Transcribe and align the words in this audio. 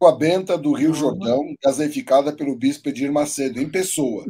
água 0.00 0.16
benta 0.16 0.56
do 0.56 0.72
Rio 0.72 0.94
Jordão, 0.94 1.54
gaseificada 1.62 2.32
pelo 2.32 2.56
bispo 2.56 2.88
Edir 2.88 3.12
Macedo, 3.12 3.60
em 3.60 3.68
pessoa. 3.68 4.24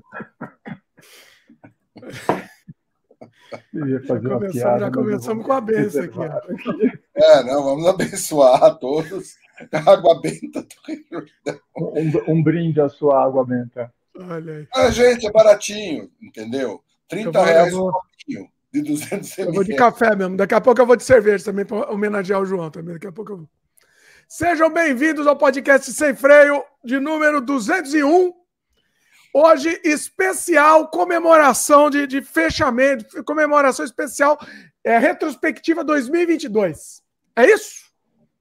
Já 3.73 4.21
começamos, 4.21 4.81
já 4.81 4.91
começamos 4.91 5.47
com 5.47 5.53
a 5.53 5.61
benção 5.61 6.05
aqui. 6.05 6.21
É, 7.15 7.45
não, 7.45 7.63
vamos 7.63 7.87
abençoar 7.87 8.63
a 8.65 8.71
todos. 8.75 9.37
Água 9.87 10.21
benta 10.21 10.63
do 10.63 10.69
Rio 10.87 11.05
Jordão. 11.11 11.61
Um, 11.77 12.33
um 12.33 12.43
brinde 12.43 12.81
à 12.81 12.89
sua 12.89 13.25
água 13.25 13.45
benta. 13.45 13.93
Olha 14.17 14.55
aí. 14.55 14.69
Ah, 14.75 14.91
gente, 14.91 15.27
é 15.27 15.31
baratinho, 15.31 16.11
entendeu? 16.21 16.83
30 17.09 17.31
vou, 17.31 17.43
reais 17.43 17.73
vou... 17.73 17.89
um 17.89 17.93
pouquinho 17.93 18.49
de 18.73 18.83
200 18.83 19.39
ml. 19.39 19.49
Eu 19.49 19.55
vou 19.55 19.65
de 19.65 19.75
café 19.75 20.17
mesmo. 20.17 20.37
Daqui 20.37 20.55
a 20.55 20.61
pouco 20.61 20.81
eu 20.81 20.87
vou 20.87 20.97
de 20.97 21.05
cerveja 21.05 21.45
também 21.45 21.65
para 21.65 21.93
homenagear 21.93 22.41
o 22.41 22.47
João 22.47 22.71
também. 22.71 22.95
Daqui 22.95 23.07
a 23.07 23.13
pouco 23.13 23.33
eu 23.33 23.37
vou. 23.39 23.49
Sejam 24.33 24.71
bem-vindos 24.71 25.27
ao 25.27 25.37
podcast 25.37 25.93
Sem 25.93 26.15
Freio 26.15 26.63
de 26.85 27.01
número 27.01 27.41
201. 27.41 28.33
Hoje, 29.35 29.81
especial 29.83 30.87
comemoração 30.87 31.91
de, 31.91 32.07
de 32.07 32.23
fechamento, 32.23 33.25
comemoração 33.25 33.85
especial, 33.85 34.39
é 34.85 34.97
retrospectiva 34.99 35.83
2022. 35.83 37.03
É 37.35 37.45
isso? 37.45 37.91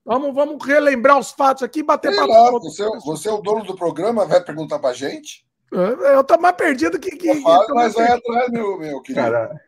Vamos, 0.06 0.32
vamos 0.36 0.64
relembrar 0.64 1.18
os 1.18 1.32
fatos 1.32 1.64
aqui 1.64 1.80
e 1.80 1.84
bater 1.84 2.16
papo. 2.16 2.28
Lá, 2.28 2.52
você, 2.52 2.84
é 2.84 3.00
você 3.04 3.28
é 3.28 3.32
o 3.32 3.42
dono 3.42 3.64
do 3.64 3.76
programa, 3.76 4.28
vai 4.28 4.44
perguntar 4.44 4.78
pra 4.78 4.94
gente? 4.94 5.44
Eu, 5.72 6.00
eu 6.02 6.24
tô 6.24 6.38
mais 6.38 6.56
perdido 6.56 7.00
que. 7.00 7.18
que, 7.18 7.42
falo, 7.42 7.66
mas 7.74 7.96
vai 7.96 8.12
atrás, 8.12 8.52
meu, 8.52 8.78
meu 8.78 9.02
querido. 9.02 9.26
Cara, 9.26 9.60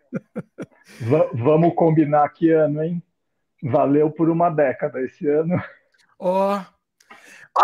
vamos 1.34 1.74
combinar 1.74 2.30
que 2.30 2.52
ano, 2.52 2.84
hein? 2.84 3.02
Valeu 3.64 4.12
por 4.12 4.30
uma 4.30 4.52
década 4.52 5.02
esse 5.02 5.28
ano. 5.28 5.60
Ó. 6.22 6.58
Oh. 6.58 6.62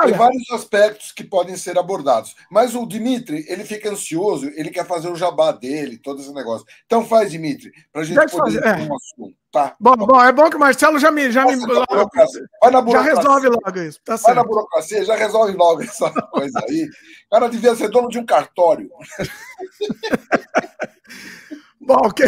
Tem 0.02 0.11
vários 0.11 0.52
aspectos 0.52 1.13
que 1.13 1.23
podem 1.23 1.55
ser 1.55 1.77
abordados. 1.77 2.35
Mas 2.52 2.75
o 2.75 2.85
Dimitri, 2.85 3.45
ele 3.47 3.63
fica 3.63 3.89
ansioso, 3.89 4.52
ele 4.55 4.69
quer 4.69 4.86
fazer 4.86 5.09
o 5.09 5.16
jabá 5.16 5.53
dele, 5.53 5.97
todo 5.97 6.19
esse 6.19 6.33
negócio. 6.33 6.67
Então 6.85 7.05
faz, 7.05 7.31
Dimitri, 7.31 7.72
para 7.91 8.02
a 8.02 8.03
gente 8.03 8.17
Deve 8.17 8.31
poder 8.31 8.61
fazer, 8.61 8.81
é. 8.81 8.83
um 8.83 8.95
assunto. 8.95 9.38
Tá? 9.50 9.78
Bom, 9.80 9.95
bom, 9.95 10.22
é 10.22 10.33
bom 10.33 10.50
que 10.50 10.58
o 10.58 10.59
Marcelo 10.59 11.00
já 11.00 11.09
me. 11.09 11.31
Já, 11.31 11.45
me, 11.45 11.55
vai 11.55 12.69
na 12.69 12.85
já 12.91 13.02
resolve 13.02 13.47
logo 13.47 13.80
isso. 13.80 14.02
Tá 14.03 14.17
vai 14.17 14.35
na 14.35 14.44
burocracia, 14.44 15.05
já 15.05 15.16
resolve 15.16 15.53
logo 15.53 15.81
essa 15.81 16.11
coisa 16.31 16.59
aí. 16.67 16.83
O 16.83 17.30
cara 17.31 17.47
devia 17.47 17.73
ser 17.73 17.88
dono 17.88 18.09
de 18.09 18.19
um 18.19 18.25
cartório. 18.25 18.91
bom, 21.80 22.11
que. 22.11 22.23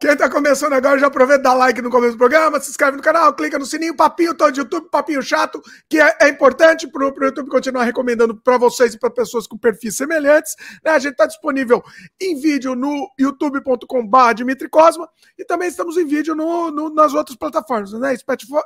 Quem 0.00 0.12
está 0.12 0.30
começando 0.30 0.74
agora, 0.74 0.96
já 0.96 1.08
aproveita, 1.08 1.42
dá 1.42 1.54
like 1.54 1.82
no 1.82 1.90
começo 1.90 2.12
do 2.12 2.18
programa, 2.18 2.60
se 2.60 2.70
inscreve 2.70 2.96
no 2.96 3.02
canal, 3.02 3.34
clica 3.34 3.58
no 3.58 3.66
sininho, 3.66 3.96
papinho 3.96 4.32
todo 4.32 4.52
de 4.52 4.60
YouTube, 4.60 4.88
papinho 4.88 5.20
chato, 5.20 5.60
que 5.88 6.00
é, 6.00 6.16
é 6.20 6.28
importante 6.28 6.86
para 6.86 7.02
o 7.02 7.24
YouTube 7.24 7.48
continuar 7.48 7.82
recomendando 7.82 8.36
para 8.36 8.56
vocês 8.58 8.94
e 8.94 8.98
para 8.98 9.10
pessoas 9.10 9.48
com 9.48 9.58
perfis 9.58 9.96
semelhantes. 9.96 10.54
Né? 10.84 10.92
A 10.92 11.00
gente 11.00 11.12
está 11.14 11.26
disponível 11.26 11.82
em 12.20 12.40
vídeo 12.40 12.76
no 12.76 13.10
youtube.com.br 13.18 14.34
Dimitri 14.36 14.68
Cosma 14.68 15.08
e 15.36 15.44
também 15.44 15.66
estamos 15.66 15.96
em 15.96 16.06
vídeo 16.06 16.32
no, 16.32 16.70
no, 16.70 16.94
nas 16.94 17.12
outras 17.12 17.36
plataformas, 17.36 17.92
né? 17.94 18.14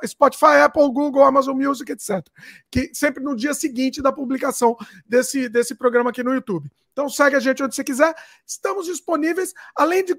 Spotify, 0.05 0.61
Apple, 0.63 0.93
Google, 0.93 1.23
Amazon 1.23 1.57
Music, 1.57 1.91
etc. 1.91 2.23
Que 2.69 2.91
sempre 2.93 3.23
no 3.23 3.35
dia 3.35 3.55
seguinte 3.55 4.03
da 4.03 4.11
publicação 4.11 4.77
desse, 5.03 5.49
desse 5.49 5.73
programa 5.73 6.11
aqui 6.11 6.21
no 6.21 6.31
YouTube. 6.31 6.69
Então 6.91 7.09
segue 7.09 7.35
a 7.35 7.39
gente 7.39 7.63
onde 7.63 7.73
você 7.73 7.83
quiser. 7.83 8.13
Estamos 8.45 8.85
disponíveis, 8.85 9.51
além 9.75 10.05
de 10.05 10.15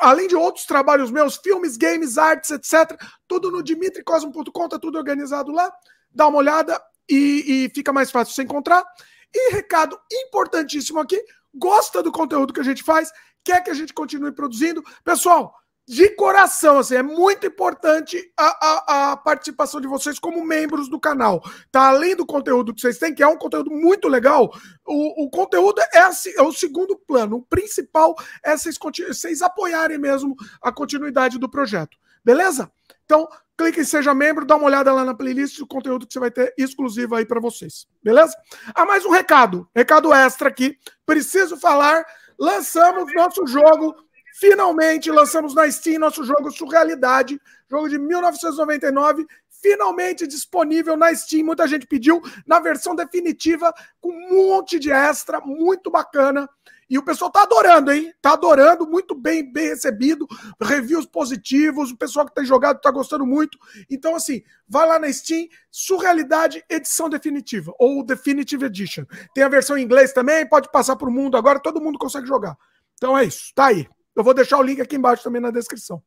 além 0.00 0.28
de 0.28 0.34
outros 0.34 0.64
trabalhos 0.64 1.10
meus, 1.10 1.36
filmes, 1.36 1.76
games, 1.76 2.16
artes, 2.16 2.50
etc., 2.50 2.98
tudo 3.28 3.50
no 3.50 3.62
dimitricosmo.com, 3.62 4.68
tá 4.68 4.78
tudo 4.78 4.96
organizado 4.96 5.52
lá. 5.52 5.72
Dá 6.10 6.26
uma 6.26 6.38
olhada 6.38 6.80
e, 7.08 7.66
e 7.66 7.70
fica 7.74 7.92
mais 7.92 8.10
fácil 8.10 8.34
você 8.34 8.42
encontrar. 8.42 8.84
E 9.32 9.52
recado 9.52 9.98
importantíssimo 10.10 11.00
aqui: 11.00 11.20
gosta 11.54 12.02
do 12.02 12.12
conteúdo 12.12 12.52
que 12.52 12.60
a 12.60 12.64
gente 12.64 12.82
faz, 12.82 13.10
quer 13.42 13.62
que 13.62 13.70
a 13.70 13.74
gente 13.74 13.92
continue 13.92 14.32
produzindo? 14.32 14.82
Pessoal, 15.04 15.54
de 15.86 16.08
coração, 16.10 16.78
assim, 16.78 16.94
é 16.94 17.02
muito 17.02 17.46
importante 17.46 18.32
a, 18.36 18.44
a, 18.46 19.12
a, 19.12 19.16
participação 19.18 19.80
de 19.80 19.86
vocês 19.86 20.18
como 20.18 20.44
membros 20.44 20.88
do 20.88 20.98
canal. 20.98 21.42
Tá? 21.70 21.88
Além 21.88 22.16
do 22.16 22.24
conteúdo 22.24 22.72
que 22.72 22.80
vocês 22.80 22.96
têm, 22.96 23.14
que 23.14 23.22
é 23.22 23.26
um 23.26 23.36
conteúdo 23.36 23.70
muito 23.70 24.08
legal, 24.08 24.50
o, 24.86 25.24
o 25.24 25.30
conteúdo 25.30 25.80
é, 25.92 25.98
é 26.36 26.42
o 26.42 26.52
segundo 26.52 26.96
plano. 26.96 27.36
O 27.36 27.42
principal 27.42 28.14
é 28.42 28.56
vocês, 28.56 28.78
vocês 29.08 29.42
apoiarem 29.42 29.98
mesmo 29.98 30.34
a 30.62 30.72
continuidade 30.72 31.38
do 31.38 31.50
projeto. 31.50 31.98
Beleza? 32.24 32.72
Então, 33.04 33.28
clique 33.58 33.80
em 33.80 33.84
Seja 33.84 34.14
Membro, 34.14 34.46
dá 34.46 34.56
uma 34.56 34.66
olhada 34.66 34.90
lá 34.90 35.04
na 35.04 35.14
playlist 35.14 35.58
do 35.58 35.66
conteúdo 35.66 36.06
que 36.06 36.14
você 36.14 36.18
vai 36.18 36.30
ter 36.30 36.54
exclusivo 36.56 37.14
aí 37.14 37.26
para 37.26 37.40
vocês. 37.40 37.86
Beleza? 38.02 38.34
Ah, 38.74 38.86
mais 38.86 39.04
um 39.04 39.10
recado. 39.10 39.68
Recado 39.76 40.14
extra 40.14 40.48
aqui. 40.48 40.78
Preciso 41.04 41.58
falar. 41.58 42.02
Lançamos 42.38 43.12
nosso 43.14 43.46
jogo 43.46 43.94
Finalmente 44.36 45.12
lançamos 45.12 45.54
na 45.54 45.70
Steam 45.70 46.00
nosso 46.00 46.24
jogo 46.24 46.50
Surrealidade, 46.50 47.40
jogo 47.70 47.88
de 47.88 47.96
1999, 47.96 49.24
finalmente 49.62 50.26
disponível 50.26 50.96
na 50.96 51.14
Steam. 51.14 51.46
Muita 51.46 51.68
gente 51.68 51.86
pediu 51.86 52.20
na 52.44 52.58
versão 52.58 52.96
definitiva, 52.96 53.72
com 54.00 54.10
um 54.10 54.48
monte 54.48 54.80
de 54.80 54.90
extra, 54.90 55.40
muito 55.40 55.88
bacana. 55.88 56.50
E 56.90 56.98
o 56.98 57.04
pessoal 57.04 57.30
tá 57.30 57.44
adorando, 57.44 57.92
hein? 57.92 58.12
Tá 58.20 58.32
adorando, 58.32 58.88
muito 58.88 59.14
bem, 59.14 59.52
bem 59.52 59.68
recebido, 59.68 60.26
reviews 60.60 61.06
positivos, 61.06 61.92
o 61.92 61.96
pessoal 61.96 62.26
que 62.26 62.34
tem 62.34 62.44
jogado 62.44 62.80
tá 62.80 62.90
gostando 62.90 63.24
muito. 63.24 63.56
Então, 63.88 64.16
assim, 64.16 64.42
vai 64.68 64.84
lá 64.84 64.98
na 64.98 65.12
Steam, 65.12 65.46
Surrealidade 65.70 66.64
Edição 66.68 67.08
Definitiva, 67.08 67.72
ou 67.78 68.04
Definitive 68.04 68.66
Edition. 68.66 69.04
Tem 69.32 69.44
a 69.44 69.48
versão 69.48 69.78
em 69.78 69.84
inglês 69.84 70.12
também, 70.12 70.44
pode 70.44 70.72
passar 70.72 70.96
pro 70.96 71.08
mundo 71.08 71.36
agora, 71.36 71.60
todo 71.60 71.80
mundo 71.80 72.00
consegue 72.00 72.26
jogar. 72.26 72.58
Então 72.96 73.16
é 73.16 73.24
isso, 73.24 73.52
tá 73.54 73.66
aí. 73.66 73.88
Eu 74.16 74.22
vou 74.22 74.34
deixar 74.34 74.58
o 74.58 74.62
link 74.62 74.80
aqui 74.80 74.96
embaixo 74.96 75.24
também 75.24 75.40
na 75.40 75.50
descrição. 75.50 76.02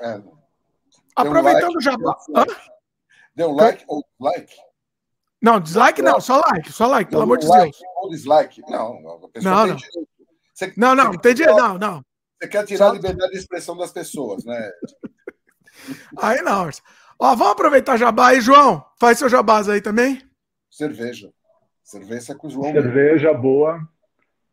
É. 0.00 0.22
Aproveitando 1.14 1.76
um 1.76 1.80
já. 1.80 1.94
Deu 3.34 3.50
um 3.50 3.54
like 3.54 3.84
ou 3.86 4.04
like? 4.20 4.54
Não, 5.40 5.58
dislike 5.58 6.00
não, 6.00 6.20
só 6.20 6.40
like, 6.40 6.72
só 6.72 6.86
like, 6.86 7.10
pelo 7.10 7.22
amor 7.22 7.38
de 7.38 7.46
like 7.46 7.72
Deus. 7.72 7.92
Ou 7.96 8.10
dislike? 8.10 8.62
Não, 8.70 9.24
a 9.24 9.28
pessoa 9.28 9.54
não, 9.54 9.66
não. 9.66 9.76
Você, 10.54 10.72
não, 10.76 10.94
não, 10.94 11.14
entendi, 11.14 11.44
não, 11.44 11.78
não. 11.78 12.04
Você 12.40 12.48
quer 12.48 12.64
tirar 12.64 12.90
a 12.90 12.92
liberdade 12.92 13.32
de 13.32 13.38
expressão 13.38 13.76
das 13.76 13.90
pessoas, 13.90 14.44
né? 14.44 14.72
aí 16.18 16.40
não. 16.42 16.68
Ó, 17.18 17.34
vamos 17.34 17.52
aproveitar 17.52 17.96
jabá 17.96 18.28
aí, 18.28 18.40
João. 18.40 18.84
Faz 19.00 19.18
seu 19.18 19.28
jabás 19.28 19.68
aí 19.68 19.80
também. 19.80 20.22
Cerveja. 20.70 21.32
Cerveja 21.82 22.34
com 22.34 22.46
o 22.46 22.50
João. 22.50 22.72
Cerveja 22.72 23.34
boa. 23.34 23.80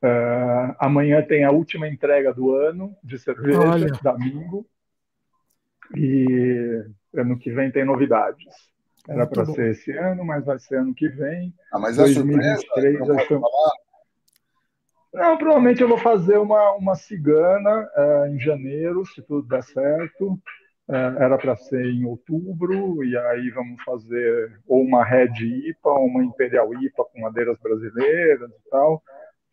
Uh, 0.02 0.74
amanhã 0.80 1.22
tem 1.22 1.44
a 1.44 1.52
última 1.52 1.86
entrega 1.88 2.34
do 2.34 2.56
ano 2.56 2.96
de 3.04 3.20
cerveja, 3.20 3.60
Olha. 3.60 3.88
domingo. 4.02 4.66
E 5.96 6.86
ano 7.14 7.38
que 7.38 7.52
vem 7.52 7.70
tem 7.70 7.84
novidades. 7.84 8.48
Era 9.08 9.28
para 9.28 9.46
ser 9.46 9.72
esse 9.72 9.92
ano, 9.92 10.24
mas 10.24 10.46
vai 10.46 10.58
ser 10.60 10.78
ano 10.78 10.94
que 10.94 11.10
vem. 11.10 11.54
Ah, 11.74 11.80
mas 11.80 11.98
2023, 11.98 12.96
é 12.96 12.98
surpresa? 12.98 13.30
Não, 15.12 15.30
não, 15.30 15.38
provavelmente 15.38 15.82
eu 15.82 15.90
vou 15.90 15.98
fazer 15.98 16.38
uma, 16.38 16.74
uma 16.76 16.96
cigana 16.96 17.90
uh, 17.98 18.28
em 18.28 18.40
janeiro, 18.40 19.06
se 19.06 19.22
tudo 19.22 19.48
der 19.48 19.64
certo. 19.64 20.40
Uh, 20.88 21.22
era 21.22 21.38
para 21.38 21.56
ser 21.56 21.86
em 21.86 22.06
outubro, 22.06 23.04
e 23.04 23.16
aí 23.16 23.50
vamos 23.52 23.82
fazer 23.84 24.60
ou 24.68 24.82
uma 24.82 25.04
Red 25.04 25.34
IPA, 25.40 25.90
ou 25.90 26.06
uma 26.06 26.24
Imperial 26.24 26.74
IPA 26.74 27.06
com 27.06 27.22
madeiras 27.22 27.60
brasileiras 27.60 28.50
e 28.50 28.70
tal 28.70 29.04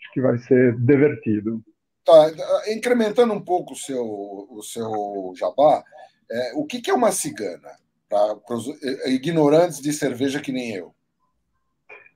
acho 0.00 0.12
que 0.12 0.20
vai 0.20 0.38
ser 0.38 0.76
divertido. 0.78 1.62
Tá, 2.04 2.30
incrementando 2.68 3.32
um 3.32 3.40
pouco 3.40 3.72
o 3.72 3.76
seu, 3.76 4.04
o 4.04 4.62
seu 4.62 5.32
jabá, 5.36 5.82
é, 6.30 6.52
o 6.54 6.64
que, 6.64 6.80
que 6.80 6.90
é 6.90 6.94
uma 6.94 7.10
cigana? 7.10 7.70
Para 8.08 8.54
os 8.54 8.68
ignorantes 9.06 9.80
de 9.80 9.92
cerveja 9.92 10.40
que 10.40 10.52
nem 10.52 10.72
eu. 10.74 10.94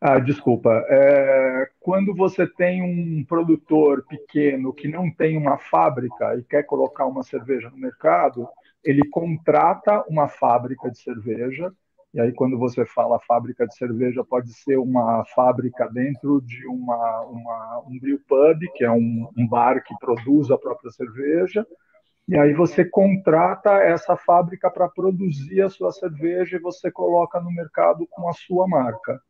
Ah, 0.00 0.18
desculpa. 0.18 0.70
É, 0.88 1.68
quando 1.78 2.14
você 2.14 2.46
tem 2.46 2.82
um 2.82 3.24
produtor 3.24 4.06
pequeno 4.06 4.72
que 4.72 4.88
não 4.88 5.10
tem 5.10 5.36
uma 5.36 5.58
fábrica 5.58 6.36
e 6.36 6.44
quer 6.44 6.62
colocar 6.62 7.06
uma 7.06 7.22
cerveja 7.22 7.68
no 7.68 7.76
mercado, 7.76 8.48
ele 8.82 9.06
contrata 9.10 10.02
uma 10.08 10.26
fábrica 10.26 10.90
de 10.90 10.98
cerveja 10.98 11.70
e 12.12 12.20
aí, 12.20 12.32
quando 12.32 12.58
você 12.58 12.84
fala 12.84 13.20
fábrica 13.20 13.64
de 13.64 13.76
cerveja, 13.76 14.24
pode 14.24 14.52
ser 14.52 14.76
uma 14.78 15.24
fábrica 15.26 15.88
dentro 15.88 16.40
de 16.40 16.66
uma, 16.66 17.20
uma 17.22 17.84
um 17.86 17.96
brew 18.00 18.18
pub, 18.28 18.58
que 18.74 18.84
é 18.84 18.90
um, 18.90 19.30
um 19.38 19.46
bar 19.46 19.80
que 19.84 19.94
produz 20.00 20.50
a 20.50 20.58
própria 20.58 20.90
cerveja. 20.90 21.64
E 22.26 22.36
aí 22.36 22.52
você 22.52 22.84
contrata 22.84 23.74
essa 23.74 24.16
fábrica 24.16 24.68
para 24.68 24.88
produzir 24.88 25.62
a 25.62 25.70
sua 25.70 25.92
cerveja 25.92 26.56
e 26.56 26.60
você 26.60 26.90
coloca 26.90 27.40
no 27.40 27.50
mercado 27.52 28.04
com 28.10 28.28
a 28.28 28.32
sua 28.32 28.66
marca. 28.66 29.20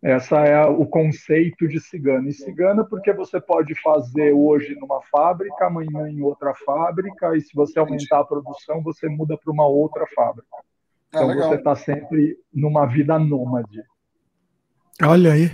Essa 0.00 0.38
é 0.44 0.64
o 0.66 0.86
conceito 0.86 1.66
de 1.66 1.80
cigana. 1.80 2.28
E 2.28 2.32
cigana 2.32 2.84
porque 2.84 3.12
você 3.12 3.40
pode 3.40 3.74
fazer 3.80 4.32
hoje 4.32 4.76
numa 4.76 5.00
fábrica, 5.02 5.66
amanhã 5.66 6.08
em 6.08 6.20
outra 6.22 6.54
fábrica, 6.54 7.36
e 7.36 7.40
se 7.40 7.54
você 7.54 7.78
aumentar 7.78 8.20
a 8.20 8.24
produção, 8.24 8.82
você 8.82 9.08
muda 9.08 9.36
para 9.36 9.52
uma 9.52 9.66
outra 9.66 10.04
fábrica. 10.14 10.56
Ah, 11.14 11.22
então 11.22 11.28
legal. 11.28 11.48
você 11.48 11.54
está 11.56 11.76
sempre 11.76 12.38
numa 12.52 12.86
vida 12.86 13.18
nômade. 13.18 13.82
Olha 15.02 15.32
aí, 15.32 15.50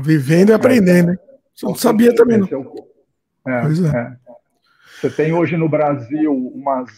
vivendo 0.00 0.50
e 0.50 0.52
aprendendo, 0.52 1.12
hein? 1.12 1.18
Você 1.54 1.66
não 1.66 1.74
sabia 1.74 2.14
também, 2.14 2.38
não. 2.38 2.46
É, 3.46 3.62
pois 3.62 3.82
é. 3.82 3.88
é. 3.88 4.16
Você 5.00 5.10
tem 5.10 5.32
hoje 5.32 5.56
no 5.56 5.68
Brasil 5.68 6.32
umas 6.32 6.90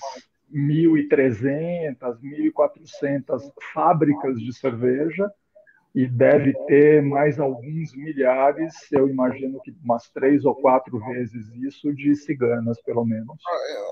1.300, 0.53 1.97
1.400 1.99 3.53
fábricas 3.73 4.39
de 4.39 4.53
cerveja 4.53 5.31
e 5.95 6.07
deve 6.07 6.53
ter 6.67 7.03
mais 7.03 7.41
alguns 7.41 7.95
milhares, 7.97 8.75
eu 8.93 9.09
imagino 9.09 9.61
que 9.61 9.75
umas 9.83 10.09
três 10.11 10.45
ou 10.45 10.55
quatro 10.55 10.99
vezes 11.07 11.49
isso, 11.57 11.93
de 11.93 12.15
ciganas, 12.15 12.81
pelo 12.83 13.05
menos. 13.05 13.37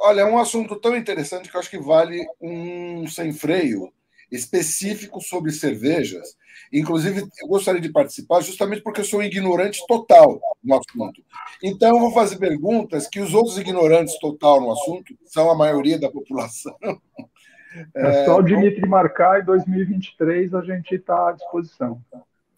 Olha, 0.03 0.21
é 0.21 0.25
um 0.25 0.39
assunto 0.39 0.77
tão 0.77 0.97
interessante 0.97 1.51
que 1.51 1.57
eu 1.57 1.61
acho 1.61 1.71
que 1.71 1.79
vale 1.79 2.25
um 2.41 3.07
sem 3.09 3.33
freio 3.33 3.93
específico 4.31 5.21
sobre 5.21 5.51
cervejas. 5.53 6.37
Inclusive, 6.73 7.27
eu 7.41 7.49
gostaria 7.49 7.81
de 7.81 7.91
participar 7.91 8.41
justamente 8.43 8.83
porque 8.83 9.01
eu 9.01 9.05
sou 9.05 9.21
um 9.21 9.23
ignorante 9.23 9.85
total 9.87 10.41
no 10.63 10.75
assunto. 10.75 11.23
Então, 11.63 11.97
eu 11.97 12.01
vou 12.01 12.13
fazer 12.13 12.37
perguntas 12.37 13.09
que 13.09 13.21
os 13.21 13.33
outros 13.35 13.59
ignorantes 13.59 14.19
total 14.19 14.61
no 14.61 14.73
assunto, 14.73 15.15
são 15.25 15.51
a 15.51 15.57
maioria 15.57 15.99
da 15.99 16.11
população, 16.11 16.77
é 17.95 18.25
só 18.25 18.39
o 18.39 18.43
Dimitri 18.43 18.87
marcar 18.89 19.41
e 19.41 19.45
2023 19.45 20.55
a 20.55 20.63
gente 20.63 20.95
está 20.95 21.29
à 21.29 21.33
disposição. 21.33 22.03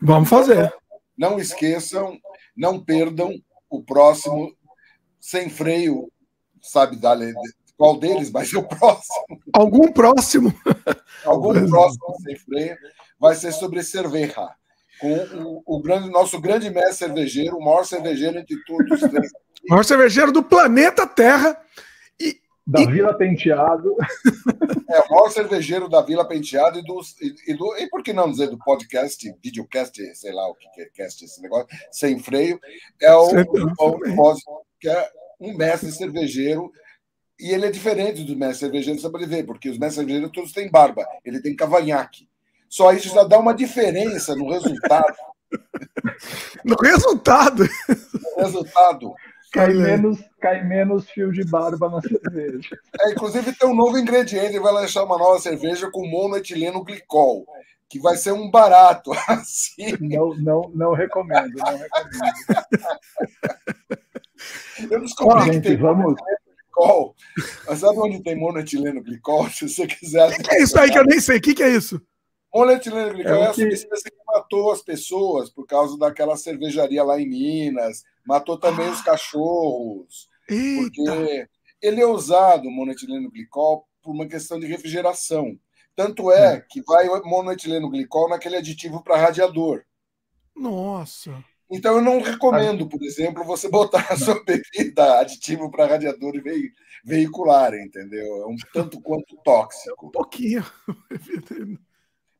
Vamos 0.00 0.28
fazer. 0.28 0.72
Não 1.16 1.38
esqueçam, 1.38 2.18
não 2.56 2.82
perdam 2.82 3.34
o 3.68 3.82
próximo 3.82 4.54
sem 5.20 5.50
freio, 5.50 6.10
sabe 6.62 6.96
qual 7.80 7.96
deles 7.96 8.30
vai 8.30 8.44
ser 8.44 8.58
o 8.58 8.62
próximo. 8.62 9.40
Algum 9.54 9.90
próximo. 9.90 10.52
Algum 11.24 11.66
próximo 11.66 12.14
sem 12.22 12.36
freio 12.36 12.76
vai 13.18 13.34
ser 13.34 13.52
sobre 13.52 13.82
cerveja. 13.82 14.50
Com 15.00 15.14
o, 15.14 15.62
o 15.64 15.80
grande, 15.80 16.10
nosso 16.10 16.38
grande 16.38 16.68
mestre 16.68 17.06
cervejeiro, 17.06 17.56
o 17.56 17.64
maior 17.64 17.86
cervejeiro 17.86 18.38
entre 18.38 18.62
todos 18.64 19.00
os 19.00 19.10
três. 19.10 19.32
O 19.64 19.70
maior 19.72 19.82
cervejeiro 19.82 20.30
do 20.30 20.42
planeta 20.42 21.06
Terra 21.06 21.58
da 22.66 22.82
e... 22.82 22.86
Vila 22.86 23.14
Penteado. 23.14 23.96
É, 24.90 25.00
o 25.00 25.10
maior 25.14 25.30
cervejeiro 25.30 25.88
da 25.88 26.02
Vila 26.02 26.28
Penteado 26.28 26.78
e 26.78 26.82
do, 26.82 27.00
e, 27.48 27.54
do. 27.54 27.76
E 27.78 27.88
por 27.88 28.02
que 28.02 28.12
não 28.12 28.30
dizer 28.30 28.50
do 28.50 28.58
podcast, 28.58 29.34
videocast, 29.42 29.96
sei 30.16 30.32
lá 30.34 30.46
o 30.50 30.54
que 30.54 30.82
é 30.82 30.84
cast 30.94 31.24
esse 31.24 31.40
negócio, 31.40 31.66
sem 31.90 32.18
freio. 32.18 32.60
É 33.00 33.14
o, 33.14 33.30
o, 33.78 33.88
o 33.88 34.64
que 34.78 34.86
é 34.86 35.10
um 35.40 35.56
mestre 35.56 35.90
cervejeiro. 35.90 36.70
E 37.40 37.52
ele 37.52 37.66
é 37.66 37.70
diferente 37.70 38.22
dos 38.22 38.36
mestres 38.36 38.58
cervejeiros, 38.58 39.02
você 39.02 39.10
pode 39.10 39.26
ver, 39.26 39.44
porque 39.44 39.70
os 39.70 39.78
mestres 39.78 39.96
cervejeiros 39.96 40.30
todos 40.30 40.52
têm 40.52 40.70
barba, 40.70 41.06
ele 41.24 41.40
tem 41.40 41.56
cavanhaque. 41.56 42.28
Só 42.68 42.92
isso 42.92 43.12
já 43.12 43.24
dá 43.24 43.38
uma 43.38 43.54
diferença 43.54 44.36
no 44.36 44.50
resultado. 44.50 45.16
No 46.64 46.76
resultado? 46.76 47.64
No 47.88 48.44
resultado. 48.44 49.14
Cai 49.52 49.74
menos, 49.74 50.20
cai 50.40 50.62
menos 50.62 51.10
fio 51.10 51.32
de 51.32 51.44
barba 51.44 51.88
na 51.88 52.00
cerveja. 52.00 52.78
É, 53.00 53.10
inclusive 53.10 53.52
tem 53.52 53.68
um 53.68 53.74
novo 53.74 53.98
ingrediente, 53.98 54.58
vai 54.60 54.72
lançar 54.72 55.02
uma 55.02 55.18
nova 55.18 55.40
cerveja 55.40 55.90
com 55.90 56.06
monoetileno 56.06 56.84
glicol, 56.84 57.44
que 57.88 57.98
vai 57.98 58.16
ser 58.16 58.32
um 58.32 58.48
barato. 58.48 59.10
Assim. 59.26 59.96
Não, 60.00 60.36
não, 60.36 60.70
não 60.72 60.92
recomendo, 60.92 61.52
não 61.56 61.76
recomendo. 61.76 62.30
Eu 64.88 65.00
descobri 65.00 65.48
oh, 65.48 65.50
que 65.50 65.60
tem 65.60 65.76
vamos... 65.76 66.14
glicol. 66.80 67.14
Mas 67.66 67.78
sabe 67.78 67.98
onde 67.98 68.22
tem 68.22 68.36
monoetileno 68.36 69.02
glicol? 69.02 69.48
Se 69.50 69.68
você 69.68 69.86
quiser. 69.86 70.28
O 70.28 70.36
que, 70.36 70.42
que, 70.42 70.54
é 70.54 70.62
isso 70.62 70.78
aí 70.78 70.90
que 70.90 70.98
eu 70.98 71.04
nem 71.04 71.20
sei? 71.20 71.38
O 71.38 71.40
que, 71.40 71.54
que 71.54 71.62
é 71.62 71.70
isso? 71.70 72.00
Monoetileno 72.52 73.12
glicol 73.14 73.34
é, 73.34 73.42
é 73.42 73.46
a 73.48 73.54
substância 73.54 74.10
que 74.10 74.24
matou 74.26 74.72
as 74.72 74.82
pessoas 74.82 75.50
por 75.50 75.66
causa 75.66 75.96
daquela 75.96 76.36
cervejaria 76.36 77.04
lá 77.04 77.20
em 77.20 77.28
Minas 77.28 78.02
matou 78.26 78.58
também 78.58 78.86
ah. 78.86 78.92
os 78.92 79.02
cachorros. 79.02 80.28
Eita. 80.48 80.82
Porque 80.82 81.48
ele 81.80 82.00
é 82.00 82.06
usado, 82.06 82.68
o 82.68 82.70
monoetileno 82.70 83.30
glicol, 83.30 83.86
por 84.02 84.12
uma 84.12 84.26
questão 84.26 84.58
de 84.58 84.66
refrigeração. 84.66 85.58
Tanto 85.96 86.30
é 86.30 86.56
hum. 86.56 86.62
que 86.68 86.82
vai 86.82 87.08
monoetileno 87.24 87.90
glicol 87.90 88.28
naquele 88.28 88.56
aditivo 88.56 89.02
para 89.02 89.16
radiador. 89.16 89.82
Nossa. 90.54 91.44
Então 91.70 91.96
eu 91.96 92.02
não 92.02 92.20
recomendo, 92.20 92.88
por 92.88 93.00
exemplo, 93.02 93.44
você 93.44 93.68
botar 93.68 94.06
a 94.10 94.16
sua 94.16 94.42
bebida 94.44 95.20
aditivo 95.20 95.70
para 95.70 95.86
radiador 95.86 96.32
ve 96.42 96.72
veicular, 97.04 97.72
entendeu? 97.74 98.42
É 98.42 98.46
um 98.46 98.56
tanto 98.74 99.00
quanto 99.00 99.36
tóxico. 99.44 100.08
Um 100.08 100.10
pouquinho. 100.10 100.64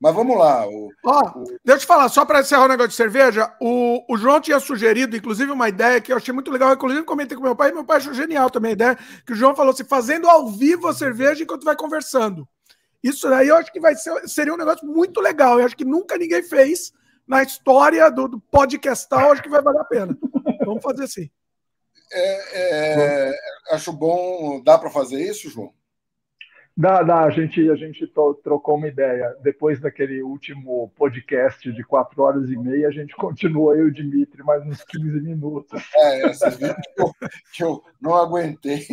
Mas 0.01 0.15
vamos 0.15 0.37
lá. 0.37 0.67
O, 0.67 0.89
oh, 1.05 1.11
o... 1.11 1.45
Deixa 1.45 1.61
eu 1.67 1.79
te 1.79 1.87
falar, 1.87 2.09
só 2.09 2.25
para 2.25 2.41
encerrar 2.41 2.65
o 2.65 2.69
negócio 2.69 2.91
de 2.91 2.97
cerveja, 2.97 3.55
o, 3.61 4.03
o 4.09 4.17
João 4.17 4.41
tinha 4.41 4.59
sugerido, 4.59 5.15
inclusive, 5.15 5.53
uma 5.53 5.69
ideia 5.69 6.01
que 6.01 6.11
eu 6.11 6.17
achei 6.17 6.33
muito 6.33 6.51
legal. 6.51 6.73
Inclusive, 6.73 7.05
comentei 7.05 7.37
com 7.37 7.43
meu 7.43 7.55
pai, 7.55 7.71
e 7.71 7.75
meu 7.75 7.85
pai 7.85 7.99
achou 7.99 8.15
genial 8.15 8.49
também 8.49 8.71
a 8.71 8.73
ideia, 8.73 8.99
que 9.27 9.33
o 9.35 9.37
João 9.37 9.55
falou 9.55 9.73
assim: 9.73 9.85
fazendo 9.85 10.27
ao 10.27 10.49
vivo 10.49 10.89
a 10.89 10.95
cerveja 10.95 11.43
enquanto 11.43 11.65
vai 11.65 11.77
conversando. 11.77 12.49
Isso 13.03 13.29
aí 13.29 13.49
eu 13.49 13.57
acho 13.57 13.73
que 13.73 13.81
vai 13.81 13.95
ser, 13.95 14.27
seria 14.27 14.55
um 14.55 14.59
negócio 14.59 14.87
muito 14.87 15.21
legal. 15.21 15.59
Eu 15.59 15.67
acho 15.67 15.77
que 15.77 15.85
nunca 15.85 16.17
ninguém 16.17 16.43
fez 16.43 16.93
na 17.31 17.45
história 17.45 18.11
do, 18.11 18.27
do 18.27 18.41
podcastal, 18.41 19.31
acho 19.31 19.41
que 19.41 19.49
vai 19.49 19.63
valer 19.63 19.81
a 19.81 19.85
pena. 19.85 20.19
Vamos 20.67 20.83
fazer 20.83 21.05
assim. 21.05 21.31
É, 22.13 23.29
é, 23.31 23.35
acho 23.71 23.93
bom. 23.93 24.61
Dá 24.65 24.77
para 24.77 24.91
fazer 24.91 25.23
isso, 25.23 25.49
João? 25.49 25.73
Dá, 26.77 27.05
dá, 27.05 27.21
a 27.23 27.31
gente, 27.31 27.71
a 27.71 27.77
gente 27.77 28.05
trocou 28.43 28.75
uma 28.75 28.89
ideia. 28.89 29.37
Depois 29.45 29.81
daquele 29.81 30.21
último 30.23 30.93
podcast 30.97 31.73
de 31.73 31.85
quatro 31.85 32.21
horas 32.21 32.51
e 32.51 32.57
meia, 32.57 32.89
a 32.89 32.91
gente 32.91 33.15
continua 33.15 33.77
eu 33.77 33.87
e 33.87 33.91
o 33.91 33.95
Dimitri 33.95 34.43
mais 34.43 34.67
uns 34.67 34.83
15 34.83 35.21
minutos. 35.21 35.81
É, 35.95 36.27
essa 36.27 36.51
que 36.51 36.65
eu, 36.65 37.13
que 37.55 37.63
eu 37.63 37.85
não 38.01 38.17
aguentei. 38.17 38.85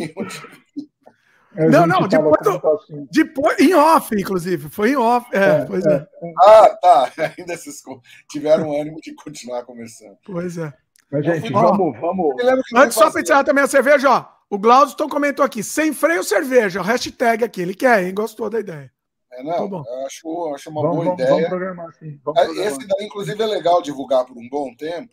Não, 1.66 1.86
não, 1.86 2.06
depois, 2.06 2.46
assim. 2.46 3.08
depois, 3.10 3.58
em 3.58 3.74
off, 3.74 4.14
inclusive, 4.14 4.68
foi 4.70 4.92
em 4.92 4.96
off. 4.96 5.26
É, 5.32 5.62
é, 5.62 5.64
pois 5.64 5.84
é. 5.84 5.94
é. 5.94 6.32
Ah, 6.38 6.78
tá. 6.80 7.12
Ainda 7.36 7.56
vocês 7.56 7.82
tiveram 8.30 8.80
ânimo 8.80 9.00
de 9.00 9.12
continuar 9.14 9.64
conversando. 9.64 10.16
Pois 10.24 10.56
é. 10.56 10.72
Mas, 11.10 11.24
gente, 11.24 11.52
vamos, 11.52 11.98
vamos. 11.98 12.34
Antes, 12.76 12.94
só 12.96 13.10
para 13.10 13.22
encerrar 13.22 13.42
também 13.42 13.64
a 13.64 13.68
cerveja, 13.68 14.08
ó. 14.10 14.38
O 14.50 14.58
Glaudston 14.58 15.08
comentou 15.08 15.44
aqui, 15.44 15.62
sem 15.62 15.92
freio 15.92 16.22
cerveja, 16.24 16.80
hashtag 16.80 17.44
aqui, 17.44 17.60
ele 17.60 17.74
quer, 17.74 18.04
hein? 18.04 18.14
Gostou 18.14 18.48
da 18.48 18.60
ideia. 18.60 18.90
É, 19.32 19.42
não, 19.42 19.68
tá 19.68 19.76
eu 19.76 20.06
acho, 20.06 20.54
acho 20.54 20.70
uma 20.70 20.82
vamos, 20.82 20.96
boa 20.96 21.04
vamos, 21.06 21.20
ideia. 21.20 21.34
Vamos 21.34 21.48
programar, 21.48 21.92
sim. 21.94 22.20
Vamos 22.24 22.40
é, 22.40 22.44
programar. 22.44 22.72
Esse 22.72 22.86
daí, 22.86 23.06
inclusive, 23.06 23.42
é 23.42 23.46
legal 23.46 23.82
divulgar 23.82 24.24
por 24.24 24.38
um 24.38 24.48
bom 24.48 24.74
tempo, 24.74 25.12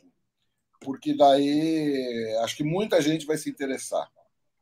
porque 0.80 1.16
daí 1.16 2.38
acho 2.44 2.56
que 2.56 2.64
muita 2.64 3.02
gente 3.02 3.26
vai 3.26 3.38
se 3.38 3.50
interessar. 3.50 4.08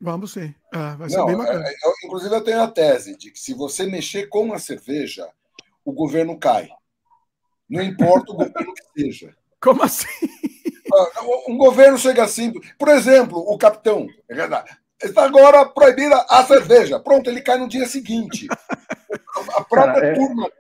Vamos 0.04 0.34
sim. 0.34 0.54
É, 0.74 0.96
vai 0.98 1.10
ser 1.10 1.16
não, 1.16 1.28
bem 1.28 1.38
bacana. 1.38 1.66
É, 1.66 1.72
eu, 1.72 1.94
inclusive, 2.04 2.36
eu 2.36 2.44
tenho 2.44 2.62
a 2.62 2.68
tese 2.68 3.18
de 3.18 3.32
que 3.32 3.40
se 3.40 3.54
você 3.54 3.86
mexer 3.86 4.28
com 4.28 4.52
a 4.52 4.60
cerveja, 4.60 5.26
o 5.86 5.94
governo 5.94 6.38
cai. 6.38 6.68
Não 7.70 7.82
importa 7.82 8.34
o 8.34 8.36
governo 8.36 8.74
que 8.74 9.02
seja. 9.02 9.34
Como 9.64 9.82
assim? 9.82 10.28
Um 11.48 11.56
governo 11.58 11.98
chega 11.98 12.22
assim, 12.22 12.52
por 12.78 12.90
exemplo, 12.90 13.40
o 13.40 13.58
capitão, 13.58 14.06
está 15.02 15.24
agora 15.24 15.66
proibida 15.66 16.18
a 16.30 16.44
cerveja. 16.44 17.00
Pronto, 17.00 17.30
ele 17.30 17.42
cai 17.42 17.58
no 17.58 17.70
dia 17.70 17.88
seguinte. 17.88 18.46
A 19.56 19.64
própria 19.64 19.94
Cara, 19.94 20.08
é... 20.08 20.14
turma. 20.16 20.52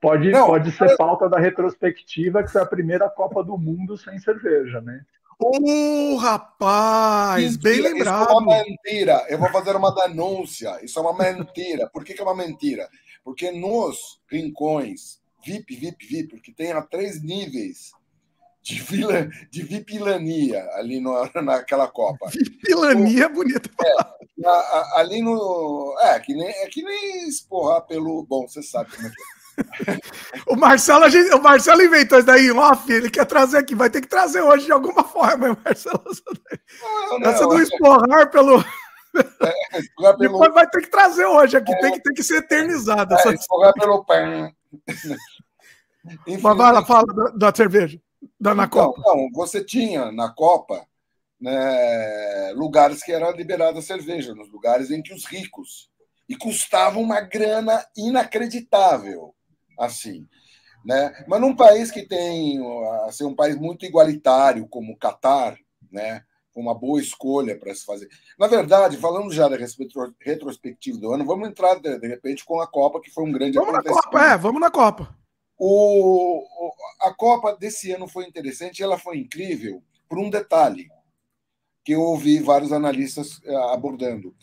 Pode, 0.00 0.30
Não, 0.30 0.46
pode 0.46 0.70
ser 0.70 0.92
é... 0.92 0.96
pauta 0.96 1.28
da 1.28 1.40
retrospectiva, 1.40 2.44
que 2.44 2.52
foi 2.52 2.62
a 2.62 2.66
primeira 2.66 3.10
Copa 3.10 3.42
do 3.42 3.58
Mundo 3.58 3.98
sem 3.98 4.16
cerveja, 4.20 4.80
né? 4.80 5.04
Ô, 5.40 6.14
oh, 6.14 6.16
rapaz, 6.16 7.56
mentira, 7.56 7.62
bem 7.62 7.80
lembrado. 7.80 8.22
Isso 8.24 8.32
é 8.32 8.34
uma 8.34 8.64
mentira. 8.64 9.26
Eu 9.28 9.38
vou 9.38 9.48
fazer 9.50 9.76
uma 9.76 9.94
denúncia. 9.94 10.84
Isso 10.84 10.98
é 10.98 11.02
uma 11.02 11.16
mentira. 11.16 11.88
Por 11.92 12.04
que, 12.04 12.12
que 12.12 12.20
é 12.20 12.24
uma 12.24 12.34
mentira? 12.34 12.88
Porque 13.22 13.52
nos 13.52 14.20
rincões 14.28 15.20
VIP, 15.44 15.76
VIP, 15.76 16.06
VIP, 16.06 16.28
porque 16.30 16.52
tem 16.52 16.72
a 16.72 16.82
três 16.82 17.22
níveis 17.22 17.92
de, 18.62 18.82
vila, 18.82 19.28
de 19.50 19.62
vipilania 19.62 20.62
ali 20.72 21.00
no, 21.00 21.12
naquela 21.42 21.86
Copa. 21.86 22.28
Vipilania 22.30 23.24
é 23.24 23.28
bonita. 23.28 23.70
É, 23.84 24.98
ali 25.00 25.22
no. 25.22 25.96
É, 26.02 26.18
que 26.18 26.34
nem, 26.34 26.48
é 26.48 26.66
que 26.66 26.82
nem 26.82 27.28
esporrar 27.28 27.82
pelo. 27.82 28.24
Bom, 28.24 28.46
você 28.48 28.62
sabe 28.62 28.90
como 28.90 29.06
é 29.06 29.10
que 29.10 29.22
é. 29.22 29.37
o, 30.46 30.56
Marcelo, 30.56 31.04
o 31.36 31.42
Marcelo 31.42 31.82
inventou 31.82 32.18
isso 32.18 32.26
daí 32.26 32.50
off, 32.50 32.90
ele 32.92 33.10
quer 33.10 33.24
trazer 33.24 33.58
aqui, 33.58 33.74
vai 33.74 33.90
ter 33.90 34.00
que 34.00 34.08
trazer 34.08 34.40
hoje 34.40 34.66
de 34.66 34.72
alguma 34.72 35.04
forma, 35.04 35.56
Marcelo. 35.64 36.02
Não, 37.10 37.18
não, 37.18 37.30
Essa 37.30 37.46
do 37.46 37.60
esporrar 37.60 38.30
pelo. 38.30 38.60
É, 39.18 39.80
pelo... 39.96 40.16
Depois 40.18 40.54
vai 40.54 40.68
ter 40.68 40.80
que 40.82 40.90
trazer 40.90 41.26
hoje 41.26 41.56
aqui, 41.56 41.72
é, 41.72 41.80
tem, 41.80 41.92
que, 41.92 42.02
tem 42.02 42.14
que 42.14 42.22
ser 42.22 42.38
eternizado. 42.38 43.14
É, 43.14 43.34
esporrar 43.34 43.72
pelo 43.74 44.04
pé. 44.04 44.52
Enfim, 44.86 45.16
Mas 46.42 46.56
vai 46.56 46.72
lá, 46.72 46.84
fala 46.84 47.06
da, 47.14 47.48
da 47.48 47.56
cerveja. 47.56 48.00
Da, 48.40 48.54
na 48.54 48.64
então, 48.64 48.92
Copa. 48.92 49.02
Não, 49.04 49.28
você 49.32 49.64
tinha 49.64 50.12
na 50.12 50.28
Copa 50.32 50.86
né, 51.40 52.52
lugares 52.54 53.02
que 53.02 53.12
era 53.12 53.30
liberada 53.30 53.78
a 53.78 53.82
cerveja, 53.82 54.34
nos 54.34 54.50
lugares 54.50 54.90
em 54.90 55.02
que 55.02 55.14
os 55.14 55.24
ricos 55.24 55.88
e 56.28 56.36
custavam 56.36 57.02
uma 57.02 57.20
grana 57.20 57.84
inacreditável, 57.96 59.34
assim. 59.78 60.26
Né? 60.84 61.24
Mas 61.26 61.40
num 61.40 61.54
país 61.54 61.90
que 61.90 62.06
tem 62.06 62.60
assim, 63.06 63.24
um 63.24 63.34
país 63.34 63.56
muito 63.56 63.84
igualitário 63.84 64.66
como 64.68 64.92
o 64.92 64.96
Catar, 64.96 65.58
né? 65.90 66.22
uma 66.58 66.74
boa 66.74 67.00
escolha 67.00 67.56
para 67.56 67.74
se 67.74 67.84
fazer. 67.84 68.08
Na 68.38 68.46
verdade, 68.46 68.96
falando 68.96 69.32
já 69.32 69.48
da 69.48 69.56
retrospectiva 70.20 70.98
do 70.98 71.12
ano, 71.12 71.24
vamos 71.24 71.48
entrar 71.48 71.76
de, 71.76 71.98
de 71.98 72.08
repente 72.08 72.44
com 72.44 72.60
a 72.60 72.66
Copa, 72.66 73.00
que 73.00 73.10
foi 73.10 73.24
um 73.24 73.32
grande 73.32 73.56
vamos 73.56 73.74
acontecimento. 73.74 74.04
Na 74.06 74.10
Copa, 74.10 74.24
é, 74.24 74.36
vamos 74.36 74.60
na 74.60 74.70
Copa. 74.70 75.16
O, 75.56 76.44
a 77.00 77.12
Copa 77.14 77.56
desse 77.56 77.92
ano 77.92 78.08
foi 78.08 78.26
interessante, 78.26 78.82
ela 78.82 78.98
foi 78.98 79.18
incrível 79.18 79.82
por 80.08 80.18
um 80.18 80.30
detalhe 80.30 80.88
que 81.84 81.92
eu 81.92 82.00
ouvi 82.00 82.38
vários 82.38 82.72
analistas 82.72 83.40
eh, 83.44 83.56
abordando. 83.72 84.34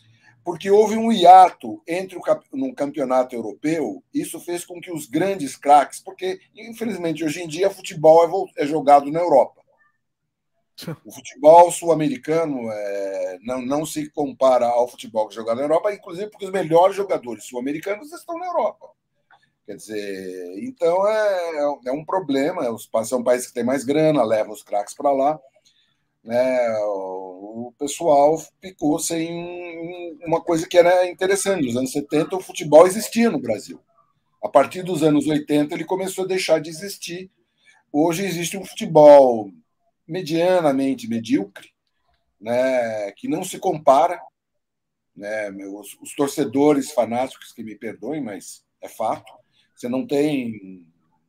Porque 0.45 0.69
houve 0.69 0.95
um 0.95 1.11
hiato 1.11 1.81
entre 1.87 2.17
o 2.17 2.21
no 2.53 2.73
campeonato 2.75 3.35
europeu, 3.35 4.03
isso 4.13 4.39
fez 4.39 4.63
com 4.63 4.79
que 4.79 4.91
os 4.91 5.07
grandes 5.07 5.57
craques, 5.57 5.99
porque 5.99 6.39
infelizmente 6.55 7.25
hoje 7.25 7.41
em 7.41 7.47
dia 7.47 7.71
futebol 7.71 8.47
é, 8.55 8.63
é 8.63 8.67
jogado 8.67 9.11
na 9.11 9.19
Europa. 9.19 9.65
O 11.03 11.11
futebol 11.11 11.71
sul-americano 11.71 12.69
é, 12.71 13.39
não, 13.41 13.61
não 13.61 13.85
se 13.85 14.09
compara 14.11 14.67
ao 14.67 14.87
futebol 14.87 15.27
que 15.27 15.33
é 15.33 15.37
jogado 15.37 15.57
na 15.57 15.63
Europa, 15.63 15.91
inclusive 15.91 16.29
porque 16.29 16.45
os 16.45 16.51
melhores 16.51 16.95
jogadores 16.95 17.45
sul-americanos 17.45 18.13
estão 18.13 18.37
na 18.37 18.45
Europa. 18.45 18.89
Quer 19.65 19.77
dizer, 19.77 20.63
então 20.63 21.07
é, 21.07 21.57
é 21.87 21.91
um 21.91 22.05
problema. 22.05 22.69
Os 22.69 22.87
são 23.05 23.23
países 23.23 23.47
que 23.47 23.53
têm 23.53 23.63
mais 23.63 23.83
grana, 23.83 24.23
levam 24.23 24.53
os 24.53 24.61
craques 24.61 24.93
para 24.93 25.11
lá. 25.11 25.39
Né? 26.25 26.75
O 26.79 27.71
pessoal 27.77 28.35
ficou 28.59 28.97
sem 28.97 30.17
uma 30.25 30.41
coisa 30.41 30.67
que 30.67 30.77
era 30.77 31.07
interessante. 31.07 31.65
Nos 31.65 31.77
anos 31.77 31.91
70, 31.91 32.35
o 32.35 32.41
futebol 32.41 32.87
existia 32.87 33.29
no 33.29 33.39
Brasil. 33.39 33.79
A 34.43 34.49
partir 34.49 34.81
dos 34.81 35.03
anos 35.03 35.27
80, 35.27 35.73
ele 35.73 35.85
começou 35.85 36.25
a 36.25 36.27
deixar 36.27 36.59
de 36.59 36.69
existir. 36.69 37.31
Hoje 37.91 38.25
existe 38.25 38.57
um 38.57 38.65
futebol 38.65 39.51
medianamente 40.07 41.07
medíocre, 41.07 41.69
né, 42.41 43.11
que 43.11 43.27
não 43.27 43.43
se 43.43 43.59
compara. 43.59 44.19
Né, 45.15 45.49
os, 45.51 45.97
os 46.01 46.13
torcedores 46.15 46.91
fanáticos 46.91 47.53
que 47.53 47.63
me 47.63 47.75
perdoem, 47.75 48.21
mas 48.21 48.65
é 48.81 48.89
fato. 48.89 49.31
Você 49.75 49.87
não 49.87 50.05
tem 50.05 50.85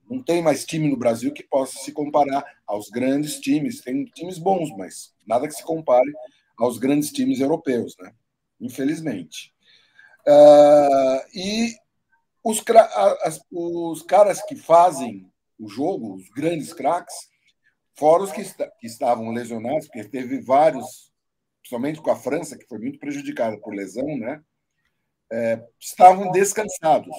não 0.08 0.22
tem 0.22 0.42
mais 0.42 0.64
time 0.64 0.88
no 0.88 0.96
Brasil 0.96 1.32
que 1.32 1.42
possa 1.42 1.78
se 1.78 1.92
comparar 1.92 2.44
aos 2.66 2.88
grandes 2.88 3.40
times. 3.40 3.80
Tem 3.80 4.04
times 4.04 4.38
bons, 4.38 4.70
mas 4.76 5.14
nada 5.26 5.48
que 5.48 5.54
se 5.54 5.64
compare 5.64 6.10
aos 6.56 6.78
grandes 6.78 7.10
times 7.10 7.40
europeus, 7.40 7.94
né? 8.00 8.12
Infelizmente. 8.60 9.52
Uh, 10.26 11.20
e 11.34 11.74
os, 12.42 12.62
as, 13.22 13.40
os 13.50 14.02
caras 14.02 14.42
que 14.44 14.56
fazem 14.56 15.30
o 15.58 15.68
jogo, 15.68 16.14
os 16.14 16.28
grandes 16.30 16.72
craques, 16.72 17.14
fora 17.94 18.22
os 18.22 18.32
que, 18.32 18.44
que 18.78 18.86
estavam 18.86 19.30
lesionados, 19.30 19.86
porque 19.86 20.04
teve 20.04 20.40
vários, 20.40 21.12
principalmente 21.60 22.00
com 22.00 22.10
a 22.10 22.16
França, 22.16 22.56
que 22.56 22.66
foi 22.66 22.78
muito 22.78 22.98
prejudicada 22.98 23.58
por 23.58 23.74
lesão, 23.74 24.06
né? 24.18 24.40
É, 25.32 25.66
estavam 25.80 26.30
descansados. 26.30 27.16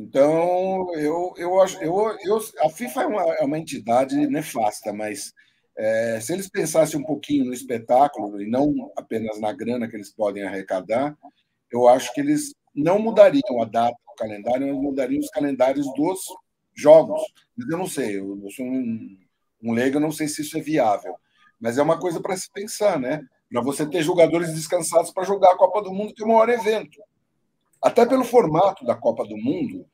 Então, 0.00 0.88
eu, 0.94 1.34
eu. 1.36 1.50
Eu, 1.80 2.16
eu, 2.24 2.38
a 2.64 2.70
FIFA 2.70 3.02
é 3.02 3.06
uma, 3.06 3.22
é 3.34 3.44
uma 3.44 3.58
entidade 3.58 4.16
nefasta, 4.26 4.94
mas 4.94 5.34
é, 5.76 6.18
se 6.20 6.32
eles 6.32 6.48
pensassem 6.48 6.98
um 6.98 7.04
pouquinho 7.04 7.44
no 7.44 7.52
espetáculo 7.52 8.40
e 8.40 8.48
não 8.48 8.90
apenas 8.96 9.38
na 9.38 9.52
grana 9.52 9.86
que 9.88 9.96
eles 9.96 10.10
podem 10.10 10.42
arrecadar, 10.42 11.14
eu 11.70 11.86
acho 11.86 12.14
que 12.14 12.20
eles 12.20 12.54
não 12.74 12.98
mudariam 12.98 13.60
a 13.60 13.66
data 13.66 13.94
do 14.08 14.14
calendário, 14.16 14.68
mas 14.68 14.82
mudariam 14.82 15.20
os 15.20 15.28
calendários 15.28 15.86
dos 15.94 16.20
jogos. 16.74 17.20
Mas 17.54 17.68
eu 17.68 17.76
não 17.76 17.86
sei, 17.86 18.18
eu, 18.18 18.40
eu 18.42 18.50
sou 18.50 18.64
um, 18.64 19.18
um 19.62 19.72
leigo, 19.74 19.98
eu 19.98 20.00
não 20.00 20.12
sei 20.12 20.28
se 20.28 20.40
isso 20.40 20.56
é 20.56 20.62
viável. 20.62 21.14
Mas 21.60 21.76
é 21.76 21.82
uma 21.82 21.98
coisa 21.98 22.20
para 22.20 22.36
se 22.38 22.50
pensar, 22.50 22.98
né? 22.98 23.20
Para 23.52 23.60
você 23.60 23.84
ter 23.84 24.02
jogadores 24.02 24.54
descansados 24.54 25.12
para 25.12 25.24
jogar 25.24 25.52
a 25.52 25.58
Copa 25.58 25.82
do 25.82 25.92
Mundo, 25.92 26.14
que 26.14 26.22
é 26.22 26.24
o 26.24 26.28
maior 26.28 26.48
evento. 26.48 26.98
Até 27.82 28.04
pelo 28.04 28.24
formato 28.24 28.84
da 28.84 28.94
Copa 28.94 29.24
do 29.24 29.36
Mundo, 29.36 29.86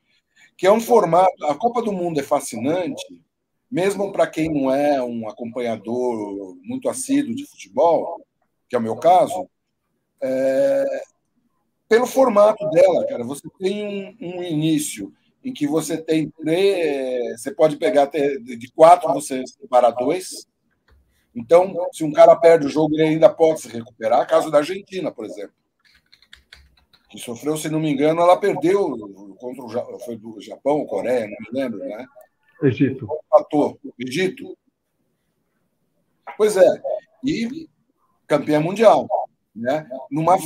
que 0.56 0.66
é 0.66 0.72
um 0.72 0.80
formato. 0.80 1.32
A 1.46 1.54
Copa 1.54 1.82
do 1.82 1.92
Mundo 1.92 2.18
é 2.18 2.22
fascinante, 2.22 3.04
mesmo 3.70 4.12
para 4.12 4.26
quem 4.26 4.52
não 4.52 4.70
é 4.70 5.02
um 5.02 5.28
acompanhador 5.28 6.56
muito 6.62 6.88
assíduo 6.88 7.34
de 7.34 7.46
futebol, 7.46 8.20
que 8.68 8.74
é 8.74 8.78
o 8.78 8.82
meu 8.82 8.96
caso, 8.96 9.48
é, 10.20 10.84
pelo 11.88 12.06
formato 12.06 12.68
dela, 12.70 13.06
cara. 13.06 13.24
Você 13.24 13.48
tem 13.58 14.16
um, 14.20 14.38
um 14.38 14.42
início 14.42 15.12
em 15.44 15.52
que 15.52 15.66
você 15.66 15.96
tem 15.96 16.28
três, 16.30 17.40
você 17.40 17.54
pode 17.54 17.76
pegar 17.76 18.04
até 18.04 18.36
de 18.38 18.70
quatro, 18.72 19.12
você 19.12 19.44
separa 19.46 19.90
dois. 19.90 20.46
Então, 21.34 21.72
se 21.92 22.02
um 22.02 22.12
cara 22.12 22.34
perde 22.34 22.66
o 22.66 22.70
jogo, 22.70 22.94
ele 22.94 23.10
ainda 23.10 23.28
pode 23.28 23.60
se 23.60 23.68
recuperar. 23.68 24.26
Caso 24.26 24.50
da 24.50 24.58
Argentina, 24.58 25.12
por 25.12 25.24
exemplo, 25.24 25.54
que 27.16 27.22
sofreu, 27.22 27.56
se 27.56 27.70
não 27.70 27.80
me 27.80 27.90
engano, 27.90 28.20
ela 28.20 28.38
perdeu 28.38 28.90
contra 29.38 29.64
o 29.64 29.98
foi 30.00 30.16
do 30.16 30.38
Japão 30.40 30.86
Coreia, 30.86 31.26
não 31.26 31.36
me 31.40 31.60
lembro, 31.60 31.78
né? 31.78 32.06
Egito. 32.62 33.08
Empatou. 33.26 33.78
Egito. 33.98 34.56
Pois 36.36 36.56
é. 36.56 36.82
E 37.24 37.68
campeã 38.26 38.60
mundial, 38.60 39.08
né? 39.54 39.88
Numa 40.10 40.36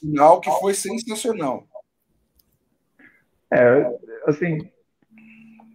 final 0.00 0.40
que 0.40 0.50
foi 0.60 0.74
sensacional. 0.74 1.66
É, 3.52 3.98
assim, 4.26 4.70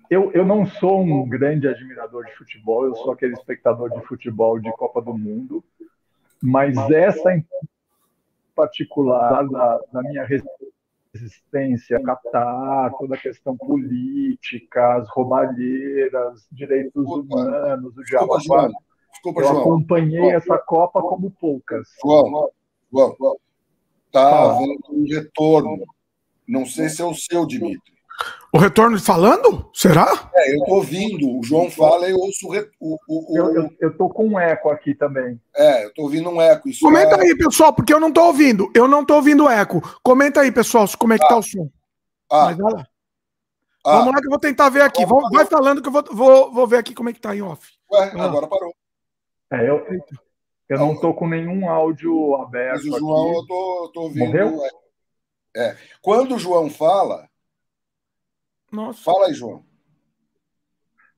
eu, 0.09 0.31
eu 0.31 0.45
não 0.45 0.65
sou 0.65 1.01
um 1.01 1.27
grande 1.27 1.67
admirador 1.67 2.25
de 2.25 2.35
futebol, 2.35 2.85
eu 2.85 2.95
sou 2.95 3.11
aquele 3.11 3.33
espectador 3.33 3.89
de 3.91 4.01
futebol 4.07 4.57
de 4.59 4.71
Copa 4.71 5.01
do 5.01 5.13
Mundo, 5.15 5.63
mas 6.41 6.75
essa 6.89 7.33
particular 8.57 9.47
da, 9.47 9.79
da 9.93 10.01
minha 10.01 10.25
resistência, 11.13 12.01
Catar, 12.01 12.91
toda 12.97 13.15
a 13.15 13.19
questão 13.19 13.55
política, 13.55 14.95
as 14.95 15.07
roubalheiras, 15.09 16.47
direitos 16.51 17.05
humanos, 17.05 17.95
o 17.95 18.03
diabo 18.03 18.37
Desculpa, 18.37 19.41
eu 19.41 19.47
João. 19.47 19.59
acompanhei 19.61 20.29
essa 20.31 20.57
Copa 20.57 21.01
como 21.01 21.31
poucas. 21.31 21.87
João, 22.03 22.49
João, 22.91 23.37
tá 24.11 24.51
havendo 24.51 24.79
um 24.91 25.05
retorno. 25.07 25.85
Não 26.47 26.65
sei 26.65 26.89
se 26.89 27.01
é 27.01 27.05
o 27.05 27.13
seu, 27.13 27.45
Dimitri. 27.45 27.96
O 28.57 28.59
retorno 28.59 28.99
falando? 28.99 29.69
Será? 29.71 30.31
É, 30.33 30.51
eu 30.51 30.57
estou 30.57 30.77
ouvindo. 30.77 31.37
O 31.37 31.43
João 31.43 31.69
fala 31.69 32.07
e 32.07 32.11
eu 32.11 32.17
ouço 32.17 32.47
o. 32.47 32.55
o, 32.89 32.97
o... 33.07 33.69
Eu, 33.79 33.91
estou 33.91 34.09
com 34.09 34.29
um 34.29 34.39
eco 34.39 34.71
aqui 34.71 34.95
também. 34.95 35.39
É, 35.55 35.83
eu 35.83 35.89
estou 35.89 36.05
ouvindo 36.05 36.27
um 36.27 36.41
eco. 36.41 36.67
Isso 36.67 36.83
Comenta 36.83 37.17
é... 37.17 37.21
aí, 37.21 37.37
pessoal, 37.37 37.71
porque 37.71 37.93
eu 37.93 37.99
não 37.99 38.07
estou 38.07 38.25
ouvindo. 38.25 38.71
Eu 38.73 38.87
não 38.87 39.01
estou 39.01 39.17
ouvindo 39.17 39.47
eco. 39.47 39.79
Comenta 40.01 40.41
aí, 40.41 40.51
pessoal, 40.51 40.87
como 40.97 41.13
é 41.13 41.19
que 41.19 41.25
ah. 41.25 41.27
tá 41.27 41.37
o 41.37 41.43
som. 41.43 41.69
Ah. 42.31 42.45
Mas 42.45 42.57
lá. 42.57 42.87
Ah. 43.85 43.97
Vamos 43.99 44.13
lá 44.15 44.21
que 44.21 44.25
eu 44.25 44.31
vou 44.31 44.39
tentar 44.39 44.69
ver 44.69 44.81
aqui. 44.81 45.05
Vamos, 45.05 45.29
vai 45.29 45.45
falando 45.45 45.79
que 45.79 45.89
eu 45.89 45.93
vou, 45.93 46.03
vou, 46.11 46.51
vou 46.51 46.65
ver 46.65 46.77
aqui 46.77 46.95
como 46.95 47.09
é 47.09 47.13
que 47.13 47.21
tá 47.21 47.35
em 47.35 47.43
off. 47.43 47.63
Ué, 47.91 48.11
ah. 48.15 48.23
agora 48.23 48.47
parou. 48.47 48.73
É, 49.53 49.69
eu, 49.69 49.85
eu 50.67 50.79
não 50.79 50.93
estou 50.93 51.13
com 51.13 51.27
nenhum 51.27 51.69
áudio 51.69 52.33
aberto. 52.41 52.87
Mas 52.87 52.95
o 52.95 52.97
João, 52.97 53.29
aqui. 53.29 53.37
eu 53.37 53.45
tô, 53.45 53.91
tô 53.93 54.01
ouvindo. 54.01 54.25
Morreu? 54.25 54.65
É. 55.55 55.63
É. 55.63 55.77
Quando 56.01 56.33
o 56.33 56.39
João 56.39 56.71
fala. 56.71 57.29
Nossa. 58.71 59.03
Fala 59.03 59.27
aí, 59.27 59.33
João. 59.33 59.63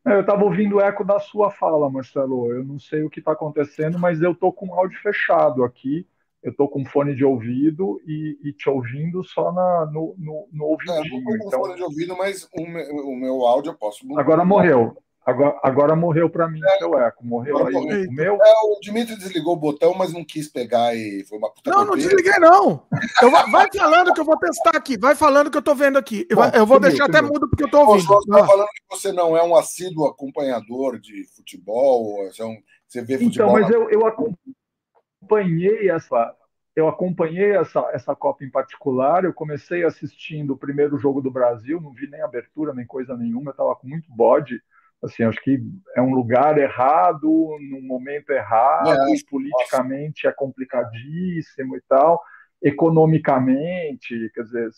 É, 0.08 0.14
eu 0.14 0.22
estava 0.22 0.44
ouvindo 0.44 0.78
o 0.78 0.82
eco 0.82 1.04
da 1.04 1.20
sua 1.20 1.52
fala, 1.52 1.90
Marcelo. 1.90 2.52
Eu 2.52 2.64
não 2.64 2.80
sei 2.80 3.04
o 3.04 3.10
que 3.10 3.20
está 3.20 3.34
acontecendo, 3.34 4.00
mas 4.00 4.22
eu 4.22 4.32
estou 4.32 4.52
com 4.52 4.68
o 4.68 4.74
áudio 4.74 5.00
fechado 5.02 5.64
aqui. 5.64 6.08
Eu 6.42 6.52
estou 6.52 6.70
com 6.70 6.86
fone 6.86 7.14
de 7.14 7.26
ouvido 7.26 8.02
e, 8.08 8.40
e, 8.42 8.54
te 8.54 8.70
ouvindo 8.70 9.22
só 9.26 9.52
na, 9.52 9.86
no, 9.88 10.16
no, 10.18 10.48
no 10.54 10.66
ouvidinho. 10.66 10.96
É, 10.96 11.00
eu 11.00 11.04
estou 11.04 11.24
com 11.24 11.48
então... 11.48 11.60
fone 11.60 11.76
de 11.76 11.84
ouvido, 11.84 12.18
mas 12.18 12.48
o 12.54 12.66
meu, 12.66 12.96
o 13.08 13.16
meu 13.16 13.46
áudio 13.46 13.72
eu 13.72 13.78
posso. 13.78 14.06
Agora 14.18 14.46
morreu. 14.46 14.98
Agora, 15.30 15.60
agora 15.62 15.96
morreu 15.96 16.28
para 16.28 16.50
mim 16.50 16.60
é, 16.64 16.78
seu 16.80 17.00
eco. 17.00 17.24
Morreu 17.24 17.68
aí 17.68 17.74
morreu. 17.74 18.10
o 18.10 18.12
meu? 18.12 18.34
É, 18.36 18.54
o 18.64 18.80
Dimitri 18.82 19.16
desligou 19.16 19.54
o 19.54 19.60
botão, 19.60 19.94
mas 19.94 20.12
não 20.12 20.26
quis 20.26 20.48
pegar 20.48 20.96
e 20.96 21.24
foi 21.26 21.38
uma 21.38 21.52
puta 21.54 21.70
Não, 21.70 21.86
não 21.86 21.96
desliguei, 21.96 22.40
não. 22.40 22.88
Eu, 23.22 23.30
vai 23.30 23.68
falando 23.72 24.12
que 24.12 24.20
eu 24.20 24.26
vou 24.26 24.38
testar 24.40 24.76
aqui. 24.76 24.98
Vai 24.98 25.14
falando 25.14 25.52
que 25.52 25.58
eu 25.58 25.62
tô 25.62 25.76
vendo 25.76 26.00
aqui. 26.00 26.26
Eu, 26.28 26.38
Bom, 26.38 26.50
eu 26.52 26.66
vou 26.66 26.80
deixar 26.80 27.06
até 27.06 27.22
mudo 27.22 27.48
porque 27.48 27.64
eu 27.64 27.70
tô 27.70 27.80
ouvindo. 27.82 28.08
Você 28.08 28.32
tá 28.32 28.48
falando 28.48 28.68
que 28.68 28.82
você 28.90 29.12
não 29.12 29.38
é 29.38 29.44
um 29.44 29.56
assíduo 29.56 30.08
acompanhador 30.08 31.00
de 31.00 31.24
futebol, 31.36 32.26
você, 32.26 32.42
é 32.42 32.46
um, 32.46 32.58
você 32.88 33.02
vê 33.04 33.14
então, 33.16 33.28
futebol. 33.28 33.60
Então, 33.60 33.62
mas 33.62 33.70
na... 33.70 33.76
eu, 33.76 33.90
eu 33.92 34.08
acompanhei 34.08 35.92
essa. 35.92 36.36
Eu 36.76 36.88
acompanhei 36.88 37.56
essa, 37.56 37.88
essa 37.94 38.16
Copa 38.16 38.44
em 38.44 38.50
particular. 38.50 39.26
Eu 39.26 39.34
comecei 39.34 39.84
assistindo 39.84 40.54
o 40.54 40.58
primeiro 40.58 40.98
jogo 40.98 41.22
do 41.22 41.30
Brasil, 41.30 41.80
não 41.80 41.92
vi 41.92 42.10
nem 42.10 42.22
abertura, 42.22 42.74
nem 42.74 42.86
coisa 42.88 43.16
nenhuma. 43.16 43.50
Eu 43.50 43.52
estava 43.52 43.76
com 43.76 43.88
muito 43.88 44.10
bode 44.12 44.60
assim, 45.04 45.24
acho 45.24 45.42
que 45.42 45.60
é 45.96 46.02
um 46.02 46.14
lugar 46.14 46.58
errado, 46.58 47.28
num 47.72 47.82
momento 47.82 48.32
errado, 48.32 48.90
é, 48.90 49.30
politicamente 49.30 50.28
é 50.28 50.32
complicadíssimo 50.32 51.76
e 51.76 51.82
tal. 51.88 52.22
economicamente, 52.62 54.30
quer 54.34 54.44
dizer, 54.44 54.70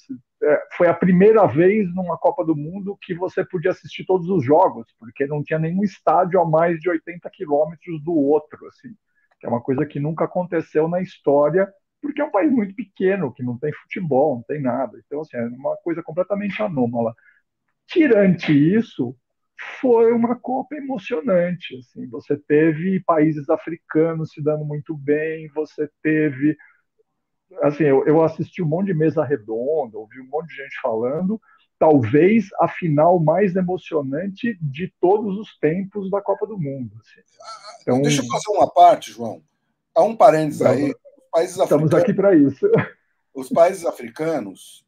é, 0.43 0.63
foi 0.77 0.87
a 0.87 0.93
primeira 0.93 1.45
vez 1.47 1.93
numa 1.95 2.17
Copa 2.17 2.45
do 2.45 2.55
Mundo 2.55 2.97
que 3.01 3.13
você 3.15 3.43
podia 3.43 3.71
assistir 3.71 4.05
todos 4.05 4.29
os 4.29 4.43
jogos, 4.45 4.85
porque 4.99 5.25
não 5.25 5.43
tinha 5.43 5.57
nenhum 5.57 5.83
estádio 5.83 6.39
a 6.39 6.45
mais 6.45 6.79
de 6.79 6.89
80 6.89 7.27
quilômetros 7.31 8.03
do 8.03 8.13
outro, 8.13 8.67
assim, 8.67 8.89
que 9.39 9.47
é 9.47 9.49
uma 9.49 9.61
coisa 9.61 9.85
que 9.85 9.99
nunca 9.99 10.25
aconteceu 10.25 10.87
na 10.87 11.01
história, 11.01 11.67
porque 12.01 12.21
é 12.21 12.25
um 12.25 12.31
país 12.31 12.51
muito 12.51 12.75
pequeno, 12.75 13.33
que 13.33 13.43
não 13.43 13.57
tem 13.57 13.71
futebol, 13.73 14.35
não 14.37 14.43
tem 14.43 14.61
nada. 14.61 14.99
Então, 15.05 15.21
assim, 15.21 15.37
é 15.37 15.43
uma 15.47 15.75
coisa 15.77 16.01
completamente 16.03 16.61
anômala. 16.61 17.13
Tirante 17.87 18.51
isso, 18.51 19.15
foi 19.79 20.11
uma 20.11 20.35
Copa 20.35 20.75
emocionante. 20.75 21.77
Assim, 21.77 22.07
você 22.07 22.35
teve 22.35 22.99
países 23.01 23.49
africanos 23.49 24.31
se 24.31 24.41
dando 24.41 24.65
muito 24.65 24.95
bem, 24.95 25.49
você 25.53 25.89
teve 26.01 26.57
assim, 27.61 27.83
eu, 27.83 28.05
eu 28.05 28.21
assisti 28.23 28.61
um 28.61 28.67
monte 28.67 28.87
de 28.87 28.93
mesa 28.93 29.23
redonda, 29.23 29.97
ouvi 29.97 30.19
um 30.21 30.27
monte 30.27 30.47
de 30.47 30.55
gente 30.55 30.79
falando, 30.81 31.39
talvez 31.77 32.47
a 32.59 32.67
final 32.67 33.19
mais 33.19 33.55
emocionante 33.55 34.57
de 34.61 34.93
todos 35.01 35.37
os 35.37 35.57
tempos 35.57 36.09
da 36.09 36.21
Copa 36.21 36.47
do 36.47 36.57
Mundo. 36.57 36.91
Assim. 36.99 37.21
Então, 37.81 38.01
Deixa 38.01 38.21
eu 38.21 38.27
fazer 38.27 38.49
uma 38.49 38.71
parte, 38.71 39.11
João. 39.11 39.41
Há 39.93 40.03
um 40.03 40.15
parênteses 40.15 40.61
aí. 40.61 40.93
Países 41.31 41.57
Estamos 41.57 41.93
aqui 41.93 42.13
para 42.13 42.35
isso. 42.35 42.69
Os 43.33 43.49
países 43.49 43.85
africanos, 43.85 44.85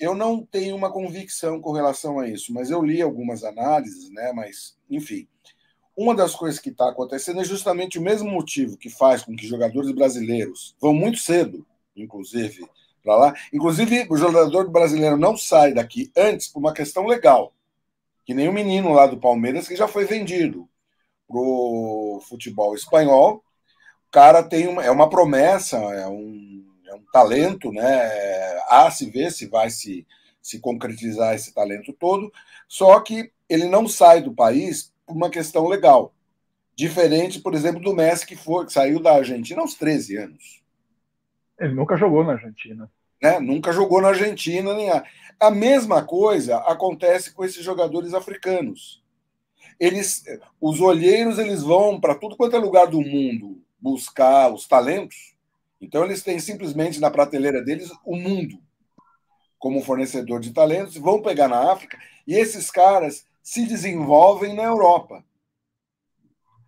eu 0.00 0.14
não 0.14 0.44
tenho 0.44 0.74
uma 0.74 0.90
convicção 0.90 1.60
com 1.60 1.72
relação 1.72 2.18
a 2.18 2.28
isso, 2.28 2.52
mas 2.52 2.70
eu 2.70 2.82
li 2.82 3.02
algumas 3.02 3.44
análises, 3.44 4.10
né? 4.10 4.32
Mas, 4.32 4.76
enfim, 4.88 5.28
uma 5.96 6.14
das 6.14 6.34
coisas 6.34 6.58
que 6.58 6.70
está 6.70 6.88
acontecendo 6.88 7.40
é 7.40 7.44
justamente 7.44 7.98
o 7.98 8.02
mesmo 8.02 8.30
motivo 8.30 8.76
que 8.76 8.90
faz 8.90 9.22
com 9.22 9.36
que 9.36 9.46
jogadores 9.46 9.92
brasileiros 9.92 10.74
vão 10.80 10.94
muito 10.94 11.18
cedo 11.18 11.66
inclusive, 12.02 12.66
para 13.02 13.16
lá. 13.16 13.34
Inclusive, 13.52 14.06
o 14.10 14.16
jogador 14.16 14.70
brasileiro 14.70 15.16
não 15.16 15.36
sai 15.36 15.72
daqui 15.72 16.10
antes 16.16 16.48
por 16.48 16.60
uma 16.60 16.72
questão 16.72 17.06
legal. 17.06 17.52
Que 18.24 18.34
nem 18.34 18.48
o 18.48 18.52
menino 18.52 18.92
lá 18.92 19.06
do 19.06 19.18
Palmeiras 19.18 19.66
que 19.66 19.76
já 19.76 19.88
foi 19.88 20.04
vendido 20.04 20.68
pro 21.26 22.22
futebol 22.28 22.74
espanhol. 22.74 23.42
O 24.08 24.10
cara 24.10 24.42
tem 24.42 24.68
uma, 24.68 24.84
é 24.84 24.90
uma 24.90 25.08
promessa, 25.08 25.76
é 25.76 26.06
um, 26.06 26.64
é 26.68 26.69
um 26.69 26.69
talento, 27.12 27.72
né? 27.72 28.10
Há 28.68 28.90
se 28.90 29.10
ver 29.10 29.30
se 29.32 29.46
vai 29.46 29.70
se, 29.70 30.06
se 30.40 30.60
concretizar 30.60 31.34
esse 31.34 31.52
talento 31.54 31.92
todo. 31.92 32.32
Só 32.68 33.00
que 33.00 33.32
ele 33.48 33.66
não 33.66 33.88
sai 33.88 34.22
do 34.22 34.34
país 34.34 34.92
por 35.06 35.16
uma 35.16 35.30
questão 35.30 35.66
legal. 35.66 36.14
Diferente, 36.76 37.40
por 37.40 37.54
exemplo, 37.54 37.80
do 37.80 37.94
Messi, 37.94 38.26
que, 38.26 38.36
foi, 38.36 38.64
que 38.64 38.72
saiu 38.72 39.00
da 39.00 39.14
Argentina 39.14 39.60
aos 39.60 39.74
13 39.74 40.16
anos. 40.16 40.62
Ele 41.58 41.74
nunca 41.74 41.96
jogou 41.96 42.24
na 42.24 42.32
Argentina. 42.32 42.90
Né? 43.22 43.38
Nunca 43.38 43.72
jogou 43.72 44.00
na 44.00 44.08
Argentina. 44.08 44.72
Nem 44.72 44.90
a... 44.90 45.04
a 45.38 45.50
mesma 45.50 46.02
coisa 46.02 46.58
acontece 46.58 47.32
com 47.32 47.44
esses 47.44 47.62
jogadores 47.62 48.14
africanos. 48.14 49.02
Eles, 49.78 50.24
os 50.60 50.80
olheiros 50.80 51.38
eles 51.38 51.62
vão 51.62 52.00
para 52.00 52.14
tudo 52.14 52.36
quanto 52.36 52.56
é 52.56 52.58
lugar 52.58 52.86
do 52.86 53.00
mundo 53.00 53.62
buscar 53.80 54.52
os 54.52 54.66
talentos. 54.66 55.29
Então 55.80 56.04
eles 56.04 56.22
têm 56.22 56.38
simplesmente 56.38 57.00
na 57.00 57.10
prateleira 57.10 57.62
deles 57.62 57.90
o 58.04 58.16
mundo 58.16 58.58
como 59.58 59.82
fornecedor 59.82 60.40
de 60.40 60.52
talentos, 60.52 60.96
vão 60.96 61.20
pegar 61.20 61.46
na 61.46 61.70
África 61.70 61.98
e 62.26 62.34
esses 62.34 62.70
caras 62.70 63.26
se 63.42 63.66
desenvolvem 63.66 64.54
na 64.54 64.62
Europa. 64.62 65.22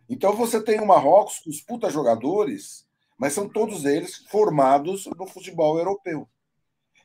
Então 0.09 0.37
você 0.37 0.62
tem 0.62 0.78
o 0.78 0.87
Marrocos 0.87 1.38
com 1.38 1.49
os 1.49 1.61
puta 1.62 1.88
jogadores 1.88 2.87
mas 3.23 3.35
são 3.35 3.49
todos 3.49 3.85
eles 3.85 4.16
formados 4.28 5.09
no 5.16 5.28
futebol 5.28 5.78
europeu. 5.78 6.28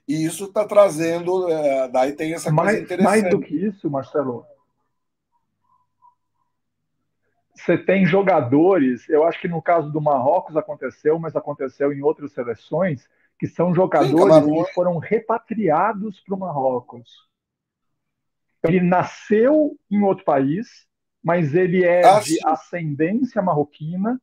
E 0.07 0.25
isso 0.25 0.45
está 0.45 0.65
trazendo, 0.65 1.47
é, 1.47 1.87
daí 1.89 2.13
tem 2.13 2.33
essa 2.33 2.51
mais, 2.51 2.69
coisa 2.69 2.83
interessante. 2.83 3.21
Mais 3.21 3.29
do 3.29 3.39
que 3.39 3.55
isso, 3.55 3.87
Marcelo, 3.87 4.43
você 7.57 7.77
tem 7.77 8.05
jogadores, 8.05 9.09
eu 9.09 9.23
acho 9.23 9.39
que 9.41 9.47
no 9.47 9.61
caso 9.61 9.91
do 9.91 9.99
Marrocos 9.99 10.55
aconteceu, 10.55 11.17
mas 11.17 11.35
aconteceu 11.35 11.91
em 11.91 12.01
outras 12.01 12.31
seleções, 12.31 13.09
que 13.39 13.47
são 13.47 13.73
jogadores 13.73 14.35
Sim, 14.35 14.63
que 14.63 14.73
foram 14.73 14.97
repatriados 14.97 16.19
para 16.21 16.35
o 16.35 16.39
Marrocos. 16.39 17.27
Ele 18.63 18.79
nasceu 18.79 19.77
em 19.89 20.01
outro 20.03 20.23
país, 20.23 20.87
mas 21.23 21.55
ele 21.55 21.83
é 21.83 22.05
ah, 22.05 22.19
de 22.19 22.37
ascendência 22.45 23.41
marroquina 23.41 24.19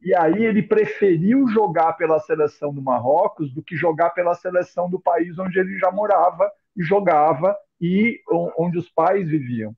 e 0.00 0.14
aí 0.14 0.44
ele 0.44 0.62
preferiu 0.62 1.48
jogar 1.48 1.94
pela 1.94 2.20
seleção 2.20 2.72
do 2.72 2.82
Marrocos 2.82 3.52
do 3.52 3.62
que 3.62 3.76
jogar 3.76 4.10
pela 4.10 4.34
seleção 4.34 4.88
do 4.88 5.00
país 5.00 5.38
onde 5.38 5.58
ele 5.58 5.78
já 5.78 5.90
morava 5.90 6.50
e 6.76 6.82
jogava 6.82 7.56
e 7.80 8.20
onde 8.58 8.78
os 8.78 8.88
pais 8.90 9.28
viviam. 9.28 9.74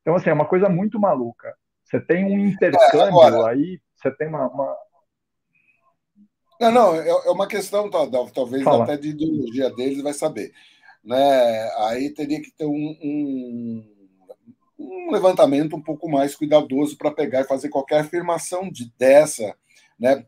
Então, 0.00 0.14
assim, 0.14 0.30
é 0.30 0.32
uma 0.32 0.46
coisa 0.46 0.68
muito 0.68 1.00
maluca. 1.00 1.54
Você 1.92 2.00
tem 2.00 2.24
um 2.24 2.46
intercâmbio 2.46 3.20
é, 3.20 3.26
agora... 3.26 3.50
aí, 3.52 3.78
você 3.94 4.10
tem 4.12 4.26
uma, 4.26 4.48
uma... 4.48 4.74
Não, 6.58 6.72
não, 6.72 6.94
é, 6.94 7.06
é 7.06 7.30
uma 7.30 7.46
questão, 7.46 7.90
talvez 7.90 8.62
Fala. 8.62 8.84
até 8.84 8.96
de 8.96 9.10
ideologia 9.10 9.68
deles, 9.68 10.02
vai 10.02 10.14
saber. 10.14 10.52
Né? 11.04 11.70
Aí 11.80 12.08
teria 12.08 12.40
que 12.40 12.50
ter 12.50 12.64
um, 12.64 12.96
um, 13.02 13.84
um 14.78 15.10
levantamento 15.10 15.76
um 15.76 15.82
pouco 15.82 16.08
mais 16.08 16.34
cuidadoso 16.34 16.96
para 16.96 17.10
pegar 17.10 17.42
e 17.42 17.48
fazer 17.48 17.68
qualquer 17.68 18.00
afirmação 18.00 18.70
de, 18.70 18.90
dessa 18.96 19.54
né? 20.00 20.24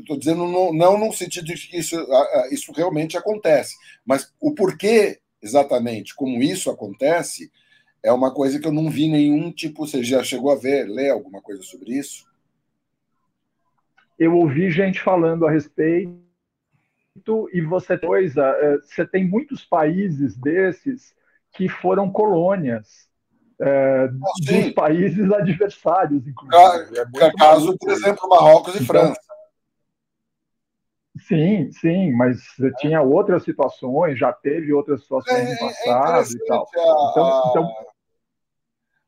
Estou 0.00 0.18
dizendo 0.18 0.46
não, 0.46 0.74
não 0.74 0.98
no 0.98 1.12
sentido 1.12 1.46
de 1.46 1.54
que 1.54 1.78
isso, 1.78 1.96
isso 2.50 2.70
realmente 2.72 3.16
acontece, 3.16 3.74
mas 4.04 4.30
o 4.38 4.54
porquê 4.54 5.20
exatamente 5.40 6.14
como 6.14 6.42
isso 6.42 6.70
acontece 6.70 7.50
é 8.06 8.12
uma 8.12 8.32
coisa 8.32 8.60
que 8.60 8.66
eu 8.68 8.72
não 8.72 8.88
vi 8.88 9.08
nenhum 9.08 9.50
tipo. 9.50 9.84
Você 9.84 10.02
já 10.04 10.22
chegou 10.22 10.52
a 10.52 10.56
ver, 10.56 10.84
ler 10.84 11.10
alguma 11.10 11.42
coisa 11.42 11.60
sobre 11.62 11.98
isso? 11.98 12.24
Eu 14.16 14.36
ouvi 14.36 14.70
gente 14.70 15.02
falando 15.02 15.44
a 15.44 15.50
respeito 15.50 16.16
e 17.52 17.60
você 17.60 17.98
coisa, 17.98 18.42
é, 18.42 18.78
você 18.78 19.04
tem 19.04 19.28
muitos 19.28 19.64
países 19.64 20.36
desses 20.36 21.14
que 21.52 21.68
foram 21.68 22.10
colônias 22.10 23.08
é, 23.60 24.08
dos 24.08 24.72
países 24.72 25.32
adversários, 25.32 26.26
inclusive. 26.28 26.98
É 27.18 27.32
caso, 27.32 27.76
por 27.76 27.90
exemplo, 27.90 28.28
Marrocos 28.28 28.74
e 28.74 28.84
então, 28.84 28.86
França. 28.86 29.20
Sim, 31.26 31.72
sim, 31.72 32.12
mas 32.12 32.38
é. 32.60 32.70
tinha 32.78 33.02
outras 33.02 33.42
situações, 33.42 34.18
já 34.18 34.32
teve 34.32 34.72
outras 34.72 35.00
situações 35.00 35.38
é, 35.38 35.44
no 35.44 35.50
é 35.52 35.58
passado 35.58 36.30
e 36.30 36.46
tal. 36.46 36.62
A, 36.62 37.10
então, 37.10 37.50
então... 37.50 37.95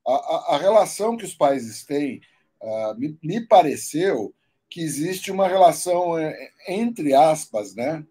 A, 0.08 0.54
a, 0.54 0.58
relação 0.58 1.18
que 1.18 1.24
os 1.24 1.34
países 1.34 1.84
têm, 1.84 2.22
uh, 2.62 2.98
me, 2.98 3.18
me 3.22 3.46
pareceu 3.46 4.34
que 4.70 4.80
existe 4.80 5.30
uma 5.30 5.46
relação, 5.46 6.14
entre 6.66 7.14
aspas, 7.14 7.74
né? 7.74 8.02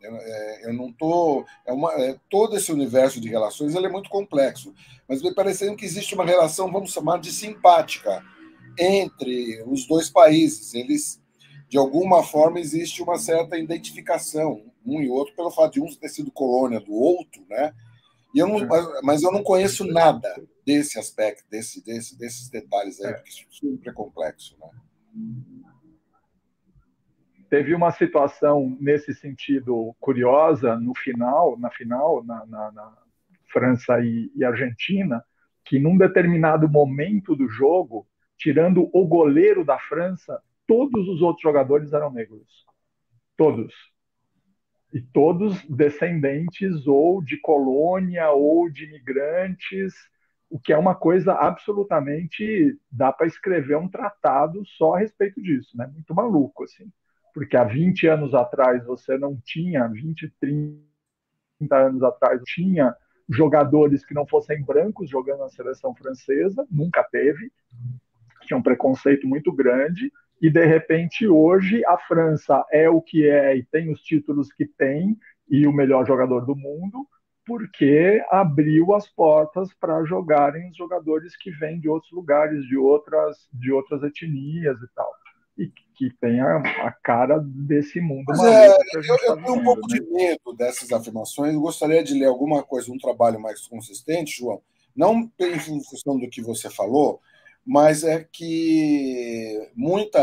Eu, 0.00 0.16
é, 0.16 0.66
eu 0.66 0.72
não 0.74 0.88
estou. 0.88 1.44
É 1.66 1.72
é, 2.02 2.16
todo 2.30 2.56
esse 2.56 2.72
universo 2.72 3.20
de 3.20 3.28
relações 3.28 3.74
ele 3.74 3.86
é 3.86 3.90
muito 3.90 4.10
complexo, 4.10 4.74
mas 5.08 5.22
me 5.22 5.34
parecendo 5.34 5.76
que 5.76 5.84
existe 5.84 6.14
uma 6.14 6.24
relação, 6.24 6.72
vamos 6.72 6.92
chamar 6.92 7.18
de 7.20 7.32
simpática, 7.32 8.22
entre 8.78 9.62
os 9.66 9.86
dois 9.86 10.10
países. 10.10 10.74
Eles, 10.74 11.20
de 11.68 11.78
alguma 11.78 12.22
forma, 12.22 12.60
existe 12.60 13.02
uma 13.02 13.18
certa 13.18 13.58
identificação, 13.58 14.62
um 14.84 15.00
e 15.00 15.08
outro, 15.08 15.34
pelo 15.34 15.50
fato 15.50 15.74
de 15.74 15.80
um 15.80 15.86
ter 15.94 16.08
sido 16.08 16.30
colônia 16.30 16.80
do 16.80 16.92
outro, 16.92 17.44
né? 17.48 17.72
E 18.34 18.38
eu 18.38 18.48
não, 18.48 18.66
mas 19.02 19.22
eu 19.22 19.30
não 19.30 19.42
conheço 19.42 19.84
nada 19.84 20.34
desse 20.64 20.98
aspecto, 20.98 21.44
desse, 21.50 21.84
desse, 21.84 22.18
desses 22.18 22.48
detalhes 22.48 23.00
aí, 23.00 23.14
porque 23.14 23.28
isso 23.28 23.46
sempre 23.50 23.90
é 23.90 23.92
complexo, 23.92 24.56
né? 24.58 24.68
teve 27.54 27.72
uma 27.72 27.92
situação 27.92 28.76
nesse 28.80 29.14
sentido 29.14 29.94
curiosa 30.00 30.76
no 30.76 30.92
final, 30.92 31.56
na 31.56 31.70
final, 31.70 32.24
na, 32.24 32.44
na, 32.46 32.72
na 32.72 32.98
França 33.52 34.00
e, 34.00 34.28
e, 34.34 34.44
Argentina, 34.44 35.22
que 35.64 35.78
num 35.78 35.96
determinado 35.96 36.68
momento 36.68 37.36
do 37.36 37.48
jogo, 37.48 38.08
tirando 38.36 38.90
o 38.92 39.06
goleiro 39.06 39.64
da 39.64 39.78
França, 39.78 40.42
todos 40.66 41.08
os 41.08 41.22
outros 41.22 41.42
jogadores 41.42 41.92
eram 41.92 42.10
negros, 42.10 42.66
todos, 43.36 43.72
e 44.92 45.00
todos 45.00 45.62
descendentes 45.68 46.88
ou 46.88 47.22
de 47.22 47.36
colônia 47.36 48.32
ou 48.32 48.68
de 48.68 48.84
imigrantes, 48.84 49.94
o 50.54 50.58
que 50.60 50.72
é 50.72 50.78
uma 50.78 50.94
coisa 50.94 51.32
absolutamente 51.32 52.78
dá 52.88 53.12
para 53.12 53.26
escrever 53.26 53.76
um 53.76 53.88
tratado 53.88 54.64
só 54.64 54.94
a 54.94 55.00
respeito 55.00 55.42
disso, 55.42 55.76
né? 55.76 55.90
Muito 55.92 56.14
maluco 56.14 56.62
assim. 56.62 56.92
Porque 57.34 57.56
há 57.56 57.64
20 57.64 58.06
anos 58.06 58.34
atrás 58.34 58.86
você 58.86 59.18
não 59.18 59.36
tinha, 59.44 59.88
20, 59.88 60.32
30 60.38 61.76
anos 61.76 62.04
atrás, 62.04 62.40
tinha 62.44 62.94
jogadores 63.28 64.06
que 64.06 64.14
não 64.14 64.24
fossem 64.28 64.62
brancos 64.62 65.10
jogando 65.10 65.40
na 65.40 65.48
seleção 65.48 65.92
francesa, 65.92 66.64
nunca 66.70 67.02
teve, 67.02 67.50
tinha 68.42 68.56
um 68.56 68.62
preconceito 68.62 69.26
muito 69.26 69.52
grande, 69.52 70.12
e 70.40 70.48
de 70.48 70.64
repente 70.64 71.26
hoje 71.26 71.84
a 71.84 71.98
França 71.98 72.64
é 72.70 72.88
o 72.88 73.02
que 73.02 73.28
é 73.28 73.56
e 73.56 73.64
tem 73.64 73.90
os 73.90 74.00
títulos 74.02 74.52
que 74.52 74.66
tem 74.66 75.18
e 75.50 75.66
o 75.66 75.72
melhor 75.72 76.06
jogador 76.06 76.46
do 76.46 76.54
mundo, 76.54 77.08
porque 77.46 78.24
abriu 78.30 78.94
as 78.94 79.08
portas 79.08 79.68
para 79.74 80.04
jogarem 80.04 80.70
os 80.70 80.76
jogadores 80.76 81.36
que 81.36 81.50
vêm 81.50 81.78
de 81.78 81.88
outros 81.88 82.12
lugares, 82.12 82.64
de 82.66 82.76
outras, 82.76 83.48
de 83.52 83.72
outras 83.72 84.02
etnias 84.02 84.76
e 84.78 84.94
tal. 84.94 85.10
E 85.56 85.70
que 85.94 86.10
tem 86.20 86.40
a, 86.40 86.56
a 86.56 86.92
cara 86.92 87.38
desse 87.38 88.00
mundo. 88.00 88.24
Mas 88.26 88.42
é, 88.42 88.68
eu, 88.68 89.02
eu 89.02 89.36
tá 89.36 89.42
tenho 89.42 89.54
um 89.54 89.64
pouco 89.64 89.88
né? 89.88 89.98
de 89.98 90.00
medo 90.10 90.52
dessas 90.56 90.90
afirmações. 90.90 91.54
Eu 91.54 91.60
gostaria 91.60 92.02
de 92.02 92.14
ler 92.14 92.26
alguma 92.26 92.62
coisa, 92.62 92.90
um 92.90 92.98
trabalho 92.98 93.38
mais 93.40 93.66
consistente, 93.68 94.38
João. 94.38 94.60
Não 94.96 95.30
em 95.40 95.60
função 95.84 96.18
do 96.18 96.28
que 96.28 96.42
você 96.42 96.70
falou, 96.70 97.20
mas 97.64 98.04
é 98.04 98.26
que 98.30 99.70
muita 99.74 100.20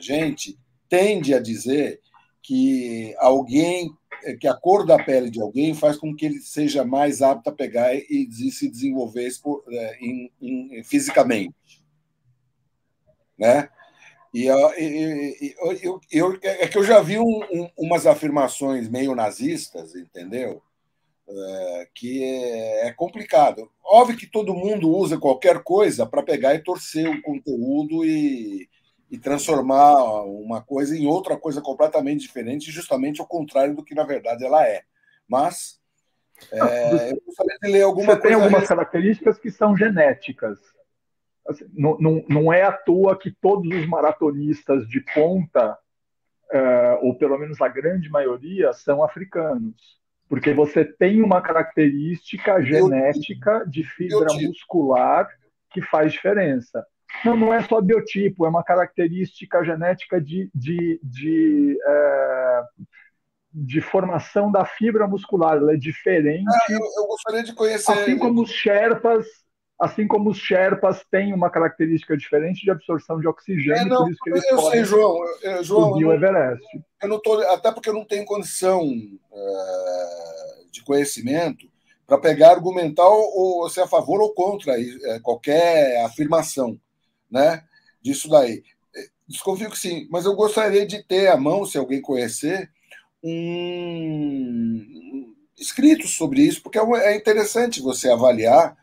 gente 0.00 0.58
tende 0.88 1.34
a 1.34 1.40
dizer 1.40 2.00
que 2.42 3.14
alguém 3.18 3.90
que 4.38 4.48
a 4.48 4.54
cor 4.54 4.86
da 4.86 5.02
pele 5.02 5.30
de 5.30 5.40
alguém 5.40 5.74
faz 5.74 5.96
com 5.96 6.14
que 6.14 6.26
ele 6.26 6.40
seja 6.40 6.84
mais 6.84 7.22
apto 7.22 7.50
a 7.50 7.52
pegar 7.52 7.94
e 7.94 8.28
se 8.50 8.68
desenvolver 8.68 9.28
é, 9.70 9.98
em, 10.00 10.32
em, 10.40 10.82
fisicamente. 10.82 11.54
Né? 13.38 13.68
E, 14.32 14.44
eu, 14.46 16.00
eu, 16.10 16.38
é 16.42 16.68
que 16.68 16.78
eu 16.78 16.84
já 16.84 17.00
vi 17.00 17.18
um, 17.18 17.42
um, 17.52 17.70
umas 17.76 18.06
afirmações 18.06 18.88
meio 18.88 19.14
nazistas, 19.14 19.94
entendeu? 19.94 20.62
É, 21.28 21.88
que 21.94 22.22
é, 22.24 22.88
é, 22.88 22.92
complicado. 22.92 23.70
Óbvio 23.84 24.16
que 24.16 24.26
todo 24.26 24.54
mundo 24.54 24.90
usa 24.90 25.18
qualquer 25.18 25.62
coisa 25.62 26.06
para 26.06 26.22
pegar 26.22 26.54
e 26.54 26.62
torcer 26.62 27.08
o 27.08 27.22
conteúdo 27.22 28.04
e, 28.04 28.68
e 29.10 29.18
transformar 29.18 30.22
uma 30.24 30.62
coisa 30.62 30.96
em 30.96 31.06
outra 31.06 31.36
coisa 31.36 31.60
completamente 31.60 32.20
diferente, 32.20 32.70
justamente 32.70 33.20
ao 33.20 33.26
contrário 33.26 33.74
do 33.74 33.84
que 33.84 33.94
na 33.94 34.04
verdade 34.04 34.44
ela 34.44 34.66
é. 34.66 34.82
Mas 35.28 35.80
é, 36.52 37.12
eu 37.12 37.22
gostaria 37.26 37.58
de 37.60 37.70
ler 37.70 37.82
alguma 37.82 38.14
Você 38.14 38.20
coisa. 38.20 38.36
Tem 38.36 38.44
algumas 38.44 38.68
características 38.68 39.38
que 39.38 39.50
são 39.50 39.76
genéticas. 39.76 40.58
Assim, 41.46 41.66
não, 41.72 41.98
não, 41.98 42.24
não 42.28 42.52
é 42.52 42.62
à 42.62 42.72
toa 42.72 43.18
que 43.18 43.30
todos 43.30 43.68
os 43.76 43.86
maratonistas 43.86 44.86
de 44.88 45.00
ponta, 45.12 45.76
é, 46.52 46.98
ou 47.02 47.16
pelo 47.16 47.36
menos 47.36 47.60
a 47.60 47.68
grande 47.68 48.08
maioria, 48.08 48.72
são 48.72 49.02
africanos. 49.02 49.98
Porque 50.28 50.54
você 50.54 50.84
tem 50.84 51.20
uma 51.22 51.40
característica 51.40 52.62
genética 52.62 53.64
de 53.66 53.82
fibra 53.82 54.32
muscular 54.34 55.28
que 55.70 55.82
faz 55.82 56.12
diferença. 56.12 56.86
Não, 57.24 57.36
não 57.36 57.52
é 57.52 57.62
só 57.62 57.80
biotipo, 57.80 58.46
é 58.46 58.48
uma 58.48 58.64
característica 58.64 59.62
genética 59.64 60.20
de, 60.20 60.50
de, 60.54 61.00
de, 61.02 61.78
é, 61.86 62.62
de 63.52 63.80
formação 63.80 64.50
da 64.50 64.64
fibra 64.64 65.06
muscular. 65.06 65.58
Ela 65.58 65.74
é 65.74 65.76
diferente. 65.76 66.48
Ah, 66.48 66.72
eu, 66.72 66.78
eu, 66.78 67.06
gostaria 67.06 67.42
de 67.42 67.54
conhecer. 67.54 67.92
Assim 67.92 68.18
como 68.18 68.42
os 68.42 68.50
Sherpas. 68.50 69.26
Assim 69.78 70.06
como 70.06 70.28
os 70.28 70.36
Sherpas 70.36 71.02
têm 71.10 71.32
uma 71.32 71.48
característica 71.48 72.14
diferente 72.14 72.62
de 72.62 72.70
absorção 72.70 73.18
de 73.18 73.26
oxigênio, 73.26 73.80
é, 73.80 73.84
não, 73.86 74.02
por 74.02 74.10
isso 74.10 74.20
que 74.22 74.30
eles 74.30 74.50
eu 74.50 74.58
sei, 74.58 74.84
João, 74.84 75.16
eu, 75.42 75.64
João, 75.64 75.88
subir 75.92 76.04
o 76.04 76.12
Everest. 76.12 76.62
Eu 77.02 77.08
não 77.08 77.18
tô, 77.18 77.40
até 77.48 77.72
porque 77.72 77.88
eu 77.88 77.94
não 77.94 78.04
tenho 78.04 78.26
condição 78.26 78.82
é, 79.32 80.70
de 80.70 80.84
conhecimento 80.84 81.66
para 82.06 82.18
pegar 82.18 82.50
argumentar 82.50 83.08
ou, 83.08 83.62
ou 83.62 83.70
ser 83.70 83.80
a 83.80 83.86
favor 83.86 84.20
ou 84.20 84.34
contra 84.34 84.78
é, 84.78 85.18
qualquer 85.22 86.04
afirmação 86.04 86.78
né, 87.30 87.62
disso 88.02 88.28
daí. 88.28 88.62
Desconfio 89.28 89.70
que 89.70 89.78
sim, 89.78 90.08
mas 90.10 90.24
eu 90.24 90.34
gostaria 90.34 90.86
de 90.86 91.02
ter 91.04 91.28
à 91.28 91.36
mão, 91.36 91.64
se 91.64 91.78
alguém 91.78 92.00
conhecer, 92.00 92.70
um 93.22 95.34
escrito 95.58 96.08
sobre 96.08 96.42
isso, 96.42 96.62
porque 96.62 96.78
é, 96.78 96.82
é 96.82 97.16
interessante 97.16 97.82
você 97.82 98.10
avaliar 98.10 98.76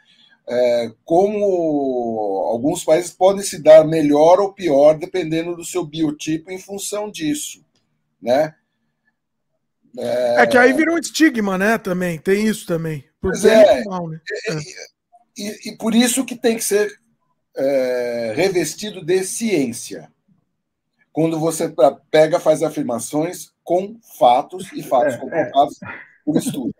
é, 0.47 0.91
como 1.03 2.47
alguns 2.49 2.83
países 2.83 3.11
podem 3.11 3.43
se 3.43 3.61
dar 3.61 3.85
melhor 3.85 4.39
ou 4.39 4.53
pior 4.53 4.97
dependendo 4.97 5.55
do 5.55 5.65
seu 5.65 5.83
biotipo 5.83 6.49
em 6.49 6.59
função 6.59 7.11
disso, 7.11 7.65
né? 8.21 8.55
É, 9.97 10.43
é 10.43 10.47
que 10.47 10.57
aí 10.57 10.71
vira 10.73 10.93
um 10.93 10.97
estigma, 10.97 11.57
né? 11.57 11.77
Também 11.77 12.19
tem 12.19 12.45
isso 12.45 12.65
também. 12.65 13.03
Por 13.19 13.33
é, 13.45 13.83
mal, 13.83 14.07
né? 14.07 14.21
E, 15.35 15.43
e, 15.43 15.69
e, 15.69 15.77
por 15.77 15.93
isso 15.93 16.23
que 16.23 16.35
tem 16.35 16.55
que 16.55 16.63
ser 16.63 16.97
é, 17.57 18.33
revestido 18.35 19.03
de 19.03 19.23
ciência. 19.23 20.11
Quando 21.11 21.39
você 21.39 21.73
pega, 22.11 22.39
faz 22.39 22.61
afirmações 22.61 23.51
com 23.63 23.97
fatos 24.19 24.71
e 24.73 24.83
fatos 24.83 25.15
é, 25.15 25.17
comprovados 25.17 25.81
é. 25.81 25.87
por 26.23 26.37
estudo. 26.37 26.75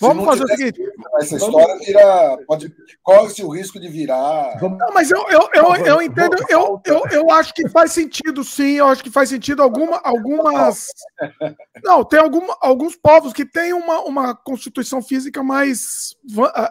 Vamos 0.00 0.24
fazer 0.24 0.44
o 0.44 0.48
seguinte. 0.48 0.80
Essa 1.20 1.36
história 1.36 1.76
vira. 1.78 2.38
Pode, 2.46 2.72
corre-se 3.02 3.42
o 3.42 3.48
risco 3.48 3.80
de 3.80 3.88
virar. 3.88 4.60
Não, 4.62 4.92
mas 4.94 5.10
eu, 5.10 5.24
eu, 5.28 5.48
eu, 5.52 5.86
eu 5.86 6.02
entendo, 6.02 6.36
eu, 6.48 6.80
eu, 6.84 7.02
eu 7.10 7.30
acho 7.30 7.52
que 7.52 7.68
faz 7.68 7.92
sentido, 7.92 8.44
sim. 8.44 8.74
Eu 8.74 8.86
acho 8.86 9.02
que 9.02 9.10
faz 9.10 9.28
sentido 9.28 9.62
alguma, 9.62 10.00
algumas. 10.04 10.86
Não, 11.82 12.04
tem 12.04 12.20
algum, 12.20 12.46
alguns 12.60 12.96
povos 12.96 13.32
que 13.32 13.44
têm 13.44 13.72
uma, 13.72 14.00
uma 14.00 14.34
constituição 14.34 15.02
física 15.02 15.42
mais 15.42 16.16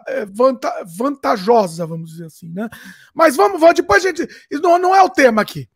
é, 0.08 0.26
vantajosa, 0.86 1.86
vamos 1.86 2.12
dizer 2.12 2.26
assim, 2.26 2.52
né? 2.54 2.70
Mas 3.14 3.36
vamos, 3.36 3.60
vamos 3.60 3.76
depois 3.76 4.06
a 4.06 4.10
gente. 4.10 4.28
Isso 4.52 4.62
não, 4.62 4.78
não 4.78 4.96
é 4.96 5.02
o 5.02 5.10
tema 5.10 5.42
aqui. 5.42 5.68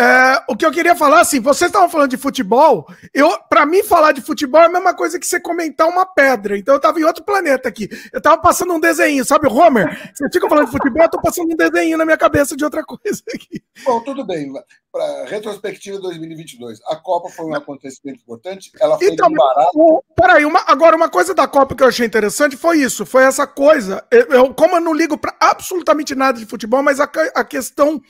É, 0.00 0.42
o 0.48 0.56
que 0.56 0.64
eu 0.64 0.72
queria 0.72 0.96
falar, 0.96 1.20
assim, 1.20 1.40
vocês 1.40 1.68
estavam 1.68 1.90
falando 1.90 2.08
de 2.08 2.16
futebol, 2.16 2.86
eu, 3.12 3.38
para 3.50 3.66
mim 3.66 3.82
falar 3.82 4.12
de 4.12 4.22
futebol 4.22 4.62
é 4.62 4.64
a 4.64 4.70
mesma 4.70 4.94
coisa 4.94 5.20
que 5.20 5.26
você 5.26 5.38
comentar 5.38 5.86
uma 5.86 6.06
pedra. 6.06 6.56
Então 6.56 6.72
eu 6.72 6.78
estava 6.78 6.98
em 6.98 7.04
outro 7.04 7.22
planeta 7.22 7.68
aqui. 7.68 7.86
Eu 8.10 8.16
estava 8.16 8.40
passando 8.40 8.72
um 8.72 8.80
desenho, 8.80 9.22
sabe, 9.26 9.46
Homer? 9.46 10.10
Você 10.14 10.26
fica 10.32 10.48
falando 10.48 10.64
de 10.64 10.72
futebol, 10.72 11.02
eu 11.02 11.10
tô 11.10 11.20
passando 11.20 11.52
um 11.52 11.56
desenho 11.56 11.98
na 11.98 12.06
minha 12.06 12.16
cabeça 12.16 12.56
de 12.56 12.64
outra 12.64 12.82
coisa 12.82 13.22
aqui. 13.34 13.62
Bom, 13.84 14.00
tudo 14.00 14.26
bem. 14.26 14.50
Para 14.90 15.26
retrospectiva 15.26 15.98
2022, 15.98 16.80
a 16.86 16.96
Copa 16.96 17.28
foi 17.28 17.44
um 17.44 17.54
acontecimento 17.54 18.22
importante. 18.22 18.72
Ela 18.80 18.96
foi 18.96 19.06
então, 19.06 19.30
barato. 19.30 20.04
Peraí, 20.16 20.46
uma, 20.46 20.64
agora 20.66 20.96
uma 20.96 21.10
coisa 21.10 21.34
da 21.34 21.46
Copa 21.46 21.74
que 21.74 21.82
eu 21.82 21.88
achei 21.88 22.06
interessante 22.06 22.56
foi 22.56 22.78
isso, 22.78 23.04
foi 23.04 23.24
essa 23.24 23.46
coisa. 23.46 24.02
Eu, 24.10 24.26
eu 24.30 24.54
como 24.54 24.76
eu 24.76 24.80
não 24.80 24.94
ligo 24.94 25.18
para 25.18 25.36
absolutamente 25.38 26.14
nada 26.14 26.38
de 26.38 26.46
futebol, 26.46 26.82
mas 26.82 27.00
a, 27.00 27.10
a 27.34 27.44
questão 27.44 28.00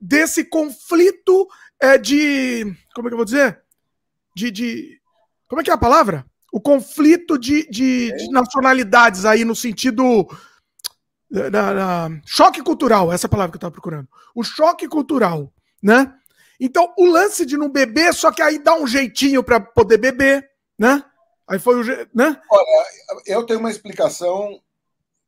desse 0.00 0.44
conflito 0.44 1.48
é, 1.80 1.98
de. 1.98 2.64
Como 2.94 3.08
é 3.08 3.10
que 3.10 3.14
eu 3.14 3.18
vou 3.18 3.24
dizer? 3.24 3.62
De, 4.34 4.50
de. 4.50 5.00
Como 5.48 5.60
é 5.60 5.64
que 5.64 5.70
é 5.70 5.74
a 5.74 5.78
palavra? 5.78 6.24
O 6.52 6.60
conflito 6.60 7.38
de, 7.38 7.68
de, 7.68 8.12
de 8.12 8.30
nacionalidades 8.30 9.24
aí 9.24 9.44
no 9.44 9.56
sentido. 9.56 10.28
Da, 11.30 11.50
da, 11.50 12.08
choque 12.24 12.62
cultural, 12.62 13.12
essa 13.12 13.28
palavra 13.28 13.52
que 13.52 13.56
eu 13.56 13.58
estava 13.58 13.72
procurando. 13.72 14.08
O 14.34 14.42
choque 14.42 14.88
cultural, 14.88 15.52
né? 15.82 16.14
Então, 16.58 16.92
o 16.96 17.04
lance 17.04 17.44
de 17.44 17.56
não 17.56 17.70
beber, 17.70 18.14
só 18.14 18.32
que 18.32 18.40
aí 18.40 18.58
dá 18.58 18.74
um 18.74 18.86
jeitinho 18.86 19.44
para 19.44 19.60
poder 19.60 19.98
beber, 19.98 20.48
né? 20.78 21.04
Aí 21.46 21.58
foi 21.58 21.80
o. 21.80 21.84
Né? 22.14 22.40
Olha, 22.50 22.86
eu 23.26 23.44
tenho 23.44 23.60
uma 23.60 23.70
explicação 23.70 24.58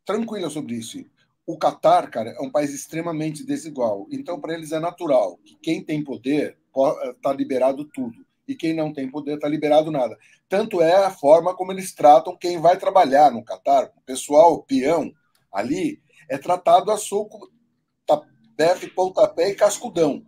tranquila 0.04 0.48
sobre 0.48 0.74
isso 0.74 0.98
o 1.52 1.58
Catar, 1.58 2.10
cara, 2.10 2.30
é 2.30 2.40
um 2.40 2.50
país 2.50 2.72
extremamente 2.72 3.44
desigual. 3.44 4.06
Então, 4.10 4.40
para 4.40 4.54
eles 4.54 4.72
é 4.72 4.78
natural 4.78 5.38
que 5.44 5.56
quem 5.56 5.84
tem 5.84 6.02
poder 6.02 6.58
está 7.14 7.32
liberado 7.32 7.84
tudo 7.84 8.24
e 8.46 8.54
quem 8.54 8.74
não 8.74 8.92
tem 8.92 9.10
poder 9.10 9.34
está 9.34 9.48
liberado 9.48 9.90
nada. 9.90 10.16
Tanto 10.48 10.80
é 10.80 11.04
a 11.04 11.10
forma 11.10 11.54
como 11.54 11.72
eles 11.72 11.94
tratam 11.94 12.36
quem 12.36 12.60
vai 12.60 12.76
trabalhar 12.76 13.30
no 13.30 13.44
Catar. 13.44 13.92
O 13.96 14.00
pessoal, 14.02 14.54
o 14.54 14.62
peão 14.62 15.12
ali, 15.52 16.00
é 16.28 16.38
tratado 16.38 16.90
a 16.90 16.96
soco, 16.96 17.50
tapefe, 18.06 18.88
pontapé 18.88 19.50
e 19.50 19.54
cascudão. 19.54 20.24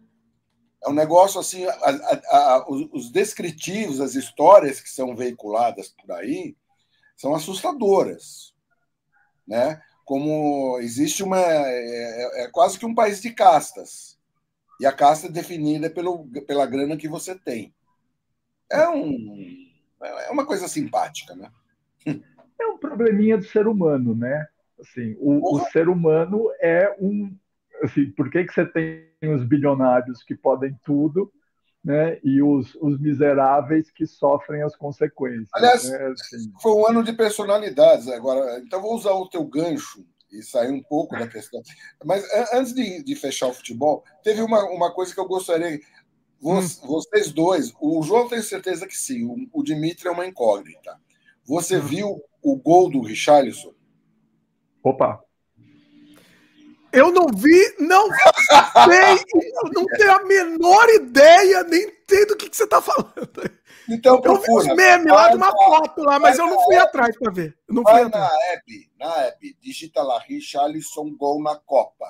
É 0.85 0.88
um 0.88 0.94
negócio 0.94 1.40
assim, 1.40 1.64
a, 1.64 1.72
a, 1.72 2.37
a, 2.37 2.70
os, 2.70 2.88
os 2.92 3.12
descritivos, 3.12 4.00
as 4.00 4.14
histórias 4.14 4.80
que 4.80 4.90
são 4.90 5.14
veiculadas 5.14 5.88
por 5.88 6.11
aí 6.12 6.56
são 7.16 7.35
assustadoras, 7.35 8.52
né? 9.46 9.80
Como 10.04 10.78
existe 10.80 11.22
uma. 11.22 11.38
É, 11.38 12.44
é, 12.44 12.48
quase 12.50 12.78
que 12.78 12.86
um 12.86 12.94
país 12.94 13.20
de 13.20 13.30
castas. 13.30 14.18
E 14.80 14.86
a 14.86 14.92
casta 14.92 15.28
é 15.28 15.30
definida 15.30 15.88
pelo, 15.88 16.26
pela 16.46 16.66
grana 16.66 16.96
que 16.96 17.08
você 17.08 17.38
tem. 17.38 17.72
É, 18.70 18.88
um, 18.88 19.68
é 20.00 20.30
uma 20.30 20.44
coisa 20.44 20.66
simpática, 20.66 21.34
né? 21.36 21.50
É 22.60 22.66
um 22.66 22.78
probleminha 22.78 23.36
do 23.36 23.44
ser 23.44 23.66
humano, 23.66 24.14
né? 24.14 24.46
Assim, 24.80 25.16
o, 25.18 25.56
o 25.56 25.60
ser 25.70 25.88
humano 25.88 26.48
é 26.60 26.94
um. 27.00 27.36
Assim, 27.82 28.10
por 28.10 28.30
que, 28.30 28.44
que 28.44 28.52
você 28.52 28.64
tem 28.64 29.34
os 29.34 29.44
bilionários 29.44 30.22
que 30.22 30.34
podem 30.34 30.76
tudo 30.84 31.32
né, 31.84 32.18
e 32.22 32.40
os, 32.40 32.74
os 32.76 32.98
miseráveis 33.00 33.90
que 33.90 34.06
sofrem 34.06 34.62
as 34.62 34.76
consequências. 34.76 35.48
Aliás, 35.52 35.88
né, 35.88 36.06
assim. 36.12 36.52
foi 36.60 36.72
um 36.72 36.86
ano 36.86 37.02
de 37.02 37.12
personalidades 37.12 38.08
agora. 38.08 38.60
Então 38.60 38.80
vou 38.80 38.94
usar 38.94 39.12
o 39.12 39.28
teu 39.28 39.44
gancho 39.44 40.04
e 40.30 40.42
sair 40.42 40.70
um 40.70 40.82
pouco 40.82 41.18
da 41.18 41.26
questão. 41.26 41.60
Mas 42.04 42.24
antes 42.52 42.72
de, 42.72 43.02
de 43.02 43.14
fechar 43.16 43.48
o 43.48 43.54
futebol, 43.54 44.04
teve 44.22 44.40
uma, 44.40 44.64
uma 44.70 44.92
coisa 44.92 45.12
que 45.12 45.20
eu 45.20 45.26
gostaria. 45.26 45.80
Vocês, 46.40 46.82
hum. 46.82 46.86
vocês 46.86 47.32
dois, 47.32 47.72
o 47.80 48.02
João 48.02 48.28
tem 48.28 48.42
certeza 48.42 48.86
que 48.86 48.96
sim, 48.96 49.24
o, 49.24 49.60
o 49.60 49.62
Dimitri 49.62 50.08
é 50.08 50.10
uma 50.10 50.26
incógnita. 50.26 50.98
Você 51.44 51.76
hum. 51.76 51.82
viu 51.82 52.24
o 52.42 52.56
gol 52.56 52.90
do 52.90 53.00
Richarlison? 53.00 53.74
Opa! 54.82 55.22
Eu 56.92 57.11
não 57.11 57.26
vi, 57.28 57.74
não 57.78 58.09
sei, 58.11 59.40
não 59.72 59.87
tenho 59.87 60.12
a 60.12 60.22
menor 60.24 60.88
ideia, 60.90 61.62
nem 61.64 61.90
sei 62.09 62.26
do 62.26 62.37
que, 62.37 62.50
que 62.50 62.57
você 62.57 62.64
está 62.64 62.83
falando. 62.83 63.50
Então, 63.88 64.20
eu 64.24 64.40
vi 64.40 64.50
os 64.52 64.66
memes 64.66 65.12
lá 65.12 65.28
de 65.31 65.37
uma 65.37 65.50
foto 65.50 66.02
lá, 66.02 66.18
mas 66.18 66.38
eu 66.38 66.46
não 66.46 66.62
fui 66.64 66.76
atrás 66.76 67.16
para 67.18 67.33
ver. 67.33 67.57
não 67.68 67.83
vai 67.83 68.09
na 68.09 68.26
app, 68.52 68.90
na 68.98 69.16
app, 69.22 69.57
digita 69.61 70.02
lá 70.02 70.18
Richarlison 70.20 71.16
gol 71.16 71.42
na 71.42 71.57
Copa. 71.57 72.07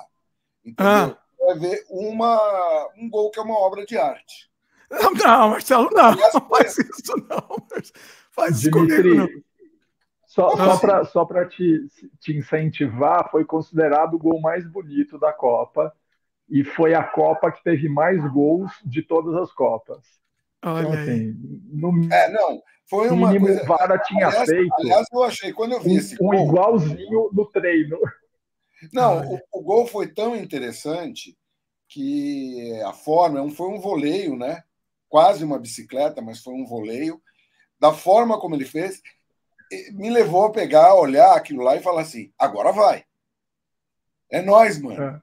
Entendeu? 0.63 0.91
Ah. 0.91 1.17
Vai 1.45 1.59
ver 1.59 1.85
uma, 1.89 2.89
um 2.97 3.09
gol 3.09 3.31
que 3.31 3.39
é 3.39 3.41
uma 3.41 3.57
obra 3.57 3.85
de 3.85 3.97
arte. 3.97 4.49
Não, 4.89 5.11
não 5.11 5.49
Marcelo, 5.49 5.89
não. 5.91 6.11
Não 6.15 6.49
faz 6.49 6.77
isso, 6.77 7.15
não. 7.29 7.67
Faz 8.31 8.57
isso 8.59 8.71
comigo, 8.71 9.15
não. 9.15 9.27
Só, 10.33 10.49
só 10.57 10.79
para 10.79 11.05
só 11.05 11.25
te, 11.45 11.87
te 12.19 12.35
incentivar, 12.35 13.29
foi 13.29 13.45
considerado 13.45 14.15
o 14.15 14.17
gol 14.17 14.41
mais 14.41 14.67
bonito 14.67 15.19
da 15.19 15.31
Copa 15.31 15.93
e 16.49 16.63
foi 16.63 16.95
a 16.95 17.03
Copa 17.03 17.51
que 17.51 17.63
teve 17.63 17.87
mais 17.87 18.19
gols 18.31 18.71
de 18.83 19.03
todas 19.03 19.35
as 19.35 19.53
Copas. 19.53 20.03
Olha 20.65 20.87
então, 20.87 20.93
assim, 20.93 21.35
no 21.71 22.11
é, 22.11 22.31
não, 22.31 22.63
foi 22.89 23.09
uma 23.11 23.27
mínimo, 23.27 23.45
coisa... 23.45 23.63
Vara 23.63 23.99
tinha 23.99 24.25
aliás, 24.25 24.49
feito. 24.49 24.73
Aliás, 24.79 25.07
eu 25.13 25.23
achei, 25.23 25.53
quando 25.53 25.73
eu 25.73 25.81
vi 25.81 25.91
um, 25.91 25.97
esse 25.97 26.15
gol... 26.15 26.29
Um 26.29 26.49
igualzinho 26.49 27.29
no 27.31 27.45
treino. 27.51 27.99
Não, 28.91 29.35
o, 29.35 29.39
o, 29.51 29.61
gol 29.61 29.85
foi 29.85 30.07
tão 30.07 30.35
interessante 30.35 31.37
que 31.87 32.81
a 32.81 32.91
forma 32.91 33.47
foi 33.51 33.67
um 33.67 33.79
voleio, 33.79 34.35
né? 34.35 34.63
Quase 35.07 35.43
uma 35.45 35.59
bicicleta, 35.59 36.23
mas 36.23 36.41
foi 36.41 36.55
um 36.55 36.65
voleio. 36.65 37.21
Da 37.79 37.93
forma 37.93 38.39
como 38.39 38.55
ele 38.55 38.65
fez, 38.65 38.99
me 39.93 40.09
levou 40.09 40.45
a 40.45 40.51
pegar, 40.51 40.95
olhar 40.95 41.35
aquilo 41.35 41.63
lá 41.63 41.75
e 41.75 41.81
falar 41.81 42.01
assim: 42.01 42.31
agora 42.37 42.71
vai. 42.71 43.03
É 44.31 44.41
nós, 44.41 44.81
mano. 44.81 45.03
É. 45.03 45.21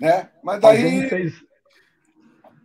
Né? 0.00 0.30
Mas 0.42 0.60
daí. 0.60 0.76
Alguém 0.76 1.08
fez... 1.08 1.44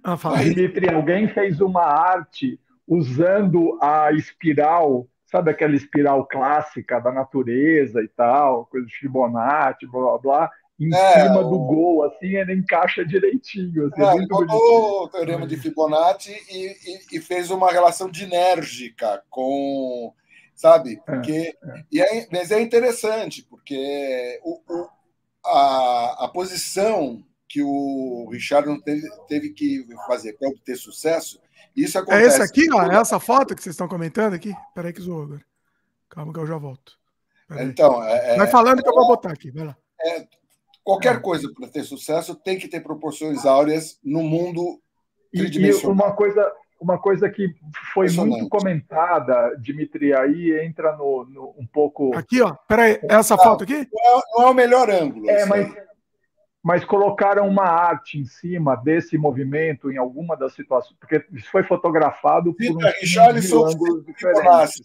Ah, 0.04 0.18
fala. 0.18 0.38
Dimitri, 0.38 0.90
alguém 0.90 1.28
fez 1.28 1.60
uma 1.60 1.84
arte 1.84 2.60
usando 2.88 3.78
a 3.82 4.12
espiral, 4.12 5.08
sabe 5.26 5.52
aquela 5.52 5.76
espiral 5.76 6.26
clássica 6.26 7.00
da 7.00 7.12
natureza 7.12 8.02
e 8.02 8.08
tal, 8.08 8.66
coisa 8.66 8.88
de 8.88 8.96
Fibonacci, 8.96 9.86
blá 9.86 10.02
blá 10.02 10.18
blá, 10.18 10.52
em 10.80 10.96
é, 10.96 11.22
cima 11.22 11.42
o... 11.42 11.50
do 11.50 11.60
gol, 11.60 12.04
assim, 12.06 12.38
ele 12.38 12.54
encaixa 12.54 13.06
direitinho. 13.06 13.88
Assim, 13.88 14.02
é, 14.02 14.06
é 14.06 14.36
o 14.36 15.10
teorema 15.10 15.46
de 15.46 15.58
Fibonacci 15.58 16.32
e, 16.50 16.68
e, 16.68 17.18
e, 17.18 17.22
fez 17.22 17.52
uma 17.52 17.70
relação 17.70 18.10
dinérgica 18.10 19.22
com 19.30 20.14
sabe? 20.60 21.02
É, 21.08 21.12
porque, 21.16 21.58
é, 21.64 21.84
E 21.90 22.02
é, 22.02 22.28
mas 22.30 22.52
é 22.52 22.60
interessante, 22.60 23.48
porque 23.50 24.42
o, 24.44 24.62
o, 24.68 24.90
a, 25.46 26.26
a 26.26 26.28
posição 26.28 27.24
que 27.48 27.64
o 27.64 28.28
Richard 28.30 28.84
teve, 28.84 29.10
teve 29.30 29.50
que 29.52 29.88
fazer 30.06 30.34
para 30.34 30.50
obter 30.50 30.76
sucesso, 30.76 31.40
isso 31.74 31.98
acontece. 31.98 32.24
É 32.24 32.28
esse 32.28 32.42
aqui, 32.42 32.68
ó, 32.74 32.84
é 32.84 32.94
essa 32.94 33.22
foto 33.22 33.56
que 33.56 33.64
vocês 33.64 33.74
estão 33.74 33.88
comentando 33.88 34.34
aqui? 34.34 34.54
Peraí 34.76 34.92
que 34.92 35.02
zoou 35.02 35.24
agora. 35.24 35.42
Calma 36.10 36.34
que 36.34 36.40
eu 36.40 36.48
já 36.48 36.58
volto. 36.58 37.00
Então, 37.62 38.04
é, 38.04 38.34
é, 38.34 38.38
Vai 38.38 38.48
falando 38.48 38.84
que 38.84 38.90
eu 38.90 38.94
vou 38.94 39.08
botar 39.08 39.32
aqui, 39.32 39.50
vai 39.52 39.66
lá. 39.66 39.78
É, 40.02 40.28
qualquer 40.84 41.22
coisa 41.22 41.50
para 41.54 41.70
ter 41.70 41.86
sucesso 41.86 42.36
tem 42.36 42.60
que 42.60 42.68
ter 42.68 42.82
proporções 42.82 43.46
áureas 43.46 43.98
no 44.04 44.22
mundo 44.24 44.82
tridimensional. 45.32 45.96
E 45.96 46.02
uma 46.02 46.16
coisa, 46.16 46.52
uma 46.80 46.98
coisa 46.98 47.30
que 47.30 47.54
foi 47.94 48.10
muito 48.12 48.48
comentada, 48.48 49.56
Dimitri, 49.60 50.14
aí 50.14 50.60
entra 50.64 50.96
no, 50.96 51.26
no, 51.26 51.56
um 51.58 51.68
pouco. 51.68 52.16
Aqui, 52.16 52.42
ó, 52.42 52.54
peraí, 52.68 53.00
essa 53.04 53.36
não, 53.36 53.44
foto 53.44 53.64
aqui? 53.64 53.88
Não 53.92 54.18
é, 54.18 54.22
não 54.34 54.44
é, 54.44 54.52
o 54.52 54.54
melhor 54.54 54.90
ângulo. 54.90 55.30
É, 55.30 55.46
mas, 55.46 55.74
mas 56.64 56.86
colocaram 56.86 57.48
uma 57.48 57.66
arte 57.66 58.18
em 58.18 58.26
cima 58.26 58.76
desse 58.76 59.18
movimento 59.18 59.92
em 59.92 59.98
alguma 59.98 60.38
das 60.38 60.54
situações, 60.54 60.96
porque 61.00 61.26
isso 61.34 61.50
foi 61.52 61.64
fotografado 61.64 62.54
por 62.54 62.72
um 62.72 62.78
Richarlison 63.02 63.68
Fibonacci, 64.16 64.84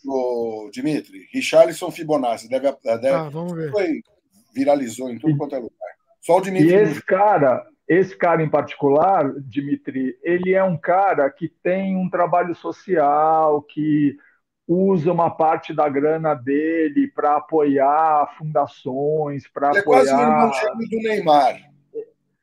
Dimitri. 0.72 1.28
Richarlison 1.33 1.90
Fibonacci, 1.90 2.48
deve, 2.48 2.74
deve 2.83 3.09
ah, 3.09 3.28
vamos 3.28 3.52
ver. 3.52 3.70
Foi, 3.70 4.02
viralizou 4.52 5.11
em 5.11 5.18
tudo 5.18 5.33
e, 5.33 5.37
quanto 5.37 5.54
é 5.54 5.59
lugar. 5.59 5.94
Só 6.20 6.38
o 6.38 6.40
Dimitri. 6.40 6.70
E 6.70 6.74
esse 6.74 7.02
cara, 7.02 7.64
esse 7.87 8.16
cara 8.16 8.42
em 8.42 8.49
particular, 8.49 9.33
Dimitri, 9.40 10.18
ele 10.23 10.55
é 10.55 10.64
um 10.64 10.77
cara 10.77 11.31
que 11.31 11.49
tem 11.49 11.97
um 11.97 12.09
trabalho 12.09 12.55
social, 12.55 13.61
que 13.62 14.16
usa 14.66 15.12
uma 15.12 15.31
parte 15.31 15.75
da 15.75 15.88
grana 15.88 16.35
dele 16.35 17.09
para 17.14 17.37
apoiar 17.37 18.35
fundações, 18.38 19.47
para 19.47 19.68
apoiar. 19.68 19.81
É 19.81 19.83
quase 19.83 20.14
o 20.14 20.20
irmão 20.20 20.51
do 20.90 20.97
Neymar. 20.97 21.57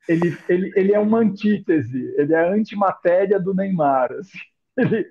Ele, 0.07 0.37
ele, 0.49 0.71
ele 0.75 0.93
é 0.93 0.99
uma 0.99 1.19
antítese, 1.19 2.13
ele 2.17 2.33
é 2.33 2.39
a 2.39 2.51
antimatéria 2.51 3.39
do 3.39 3.53
Neymar. 3.53 4.11
Assim. 4.11 4.37
Ele 4.77 5.05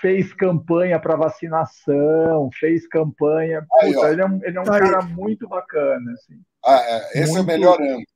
fez 0.00 0.32
campanha 0.32 0.98
para 0.98 1.16
vacinação, 1.16 2.48
fez 2.58 2.86
campanha. 2.86 3.66
Aí, 3.80 3.92
Puta, 3.92 4.10
ele 4.10 4.20
é 4.20 4.26
um, 4.26 4.40
ele 4.44 4.58
é 4.58 4.60
um 4.60 4.64
cara 4.64 5.02
muito 5.02 5.48
bacana. 5.48 6.12
Assim. 6.12 6.40
Ah, 6.64 6.80
é. 6.80 7.22
Esse 7.22 7.32
muito... 7.32 7.38
é 7.38 7.42
o 7.42 7.46
melhor 7.46 7.80
ângulo. 7.80 8.13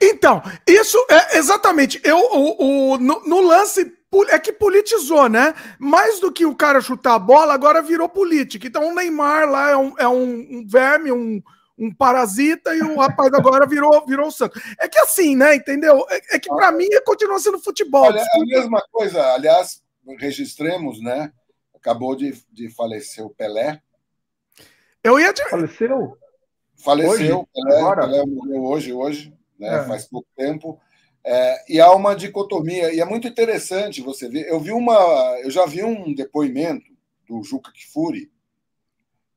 Então, 0.00 0.42
isso 0.66 0.98
é 1.10 1.38
exatamente. 1.38 2.00
Eu, 2.04 2.18
o, 2.18 2.92
o 2.92 2.98
no, 2.98 3.20
no, 3.26 3.40
lance 3.40 3.92
é 4.28 4.38
que 4.38 4.52
politizou, 4.52 5.28
né? 5.28 5.54
Mais 5.78 6.20
do 6.20 6.30
que 6.30 6.46
o 6.46 6.54
cara 6.54 6.80
chutar 6.80 7.14
a 7.14 7.18
bola, 7.18 7.54
agora 7.54 7.82
virou 7.82 8.08
política. 8.08 8.66
Então 8.66 8.88
o 8.88 8.94
Neymar 8.94 9.48
lá 9.48 9.70
é 9.70 9.76
um, 9.76 9.94
é 9.98 10.08
um, 10.08 10.58
um 10.58 10.66
verme, 10.66 11.10
um, 11.10 11.42
um 11.78 11.92
parasita, 11.92 12.74
e 12.74 12.82
o 12.82 12.96
rapaz 12.96 13.32
agora 13.34 13.66
virou, 13.66 14.04
virou 14.06 14.28
o 14.28 14.32
santo. 14.32 14.60
É 14.78 14.88
que 14.88 14.98
assim, 14.98 15.34
né? 15.34 15.54
Entendeu? 15.54 16.04
É, 16.10 16.36
é 16.36 16.38
que 16.38 16.48
para 16.48 16.70
mim 16.70 16.88
continua 17.04 17.38
sendo 17.38 17.58
futebol. 17.58 18.04
Olha, 18.04 18.22
a 18.22 18.38
mesma 18.40 18.82
coisa, 18.90 19.22
aliás, 19.32 19.82
registremos, 20.18 21.00
né? 21.00 21.32
Acabou 21.74 22.14
de, 22.14 22.34
de 22.52 22.68
falecer 22.70 23.24
o 23.24 23.30
Pelé. 23.30 23.80
Eu 25.02 25.18
ia 25.18 25.32
te... 25.32 25.42
Faleceu? 25.48 26.16
Faleceu, 26.76 27.38
hoje? 27.40 27.48
Pelé? 27.52 27.96
Pelé 27.96 28.26
morreu 28.26 28.62
hoje, 28.62 28.92
hoje 28.92 29.32
né? 29.58 29.80
É. 29.80 29.84
faz 29.84 30.06
pouco 30.06 30.28
tempo. 30.36 30.80
É, 31.24 31.72
e 31.74 31.80
há 31.80 31.92
uma 31.92 32.16
dicotomia, 32.16 32.92
e 32.92 33.00
é 33.00 33.04
muito 33.04 33.28
interessante 33.28 34.02
você 34.02 34.28
ver. 34.28 34.48
Eu 34.48 34.58
vi 34.58 34.72
uma, 34.72 35.38
eu 35.42 35.50
já 35.50 35.64
vi 35.66 35.82
um 35.84 36.12
depoimento 36.14 36.90
do 37.28 37.42
Juca 37.42 37.72
Kifuri 37.72 38.30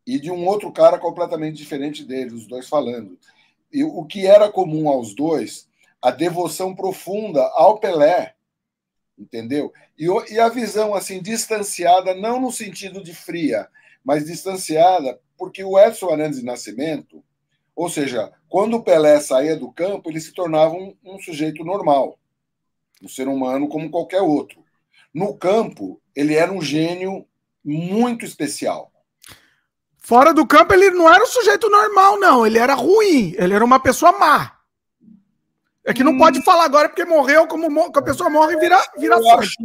e 0.06 0.20
de 0.20 0.32
um 0.32 0.46
outro 0.46 0.72
cara 0.72 0.98
completamente 0.98 1.58
diferente 1.58 2.04
dele, 2.04 2.34
os 2.34 2.48
dois 2.48 2.68
falando. 2.68 3.18
E 3.72 3.84
o 3.84 4.04
que 4.06 4.26
era 4.26 4.52
comum 4.52 4.90
aos 4.90 5.14
dois, 5.14 5.68
a 6.02 6.12
devoção 6.12 6.76
profunda 6.76 7.42
ao 7.56 7.80
Pelé, 7.80 8.36
entendeu? 9.18 9.72
E, 9.98 10.08
e 10.34 10.40
a 10.40 10.50
visão 10.50 10.94
assim 10.94 11.22
distanciada, 11.22 12.14
não 12.14 12.40
no 12.40 12.52
sentido 12.52 13.04
de 13.04 13.14
fria, 13.14 13.68
mas 14.04 14.26
distanciada, 14.26 15.20
porque 15.38 15.64
o 15.64 15.80
Edson 15.80 16.10
Arantes 16.10 16.40
de 16.40 16.46
Nascimento, 16.46 17.24
ou 17.76 17.90
seja, 17.90 18.32
quando 18.48 18.78
o 18.78 18.84
Pelé 18.84 19.20
saía 19.20 19.56
do 19.56 19.72
campo, 19.72 20.10
ele 20.10 20.22
se 20.22 20.34
tornava 20.34 20.74
um, 20.74 20.96
um 21.04 21.20
sujeito 21.20 21.64
normal, 21.64 22.18
um 23.04 23.08
ser 23.08 23.28
humano 23.28 23.68
como 23.68 23.90
qualquer 23.90 24.22
outro. 24.22 24.64
No 25.14 25.36
campo, 25.36 26.02
ele 26.16 26.36
era 26.36 26.52
um 26.52 26.62
gênio 26.62 27.26
muito 27.64 28.24
especial. 28.24 28.92
Fora 29.98 30.34
do 30.34 30.46
campo, 30.46 30.74
ele 30.74 30.92
não 30.92 31.12
era 31.12 31.24
um 31.24 31.28
sujeito 31.28 31.70
normal, 31.70 32.20
não. 32.20 32.46
Ele 32.46 32.60
era 32.60 32.76
ruim. 32.76 33.34
Ele 33.38 33.54
era 33.54 33.66
uma 33.66 33.80
pessoa 33.80 34.12
má. 34.12 34.56
É 35.84 35.94
que 35.94 36.04
não 36.04 36.14
hum. 36.14 36.18
pode 36.18 36.44
falar 36.44 36.66
agora 36.66 36.90
porque 36.90 37.06
morreu, 37.06 37.48
como 37.48 37.68
a 37.82 38.02
pessoa 38.02 38.30
morre 38.30 38.56
e 38.56 38.60
vira, 38.60 38.78
vira 38.98 39.16
eu 39.16 39.30
acho, 39.32 39.56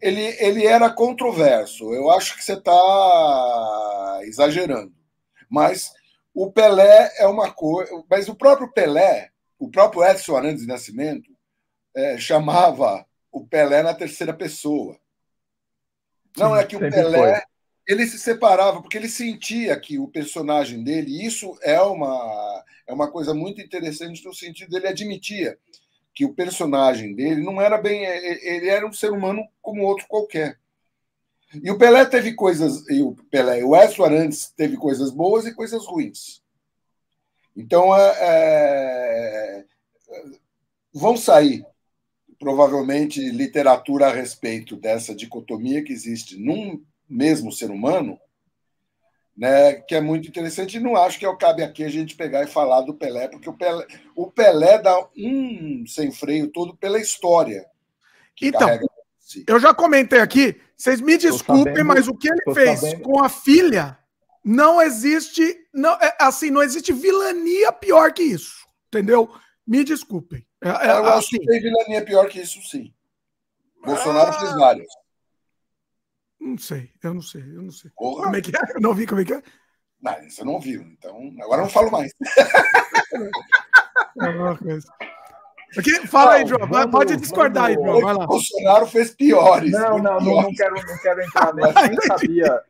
ele, 0.00 0.36
ele 0.38 0.66
era 0.66 0.90
controverso. 0.90 1.92
Eu 1.92 2.10
acho 2.10 2.36
que 2.36 2.44
você 2.44 2.52
está 2.52 4.20
exagerando. 4.24 4.92
Mas 5.48 5.92
o 6.40 6.52
Pelé 6.52 7.12
é 7.18 7.26
uma 7.26 7.50
coisa, 7.50 7.90
mas 8.08 8.28
o 8.28 8.34
próprio 8.34 8.70
Pelé, 8.72 9.32
o 9.58 9.68
próprio 9.68 10.04
Edson 10.04 10.36
Arantes 10.36 10.62
de 10.62 10.68
Nascimento, 10.68 11.28
é, 11.92 12.16
chamava 12.16 13.04
o 13.32 13.44
Pelé 13.44 13.82
na 13.82 13.92
terceira 13.92 14.32
pessoa. 14.32 14.96
Não 16.36 16.54
é 16.54 16.64
que 16.64 16.76
o 16.76 16.78
Pelé 16.78 17.32
foi. 17.34 17.42
ele 17.88 18.06
se 18.06 18.20
separava 18.20 18.80
porque 18.80 18.96
ele 18.96 19.08
sentia 19.08 19.78
que 19.80 19.98
o 19.98 20.06
personagem 20.06 20.84
dele, 20.84 21.10
e 21.10 21.26
isso 21.26 21.58
é 21.60 21.80
uma 21.80 22.64
é 22.86 22.92
uma 22.92 23.10
coisa 23.10 23.34
muito 23.34 23.60
interessante 23.60 24.24
no 24.24 24.32
sentido 24.32 24.70
dele 24.70 24.86
admitia 24.86 25.58
que 26.14 26.24
o 26.24 26.34
personagem 26.34 27.16
dele 27.16 27.42
não 27.42 27.60
era 27.60 27.76
bem 27.76 28.04
ele 28.04 28.68
era 28.68 28.86
um 28.86 28.92
ser 28.92 29.10
humano 29.10 29.42
como 29.60 29.82
outro 29.82 30.06
qualquer. 30.06 30.56
E 31.54 31.70
o 31.70 31.78
Pelé 31.78 32.04
teve 32.04 32.34
coisas, 32.34 32.88
e 32.90 33.02
o 33.02 33.14
Pelé, 33.30 33.64
o 33.64 33.74
Edson 33.74 34.04
Arantes 34.04 34.52
teve 34.54 34.76
coisas 34.76 35.10
boas 35.10 35.46
e 35.46 35.54
coisas 35.54 35.84
ruins. 35.86 36.42
Então, 37.56 37.96
é, 37.96 38.14
é, 38.20 39.64
vão 40.92 41.16
sair 41.16 41.64
provavelmente 42.38 43.20
literatura 43.30 44.06
a 44.06 44.12
respeito 44.12 44.76
dessa 44.76 45.14
dicotomia 45.14 45.82
que 45.82 45.92
existe 45.92 46.36
num 46.36 46.82
mesmo 47.08 47.50
ser 47.50 47.70
humano, 47.70 48.20
né, 49.36 49.74
que 49.74 49.94
é 49.94 50.00
muito 50.00 50.28
interessante. 50.28 50.76
E 50.76 50.80
não 50.80 50.96
acho 50.96 51.18
que 51.18 51.36
cabe 51.36 51.62
aqui 51.62 51.82
a 51.82 51.88
gente 51.88 52.14
pegar 52.14 52.44
e 52.44 52.48
falar 52.48 52.82
do 52.82 52.94
Pelé, 52.94 53.26
porque 53.28 53.48
o 53.48 53.54
Pelé, 53.54 53.86
o 54.14 54.30
Pelé 54.30 54.78
dá 54.80 55.08
um 55.16 55.84
sem 55.86 56.12
freio 56.12 56.48
todo 56.48 56.76
pela 56.76 57.00
história. 57.00 57.66
então, 58.40 58.68
eu 59.46 59.58
já 59.58 59.74
comentei 59.74 60.20
aqui, 60.20 60.60
vocês 60.78 61.00
me 61.00 61.18
desculpem, 61.18 61.74
sabendo, 61.74 61.86
mas 61.86 62.06
o 62.06 62.14
que 62.14 62.28
ele 62.28 62.54
fez 62.54 62.80
sabendo. 62.80 63.02
com 63.02 63.24
a 63.24 63.28
filha 63.28 63.98
não 64.44 64.80
existe, 64.80 65.56
não, 65.74 65.94
é, 65.94 66.16
assim, 66.20 66.50
não 66.50 66.62
existe 66.62 66.92
vilania 66.92 67.72
pior 67.72 68.12
que 68.12 68.22
isso, 68.22 68.64
entendeu? 68.86 69.28
Me 69.66 69.82
desculpem. 69.82 70.46
É, 70.62 70.68
é, 70.68 70.90
eu 70.90 71.06
acho 71.06 71.18
assim, 71.18 71.38
que 71.38 71.46
tem 71.46 71.60
vilania 71.60 72.04
pior 72.04 72.28
que 72.28 72.40
isso, 72.40 72.62
sim. 72.62 72.94
Bolsonaro 73.84 74.30
ah, 74.30 74.40
fez 74.40 74.54
várias. 74.54 74.86
Não 76.40 76.56
sei, 76.56 76.92
eu 77.02 77.14
não 77.14 77.22
sei, 77.22 77.42
eu 77.42 77.62
não 77.62 77.72
sei. 77.72 77.90
Porra. 77.96 78.24
Como 78.24 78.36
é 78.36 78.40
que 78.40 78.56
é? 78.56 78.60
Eu 78.74 78.80
não 78.80 78.94
vi 78.94 79.06
como 79.06 79.20
é 79.20 79.24
que 79.24 79.34
é. 79.34 79.42
Não, 80.00 80.30
você 80.30 80.44
não 80.44 80.60
viu, 80.60 80.82
então 80.82 81.34
agora 81.42 81.62
não 81.62 81.68
falo 81.68 81.90
mais. 81.90 82.12
Aqui, 85.76 86.06
fala 86.06 86.34
aí, 86.34 86.46
João. 86.46 86.66
Vamos, 86.66 86.90
pode 86.90 87.16
discordar 87.16 87.72
vamos, 87.72 87.78
aí, 87.78 87.84
João. 87.84 88.00
Vai 88.00 88.14
lá. 88.14 88.26
Bolsonaro 88.26 88.86
fez 88.86 89.14
piores. 89.14 89.72
Não, 89.72 89.98
não, 89.98 90.18
piores. 90.18 90.42
não, 90.44 90.54
quero, 90.54 90.74
não 90.74 90.98
quero 91.02 91.22
entrar 91.22 91.54
nessa. 91.54 91.88
Nem 91.88 92.00
sabia. 92.00 92.60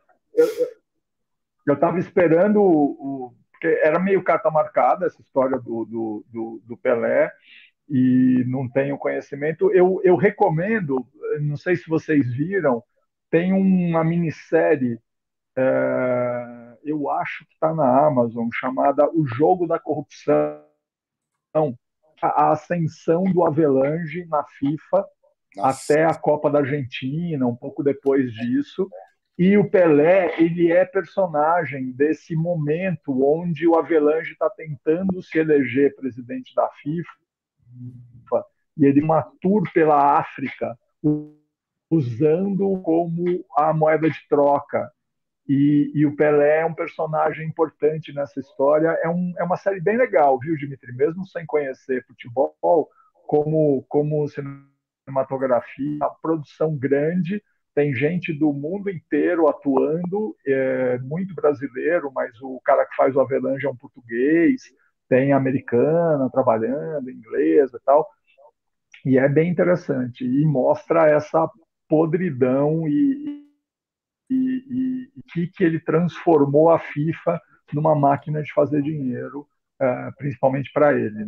Eu 1.67 1.75
estava 1.75 1.99
esperando 1.99 2.61
o, 2.63 3.35
porque 3.59 3.81
era 3.83 3.99
meio 3.99 4.23
carta 4.23 4.51
marcada 4.51 5.07
essa 5.07 5.21
história 5.21 5.59
do, 5.59 5.85
do, 5.85 6.25
do, 6.29 6.63
do 6.65 6.77
Pelé 6.77 7.33
e 7.89 8.45
não 8.47 8.69
tenho 8.69 8.97
conhecimento. 8.97 9.73
Eu, 9.73 10.01
eu 10.05 10.15
recomendo, 10.15 11.05
não 11.41 11.57
sei 11.57 11.75
se 11.75 11.89
vocês 11.89 12.25
viram, 12.33 12.83
tem 13.29 13.53
uma 13.53 14.05
minissérie, 14.05 15.01
é, 15.57 16.79
eu 16.85 17.11
acho 17.11 17.45
que 17.47 17.55
está 17.55 17.75
na 17.75 18.07
Amazon, 18.07 18.49
chamada 18.53 19.11
O 19.11 19.27
Jogo 19.27 19.67
da 19.67 19.79
Corrupção, 19.79 20.63
a 22.23 22.53
ascensão 22.53 23.25
do 23.25 23.45
Avelange 23.45 24.25
na 24.27 24.45
FIFA 24.45 25.07
Nossa. 25.57 25.93
até 25.93 26.05
a 26.05 26.15
Copa 26.15 26.51
da 26.51 26.61
Argentina, 26.61 27.47
um 27.47 27.57
pouco 27.57 27.83
depois 27.83 28.33
disso. 28.33 28.89
E 29.39 29.57
o 29.57 29.71
Pelé, 29.71 30.35
ele 30.41 30.73
é 30.73 30.85
personagem 30.85 31.93
desse 31.93 32.35
momento 32.35 33.25
onde 33.25 33.69
o 33.69 33.77
Avelange 33.77 34.33
está 34.33 34.51
tentando 34.51 35.23
se 35.23 35.39
eleger 35.39 35.95
presidente 35.95 36.53
da 36.55 36.69
FIFA 36.83 37.11
e 38.79 38.87
ele 38.87 39.03
uma 39.03 39.23
tour 39.41 39.63
pela 39.73 40.19
África 40.19 40.79
usando 41.91 42.81
como 42.83 43.45
a 43.57 43.73
moeda 43.73 44.09
de 44.09 44.21
troca. 44.29 44.91
E, 45.49 45.91
e, 45.95 46.05
o 46.05 46.15
Pelé 46.15 46.61
é 46.61 46.67
um 46.67 46.75
personagem 46.75 47.49
importante 47.49 48.13
nessa 48.13 48.39
história. 48.39 48.89
É, 49.03 49.09
um, 49.09 49.33
é 49.39 49.45
uma 49.45 49.57
série 49.57 49.81
bem 49.81 49.97
legal, 49.97 50.39
viu, 50.39 50.57
Dimitri? 50.57 50.93
Mesmo 50.95 51.27
sem 51.27 51.47
conhecer 51.47 52.05
futebol, 52.07 52.89
como, 53.27 53.83
como 53.89 54.29
cinematografia, 54.29 55.99
a 56.03 56.11
produção 56.11 56.77
grande 56.77 57.43
tem 57.75 57.95
gente 57.95 58.33
do 58.33 58.53
mundo 58.53 58.91
inteiro 58.91 59.47
atuando, 59.49 60.37
é, 60.45 60.99
muito 60.99 61.35
brasileiro, 61.35 62.11
mas 62.13 62.33
o 62.43 62.61
cara 62.65 62.85
que 62.85 62.97
faz 62.97 63.15
o 63.15 63.21
Avelange 63.21 63.67
é 63.67 63.71
um 63.71 63.77
português, 63.77 64.63
tem 65.09 65.33
americana 65.33 66.29
trabalhando, 66.29 67.09
inglesa 67.09 67.79
e 67.81 67.85
tal. 67.85 68.07
E 69.07 69.17
é 69.17 69.29
bem 69.29 69.49
interessante. 69.49 70.25
E 70.25 70.45
mostra 70.45 71.09
essa 71.09 71.49
podridão 71.89 72.87
e, 72.89 73.48
e, 74.67 75.11
o 75.17 75.23
que, 75.33 75.47
que 75.49 75.65
ele 75.65 75.81
transformou 75.81 76.71
a 76.71 76.79
FIFA 76.79 77.41
numa 77.73 77.95
máquina 77.95 78.43
de 78.43 78.53
fazer 78.53 78.83
dinheiro, 78.83 79.47
é, 79.81 80.11
principalmente 80.17 80.73
para 80.73 80.93
ele. 80.93 81.27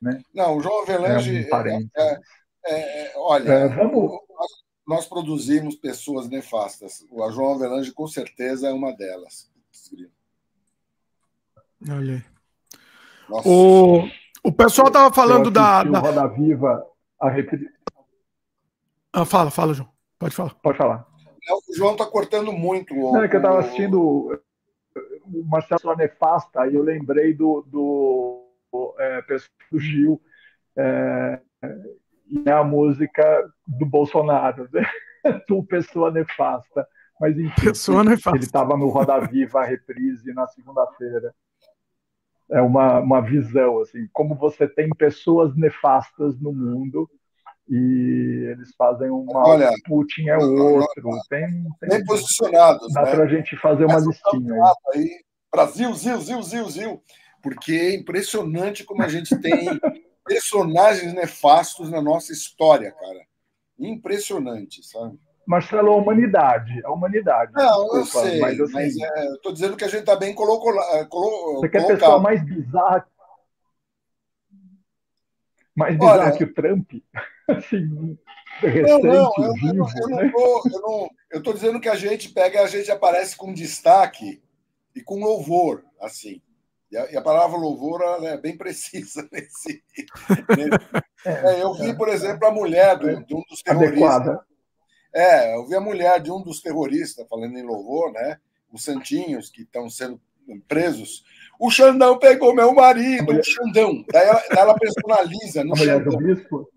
Né? 0.00 0.22
Não, 0.32 0.56
o 0.56 0.60
João 0.60 0.82
Avelange. 0.82 1.48
É 1.50 1.56
um 1.56 1.88
é, 1.96 2.20
é, 2.66 3.06
é, 3.06 3.12
olha, 3.16 3.68
vamos 3.68 4.20
nós 4.86 5.06
produzimos 5.06 5.76
pessoas 5.76 6.28
nefastas. 6.28 7.06
O 7.10 7.30
João 7.30 7.54
Avelange, 7.54 7.90
com 7.92 8.06
certeza, 8.06 8.68
é 8.68 8.72
uma 8.72 8.92
delas. 8.92 9.50
Olha 11.90 12.24
O, 13.44 14.06
o 14.42 14.52
pessoal 14.52 14.88
estava 14.88 15.12
falando 15.12 15.50
da, 15.50 15.82
da. 15.84 15.98
Roda 15.98 16.28
Viva, 16.28 16.86
a 17.20 17.28
ah, 19.12 19.24
fala, 19.24 19.50
fala, 19.50 19.72
João. 19.72 19.88
Pode 20.18 20.34
falar. 20.34 20.54
Pode 20.54 20.76
falar. 20.76 21.06
O 21.50 21.76
João 21.76 21.92
está 21.92 22.06
cortando 22.06 22.52
muito. 22.52 22.94
O, 22.94 23.12
Não, 23.12 23.22
é 23.22 23.28
que 23.28 23.36
eu 23.36 23.40
estava 23.40 23.60
assistindo 23.60 24.40
o 25.24 25.44
Marcelo 25.46 25.96
Nefasta 25.96 26.66
e 26.66 26.74
eu 26.74 26.82
lembrei 26.82 27.34
do, 27.34 27.62
do, 27.62 28.48
do, 28.72 28.94
é, 28.98 29.22
do 29.70 29.78
Gil. 29.78 30.20
É, 30.76 31.40
e 32.28 32.50
a 32.50 32.64
música 32.64 33.52
do 33.66 33.86
Bolsonaro, 33.86 34.68
né? 34.72 34.82
tu 35.46 35.62
pessoa 35.64 36.10
nefasta. 36.10 36.86
Mas 37.20 37.38
enfim, 37.38 37.66
pessoa 37.66 38.02
nefasta. 38.02 38.36
ele 38.36 38.44
estava 38.44 38.76
no 38.76 38.88
Roda 38.88 39.18
Viva, 39.20 39.60
a 39.60 39.64
reprise, 39.64 40.32
na 40.32 40.46
segunda-feira. 40.48 41.34
É 42.50 42.60
uma, 42.60 43.00
uma 43.00 43.22
visão, 43.22 43.80
assim, 43.80 44.06
como 44.12 44.34
você 44.34 44.68
tem 44.68 44.90
pessoas 44.90 45.56
nefastas 45.56 46.38
no 46.38 46.52
mundo 46.52 47.08
e 47.68 48.48
eles 48.50 48.74
fazem 48.76 49.10
uma. 49.10 49.46
Olha, 49.46 49.70
Putin 49.86 50.28
é 50.28 50.36
outro. 50.36 51.10
Tem, 51.28 51.46
tem 51.80 51.88
bem 51.88 52.04
posicionados. 52.04 52.92
Dá 52.92 53.02
né? 53.02 53.10
para 53.10 53.24
a 53.24 53.28
gente 53.28 53.56
fazer 53.56 53.84
uma 53.84 53.98
listinha. 53.98 54.54
Aí. 54.94 55.24
Brasil, 55.50 55.94
Zil, 55.94 56.20
Zil, 56.20 56.42
Zil, 56.42 56.70
Zil. 56.70 57.02
Porque 57.42 57.72
é 57.72 57.94
impressionante 57.94 58.84
como 58.84 59.02
a 59.02 59.08
gente 59.08 59.36
tem 59.38 59.54
personagens 60.26 61.12
nefastos 61.14 61.90
na 61.90 62.02
nossa 62.02 62.32
história, 62.32 62.92
cara. 62.92 63.20
Impressionante, 63.78 64.82
sabe? 64.86 65.18
Marcelo, 65.46 65.92
a 65.92 65.96
humanidade. 65.96 66.84
A 66.84 66.92
humanidade. 66.92 67.52
Não, 67.54 67.88
desculpa, 67.88 67.98
eu 67.98 68.06
sei, 68.06 68.40
mas, 68.40 68.60
assim, 68.60 68.72
mas 68.72 68.96
é, 68.98 69.28
eu 69.28 69.40
tô 69.40 69.52
dizendo 69.52 69.76
que 69.76 69.84
a 69.84 69.88
gente 69.88 70.00
está 70.00 70.16
bem 70.16 70.34
colocou, 70.34 70.72
colo, 71.08 71.60
Você 71.60 71.68
quer 71.68 71.86
pessoa 71.86 72.18
mais 72.18 72.42
bizarra 72.44 73.06
mais 75.74 75.98
bizarra 75.98 76.28
Olha, 76.28 76.36
que 76.36 76.44
o 76.44 76.54
Trump? 76.54 76.92
Assim, 77.48 78.18
recente, 78.60 79.02
não, 79.02 79.12
não, 79.12 79.32
eu, 79.38 79.52
vivo, 79.54 79.86
eu, 80.00 80.08
né? 80.08 80.22
não 80.24 80.32
tô, 80.32 80.62
eu 80.72 80.80
não 80.80 81.10
eu 81.30 81.42
tô 81.42 81.52
dizendo 81.52 81.80
que 81.80 81.88
a 81.88 81.96
gente 81.96 82.28
pega 82.28 82.62
a 82.62 82.66
gente 82.66 82.90
aparece 82.90 83.36
com 83.36 83.52
destaque 83.52 84.40
e 84.94 85.02
com 85.02 85.18
louvor, 85.18 85.84
assim. 86.00 86.40
E 86.90 86.96
a, 86.96 87.10
e 87.10 87.16
a 87.16 87.22
palavra 87.22 87.58
louvor 87.58 88.00
é 88.22 88.36
bem 88.38 88.56
precisa 88.58 89.28
nesse. 89.32 89.82
é, 91.26 91.60
eu 91.60 91.74
vi, 91.74 91.96
por 91.96 92.08
exemplo, 92.08 92.46
a 92.46 92.52
mulher 92.52 92.96
do, 92.96 93.24
de 93.24 93.34
um 93.34 93.42
dos 93.48 93.62
terroristas. 93.62 94.02
Adequada. 94.02 94.46
É, 95.12 95.56
eu 95.56 95.66
vi 95.66 95.74
a 95.74 95.80
mulher 95.80 96.20
de 96.20 96.30
um 96.30 96.40
dos 96.40 96.60
terroristas, 96.60 97.26
falando 97.28 97.58
em 97.58 97.62
louvor, 97.62 98.12
né? 98.12 98.38
Os 98.72 98.84
santinhos 98.84 99.50
que 99.50 99.62
estão 99.62 99.90
sendo 99.90 100.20
presos. 100.68 101.24
O 101.58 101.70
Xandão 101.70 102.18
pegou 102.18 102.54
meu 102.54 102.72
marido, 102.74 103.32
o 103.32 103.42
Xandão. 103.42 104.04
Daí 104.12 104.26
ela, 104.26 104.42
daí 104.48 104.58
ela 104.58 104.78
personaliza 104.78 105.64
no 105.64 105.74
a 105.74 105.76
Xandão. 105.76 106.12
Mulher 106.12 106.34
do 106.34 106.42
bispo? 106.42 106.73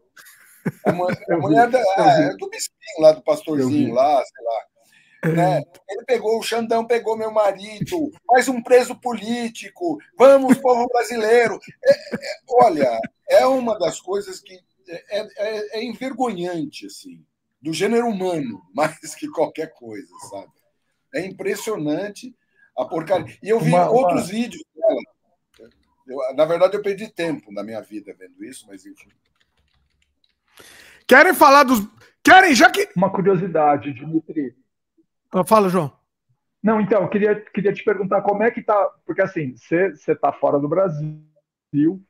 A, 0.85 0.91
mulher, 0.91 1.25
mulher 1.37 1.69
da, 1.69 1.79
é, 1.79 2.35
do 2.35 2.49
bispinho 2.49 3.01
lá, 3.01 3.11
do 3.11 3.21
pastorzinho 3.21 3.93
lá, 3.93 4.23
sei 4.23 4.45
lá. 4.45 4.67
Né? 5.33 5.63
Ele 5.89 6.05
pegou, 6.05 6.39
o 6.39 6.43
Xandão 6.43 6.85
pegou 6.85 7.17
meu 7.17 7.31
marido, 7.31 8.11
mais 8.29 8.47
um 8.47 8.61
preso 8.61 8.95
político, 8.95 9.97
vamos, 10.17 10.57
povo 10.59 10.87
brasileiro. 10.87 11.59
É, 11.83 11.91
é, 11.91 12.39
olha, 12.49 12.99
é 13.29 13.45
uma 13.45 13.77
das 13.77 13.99
coisas 13.99 14.39
que 14.39 14.59
é, 14.87 15.19
é, 15.19 15.79
é, 15.79 15.83
envergonhante, 15.83 16.85
assim, 16.85 17.25
do 17.61 17.73
gênero 17.73 18.07
humano, 18.07 18.61
mais 18.73 19.15
que 19.15 19.27
qualquer 19.27 19.73
coisa, 19.73 20.13
sabe? 20.29 20.51
É 21.13 21.25
impressionante 21.25 22.35
a 22.77 22.85
porcaria. 22.85 23.37
E 23.41 23.49
eu 23.49 23.59
vi 23.59 23.69
uma, 23.69 23.89
outros 23.89 24.23
uma... 24.23 24.31
vídeos 24.31 24.63
dela. 24.75 25.71
Eu, 26.07 26.35
na 26.35 26.45
verdade, 26.45 26.77
eu 26.77 26.81
perdi 26.81 27.09
tempo 27.09 27.51
na 27.51 27.63
minha 27.63 27.81
vida 27.81 28.15
vendo 28.17 28.43
isso, 28.45 28.65
mas 28.67 28.85
enfim. 28.85 29.09
Querem 31.07 31.33
falar 31.33 31.63
dos. 31.63 31.87
Querem, 32.23 32.53
já 32.53 32.69
que. 32.69 32.89
Uma 32.95 33.09
curiosidade, 33.09 33.93
Dimitri. 33.93 34.53
Ah, 35.31 35.43
fala, 35.43 35.69
João. 35.69 35.91
Não, 36.61 36.81
então, 36.81 37.03
eu 37.03 37.07
queria, 37.09 37.39
queria 37.39 37.71
te 37.71 37.83
perguntar 37.83 38.21
como 38.21 38.43
é 38.43 38.51
que 38.51 38.61
tá. 38.61 38.89
Porque 39.05 39.21
assim, 39.21 39.55
você 39.55 39.93
está 40.07 40.33
fora 40.33 40.59
do 40.59 40.67
Brasil. 40.67 42.01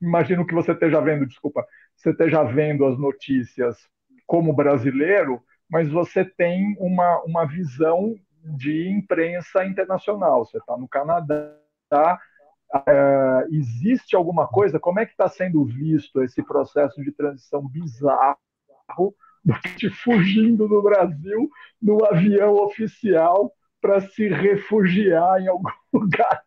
Imagino 0.00 0.46
que 0.46 0.54
você 0.54 0.72
esteja 0.72 1.00
vendo, 1.00 1.26
desculpa, 1.26 1.64
você 1.96 2.10
esteja 2.10 2.44
vendo 2.44 2.84
as 2.84 2.98
notícias 2.98 3.88
como 4.26 4.52
brasileiro, 4.52 5.42
mas 5.70 5.88
você 5.88 6.24
tem 6.24 6.76
uma, 6.78 7.22
uma 7.22 7.46
visão 7.46 8.14
de 8.44 8.90
imprensa 8.90 9.64
internacional. 9.64 10.44
Você 10.44 10.58
está 10.58 10.76
no 10.76 10.86
Canadá, 10.86 12.20
Uh, 12.74 13.54
existe 13.54 14.16
alguma 14.16 14.46
coisa? 14.48 14.80
Como 14.80 14.98
é 14.98 15.06
que 15.06 15.12
está 15.12 15.28
sendo 15.28 15.64
visto 15.64 16.22
esse 16.22 16.42
processo 16.42 17.00
de 17.02 17.12
transição 17.12 17.66
bizarro 17.66 18.36
do 19.44 19.54
gente 19.66 19.90
fugindo 19.90 20.68
do 20.68 20.82
Brasil 20.82 21.48
no 21.80 22.04
avião 22.04 22.54
oficial 22.54 23.52
para 23.80 24.00
se 24.00 24.28
refugiar 24.28 25.40
em 25.40 25.46
algum 25.46 25.70
lugar 25.94 26.42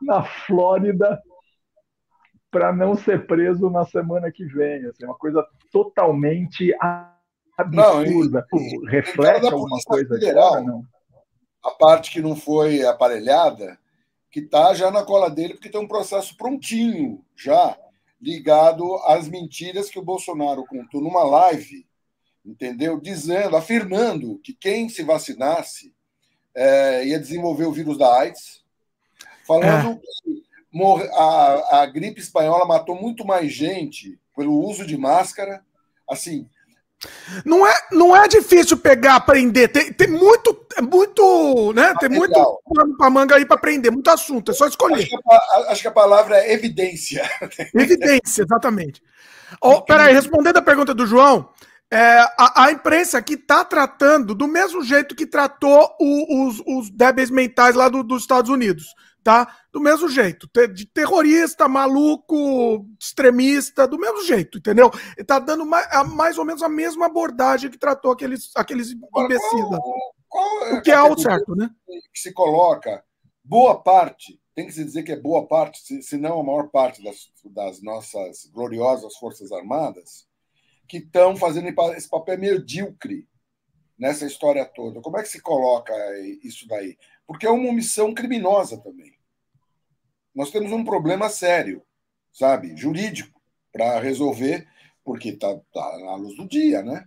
na 0.00 0.22
Flórida 0.22 1.20
para 2.50 2.72
não 2.72 2.94
ser 2.94 3.26
preso 3.26 3.70
na 3.70 3.84
semana 3.84 4.30
que 4.30 4.44
vem. 4.44 4.84
Assim, 4.86 5.04
uma 5.04 5.16
coisa 5.16 5.46
totalmente 5.72 6.74
absurda. 7.56 8.46
Não, 8.52 8.60
e, 8.60 8.90
Reflete 8.90 9.46
alguma 9.46 9.78
coisa 9.84 10.14
federal, 10.14 10.54
agora, 10.54 10.62
não? 10.62 10.84
A 11.64 11.70
parte 11.72 12.12
que 12.12 12.22
não 12.22 12.36
foi 12.36 12.84
aparelhada, 12.84 13.78
que 14.30 14.40
está 14.40 14.74
já 14.74 14.90
na 14.90 15.04
cola 15.04 15.30
dele, 15.30 15.54
porque 15.54 15.70
tem 15.70 15.80
um 15.80 15.88
processo 15.88 16.36
prontinho 16.36 17.24
já 17.36 17.78
ligado 18.20 18.96
às 19.04 19.28
mentiras 19.28 19.88
que 19.88 19.98
o 19.98 20.04
Bolsonaro 20.04 20.64
contou 20.66 21.00
numa 21.00 21.22
live, 21.24 21.86
entendeu? 22.44 23.00
Dizendo, 23.00 23.56
afirmando 23.56 24.38
que 24.42 24.52
quem 24.52 24.88
se 24.88 25.02
vacinasse 25.02 25.94
é, 26.54 27.06
ia 27.06 27.18
desenvolver 27.18 27.66
o 27.66 27.72
vírus 27.72 27.96
da 27.96 28.12
AIDS, 28.18 28.64
falando 29.46 29.92
é. 29.92 30.00
que 30.00 31.08
a, 31.14 31.82
a 31.82 31.86
gripe 31.86 32.20
espanhola 32.20 32.66
matou 32.66 33.00
muito 33.00 33.24
mais 33.24 33.52
gente 33.52 34.18
pelo 34.36 34.60
uso 34.60 34.84
de 34.84 34.96
máscara. 34.96 35.64
Assim, 36.08 36.48
não 37.44 37.66
é, 37.66 37.74
não 37.92 38.16
é 38.16 38.26
difícil 38.26 38.76
pegar, 38.76 39.16
aprender. 39.16 39.68
Tem, 39.68 39.92
tem 39.92 40.08
muito, 40.08 40.66
muito, 40.82 41.72
né? 41.72 41.94
Tem 42.00 42.08
muito 42.08 42.60
pano 42.74 42.96
para 42.96 43.10
manga 43.10 43.36
aí 43.36 43.44
para 43.44 43.56
aprender, 43.56 43.90
muito 43.90 44.10
assunto. 44.10 44.50
É 44.50 44.54
só 44.54 44.66
escolher. 44.66 45.02
Acho 45.02 45.08
que 45.08 45.16
a, 45.16 45.72
acho 45.72 45.82
que 45.82 45.88
a 45.88 45.92
palavra 45.92 46.38
é 46.38 46.52
evidência. 46.52 47.28
Evidência, 47.74 48.42
exatamente. 48.42 49.02
Oh, 49.60 49.80
peraí, 49.82 50.12
respondendo 50.12 50.58
a 50.58 50.62
pergunta 50.62 50.92
do 50.92 51.06
João, 51.06 51.48
é, 51.90 52.18
a, 52.38 52.64
a, 52.64 52.72
imprensa 52.72 53.16
aqui 53.16 53.34
está 53.34 53.64
tratando 53.64 54.34
do 54.34 54.46
mesmo 54.46 54.82
jeito 54.82 55.14
que 55.14 55.26
tratou 55.26 55.96
o, 55.98 56.46
os, 56.46 56.62
os 56.66 56.90
débeis 56.90 57.30
mentais 57.30 57.74
lá 57.74 57.88
do, 57.88 58.02
dos 58.02 58.22
Estados 58.22 58.50
Unidos 58.50 58.94
tá? 59.28 59.58
Do 59.70 59.78
mesmo 59.78 60.08
jeito, 60.08 60.48
de 60.72 60.86
terrorista, 60.86 61.68
maluco, 61.68 62.86
extremista, 62.98 63.86
do 63.86 63.98
mesmo 63.98 64.24
jeito, 64.24 64.56
entendeu? 64.56 64.90
Ele 65.18 65.26
tá 65.26 65.38
dando 65.38 65.66
mais, 65.66 65.86
mais 66.14 66.38
ou 66.38 66.46
menos 66.46 66.62
a 66.62 66.68
mesma 66.68 67.04
abordagem 67.04 67.70
que 67.70 67.76
tratou 67.76 68.10
aqueles, 68.10 68.50
aqueles 68.56 68.90
imbecidas. 68.90 69.80
É 70.64 70.74
o 70.76 70.82
que 70.82 70.90
é 70.90 70.94
algo 70.94 71.20
certo, 71.20 71.54
né? 71.54 71.68
Que 71.86 72.18
se 72.18 72.32
coloca 72.32 73.04
boa 73.44 73.82
parte, 73.82 74.40
tem 74.54 74.64
que 74.64 74.72
se 74.72 74.82
dizer 74.82 75.02
que 75.02 75.12
é 75.12 75.20
boa 75.20 75.46
parte, 75.46 76.02
se, 76.02 76.16
não 76.16 76.40
a 76.40 76.42
maior 76.42 76.70
parte 76.70 77.04
das, 77.04 77.30
das 77.44 77.82
nossas 77.82 78.46
gloriosas 78.46 79.14
Forças 79.16 79.52
Armadas, 79.52 80.26
que 80.88 80.96
estão 80.96 81.36
fazendo 81.36 81.68
esse 81.94 82.08
papel 82.08 82.38
medíocre 82.38 83.28
nessa 83.98 84.24
história 84.24 84.64
toda. 84.64 85.02
Como 85.02 85.18
é 85.18 85.22
que 85.22 85.28
se 85.28 85.42
coloca 85.42 85.92
isso 86.42 86.66
daí? 86.66 86.96
Porque 87.26 87.46
é 87.46 87.50
uma 87.50 87.68
omissão 87.68 88.14
criminosa 88.14 88.78
também. 88.78 89.17
Nós 90.38 90.52
temos 90.52 90.70
um 90.70 90.84
problema 90.84 91.28
sério, 91.28 91.82
sabe, 92.32 92.76
jurídico, 92.76 93.42
para 93.72 93.98
resolver, 93.98 94.68
porque 95.02 95.30
está 95.30 95.52
tá 95.74 95.98
na 95.98 96.14
luz 96.14 96.36
do 96.36 96.46
dia, 96.46 96.80
né? 96.80 97.04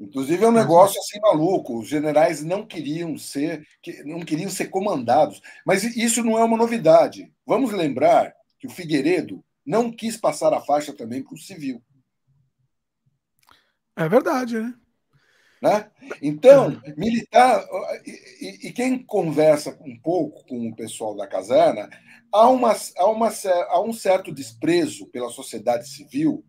Inclusive 0.00 0.42
é 0.42 0.48
um 0.48 0.52
negócio 0.52 0.98
assim 0.98 1.20
maluco. 1.20 1.78
Os 1.78 1.86
generais 1.86 2.42
não 2.42 2.66
queriam 2.66 3.18
ser, 3.18 3.62
não 4.06 4.20
queriam 4.20 4.48
ser 4.48 4.68
comandados. 4.68 5.42
Mas 5.66 5.84
isso 5.84 6.24
não 6.24 6.38
é 6.38 6.44
uma 6.44 6.56
novidade. 6.56 7.30
Vamos 7.44 7.72
lembrar 7.72 8.34
que 8.58 8.66
o 8.66 8.70
Figueiredo 8.70 9.44
não 9.66 9.92
quis 9.92 10.16
passar 10.16 10.54
a 10.54 10.62
faixa 10.62 10.94
também 10.94 11.22
para 11.22 11.34
o 11.34 11.38
civil. 11.38 11.84
É 13.94 14.08
verdade, 14.08 14.58
né? 14.58 14.74
Né? 15.64 15.90
Então, 16.20 16.78
militar, 16.94 17.66
e, 18.04 18.68
e, 18.68 18.72
quem 18.72 19.02
conversa 19.02 19.74
um 19.80 19.98
pouco 19.98 20.44
com 20.46 20.68
o 20.68 20.76
pessoal 20.76 21.16
da 21.16 21.26
caserna, 21.26 21.88
há, 22.30 22.50
uma, 22.50 22.76
há, 22.98 23.06
uma, 23.06 23.30
há 23.70 23.80
um 23.80 23.92
certo 23.94 24.30
desprezo 24.30 25.06
pela 25.06 25.30
sociedade 25.30 25.88
civil 25.88 26.44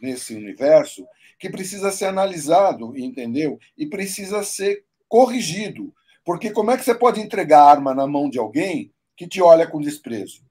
nesse 0.00 0.34
universo 0.34 1.06
que 1.38 1.50
precisa 1.50 1.92
ser 1.92 2.06
analisado, 2.06 2.96
entendeu? 2.96 3.58
E 3.76 3.86
precisa 3.86 4.42
ser 4.42 4.82
corrigido. 5.06 5.92
Porque 6.24 6.50
como 6.50 6.70
é 6.70 6.78
que 6.78 6.84
você 6.84 6.94
pode 6.94 7.20
entregar 7.20 7.62
arma 7.62 7.94
na 7.94 8.06
mão 8.06 8.30
de 8.30 8.38
alguém 8.38 8.94
que 9.14 9.28
te 9.28 9.42
olha 9.42 9.66
com 9.66 9.78
desprezo? 9.78 10.42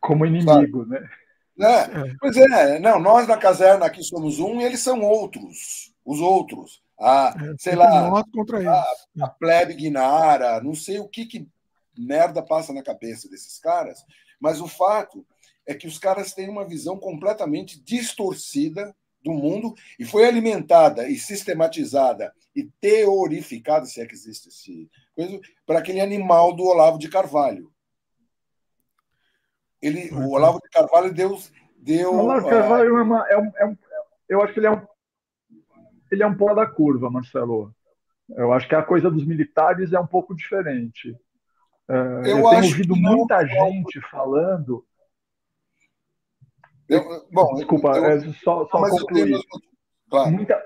Como 0.00 0.24
inimigo, 0.24 0.84
Sabe? 0.84 1.00
né? 1.00 1.10
Né? 1.56 1.82
É. 1.82 2.14
Pois 2.18 2.36
é, 2.36 2.78
não, 2.78 2.98
nós 2.98 3.26
na 3.28 3.36
caserna 3.36 3.86
aqui 3.86 4.02
somos 4.02 4.38
um 4.38 4.60
e 4.60 4.64
eles 4.64 4.80
são 4.80 5.00
outros, 5.02 5.92
os 6.04 6.20
outros. 6.20 6.82
A, 6.98 7.34
é, 7.36 7.54
sei 7.58 7.74
lá, 7.74 8.08
nós 8.08 8.24
contra 8.32 8.58
eles. 8.58 8.68
A, 8.68 8.86
a 9.22 9.28
plebe 9.28 9.74
guinara, 9.74 10.60
não 10.62 10.74
sei 10.74 10.98
o 10.98 11.08
que, 11.08 11.26
que 11.26 11.48
merda 11.96 12.42
passa 12.42 12.72
na 12.72 12.82
cabeça 12.82 13.28
desses 13.28 13.58
caras, 13.58 14.04
mas 14.40 14.60
o 14.60 14.68
fato 14.68 15.26
é 15.66 15.74
que 15.74 15.86
os 15.86 15.98
caras 15.98 16.32
têm 16.32 16.48
uma 16.48 16.66
visão 16.66 16.96
completamente 16.96 17.80
distorcida 17.82 18.94
do 19.22 19.32
mundo 19.32 19.74
e 19.98 20.04
foi 20.04 20.26
alimentada 20.26 21.08
e 21.08 21.16
sistematizada 21.16 22.32
e 22.54 22.64
teorificada, 22.80 23.86
se 23.86 24.00
é 24.00 24.06
que 24.06 24.14
existe 24.14 24.48
esse 24.48 24.90
coisa, 25.14 25.40
para 25.64 25.78
aquele 25.78 26.00
animal 26.00 26.54
do 26.54 26.64
Olavo 26.64 26.98
de 26.98 27.08
Carvalho. 27.08 27.71
Ele, 29.82 30.10
o 30.14 30.30
Olavo 30.30 30.60
de 30.60 30.68
Carvalho 30.70 31.12
deu. 31.12 31.36
deu 31.76 32.14
o 32.14 32.18
Olavo 32.20 32.44
de 32.44 32.50
Carvalho 32.50 32.96
é, 32.96 33.02
uma, 33.02 33.28
é, 33.28 33.36
um, 33.36 33.52
é 33.56 33.66
um, 33.66 33.76
Eu 34.28 34.42
acho 34.42 34.52
que 34.52 34.60
ele 34.60 34.68
é 34.68 34.70
um. 34.70 34.86
Ele 36.10 36.22
é 36.22 36.26
um 36.26 36.36
pó 36.36 36.54
da 36.54 36.66
curva, 36.66 37.10
Marcelo. 37.10 37.74
Eu 38.30 38.52
acho 38.52 38.68
que 38.68 38.74
a 38.74 38.82
coisa 38.82 39.10
dos 39.10 39.26
militares 39.26 39.92
é 39.92 39.98
um 39.98 40.06
pouco 40.06 40.34
diferente. 40.34 41.10
Uh, 41.88 42.24
eu, 42.24 42.38
eu 42.38 42.50
tenho 42.50 42.64
ouvido 42.64 42.96
muita 42.96 43.44
gente 43.44 44.00
falando. 44.10 44.86
Eu, 46.88 47.26
bom, 47.32 47.54
desculpa, 47.54 47.96
eu, 47.96 48.04
é 48.04 48.20
só, 48.34 48.66
só 48.66 48.88
concluir. 48.88 49.40
Claro. 50.08 50.30
Muita, 50.30 50.62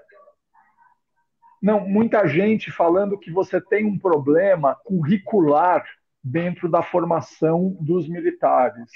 não, 1.62 1.80
muita 1.80 2.26
gente 2.26 2.70
falando 2.70 3.18
que 3.18 3.30
você 3.30 3.60
tem 3.60 3.86
um 3.86 3.98
problema 3.98 4.74
curricular 4.84 5.84
dentro 6.28 6.68
da 6.68 6.82
formação 6.82 7.76
dos 7.80 8.08
militares, 8.08 8.90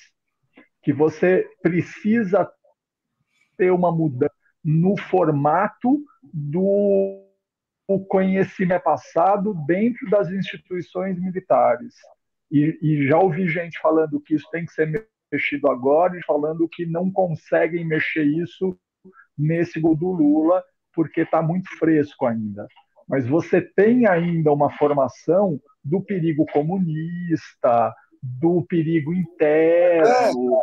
que 0.82 0.92
você 0.92 1.48
precisa 1.62 2.50
ter 3.56 3.70
uma 3.70 3.92
mudança 3.92 4.34
no 4.64 4.96
formato 4.98 6.02
do 6.24 7.24
conhecimento 8.08 8.82
passado 8.82 9.54
dentro 9.64 10.10
das 10.10 10.28
instituições 10.28 11.20
militares. 11.20 11.94
E, 12.50 12.76
e, 12.82 13.06
já 13.06 13.18
ouvi 13.18 13.48
gente 13.48 13.78
falando 13.80 14.20
que 14.20 14.34
isso 14.34 14.48
tem 14.50 14.64
que 14.64 14.72
ser 14.72 15.08
mexido 15.32 15.70
agora 15.70 16.18
e 16.18 16.24
falando 16.24 16.68
que 16.68 16.84
não 16.84 17.12
conseguem 17.12 17.84
mexer 17.84 18.24
isso 18.24 18.76
nesse 19.38 19.78
gol 19.78 19.96
do 19.96 20.10
Lula 20.10 20.64
porque 20.92 21.20
está 21.20 21.40
muito 21.40 21.70
fresco 21.78 22.26
ainda. 22.26 22.66
Mas 23.11 23.26
você 23.26 23.61
tem 23.61 24.06
ainda 24.06 24.52
uma 24.52 24.70
formação 24.78 25.61
do 25.84 26.00
perigo 26.00 26.46
comunista, 26.52 27.92
do 28.22 28.64
perigo 28.68 29.12
interno, 29.12 30.58
é. 30.58 30.62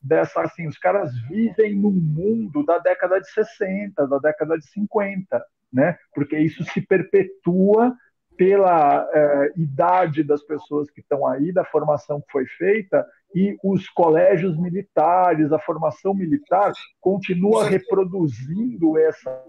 dessa 0.00 0.40
assim, 0.40 0.66
os 0.66 0.78
caras 0.78 1.12
vivem 1.28 1.76
num 1.76 1.90
mundo 1.90 2.64
da 2.64 2.78
década 2.78 3.20
de 3.20 3.30
60, 3.30 4.06
da 4.06 4.18
década 4.18 4.56
de 4.56 4.66
50, 4.68 5.44
né? 5.70 5.98
Porque 6.14 6.38
isso 6.38 6.64
se 6.64 6.80
perpetua 6.80 7.94
pela 8.34 9.06
é, 9.12 9.52
idade 9.54 10.24
das 10.24 10.42
pessoas 10.42 10.90
que 10.90 11.02
estão 11.02 11.26
aí, 11.26 11.52
da 11.52 11.66
formação 11.66 12.18
que 12.22 12.32
foi 12.32 12.46
feita, 12.46 13.06
e 13.34 13.58
os 13.62 13.90
colégios 13.90 14.56
militares, 14.58 15.52
a 15.52 15.58
formação 15.58 16.14
militar 16.14 16.72
continua 16.98 17.68
reproduzindo 17.68 18.96
essa, 18.98 19.44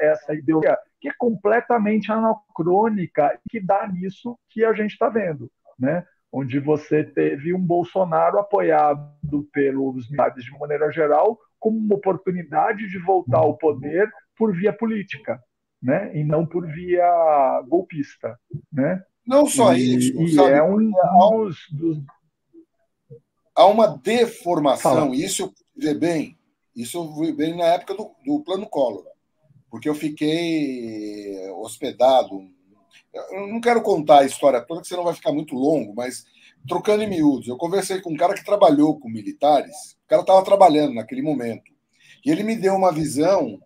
essa 0.00 0.34
ideologia 0.34 0.78
que 1.04 1.08
é 1.10 1.12
completamente 1.18 2.10
anacrônica 2.10 3.38
e 3.44 3.50
que 3.50 3.60
dá 3.60 3.86
nisso 3.86 4.38
que 4.48 4.64
a 4.64 4.72
gente 4.72 4.92
está 4.92 5.10
vendo, 5.10 5.52
né? 5.78 6.02
onde 6.32 6.58
você 6.58 7.04
teve 7.04 7.52
um 7.52 7.60
Bolsonaro 7.60 8.38
apoiado 8.38 9.46
pelos 9.52 10.08
militares 10.08 10.42
de 10.46 10.58
maneira 10.58 10.90
geral 10.90 11.38
como 11.60 11.76
uma 11.76 11.96
oportunidade 11.96 12.88
de 12.88 12.98
voltar 12.98 13.40
ao 13.40 13.58
poder 13.58 14.10
por 14.34 14.56
via 14.56 14.72
política, 14.72 15.38
né? 15.82 16.10
e 16.16 16.24
não 16.24 16.46
por 16.46 16.66
via 16.66 17.62
golpista. 17.68 18.38
Né? 18.72 19.02
Não 19.26 19.44
só 19.44 19.74
e, 19.74 19.96
isso, 19.96 20.22
e 20.22 20.34
sabe? 20.34 20.52
é 20.52 20.62
um, 20.62 20.90
dos, 20.90 21.58
dos... 21.70 21.98
Há 23.54 23.66
uma 23.66 23.98
deformação, 23.98 24.94
Fala. 24.94 25.14
isso 25.14 25.42
eu 25.42 25.52
vi 25.76 25.98
bem, 25.98 26.38
isso 26.74 26.96
eu 26.96 27.14
vi 27.20 27.30
bem 27.30 27.54
na 27.54 27.64
época 27.64 27.94
do, 27.94 28.10
do 28.24 28.42
Plano 28.42 28.66
Collor 28.66 29.13
porque 29.74 29.88
eu 29.88 29.94
fiquei 29.96 31.50
hospedado 31.50 32.48
Eu 33.12 33.48
não 33.48 33.60
quero 33.60 33.82
contar 33.82 34.20
a 34.20 34.24
história 34.24 34.60
toda, 34.60 34.80
que 34.80 34.86
senão 34.86 35.02
vai 35.02 35.14
ficar 35.14 35.32
muito 35.32 35.56
longo, 35.56 35.92
mas 35.92 36.24
trocando 36.68 37.02
em 37.02 37.08
miúdos, 37.08 37.48
eu 37.48 37.56
conversei 37.56 38.00
com 38.00 38.12
um 38.12 38.16
cara 38.16 38.34
que 38.34 38.44
trabalhou 38.44 39.00
com 39.00 39.08
militares, 39.08 39.96
o 40.04 40.06
cara 40.06 40.22
estava 40.22 40.44
trabalhando 40.44 40.94
naquele 40.94 41.22
momento, 41.22 41.72
e 42.24 42.30
ele 42.30 42.44
me 42.44 42.54
deu 42.54 42.76
uma 42.76 42.92
visão 42.92 43.60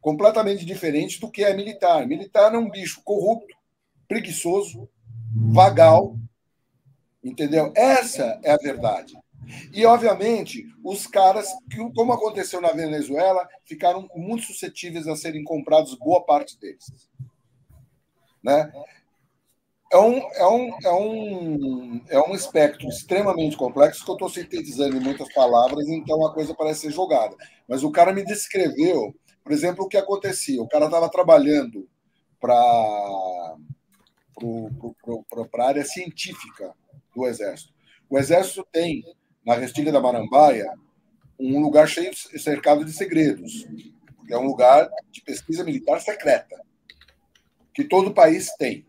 completamente 0.00 0.64
diferente 0.64 1.20
do 1.20 1.28
que 1.28 1.42
é 1.42 1.52
militar. 1.52 2.06
Militar 2.06 2.54
é 2.54 2.58
um 2.58 2.70
bicho 2.70 3.02
corrupto, 3.02 3.52
preguiçoso, 4.06 4.88
vagal, 5.34 6.16
entendeu? 7.24 7.72
Essa 7.74 8.38
é 8.44 8.52
a 8.52 8.56
verdade. 8.56 9.19
E, 9.72 9.84
obviamente, 9.84 10.66
os 10.84 11.06
caras, 11.06 11.48
como 11.94 12.12
aconteceu 12.12 12.60
na 12.60 12.72
Venezuela, 12.72 13.48
ficaram 13.64 14.08
muito 14.14 14.44
suscetíveis 14.46 15.06
a 15.08 15.16
serem 15.16 15.44
comprados 15.44 15.94
boa 15.94 16.24
parte 16.24 16.58
deles. 16.58 17.08
Né? 18.42 18.72
É 19.92 19.98
um, 19.98 20.18
é, 20.18 20.46
um, 20.46 20.78
é, 20.84 20.92
um, 20.92 22.00
é 22.08 22.20
um 22.20 22.34
espectro 22.34 22.88
extremamente 22.88 23.56
complexo 23.56 24.04
que 24.04 24.10
eu 24.10 24.14
estou 24.14 24.28
sintetizando 24.28 24.96
em 24.96 25.00
muitas 25.00 25.32
palavras, 25.34 25.88
então 25.88 26.24
a 26.24 26.32
coisa 26.32 26.54
parece 26.54 26.82
ser 26.82 26.92
jogada. 26.92 27.36
Mas 27.66 27.82
o 27.82 27.90
cara 27.90 28.12
me 28.12 28.24
descreveu, 28.24 29.12
por 29.42 29.52
exemplo, 29.52 29.84
o 29.84 29.88
que 29.88 29.96
acontecia. 29.96 30.62
O 30.62 30.68
cara 30.68 30.84
estava 30.84 31.08
trabalhando 31.10 31.88
para 32.40 32.54
a 35.58 35.66
área 35.66 35.84
científica 35.84 36.72
do 37.14 37.26
Exército. 37.26 37.72
O 38.08 38.16
Exército 38.16 38.64
tem 38.70 39.04
na 39.44 39.54
Restinga 39.54 39.92
da 39.92 40.00
Marambaia, 40.00 40.70
um 41.38 41.60
lugar 41.60 41.88
cheio, 41.88 42.14
cercado 42.38 42.84
de 42.84 42.92
segredos. 42.92 43.66
É 44.30 44.36
um 44.36 44.46
lugar 44.46 44.88
de 45.10 45.22
pesquisa 45.22 45.64
militar 45.64 46.00
secreta, 46.00 46.60
que 47.74 47.84
todo 47.84 48.14
país 48.14 48.50
tem. 48.58 48.86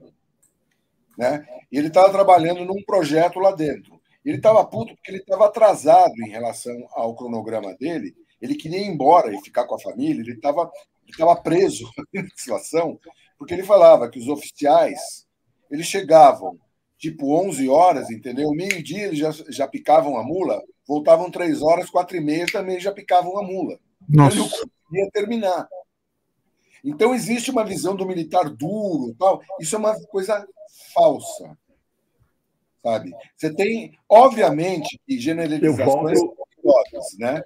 Né? 1.18 1.46
E 1.72 1.78
ele 1.78 1.88
estava 1.88 2.12
trabalhando 2.12 2.66
num 2.66 2.84
projeto 2.84 3.40
lá 3.40 3.52
dentro. 3.52 4.00
Ele 4.24 4.38
estava 4.38 4.64
puto 4.66 4.94
porque 4.96 5.12
ele 5.12 5.20
estava 5.20 5.46
atrasado 5.46 6.14
em 6.26 6.30
relação 6.30 6.76
ao 6.92 7.16
cronograma 7.16 7.74
dele. 7.76 8.16
Ele 8.40 8.56
queria 8.56 8.80
ir 8.80 8.88
embora 8.88 9.34
e 9.34 9.42
ficar 9.42 9.66
com 9.66 9.76
a 9.76 9.80
família. 9.80 10.22
Ele 10.22 10.34
estava 10.34 10.70
ele 11.08 11.18
tava 11.18 11.36
preso 11.42 11.90
na 12.14 12.26
situação 12.36 13.00
porque 13.38 13.54
ele 13.54 13.64
falava 13.64 14.10
que 14.10 14.20
os 14.20 14.28
oficiais 14.28 15.28
eles 15.70 15.88
chegavam 15.88 16.60
tipo 17.02 17.36
11 17.36 17.68
horas, 17.68 18.12
entendeu? 18.12 18.52
Meio-dia 18.52 19.08
eles 19.08 19.18
já, 19.18 19.32
já 19.50 19.68
picavam 19.68 20.18
a 20.18 20.24
mula, 20.24 20.62
voltavam 20.88 21.32
três 21.32 21.60
horas, 21.60 21.90
quatro 21.90 22.16
e 22.16 22.22
meia 22.22 22.46
também 22.46 22.80
já 22.80 22.92
picavam 22.92 23.40
a 23.40 23.44
mula. 23.44 23.80
Nossa. 24.08 24.36
Ele 24.36 24.44
não 24.44 24.50
conseguia 24.50 25.10
terminar. 25.12 25.68
Então 26.84 27.16
existe 27.16 27.50
uma 27.50 27.66
visão 27.66 27.96
do 27.96 28.06
militar 28.06 28.48
duro, 28.52 29.16
tal. 29.18 29.42
Isso 29.60 29.76
é 29.76 29.80
uma 29.80 30.00
coisa 30.06 30.48
falsa, 30.94 31.58
sabe? 32.84 33.12
Você 33.36 33.52
tem, 33.52 33.98
obviamente, 34.08 35.02
generalizações, 35.10 36.20
volto... 36.20 37.18
né? 37.18 37.42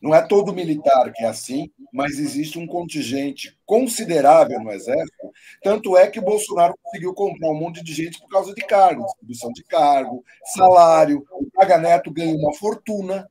Não 0.00 0.14
é 0.14 0.22
todo 0.22 0.52
militar 0.52 1.12
que 1.12 1.24
é 1.24 1.28
assim, 1.28 1.70
mas 1.92 2.18
existe 2.18 2.58
um 2.58 2.66
contingente 2.66 3.58
considerável 3.66 4.60
no 4.60 4.70
Exército. 4.70 5.32
Tanto 5.62 5.96
é 5.96 6.06
que 6.06 6.20
o 6.20 6.24
Bolsonaro 6.24 6.74
conseguiu 6.82 7.12
comprar 7.12 7.50
um 7.50 7.58
monte 7.58 7.82
de 7.82 7.92
gente 7.92 8.20
por 8.20 8.28
causa 8.28 8.54
de 8.54 8.64
cargo, 8.64 9.04
distribuição 9.04 9.52
de 9.52 9.64
cargo, 9.64 10.24
salário. 10.44 11.26
O 11.32 11.50
Paga 11.50 11.78
Neto 11.78 12.12
ganha 12.12 12.36
uma 12.36 12.54
fortuna. 12.54 13.28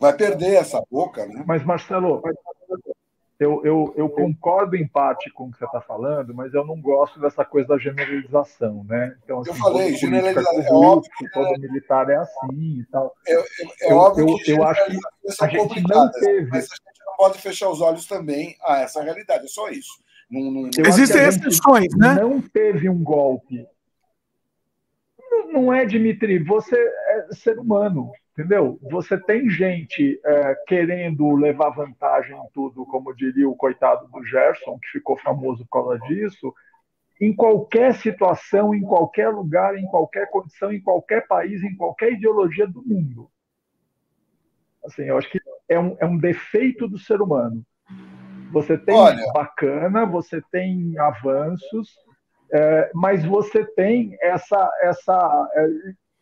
Vai 0.00 0.16
perder 0.16 0.54
essa 0.54 0.80
boca, 0.88 1.26
né? 1.26 1.42
Mas, 1.44 1.64
Marcelo, 1.64 2.22
eu, 3.38 3.64
eu, 3.64 3.94
eu 3.96 4.08
concordo 4.08 4.74
em 4.74 4.86
parte 4.86 5.30
com 5.30 5.44
o 5.44 5.52
que 5.52 5.58
você 5.58 5.64
está 5.64 5.80
falando, 5.80 6.34
mas 6.34 6.52
eu 6.52 6.66
não 6.66 6.80
gosto 6.80 7.20
dessa 7.20 7.44
coisa 7.44 7.68
da 7.68 7.78
generalização, 7.78 8.84
né? 8.84 9.16
Então, 9.22 9.40
assim, 9.40 9.50
eu 9.50 9.54
falei, 9.54 9.94
generalização 9.94 10.60
é 10.60 10.72
óbvio 10.72 11.10
que 11.16 11.30
todo 11.30 11.60
militar 11.60 12.10
é 12.10 12.16
assim 12.16 12.80
e 12.80 12.84
tal. 12.90 13.14
É, 13.26 13.34
é, 13.34 13.44
é 13.82 13.92
eu, 13.92 13.96
óbvio 13.96 14.28
eu, 14.28 14.36
que 14.38 14.50
eu 14.50 14.64
acho 14.64 14.84
que 14.86 14.98
a 15.40 15.46
gente 15.46 15.82
não 15.82 16.10
teve. 16.10 16.50
Mas 16.50 16.64
a 16.64 16.74
gente 16.74 17.06
não 17.06 17.16
pode 17.16 17.38
fechar 17.38 17.68
os 17.68 17.80
olhos 17.80 18.06
também 18.06 18.56
a 18.64 18.80
essa 18.80 19.02
realidade, 19.02 19.44
é 19.44 19.48
só 19.48 19.68
isso. 19.68 20.02
Não, 20.28 20.50
não... 20.50 20.70
Existem 20.76 21.22
exceções, 21.22 21.94
né? 21.96 22.14
Não 22.14 22.40
teve 22.40 22.88
um 22.88 23.04
golpe. 23.04 23.64
Não, 25.30 25.52
não 25.52 25.72
é, 25.72 25.86
Dimitri, 25.86 26.42
você 26.42 26.76
é 26.76 27.28
ser 27.34 27.56
humano 27.56 28.10
entendeu? 28.38 28.78
Você 28.82 29.18
tem 29.18 29.50
gente 29.50 30.20
é, 30.24 30.54
querendo 30.68 31.34
levar 31.34 31.70
vantagem 31.70 32.36
em 32.36 32.48
tudo, 32.54 32.86
como 32.86 33.12
diria 33.12 33.48
o 33.48 33.56
coitado 33.56 34.06
do 34.06 34.24
Gerson, 34.24 34.78
que 34.78 34.90
ficou 34.92 35.18
famoso 35.18 35.66
por 35.66 35.82
causa 35.82 35.98
disso, 36.06 36.54
em 37.20 37.34
qualquer 37.34 37.94
situação, 37.96 38.72
em 38.72 38.82
qualquer 38.82 39.30
lugar, 39.30 39.76
em 39.76 39.86
qualquer 39.86 40.30
condição, 40.30 40.72
em 40.72 40.80
qualquer 40.80 41.26
país, 41.26 41.64
em 41.64 41.74
qualquer 41.74 42.12
ideologia 42.12 42.64
do 42.64 42.80
mundo. 42.80 43.28
Assim, 44.84 45.02
eu 45.02 45.18
acho 45.18 45.28
que 45.28 45.40
é 45.68 45.80
um, 45.80 45.96
é 45.98 46.06
um 46.06 46.16
defeito 46.16 46.86
do 46.86 46.96
ser 46.96 47.20
humano. 47.20 47.66
Você 48.52 48.78
tem 48.78 48.94
Olha... 48.94 49.32
bacana, 49.32 50.06
você 50.06 50.40
tem 50.52 50.96
avanços, 50.96 51.92
é, 52.52 52.92
mas 52.94 53.24
você 53.24 53.64
tem 53.74 54.16
essa, 54.22 54.70
essa 54.80 55.50
é, 55.56 55.66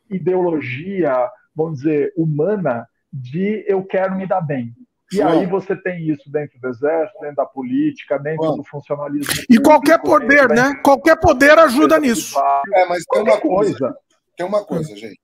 ideologia, 0.09 1.31
vamos 1.57 1.79
dizer, 1.79 2.13
humana 2.17 2.87
de 3.13 3.65
eu 3.67 3.83
quero 3.83 4.15
me 4.15 4.27
dar 4.27 4.43
bem. 4.43 4.75
E 5.13 5.17
João. 5.17 5.29
aí 5.41 5.47
você 5.47 5.75
tem 5.77 6.09
isso 6.09 6.31
dentro 6.31 6.59
do 6.61 6.69
exército, 6.69 7.21
dentro 7.21 7.37
da 7.37 7.47
política, 7.47 8.19
dentro 8.19 8.45
João. 8.45 8.57
do 8.57 8.65
funcionalismo. 8.65 9.33
E 9.49 9.59
qualquer 9.59 10.01
poder, 10.03 10.49
né? 10.49 10.75
Qualquer 10.83 11.17
poder 11.19 11.57
ajuda 11.59 11.99
nisso. 11.99 12.37
É, 12.75 12.87
mas 12.87 13.05
tem 13.05 13.23
uma 13.23 13.41
coisa. 13.41 13.97
Tem 14.37 14.47
uma 14.47 14.65
coisa, 14.65 14.95
gente. 14.97 15.21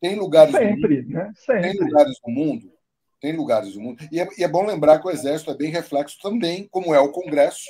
Tem 0.00 0.18
lugares 0.18 0.52
sempre, 0.52 1.02
mundo, 1.02 1.12
né? 1.12 1.32
Sempre. 1.36 1.62
Tem 1.62 1.80
lugares 1.80 2.20
do 2.24 2.32
mundo. 2.32 2.72
Tem 3.20 3.36
lugares 3.36 3.74
do 3.74 3.80
mundo. 3.80 4.02
E 4.10 4.18
é, 4.18 4.26
e 4.38 4.42
é 4.42 4.48
bom 4.48 4.64
lembrar 4.64 4.98
que 4.98 5.06
o 5.06 5.10
exército 5.10 5.50
é 5.50 5.56
bem 5.56 5.70
reflexo 5.70 6.18
também, 6.22 6.66
como 6.70 6.94
é 6.94 6.98
o 6.98 7.12
Congresso, 7.12 7.68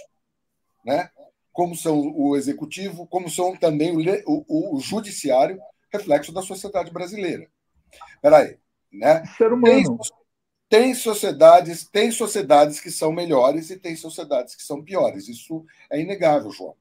né? 0.85 1.11
Como 1.53 1.75
são 1.75 1.99
o 1.99 2.37
executivo, 2.37 3.09
como 3.09 3.29
são 3.29 3.57
também 3.57 3.91
o, 3.97 4.45
o, 4.47 4.77
o 4.77 4.81
judiciário, 4.81 5.59
reflexo 5.93 6.33
da 6.33 6.41
sociedade 6.41 6.93
brasileira. 6.93 7.49
Peraí, 8.21 8.59
né? 8.93 9.25
Ser 9.37 9.53
humano. 9.53 9.99
Tem, 10.69 10.83
tem, 10.83 10.95
sociedades, 10.95 11.85
tem 11.85 12.11
sociedades 12.11 12.81
que 12.81 12.91
são 12.91 13.13
melhores 13.13 13.71
e 13.71 13.77
tem 13.77 13.97
sociedades 13.97 14.55
que 14.55 14.63
são 14.63 14.83
piores. 14.83 15.29
Isso 15.29 15.65
é 15.91 16.01
inegável, 16.01 16.51
João. 16.51 16.77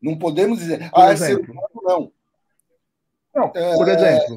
Não 0.00 0.18
podemos 0.18 0.58
dizer, 0.58 0.90
por 0.90 1.00
ah, 1.00 1.12
é 1.12 1.16
ser 1.16 1.38
humano, 1.38 1.68
não. 1.82 2.12
Não, 3.34 3.50
por 3.50 3.88
é, 3.88 3.94
exemplo. 3.94 4.36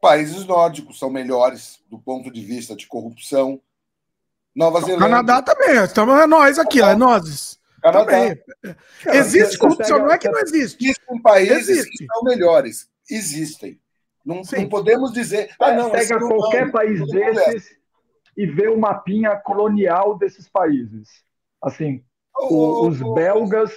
Países 0.00 0.44
nórdicos 0.44 0.98
são 0.98 1.10
melhores 1.10 1.80
do 1.88 1.98
ponto 1.98 2.30
de 2.30 2.44
vista 2.44 2.74
de 2.74 2.86
corrupção. 2.86 3.60
Nova 4.54 4.80
Zelândia. 4.80 5.08
Canadá 5.08 5.42
também, 5.42 5.82
estamos 5.82 6.20
é 6.20 6.26
nós 6.26 6.58
aqui, 6.58 6.80
é 6.80 6.94
nós. 6.94 7.58
Canadá. 7.82 8.04
Também. 8.04 8.42
Existe 9.12 9.58
corrupção, 9.58 9.98
não 9.98 10.10
é 10.10 10.18
que 10.18 10.28
não 10.28 10.40
existe. 10.40 10.84
Existem 10.84 11.22
países 11.22 11.68
existe. 11.68 11.98
que 11.98 12.06
são 12.06 12.22
melhores. 12.22 12.88
Existem. 13.10 13.80
Não, 14.24 14.42
não 14.56 14.68
podemos 14.68 15.12
dizer. 15.12 15.50
Ah, 15.58 15.72
não, 15.72 15.90
Pega 15.90 16.18
qualquer 16.18 16.66
não, 16.66 16.72
país 16.72 17.06
desses 17.06 17.76
e 18.36 18.46
vê 18.46 18.68
o 18.68 18.78
mapinha 18.78 19.36
colonial 19.36 20.16
desses 20.16 20.48
países. 20.48 21.22
Assim, 21.62 22.02
o, 22.36 22.88
os 22.88 23.00
belgas 23.14 23.72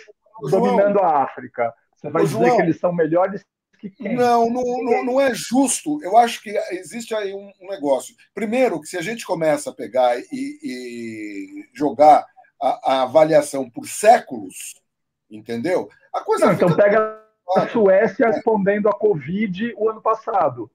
dominando 0.50 1.00
a 1.00 1.24
África. 1.24 1.74
Você 1.96 2.10
vai 2.10 2.24
dizer 2.24 2.56
que 2.56 2.62
eles 2.62 2.80
são 2.80 2.94
melhores 2.94 3.44
que 3.78 3.90
quem? 3.90 4.16
Não, 4.16 4.50
não, 4.50 5.04
não, 5.06 5.22
é 5.22 5.34
justo. 5.34 6.02
Eu 6.04 6.18
acho 6.18 6.42
que 6.42 6.50
existe 6.72 7.14
aí 7.14 7.34
um, 7.34 7.52
um, 7.62 7.68
negócio. 7.70 8.16
Primeiro, 8.34 8.82
que 8.82 8.88
se 8.88 8.98
a 8.98 9.02
gente 9.02 9.26
começa 9.26 9.70
a 9.70 9.74
pegar 9.74 10.18
e, 10.18 10.26
e 10.32 11.70
jogar 11.74 12.26
a, 12.62 12.94
a, 12.94 13.02
avaliação 13.04 13.70
por 13.70 13.88
séculos, 13.88 14.82
entendeu? 15.30 15.90
A 16.14 16.22
coisa 16.22 16.48
não, 16.48 16.54
então 16.54 16.76
pega 16.76 17.24
a 17.56 17.68
Suécia 17.68 18.28
respondendo 18.28 18.90
a 18.90 18.94
Covid 18.94 19.74
o 19.78 19.90
ano 19.90 20.02
passado. 20.02 20.70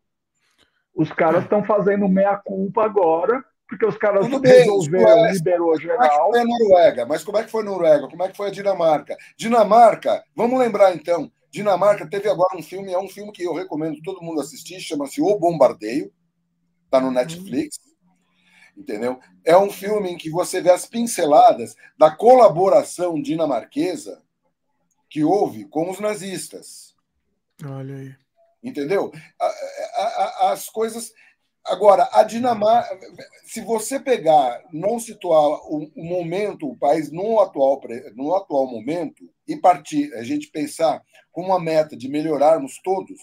Os 0.94 1.10
caras 1.10 1.44
estão 1.44 1.64
fazendo 1.64 2.08
meia-culpa 2.08 2.84
agora, 2.84 3.44
porque 3.68 3.86
os 3.86 3.96
caras 3.96 4.28
Tudo 4.28 4.46
resolveram, 4.46 5.22
bem, 5.22 5.32
liberou 5.32 5.80
geral. 5.80 6.30
Como 6.30 6.36
é 6.36 6.40
que 6.40 6.40
foi 6.40 6.40
a 6.40 6.44
Noruega? 6.44 7.06
Mas 7.06 7.24
como 7.24 7.38
é 7.38 7.44
que 7.44 7.50
foi 7.50 7.62
a 7.62 7.64
Noruega? 7.64 8.08
Como 8.08 8.22
é 8.22 8.28
que 8.28 8.36
foi 8.36 8.48
a 8.48 8.50
Dinamarca? 8.50 9.16
Dinamarca, 9.36 10.22
vamos 10.36 10.58
lembrar 10.58 10.94
então, 10.94 11.30
Dinamarca 11.50 12.08
teve 12.08 12.28
agora 12.28 12.56
um 12.56 12.62
filme, 12.62 12.92
é 12.92 12.98
um 12.98 13.08
filme 13.08 13.32
que 13.32 13.42
eu 13.42 13.54
recomendo 13.54 14.00
todo 14.02 14.22
mundo 14.22 14.40
assistir, 14.40 14.80
chama-se 14.80 15.20
O 15.20 15.38
Bombardeio, 15.38 16.12
está 16.84 17.00
no 17.00 17.10
Netflix. 17.10 17.78
Entendeu? 18.76 19.20
É 19.44 19.56
um 19.56 19.70
filme 19.70 20.10
em 20.10 20.16
que 20.16 20.30
você 20.30 20.60
vê 20.60 20.70
as 20.70 20.86
pinceladas 20.86 21.74
da 21.98 22.10
colaboração 22.10 23.20
dinamarquesa 23.20 24.22
que 25.12 25.22
houve 25.22 25.66
com 25.66 25.90
os 25.90 26.00
nazistas. 26.00 26.94
Olha 27.62 27.96
aí. 27.96 28.14
Entendeu? 28.62 29.12
As 30.40 30.70
coisas. 30.70 31.12
Agora, 31.64 32.08
a 32.12 32.22
Dinamarca, 32.24 32.98
se 33.44 33.60
você 33.60 34.00
pegar, 34.00 34.64
não 34.72 34.98
situar 34.98 35.60
o, 35.70 35.92
o, 35.94 36.04
momento, 36.04 36.66
o 36.68 36.76
país 36.76 37.12
no 37.12 37.38
atual, 37.40 37.80
no 38.16 38.34
atual 38.34 38.66
momento, 38.66 39.30
e 39.46 39.54
partir, 39.54 40.12
a 40.14 40.24
gente 40.24 40.48
pensar 40.48 41.02
com 41.30 41.42
uma 41.42 41.60
meta 41.60 41.94
de 41.94 42.08
melhorarmos 42.08 42.80
todos, 42.82 43.20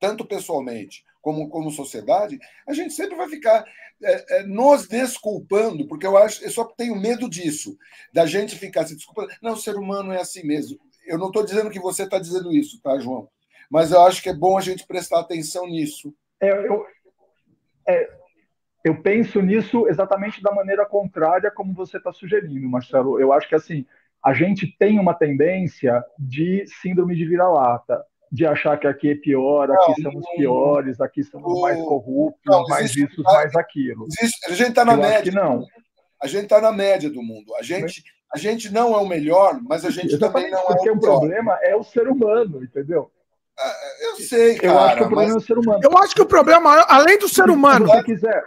tanto 0.00 0.26
pessoalmente 0.26 1.04
como 1.22 1.48
como 1.48 1.70
sociedade, 1.70 2.38
a 2.66 2.72
gente 2.72 2.92
sempre 2.92 3.16
vai 3.16 3.28
ficar 3.28 3.64
é, 4.02 4.38
é, 4.38 4.42
nos 4.44 4.86
desculpando, 4.86 5.86
porque 5.86 6.06
eu 6.06 6.16
acho, 6.16 6.42
eu 6.44 6.50
só 6.50 6.64
tenho 6.64 6.94
medo 6.96 7.28
disso, 7.28 7.76
da 8.12 8.26
gente 8.26 8.56
ficar 8.56 8.86
se 8.86 8.94
desculpando. 8.94 9.32
Não, 9.42 9.54
o 9.54 9.56
ser 9.56 9.76
humano 9.76 10.12
é 10.12 10.20
assim 10.20 10.44
mesmo. 10.44 10.78
Eu 11.08 11.18
não 11.18 11.28
estou 11.28 11.44
dizendo 11.44 11.70
que 11.70 11.80
você 11.80 12.04
está 12.04 12.18
dizendo 12.18 12.52
isso, 12.52 12.80
tá, 12.82 12.98
João? 12.98 13.28
Mas 13.70 13.92
eu 13.92 14.00
acho 14.02 14.22
que 14.22 14.28
é 14.28 14.34
bom 14.34 14.56
a 14.56 14.60
gente 14.60 14.86
prestar 14.86 15.20
atenção 15.20 15.66
nisso. 15.66 16.14
É, 16.40 16.50
eu, 16.50 16.86
é, 17.86 18.10
eu 18.84 19.02
penso 19.02 19.42
nisso 19.42 19.88
exatamente 19.88 20.42
da 20.42 20.54
maneira 20.54 20.86
contrária 20.86 21.50
como 21.50 21.74
você 21.74 21.98
está 21.98 22.12
sugerindo, 22.12 22.68
Marcelo. 22.68 23.20
Eu 23.20 23.32
acho 23.32 23.48
que 23.48 23.54
assim 23.54 23.84
a 24.24 24.32
gente 24.34 24.66
tem 24.78 24.98
uma 24.98 25.14
tendência 25.14 26.04
de 26.18 26.64
síndrome 26.80 27.14
de 27.14 27.24
vira-lata, 27.24 28.04
de 28.30 28.44
achar 28.46 28.78
que 28.78 28.86
aqui 28.86 29.10
é 29.10 29.14
pior, 29.14 29.70
aqui 29.70 30.02
não, 30.02 30.12
somos 30.12 30.28
piores, 30.36 31.00
aqui 31.00 31.22
somos 31.22 31.52
o, 31.52 31.60
mais 31.62 31.78
corruptos, 31.78 32.42
não, 32.44 32.64
mais 32.66 32.94
isso, 32.94 33.22
mais 33.22 33.54
aquilo. 33.54 34.06
Existe, 34.06 34.50
a 34.50 34.54
gente 34.54 34.70
está 34.70 34.84
na 34.84 34.96
média. 34.96 35.32
não. 35.32 35.64
A 36.20 36.26
gente 36.26 36.44
está 36.44 36.60
na 36.60 36.72
média 36.72 37.08
do 37.08 37.22
mundo. 37.22 37.54
A 37.54 37.62
gente, 37.62 38.02
a 38.32 38.38
gente 38.38 38.72
não 38.72 38.94
é 38.94 38.98
o 38.98 39.08
melhor, 39.08 39.60
mas 39.62 39.84
a 39.84 39.90
gente 39.90 40.18
também 40.18 40.50
não 40.50 40.58
é 40.58 40.62
o 40.62 40.66
Porque 40.66 40.90
o 40.90 41.00
problema 41.00 41.58
é 41.62 41.74
o 41.74 41.82
ser 41.82 42.08
humano, 42.08 42.62
entendeu? 42.62 43.10
Ah, 43.58 43.74
eu 44.00 44.16
sei, 44.16 44.54
cara. 44.56 44.68
Eu 44.68 44.78
acho 44.78 44.96
que 44.96 45.02
o 45.02 45.08
problema 45.08 45.34
mas... 45.34 45.34
é 45.34 45.36
o 45.36 45.40
ser 45.40 45.58
humano. 45.58 45.80
Eu 45.82 45.98
acho 45.98 46.14
que 46.14 46.22
o 46.22 46.26
problema, 46.26 46.84
além 46.88 47.18
do 47.18 47.28
ser 47.28 47.50
humano. 47.50 47.88
Se 47.88 48.04
quiser. 48.04 48.44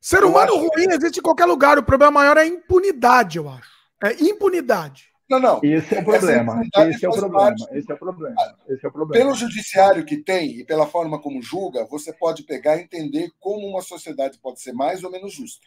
Ser 0.00 0.24
humano 0.24 0.56
ruim 0.56 0.88
que... 0.88 0.94
existe 0.94 1.18
em 1.18 1.22
qualquer 1.22 1.46
lugar. 1.46 1.78
O 1.78 1.82
problema 1.82 2.12
maior 2.12 2.36
é 2.36 2.42
a 2.42 2.46
impunidade, 2.46 3.38
eu 3.38 3.48
acho. 3.48 3.70
É 4.02 4.12
impunidade. 4.22 5.10
Não, 5.28 5.38
não. 5.38 5.60
Esse 5.62 5.94
é 5.94 6.00
o 6.00 6.04
problema. 6.04 6.62
Esse 6.88 7.06
é 7.06 7.08
o 7.08 7.12
problema. 7.12 7.56
Esse 7.70 7.92
é 7.92 7.94
o 7.94 7.98
problema. 7.98 8.36
Esse 8.68 8.84
é 8.84 8.88
o 8.88 8.92
problema. 8.92 9.24
Pelo 9.24 9.34
judiciário 9.36 10.04
que 10.04 10.16
tem 10.16 10.58
e 10.58 10.64
pela 10.64 10.86
forma 10.86 11.20
como 11.20 11.40
julga, 11.40 11.84
você 11.86 12.12
pode 12.12 12.42
pegar 12.42 12.76
e 12.76 12.82
entender 12.82 13.30
como 13.38 13.66
uma 13.66 13.80
sociedade 13.80 14.38
pode 14.38 14.60
ser 14.60 14.72
mais 14.72 15.04
ou 15.04 15.10
menos 15.10 15.32
justa. 15.32 15.66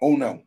Ou 0.00 0.16
não. 0.16 0.42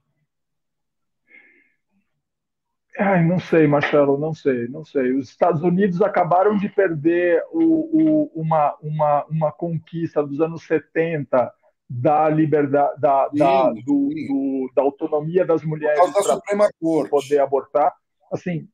Ai, 2.99 3.23
não 3.23 3.39
sei, 3.39 3.67
Marcelo, 3.67 4.17
não 4.17 4.33
sei, 4.33 4.67
não 4.67 4.83
sei. 4.83 5.13
Os 5.13 5.29
Estados 5.29 5.61
Unidos 5.63 6.01
acabaram 6.01 6.57
de 6.57 6.67
perder 6.67 7.41
o, 7.51 7.61
o, 7.61 8.41
uma, 8.41 8.75
uma, 8.81 9.25
uma 9.25 9.51
conquista 9.51 10.21
dos 10.21 10.41
anos 10.41 10.63
70 10.63 11.51
da 11.89 12.29
liberdade, 12.29 12.99
da, 12.99 13.29
sim, 13.31 13.37
da, 13.37 13.69
do, 13.69 14.09
do, 14.09 14.71
da 14.75 14.81
autonomia 14.81 15.45
das 15.45 15.63
mulheres 15.63 15.99
para 16.13 17.09
poder 17.09 17.39
abortar. 17.39 17.93
Assim, 18.31 18.67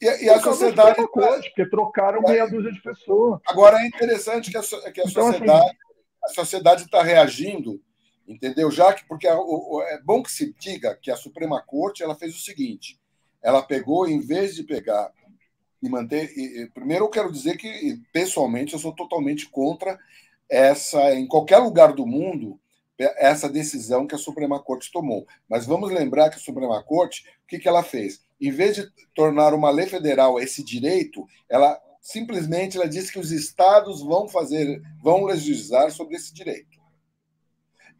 e, 0.00 0.24
e 0.24 0.30
a 0.30 0.40
sociedade. 0.40 1.06
Corte, 1.08 1.48
porque 1.48 1.68
trocaram 1.68 2.22
meia 2.22 2.46
dúzia 2.46 2.72
de 2.72 2.80
pessoas. 2.80 3.40
Agora 3.46 3.78
é 3.80 3.86
interessante 3.86 4.50
que 4.50 4.56
a, 4.56 4.62
que 4.62 5.00
a 5.00 5.04
então, 5.04 5.28
assim, 5.28 5.38
sociedade 5.38 5.66
assim, 5.66 5.76
a 6.24 6.28
sociedade 6.28 6.82
está 6.82 7.02
reagindo, 7.02 7.80
entendeu? 8.26 8.70
Já 8.70 8.92
que 8.92 9.06
porque 9.06 9.26
a, 9.26 9.38
o, 9.38 9.82
é 9.82 10.00
bom 10.02 10.22
que 10.22 10.30
se 10.30 10.54
diga 10.54 10.96
que 11.00 11.10
a 11.10 11.16
Suprema 11.16 11.62
Corte 11.62 12.02
ela 12.02 12.14
fez 12.14 12.34
o 12.34 12.40
seguinte: 12.40 12.99
ela 13.42 13.62
pegou, 13.62 14.08
em 14.08 14.20
vez 14.20 14.54
de 14.54 14.62
pegar 14.62 15.10
e 15.82 15.88
manter. 15.88 16.32
E, 16.36 16.66
primeiro, 16.70 17.04
eu 17.04 17.08
quero 17.08 17.32
dizer 17.32 17.56
que, 17.56 18.00
pessoalmente, 18.12 18.74
eu 18.74 18.78
sou 18.78 18.92
totalmente 18.94 19.48
contra 19.48 19.98
essa, 20.48 21.14
em 21.14 21.26
qualquer 21.26 21.58
lugar 21.58 21.92
do 21.92 22.06
mundo, 22.06 22.58
essa 22.98 23.48
decisão 23.48 24.06
que 24.06 24.14
a 24.14 24.18
Suprema 24.18 24.60
Corte 24.60 24.92
tomou. 24.92 25.26
Mas 25.48 25.64
vamos 25.64 25.90
lembrar 25.90 26.28
que 26.28 26.36
a 26.36 26.40
Suprema 26.40 26.82
Corte, 26.82 27.24
o 27.44 27.46
que, 27.46 27.58
que 27.58 27.68
ela 27.68 27.82
fez? 27.82 28.20
Em 28.40 28.50
vez 28.50 28.76
de 28.76 28.90
tornar 29.14 29.54
uma 29.54 29.70
lei 29.70 29.86
federal 29.86 30.38
esse 30.38 30.62
direito, 30.62 31.26
ela 31.48 31.80
simplesmente 32.00 32.76
ela 32.76 32.88
disse 32.88 33.12
que 33.12 33.18
os 33.18 33.30
estados 33.30 34.02
vão 34.02 34.28
fazer, 34.28 34.82
vão 35.02 35.24
legislar 35.24 35.90
sobre 35.90 36.16
esse 36.16 36.32
direito. 36.32 36.78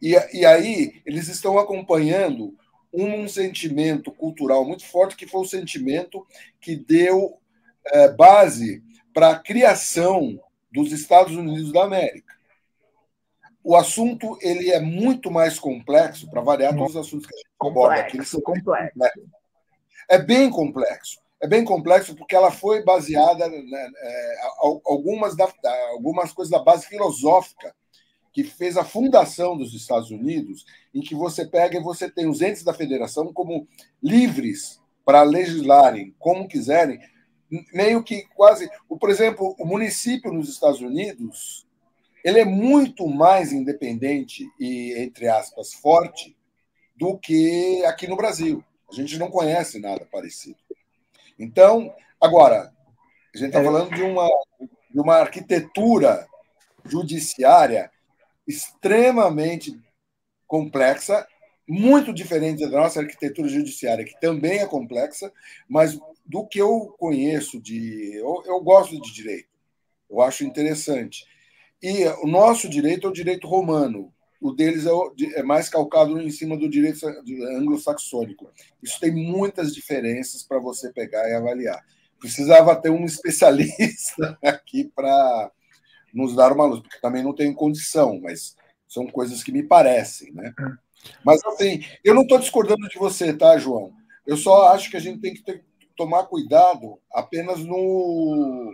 E, 0.01 0.15
e 0.33 0.45
aí 0.45 1.01
eles 1.05 1.27
estão 1.27 1.59
acompanhando 1.59 2.57
um 2.93 3.27
sentimento 3.27 4.11
cultural 4.11 4.65
muito 4.65 4.85
forte, 4.85 5.15
que 5.15 5.27
foi 5.27 5.41
o 5.41 5.45
sentimento 5.45 6.25
que 6.59 6.75
deu 6.75 7.37
é, 7.87 8.09
base 8.09 8.83
para 9.13 9.31
a 9.31 9.39
criação 9.39 10.39
dos 10.71 10.91
Estados 10.91 11.35
Unidos 11.35 11.71
da 11.71 11.83
América. 11.83 12.33
O 13.63 13.75
assunto 13.75 14.37
ele 14.41 14.71
é 14.71 14.79
muito 14.79 15.29
mais 15.29 15.59
complexo, 15.59 16.29
para 16.29 16.41
variar 16.41 16.75
todos 16.75 16.95
os 16.95 17.07
assuntos 17.07 17.27
que 17.27 17.35
a 17.35 17.37
gente 17.37 17.49
aborda 17.61 17.95
aqui. 18.01 18.17
complexo. 18.41 18.99
É 20.09 20.17
bem 20.17 20.49
complexo. 20.49 21.21
É 21.39 21.47
bem 21.47 21.63
complexo 21.63 22.15
porque 22.15 22.35
ela 22.35 22.51
foi 22.51 22.83
baseada 22.83 23.47
né, 23.47 23.91
é, 23.97 24.35
algumas, 24.85 25.35
da, 25.35 25.51
algumas 25.91 26.31
coisas 26.31 26.51
da 26.51 26.59
base 26.59 26.85
filosófica 26.85 27.73
que 28.31 28.43
fez 28.43 28.77
a 28.77 28.83
fundação 28.83 29.57
dos 29.57 29.73
Estados 29.73 30.09
Unidos, 30.09 30.65
em 30.93 31.01
que 31.01 31.13
você 31.13 31.45
pega 31.45 31.77
e 31.77 31.83
você 31.83 32.09
tem 32.09 32.27
os 32.27 32.41
entes 32.41 32.63
da 32.63 32.73
federação 32.73 33.33
como 33.33 33.67
livres 34.01 34.79
para 35.03 35.23
legislarem 35.23 36.15
como 36.17 36.47
quiserem, 36.47 36.99
meio 37.73 38.03
que 38.03 38.23
quase, 38.35 38.69
por 38.87 39.09
exemplo, 39.09 39.55
o 39.59 39.65
município 39.65 40.31
nos 40.31 40.47
Estados 40.47 40.79
Unidos, 40.79 41.67
ele 42.23 42.39
é 42.39 42.45
muito 42.45 43.07
mais 43.07 43.51
independente 43.51 44.47
e 44.59 44.93
entre 44.97 45.27
aspas 45.27 45.73
forte 45.73 46.35
do 46.95 47.17
que 47.17 47.83
aqui 47.85 48.07
no 48.07 48.15
Brasil. 48.15 48.63
A 48.89 48.93
gente 48.93 49.17
não 49.17 49.29
conhece 49.29 49.79
nada 49.79 50.07
parecido. 50.11 50.57
Então, 51.37 51.93
agora, 52.19 52.71
a 53.33 53.37
gente 53.37 53.47
está 53.47 53.59
é. 53.59 53.63
falando 53.63 53.93
de 53.95 54.03
uma, 54.03 54.29
de 54.59 54.99
uma 54.99 55.15
arquitetura 55.15 56.27
judiciária 56.85 57.91
extremamente 58.47 59.79
complexa, 60.47 61.25
muito 61.67 62.13
diferente 62.13 62.61
da 62.61 62.69
nossa 62.69 62.99
arquitetura 62.99 63.47
judiciária, 63.47 64.03
que 64.03 64.19
também 64.19 64.59
é 64.59 64.65
complexa, 64.65 65.31
mas 65.67 65.97
do 66.25 66.45
que 66.45 66.59
eu 66.59 66.93
conheço 66.97 67.61
de. 67.61 68.15
Eu, 68.15 68.43
eu 68.45 68.59
gosto 68.61 68.99
de 68.99 69.13
direito, 69.13 69.49
eu 70.09 70.21
acho 70.21 70.43
interessante. 70.43 71.25
E 71.81 72.05
o 72.23 72.27
nosso 72.27 72.69
direito 72.69 73.07
é 73.07 73.09
o 73.09 73.13
direito 73.13 73.47
romano, 73.47 74.13
o 74.41 74.51
deles 74.51 74.85
é, 74.85 74.91
o, 74.91 75.13
é 75.35 75.43
mais 75.43 75.69
calcado 75.69 76.19
em 76.19 76.31
cima 76.31 76.57
do 76.57 76.69
direito 76.69 77.07
anglo-saxônico. 77.07 78.49
Isso 78.81 78.99
tem 78.99 79.11
muitas 79.11 79.73
diferenças 79.73 80.43
para 80.43 80.59
você 80.59 80.91
pegar 80.91 81.29
e 81.29 81.33
avaliar. 81.33 81.85
Precisava 82.19 82.75
ter 82.75 82.89
um 82.89 83.03
especialista 83.05 84.37
aqui 84.43 84.91
para 84.95 85.51
nos 86.13 86.35
dar 86.35 86.51
uma 86.51 86.65
luz, 86.65 86.81
porque 86.81 86.99
também 86.99 87.23
não 87.23 87.33
tenho 87.33 87.53
condição, 87.55 88.19
mas 88.21 88.55
são 88.87 89.07
coisas 89.07 89.43
que 89.43 89.51
me 89.51 89.63
parecem, 89.63 90.33
né? 90.33 90.53
É. 90.59 90.91
Mas 91.25 91.43
assim, 91.45 91.83
eu 92.03 92.13
não 92.13 92.23
estou 92.23 92.39
discordando 92.39 92.87
de 92.87 92.97
você, 92.97 93.33
tá, 93.33 93.57
João? 93.57 93.93
Eu 94.25 94.37
só 94.37 94.73
acho 94.73 94.89
que 94.89 94.97
a 94.97 94.99
gente 94.99 95.19
tem 95.19 95.33
que 95.33 95.43
ter, 95.43 95.63
tomar 95.95 96.25
cuidado 96.25 96.99
apenas 97.11 97.59
no. 97.59 98.71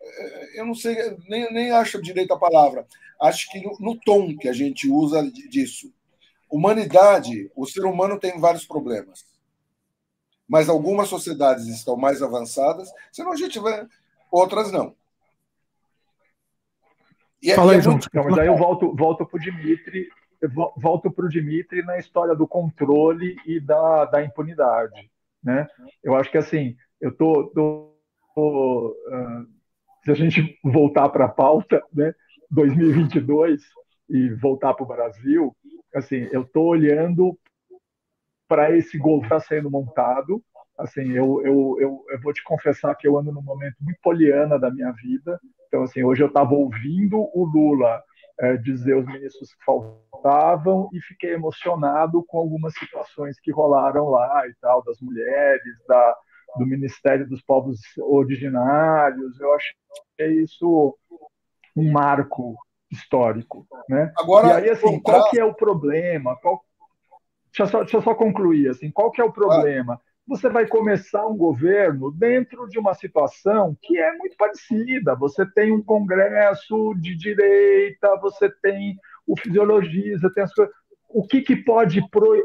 Eh, 0.00 0.60
eu 0.60 0.66
não 0.66 0.74
sei, 0.74 0.96
nem, 1.28 1.52
nem 1.52 1.70
acho 1.70 2.02
direito 2.02 2.32
a 2.32 2.38
palavra. 2.38 2.86
Acho 3.20 3.50
que 3.50 3.60
no, 3.60 3.76
no 3.78 4.00
tom 4.00 4.36
que 4.36 4.48
a 4.48 4.52
gente 4.52 4.88
usa 4.88 5.22
disso. 5.30 5.92
Humanidade, 6.50 7.50
o 7.54 7.66
ser 7.66 7.84
humano 7.84 8.18
tem 8.18 8.40
vários 8.40 8.64
problemas. 8.64 9.26
Mas 10.48 10.68
algumas 10.68 11.08
sociedades 11.08 11.66
estão 11.66 11.96
mais 11.96 12.22
avançadas, 12.22 12.90
senão 13.12 13.32
a 13.32 13.36
gente 13.36 13.58
vai. 13.58 13.86
Outras 14.30 14.72
não. 14.72 14.94
E, 17.42 17.50
é, 17.50 17.54
Fala 17.54 17.72
aí, 17.72 17.78
é 17.78 17.82
muito... 17.82 18.08
Não, 18.12 18.24
mas 18.24 18.38
aí 18.38 18.46
eu 18.46 18.56
volto, 18.56 18.94
volto 18.94 19.26
para 19.26 19.36
o 19.36 19.40
Dimitri, 19.40 20.08
volto 20.76 21.10
para 21.10 21.24
o 21.24 21.28
Dimitri 21.28 21.82
na 21.82 21.98
história 21.98 22.34
do 22.34 22.46
controle 22.46 23.36
e 23.46 23.60
da, 23.60 24.04
da 24.06 24.24
impunidade. 24.24 25.10
Né? 25.42 25.66
Eu 26.02 26.16
acho 26.16 26.30
que 26.30 26.38
assim, 26.38 26.76
eu 27.00 27.12
tô, 27.12 27.44
tô, 27.54 27.94
tô 28.34 28.96
uh, 29.08 29.46
se 30.04 30.10
a 30.10 30.14
gente 30.14 30.58
voltar 30.62 31.08
para 31.10 31.26
a 31.26 31.28
pauta, 31.30 31.82
né, 31.92 32.14
2022 32.50 33.62
e 34.08 34.30
voltar 34.30 34.74
para 34.74 34.84
o 34.84 34.88
Brasil, 34.88 35.56
assim, 35.94 36.28
eu 36.32 36.42
estou 36.42 36.66
olhando 36.66 37.38
para 38.46 38.74
esse 38.74 38.96
gol 38.96 39.20
que 39.20 39.26
está 39.26 39.38
sendo 39.38 39.70
montado. 39.70 40.42
Assim, 40.78 41.10
eu, 41.10 41.42
eu, 41.44 41.76
eu, 41.80 42.04
eu, 42.08 42.20
vou 42.22 42.32
te 42.32 42.42
confessar 42.42 42.94
que 42.94 43.06
eu 43.06 43.18
ando 43.18 43.32
num 43.32 43.42
momento 43.42 43.76
muito 43.80 43.98
poliana 44.00 44.58
da 44.58 44.70
minha 44.70 44.92
vida, 44.92 45.38
então, 45.68 45.82
assim, 45.82 46.02
hoje 46.02 46.22
eu 46.22 46.28
estava 46.28 46.54
ouvindo 46.54 47.18
o 47.32 47.44
Lula 47.44 48.02
é, 48.40 48.56
dizer 48.56 48.96
os 48.96 49.06
ministros 49.06 49.52
que 49.54 49.64
faltavam 49.64 50.88
e 50.92 51.00
fiquei 51.00 51.34
emocionado 51.34 52.24
com 52.26 52.38
algumas 52.38 52.72
situações 52.74 53.38
que 53.40 53.52
rolaram 53.52 54.08
lá 54.08 54.46
e 54.48 54.54
tal, 54.60 54.82
das 54.82 55.00
mulheres, 55.00 55.76
da, 55.86 56.16
do 56.56 56.66
Ministério 56.66 57.28
dos 57.28 57.42
Povos 57.42 57.80
Originários. 57.98 59.38
Eu 59.40 59.54
achei 59.54 60.40
isso 60.40 60.96
um 61.76 61.92
marco 61.92 62.56
histórico. 62.90 63.66
Né? 63.88 64.12
Agora, 64.16 64.48
e 64.48 64.52
aí, 64.52 64.70
assim, 64.70 64.98
qual 65.00 65.28
que 65.30 65.38
é 65.38 65.44
o 65.44 65.54
problema? 65.54 66.36
Qual... 66.36 66.64
Deixa, 67.46 67.62
eu 67.62 67.66
só, 67.66 67.78
deixa 67.80 67.96
eu 67.98 68.02
só 68.02 68.14
concluir. 68.14 68.68
Assim, 68.68 68.90
qual 68.90 69.10
que 69.10 69.20
é 69.20 69.24
o 69.24 69.32
problema? 69.32 70.00
Você 70.28 70.50
vai 70.50 70.66
começar 70.66 71.26
um 71.26 71.36
governo 71.36 72.12
dentro 72.12 72.68
de 72.68 72.78
uma 72.78 72.92
situação 72.92 73.74
que 73.80 73.98
é 73.98 74.12
muito 74.18 74.36
parecida. 74.36 75.16
Você 75.16 75.46
tem 75.46 75.72
um 75.72 75.82
congresso 75.82 76.94
de 77.00 77.16
direita, 77.16 78.14
você 78.20 78.50
tem 78.62 78.94
o 79.26 79.34
fisiologista, 79.40 80.30
tem 80.32 80.44
as 80.44 80.52
coisas 80.52 80.74
o 81.08 81.26
que, 81.26 81.40
que 81.40 81.56
pode 81.56 82.06
pro, 82.10 82.36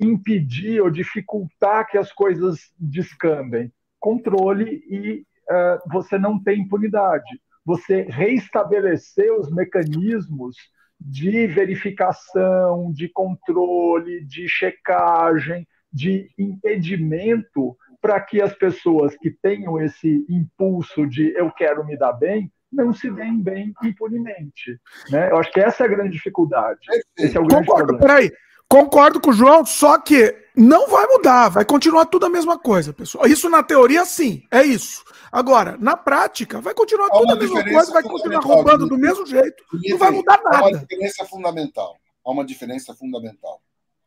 impedir 0.00 0.80
ou 0.80 0.90
dificultar 0.90 1.86
que 1.86 1.98
as 1.98 2.10
coisas 2.10 2.72
descambem? 2.78 3.70
Controle 4.00 4.82
e 4.88 5.20
uh, 5.50 5.92
você 5.92 6.18
não 6.18 6.42
tem 6.42 6.60
impunidade. 6.60 7.28
Você 7.64 8.02
reestabelecer 8.02 9.32
os 9.34 9.52
mecanismos 9.52 10.56
de 10.98 11.46
verificação, 11.46 12.90
de 12.90 13.08
controle, 13.10 14.24
de 14.24 14.48
checagem, 14.48 15.68
de 15.96 16.28
impedimento 16.36 17.74
para 18.02 18.20
que 18.20 18.42
as 18.42 18.52
pessoas 18.52 19.16
que 19.16 19.30
tenham 19.30 19.80
esse 19.80 20.26
impulso 20.28 21.06
de 21.06 21.32
eu 21.34 21.50
quero 21.50 21.86
me 21.86 21.96
dar 21.96 22.12
bem 22.12 22.52
não 22.70 22.92
se 22.92 23.10
deem 23.10 23.40
bem 23.40 23.72
impunemente. 23.82 24.78
Né? 25.10 25.30
Eu 25.30 25.38
acho 25.38 25.50
que 25.50 25.58
essa 25.58 25.84
é 25.84 25.86
a 25.86 25.88
grande 25.88 26.10
dificuldade. 26.10 26.80
Esse 27.16 27.38
é 27.38 27.40
o 27.40 27.46
grande 27.46 27.66
Concordo, 27.66 27.96
problema. 27.96 28.14
Peraí, 28.14 28.32
concordo 28.68 29.18
com 29.18 29.30
o 29.30 29.32
João, 29.32 29.64
só 29.64 29.96
que 29.98 30.36
não 30.54 30.86
vai 30.88 31.06
mudar, 31.06 31.48
vai 31.48 31.64
continuar 31.64 32.04
tudo 32.04 32.26
a 32.26 32.30
mesma 32.30 32.58
coisa, 32.58 32.92
pessoal. 32.92 33.26
Isso 33.26 33.48
na 33.48 33.62
teoria, 33.62 34.04
sim, 34.04 34.42
é 34.50 34.62
isso. 34.62 35.02
Agora, 35.32 35.78
na 35.78 35.96
prática, 35.96 36.60
vai 36.60 36.74
continuar 36.74 37.08
tudo 37.08 37.32
a 37.32 37.36
mesma 37.36 37.64
coisa, 37.64 37.90
vai 37.90 38.02
continuar 38.02 38.40
roubando 38.40 38.86
do 38.86 38.98
mesmo 38.98 39.24
jeito, 39.24 39.64
não 39.88 39.96
vai 39.96 40.10
mudar 40.10 40.38
nada. 40.44 40.58
Há 40.58 40.68
uma 40.68 40.78
diferença 40.78 41.24
fundamental. 41.24 41.96
Há 42.22 42.30
uma 42.30 42.44
diferença 42.44 42.94
fundamental. 42.94 43.62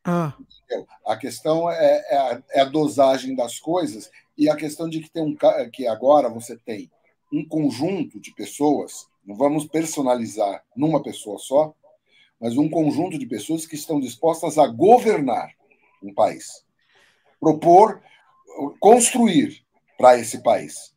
Ah. 0.10 0.34
A 1.05 1.16
questão 1.16 1.70
é, 1.70 2.03
é, 2.10 2.18
a, 2.18 2.43
é, 2.53 2.62
a, 2.62 2.66
dosagem 2.66 3.36
das 3.36 3.60
coisas 3.60 4.10
e 4.36 4.49
a 4.49 4.55
questão 4.55 4.89
de 4.89 5.01
que 5.01 5.10
tem 5.10 5.22
um 5.22 5.38
que 5.72 5.86
agora 5.86 6.28
você 6.30 6.57
tem 6.57 6.89
um 7.32 7.47
conjunto 7.47 8.20
de 8.20 8.34
pessoas, 8.34 9.07
não 9.24 9.36
vamos 9.36 9.68
personalizar 9.68 10.64
numa 10.76 11.03
pessoa 11.03 11.38
só, 11.38 11.76
mas 12.41 12.57
um 12.57 12.68
conjunto 12.68 13.20
de 13.20 13.28
pessoas 13.28 13.68
que 13.68 13.76
estão 13.76 13.99
dispostas 13.99 14.57
a 14.57 14.66
governar 14.66 15.51
um 16.01 16.12
país, 16.12 16.66
propor, 17.39 18.01
construir 18.80 19.64
para 19.95 20.18
esse 20.18 20.41
país. 20.41 20.91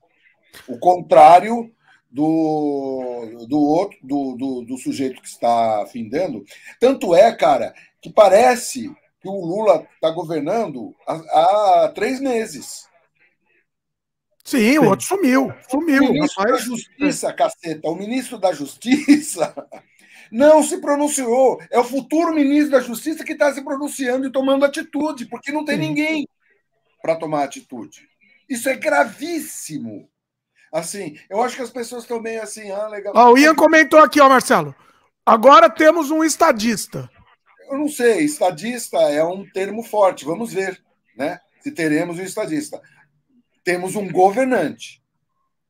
O 0.66 0.78
contrário 0.78 1.70
do, 2.10 3.46
do 3.46 3.58
outro, 3.58 3.98
do, 4.02 4.36
do, 4.36 4.62
do, 4.62 4.78
sujeito 4.78 5.20
que 5.20 5.28
está 5.28 5.86
findando. 5.86 6.44
Tanto 6.78 7.14
é, 7.14 7.34
cara, 7.34 7.74
que 8.00 8.10
parece 8.10 8.94
que 9.22 9.28
o 9.28 9.40
Lula 9.40 9.86
está 9.94 10.10
governando 10.10 10.94
há, 11.06 11.84
há 11.84 11.88
três 11.94 12.20
meses. 12.20 12.88
Sim, 14.44 14.78
o 14.78 14.88
outro 14.88 15.06
sumiu. 15.06 15.52
Sumiu. 15.70 16.02
O 16.02 16.12
ministro 16.12 16.42
rapaz. 16.42 16.60
da 16.60 16.66
Justiça, 16.66 17.32
caceta, 17.32 17.88
o 17.88 17.94
ministro 17.94 18.38
da 18.38 18.52
Justiça 18.52 19.54
não 20.30 20.64
se 20.64 20.80
pronunciou. 20.80 21.62
É 21.70 21.78
o 21.78 21.84
futuro 21.84 22.34
ministro 22.34 22.72
da 22.72 22.80
Justiça 22.80 23.24
que 23.24 23.34
está 23.34 23.54
se 23.54 23.62
pronunciando 23.62 24.26
e 24.26 24.32
tomando 24.32 24.64
atitude, 24.64 25.26
porque 25.26 25.52
não 25.52 25.64
tem 25.64 25.76
Sim. 25.76 25.82
ninguém 25.82 26.28
para 27.00 27.14
tomar 27.14 27.44
atitude. 27.44 28.08
Isso 28.48 28.68
é 28.68 28.74
gravíssimo. 28.74 30.08
Assim, 30.72 31.16
eu 31.30 31.40
acho 31.42 31.54
que 31.54 31.62
as 31.62 31.70
pessoas 31.70 32.02
estão 32.02 32.20
bem 32.20 32.38
assim, 32.38 32.70
ah, 32.70 32.88
legal. 32.88 33.14
o 33.14 33.38
Ian 33.38 33.54
comentou 33.54 34.00
aqui, 34.00 34.20
ó, 34.20 34.28
Marcelo. 34.28 34.74
Agora 35.24 35.70
temos 35.70 36.10
um 36.10 36.24
estadista. 36.24 37.08
Eu 37.72 37.78
não 37.78 37.88
sei, 37.88 38.24
estadista 38.24 38.98
é 38.98 39.24
um 39.24 39.48
termo 39.50 39.82
forte, 39.82 40.24
vamos 40.24 40.52
ver, 40.52 40.82
né? 41.16 41.40
Se 41.62 41.70
teremos 41.70 42.18
um 42.18 42.22
estadista 42.22 42.80
temos 43.64 43.96
um 43.96 44.10
governante. 44.10 45.00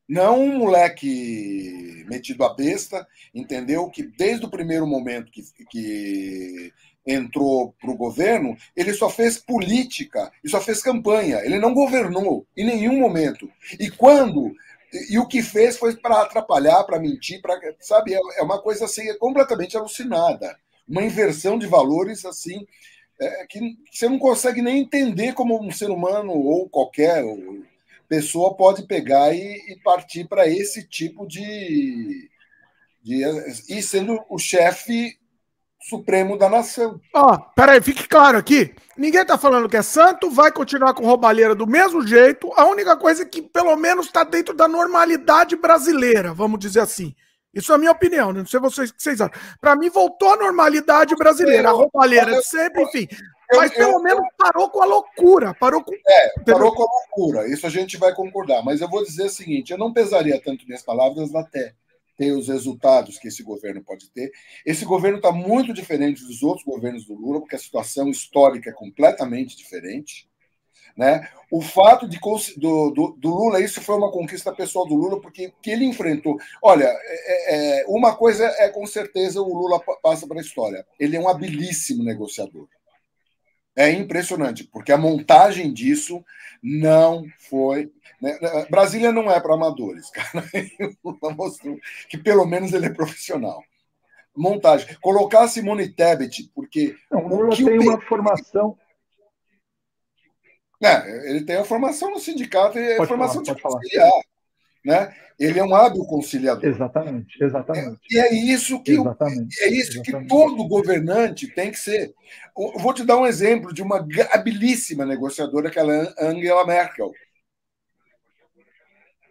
Não 0.07 0.41
um 0.41 0.57
moleque 0.59 2.05
metido 2.09 2.43
a 2.43 2.53
besta, 2.53 3.07
entendeu? 3.33 3.89
Que 3.89 4.03
desde 4.03 4.45
o 4.45 4.49
primeiro 4.49 4.85
momento 4.85 5.31
que, 5.31 5.41
que 5.69 6.73
entrou 7.05 7.73
para 7.79 7.89
o 7.89 7.97
governo, 7.97 8.55
ele 8.75 8.93
só 8.93 9.09
fez 9.09 9.37
política 9.37 10.31
e 10.43 10.49
só 10.49 10.59
fez 10.59 10.81
campanha. 10.81 11.39
Ele 11.43 11.57
não 11.57 11.73
governou 11.73 12.45
em 12.55 12.65
nenhum 12.65 12.99
momento. 12.99 13.49
E 13.79 13.89
quando. 13.89 14.53
E 15.09 15.17
o 15.17 15.27
que 15.27 15.41
fez 15.41 15.77
foi 15.77 15.95
para 15.95 16.21
atrapalhar, 16.21 16.83
para 16.83 16.99
mentir, 16.99 17.41
para 17.41 17.59
sabe? 17.79 18.13
É, 18.13 18.19
é 18.37 18.43
uma 18.43 18.61
coisa 18.61 18.85
assim 18.85 19.09
é 19.09 19.15
completamente 19.15 19.75
alucinada. 19.75 20.55
Uma 20.87 21.03
inversão 21.03 21.57
de 21.57 21.67
valores 21.67 22.25
assim 22.25 22.65
é, 23.19 23.45
que 23.47 23.77
você 23.91 24.09
não 24.09 24.19
consegue 24.19 24.61
nem 24.61 24.79
entender 24.79 25.33
como 25.33 25.61
um 25.61 25.71
ser 25.71 25.89
humano 25.89 26.31
ou 26.31 26.67
qualquer 26.69 27.23
pessoa 28.07 28.55
pode 28.55 28.85
pegar 28.85 29.33
e, 29.33 29.55
e 29.71 29.79
partir 29.83 30.27
para 30.27 30.47
esse 30.47 30.87
tipo 30.87 31.25
de, 31.27 32.29
de. 33.01 33.23
e 33.69 33.81
sendo 33.81 34.19
o 34.29 34.37
chefe 34.37 35.17
supremo 35.87 36.37
da 36.37 36.49
nação. 36.49 36.99
Ó, 37.13 37.33
oh, 37.33 37.39
peraí, 37.55 37.81
fique 37.81 38.07
claro 38.07 38.37
aqui. 38.37 38.73
Ninguém 38.97 39.25
tá 39.25 39.37
falando 39.37 39.67
que 39.67 39.77
é 39.77 39.81
santo, 39.81 40.29
vai 40.29 40.51
continuar 40.51 40.93
com 40.93 41.05
roubalheira 41.05 41.53
do 41.53 41.67
mesmo 41.67 42.05
jeito. 42.05 42.51
A 42.55 42.65
única 42.65 42.95
coisa 42.95 43.23
é 43.23 43.25
que, 43.25 43.41
pelo 43.41 43.75
menos, 43.75 44.05
está 44.05 44.23
dentro 44.23 44.53
da 44.53 44.67
normalidade 44.67 45.55
brasileira, 45.55 46.33
vamos 46.33 46.59
dizer 46.59 46.79
assim. 46.79 47.13
Isso 47.53 47.71
é 47.71 47.75
a 47.75 47.77
minha 47.77 47.91
opinião, 47.91 48.33
não 48.33 48.45
sei 48.45 48.59
vocês 48.59 48.89
o 48.89 48.95
que 48.95 49.03
vocês 49.03 49.21
acham. 49.21 49.39
Para 49.61 49.75
mim, 49.75 49.89
voltou 49.89 50.33
à 50.33 50.37
normalidade 50.37 51.15
brasileira. 51.15 51.69
A 51.69 51.71
roubalheira 51.71 52.41
sempre, 52.41 52.83
enfim. 52.83 53.07
Mas 53.55 53.71
pelo 53.71 53.93
eu, 53.93 54.01
menos 54.01 54.25
parou 54.37 54.69
com 54.69 54.81
a 54.81 54.85
loucura. 54.85 55.53
Parou 55.53 55.83
com. 55.83 55.93
É, 55.93 56.39
parou 56.45 56.73
com 56.73 56.83
a 56.83 56.87
loucura. 56.87 57.47
Isso 57.47 57.67
a 57.67 57.69
gente 57.69 57.97
vai 57.97 58.13
concordar. 58.15 58.63
Mas 58.63 58.81
eu 58.81 58.89
vou 58.89 59.03
dizer 59.03 59.25
o 59.25 59.29
seguinte: 59.29 59.71
eu 59.71 59.77
não 59.77 59.93
pesaria 59.93 60.41
tanto 60.41 60.65
minhas 60.65 60.81
palavras 60.81 61.33
até 61.35 61.75
ter 62.17 62.31
os 62.31 62.47
resultados 62.47 63.17
que 63.17 63.27
esse 63.27 63.43
governo 63.43 63.83
pode 63.83 64.09
ter. 64.11 64.31
Esse 64.65 64.85
governo 64.85 65.17
está 65.17 65.31
muito 65.31 65.73
diferente 65.73 66.23
dos 66.23 66.43
outros 66.43 66.65
governos 66.65 67.05
do 67.05 67.13
Lula, 67.13 67.39
porque 67.39 67.55
a 67.55 67.59
situação 67.59 68.09
histórica 68.09 68.69
é 68.69 68.73
completamente 68.73 69.57
diferente. 69.57 70.27
Né? 70.95 71.27
O 71.49 71.61
fato 71.61 72.07
de, 72.07 72.19
do, 72.57 72.91
do, 72.91 73.15
do, 73.17 73.29
Lula, 73.29 73.59
isso 73.59 73.81
foi 73.81 73.95
uma 73.95 74.11
conquista 74.11 74.51
pessoal 74.53 74.87
do 74.87 74.95
Lula, 74.95 75.19
porque 75.19 75.51
que 75.61 75.71
ele 75.71 75.85
enfrentou. 75.85 76.37
Olha, 76.61 76.85
é, 76.85 77.79
é, 77.81 77.85
uma 77.87 78.15
coisa 78.15 78.45
é 78.59 78.69
com 78.69 78.85
certeza 78.85 79.41
o 79.41 79.53
Lula 79.53 79.79
passa 80.01 80.27
para 80.27 80.39
a 80.39 80.41
história. 80.41 80.85
Ele 80.99 81.15
é 81.15 81.19
um 81.19 81.27
habilíssimo 81.27 82.03
negociador. 82.03 82.67
É 83.75 83.89
impressionante, 83.91 84.63
porque 84.65 84.91
a 84.91 84.97
montagem 84.97 85.73
disso 85.73 86.23
não 86.61 87.25
foi. 87.49 87.91
Né? 88.21 88.37
Brasília 88.69 89.11
não 89.11 89.31
é 89.31 89.39
para 89.39 89.55
amadores, 89.55 90.09
cara. 90.11 90.45
mostrou 91.35 91.77
que 92.07 92.17
pelo 92.17 92.45
menos 92.45 92.71
ele 92.71 92.85
é 92.85 92.93
profissional. 92.93 93.63
Montagem. 94.35 94.87
Colocar 95.01 95.43
a 95.43 95.47
Simone 95.47 95.89
Tebet, 95.89 96.51
porque. 96.55 96.95
Não, 97.11 97.25
o 97.25 97.27
Lula 97.27 97.55
tem 97.55 97.79
uma 97.79 98.01
formação. 98.01 98.77
É, 100.81 101.29
ele 101.29 101.45
tem 101.45 101.55
a 101.55 101.63
formação 101.63 102.11
no 102.11 102.19
sindicato 102.19 102.77
e 102.77 102.93
a 102.93 103.05
formação 103.05 103.43
falar, 103.43 103.55
de 103.55 103.61
conciliar. 103.61 104.11
Né? 104.85 105.15
Ele 105.39 105.59
é 105.59 105.63
um 105.63 105.73
hábil 105.73 106.03
conciliador. 106.05 106.65
Exatamente, 106.65 107.41
exatamente. 107.41 107.99
É, 108.11 108.15
e 108.15 108.19
é 108.19 108.33
isso 108.33 108.81
que 108.83 108.91
exatamente, 108.91 109.61
é 109.61 109.69
isso 109.69 109.91
exatamente. 110.01 110.23
que 110.23 110.27
todo 110.27 110.67
governante 110.67 111.47
tem 111.47 111.71
que 111.71 111.79
ser. 111.79 112.13
Eu 112.57 112.79
vou 112.79 112.93
te 112.93 113.03
dar 113.05 113.17
um 113.17 113.25
exemplo 113.25 113.73
de 113.73 113.81
uma 113.81 114.05
habilíssima 114.31 115.05
negociadora, 115.05 115.69
que 115.69 115.79
é 115.79 115.81
a 115.81 116.25
Angela 116.25 116.65
Merkel. 116.65 117.11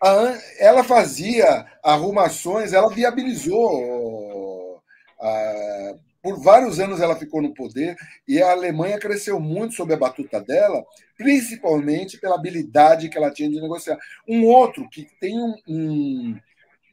A, 0.03 0.39
ela 0.59 0.83
fazia 0.83 1.67
arrumações, 1.83 2.73
ela 2.73 2.89
viabilizou 2.89 4.83
a, 5.21 5.95
por 6.23 6.41
vários 6.41 6.79
anos 6.79 7.01
ela 7.01 7.17
ficou 7.17 7.43
no 7.43 7.53
poder 7.53 7.97
e 8.27 8.41
a 8.41 8.53
Alemanha 8.53 8.99
cresceu 8.99 9.41
muito 9.41 9.75
sob 9.75 9.93
a 9.93 9.97
batuta 9.97 10.41
dela, 10.41 10.85
principalmente 11.17 12.19
pela 12.19 12.37
habilidade 12.37 13.09
que 13.09 13.19
ela 13.19 13.33
tinha 13.33 13.51
de 13.51 13.61
negociar. 13.61 13.99
Um 14.29 14.45
outro 14.45 14.89
que 14.89 15.09
tem 15.21 15.37
um, 15.37 16.39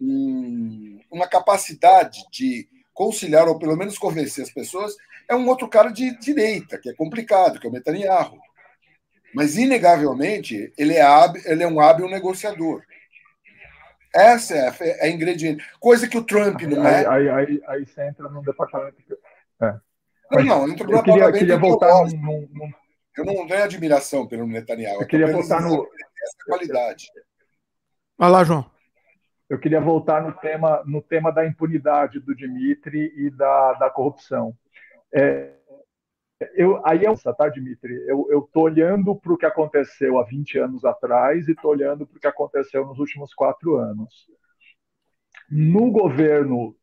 um, 0.02 1.00
uma 1.12 1.28
capacidade 1.28 2.26
de 2.32 2.68
conciliar, 2.94 3.48
ou 3.48 3.58
pelo 3.60 3.78
menos 3.78 3.98
convencer 3.98 4.44
as 4.44 4.52
pessoas, 4.52 4.94
é 5.30 5.36
um 5.36 5.48
outro 5.48 5.70
cara 5.70 5.90
de 5.90 6.18
direita, 6.20 6.78
que 6.78 6.90
é 6.90 6.94
complicado, 6.94 7.60
que 7.60 7.68
é 7.68 7.70
o 7.70 7.74
Netanyahu. 7.74 8.38
Mas, 9.34 9.58
inegavelmente, 9.58 10.74
ele 10.76 10.96
é, 10.96 11.02
hábil, 11.02 11.42
ele 11.46 11.64
é 11.64 11.68
um 11.68 11.80
hábil 11.80 12.10
negociador. 12.10 12.82
Essa 14.14 14.56
é, 14.56 14.74
é, 14.82 15.08
é 15.08 15.12
ingrediente. 15.12 15.64
Coisa 15.80 16.08
que 16.08 16.18
o 16.18 16.24
Trump 16.24 16.62
não 16.62 16.86
é. 16.88 17.06
Aí, 17.08 17.30
aí, 17.30 17.62
aí, 17.68 17.86
você 17.86 18.08
entra 18.08 18.28
num 18.30 18.42
departamento. 18.42 18.98
É. 19.62 19.76
Não, 20.32 20.44
não, 20.44 20.70
entra 20.70 20.86
no 20.86 20.92
departamento. 20.92 21.24
Eu 21.24 21.34
queria 21.34 21.58
voltar 21.58 21.90
eu, 21.90 22.06
num, 22.18 22.48
num... 22.52 22.72
eu 23.18 23.26
não 23.26 23.48
tenho 23.48 23.64
admiração 23.64 24.28
pelo 24.28 24.48
Netanyahu. 24.48 25.02
Eu 25.02 25.08
queria 25.08 25.32
voltar 25.32 25.62
no. 25.62 25.88
Essa 26.22 26.46
qualidade. 26.46 27.08
Vai 28.18 28.30
lá, 28.30 28.44
João. 28.44 28.70
eu 29.50 29.58
queria 29.58 29.80
voltar 29.80 30.22
no 30.22 30.34
tema, 30.34 30.84
no 30.86 31.02
tema 31.02 31.32
da 31.32 31.46
impunidade 31.46 32.20
do 32.20 32.36
Dimitri 32.36 33.14
e 33.16 33.30
da, 33.30 33.74
da 33.74 33.90
corrupção. 33.90 34.54
É, 35.14 35.52
eu, 36.54 36.82
aí 36.86 37.06
é 37.06 37.12
um, 37.12 37.16
tá, 37.16 37.50
Dimitri? 37.50 37.94
Eu 38.08 38.46
estou 38.46 38.64
olhando 38.64 39.16
para 39.16 39.34
o 39.34 39.38
que 39.38 39.46
aconteceu 39.46 40.18
há 40.18 40.24
20 40.24 40.58
anos 40.60 40.86
atrás 40.86 41.48
e 41.48 41.52
estou 41.52 41.72
olhando 41.72 42.08
para 42.08 42.18
o 42.18 42.20
que 42.20 42.28
aconteceu 42.28 42.86
nos 42.86 42.98
últimos 43.00 43.34
quatro 43.34 43.76
anos. 43.76 44.28
No 45.50 45.92
governo, 45.92 46.76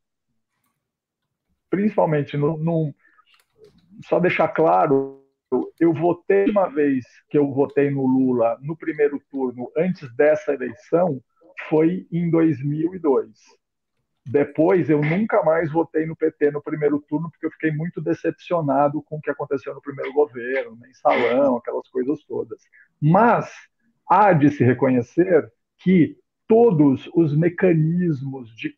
principalmente 1.71 2.37
no, 2.37 2.59
no 2.59 2.95
só 4.05 4.21
deixar 4.21 4.49
claro, 4.49 5.25
eu 5.81 5.93
votei 5.93 6.51
uma 6.51 6.69
vez 6.69 7.05
que 7.29 7.39
eu 7.39 7.51
votei 7.53 7.91
no 7.91 8.07
Lula 8.07 8.59
no 8.61 8.77
primeiro 8.77 9.21
turno 9.31 9.71
antes 9.77 10.15
dessa 10.17 10.53
eleição 10.53 11.23
foi 11.69 12.07
em 12.13 12.29
2002. 12.31 13.31
Depois, 14.29 14.91
eu 14.91 15.01
nunca 15.01 15.43
mais 15.45 15.70
votei 15.70 16.05
no 16.05 16.16
PT 16.16 16.51
no 16.51 16.61
primeiro 16.61 16.99
turno, 17.09 17.31
porque 17.31 17.47
eu 17.47 17.51
fiquei 17.53 17.70
muito 17.70 18.01
decepcionado 18.01 19.01
com 19.03 19.18
o 19.18 19.20
que 19.20 19.31
aconteceu 19.31 19.72
no 19.72 19.81
primeiro 19.81 20.12
governo, 20.12 20.77
mensalão, 20.77 21.57
aquelas 21.57 21.89
coisas 21.89 22.24
todas. 22.24 22.61
Mas 23.01 23.49
há 24.11 24.33
de 24.33 24.51
se 24.51 24.64
reconhecer 24.64 25.49
que 25.79 26.16
todos 26.49 27.09
os 27.14 27.37
mecanismos 27.37 28.51
de 28.57 28.74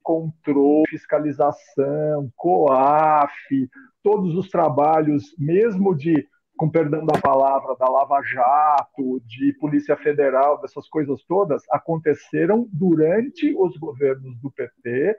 controle, 0.00 0.84
fiscalização, 0.88 2.30
COAF, 2.36 3.68
todos 4.04 4.36
os 4.36 4.48
trabalhos, 4.50 5.34
mesmo 5.36 5.96
de 5.96 6.28
com 6.56 6.70
perdão 6.70 7.04
da 7.04 7.20
palavra, 7.20 7.74
da 7.76 7.88
Lava 7.88 8.22
Jato, 8.22 9.20
de 9.26 9.52
Polícia 9.54 9.96
Federal, 9.96 10.60
dessas 10.60 10.88
coisas 10.88 11.22
todas, 11.24 11.62
aconteceram 11.70 12.68
durante 12.72 13.54
os 13.56 13.76
governos 13.76 14.38
do 14.40 14.50
PT, 14.50 15.16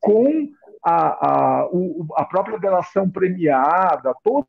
com 0.00 0.48
a, 0.84 1.62
a, 1.64 1.68
a 2.16 2.24
própria 2.24 2.58
delação 2.58 3.10
premiada, 3.10 4.14
todos 4.22 4.46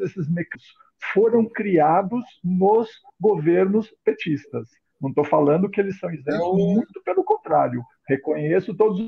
esses 0.00 0.28
mecanismos 0.30 0.74
foram 1.12 1.44
criados 1.46 2.24
nos 2.42 2.88
governos 3.20 3.92
petistas. 4.04 4.68
Não 5.00 5.10
estou 5.10 5.24
falando 5.24 5.68
que 5.68 5.80
eles 5.80 5.98
são 5.98 6.10
isentos, 6.10 6.40
Eu... 6.40 6.54
muito 6.54 7.02
pelo 7.02 7.24
contrário. 7.24 7.82
Reconheço 8.08 8.74
todos 8.74 9.00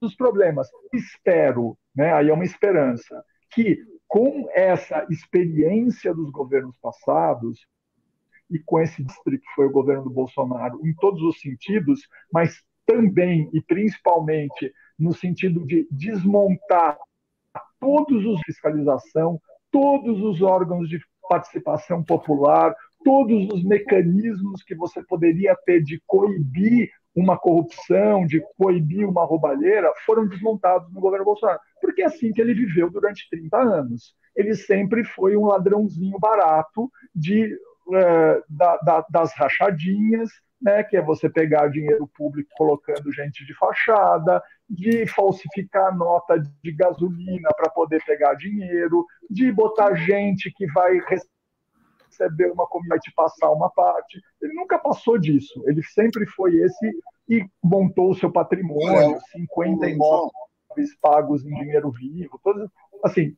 os 0.00 0.14
problemas. 0.14 0.68
Espero, 0.92 1.76
né, 1.94 2.12
aí 2.14 2.30
é 2.30 2.32
uma 2.32 2.44
esperança, 2.44 3.22
que 3.50 3.78
com 4.08 4.48
essa 4.52 5.06
experiência 5.10 6.14
dos 6.14 6.30
governos 6.30 6.76
passados 6.80 7.66
e 8.50 8.58
com 8.58 8.80
esse 8.80 9.02
distrito 9.02 9.42
que 9.42 9.54
foi 9.54 9.66
o 9.66 9.72
governo 9.72 10.04
do 10.04 10.10
Bolsonaro 10.10 10.80
em 10.86 10.94
todos 10.94 11.20
os 11.22 11.40
sentidos, 11.40 12.08
mas 12.32 12.62
também 12.86 13.50
e 13.52 13.60
principalmente 13.60 14.72
no 14.98 15.12
sentido 15.12 15.66
de 15.66 15.86
desmontar 15.90 16.96
todos 17.80 18.24
os 18.24 18.40
fiscalização, 18.42 19.40
todos 19.70 20.22
os 20.22 20.40
órgãos 20.40 20.88
de 20.88 21.00
participação 21.28 22.02
popular, 22.02 22.74
todos 23.04 23.48
os 23.52 23.64
mecanismos 23.64 24.62
que 24.62 24.74
você 24.74 25.02
poderia 25.02 25.56
ter 25.66 25.82
de 25.82 26.00
coibir 26.06 26.90
uma 27.16 27.38
corrupção, 27.38 28.26
de 28.26 28.42
coibir 28.58 29.08
uma 29.08 29.24
roubalheira, 29.24 29.90
foram 30.04 30.28
desmontados 30.28 30.92
no 30.92 31.00
governo 31.00 31.24
Bolsonaro. 31.24 31.58
Porque 31.80 32.02
é 32.02 32.06
assim 32.06 32.30
que 32.30 32.40
ele 32.40 32.52
viveu 32.52 32.90
durante 32.90 33.26
30 33.30 33.56
anos. 33.56 34.14
Ele 34.36 34.54
sempre 34.54 35.02
foi 35.02 35.34
um 35.34 35.46
ladrãozinho 35.46 36.18
barato 36.18 36.90
de, 37.14 37.58
é, 37.94 38.42
da, 38.50 38.76
da, 38.78 39.06
das 39.10 39.32
rachadinhas, 39.34 40.28
né, 40.60 40.82
que 40.82 40.96
é 40.96 41.02
você 41.02 41.28
pegar 41.28 41.68
dinheiro 41.68 42.08
público 42.16 42.50
colocando 42.56 43.12
gente 43.12 43.46
de 43.46 43.54
fachada, 43.54 44.42
de 44.68 45.06
falsificar 45.06 45.96
nota 45.96 46.38
de 46.38 46.72
gasolina 46.72 47.48
para 47.56 47.70
poder 47.70 48.02
pegar 48.04 48.34
dinheiro, 48.34 49.06
de 49.30 49.50
botar 49.52 49.94
gente 49.94 50.52
que 50.54 50.66
vai 50.72 51.00
receber 52.16 52.50
uma 52.50 52.66
comida 52.66 52.96
e 52.96 53.00
te 53.00 53.12
passar 53.14 53.50
uma 53.50 53.70
parte. 53.70 54.20
Ele 54.40 54.54
nunca 54.54 54.78
passou 54.78 55.18
disso. 55.18 55.62
Ele 55.66 55.82
sempre 55.82 56.26
foi 56.26 56.56
esse 56.56 57.00
e 57.28 57.44
montou 57.62 58.10
o 58.10 58.14
seu 58.14 58.30
patrimônio, 58.30 59.18
50 59.32 59.88
imóveis 59.90 60.96
pagos 61.00 61.44
em 61.44 61.54
dinheiro 61.54 61.90
vivo, 61.90 62.40
todos, 62.42 62.68
assim. 63.04 63.36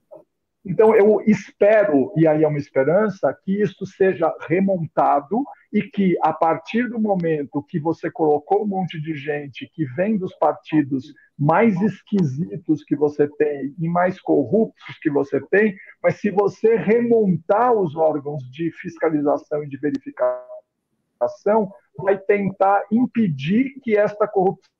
Então 0.69 0.95
eu 0.95 1.23
espero 1.27 2.13
e 2.15 2.29
aí 2.29 2.45
é 2.45 2.47
uma 2.47 2.59
esperança 2.59 3.35
que 3.43 3.63
isso 3.63 3.87
seja 3.87 4.31
remontado 4.47 5.43
e 5.73 5.83
que 5.83 6.15
a 6.23 6.31
partir 6.31 6.91
do 6.91 7.01
momento 7.01 7.63
que 7.63 7.81
você 7.81 8.11
colocou 8.11 8.65
um 8.65 8.67
monte 8.67 9.01
de 9.01 9.15
gente 9.17 9.67
que 9.75 9.87
vem 9.87 10.19
dos 10.19 10.35
partidos 10.35 11.15
mais 11.39 11.81
esquisitos 11.81 12.85
que 12.85 12.95
você 12.95 13.27
tem 13.27 13.75
e 13.79 13.89
mais 13.89 14.21
corruptos 14.21 14.99
que 15.01 15.09
você 15.09 15.41
tem, 15.47 15.75
mas 16.03 16.21
se 16.21 16.31
você 16.31 16.77
remontar 16.77 17.73
os 17.73 17.97
órgãos 17.97 18.43
de 18.51 18.71
fiscalização 18.73 19.65
e 19.65 19.69
de 19.69 19.79
verificação, 19.79 21.73
vai 21.97 22.19
tentar 22.19 22.85
impedir 22.93 23.81
que 23.83 23.97
esta 23.97 24.29
corrupção 24.29 24.78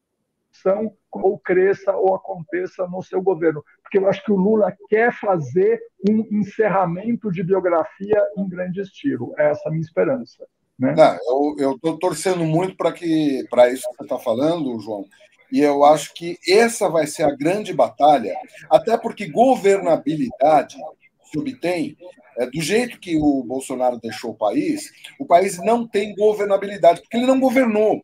ou 1.13 1.39
cresça 1.39 1.97
ou 1.97 2.15
aconteça 2.15 2.87
no 2.87 3.03
seu 3.03 3.23
governo. 3.23 3.63
Porque 3.83 3.99
eu 3.99 4.09
acho 4.09 4.25
que 4.25 4.33
o 4.33 4.37
Lula 4.37 4.77
quer 4.89 5.13
fazer 5.13 5.81
um 6.09 6.27
encerramento 6.31 7.31
de 7.31 7.43
biografia 7.43 8.23
em 8.37 8.49
grande 8.49 8.81
estilo. 8.81 9.35
É 9.39 9.51
essa 9.51 9.69
a 9.69 9.71
minha 9.71 9.83
esperança. 9.83 10.47
Né? 10.79 10.95
Não, 10.95 11.59
eu 11.59 11.73
estou 11.73 11.99
torcendo 11.99 12.45
muito 12.45 12.77
para 12.77 12.93
que 12.93 13.45
para 13.51 13.71
isso 13.71 13.89
que 13.91 13.97
você 13.97 14.03
está 14.05 14.19
falando, 14.19 14.79
João. 14.81 15.05
E 15.51 15.61
eu 15.61 15.83
acho 15.85 16.13
que 16.15 16.39
essa 16.47 16.89
vai 16.89 17.07
ser 17.07 17.23
a 17.23 17.35
grande 17.35 17.73
batalha, 17.73 18.35
até 18.71 18.97
porque 18.99 19.31
governabilidade 19.31 20.77
se 21.25 21.39
obtém 21.39 21.97
é, 22.39 22.47
do 22.47 22.61
jeito 22.61 23.01
que 23.01 23.17
o 23.17 23.43
Bolsonaro 23.43 23.99
deixou 23.99 24.31
o 24.31 24.37
país, 24.37 24.93
o 25.19 25.27
país 25.27 25.59
não 25.59 25.87
tem 25.87 26.15
governabilidade, 26.15 27.01
porque 27.01 27.17
ele 27.17 27.27
não 27.27 27.41
governou. 27.41 28.03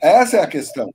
Essa 0.00 0.38
é 0.38 0.40
a 0.40 0.46
questão. 0.46 0.92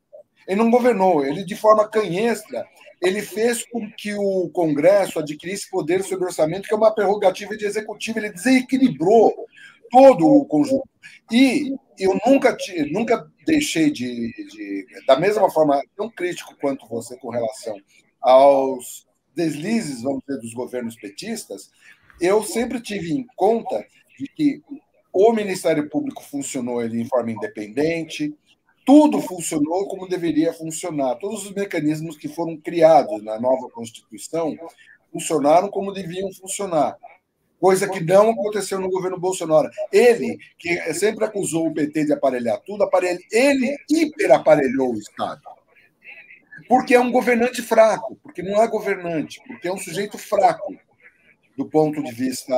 Ele 0.47 0.57
não 0.59 0.71
governou, 0.71 1.25
ele 1.25 1.43
de 1.43 1.55
forma 1.55 1.87
canhestra, 1.87 2.65
ele 3.01 3.21
fez 3.21 3.65
com 3.65 3.91
que 3.91 4.13
o 4.13 4.49
Congresso 4.49 5.19
adquirisse 5.19 5.69
poder 5.69 6.03
sobre 6.03 6.25
o 6.25 6.27
orçamento, 6.27 6.67
que 6.67 6.73
é 6.73 6.77
uma 6.77 6.93
prerrogativa 6.93 7.55
de 7.55 7.65
executivo, 7.65 8.19
ele 8.19 8.31
desequilibrou 8.31 9.35
todo 9.91 10.25
o 10.25 10.45
conjunto. 10.45 10.87
E 11.31 11.75
eu 11.99 12.17
nunca, 12.25 12.55
nunca 12.91 13.27
deixei 13.45 13.91
de, 13.91 14.31
de, 14.51 14.85
da 15.05 15.19
mesma 15.19 15.49
forma, 15.49 15.81
tão 15.95 16.09
crítico 16.09 16.55
quanto 16.59 16.87
você 16.87 17.17
com 17.17 17.29
relação 17.29 17.77
aos 18.21 19.05
deslizes, 19.35 20.01
vamos 20.01 20.21
dizer, 20.27 20.41
dos 20.41 20.53
governos 20.53 20.95
petistas, 20.95 21.69
eu 22.19 22.43
sempre 22.43 22.81
tive 22.81 23.11
em 23.11 23.25
conta 23.35 23.85
de 24.17 24.27
que 24.35 24.61
o 25.13 25.31
Ministério 25.31 25.89
Público 25.89 26.23
funcionou 26.23 26.81
ele 26.81 26.99
em 27.01 27.05
forma 27.05 27.31
independente, 27.31 28.33
tudo 28.87 29.21
funcionou 29.21 29.85
como 29.89 30.07
deveria 30.07 30.53
funcionar. 30.53 31.15
Todos 31.15 31.45
os 31.45 31.53
mecanismos 31.53 32.15
que 32.15 32.29
foram 32.29 32.55
criados 32.55 33.21
na 33.21 33.37
nova 33.37 33.69
Constituição 33.69 34.57
funcionaram 35.11 35.67
como 35.67 35.91
deviam 35.91 36.31
funcionar. 36.31 36.95
Coisa 37.59 37.89
que 37.89 37.99
não 37.99 38.29
aconteceu 38.29 38.79
no 38.79 38.89
governo 38.89 39.19
Bolsonaro. 39.19 39.69
Ele, 39.91 40.37
que 40.57 40.93
sempre 40.93 41.25
acusou 41.25 41.67
o 41.67 41.73
PT 41.73 42.05
de 42.05 42.13
aparelhar 42.13 42.61
tudo, 42.61 42.81
aparelha, 42.85 43.19
ele 43.29 43.75
hiperaparelhou 43.91 44.93
o 44.93 44.99
Estado. 44.99 45.41
Porque 46.69 46.95
é 46.95 46.99
um 46.99 47.11
governante 47.11 47.61
fraco, 47.61 48.17
porque 48.23 48.41
não 48.41 48.63
é 48.63 48.67
governante, 48.69 49.41
porque 49.47 49.67
é 49.67 49.73
um 49.73 49.77
sujeito 49.77 50.17
fraco 50.17 50.73
do 51.57 51.65
ponto 51.65 52.03
de 52.03 52.11
vista. 52.11 52.53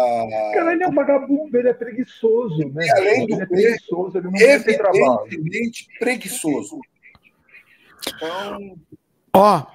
Cara, 0.54 0.74
ele 0.74 0.84
é 0.84 0.88
um 0.88 0.94
vagabundo, 0.94 1.58
ele 1.58 1.70
é 1.70 1.74
preguiçoso, 1.74 2.70
né? 2.74 2.86
E 2.86 2.92
além 2.92 3.28
do 3.28 3.36
ele 3.36 3.44
é 3.44 3.46
preguiçoso, 3.46 4.18
ele 4.18 4.28
não 4.30 4.36
evidentemente 4.36 5.88
preguiçoso. 5.98 6.80
Então. 8.08 8.76
Ó, 9.34 9.66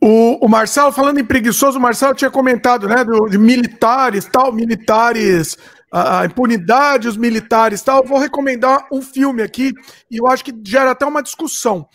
o, 0.00 0.46
o 0.46 0.48
Marcelo, 0.48 0.92
falando 0.92 1.20
em 1.20 1.24
preguiçoso, 1.24 1.78
o 1.78 1.82
Marcelo 1.82 2.14
tinha 2.14 2.30
comentado, 2.30 2.88
né, 2.88 3.04
do, 3.04 3.28
de 3.28 3.36
militares, 3.36 4.24
tal, 4.24 4.50
militares, 4.52 5.58
a, 5.92 6.20
a 6.20 6.26
impunidade, 6.26 7.08
os 7.08 7.18
militares, 7.18 7.82
tal. 7.82 8.02
Eu 8.02 8.08
vou 8.08 8.18
recomendar 8.18 8.86
um 8.90 9.02
filme 9.02 9.42
aqui, 9.42 9.72
e 10.10 10.16
eu 10.16 10.26
acho 10.26 10.44
que 10.44 10.54
gera 10.64 10.92
até 10.92 11.04
uma 11.04 11.22
discussão. 11.22 11.86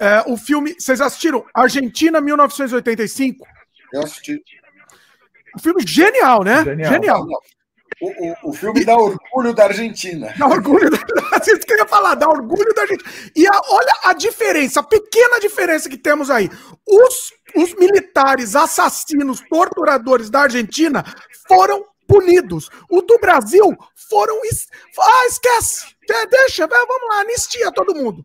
É, 0.00 0.24
o 0.26 0.36
filme, 0.36 0.74
vocês 0.76 1.00
assistiram? 1.00 1.44
Argentina 1.54 2.20
1985? 2.20 3.46
Eu 3.92 4.02
assisti. 4.02 4.42
Um 5.56 5.60
filme 5.60 5.82
genial, 5.86 6.42
né? 6.42 6.64
Genial. 6.64 6.92
genial. 6.92 7.26
O, 8.00 8.08
o, 8.08 8.50
o, 8.50 8.52
filme 8.52 8.84
dá 8.84 8.96
orgulho 8.96 9.54
da 9.54 9.64
Argentina. 9.64 10.34
Dá 10.36 10.46
orgulho 10.46 10.90
da 10.90 10.98
Isso 11.46 11.60
que 11.60 11.72
eu 11.72 11.78
ia 11.78 11.86
falar, 11.86 12.14
dá 12.14 12.28
orgulho 12.28 12.74
da 12.74 12.82
Argentina. 12.82 13.10
E 13.36 13.46
a, 13.46 13.60
olha 13.68 13.94
a 14.04 14.12
diferença, 14.12 14.80
a 14.80 14.82
pequena 14.82 15.38
diferença 15.38 15.88
que 15.88 15.96
temos 15.96 16.30
aí. 16.30 16.50
Os, 16.86 17.32
os 17.54 17.74
militares 17.74 18.56
assassinos, 18.56 19.40
torturadores 19.48 20.30
da 20.30 20.42
Argentina 20.42 21.04
foram 21.46 21.84
punidos. 22.12 22.68
O 22.90 23.00
do 23.00 23.18
Brasil 23.18 23.74
foram. 23.94 24.38
Ah, 25.00 25.26
esquece! 25.26 25.86
Deixa, 26.30 26.66
vamos 26.66 27.08
lá, 27.08 27.20
anistia 27.20 27.72
todo 27.72 27.94
mundo. 27.94 28.24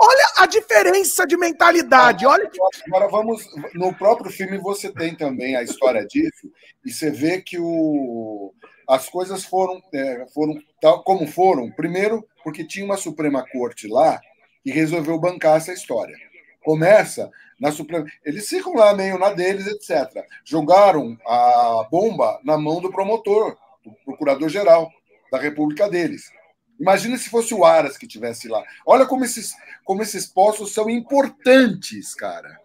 Olha 0.00 0.32
a 0.38 0.46
diferença 0.46 1.24
de 1.24 1.36
mentalidade. 1.36 2.26
Olha... 2.26 2.50
Agora 2.86 3.08
vamos. 3.08 3.44
No 3.74 3.94
próprio 3.94 4.30
filme 4.30 4.58
você 4.58 4.92
tem 4.92 5.14
também 5.14 5.54
a 5.54 5.62
história 5.62 6.04
disso, 6.04 6.50
e 6.84 6.90
você 6.90 7.10
vê 7.10 7.40
que 7.40 7.58
o, 7.60 8.52
as 8.88 9.08
coisas 9.08 9.44
foram, 9.44 9.80
é, 9.94 10.26
foram 10.34 10.54
tal 10.80 11.04
como 11.04 11.26
foram. 11.28 11.70
Primeiro, 11.70 12.26
porque 12.42 12.66
tinha 12.66 12.84
uma 12.84 12.96
Suprema 12.96 13.46
Corte 13.52 13.86
lá 13.86 14.20
que 14.64 14.72
resolveu 14.72 15.18
bancar 15.18 15.58
essa 15.58 15.72
história. 15.72 16.16
Começa 16.64 17.30
na. 17.70 18.04
Eles 18.24 18.48
ficam 18.48 18.74
lá 18.74 18.94
meio 18.94 19.18
na 19.18 19.30
deles, 19.30 19.66
etc. 19.66 20.24
Jogaram 20.44 21.16
a 21.26 21.86
bomba 21.90 22.40
na 22.44 22.58
mão 22.58 22.80
do 22.80 22.90
promotor, 22.90 23.56
do 23.84 23.92
procurador-geral 24.04 24.90
da 25.30 25.38
República 25.38 25.88
deles. 25.88 26.30
Imagina 26.78 27.16
se 27.16 27.30
fosse 27.30 27.54
o 27.54 27.64
Aras 27.64 27.96
que 27.96 28.06
tivesse 28.08 28.48
lá. 28.48 28.62
Olha 28.84 29.06
como 29.06 29.24
esses, 29.24 29.54
como 29.84 30.02
esses 30.02 30.26
postos 30.26 30.72
são 30.72 30.90
importantes, 30.90 32.14
cara. 32.14 32.60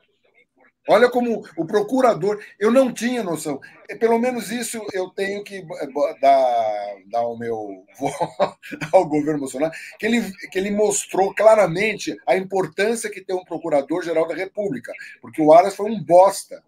Olha 0.88 1.10
como 1.10 1.44
o 1.58 1.66
procurador. 1.66 2.42
Eu 2.58 2.72
não 2.72 2.94
tinha 2.94 3.24
noção. 3.24 3.60
Pelo 4.00 4.18
menos 4.18 4.52
isso 4.52 4.82
eu 4.94 5.10
tenho 5.10 5.44
que 5.44 5.58
eh, 5.58 6.18
dar, 6.22 6.96
dar 7.08 7.20
ao 7.20 7.38
meu 7.38 7.86
ao 8.94 9.06
governo 9.08 9.42
Bolsonaro, 9.42 9.74
que 10.00 10.06
ele, 10.06 10.32
que 10.52 10.58
ele 10.58 10.72
mostrou 10.72 11.34
claramente 11.36 12.18
a 12.26 12.38
importância 12.38 13.10
que 13.10 13.22
tem 13.22 13.36
um 13.36 13.44
procurador-geral 13.44 14.28
da 14.28 14.36
República. 14.36 14.94
Porque 15.22 15.42
o 15.42 15.54
Aras 15.54 15.76
foi 15.76 15.92
um 15.92 16.02
bosta. 16.02 16.64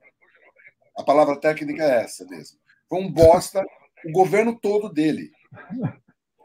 A 0.97 1.03
palavra 1.03 1.39
técnica 1.39 1.83
é 1.83 2.03
essa 2.03 2.25
mesmo. 2.25 2.59
Foi 2.89 2.99
um 2.99 3.09
bosta 3.09 3.65
o 4.05 4.11
governo 4.11 4.57
todo 4.59 4.89
dele. 4.89 5.31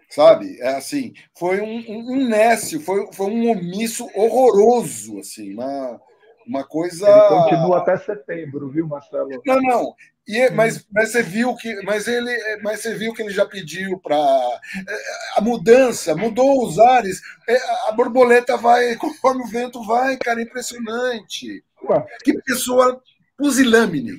Sabe? 0.09 0.61
É 0.61 0.68
assim, 0.68 1.12
foi 1.35 1.61
um, 1.61 1.79
um, 1.89 2.12
um 2.12 2.29
nécio, 2.29 2.81
foi, 2.81 3.12
foi 3.12 3.27
um 3.27 3.51
omisso 3.51 4.09
horroroso, 4.14 5.18
assim, 5.18 5.55
uma 5.55 6.01
uma 6.47 6.64
coisa. 6.64 7.09
Ele 7.09 7.42
continua 7.42 7.78
até 7.78 7.97
setembro, 7.97 8.68
viu, 8.68 8.86
Marcelo? 8.86 9.28
Não, 9.45 9.61
não. 9.61 9.95
E, 10.26 10.49
mas, 10.51 10.86
mas 10.90 11.12
você 11.12 11.22
viu 11.22 11.55
que, 11.55 11.82
mas 11.82 12.09
ele, 12.09 12.34
mas 12.62 12.80
você 12.80 12.95
viu 12.95 13.12
que 13.12 13.20
ele 13.20 13.30
já 13.30 13.45
pediu 13.45 13.99
para 13.99 14.16
a 15.36 15.40
mudança, 15.42 16.16
mudou 16.16 16.66
os 16.66 16.78
ares, 16.78 17.20
é, 17.47 17.57
a 17.88 17.92
borboleta 17.92 18.57
vai 18.57 18.97
conforme 18.97 19.42
o 19.42 19.47
vento 19.47 19.84
vai, 19.84 20.16
cara, 20.16 20.40
impressionante. 20.40 21.62
Ué. 21.82 22.07
Que 22.24 22.32
pessoa 22.42 23.03
pusilâmine. 23.36 24.18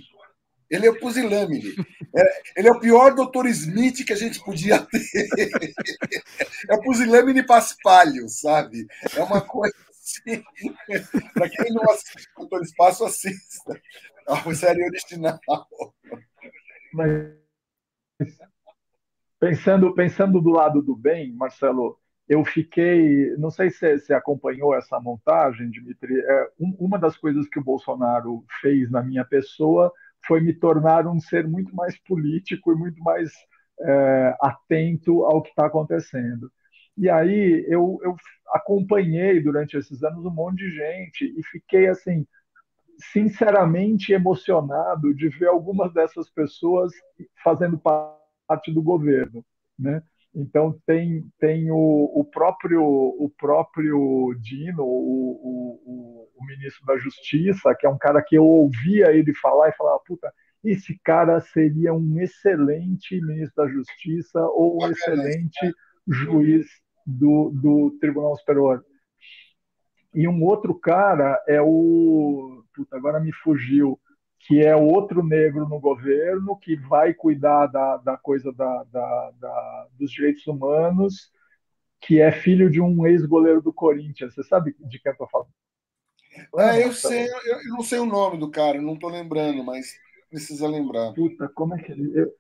Ele 0.70 0.88
é 0.88 0.94
pusilâmine. 0.94 1.76
É, 2.16 2.42
ele 2.58 2.68
é 2.68 2.72
o 2.72 2.80
pior 2.80 3.14
doutor 3.14 3.46
Smith 3.48 4.04
que 4.06 4.14
a 4.14 4.18
gente 4.18 4.44
podia 4.44 4.80
ter. 4.80 5.02
É 6.68 6.74
o 6.74 6.82
pusilâmine 6.82 7.44
paspalho, 7.44 8.28
sabe? 8.28 8.88
É 9.16 9.22
uma 9.22 9.40
coisa 9.40 9.76
Para 11.34 11.50
quem 11.50 11.74
não 11.74 11.84
assiste 11.92 12.28
Doutor 12.38 12.62
Espaço, 12.62 13.06
assista. 13.06 13.82
É 14.28 14.34
uma 14.34 14.56
série 14.56 14.84
original. 14.84 15.40
Mas, 16.94 17.34
pensando, 19.40 19.94
pensando 19.94 20.42
do 20.42 20.50
lado 20.50 20.82
do 20.82 20.96
bem, 20.96 21.34
Marcelo, 21.34 22.00
eu 22.28 22.44
fiquei. 22.44 23.36
Não 23.38 23.50
sei 23.50 23.70
se 23.70 24.00
você 24.00 24.14
acompanhou 24.14 24.76
essa 24.76 25.00
montagem, 25.00 25.70
Dimitri. 25.70 26.20
É, 26.20 26.50
um, 26.60 26.76
uma 26.80 26.98
das 26.98 27.18
coisas 27.18 27.48
que 27.48 27.60
o 27.60 27.64
Bolsonaro 27.64 28.44
fez 28.62 28.90
na 28.90 29.04
minha 29.04 29.26
pessoa 29.26 29.92
foi 30.26 30.42
me 30.42 30.54
tornar 30.54 31.08
um 31.08 31.20
ser 31.20 31.48
muito 31.48 31.76
mais 31.76 31.98
político 32.00 32.72
e 32.72 32.76
muito 32.76 33.02
mais 33.04 33.32
é, 33.80 34.36
atento 34.42 35.24
ao 35.24 35.42
que 35.42 35.50
está 35.50 35.68
acontecendo. 35.68 36.52
E 36.98 37.10
aí 37.10 37.66
eu, 37.68 38.00
eu 38.04 38.16
acompanhei 38.54 39.42
durante 39.42 39.78
esses 39.78 40.04
anos 40.04 40.26
um 40.26 40.32
monte 40.32 40.58
de 40.58 40.72
gente 40.72 41.34
e 41.38 41.44
fiquei 41.44 41.88
assim 41.88 42.26
sinceramente 43.12 44.14
emocionado 44.14 45.14
de 45.14 45.28
ver 45.28 45.48
algumas 45.48 45.94
dessas 45.94 46.30
pessoas 46.30 46.94
fazendo 47.44 47.78
parte 47.78 48.72
do 48.72 48.82
governo, 48.82 49.44
né? 49.78 50.02
Então 50.34 50.78
tem, 50.86 51.26
tem 51.40 51.72
o, 51.72 52.12
o 52.14 52.26
próprio 52.26 52.84
o 52.84 53.30
próprio 53.38 54.34
Dino, 54.42 54.84
o, 54.84 55.32
o, 55.32 56.30
o, 56.36 56.46
ministro 56.46 56.86
da 56.86 56.98
Justiça, 56.98 57.74
que 57.74 57.88
é 57.88 57.90
um 57.90 57.98
cara 57.98 58.22
que 58.22 58.38
eu 58.38 58.46
ouvia 58.46 59.12
ele 59.12 59.34
falar 59.34 59.70
e 59.70 59.76
falava, 59.76 60.00
puta, 60.06 60.32
esse 60.64 61.00
cara 61.04 61.40
seria 61.40 61.94
um 61.94 62.20
excelente 62.20 63.20
ministro 63.22 63.64
da 63.64 63.68
Justiça 63.68 64.40
ou 64.42 64.84
um 64.84 64.92
excelente 64.92 65.74
juiz 66.08 66.68
do, 67.06 67.52
do 67.54 67.98
Tribunal 68.00 68.36
Superior. 68.36 68.84
E 70.14 70.28
um 70.28 70.44
outro 70.44 70.74
cara 70.74 71.44
é 71.48 71.62
o. 71.62 72.64
Puta, 72.74 72.96
agora 72.96 73.20
me 73.20 73.32
fugiu. 73.32 74.00
Que 74.48 74.62
é 74.62 74.76
outro 74.76 75.24
negro 75.24 75.68
no 75.68 75.80
governo 75.80 76.56
que 76.56 76.76
vai 76.76 77.14
cuidar 77.14 77.66
da, 77.68 77.98
da 77.98 78.16
coisa 78.16 78.52
da, 78.54 78.84
da, 78.92 79.32
da 79.40 79.88
dos 79.98 80.12
direitos 80.12 80.46
humanos, 80.46 81.32
que 82.00 82.22
é 82.22 82.32
filho 82.32 82.70
de 82.70 82.80
um 82.80 83.08
ex-goleiro 83.08 83.60
do 83.60 83.74
Corinthians. 83.74 84.36
Você 84.36 84.44
sabe 84.44 84.76
de 84.80 85.00
quem 85.00 85.10
eu 85.10 85.14
estou 85.14 85.28
falando? 85.28 85.50
É, 86.58 86.84
eu 86.84 86.92
sei, 86.92 87.28
eu, 87.28 87.40
eu, 87.46 87.64
não 87.70 87.82
sei 87.82 87.98
o 87.98 88.06
nome 88.06 88.38
do 88.38 88.52
cara, 88.52 88.80
não 88.80 88.94
estou 88.94 89.10
lembrando, 89.10 89.64
mas 89.64 89.96
precisa 90.30 90.68
lembrar. 90.68 91.14
Puta, 91.14 91.50
como 91.50 91.74
é 91.74 91.82
que 91.82 91.92
ele. 91.92 92.12
Eu, 92.14 92.32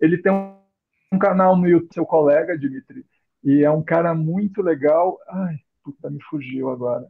ele 0.00 0.18
tem 0.18 0.32
um 0.32 1.18
canal 1.18 1.56
no 1.56 1.68
YouTube, 1.68 1.94
seu 1.94 2.04
colega, 2.04 2.58
Dimitri, 2.58 3.04
e 3.42 3.64
é 3.64 3.70
um 3.70 3.82
cara 3.82 4.14
muito 4.14 4.62
legal. 4.62 5.18
Ai, 5.28 5.56
puta, 5.82 6.10
me 6.10 6.22
fugiu 6.22 6.70
agora. 6.70 7.06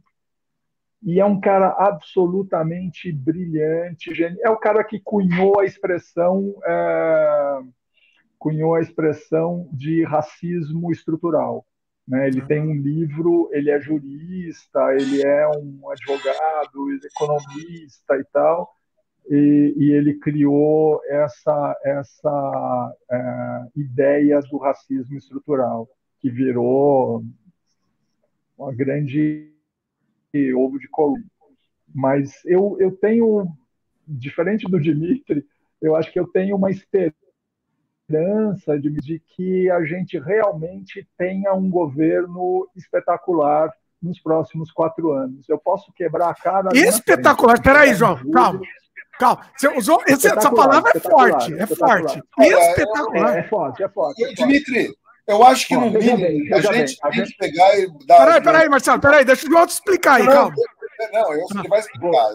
E 1.01 1.19
é 1.19 1.25
um 1.25 1.39
cara 1.39 1.69
absolutamente 1.77 3.11
brilhante, 3.11 4.13
genial. 4.13 4.39
É 4.43 4.49
o 4.49 4.57
cara 4.57 4.83
que 4.83 4.99
cunhou 4.99 5.59
a 5.59 5.65
expressão, 5.65 6.53
é, 6.65 7.59
cunhou 8.37 8.75
a 8.75 8.81
expressão 8.81 9.69
de 9.71 10.03
racismo 10.03 10.91
estrutural. 10.91 11.65
Né? 12.05 12.27
Ele 12.27 12.41
tem 12.41 12.61
um 12.61 12.73
livro, 12.73 13.49
ele 13.53 13.71
é 13.71 13.79
jurista, 13.79 14.79
ele 14.93 15.25
é 15.25 15.47
um 15.47 15.89
advogado, 15.89 16.99
economista 17.03 18.17
e 18.17 18.23
tal, 18.33 18.73
e, 19.29 19.73
e 19.77 19.91
ele 19.91 20.15
criou 20.15 21.01
essa, 21.07 21.79
essa 21.83 22.95
é, 23.09 23.65
ideia 23.75 24.41
do 24.41 24.57
racismo 24.57 25.15
estrutural 25.15 25.87
que 26.19 26.29
virou 26.29 27.23
uma 28.57 28.73
grande 28.73 29.51
ovo 30.55 30.77
de 30.77 30.87
coluna. 30.89 31.25
Mas 31.93 32.43
eu, 32.45 32.77
eu 32.79 32.91
tenho, 32.91 33.47
diferente 34.07 34.69
do 34.69 34.79
Dimitri, 34.79 35.45
eu 35.81 35.95
acho 35.95 36.11
que 36.11 36.19
eu 36.19 36.27
tenho 36.27 36.55
uma 36.55 36.69
esperança 36.69 37.19
de, 38.79 38.89
de 38.91 39.19
que 39.19 39.69
a 39.71 39.83
gente 39.85 40.19
realmente 40.19 41.07
tenha 41.17 41.53
um 41.53 41.69
governo 41.69 42.69
espetacular 42.75 43.71
nos 44.01 44.19
próximos 44.19 44.71
quatro 44.71 45.11
anos. 45.11 45.47
Eu 45.49 45.57
posso 45.57 45.91
quebrar 45.93 46.29
a 46.29 46.35
cara. 46.35 46.69
Espetacular. 46.73 47.55
Espera 47.55 47.81
aí, 47.81 47.93
João. 47.93 48.17
Calma. 48.31 48.61
Calma. 49.19 49.45
Você 49.55 49.67
usou, 49.67 50.01
essa 50.07 50.51
palavra 50.51 50.91
é 50.95 50.99
forte. 50.99 51.53
É 51.53 51.67
forte. 51.67 52.21
Espetacular. 52.39 53.35
É, 53.35 53.39
é, 53.39 53.43
forte, 53.43 53.83
é 53.83 53.89
forte. 53.89 54.33
Dimitri, 54.35 54.89
eu 55.29 55.43
acho 55.43 55.67
que, 55.67 55.75
no 55.75 55.91
mínimo, 55.91 56.55
a 56.55 56.61
gente 56.73 56.99
tem 56.99 57.23
que 57.23 57.37
pegar 57.37 57.77
e 57.77 57.87
dar. 58.07 58.17
Peraí, 58.17 58.41
peraí, 58.41 58.69
Marcelo, 58.69 58.99
peraí, 58.99 59.23
deixa 59.23 59.47
o 59.47 59.55
outro 59.55 59.75
explicar 59.75 60.15
aí, 60.15 60.25
calma. 60.25 60.55
Não, 61.13 61.33
eu 61.33 61.41
você 61.41 61.67
vai 61.67 61.79
explicar. 61.79 62.29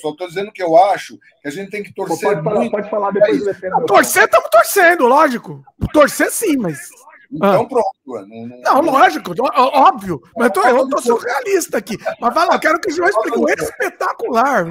Só 0.00 0.10
estou 0.10 0.28
dizendo 0.28 0.52
que 0.52 0.62
eu 0.62 0.76
acho 0.76 1.18
que 1.42 1.48
a 1.48 1.50
gente 1.50 1.70
tem 1.70 1.82
que 1.82 1.92
torcer. 1.92 2.28
Pode 2.28 2.42
falar, 2.44 2.60
muito. 2.60 2.70
pode 2.70 2.88
falar 2.90 3.10
depois 3.10 3.44
do 3.44 3.68
não, 3.68 3.84
Torcer, 3.84 4.24
estamos 4.24 4.48
torcendo, 4.48 5.06
lógico. 5.06 5.62
Torcer 5.92 6.30
sim, 6.30 6.56
mas. 6.56 6.88
Então, 7.32 7.62
ah. 7.62 7.68
pronto. 7.68 8.28
Não, 8.28 8.46
não, 8.46 8.82
não, 8.82 8.92
lógico, 8.92 9.34
óbvio. 9.42 10.22
Mas 10.36 10.46
eu 10.46 10.52
tô, 10.52 10.68
eu 10.68 10.88
tô 10.88 10.98
sendo 10.98 11.18
realista 11.18 11.78
aqui. 11.78 11.98
Mas 12.20 12.34
vai 12.34 12.46
lá, 12.46 12.54
eu 12.54 12.60
quero 12.60 12.80
que 12.80 12.90
o 12.90 12.92
João 12.92 13.08
explique. 13.08 13.62
Espetacular. 13.62 14.64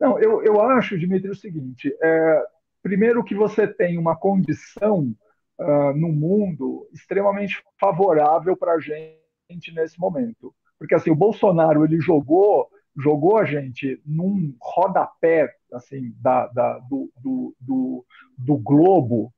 Não, 0.00 0.18
eu, 0.20 0.42
eu 0.44 0.60
acho, 0.62 0.98
Dimitri, 0.98 1.30
o 1.30 1.34
seguinte: 1.34 1.94
é, 2.00 2.42
Primeiro, 2.88 3.22
que 3.22 3.34
você 3.34 3.68
tem 3.68 3.98
uma 3.98 4.16
condição 4.16 5.14
uh, 5.60 5.92
no 5.94 6.08
mundo 6.08 6.88
extremamente 6.90 7.62
favorável 7.78 8.56
para 8.56 8.72
a 8.72 8.80
gente 8.80 9.74
nesse 9.74 10.00
momento. 10.00 10.54
Porque 10.78 10.94
assim, 10.94 11.10
o 11.10 11.14
Bolsonaro 11.14 11.84
ele 11.84 12.00
jogou 12.00 12.66
jogou 12.96 13.36
a 13.36 13.44
gente 13.44 14.00
num 14.06 14.56
rodapé 14.58 15.52
assim 15.70 16.14
da, 16.18 16.46
da 16.46 16.78
do, 16.78 17.12
do, 17.22 17.54
do, 17.60 18.06
do, 18.38 18.56
globo 18.56 19.30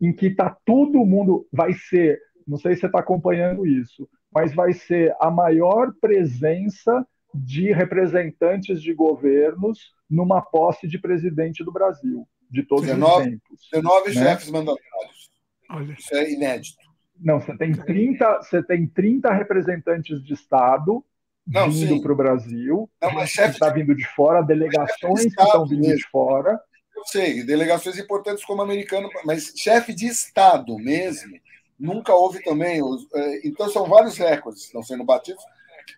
em 0.00 0.10
que 0.10 0.30
tá 0.30 0.56
todo 0.64 1.04
mundo 1.04 1.46
vai 1.52 1.74
ser 1.74 2.18
não 2.48 2.56
sei 2.56 2.74
se 2.74 2.80
você 2.80 2.86
está 2.86 3.00
acompanhando 3.00 3.66
isso 3.66 4.08
mas 4.32 4.54
vai 4.54 4.72
ser 4.72 5.14
a 5.20 5.30
maior 5.30 5.92
presença 6.00 7.06
de 7.32 7.70
representantes 7.70 8.82
de 8.82 8.94
governos 8.94 9.94
numa 10.08 10.40
posse 10.40 10.86
de 10.86 10.98
presidente 10.98 11.64
do 11.64 11.72
Brasil, 11.72 12.26
de 12.50 12.62
todos 12.62 12.86
19, 12.86 13.24
os 13.24 13.30
tempos. 13.30 13.68
19 13.72 14.14
né? 14.14 14.22
chefes 14.22 14.50
mandatários. 14.50 15.30
Olha. 15.70 15.92
Isso 15.98 16.14
é 16.14 16.32
inédito. 16.32 16.86
Não, 17.18 17.40
você 17.40 17.56
tem 17.56 17.72
30, 17.72 18.42
você 18.42 18.62
tem 18.62 18.86
30 18.86 19.32
representantes 19.32 20.22
de 20.22 20.34
Estado 20.34 21.04
não, 21.46 21.70
vindo 21.70 22.02
para 22.02 22.12
o 22.12 22.16
Brasil. 22.16 22.90
Não, 23.00 23.12
mas 23.12 23.30
chefe 23.30 23.54
está 23.54 23.70
vindo 23.70 23.94
de 23.94 24.04
fora, 24.14 24.42
delegações 24.42 25.22
de 25.22 25.34
que 25.34 25.42
estão 25.42 25.66
vindo 25.66 25.82
mesmo. 25.82 25.96
de 25.96 26.08
fora. 26.08 26.60
Eu 26.94 27.04
sei, 27.04 27.42
delegações 27.44 27.98
importantes 27.98 28.44
como 28.44 28.62
americano, 28.62 29.08
mas 29.24 29.52
chefe 29.56 29.94
de 29.94 30.06
Estado 30.06 30.76
mesmo, 30.76 31.38
nunca 31.78 32.14
houve 32.14 32.42
também. 32.42 32.80
É, 33.14 33.46
então 33.46 33.68
são 33.68 33.86
vários 33.86 34.16
recordes 34.16 34.62
que 34.62 34.66
estão 34.68 34.82
sendo 34.82 35.04
batidos 35.04 35.42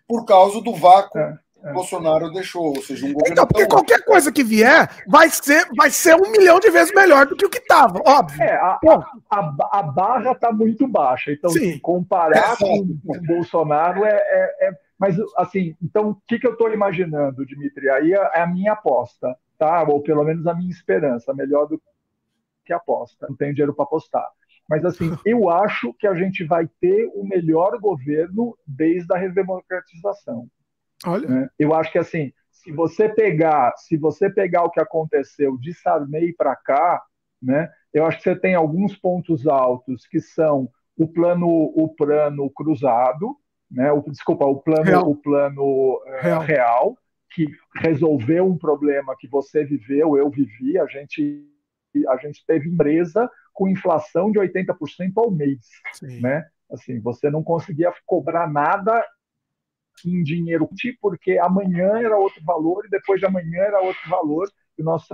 por 0.07 0.25
causa 0.25 0.61
do 0.61 0.73
vácuo. 0.75 1.19
É. 1.19 1.39
É. 1.63 1.73
Bolsonaro 1.73 2.31
deixou, 2.31 2.67
ou 2.67 2.81
seja, 2.81 3.05
um 3.05 3.13
governo. 3.13 3.33
Então, 3.33 3.45
porque 3.45 3.67
qualquer 3.67 4.05
coisa 4.05 4.31
que 4.31 4.43
vier 4.43 4.89
vai 5.05 5.29
ser, 5.29 5.67
vai 5.75 5.89
ser 5.89 6.15
um 6.15 6.31
milhão 6.31 6.59
de 6.59 6.69
vezes 6.69 6.93
melhor 6.93 7.25
do 7.25 7.35
que 7.35 7.45
o 7.45 7.49
que 7.49 7.57
estava, 7.57 8.01
óbvio. 8.05 8.41
É, 8.41 8.55
a, 8.55 8.79
a, 9.29 9.55
a, 9.71 9.83
barra 9.83 10.31
está 10.31 10.53
muito 10.53 10.87
baixa, 10.87 11.31
então 11.31 11.49
Sim. 11.49 11.77
comparar 11.79 12.57
com, 12.57 12.87
com 13.05 13.17
o 13.17 13.21
Bolsonaro 13.21 14.05
é, 14.05 14.13
é, 14.13 14.67
é, 14.67 14.71
Mas, 14.97 15.17
assim, 15.35 15.75
então, 15.81 16.11
o 16.11 16.17
que, 16.25 16.39
que 16.39 16.47
eu 16.47 16.53
estou 16.53 16.71
imaginando, 16.71 17.45
Dimitri? 17.45 17.89
Aí 17.89 18.13
é, 18.13 18.31
é 18.35 18.41
a 18.41 18.47
minha 18.47 18.73
aposta, 18.73 19.35
tá? 19.57 19.83
Ou 19.83 20.01
pelo 20.01 20.23
menos 20.23 20.47
a 20.47 20.53
minha 20.53 20.71
esperança, 20.71 21.33
melhor 21.33 21.67
do 21.67 21.81
que 22.65 22.71
aposta. 22.71 23.27
Não 23.27 23.35
tem 23.35 23.51
dinheiro 23.51 23.73
para 23.73 23.83
apostar. 23.83 24.27
Mas, 24.69 24.85
assim, 24.85 25.11
eu 25.25 25.49
acho 25.49 25.93
que 25.95 26.07
a 26.07 26.15
gente 26.15 26.45
vai 26.45 26.69
ter 26.79 27.11
o 27.13 27.25
melhor 27.25 27.77
governo 27.79 28.57
desde 28.65 29.13
a 29.13 29.17
redemocratização. 29.17 30.47
Olha. 31.05 31.27
Né? 31.27 31.49
Eu 31.57 31.73
acho 31.73 31.91
que 31.91 31.97
assim, 31.97 32.31
se 32.51 32.71
você 32.71 33.07
pegar, 33.07 33.73
se 33.77 33.97
você 33.97 34.29
pegar 34.29 34.63
o 34.63 34.69
que 34.69 34.79
aconteceu 34.79 35.57
de 35.57 35.73
Sarney 35.73 36.33
para 36.33 36.55
cá, 36.55 37.01
né? 37.41 37.69
Eu 37.93 38.05
acho 38.05 38.17
que 38.17 38.23
você 38.23 38.35
tem 38.35 38.53
alguns 38.53 38.95
pontos 38.95 39.47
altos 39.47 40.05
que 40.05 40.19
são 40.19 40.69
o 40.97 41.07
plano, 41.07 41.47
o 41.47 41.87
plano 41.95 42.49
cruzado, 42.49 43.35
né? 43.71 43.91
O, 43.91 44.01
desculpa, 44.01 44.45
o 44.45 44.61
plano, 44.61 44.83
real. 44.83 45.09
o 45.09 45.15
plano 45.15 45.63
uh, 45.63 46.21
real. 46.21 46.41
real, 46.41 46.97
que 47.31 47.47
resolveu 47.77 48.45
um 48.45 48.57
problema 48.57 49.15
que 49.17 49.27
você 49.27 49.63
viveu, 49.63 50.17
eu 50.17 50.29
vivi, 50.29 50.77
a 50.77 50.85
gente 50.85 51.45
a 52.07 52.17
gente 52.17 52.45
teve 52.45 52.69
empresa 52.69 53.27
com 53.51 53.67
inflação 53.67 54.31
de 54.31 54.37
80% 54.37 55.11
ao 55.15 55.31
mês, 55.31 55.59
Sim. 55.93 56.21
né? 56.21 56.45
Assim, 56.71 56.99
você 56.99 57.31
não 57.31 57.41
conseguia 57.41 57.91
cobrar 58.05 58.47
nada 58.47 59.03
em 60.05 60.23
dinheiro, 60.23 60.69
porque 61.01 61.37
amanhã 61.37 61.97
era 61.97 62.17
outro 62.17 62.43
valor 62.43 62.85
e 62.85 62.89
depois 62.89 63.19
de 63.19 63.25
amanhã 63.25 63.61
era 63.61 63.81
outro 63.81 64.09
valor, 64.09 64.49
e 64.77 64.81
o 64.81 64.85
nosso 64.85 65.07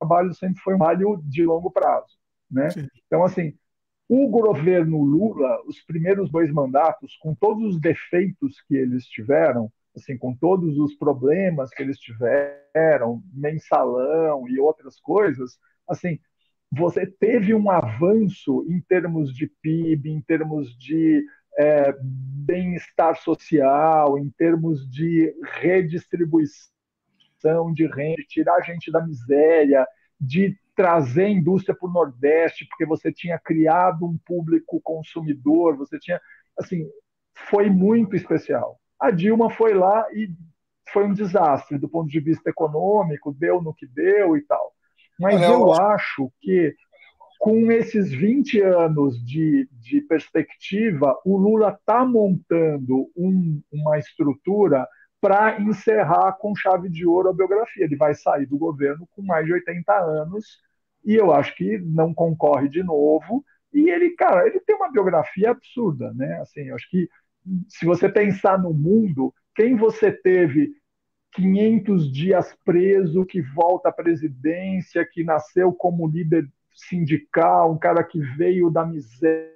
trabalho 0.00 0.34
sempre 0.34 0.60
foi 0.62 0.74
um 0.74 0.78
trabalho 0.78 1.22
de 1.24 1.44
longo 1.44 1.70
prazo. 1.70 2.16
Né? 2.50 2.68
Então, 3.06 3.24
assim, 3.24 3.54
o 4.08 4.28
governo 4.28 5.02
Lula, 5.02 5.62
os 5.66 5.80
primeiros 5.82 6.30
dois 6.30 6.52
mandatos, 6.52 7.16
com 7.16 7.34
todos 7.34 7.74
os 7.74 7.80
defeitos 7.80 8.60
que 8.68 8.76
eles 8.76 9.06
tiveram, 9.06 9.72
assim, 9.96 10.16
com 10.18 10.34
todos 10.34 10.78
os 10.78 10.94
problemas 10.94 11.70
que 11.70 11.82
eles 11.82 11.98
tiveram, 11.98 13.22
mensalão 13.32 14.48
e 14.48 14.58
outras 14.58 15.00
coisas, 15.00 15.58
assim, 15.88 16.18
você 16.70 17.06
teve 17.06 17.54
um 17.54 17.70
avanço 17.70 18.66
em 18.68 18.80
termos 18.80 19.32
de 19.32 19.46
PIB, 19.60 20.10
em 20.10 20.20
termos 20.22 20.76
de 20.78 21.24
é, 21.58 21.94
bem-estar 22.00 23.16
social, 23.16 24.18
em 24.18 24.30
termos 24.30 24.88
de 24.90 25.34
redistribuição 25.60 26.72
de 27.74 27.86
renda, 27.86 28.16
de 28.16 28.26
tirar 28.26 28.56
a 28.56 28.60
gente 28.60 28.90
da 28.90 29.04
miséria, 29.04 29.86
de 30.20 30.56
trazer 30.74 31.28
indústria 31.28 31.74
para 31.74 31.88
o 31.88 31.92
Nordeste, 31.92 32.66
porque 32.66 32.86
você 32.86 33.12
tinha 33.12 33.38
criado 33.38 34.06
um 34.06 34.16
público 34.24 34.80
consumidor, 34.80 35.76
você 35.76 35.98
tinha, 35.98 36.20
assim, 36.58 36.88
foi 37.34 37.68
muito 37.68 38.16
especial. 38.16 38.78
A 38.98 39.10
Dilma 39.10 39.50
foi 39.50 39.74
lá 39.74 40.06
e 40.12 40.30
foi 40.92 41.04
um 41.04 41.12
desastre 41.12 41.78
do 41.78 41.88
ponto 41.88 42.08
de 42.08 42.20
vista 42.20 42.48
econômico, 42.50 43.32
deu 43.32 43.60
no 43.60 43.74
que 43.74 43.86
deu 43.86 44.36
e 44.36 44.42
tal. 44.42 44.72
Mas 45.18 45.40
eu 45.42 45.72
acho 45.72 46.32
que 46.40 46.74
com 47.42 47.72
esses 47.72 48.12
20 48.12 48.60
anos 48.60 49.20
de, 49.26 49.68
de 49.72 50.00
perspectiva, 50.02 51.20
o 51.24 51.36
Lula 51.36 51.76
está 51.76 52.04
montando 52.04 53.10
um, 53.16 53.60
uma 53.72 53.98
estrutura 53.98 54.86
para 55.20 55.60
encerrar 55.60 56.34
com 56.34 56.54
chave 56.54 56.88
de 56.88 57.04
ouro 57.04 57.30
a 57.30 57.34
biografia. 57.34 57.84
Ele 57.84 57.96
vai 57.96 58.14
sair 58.14 58.46
do 58.46 58.56
governo 58.56 59.08
com 59.10 59.22
mais 59.22 59.44
de 59.44 59.54
80 59.54 59.92
anos 59.92 60.60
e 61.04 61.16
eu 61.16 61.32
acho 61.32 61.52
que 61.56 61.78
não 61.78 62.14
concorre 62.14 62.68
de 62.68 62.80
novo. 62.84 63.44
E 63.72 63.90
ele, 63.90 64.10
cara, 64.10 64.46
ele 64.46 64.60
tem 64.60 64.76
uma 64.76 64.92
biografia 64.92 65.50
absurda, 65.50 66.14
né? 66.14 66.40
Assim, 66.42 66.68
eu 66.68 66.76
acho 66.76 66.88
que 66.88 67.08
se 67.66 67.84
você 67.84 68.08
pensar 68.08 68.56
no 68.56 68.72
mundo, 68.72 69.34
quem 69.56 69.74
você 69.74 70.12
teve 70.12 70.70
500 71.32 72.12
dias 72.12 72.56
preso, 72.64 73.26
que 73.26 73.42
volta 73.42 73.88
à 73.88 73.92
presidência, 73.92 75.04
que 75.04 75.24
nasceu 75.24 75.72
como 75.72 76.06
líder 76.06 76.48
sindical, 76.74 77.72
um 77.72 77.78
cara 77.78 78.02
que 78.02 78.20
veio 78.20 78.70
da 78.70 78.84
miséria 78.84 79.52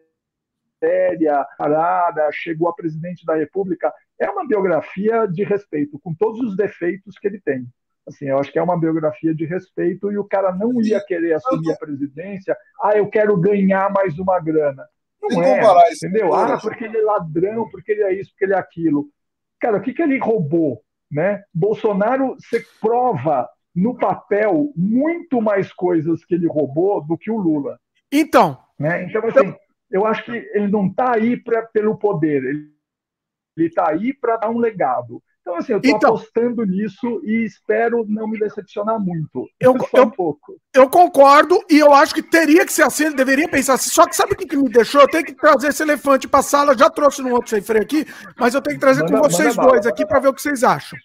parada, 1.59 2.29
chegou 2.33 2.69
a 2.69 2.75
presidente 2.75 3.25
da 3.25 3.35
República. 3.35 3.93
É 4.19 4.31
uma 4.31 4.47
biografia 4.47 5.27
de 5.27 5.45
respeito, 5.45 5.99
com 5.99 6.15
todos 6.15 6.41
os 6.41 6.57
defeitos 6.57 7.19
que 7.19 7.27
ele 7.27 7.41
tem. 7.41 7.67
Assim, 8.07 8.27
eu 8.27 8.39
acho 8.39 8.53
que 8.53 8.59
é 8.59 8.63
uma 8.63 8.79
biografia 8.79 9.35
de 9.35 9.45
respeito 9.45 10.13
e 10.13 10.19
o 10.19 10.25
cara 10.25 10.53
não 10.53 10.81
ia 10.81 11.01
querer 11.05 11.35
assumir 11.35 11.73
a 11.73 11.77
presidência. 11.77 12.57
Ah, 12.81 12.97
eu 12.97 13.09
quero 13.09 13.37
ganhar 13.37 13.91
mais 13.91 14.17
uma 14.19 14.39
grana. 14.39 14.87
Não 15.21 15.43
é, 15.43 15.61
entendeu? 15.93 16.33
Ah, 16.33 16.57
porque 16.61 16.85
ele 16.85 16.99
é 16.99 17.03
ladrão, 17.03 17.69
porque 17.69 17.91
ele 17.93 18.03
é 18.05 18.13
isso, 18.13 18.31
porque 18.31 18.45
ele 18.45 18.55
é 18.55 18.59
aquilo. 18.59 19.09
Cara, 19.59 19.79
o 19.79 19.81
que, 19.81 19.93
que 19.93 20.03
ele 20.03 20.19
roubou? 20.19 20.83
Né? 21.11 21.43
Bolsonaro, 21.53 22.37
você 22.39 22.65
prova 22.81 23.49
no 23.77 23.95
papel 23.95 24.73
muito 24.75 25.43
mais 25.43 25.71
coisas 25.71 26.25
que 26.25 26.35
ele 26.35 26.49
roubou 26.49 27.05
do 27.05 27.17
que 27.19 27.31
o 27.31 27.37
Lula. 27.37 27.79
Então. 28.11 28.59
Né? 28.79 29.05
Então, 29.05 29.23
assim, 29.27 29.41
então... 29.41 29.57
eu 29.91 30.07
acho 30.07 30.25
que 30.25 30.33
ele 30.33 30.69
não 30.69 30.87
está 30.87 31.15
aí 31.15 31.37
pra, 31.37 31.63
pelo 31.63 31.99
poder, 31.99 32.43
ele 32.43 32.73
está 33.59 33.91
aí 33.91 34.15
para 34.15 34.39
dar 34.39 34.51
um 34.51 34.59
legado. 34.59 35.23
Então, 35.47 35.57
assim, 35.59 35.73
eu 35.73 35.79
estou 35.79 35.97
então, 35.97 36.11
apostando 36.11 36.65
nisso 36.65 37.21
e 37.23 37.45
espero 37.45 38.05
não 38.09 38.27
me 38.27 38.37
decepcionar 38.37 38.99
muito. 38.99 39.49
Eu, 39.61 39.77
eu, 39.95 40.03
um 40.03 40.11
pouco. 40.11 40.57
eu 40.75 40.91
concordo 40.91 41.63
e 41.71 41.79
eu 41.79 41.93
acho 41.93 42.13
que 42.13 42.23
teria 42.23 42.67
que 42.67 42.73
ser 42.73 42.83
assim, 42.83 43.05
ele 43.05 43.15
deveria 43.15 43.49
pensar 43.49 43.75
assim. 43.75 43.91
Só 43.91 44.07
que 44.07 44.17
sabe 44.17 44.33
o 44.33 44.37
que, 44.37 44.45
que 44.45 44.57
me 44.57 44.69
deixou? 44.69 45.03
Eu 45.03 45.09
tenho 45.09 45.25
que 45.25 45.35
trazer 45.35 45.69
esse 45.69 45.85
elefante 45.85 46.27
para 46.27 46.41
a 46.41 46.43
sala. 46.43 46.77
Já 46.77 46.91
trouxe 46.91 47.23
no 47.23 47.33
outro 47.33 47.51
sem 47.51 47.63
freio 47.63 47.85
aqui, 47.85 48.05
mas 48.37 48.55
eu 48.55 48.61
tenho 48.61 48.77
que 48.77 48.81
trazer 48.81 49.03
manda, 49.03 49.21
com 49.21 49.23
vocês 49.23 49.55
dois 49.55 49.87
aqui 49.87 50.05
para 50.05 50.19
ver 50.19 50.29
o 50.29 50.35
que 50.35 50.43
vocês 50.43 50.65
acham. 50.65 50.99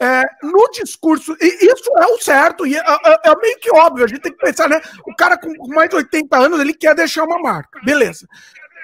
É, 0.00 0.24
no 0.42 0.70
discurso, 0.72 1.34
e 1.40 1.72
isso 1.72 1.90
é 1.98 2.06
o 2.06 2.18
certo, 2.18 2.66
e 2.66 2.76
é, 2.76 2.80
é, 2.80 3.30
é, 3.30 3.36
meio 3.36 3.58
que 3.58 3.70
óbvio, 3.70 4.04
a 4.04 4.08
gente 4.08 4.20
tem 4.20 4.32
que 4.32 4.38
pensar, 4.38 4.68
né? 4.68 4.80
O 5.06 5.14
cara 5.14 5.38
com 5.38 5.50
mais 5.68 5.88
de 5.88 5.96
80 5.96 6.36
anos, 6.36 6.60
ele 6.60 6.74
quer 6.74 6.94
deixar 6.94 7.24
uma 7.24 7.38
marca, 7.38 7.80
beleza. 7.82 8.26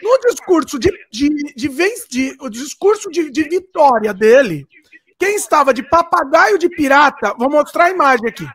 No 0.02 0.18
discurso 0.20 0.78
de, 0.78 0.90
de, 1.12 1.28
de, 1.54 1.68
vez, 1.68 2.06
de 2.08 2.36
o 2.40 2.48
discurso 2.48 3.10
de, 3.10 3.30
de 3.30 3.42
vitória 3.44 4.12
dele, 4.14 4.66
quem 5.18 5.36
estava 5.36 5.72
de 5.72 5.82
papagaio 5.82 6.58
de 6.58 6.68
pirata, 6.68 7.34
vou 7.38 7.50
mostrar 7.50 7.84
a 7.84 7.90
imagem 7.90 8.28
aqui. 8.28 8.48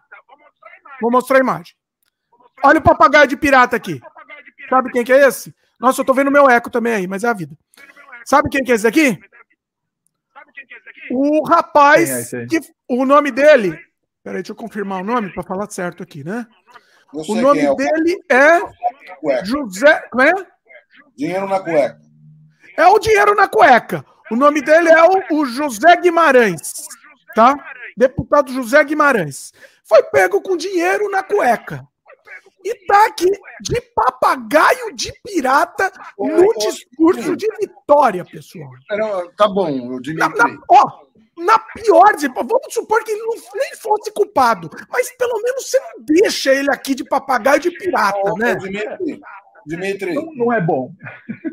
Vou 1.02 1.12
mostrar 1.12 1.38
a 1.38 1.42
imagem. 1.42 1.74
Olha 2.64 2.80
o 2.80 2.84
papagaio 2.84 3.28
de 3.28 3.38
pirata 3.38 3.76
aqui. 3.76 4.02
Sabe 4.70 4.92
quem 4.92 5.04
que 5.04 5.14
é 5.14 5.28
esse? 5.28 5.56
Nossa, 5.80 6.02
eu 6.02 6.06
tô 6.06 6.14
vendo 6.14 6.32
meu 6.32 6.50
eco 6.50 6.70
também 6.70 6.94
aí, 6.94 7.08
mas 7.08 7.24
é 7.24 7.30
a 7.30 7.34
vida. 7.34 7.56
Sabe 8.26 8.50
quem 8.50 8.64
que 8.64 8.72
é 8.72 8.76
esse 8.76 8.88
aqui? 8.88 9.18
O 11.12 11.44
rapaz, 11.46 12.34
é 12.34 12.46
que, 12.46 12.60
o 12.88 13.06
nome 13.06 13.32
dele. 13.32 13.78
Peraí, 14.24 14.42
deixa 14.42 14.52
eu 14.52 14.56
confirmar 14.56 15.02
o 15.02 15.06
nome 15.06 15.34
para 15.34 15.44
falar 15.44 15.70
certo 15.70 16.04
aqui, 16.04 16.24
né? 16.24 16.46
O 17.14 17.36
nome 17.36 17.62
é 17.62 17.76
dele 17.76 18.20
é 18.30 18.60
José. 19.46 20.02
Como 20.12 20.24
é? 20.24 20.34
Dinheiro 21.16 21.48
na 21.48 21.60
cueca. 21.60 22.02
É 22.76 22.86
o 22.86 23.00
dinheiro 23.00 23.36
na 23.36 23.48
cueca. 23.48 24.06
O 24.30 24.36
nome 24.36 24.62
dele 24.62 24.90
é 24.90 25.04
o, 25.04 25.40
o 25.40 25.46
José 25.46 25.96
Guimarães, 25.96 26.74
tá? 27.34 27.56
Deputado 27.96 28.52
José 28.52 28.84
Guimarães. 28.84 29.54
Foi 29.84 30.04
pego 30.04 30.42
com 30.42 30.58
dinheiro 30.58 31.10
na 31.10 31.24
cueca. 31.24 31.88
E 32.68 32.86
tá 32.86 33.06
aqui 33.06 33.32
de 33.62 33.80
papagaio 33.96 34.94
de 34.94 35.14
pirata 35.24 35.90
no 36.20 36.54
discurso 36.56 37.34
de 37.38 37.48
vitória, 37.62 38.26
pessoal. 38.26 38.70
Tá 39.38 39.48
bom, 39.48 40.02
Dimitri. 40.02 40.16
Na, 40.16 40.28
na, 40.28 40.60
ó, 40.70 41.06
na 41.38 41.58
pior, 41.60 42.14
vamos 42.36 42.74
supor 42.74 43.06
que 43.06 43.12
ele 43.12 43.22
não, 43.22 43.36
nem 43.56 43.76
fosse 43.78 44.12
culpado, 44.12 44.70
mas 44.90 45.10
pelo 45.16 45.42
menos 45.42 45.66
você 45.66 45.80
não 45.80 46.04
deixa 46.04 46.54
ele 46.54 46.70
aqui 46.70 46.94
de 46.94 47.06
papagaio 47.06 47.62
de 47.62 47.72
pirata, 47.72 48.34
né? 48.38 48.56
Dimitri, 48.56 49.22
Dimitri. 49.66 50.14
Não, 50.14 50.34
não 50.34 50.52
é 50.54 50.60
bom. 50.60 50.92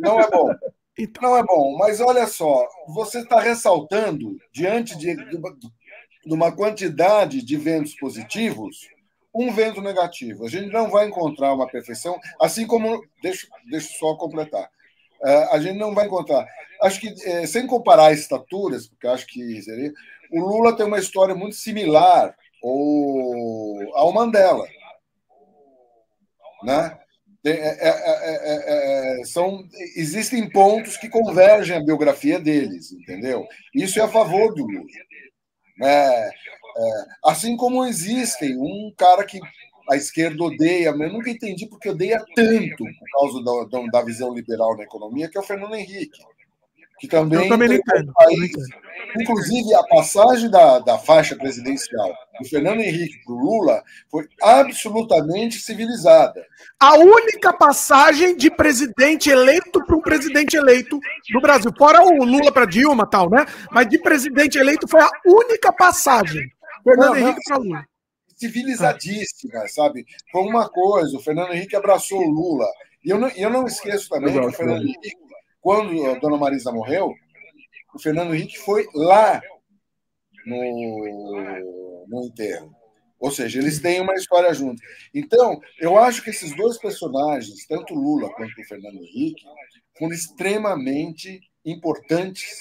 Não 0.00 0.20
é 0.20 0.28
bom. 0.28 0.52
Então... 0.98 1.30
Não 1.30 1.36
é 1.36 1.44
bom, 1.44 1.76
mas 1.78 2.00
olha 2.00 2.26
só, 2.26 2.66
você 2.88 3.20
está 3.20 3.38
ressaltando, 3.40 4.36
diante 4.52 4.98
de, 4.98 5.16
numa 6.26 6.50
quantidade 6.50 7.40
de 7.44 7.56
ventos 7.56 7.94
positivos, 7.94 8.88
um 9.34 9.52
vento 9.52 9.80
negativo. 9.80 10.46
A 10.46 10.48
gente 10.48 10.72
não 10.72 10.90
vai 10.90 11.06
encontrar 11.06 11.52
uma 11.52 11.66
perfeição, 11.66 12.18
assim 12.40 12.66
como. 12.66 13.02
Deixa, 13.22 13.46
deixa 13.68 13.88
só 13.98 14.14
completar. 14.14 14.70
Uh, 15.22 15.52
a 15.52 15.58
gente 15.58 15.78
não 15.78 15.94
vai 15.94 16.06
encontrar. 16.06 16.46
Acho 16.82 17.00
que, 17.00 17.08
eh, 17.24 17.46
sem 17.46 17.66
comparar 17.66 18.12
estaturas, 18.12 18.86
porque 18.86 19.06
acho 19.06 19.26
que 19.26 19.62
seria. 19.62 19.92
O 20.30 20.40
Lula 20.40 20.76
tem 20.76 20.84
uma 20.84 20.98
história 20.98 21.34
muito 21.34 21.56
similar 21.56 22.34
ao, 22.62 23.98
ao 23.98 24.12
Mandela. 24.12 24.66
Né? 26.62 26.98
É 27.46 27.50
é 27.50 27.88
é, 27.88 29.18
é, 29.18 29.20
é, 29.20 29.24
são, 29.24 29.68
existem 29.96 30.48
pontos 30.48 30.96
que 30.96 31.10
convergem 31.10 31.76
a 31.76 31.84
biografia 31.84 32.40
deles, 32.40 32.90
entendeu? 32.92 33.46
Isso 33.74 34.00
é 34.00 34.02
a 34.02 34.08
favor 34.08 34.54
do 34.54 34.64
Lula. 34.64 34.86
É, 35.82 36.30
assim 37.24 37.56
como 37.56 37.84
existem 37.84 38.56
um 38.56 38.92
cara 38.96 39.24
que 39.24 39.40
a 39.90 39.96
esquerda 39.96 40.42
odeia, 40.42 40.92
mas 40.92 41.08
eu 41.08 41.12
nunca 41.12 41.30
entendi 41.30 41.66
porque 41.66 41.90
odeia 41.90 42.24
tanto 42.34 42.84
por 42.84 43.10
causa 43.12 43.44
da, 43.44 43.90
da 43.92 44.02
visão 44.02 44.34
liberal 44.34 44.76
na 44.76 44.84
economia, 44.84 45.28
que 45.28 45.36
é 45.36 45.40
o 45.40 45.44
Fernando 45.44 45.74
Henrique 45.74 46.18
que 46.98 47.08
também, 47.08 47.48
também 47.48 47.74
entendo. 47.74 48.12
País, 48.14 48.52
inclusive, 49.20 49.74
a 49.74 49.82
passagem 49.84 50.50
da, 50.50 50.78
da 50.78 50.98
faixa 50.98 51.36
presidencial 51.36 52.12
do 52.40 52.48
Fernando 52.48 52.80
Henrique 52.80 53.22
para 53.24 53.34
o 53.34 53.38
Lula 53.38 53.82
foi 54.10 54.26
absolutamente 54.42 55.58
civilizada. 55.58 56.44
A 56.80 56.96
única 56.96 57.52
passagem 57.52 58.36
de 58.36 58.50
presidente 58.50 59.30
eleito 59.30 59.84
para 59.84 59.96
um 59.96 60.00
presidente 60.00 60.56
eleito 60.56 60.98
no 61.30 61.40
Brasil, 61.40 61.72
fora 61.76 62.02
o 62.02 62.24
Lula 62.24 62.52
para 62.52 62.66
Dilma 62.66 63.06
tal, 63.06 63.28
né? 63.28 63.44
Mas 63.70 63.88
de 63.88 63.98
presidente 63.98 64.58
eleito 64.58 64.88
foi 64.88 65.00
a 65.00 65.10
única 65.26 65.72
passagem. 65.72 66.50
Fernando 66.84 67.14
não, 67.14 67.16
Henrique 67.16 67.40
para 67.46 67.56
Lula. 67.56 67.86
Civilizadíssima, 68.36 69.66
sabe? 69.68 70.04
Foi 70.30 70.42
uma 70.42 70.68
coisa, 70.68 71.16
o 71.16 71.20
Fernando 71.20 71.52
Henrique 71.52 71.74
abraçou 71.74 72.20
o 72.20 72.30
Lula. 72.30 72.66
E 73.04 73.10
eu 73.10 73.18
não, 73.18 73.28
eu 73.28 73.50
não 73.50 73.66
esqueço 73.66 74.08
também 74.08 74.32
que 74.32 74.38
o 74.38 74.52
Fernando 74.52 74.82
Henrique 74.82 75.16
quando 75.64 76.04
a 76.04 76.18
dona 76.18 76.36
Marisa 76.36 76.70
morreu, 76.70 77.14
o 77.94 77.98
Fernando 77.98 78.34
Henrique 78.34 78.58
foi 78.58 78.86
lá 78.94 79.40
no, 80.44 82.06
no 82.06 82.26
enterro. 82.26 82.70
Ou 83.18 83.30
seja, 83.30 83.60
eles 83.60 83.80
têm 83.80 83.98
uma 83.98 84.12
história 84.12 84.52
juntos. 84.52 84.82
Então, 85.14 85.58
eu 85.78 85.98
acho 85.98 86.22
que 86.22 86.28
esses 86.28 86.54
dois 86.54 86.76
personagens, 86.76 87.66
tanto 87.66 87.94
Lula 87.94 88.28
quanto 88.34 88.60
o 88.60 88.64
Fernando 88.64 88.96
Henrique, 88.96 89.42
foram 89.98 90.12
extremamente 90.12 91.40
importantes 91.64 92.58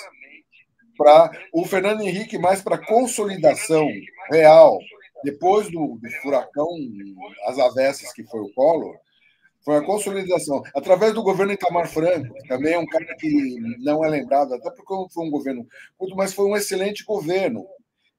para 0.97 1.31
o 1.53 1.65
Fernando 1.65 2.01
Henrique 2.01 2.37
mais 2.37 2.61
para 2.61 2.77
consolidação 2.77 3.87
real 4.31 4.77
depois 5.23 5.71
do, 5.71 5.97
do, 6.01 6.11
furacão 6.21 6.67
as 7.47 7.57
avessas 7.57 8.11
que 8.13 8.23
foi 8.23 8.41
o 8.41 8.53
Collor 8.53 8.95
foi 9.63 9.77
a 9.77 9.81
consolidação. 9.81 10.61
Através 10.75 11.13
do 11.13 11.23
governo 11.23 11.53
Itamar 11.53 11.87
Franco, 11.87 12.33
que 12.33 12.47
também 12.49 12.73
é 12.73 12.79
um 12.79 12.85
cara 12.85 13.15
que 13.17 13.55
não 13.79 14.03
é 14.03 14.09
lembrado, 14.09 14.53
até 14.53 14.69
porque 14.69 15.13
foi 15.13 15.25
um 15.25 15.31
governo 15.31 15.65
mas 16.15 16.33
foi 16.33 16.45
um 16.45 16.55
excelente 16.55 17.05
governo, 17.05 17.65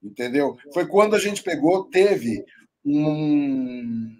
entendeu? 0.03 0.57
Foi 0.73 0.87
quando 0.87 1.15
a 1.15 1.19
gente 1.19 1.43
pegou, 1.43 1.85
teve 1.85 2.43
um, 2.85 4.11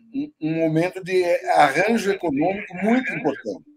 um 0.41 0.55
momento 0.55 1.03
de 1.03 1.25
arranjo 1.51 2.11
econômico 2.11 2.75
muito 2.83 3.11
importante. 3.13 3.74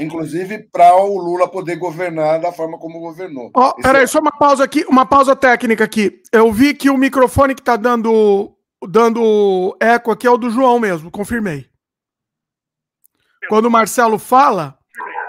Inclusive 0.00 0.68
para 0.72 0.94
o 0.96 1.18
Lula 1.18 1.48
poder 1.48 1.76
governar 1.76 2.40
da 2.40 2.52
forma 2.52 2.78
como 2.78 2.98
governou. 2.98 3.52
Oh, 3.54 3.74
peraí, 3.74 4.02
é... 4.02 4.06
só 4.06 4.18
uma 4.18 4.32
pausa 4.32 4.64
aqui, 4.64 4.84
uma 4.88 5.06
pausa 5.06 5.36
técnica 5.36 5.84
aqui. 5.84 6.20
Eu 6.32 6.52
vi 6.52 6.74
que 6.74 6.90
o 6.90 6.96
microfone 6.96 7.54
que 7.54 7.60
está 7.60 7.76
dando, 7.76 8.52
dando 8.88 9.76
eco 9.80 10.10
aqui 10.10 10.26
é 10.26 10.30
o 10.30 10.36
do 10.36 10.50
João 10.50 10.80
mesmo, 10.80 11.10
confirmei. 11.10 11.66
Quando 13.48 13.66
o 13.66 13.70
Marcelo 13.70 14.18
fala, 14.18 14.76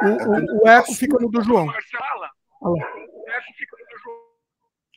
o, 0.01 0.07
o, 0.07 0.63
o 0.63 0.67
eco 0.67 0.93
fica 0.93 1.17
no 1.19 1.29
do 1.29 1.43
João. 1.43 1.67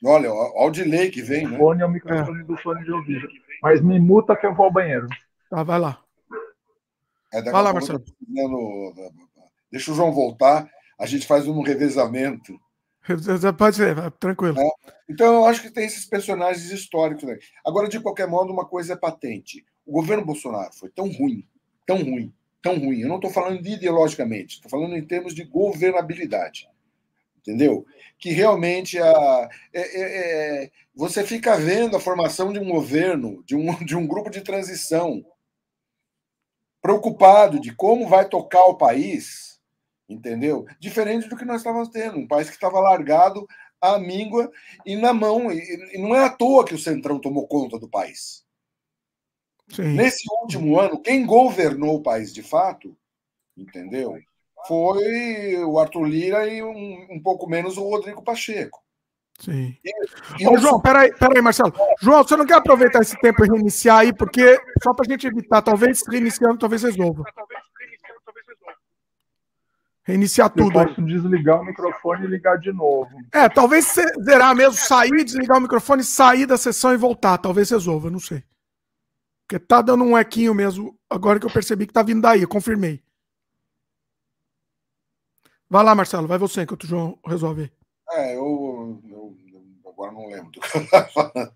Olha, 0.04 0.32
olha 0.32 0.68
o 0.68 0.70
delay 0.70 1.10
que 1.10 1.20
vem, 1.20 1.46
né? 1.46 1.58
Fone 1.58 1.82
é 1.82 1.86
o 1.86 1.90
microfone 1.90 2.40
é. 2.40 2.44
do 2.44 2.56
fone 2.58 2.84
de 2.84 2.92
ouvido. 2.92 3.28
Mas 3.62 3.82
me 3.82 3.98
muta 3.98 4.36
que 4.36 4.46
eu 4.46 4.54
vou 4.54 4.66
ao 4.66 4.72
banheiro. 4.72 5.08
Tá, 5.50 5.62
vai 5.62 5.78
lá. 5.78 6.00
É, 7.32 7.42
vai 7.42 7.62
lá, 7.62 7.72
Marcelo. 7.72 8.02
Deixa 9.70 9.92
o 9.92 9.94
João 9.94 10.12
voltar, 10.12 10.68
a 10.98 11.06
gente 11.06 11.26
faz 11.26 11.46
um 11.46 11.60
revezamento. 11.62 12.58
Pode 13.56 13.76
ser, 13.76 14.10
tranquilo. 14.12 14.60
É. 14.60 14.68
Então, 15.08 15.34
eu 15.34 15.44
acho 15.46 15.62
que 15.62 15.70
tem 15.70 15.86
esses 15.86 16.04
personagens 16.04 16.70
históricos. 16.70 17.24
Né? 17.24 17.38
Agora, 17.64 17.88
de 17.88 18.00
qualquer 18.00 18.28
modo, 18.28 18.52
uma 18.52 18.66
coisa 18.66 18.92
é 18.92 18.96
patente. 18.96 19.64
O 19.86 19.92
governo 19.92 20.24
Bolsonaro 20.24 20.74
foi 20.74 20.90
tão 20.90 21.10
ruim, 21.10 21.46
tão 21.86 21.96
ruim, 22.02 22.32
tão 22.60 22.78
ruim. 22.78 23.00
Eu 23.00 23.08
não 23.08 23.16
estou 23.16 23.30
falando 23.30 23.62
de 23.62 23.72
ideologicamente, 23.72 24.56
estou 24.56 24.70
falando 24.70 24.96
em 24.96 25.06
termos 25.06 25.34
de 25.34 25.44
governabilidade. 25.44 26.68
Entendeu? 27.38 27.86
Que 28.18 28.30
realmente 28.30 28.98
a, 28.98 29.48
é, 29.72 29.80
é, 29.80 30.64
é, 30.64 30.70
você 30.94 31.24
fica 31.24 31.56
vendo 31.56 31.96
a 31.96 32.00
formação 32.00 32.52
de 32.52 32.58
um 32.58 32.68
governo, 32.68 33.42
de 33.46 33.56
um, 33.56 33.72
de 33.82 33.96
um 33.96 34.06
grupo 34.06 34.28
de 34.28 34.42
transição, 34.42 35.24
preocupado 36.82 37.58
de 37.58 37.74
como 37.74 38.06
vai 38.06 38.28
tocar 38.28 38.66
o 38.66 38.76
país, 38.76 39.47
entendeu? 40.08 40.66
Diferente 40.80 41.28
do 41.28 41.36
que 41.36 41.44
nós 41.44 41.58
estávamos 41.58 41.88
tendo, 41.88 42.18
um 42.18 42.26
país 42.26 42.48
que 42.48 42.54
estava 42.54 42.80
largado 42.80 43.46
à 43.80 43.98
míngua 43.98 44.50
e 44.84 44.96
na 44.96 45.12
mão. 45.12 45.52
E, 45.52 45.94
e 45.94 45.98
não 45.98 46.14
é 46.14 46.24
à 46.24 46.30
toa 46.30 46.64
que 46.64 46.74
o 46.74 46.78
Centrão 46.78 47.20
tomou 47.20 47.46
conta 47.46 47.78
do 47.78 47.88
país. 47.88 48.44
Sim. 49.68 49.94
Nesse 49.94 50.24
último 50.42 50.80
ano, 50.80 51.00
quem 51.00 51.26
governou 51.26 51.96
o 51.96 52.02
país 52.02 52.32
de 52.32 52.42
fato, 52.42 52.96
entendeu? 53.56 54.18
Foi 54.66 55.56
o 55.64 55.78
Arthur 55.78 56.04
Lira 56.04 56.48
e 56.48 56.62
um, 56.62 57.06
um 57.10 57.22
pouco 57.22 57.48
menos 57.48 57.76
o 57.76 57.82
Rodrigo 57.82 58.22
Pacheco. 58.22 58.82
Sim. 59.38 59.76
E, 59.84 60.42
e 60.42 60.48
Ô, 60.48 60.58
João, 60.58 60.80
peraí, 60.80 61.14
peraí, 61.14 61.40
Marcelo. 61.40 61.72
João, 62.00 62.24
você 62.24 62.36
não 62.36 62.44
quer 62.44 62.54
aproveitar 62.54 63.00
esse 63.00 63.16
tempo 63.20 63.44
e 63.44 63.48
reiniciar 63.48 63.98
aí, 63.98 64.12
porque 64.12 64.58
só 64.82 64.92
para 64.92 65.06
a 65.06 65.08
gente 65.08 65.26
evitar, 65.26 65.62
talvez 65.62 66.02
reiniciando, 66.08 66.58
talvez 66.58 66.82
resolva. 66.82 67.22
Reiniciar 70.08 70.48
tudo. 70.48 70.80
Eu 70.80 70.86
posso 70.86 71.02
desligar 71.02 71.60
o 71.60 71.64
microfone 71.66 72.24
e 72.24 72.28
ligar 72.28 72.58
de 72.58 72.72
novo. 72.72 73.10
É, 73.30 73.46
talvez 73.46 73.94
zerar 74.24 74.56
mesmo, 74.56 74.72
sair, 74.72 75.22
desligar 75.22 75.58
o 75.58 75.60
microfone, 75.60 76.02
sair 76.02 76.46
da 76.46 76.56
sessão 76.56 76.94
e 76.94 76.96
voltar. 76.96 77.36
Talvez 77.36 77.68
resolva, 77.68 78.10
não 78.10 78.18
sei. 78.18 78.42
Porque 79.46 79.62
tá 79.62 79.82
dando 79.82 80.04
um 80.04 80.16
equinho 80.16 80.54
mesmo, 80.54 80.98
agora 81.10 81.38
que 81.38 81.44
eu 81.44 81.52
percebi 81.52 81.86
que 81.86 81.92
tá 81.92 82.02
vindo 82.02 82.22
daí, 82.22 82.40
eu 82.40 82.48
confirmei. 82.48 83.02
Vai 85.68 85.84
lá, 85.84 85.94
Marcelo, 85.94 86.26
vai 86.26 86.38
você 86.38 86.62
enquanto 86.62 86.84
o 86.84 86.86
João 86.86 87.18
resolve. 87.26 87.70
É, 88.12 88.34
eu, 88.34 89.02
eu, 89.10 89.36
eu 89.52 89.90
agora 89.90 90.10
não 90.10 90.26
lembro 90.26 90.50
do 90.52 90.60
que 90.60 90.78
eu 90.78 90.88
tava 90.88 91.08
falando. 91.08 91.52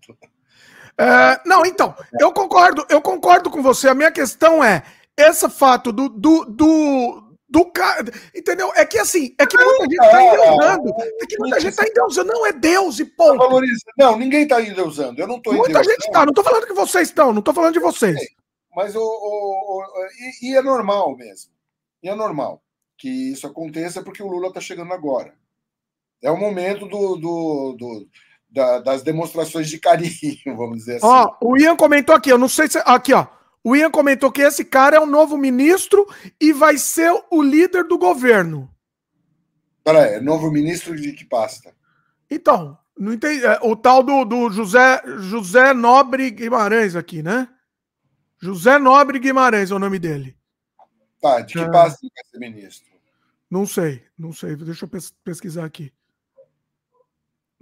É, 0.95 1.41
não, 1.43 1.65
então, 1.65 1.95
eu 2.19 2.31
concordo, 2.31 2.85
eu 2.87 3.01
concordo 3.01 3.49
com 3.49 3.63
você. 3.63 3.89
A 3.89 3.95
minha 3.95 4.11
questão 4.11 4.63
é 4.63 4.83
esse 5.17 5.49
fato 5.49 5.91
do, 5.91 6.09
do, 6.09 6.45
do, 6.45 7.22
do 7.53 7.65
cara. 7.65 8.11
Entendeu? 8.35 8.71
É 8.75 8.83
que 8.83 8.97
assim, 8.97 9.35
é 9.37 9.45
que 9.45 9.55
muita 9.55 9.83
gente 9.83 9.93
está 9.93 10.23
endeusando. 10.23 10.93
É 11.21 11.25
que 11.27 11.37
muita 11.37 11.59
gente 11.59 11.71
está 11.71 11.87
endeusando. 11.87 12.33
Não 12.33 12.47
é 12.47 12.51
Deus 12.51 12.99
e 12.99 13.05
ponto. 13.05 13.37
Valoriza. 13.37 13.83
Não, 13.95 14.17
ninguém 14.17 14.41
está 14.41 14.59
endeusando. 14.59 15.21
Eu 15.21 15.27
não 15.27 15.37
estou 15.37 15.53
Muita 15.53 15.83
gente 15.83 15.99
está. 15.99 16.25
Não 16.25 16.31
estou 16.31 16.43
falando 16.43 16.65
que 16.65 16.73
vocês 16.73 17.09
estão. 17.09 17.31
Não 17.31 17.39
estou 17.39 17.53
falando 17.53 17.73
de 17.73 17.79
vocês. 17.79 18.19
É, 18.19 18.25
mas 18.75 18.95
o, 18.95 19.01
o, 19.01 19.03
o 19.03 19.85
e, 20.41 20.49
e, 20.49 20.55
é 20.57 20.63
normal 20.63 21.15
mesmo. 21.15 21.51
E 22.01 22.09
é 22.09 22.15
normal 22.15 22.63
que 22.97 23.31
isso 23.31 23.45
aconteça 23.45 24.01
porque 24.01 24.23
o 24.23 24.27
Lula 24.27 24.47
está 24.47 24.59
chegando 24.59 24.91
agora. 24.91 25.35
É 26.23 26.31
o 26.31 26.37
momento 26.37 26.87
do, 26.87 27.17
do, 27.17 27.75
do 27.77 28.07
da, 28.49 28.79
das 28.79 29.03
demonstrações 29.03 29.69
de 29.69 29.77
carinho, 29.77 30.09
vamos 30.57 30.79
dizer 30.79 30.95
assim. 30.95 31.05
Ó, 31.05 31.35
o 31.39 31.55
Ian 31.55 31.75
comentou 31.75 32.15
aqui. 32.15 32.31
Eu 32.31 32.39
não 32.39 32.49
sei 32.49 32.67
se. 32.67 32.79
Aqui, 32.79 33.13
ó. 33.13 33.27
O 33.63 33.75
Ian 33.75 33.89
comentou 33.89 34.31
que 34.31 34.41
esse 34.41 34.65
cara 34.65 34.97
é 34.97 34.99
o 34.99 35.05
novo 35.05 35.37
ministro 35.37 36.05
e 36.39 36.51
vai 36.51 36.77
ser 36.77 37.11
o 37.31 37.41
líder 37.41 37.85
do 37.85 37.97
governo. 37.97 38.69
Peraí, 39.83 40.15
é 40.15 40.21
novo 40.21 40.51
ministro 40.51 40.95
de 40.95 41.13
que 41.13 41.23
pasta? 41.23 41.73
Então, 42.29 42.77
não 42.97 43.13
entendi. 43.13 43.45
É, 43.45 43.59
o 43.63 43.75
tal 43.75 44.03
do, 44.03 44.25
do 44.25 44.49
José, 44.49 45.01
José 45.19 45.73
Nobre 45.73 46.29
Guimarães 46.29 46.95
aqui, 46.95 47.23
né? 47.23 47.47
José 48.41 48.77
Nobre 48.77 49.19
Guimarães 49.19 49.71
é 49.71 49.75
o 49.75 49.79
nome 49.79 49.97
dele. 49.97 50.37
Tá, 51.21 51.39
de 51.39 51.53
que 51.53 51.59
é... 51.59 51.71
pasta 51.71 51.99
vai 52.01 52.25
ser 52.29 52.39
ministro? 52.39 52.93
Não 53.49 53.65
sei, 53.65 54.03
não 54.17 54.33
sei. 54.33 54.55
Deixa 54.57 54.85
eu 54.85 54.89
pesquisar 55.23 55.63
aqui. 55.63 55.93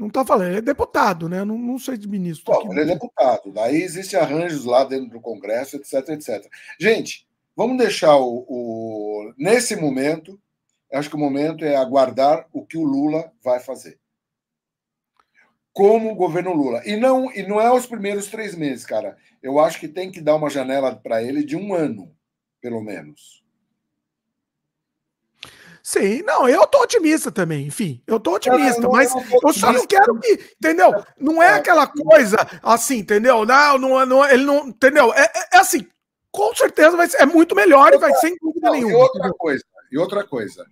Não 0.02 0.08
está 0.08 0.26
falando, 0.26 0.48
ele 0.48 0.58
é 0.58 0.62
deputado, 0.62 1.30
né? 1.30 1.44
Não, 1.46 1.56
não 1.60 1.78
sei 1.78 1.96
de 1.96 2.08
ministro. 2.08 2.52
Bom, 2.52 2.72
ele 2.72 2.82
é 2.82 2.86
deputado. 2.86 3.52
Daí 3.52 3.84
existem 3.84 4.20
arranjos 4.20 4.66
lá 4.66 4.84
dentro 4.84 5.12
do 5.12 5.22
Congresso, 5.22 5.76
etc, 5.76 6.10
etc. 6.10 6.44
Gente, 6.80 7.28
vamos 7.56 7.78
deixar 7.78 8.18
o, 8.18 8.46
o. 8.50 9.34
Nesse 9.38 9.76
momento, 9.76 10.42
acho 10.92 11.08
que 11.08 11.16
o 11.16 11.20
momento 11.20 11.64
é 11.64 11.76
aguardar 11.76 12.48
o 12.52 12.66
que 12.66 12.80
o 12.80 12.84
Lula 12.84 13.32
vai 13.44 13.60
fazer. 13.60 14.00
como 15.72 16.12
o 16.12 16.16
governo 16.16 16.52
Lula. 16.52 16.82
E 16.86 16.98
não, 16.98 17.32
e 17.32 17.44
não 17.44 17.62
é 17.62 17.72
os 17.72 17.86
primeiros 17.86 18.28
três 18.28 18.56
meses, 18.56 18.86
cara. 18.86 19.16
Eu 19.42 19.60
acho 19.60 19.80
que 19.80 19.88
tem 19.88 20.12
que 20.12 20.20
dar 20.20 20.36
uma 20.36 20.50
janela 20.50 20.96
para 20.96 21.24
ele 21.24 21.44
de 21.44 21.56
um 21.56 21.74
ano, 21.74 22.12
pelo 22.60 22.82
menos. 22.82 23.41
Sim, 25.84 26.22
não, 26.22 26.48
eu 26.48 26.66
tô 26.68 26.82
otimista 26.82 27.32
também, 27.32 27.66
enfim, 27.66 28.02
eu 28.06 28.20
tô 28.20 28.36
otimista, 28.36 28.82
não, 28.82 28.92
mas 28.92 29.14
eu, 29.14 29.40
eu 29.44 29.54
só 29.54 29.74
não 29.74 29.86
quero 29.88 30.20
que, 30.20 30.34
entendeu? 30.56 30.92
Não 31.20 31.42
é, 31.42 31.48
é 31.48 31.54
aquela 31.54 31.88
coisa 31.88 32.38
assim, 32.62 32.98
entendeu? 32.98 33.46
Não, 33.46 33.78
não, 33.80 34.06
não 34.06 34.30
ele 34.30 34.44
não, 34.44 34.68
entendeu? 34.68 35.12
É, 35.14 35.24
é, 35.24 35.50
é 35.54 35.58
assim, 35.58 35.88
com 36.32 36.54
certeza 36.56 36.96
vai 36.96 37.10
ser, 37.10 37.22
é 37.22 37.26
muito 37.26 37.56
melhor 37.56 37.94
e 37.94 37.98
vai 37.98 38.14
sem 38.16 38.36
dúvida 38.40 38.68
não, 38.68 38.74
nenhuma. 38.74 38.94
E 38.94 38.96
outra 38.96 39.20
entendeu? 39.20 39.38
coisa, 39.38 39.64
e 39.92 39.98
outra 39.98 40.28
coisa, 40.28 40.66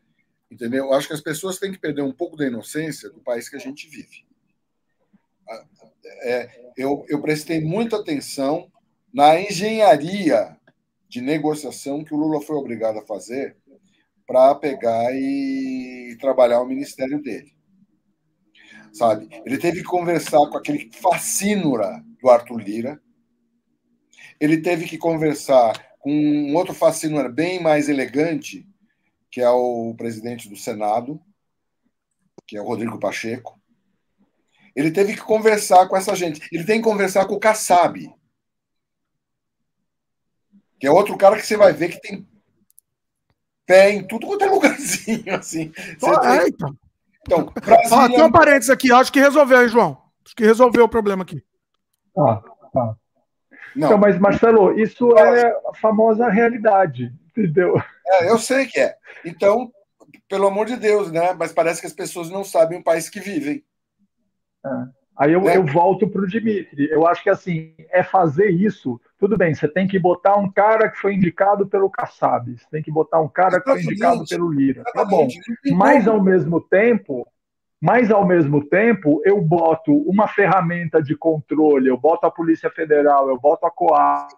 entendeu? 0.52 0.86
Eu 0.86 0.94
acho 0.94 1.08
que 1.08 1.14
as 1.14 1.22
pessoas 1.22 1.58
têm 1.58 1.72
que 1.72 1.80
perder 1.80 2.04
um 2.04 2.14
pouco 2.14 2.38
da 2.38 2.46
inocência 2.46 3.10
do 3.10 3.20
país 3.20 3.50
que 3.50 3.56
a 3.56 3.60
gente 3.60 3.88
vive. 3.88 4.26
É, 6.22 6.72
eu, 6.78 7.04
eu 7.08 7.20
prestei 7.22 7.60
muita 7.60 7.98
atenção 7.98 8.72
na 9.12 9.40
engenharia 9.40 10.56
de 11.08 11.22
negociação 11.22 12.04
que 12.04 12.14
o 12.14 12.18
Lula 12.18 12.40
foi 12.42 12.56
obrigado 12.56 13.00
a 13.00 13.06
fazer 13.06 13.58
para 14.30 14.54
pegar 14.54 15.12
e 15.12 16.16
trabalhar 16.20 16.62
o 16.62 16.66
ministério 16.68 17.20
dele. 17.20 17.52
Sabe? 18.94 19.28
Ele 19.44 19.58
teve 19.58 19.80
que 19.80 19.88
conversar 19.88 20.38
com 20.52 20.56
aquele 20.56 20.92
fascínora 20.94 22.06
do 22.22 22.30
Arthur 22.30 22.60
Lira. 22.60 23.02
Ele 24.40 24.62
teve 24.62 24.86
que 24.86 25.00
conversar 25.00 25.98
com 25.98 26.12
um 26.12 26.56
outro 26.56 26.76
fascínora 26.76 27.28
bem 27.28 27.60
mais 27.60 27.90
elegante, 27.90 28.70
que 29.32 29.42
é 29.42 29.50
o 29.50 29.96
presidente 29.96 30.48
do 30.48 30.56
Senado, 30.56 31.20
que 32.46 32.56
é 32.56 32.62
o 32.62 32.68
Rodrigo 32.68 33.00
Pacheco. 33.00 33.60
Ele 34.76 34.92
teve 34.92 35.16
que 35.16 35.22
conversar 35.22 35.88
com 35.88 35.98
essa 35.98 36.16
gente. 36.16 36.48
Ele 36.52 36.66
tem 36.66 36.78
que 36.78 36.88
conversar 36.88 37.26
com 37.26 37.34
o 37.34 37.40
Kassab, 37.40 38.14
que 40.80 40.86
é 40.86 40.92
outro 40.92 41.18
cara 41.18 41.36
que 41.36 41.48
você 41.48 41.58
vai 41.58 41.74
ver 41.74 41.90
que 41.90 42.00
tem 42.00 42.30
pé 43.70 43.92
em 43.92 44.04
tudo 44.04 44.26
quanto 44.26 44.44
é 44.44 44.48
lugarzinho, 44.48 45.24
assim. 45.38 45.72
Ah, 46.04 46.38
é, 46.38 46.48
então. 46.48 46.76
Então, 47.22 47.46
Brasília... 47.46 48.04
ah, 48.04 48.10
tem 48.10 48.24
um 48.24 48.32
parênteses 48.32 48.72
aqui, 48.72 48.92
acho 48.92 49.14
que 49.14 49.20
resolveu, 49.20 49.62
hein, 49.62 49.70
João? 49.70 50.02
Acho 50.26 50.36
que 50.36 50.44
resolveu 50.44 50.86
o 50.86 50.90
problema 50.90 51.22
aqui. 51.22 51.44
Ah, 52.18 52.42
tá. 52.74 52.96
Não. 53.76 53.88
Então, 53.88 53.98
mas, 54.00 54.18
Marcelo, 54.18 54.78
isso 54.80 55.16
é 55.16 55.52
a 55.68 55.76
famosa 55.76 56.28
realidade, 56.28 57.14
entendeu? 57.28 57.80
É, 58.08 58.32
eu 58.32 58.40
sei 58.40 58.66
que 58.66 58.80
é. 58.80 58.96
Então, 59.24 59.72
pelo 60.28 60.48
amor 60.48 60.66
de 60.66 60.76
Deus, 60.76 61.12
né? 61.12 61.34
Mas 61.34 61.54
parece 61.54 61.80
que 61.80 61.86
as 61.88 61.94
pessoas 61.94 62.32
não 62.32 62.44
sabem 62.44 62.80
o 62.80 62.84
país 62.84 63.08
que 63.08 63.20
vivem. 63.20 63.64
É. 64.66 64.70
Aí 65.16 65.34
eu, 65.34 65.48
é. 65.48 65.58
eu 65.58 65.66
volto 65.66 66.08
para 66.08 66.22
o 66.22 66.28
Dimitri. 66.28 66.90
Eu 66.90 67.06
acho 67.06 67.22
que 67.22 67.30
assim, 67.30 67.76
é 67.92 68.02
fazer 68.02 68.50
isso. 68.50 69.00
Tudo 69.20 69.38
bem, 69.38 69.54
você 69.54 69.68
tem 69.68 69.86
que 69.86 70.00
botar 70.00 70.38
um 70.38 70.50
cara 70.50 70.90
que 70.90 70.98
foi 70.98 71.14
indicado 71.14 71.68
pelo 71.68 71.90
Kassab, 71.90 72.58
você 72.58 72.66
tem 72.72 72.82
que 72.82 72.90
botar 72.92 73.20
um 73.20 73.28
cara 73.28 73.60
que 73.60 73.70
foi 73.70 73.82
indicado 73.82 74.24
pelo 74.26 74.50
Lira. 74.50 74.82
Tá 74.94 75.04
bom. 75.04 75.28
Mas 75.76 76.08
ao 76.08 76.24
mesmo 76.24 76.62
tempo, 76.62 77.28
mas 77.82 78.12
ao 78.12 78.26
mesmo 78.26 78.64
tempo, 78.66 79.22
eu 79.26 79.42
boto 79.42 79.94
uma 80.10 80.28
ferramenta 80.28 81.04
de 81.04 81.16
controle, 81.18 81.90
eu 81.90 81.98
boto 81.98 82.26
a 82.26 82.32
Polícia 82.32 82.70
Federal, 82.70 83.30
eu 83.30 83.38
boto 83.38 83.66
a 83.66 83.72
COAP, 83.72 84.32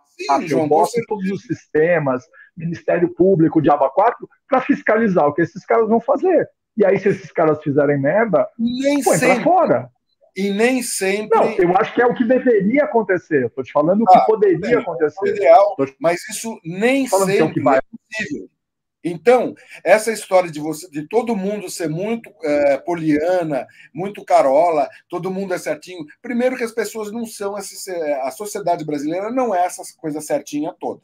eu 0.50 0.68
boto 0.68 0.94
todos 1.08 1.30
os 1.30 1.44
sistemas, 1.44 2.24
Ministério 2.58 3.14
Público, 3.14 3.62
Diaba 3.62 3.90
4, 3.90 4.28
para 4.48 4.62
fiscalizar 4.62 5.28
o 5.28 5.34
que 5.34 5.44
esses 5.44 5.64
caras 5.64 5.88
vão 5.88 6.00
fazer. 6.00 6.50
E 6.76 6.86
aí, 6.86 7.00
se 7.00 7.10
esses 7.10 7.32
caras 7.32 7.62
fizerem 7.62 8.00
merda, 8.00 8.48
Nem 8.58 9.04
põe 9.04 9.20
pra 9.20 9.42
fora. 9.42 9.90
E 10.36 10.50
nem 10.50 10.82
sempre. 10.82 11.38
Não, 11.38 11.50
eu 11.52 11.76
acho 11.78 11.94
que 11.94 12.02
é 12.02 12.06
o 12.06 12.14
que 12.14 12.24
deveria 12.24 12.86
acontecer. 12.86 13.48
Estou 13.48 13.64
te 13.64 13.72
falando 13.72 14.02
o 14.02 14.06
que 14.06 14.18
ah, 14.18 14.26
poderia 14.26 14.76
é, 14.76 14.80
acontecer. 14.80 15.28
Ideal, 15.28 15.76
mas 16.00 16.22
isso 16.30 16.60
nem 16.64 17.06
sempre 17.08 17.38
é, 17.38 17.44
o 17.44 17.54
que 17.54 17.62
vai. 17.62 17.78
é 17.78 17.82
possível. 17.82 18.50
Então, 19.04 19.56
essa 19.84 20.12
história 20.12 20.50
de 20.50 20.60
você, 20.60 20.88
de 20.90 21.08
todo 21.08 21.36
mundo 21.36 21.70
ser 21.70 21.90
muito 21.90 22.32
é, 22.44 22.78
poliana, 22.78 23.66
muito 23.94 24.24
carola, 24.24 24.88
todo 25.10 25.32
mundo 25.32 25.54
é 25.54 25.58
certinho. 25.58 26.06
Primeiro 26.22 26.56
que 26.56 26.64
as 26.64 26.72
pessoas 26.72 27.12
não 27.12 27.26
são 27.26 27.56
a 27.56 28.32
sociedade 28.32 28.86
brasileira 28.86 29.32
não 29.32 29.56
é 29.56 29.66
essa 29.66 29.82
coisa 29.98 30.22
certinha 30.22 30.74
toda. 30.80 31.02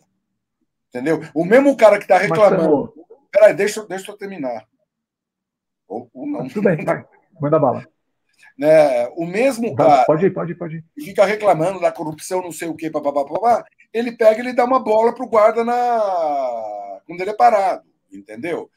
Entendeu? 0.89 1.21
O 1.33 1.43
mesmo 1.43 1.75
cara 1.75 1.97
que 1.97 2.03
está 2.03 2.17
reclamando. 2.17 2.93
Peraí, 3.31 3.53
deixa, 3.53 3.85
deixa 3.85 4.11
eu 4.11 4.17
terminar. 4.17 4.65
Ou, 5.87 6.09
ou 6.13 6.27
não. 6.27 6.47
Tudo 6.47 6.63
bem, 6.63 6.83
vai. 6.85 7.03
Manda 7.41 7.59
bala. 7.59 7.96
Né? 8.57 9.07
O 9.09 9.25
mesmo 9.25 9.75
cara 9.75 10.03
pode 10.05 10.25
ir, 10.25 10.33
pode 10.33 10.51
ir, 10.53 10.55
pode 10.55 10.75
ir. 10.77 10.85
fica 10.99 11.23
reclamando 11.25 11.79
da 11.79 11.91
corrupção, 11.91 12.41
não 12.41 12.51
sei 12.51 12.67
o 12.67 12.75
quê, 12.75 12.89
papapá, 12.89 13.63
ele 13.93 14.11
pega 14.13 14.37
e 14.37 14.45
ele 14.45 14.53
dá 14.53 14.65
uma 14.65 14.79
bola 14.79 15.13
pro 15.13 15.27
guarda 15.27 15.63
na 15.63 17.01
quando 17.05 17.21
ele 17.21 17.29
é 17.29 17.35
parado, 17.35 17.87
entendeu? 18.11 18.69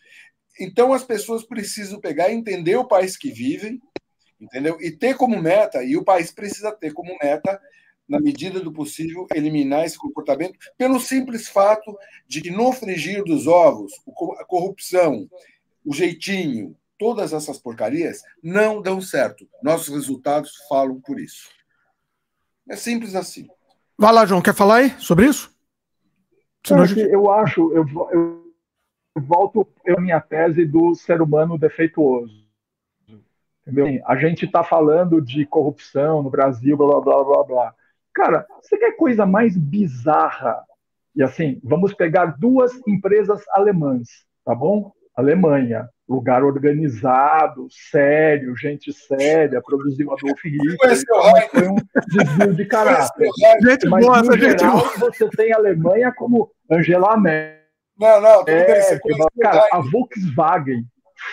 Então 0.59 0.93
as 0.93 1.03
pessoas 1.03 1.43
precisam 1.43 1.99
pegar 1.99 2.29
e 2.29 2.35
entender 2.35 2.77
o 2.77 2.87
país 2.87 3.17
que 3.17 3.31
vivem, 3.31 3.81
entendeu? 4.41 4.77
E 4.81 4.91
ter 4.91 5.17
como 5.17 5.41
meta, 5.41 5.83
e 5.83 5.97
o 5.97 6.05
país 6.05 6.31
precisa 6.31 6.71
ter 6.71 6.93
como 6.93 7.17
meta, 7.21 7.61
na 8.09 8.21
medida 8.21 8.61
do 8.61 8.73
possível, 8.73 9.27
eliminar 9.35 9.85
esse 9.85 9.97
comportamento, 9.97 10.59
pelo 10.77 11.01
simples 11.01 11.49
fato 11.49 11.97
de 12.27 12.41
que 12.41 12.51
no 12.51 12.73
frigir 12.73 13.23
dos 13.25 13.47
ovos, 13.47 13.93
a 14.39 14.45
corrupção, 14.45 15.29
o 15.85 15.95
jeitinho, 15.95 16.77
todas 17.01 17.33
essas 17.33 17.59
porcarias 17.59 18.21
não 18.45 18.83
dão 18.83 19.01
certo. 19.01 19.49
Nossos 19.63 19.89
resultados 19.89 20.53
falam 20.69 21.01
por 21.01 21.19
isso. 21.19 21.49
É 22.69 22.77
simples 22.77 23.15
assim. 23.17 23.49
Vai 23.97 24.13
lá, 24.13 24.27
João, 24.27 24.43
quer 24.43 24.55
falar 24.55 24.77
aí 24.77 24.91
sobre 25.01 25.25
isso? 25.25 25.51
Senão... 26.65 26.85
Eu 26.85 27.31
acho, 27.31 27.73
eu, 27.73 27.87
eu, 28.13 28.53
eu 29.17 29.23
volto 29.23 29.67
à 29.89 29.99
minha 29.99 30.21
tese 30.21 30.67
do 30.67 30.95
ser 30.95 31.23
humano 31.23 31.59
defeituoso. 31.59 32.47
Entendeu? 33.63 34.03
A 34.07 34.17
gente 34.17 34.45
está 34.45 34.63
falando 34.63 35.23
de 35.23 35.47
corrupção 35.47 36.23
no 36.23 36.31
Brasil, 36.31 36.77
blá, 36.77 37.01
blá, 37.01 37.25
blá, 37.25 37.45
blá. 37.45 37.75
Cara, 38.13 38.47
você 38.61 38.77
quer 38.77 38.93
coisa 38.93 39.25
mais 39.25 39.57
bizarra? 39.57 40.63
E 41.17 41.23
assim, 41.23 41.61
vamos 41.65 41.95
pegar 41.95 42.39
duas 42.39 42.73
empresas 42.87 43.43
alemãs, 43.55 44.27
tá 44.45 44.55
bom? 44.55 44.93
Alemanha, 45.17 45.89
lugar 46.11 46.43
organizado, 46.43 47.69
sério, 47.71 48.57
gente 48.57 48.93
séria, 48.93 49.63
produziu 49.63 50.13
Adolf 50.13 50.45
Hitler, 50.45 50.77
foi 51.51 51.69
um 51.69 51.77
desvio 52.09 52.55
de 52.55 52.65
caráter. 52.65 53.29
Gente 53.63 53.89
Mas, 53.89 54.05
boa, 54.05 54.23
no 54.23 54.33
gente 54.33 54.59
geral, 54.59 54.79
boa. 54.79 55.11
você 55.13 55.29
tem 55.31 55.53
a 55.53 55.57
Alemanha 55.57 56.13
como 56.13 56.51
Angela 56.69 57.17
Merkel. 57.17 57.61
Não, 57.97 58.21
não, 58.21 58.39
tudo 58.39 58.51
é, 58.51 58.99
bem, 58.99 59.29
cara, 59.41 59.69
a 59.73 59.79
Volkswagen 59.79 60.85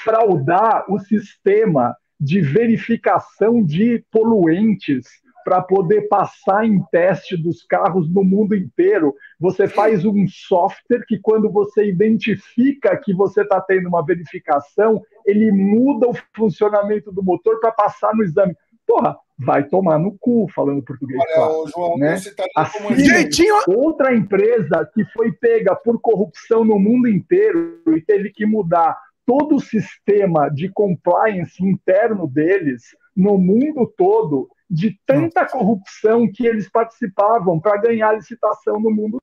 fraudar 0.04 0.86
o 0.92 1.00
sistema 1.00 1.96
de 2.20 2.42
verificação 2.42 3.64
de 3.64 4.04
poluentes 4.12 5.08
para 5.48 5.62
poder 5.62 6.10
passar 6.10 6.66
em 6.66 6.84
teste 6.92 7.38
dos 7.38 7.64
carros 7.64 8.14
no 8.14 8.22
mundo 8.22 8.54
inteiro. 8.54 9.16
Você 9.40 9.66
faz 9.66 10.04
um 10.04 10.28
software 10.28 11.06
que, 11.08 11.18
quando 11.18 11.50
você 11.50 11.88
identifica 11.88 12.98
que 12.98 13.14
você 13.14 13.44
está 13.44 13.62
tendo 13.62 13.88
uma 13.88 14.06
verificação, 14.06 15.02
ele 15.26 15.50
muda 15.50 16.10
o 16.10 16.14
funcionamento 16.36 17.14
do 17.14 17.24
motor 17.24 17.62
para 17.62 17.72
passar 17.72 18.14
no 18.14 18.26
exame. 18.26 18.58
Porra, 18.86 19.16
vai 19.40 19.64
tomar 19.64 19.98
no 19.98 20.18
cu, 20.20 20.48
falando 20.54 20.84
português. 20.84 21.18
Olha, 21.18 21.34
claro, 21.34 21.68
João, 21.74 21.98
né? 21.98 22.18
Tá 22.36 22.46
assim, 22.54 22.96
Jeitinho... 22.98 23.56
Outra 23.70 24.14
empresa 24.14 24.86
que 24.94 25.06
foi 25.14 25.32
pega 25.32 25.74
por 25.78 26.02
corrupção 26.02 26.66
no 26.66 26.78
mundo 26.78 27.08
inteiro 27.08 27.82
e 27.96 28.02
teve 28.02 28.32
que 28.32 28.46
mudar 28.46 28.98
todo 29.26 29.56
o 29.56 29.62
sistema 29.62 30.50
de 30.50 30.68
compliance 30.68 31.64
interno 31.64 32.28
deles 32.28 32.84
no 33.16 33.38
mundo 33.38 33.90
todo 33.98 34.50
de 34.70 35.00
tanta 35.06 35.46
corrupção 35.46 36.30
que 36.32 36.46
eles 36.46 36.70
participavam 36.70 37.60
para 37.60 37.78
ganhar 37.78 38.14
licitação 38.14 38.80
no 38.80 38.92
mundo 38.92 39.18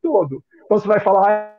todo. 0.00 0.42
Então 0.64 0.78
você 0.78 0.86
vai 0.86 1.00
falar, 1.00 1.30
ah, 1.30 1.54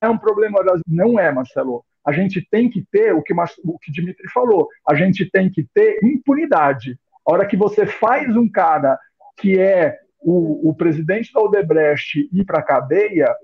é 0.00 0.08
um 0.08 0.18
problema, 0.18 0.58
não 0.86 1.18
é, 1.18 1.30
Marcelo. 1.30 1.84
A 2.04 2.12
gente 2.12 2.46
tem 2.50 2.68
que 2.70 2.84
ter 2.90 3.14
o 3.14 3.22
que 3.22 3.34
o 3.64 3.78
que 3.78 3.92
Dimitri 3.92 4.28
falou, 4.30 4.68
a 4.88 4.94
gente 4.94 5.30
tem 5.30 5.50
que 5.50 5.66
ter 5.74 6.02
impunidade. 6.02 6.98
A 7.26 7.32
hora 7.32 7.46
que 7.46 7.56
você 7.56 7.86
faz 7.86 8.34
um 8.34 8.48
cara 8.50 8.98
que 9.36 9.58
é 9.58 9.98
o, 10.18 10.70
o 10.70 10.74
presidente 10.74 11.32
da 11.32 11.40
Odebrecht 11.40 12.28
ir 12.32 12.44
para 12.44 12.60
a 12.60 12.62
cadeia, 12.62 13.34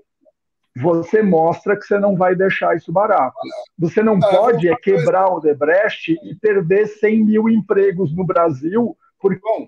você 0.75 1.23
mostra 1.23 1.75
que 1.75 1.85
você 1.85 1.97
não 1.97 2.15
vai 2.15 2.35
deixar 2.35 2.75
isso 2.75 2.91
barato. 2.91 3.37
Você 3.77 4.03
não 4.03 4.17
ah, 4.17 4.29
pode 4.29 4.67
é 4.67 4.75
quebrar 4.75 5.27
o 5.27 5.37
Odebrecht 5.37 6.17
e 6.23 6.35
perder 6.35 6.87
100 6.87 7.25
mil 7.25 7.49
empregos 7.49 8.15
no 8.15 8.25
Brasil 8.25 8.95
porque, 9.19 9.39
Bom, 9.39 9.67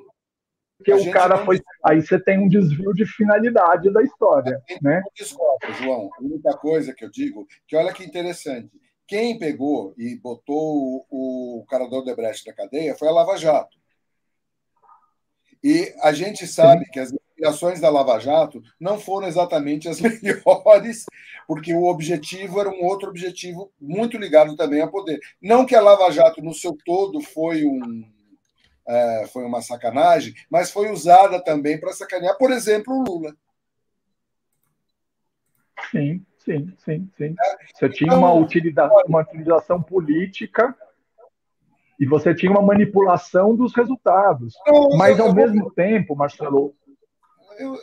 porque 0.77 0.93
o 0.93 1.11
cara 1.11 1.37
não... 1.37 1.45
foi. 1.45 1.61
Aí 1.85 2.01
você 2.01 2.19
tem 2.19 2.39
um 2.39 2.47
desvio 2.47 2.93
de 2.93 3.05
finalidade 3.05 3.91
da 3.91 4.01
história. 4.01 4.61
Né? 4.81 5.01
Desculpa, 5.15 5.71
João. 5.73 6.09
A 6.17 6.23
única 6.23 6.55
coisa 6.57 6.93
que 6.93 7.03
eu 7.03 7.09
digo, 7.09 7.45
que 7.67 7.75
olha 7.75 7.93
que 7.93 8.03
interessante. 8.03 8.71
Quem 9.07 9.39
pegou 9.39 9.93
e 9.97 10.15
botou 10.15 11.05
o, 11.09 11.59
o 11.59 11.65
cara 11.65 11.87
do 11.87 11.95
Odebrecht 11.95 12.45
na 12.45 12.53
cadeia 12.53 12.95
foi 12.95 13.07
a 13.07 13.11
Lava 13.11 13.35
Jato. 13.37 13.77
E 15.63 15.93
a 16.01 16.13
gente 16.13 16.47
sabe 16.47 16.85
que 16.85 16.99
as 16.99 17.11
investigações 17.11 17.79
da 17.79 17.89
Lava 17.89 18.19
Jato 18.19 18.61
não 18.79 18.99
foram 18.99 19.27
exatamente 19.27 19.89
as 19.89 19.99
melhores, 19.99 21.05
porque 21.47 21.73
o 21.73 21.85
objetivo 21.85 22.59
era 22.59 22.69
um 22.69 22.85
outro 22.85 23.09
objetivo 23.09 23.71
muito 23.79 24.17
ligado 24.17 24.55
também 24.55 24.81
a 24.81 24.87
poder. 24.87 25.19
Não 25.41 25.65
que 25.65 25.75
a 25.75 25.81
Lava 25.81 26.11
Jato, 26.11 26.41
no 26.41 26.53
seu 26.53 26.77
todo, 26.85 27.19
foi 27.21 27.65
um. 27.65 28.03
É, 28.91 29.27
foi 29.31 29.43
uma 29.43 29.61
sacanagem, 29.61 30.33
mas 30.49 30.71
foi 30.71 30.89
usada 30.89 31.39
também 31.43 31.79
para 31.79 31.93
sacanear, 31.93 32.35
por 32.39 32.49
exemplo, 32.49 32.91
o 32.91 33.03
Lula. 33.03 33.35
Sim, 35.91 36.25
sim, 36.39 36.73
sim, 36.83 37.09
sim. 37.15 37.35
É, 37.39 37.57
Você 37.73 37.85
então, 37.85 37.89
tinha 37.89 38.13
uma 38.15 38.33
utilização, 38.33 39.03
uma 39.07 39.21
utilização 39.21 39.81
política 39.81 40.75
e 41.99 42.05
você 42.05 42.33
tinha 42.33 42.51
uma 42.51 42.63
manipulação 42.63 43.55
dos 43.55 43.75
resultados. 43.75 44.55
Mas, 44.97 45.19
ao 45.19 45.35
mesmo 45.35 45.69
tempo, 45.71 46.15
Marcelo, 46.15 46.73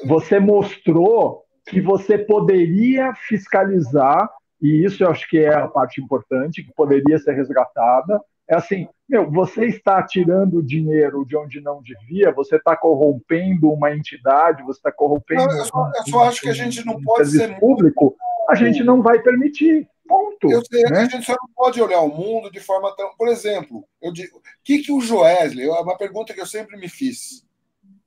você 0.07 0.41
mostrou 0.41 1.45
que 1.69 1.81
você 1.81 2.17
poderia 2.17 3.15
fiscalizar, 3.15 4.29
e 4.61 4.85
isso 4.85 5.05
eu 5.05 5.11
acho 5.11 5.29
que 5.29 5.39
é 5.39 5.55
a 5.55 5.69
parte 5.69 6.01
importante, 6.01 6.65
que 6.65 6.73
poderia 6.73 7.19
ser 7.19 7.35
resgatada. 7.35 8.21
É 8.49 8.55
assim, 8.55 8.89
meu, 9.09 9.31
você 9.31 9.67
está 9.67 10.03
tirando 10.05 10.63
dinheiro 10.63 11.25
de 11.25 11.37
onde 11.37 11.61
não 11.61 11.83
devia, 11.83 12.33
você 12.33 12.57
está 12.57 12.77
corrompendo 12.77 13.73
uma 13.73 13.95
entidade, 13.95 14.63
você 14.63 14.79
está 14.79 14.93
corrompendo. 14.93 15.47
Não, 15.47 15.59
eu, 15.59 15.65
só, 15.65 15.93
eu 15.97 16.11
só 16.11 16.25
acho 16.25 16.41
que 16.41 16.49
a 16.49 16.55
gente 16.55 16.85
não 16.85 17.01
pode 17.03 17.31
ser 17.31 17.59
público, 17.59 18.17
a 18.49 18.55
gente 18.55 18.85
não 18.85 19.03
vai 19.03 19.21
permitir. 19.21 19.89
Ponto. 20.07 20.49
Eu 20.49 20.65
sei, 20.65 20.85
né? 20.85 21.01
a 21.01 21.05
gente 21.07 21.27
só 21.27 21.33
não 21.33 21.53
pode 21.53 21.83
olhar 21.83 22.01
o 22.01 22.09
mundo 22.09 22.49
de 22.51 22.61
forma 22.61 22.95
tão. 22.95 23.11
Por 23.17 23.27
exemplo, 23.27 23.85
eu 24.01 24.13
digo, 24.13 24.39
o 24.39 24.43
que, 24.63 24.79
que 24.79 24.93
o 24.93 25.01
Joesley, 25.01 25.67
é 25.67 25.81
uma 25.81 25.99
pergunta 25.99 26.33
que 26.33 26.41
eu 26.41 26.47
sempre 26.47 26.77
me 26.77 26.89
fiz. 26.89 27.45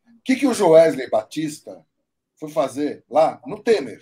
O 0.07 0.21
que, 0.23 0.37
que 0.37 0.47
o 0.47 0.53
Joesley 0.53 1.09
Batista 1.09 1.85
foi 2.37 2.49
fazer 2.49 3.03
lá 3.09 3.41
no 3.45 3.61
Temer, 3.61 4.01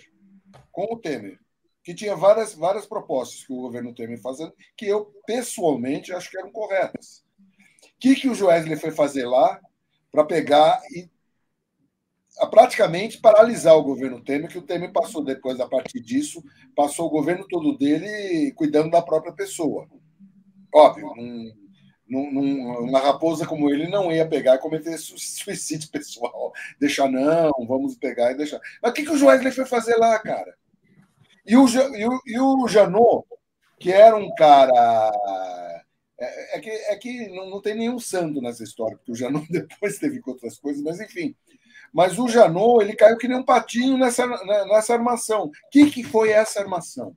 com 0.70 0.94
o 0.94 0.96
Temer, 0.96 1.40
que 1.88 1.94
tinha 1.94 2.14
várias, 2.14 2.52
várias 2.52 2.84
propostas 2.84 3.46
que 3.46 3.50
o 3.50 3.62
governo 3.62 3.94
Temer 3.94 4.20
fazendo, 4.20 4.52
que 4.76 4.84
eu, 4.84 5.10
pessoalmente, 5.26 6.12
acho 6.12 6.30
que 6.30 6.36
eram 6.36 6.52
corretas. 6.52 7.24
O 7.82 7.98
que, 7.98 8.14
que 8.14 8.28
o 8.28 8.34
Joesley 8.34 8.76
foi 8.76 8.90
fazer 8.90 9.24
lá 9.24 9.58
para 10.12 10.22
pegar 10.22 10.82
e 10.90 11.08
praticamente 12.50 13.22
paralisar 13.22 13.74
o 13.74 13.82
governo 13.82 14.22
Temer, 14.22 14.50
que 14.50 14.58
o 14.58 14.66
Temer 14.66 14.92
passou 14.92 15.24
depois, 15.24 15.58
a 15.60 15.66
partir 15.66 16.00
disso, 16.00 16.44
passou 16.76 17.06
o 17.06 17.10
governo 17.10 17.48
todo 17.48 17.78
dele 17.78 18.52
cuidando 18.52 18.90
da 18.90 19.00
própria 19.00 19.32
pessoa. 19.32 19.88
Óbvio, 20.70 21.10
um, 21.16 21.50
uma 22.82 23.00
raposa 23.00 23.46
como 23.46 23.70
ele 23.70 23.88
não 23.88 24.12
ia 24.12 24.28
pegar 24.28 24.56
e 24.56 24.58
cometer 24.58 24.98
suicídio 24.98 25.88
pessoal. 25.90 26.52
Deixar, 26.78 27.10
não, 27.10 27.50
vamos 27.66 27.96
pegar 27.96 28.32
e 28.32 28.36
deixar. 28.36 28.60
Mas 28.82 28.90
o 28.90 28.94
que, 28.94 29.04
que 29.04 29.12
o 29.12 29.16
Joesley 29.16 29.52
foi 29.52 29.64
fazer 29.64 29.96
lá, 29.96 30.18
cara? 30.18 30.54
E 31.48 31.56
o, 31.56 31.66
e 31.66 32.06
o, 32.06 32.20
e 32.26 32.38
o 32.38 32.68
Janot, 32.68 33.26
que 33.80 33.90
era 33.90 34.14
um 34.14 34.32
cara. 34.34 35.10
É, 36.20 36.56
é 36.56 36.60
que, 36.60 36.70
é 36.70 36.96
que 36.96 37.28
não, 37.28 37.48
não, 37.48 37.62
tem 37.62 37.74
nenhum 37.74 37.98
santo 37.98 38.42
nessa 38.42 38.62
história, 38.62 38.96
porque 38.98 39.12
o 39.12 39.14
Janot 39.14 39.46
depois 39.50 39.98
teve 39.98 40.20
outras 40.26 40.58
coisas, 40.58 40.82
mas 40.82 41.00
enfim. 41.00 41.34
Mas 41.90 42.18
o 42.18 42.28
Janot, 42.28 42.84
ele 42.84 42.94
caiu 42.94 43.16
que 43.16 43.26
nem 43.26 43.38
um 43.38 43.44
patinho 43.44 43.96
nessa, 43.96 44.26
né, 44.26 44.66
nessa 44.66 44.92
armação. 44.92 45.46
O 45.46 45.52
que, 45.70 45.90
que 45.90 46.04
foi 46.04 46.30
essa 46.30 46.60
armação? 46.60 47.16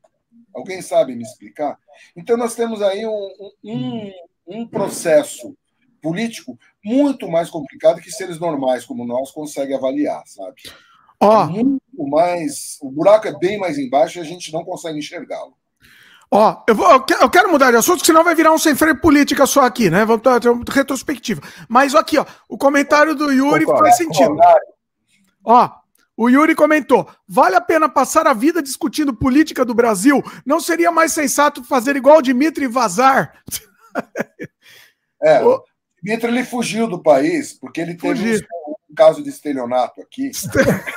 Alguém 0.54 0.82
sabe 0.82 1.14
me 1.14 1.24
explicar? 1.24 1.78
Então, 2.16 2.38
nós 2.38 2.56
temos 2.56 2.82
aí 2.82 3.06
um, 3.06 3.52
um, 3.64 4.12
um 4.48 4.68
processo 4.68 5.56
político 6.02 6.58
muito 6.84 7.30
mais 7.30 7.50
complicado 7.50 8.02
que 8.02 8.12
seres 8.12 8.40
normais 8.40 8.86
como 8.86 9.06
nós 9.06 9.32
conseguem 9.32 9.76
avaliar, 9.76 10.24
sabe? 10.26 10.62
Ó, 11.22 11.44
oh. 11.44 11.48
muito 11.48 12.10
mais, 12.10 12.78
o 12.82 12.90
buraco 12.90 13.28
é 13.28 13.38
bem 13.38 13.60
mais 13.60 13.78
embaixo 13.78 14.18
e 14.18 14.22
a 14.22 14.24
gente 14.24 14.52
não 14.52 14.64
consegue 14.64 14.98
enxergá-lo. 14.98 15.54
Ó, 16.34 16.64
eu, 16.66 16.74
vou, 16.74 16.88
eu 16.90 17.30
quero 17.30 17.52
mudar 17.52 17.72
de 17.72 17.78
assunto, 17.78 18.06
senão 18.06 18.24
vai 18.24 18.34
virar 18.34 18.54
um 18.54 18.58
sem 18.58 18.74
freio 18.74 19.00
política 19.00 19.46
só 19.46 19.66
aqui, 19.66 19.90
né? 19.90 20.06
Vamos 20.06 20.22
ter 20.22 20.50
uma 20.50 20.64
retrospectiva. 20.70 21.42
Mas 21.68 21.94
aqui, 21.94 22.18
ó, 22.18 22.26
o 22.48 22.58
comentário 22.58 23.14
do 23.14 23.32
Yuri 23.32 23.66
faz 23.66 23.98
sentido. 23.98 24.38
Ó, 25.44 25.70
o 26.16 26.30
Yuri 26.30 26.56
comentou: 26.56 27.10
vale 27.28 27.56
a 27.56 27.62
pena 27.62 27.90
passar 27.90 28.28
a 28.28 28.34
vida 28.34 28.64
discutindo 28.64 29.14
política 29.14 29.66
do 29.66 29.74
Brasil? 29.74 30.24
Não 30.46 30.62
seria 30.62 30.92
mais 30.92 31.12
sensato 31.12 31.64
fazer 31.66 31.98
igual 31.98 32.20
o 32.20 32.22
Dimitri 32.22 32.66
e 32.66 32.68
vazar? 32.68 33.34
É, 35.24 35.40
o 35.46 35.64
Dimitri 36.02 36.30
ele 36.30 36.44
fugiu 36.44 36.88
do 36.88 36.98
país 37.00 37.54
porque 37.54 37.80
ele 37.80 37.94
teve 37.94 38.38
um, 38.38 38.72
um, 38.90 38.96
caso 38.96 39.22
de 39.22 39.30
estelionato 39.30 40.02
aqui. 40.02 40.32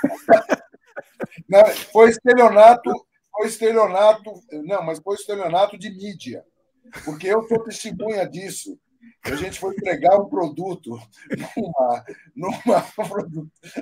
foi 1.93 2.11
estelionato, 2.11 2.91
foi 3.33 3.49
estelionato, 3.49 4.33
não, 4.65 4.83
mas 4.85 4.99
foi 4.99 5.17
estelionato 5.17 5.79
de 5.79 5.91
mídia. 5.91 6.45
Porque 7.05 7.27
eu 7.27 7.47
sou 7.49 7.63
testemunha 7.63 8.29
disso. 8.29 8.79
A 9.25 9.37
gente 9.37 9.59
foi 9.59 9.75
entregar 9.75 10.19
um 10.21 10.29
produto 10.29 10.99
numa, 11.57 12.05
numa, 12.37 12.87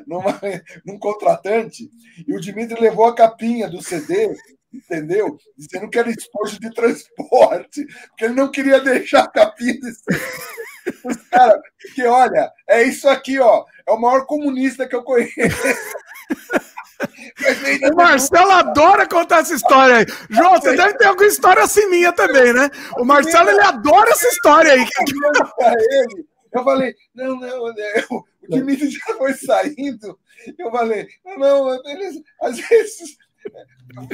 numa, 0.06 0.40
num 0.84 0.98
contratante 0.98 1.90
e 2.26 2.34
o 2.34 2.40
Dimitri 2.40 2.80
levou 2.80 3.06
a 3.06 3.14
capinha 3.14 3.68
do 3.68 3.82
CD 3.82 4.34
entendeu? 4.72 5.36
Dizendo 5.56 5.88
que 5.90 5.98
era 5.98 6.10
esposo 6.10 6.58
de 6.58 6.72
transporte, 6.72 7.84
porque 8.08 8.24
ele 8.24 8.34
não 8.34 8.50
queria 8.50 8.80
deixar 8.80 9.24
a 9.24 9.30
capinha 9.30 9.74
de 9.74 9.92
Os 11.04 11.16
caras, 11.28 11.60
porque 11.80 12.04
olha, 12.04 12.50
é 12.68 12.82
isso 12.82 13.08
aqui, 13.08 13.38
ó, 13.38 13.64
é 13.86 13.92
o 13.92 14.00
maior 14.00 14.26
comunista 14.26 14.86
que 14.86 14.96
eu 14.96 15.04
conheço. 15.04 15.36
O 17.92 17.96
Marcelo 17.96 18.50
adora 18.50 19.08
contar 19.08 19.40
essa 19.40 19.54
história 19.54 19.96
aí. 19.98 20.06
João, 20.30 20.60
você 20.60 20.76
deve 20.76 20.94
ter 20.94 21.06
alguma 21.06 21.26
história 21.26 21.62
assim 21.62 21.88
minha 21.88 22.12
também, 22.12 22.52
né? 22.52 22.70
O 22.98 23.04
Marcelo, 23.04 23.50
ele 23.50 23.62
adora 23.62 24.10
essa 24.10 24.28
história 24.28 24.72
aí. 24.72 24.86
Eu 26.52 26.64
falei, 26.64 26.94
não, 27.14 27.40
não, 27.40 27.64
o 27.64 28.24
Dimitri 28.48 28.90
já 28.90 29.14
foi 29.16 29.32
saindo. 29.34 30.18
Eu 30.58 30.70
falei, 30.70 31.06
não, 31.24 31.38
não, 31.38 31.82
beleza. 31.82 32.20
Às 32.42 32.58
vezes 32.58 33.16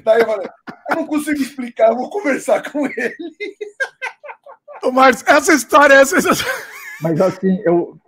Daí 0.05 0.21
eu 0.21 0.27
falei, 0.27 0.49
eu 0.91 0.97
não 0.97 1.07
consigo 1.07 1.41
explicar, 1.41 1.95
vou 1.95 2.11
conversar 2.11 2.71
com 2.71 2.87
ele. 2.87 3.17
Ô, 4.83 4.91
Marcos, 4.91 5.23
essa 5.27 5.53
história 5.53 5.95
é 5.95 6.05
sensacional. 6.05 6.55
Mas 7.01 7.21
assim, 7.21 7.61
eu. 7.65 7.99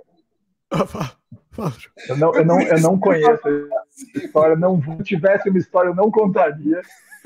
Eu 2.08 2.16
não, 2.16 2.34
eu 2.34 2.44
não, 2.44 2.62
eu 2.62 2.80
não 2.80 2.98
conheço 2.98 3.48
essa 3.48 4.18
história. 4.18 4.56
Não, 4.56 4.80
se 4.80 5.02
tivesse 5.02 5.48
uma 5.48 5.58
história, 5.58 5.88
eu 5.88 5.94
não 5.94 6.10
contaria. 6.10 6.80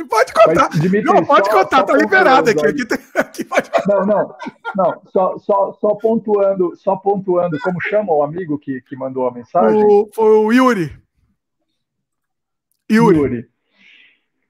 Pode 0.09 0.33
contar. 0.33 0.69
Mas, 0.73 0.81
Dimitri, 0.81 1.05
não, 1.05 1.25
pode 1.25 1.47
só, 1.47 1.63
contar, 1.63 1.77
só 1.79 1.83
tá 1.85 1.97
liberado 1.97 2.51
aqui. 2.51 2.67
aqui, 2.67 2.85
tem, 2.85 2.99
aqui 3.17 3.45
pode... 3.45 3.71
Não, 3.87 4.05
não, 4.05 4.37
não. 4.75 5.03
Só, 5.07 5.39
só, 5.39 5.73
só, 5.75 5.95
pontuando, 5.95 6.75
só 6.75 6.97
pontuando, 6.97 7.59
como 7.61 7.81
chama 7.81 8.13
o 8.13 8.23
amigo 8.23 8.59
que, 8.59 8.81
que 8.83 8.97
mandou 8.97 9.29
a 9.29 9.31
mensagem? 9.31 9.85
O, 9.85 10.11
foi 10.13 10.31
o 10.31 10.53
Yuri. 10.53 10.99
Yuri. 12.91 13.17
Yuri. 13.17 13.49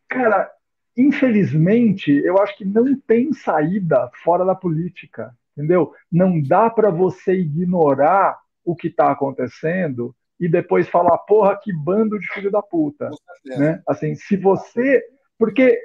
Cara, 0.09 0.51
infelizmente, 0.97 2.11
eu 2.25 2.39
acho 2.39 2.57
que 2.57 2.65
não 2.65 2.97
tem 3.01 3.33
saída 3.33 4.11
fora 4.23 4.45
da 4.45 4.55
política, 4.55 5.37
entendeu? 5.57 5.93
Não 6.11 6.41
dá 6.41 6.71
para 6.71 6.91
você 6.91 7.35
ignorar 7.35 8.39
o 8.65 8.75
que 8.75 8.89
está 8.89 9.11
acontecendo 9.11 10.15
e 10.41 10.49
depois 10.49 10.89
falar, 10.89 11.17
porra, 11.19 11.59
que 11.61 11.73
bando 11.73 12.19
de 12.19 12.27
filho 12.33 12.51
da 12.51 12.63
puta, 12.63 13.11
né? 13.45 13.83
Assim, 13.87 14.15
se 14.15 14.37
você, 14.37 15.03
porque 15.39 15.79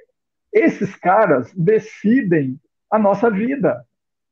esses 0.51 0.95
caras 0.95 1.53
decidem 1.53 2.59
a 2.91 2.97
nossa 2.97 3.29
vida, 3.29 3.85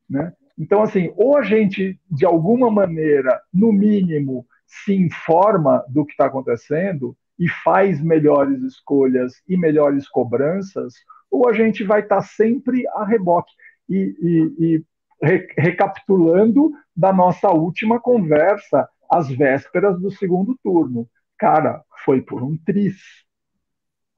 né? 0.09 0.33
Então, 0.57 0.81
assim, 0.81 1.13
ou 1.15 1.37
a 1.37 1.43
gente, 1.43 1.99
de 2.09 2.25
alguma 2.25 2.71
maneira, 2.71 3.39
no 3.53 3.71
mínimo, 3.71 4.45
se 4.65 4.93
informa 4.95 5.85
do 5.87 6.03
que 6.03 6.13
está 6.13 6.25
acontecendo, 6.25 7.15
e 7.39 7.47
faz 7.63 8.01
melhores 8.01 8.61
escolhas 8.63 9.41
e 9.47 9.55
melhores 9.57 10.07
cobranças, 10.07 10.93
ou 11.29 11.47
a 11.47 11.53
gente 11.53 11.83
vai 11.83 12.01
estar 12.01 12.17
tá 12.17 12.21
sempre 12.21 12.87
a 12.89 13.05
reboque. 13.05 13.53
E, 13.89 14.15
e, 14.21 14.65
e 14.65 14.83
recapitulando 15.21 16.71
da 16.95 17.11
nossa 17.11 17.49
última 17.49 17.99
conversa, 17.99 18.87
às 19.09 19.29
vésperas 19.29 19.99
do 19.99 20.11
segundo 20.11 20.57
turno. 20.63 21.09
Cara, 21.37 21.83
foi 22.03 22.21
por 22.21 22.43
um 22.43 22.57
tris. 22.57 22.97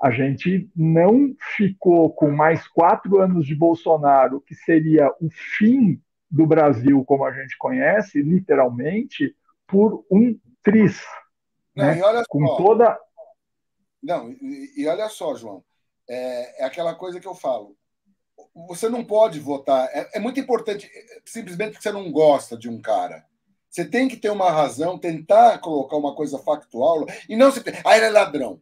A 0.02 0.12
gente 0.12 0.70
não 0.76 1.36
ficou 1.56 2.12
com 2.14 2.32
mais 2.32 2.68
quatro 2.68 3.20
anos 3.20 3.46
de 3.46 3.56
Bolsonaro, 3.56 4.42
que 4.42 4.56
seria 4.56 5.10
o 5.22 5.30
fim 5.58 6.02
do 6.32 6.48
Brasil 6.48 7.04
como 7.06 7.26
a 7.26 7.32
gente 7.32 7.58
conhece, 7.58 8.22
literalmente, 8.22 9.36
por 9.68 10.06
um 10.10 10.38
tris. 10.64 11.04
Né? 11.76 12.00
com 12.28 12.58
toda 12.58 12.98
não, 14.02 14.32
e, 14.32 14.74
e 14.78 14.88
olha 14.88 15.10
só, 15.10 15.36
João, 15.36 15.64
é, 16.10 16.62
é, 16.62 16.66
aquela 16.66 16.96
coisa 16.96 17.20
que 17.20 17.28
eu 17.28 17.36
falo. 17.36 17.76
Você 18.68 18.90
não 18.90 19.04
pode 19.04 19.40
votar. 19.40 19.88
É, 19.94 20.10
é, 20.16 20.20
muito 20.20 20.40
importante, 20.40 20.90
simplesmente 21.26 21.72
porque 21.72 21.84
você 21.84 21.92
não 21.92 22.12
gosta 22.12 22.58
de 22.58 22.70
um 22.70 22.82
cara. 22.82 23.26
Você 23.70 23.86
tem 23.86 24.08
que 24.08 24.18
ter 24.18 24.30
uma 24.32 24.52
razão, 24.52 24.98
tentar 24.98 25.60
colocar 25.60 25.96
uma 25.96 26.16
coisa 26.16 26.40
factual 26.40 27.06
e 27.28 27.36
não 27.36 27.52
se. 27.52 27.62
Ah, 27.86 27.96
ele 27.96 28.08
é 28.08 28.10
ladrão. 28.10 28.60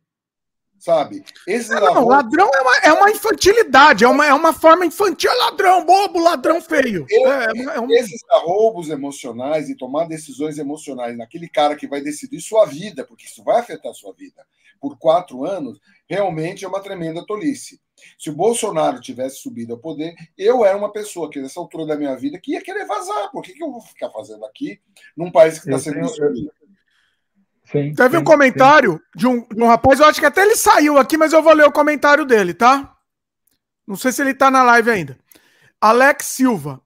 Sabe? 0.79 1.23
Esse 1.47 1.73
não, 1.73 1.81
ladrão... 1.81 2.07
ladrão 2.07 2.51
é 2.53 2.61
uma, 2.61 2.77
é 2.77 2.93
uma 2.93 3.09
infantilidade, 3.09 4.03
é 4.03 4.07
uma, 4.07 4.27
é 4.27 4.33
uma 4.33 4.53
forma 4.53 4.85
infantil. 4.85 5.31
É 5.31 5.33
ladrão, 5.33 5.83
bobo, 5.83 6.19
ladrão 6.19 6.61
feio. 6.61 7.05
é, 7.09 7.77
é 7.77 7.79
um... 7.79 7.89
Esses 7.89 8.21
arroubos 8.29 8.89
emocionais 8.89 9.69
e 9.69 9.75
tomar 9.75 10.07
decisões 10.07 10.59
emocionais 10.59 11.17
naquele 11.17 11.49
cara 11.49 11.75
que 11.75 11.87
vai 11.87 11.99
decidir 12.01 12.39
sua 12.41 12.65
vida, 12.65 13.03
porque 13.03 13.25
isso 13.25 13.43
vai 13.43 13.59
afetar 13.59 13.91
sua 13.95 14.13
vida, 14.13 14.45
por 14.79 14.99
quatro 14.99 15.45
anos, 15.45 15.79
realmente 16.07 16.63
é 16.63 16.67
uma 16.67 16.81
tremenda 16.81 17.25
tolice. 17.25 17.81
Se 18.17 18.29
o 18.29 18.33
Bolsonaro 18.33 18.99
tivesse 18.99 19.37
subido 19.37 19.73
ao 19.73 19.79
poder, 19.79 20.15
eu 20.37 20.63
era 20.63 20.77
uma 20.77 20.91
pessoa 20.91 21.29
que, 21.29 21.41
nessa 21.41 21.59
altura 21.59 21.85
da 21.85 21.95
minha 21.95 22.15
vida, 22.15 22.39
que 22.39 22.51
ia 22.51 22.61
querer 22.61 22.85
vazar. 22.85 23.31
Por 23.31 23.41
que, 23.41 23.53
que 23.53 23.63
eu 23.63 23.71
vou 23.71 23.81
ficar 23.81 24.09
fazendo 24.09 24.45
aqui 24.45 24.79
num 25.15 25.31
país 25.31 25.59
que 25.59 25.69
está 25.69 25.79
sendo 25.79 26.01
destruído? 26.01 26.51
Sim, 27.71 27.93
Teve 27.93 28.15
sim, 28.15 28.21
um 28.21 28.23
comentário 28.23 29.01
de 29.15 29.27
um, 29.27 29.45
de 29.47 29.61
um, 29.61 29.67
rapaz, 29.67 29.99
eu 29.99 30.05
acho 30.05 30.19
que 30.19 30.25
até 30.25 30.41
ele 30.41 30.55
saiu 30.55 30.97
aqui, 30.97 31.17
mas 31.17 31.33
eu 31.33 31.43
vou 31.43 31.53
ler 31.53 31.65
o 31.65 31.71
comentário 31.71 32.25
dele, 32.25 32.53
tá? 32.53 32.95
Não 33.85 33.95
sei 33.95 34.11
se 34.11 34.21
ele 34.21 34.33
tá 34.33 34.49
na 34.49 34.63
live 34.63 34.89
ainda. 34.89 35.17
Alex 35.79 36.25
Silva. 36.25 36.81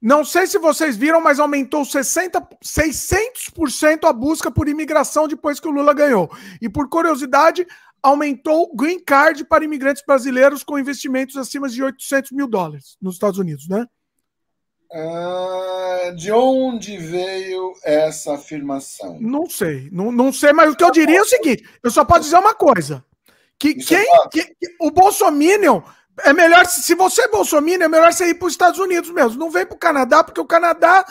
Não 0.00 0.24
sei 0.24 0.46
se 0.46 0.56
vocês 0.56 0.96
viram, 0.96 1.20
mas 1.20 1.38
aumentou 1.38 1.84
60, 1.84 2.40
600% 2.64 4.04
a 4.04 4.12
busca 4.12 4.50
por 4.50 4.66
imigração 4.66 5.28
depois 5.28 5.60
que 5.60 5.68
o 5.68 5.70
Lula 5.70 5.92
ganhou. 5.92 6.30
E 6.60 6.70
por 6.70 6.88
curiosidade, 6.88 7.66
aumentou 8.02 8.64
o 8.64 8.76
green 8.76 9.00
card 9.00 9.44
para 9.44 9.64
imigrantes 9.64 10.02
brasileiros 10.06 10.62
com 10.62 10.78
investimentos 10.78 11.36
acima 11.36 11.68
de 11.68 11.82
800 11.82 12.32
mil 12.32 12.46
dólares 12.46 12.96
nos 13.00 13.14
Estados 13.14 13.38
Unidos, 13.38 13.68
né? 13.68 13.86
Uh, 14.92 16.16
de 16.16 16.32
onde 16.32 16.96
veio 16.96 17.72
essa 17.84 18.34
afirmação? 18.34 19.18
Não 19.20 19.48
sei, 19.48 19.88
não, 19.92 20.10
não 20.10 20.32
sei, 20.32 20.52
mas 20.52 20.72
o 20.72 20.76
que 20.76 20.82
eu 20.82 20.90
diria 20.90 21.18
é 21.18 21.22
o 21.22 21.26
seguinte: 21.26 21.64
eu 21.82 21.92
só 21.92 22.04
posso 22.04 22.22
dizer 22.22 22.38
uma 22.38 22.54
coisa: 22.54 23.04
que 23.56 23.68
Isso 23.68 23.88
quem, 23.88 23.98
é 23.98 24.28
que, 24.28 24.42
que, 24.42 24.76
o 24.80 24.90
Bolsonaro 24.90 25.84
é 26.24 26.32
melhor, 26.32 26.66
se 26.66 26.94
você 26.96 27.22
é 27.22 27.28
Bolsonaro, 27.28 27.82
é 27.82 27.88
melhor 27.88 28.12
você 28.12 28.30
ir 28.30 28.34
para 28.34 28.46
os 28.46 28.52
Estados 28.52 28.80
Unidos 28.80 29.10
mesmo. 29.10 29.38
Não 29.38 29.50
vem 29.50 29.64
para 29.64 29.76
o 29.76 29.78
Canadá, 29.78 30.24
porque 30.24 30.40
o 30.40 30.46
Canadá 30.46 31.04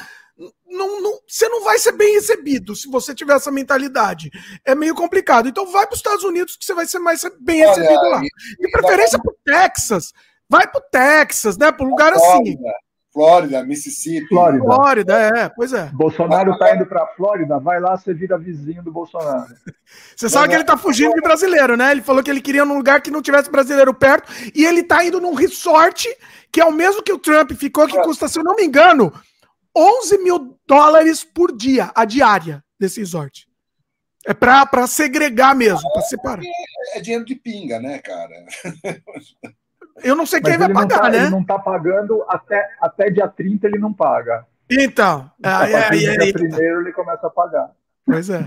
não, 0.70 1.02
não, 1.02 1.20
você 1.28 1.48
não 1.50 1.64
vai 1.64 1.78
ser 1.80 1.92
bem 1.94 2.14
recebido 2.14 2.76
se 2.76 2.90
você 2.90 3.14
tiver 3.14 3.36
essa 3.36 3.52
mentalidade. 3.52 4.30
É 4.66 4.76
meio 4.76 4.96
complicado. 4.96 5.50
Então 5.50 5.66
vai 5.66 5.86
para 5.86 5.94
os 5.94 6.00
Estados 6.00 6.24
Unidos 6.24 6.56
que 6.56 6.66
você 6.66 6.74
vai 6.74 6.86
ser 6.86 7.00
mais 7.00 7.22
bem 7.40 7.66
Olha, 7.66 7.76
recebido 7.76 8.10
lá. 8.10 8.22
De 8.22 8.72
preferência 8.72 9.20
para 9.20 9.32
o 9.32 9.38
Texas. 9.44 10.14
Vai 10.50 10.68
para 10.68 10.80
o 10.80 10.84
Texas, 10.90 11.58
né? 11.58 11.72
Para 11.72 11.86
um 11.86 11.90
lugar 11.90 12.14
assim. 12.14 12.58
Flórida, 13.12 13.64
Mississippi. 13.64 14.28
Flórida. 14.28 14.64
Flórida, 14.64 15.20
é, 15.20 15.50
pois 15.50 15.74
é. 15.74 15.90
Bolsonaro 15.94 16.52
está 16.52 16.76
indo 16.76 16.86
para 16.86 17.08
Flórida, 17.08 17.60
vai 17.60 17.80
lá, 17.80 17.98
você 17.98 18.14
vira 18.14 18.38
vizinho 18.38 18.84
do 18.84 18.92
Bolsonaro. 18.92 19.48
Você 20.16 20.30
sabe 20.30 20.50
que 20.50 20.54
ele 20.54 20.62
está 20.62 20.78
fugindo 20.78 21.16
de 21.16 21.22
brasileiro, 21.22 21.76
né? 21.76 21.92
Ele 21.92 22.04
falou 22.04 22.22
que 22.22 22.30
ele 22.30 22.42
queria 22.42 22.64
num 22.64 22.78
lugar 22.78 23.02
que 23.02 23.10
não 23.10 23.24
tivesse 23.24 23.50
brasileiro 23.50 23.92
perto, 23.92 24.32
e 24.54 24.64
ele 24.64 24.82
está 24.82 25.04
indo 25.04 25.20
num 25.20 25.34
resort 25.34 26.08
que 26.52 26.62
é 26.62 26.66
o 26.66 26.72
mesmo 26.72 27.02
que 27.02 27.12
o 27.12 27.18
Trump 27.18 27.52
ficou, 27.54 27.88
que 27.88 28.00
custa, 28.02 28.28
se 28.28 28.38
eu 28.38 28.44
não 28.44 28.56
me 28.56 28.64
engano, 28.64 29.12
11 29.76 30.18
mil 30.20 30.60
dólares 30.66 31.24
por 31.24 31.56
dia, 31.56 31.92
a 31.96 32.06
diária 32.06 32.64
desse 32.80 33.00
resort. 33.00 33.48
É 34.26 34.34
para 34.34 34.86
segregar 34.88 35.56
mesmo, 35.56 35.92
para 35.92 36.02
separar. 36.02 36.44
É, 36.44 36.98
é 36.98 37.02
dinheiro 37.02 37.26
de 37.26 37.36
pinga, 37.36 37.80
né, 37.80 38.00
cara? 38.00 38.46
Eu 40.04 40.16
não 40.16 40.26
sei 40.26 40.42
quem 40.42 40.58
vai 40.58 40.72
pagar, 40.72 41.00
tá, 41.00 41.10
né? 41.10 41.18
Ele 41.20 41.30
não 41.30 41.42
está 41.42 41.60
pagando 41.60 42.24
até, 42.28 42.70
até 42.80 43.10
dia 43.10 43.28
30 43.28 43.68
ele 43.68 43.78
não 43.78 43.94
paga. 43.94 44.46
Então, 44.70 45.30
aí, 45.44 45.74
aí, 45.74 46.08
aí, 46.08 46.18
dia 46.18 46.34
primeiro 46.34 46.82
ele 46.82 46.94
começa 46.94 47.28
a 47.28 47.30
pagar. 47.30 47.72
Pois 48.06 48.30
é. 48.30 48.46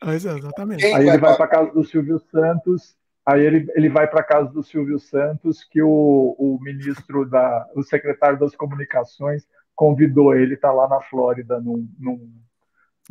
Pois 0.00 0.26
é, 0.26 0.36
exatamente. 0.36 0.80
Quem 0.80 0.94
aí 0.94 1.08
ele 1.08 1.18
vai 1.18 1.36
para 1.36 1.46
casa 1.46 1.70
do 1.70 1.84
Silvio 1.84 2.18
Santos, 2.18 2.96
aí 3.24 3.40
ele, 3.40 3.70
ele 3.76 3.88
vai 3.88 4.08
para 4.08 4.22
casa 4.22 4.48
do 4.50 4.62
Silvio 4.62 4.98
Santos, 4.98 5.62
que 5.62 5.80
o, 5.80 6.34
o 6.36 6.58
ministro 6.60 7.24
da, 7.24 7.68
o 7.74 7.82
secretário 7.82 8.38
das 8.38 8.56
comunicações 8.56 9.46
convidou 9.82 10.32
ele, 10.32 10.54
está 10.54 10.70
lá 10.70 10.88
na 10.88 11.00
Flórida, 11.00 11.60
num, 11.60 11.88
num, 11.98 12.32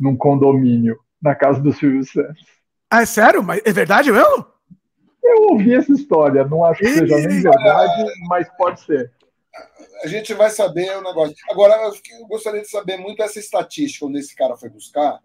num 0.00 0.16
condomínio, 0.16 0.98
na 1.20 1.34
casa 1.34 1.60
do 1.60 1.70
Silvio 1.70 2.02
Santos. 2.02 2.42
Ah, 2.90 3.02
é 3.02 3.06
sério? 3.06 3.42
Mas 3.42 3.60
é 3.62 3.70
verdade 3.74 4.10
mesmo? 4.10 4.46
Eu 5.22 5.50
ouvi 5.50 5.74
essa 5.74 5.92
história, 5.92 6.46
não 6.46 6.64
acho 6.64 6.80
que 6.80 6.88
seja 6.88 7.14
nem 7.28 7.42
verdade, 7.42 8.04
mas 8.26 8.48
pode 8.56 8.80
ser. 8.80 9.12
A 10.02 10.08
gente 10.08 10.32
vai 10.32 10.48
saber 10.48 10.96
o 10.96 11.02
negócio. 11.02 11.36
Agora, 11.50 11.74
eu 11.74 12.26
gostaria 12.26 12.62
de 12.62 12.70
saber 12.70 12.96
muito 12.96 13.22
essa 13.22 13.38
estatística 13.38 14.06
onde 14.06 14.20
esse 14.20 14.34
cara 14.34 14.56
foi 14.56 14.70
buscar. 14.70 15.20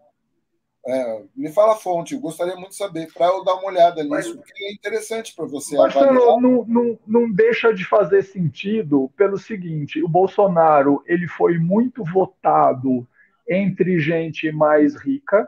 É, 0.88 1.22
me 1.36 1.52
fala 1.52 1.74
a 1.74 1.76
fonte, 1.76 2.14
eu 2.14 2.22
gostaria 2.22 2.56
muito 2.56 2.70
de 2.70 2.78
saber, 2.78 3.12
para 3.14 3.26
eu 3.26 3.44
dar 3.44 3.56
uma 3.56 3.68
olhada 3.68 4.02
nisso, 4.02 4.10
mas, 4.10 4.32
porque 4.32 4.64
é 4.64 4.72
interessante 4.72 5.36
para 5.36 5.46
você. 5.46 5.76
Marcelo, 5.76 6.40
não, 6.40 6.66
não, 6.66 7.00
não 7.06 7.30
deixa 7.30 7.74
de 7.74 7.84
fazer 7.84 8.22
sentido 8.22 9.12
pelo 9.18 9.38
seguinte: 9.38 10.02
o 10.02 10.08
Bolsonaro 10.08 11.04
ele 11.06 11.28
foi 11.28 11.58
muito 11.58 12.06
votado 12.06 13.06
entre 13.50 14.00
gente 14.00 14.50
mais 14.50 14.96
rica, 14.96 15.46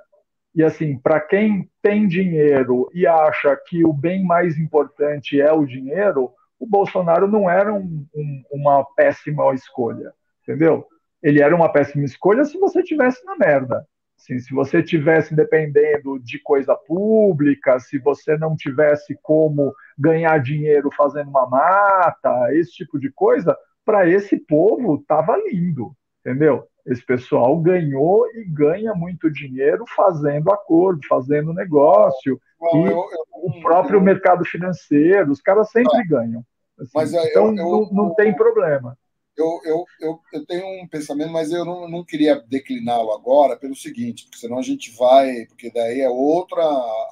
e 0.53 0.61
assim, 0.61 0.97
para 0.97 1.21
quem 1.21 1.69
tem 1.81 2.05
dinheiro 2.05 2.89
e 2.93 3.07
acha 3.07 3.55
que 3.55 3.85
o 3.85 3.93
bem 3.93 4.25
mais 4.25 4.57
importante 4.57 5.39
é 5.39 5.53
o 5.53 5.65
dinheiro, 5.65 6.33
o 6.59 6.67
Bolsonaro 6.67 7.29
não 7.29 7.49
era 7.49 7.73
um, 7.73 8.05
um, 8.13 8.43
uma 8.51 8.83
péssima 8.93 9.53
escolha, 9.53 10.11
entendeu? 10.43 10.85
Ele 11.23 11.41
era 11.41 11.55
uma 11.55 11.71
péssima 11.71 12.03
escolha 12.03 12.43
se 12.43 12.57
você 12.59 12.83
tivesse 12.83 13.23
na 13.23 13.37
merda. 13.37 13.87
Assim, 14.19 14.37
se 14.37 14.53
você 14.53 14.83
tivesse 14.83 15.33
dependendo 15.33 16.19
de 16.19 16.39
coisa 16.39 16.75
pública, 16.75 17.79
se 17.79 17.97
você 17.97 18.37
não 18.37 18.53
tivesse 18.53 19.17
como 19.23 19.73
ganhar 19.97 20.37
dinheiro 20.39 20.89
fazendo 20.95 21.29
uma 21.29 21.47
mata, 21.47 22.53
esse 22.53 22.71
tipo 22.71 22.99
de 22.99 23.09
coisa, 23.09 23.57
para 23.85 24.09
esse 24.09 24.37
povo 24.37 25.01
tava 25.07 25.37
lindo, 25.37 25.93
entendeu? 26.19 26.67
Esse 26.85 27.05
pessoal 27.05 27.57
ganhou 27.61 28.27
e 28.35 28.43
ganha 28.43 28.93
muito 28.93 29.31
dinheiro 29.31 29.85
fazendo 29.95 30.51
acordo, 30.51 30.99
fazendo 31.07 31.53
negócio. 31.53 32.39
Bom, 32.59 32.87
e 32.87 32.91
eu, 32.91 32.97
eu, 32.97 33.25
o 33.31 33.61
próprio 33.61 33.99
eu, 33.99 34.01
mercado 34.01 34.43
financeiro, 34.43 35.31
os 35.31 35.41
caras 35.41 35.71
sempre 35.71 36.05
ganham. 36.05 36.43
Assim, 36.77 36.91
mas 36.93 37.13
então 37.13 37.53
não, 37.53 37.89
não 37.89 38.15
tem 38.15 38.35
problema. 38.35 38.97
Eu, 39.39 39.61
eu, 39.63 39.85
eu, 40.01 40.19
eu, 40.33 40.45
tenho 40.45 40.83
um 40.83 40.87
pensamento, 40.87 41.31
mas 41.31 41.51
eu 41.51 41.63
não, 41.63 41.87
não 41.87 42.03
queria 42.03 42.35
decliná-lo 42.47 43.11
agora 43.13 43.55
pelo 43.55 43.75
seguinte, 43.75 44.25
porque 44.25 44.37
senão 44.37 44.59
a 44.59 44.61
gente 44.61 44.91
vai, 44.91 45.45
porque 45.45 45.71
daí 45.71 46.01
é 46.01 46.09
outra 46.09 46.63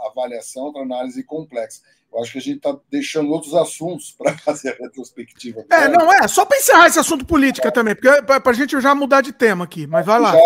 avaliação, 0.06 0.66
outra 0.66 0.82
análise 0.82 1.24
complexa. 1.24 1.82
Eu 2.12 2.22
acho 2.22 2.32
que 2.32 2.38
a 2.38 2.42
gente 2.42 2.58
está 2.58 2.78
deixando 2.90 3.32
outros 3.32 3.54
assuntos 3.54 4.12
para 4.18 4.38
fazer 4.38 4.72
a 4.72 4.84
retrospectiva. 4.84 5.66
É, 5.70 5.88
não 5.88 6.12
é, 6.12 6.28
só 6.28 6.46
para 6.46 6.58
encerrar 6.58 6.88
esse 6.88 7.00
assunto 7.00 7.26
política 7.26 7.70
é. 7.70 7.72
também, 7.72 7.96
porque 7.96 8.22
para 8.22 8.52
a 8.52 8.54
gente 8.54 8.80
já 8.82 8.94
mudar 8.94 9.22
de 9.22 9.32
tema 9.32 9.66
aqui, 9.66 9.88
mas 9.88 10.06
vai 10.06 10.20
lá. 10.20 10.34
Já, 10.34 10.40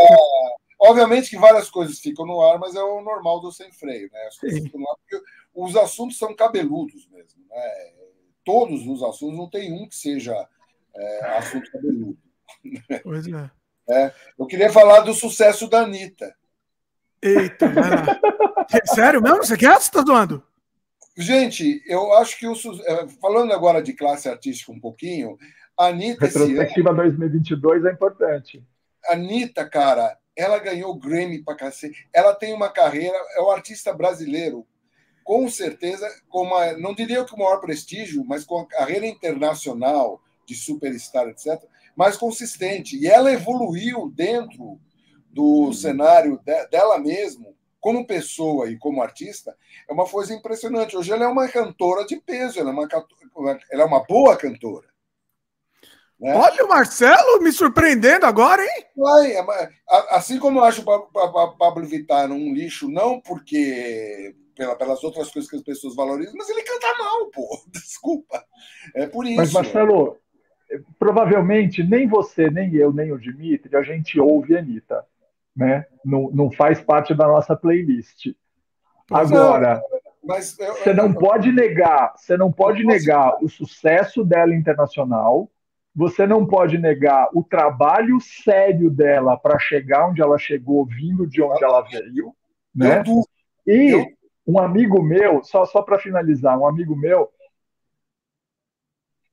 obviamente 0.79 1.29
que 1.29 1.37
várias 1.37 1.69
coisas 1.69 1.99
ficam 1.99 2.25
no 2.25 2.41
ar, 2.41 2.59
mas 2.59 2.75
é 2.75 2.83
o 2.83 3.01
normal 3.01 3.39
do 3.39 3.51
sem 3.51 3.71
freio, 3.71 4.09
né? 4.11 4.27
As 4.27 4.37
coisas 4.37 4.59
ficam 4.59 4.79
no 4.79 4.89
ar 4.89 4.95
porque 4.97 5.23
os 5.53 5.75
assuntos 5.75 6.17
são 6.17 6.35
cabeludos 6.35 7.07
mesmo, 7.09 7.41
né? 7.49 7.91
Todos 8.43 8.87
os 8.87 9.03
assuntos, 9.03 9.37
não 9.37 9.49
tem 9.49 9.71
um 9.71 9.87
que 9.87 9.95
seja 9.95 10.47
é, 10.95 11.37
assunto 11.37 11.71
cabeludo. 11.71 12.17
Pois 13.03 13.27
é. 13.27 13.51
é. 13.89 14.13
Eu 14.37 14.45
queria 14.45 14.71
falar 14.71 15.01
do 15.01 15.13
sucesso 15.13 15.67
da 15.67 15.81
Anitta. 15.81 16.35
Eita, 17.21 17.67
vai 17.69 17.89
lá. 17.89 18.19
Sério 18.85 19.21
mesmo? 19.21 19.43
Você 19.43 19.57
quer? 19.57 19.73
Você 19.75 19.87
está 19.87 20.01
doando? 20.01 20.43
Gente, 21.17 21.83
eu 21.85 22.13
acho 22.13 22.37
que 22.39 22.47
o 22.47 22.53
é, 22.53 23.07
falando 23.21 23.53
agora 23.53 23.81
de 23.81 23.93
classe 23.93 24.29
artística 24.29 24.71
um 24.71 24.79
pouquinho, 24.79 25.37
a 25.77 25.87
Anitta. 25.87 26.25
Retrospectiva 26.25 26.89
ano, 26.89 26.97
2022 26.97 27.85
é 27.85 27.91
importante. 27.91 28.63
A 29.05 29.13
Anitta, 29.13 29.67
cara, 29.67 30.17
ela 30.35 30.57
ganhou 30.59 30.97
Grammy 30.97 31.43
pra 31.43 31.55
cacete. 31.55 32.07
Ela 32.13 32.33
tem 32.33 32.53
uma 32.53 32.69
carreira, 32.69 33.15
é 33.35 33.41
o 33.41 33.51
artista 33.51 33.93
brasileiro, 33.93 34.65
com 35.23 35.47
certeza, 35.49 36.07
com 36.29 36.43
uma, 36.43 36.73
não 36.73 36.95
diria 36.95 37.23
que 37.23 37.33
o 37.33 37.37
maior 37.37 37.59
prestígio, 37.59 38.23
mas 38.25 38.43
com 38.43 38.59
a 38.59 38.67
carreira 38.67 39.05
internacional 39.05 40.21
de 40.51 40.57
superstar, 40.57 41.27
etc., 41.27 41.61
mais 41.95 42.17
consistente. 42.17 42.97
E 42.97 43.07
ela 43.07 43.31
evoluiu 43.31 44.11
dentro 44.13 44.79
do 45.29 45.71
cenário 45.73 46.39
de, 46.43 46.67
dela 46.67 46.99
mesmo 46.99 47.55
como 47.79 48.05
pessoa 48.05 48.69
e 48.69 48.77
como 48.77 49.01
artista, 49.01 49.55
é 49.89 49.93
uma 49.93 50.05
coisa 50.05 50.33
impressionante. 50.33 50.95
Hoje 50.95 51.11
ela 51.11 51.23
é 51.23 51.27
uma 51.27 51.47
cantora 51.47 52.05
de 52.05 52.17
peso, 52.17 52.59
ela 52.59 52.69
é 52.69 52.73
uma, 52.73 52.87
ela 53.71 53.81
é 53.81 53.85
uma 53.85 54.03
boa 54.03 54.37
cantora. 54.37 54.87
Né? 56.19 56.35
Olha 56.35 56.63
o 56.63 56.69
Marcelo 56.69 57.41
me 57.41 57.51
surpreendendo 57.51 58.27
agora, 58.27 58.61
hein? 58.61 58.85
Vai, 58.95 59.31
é 59.31 59.43
assim 60.11 60.37
como 60.37 60.59
eu 60.59 60.63
acho 60.63 60.83
o 60.83 61.57
Pablo 61.57 61.83
Vittar 61.87 62.31
um 62.31 62.53
lixo, 62.53 62.87
não 62.87 63.19
porque 63.19 64.35
pelas 64.77 65.03
outras 65.03 65.31
coisas 65.31 65.49
que 65.49 65.55
as 65.55 65.63
pessoas 65.63 65.95
valorizam, 65.95 66.35
mas 66.37 66.49
ele 66.49 66.61
canta 66.61 66.97
mal, 66.99 67.27
pô. 67.31 67.63
Desculpa. 67.73 68.43
É 68.95 69.07
por 69.07 69.25
isso. 69.25 69.37
Mas, 69.37 69.51
Marcelo, 69.51 70.20
provavelmente 70.97 71.83
nem 71.83 72.07
você, 72.07 72.49
nem 72.49 72.73
eu, 72.75 72.93
nem 72.93 73.11
o 73.11 73.19
Dimitri, 73.19 73.75
a 73.75 73.81
gente 73.81 74.19
ouve 74.19 74.55
a 74.55 74.59
Anitta. 74.59 75.05
né? 75.55 75.85
Não, 76.03 76.29
não 76.31 76.51
faz 76.51 76.81
parte 76.81 77.13
da 77.13 77.27
nossa 77.27 77.55
playlist. 77.55 78.27
Agora, 79.11 79.81
mas 80.23 80.57
eu, 80.59 80.73
você 80.75 80.93
não 80.93 81.07
eu, 81.07 81.15
pode 81.15 81.51
negar, 81.51 82.13
você 82.15 82.37
não 82.37 82.51
pode 82.51 82.83
negar 82.85 83.37
o 83.43 83.49
sucesso 83.49 84.23
dela 84.23 84.55
internacional, 84.55 85.49
você 85.93 86.25
não 86.25 86.45
pode 86.45 86.77
negar 86.77 87.29
o 87.33 87.43
trabalho 87.43 88.19
sério 88.21 88.89
dela 88.89 89.37
para 89.37 89.59
chegar 89.59 90.07
onde 90.07 90.21
ela 90.21 90.37
chegou, 90.37 90.85
vindo 90.85 91.27
de 91.27 91.41
onde 91.41 91.63
ela 91.63 91.81
veio, 91.81 92.33
né? 92.73 93.03
E 93.67 94.15
um 94.47 94.57
amigo 94.59 95.03
meu, 95.03 95.43
só, 95.43 95.65
só 95.65 95.81
para 95.81 95.99
finalizar, 95.99 96.57
um 96.57 96.65
amigo 96.65 96.95
meu, 96.95 97.29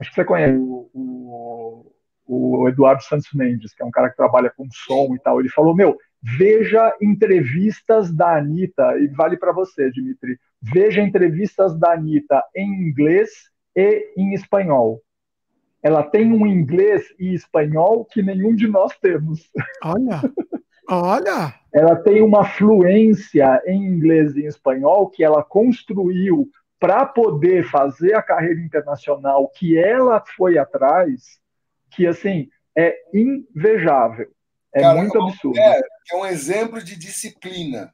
acho 0.00 0.10
que 0.10 0.16
você 0.16 0.24
conhece 0.24 0.58
o, 0.58 0.90
o, 0.94 1.92
o, 2.26 2.68
Eduardo 2.68 3.02
Santos 3.02 3.28
Mendes, 3.32 3.74
que 3.74 3.82
é 3.82 3.86
um 3.86 3.90
cara 3.90 4.10
que 4.10 4.16
trabalha 4.16 4.52
com 4.56 4.66
som 4.70 5.14
e 5.14 5.18
tal, 5.18 5.40
ele 5.40 5.48
falou, 5.48 5.74
meu, 5.74 5.96
veja 6.22 6.96
entrevistas 7.00 8.12
da 8.12 8.36
Anitta, 8.36 8.96
e 8.98 9.08
vale 9.08 9.36
para 9.36 9.52
você, 9.52 9.90
Dimitri, 9.90 10.38
veja 10.60 11.02
entrevistas 11.02 11.78
da 11.78 11.92
Anitta 11.92 12.42
em 12.54 12.88
inglês 12.88 13.30
e 13.76 14.12
em 14.16 14.34
espanhol 14.34 15.02
ela 15.82 16.02
tem 16.02 16.32
um 16.32 16.46
inglês 16.46 17.02
e 17.18 17.34
espanhol 17.34 18.04
que 18.04 18.22
nenhum 18.22 18.54
de 18.54 18.66
nós 18.66 18.96
temos. 18.98 19.50
Olha, 19.82 20.20
olha. 20.88 21.54
ela 21.72 21.96
tem 21.96 22.22
uma 22.22 22.44
fluência 22.44 23.62
em 23.66 23.84
inglês 23.84 24.36
e 24.36 24.42
em 24.42 24.46
espanhol 24.46 25.08
que 25.08 25.22
ela 25.22 25.42
construiu 25.42 26.48
para 26.78 27.04
poder 27.04 27.68
fazer 27.68 28.14
a 28.14 28.22
carreira 28.22 28.60
internacional 28.60 29.48
que 29.48 29.76
ela 29.76 30.22
foi 30.36 30.58
atrás, 30.58 31.40
que 31.90 32.06
assim 32.06 32.48
é 32.76 32.96
invejável. 33.12 34.30
É 34.72 34.82
Cara, 34.82 35.00
muito 35.00 35.20
absurdo. 35.20 35.58
É, 35.58 35.80
é 36.12 36.16
um 36.16 36.26
exemplo 36.26 36.82
de 36.82 36.96
disciplina. 36.96 37.92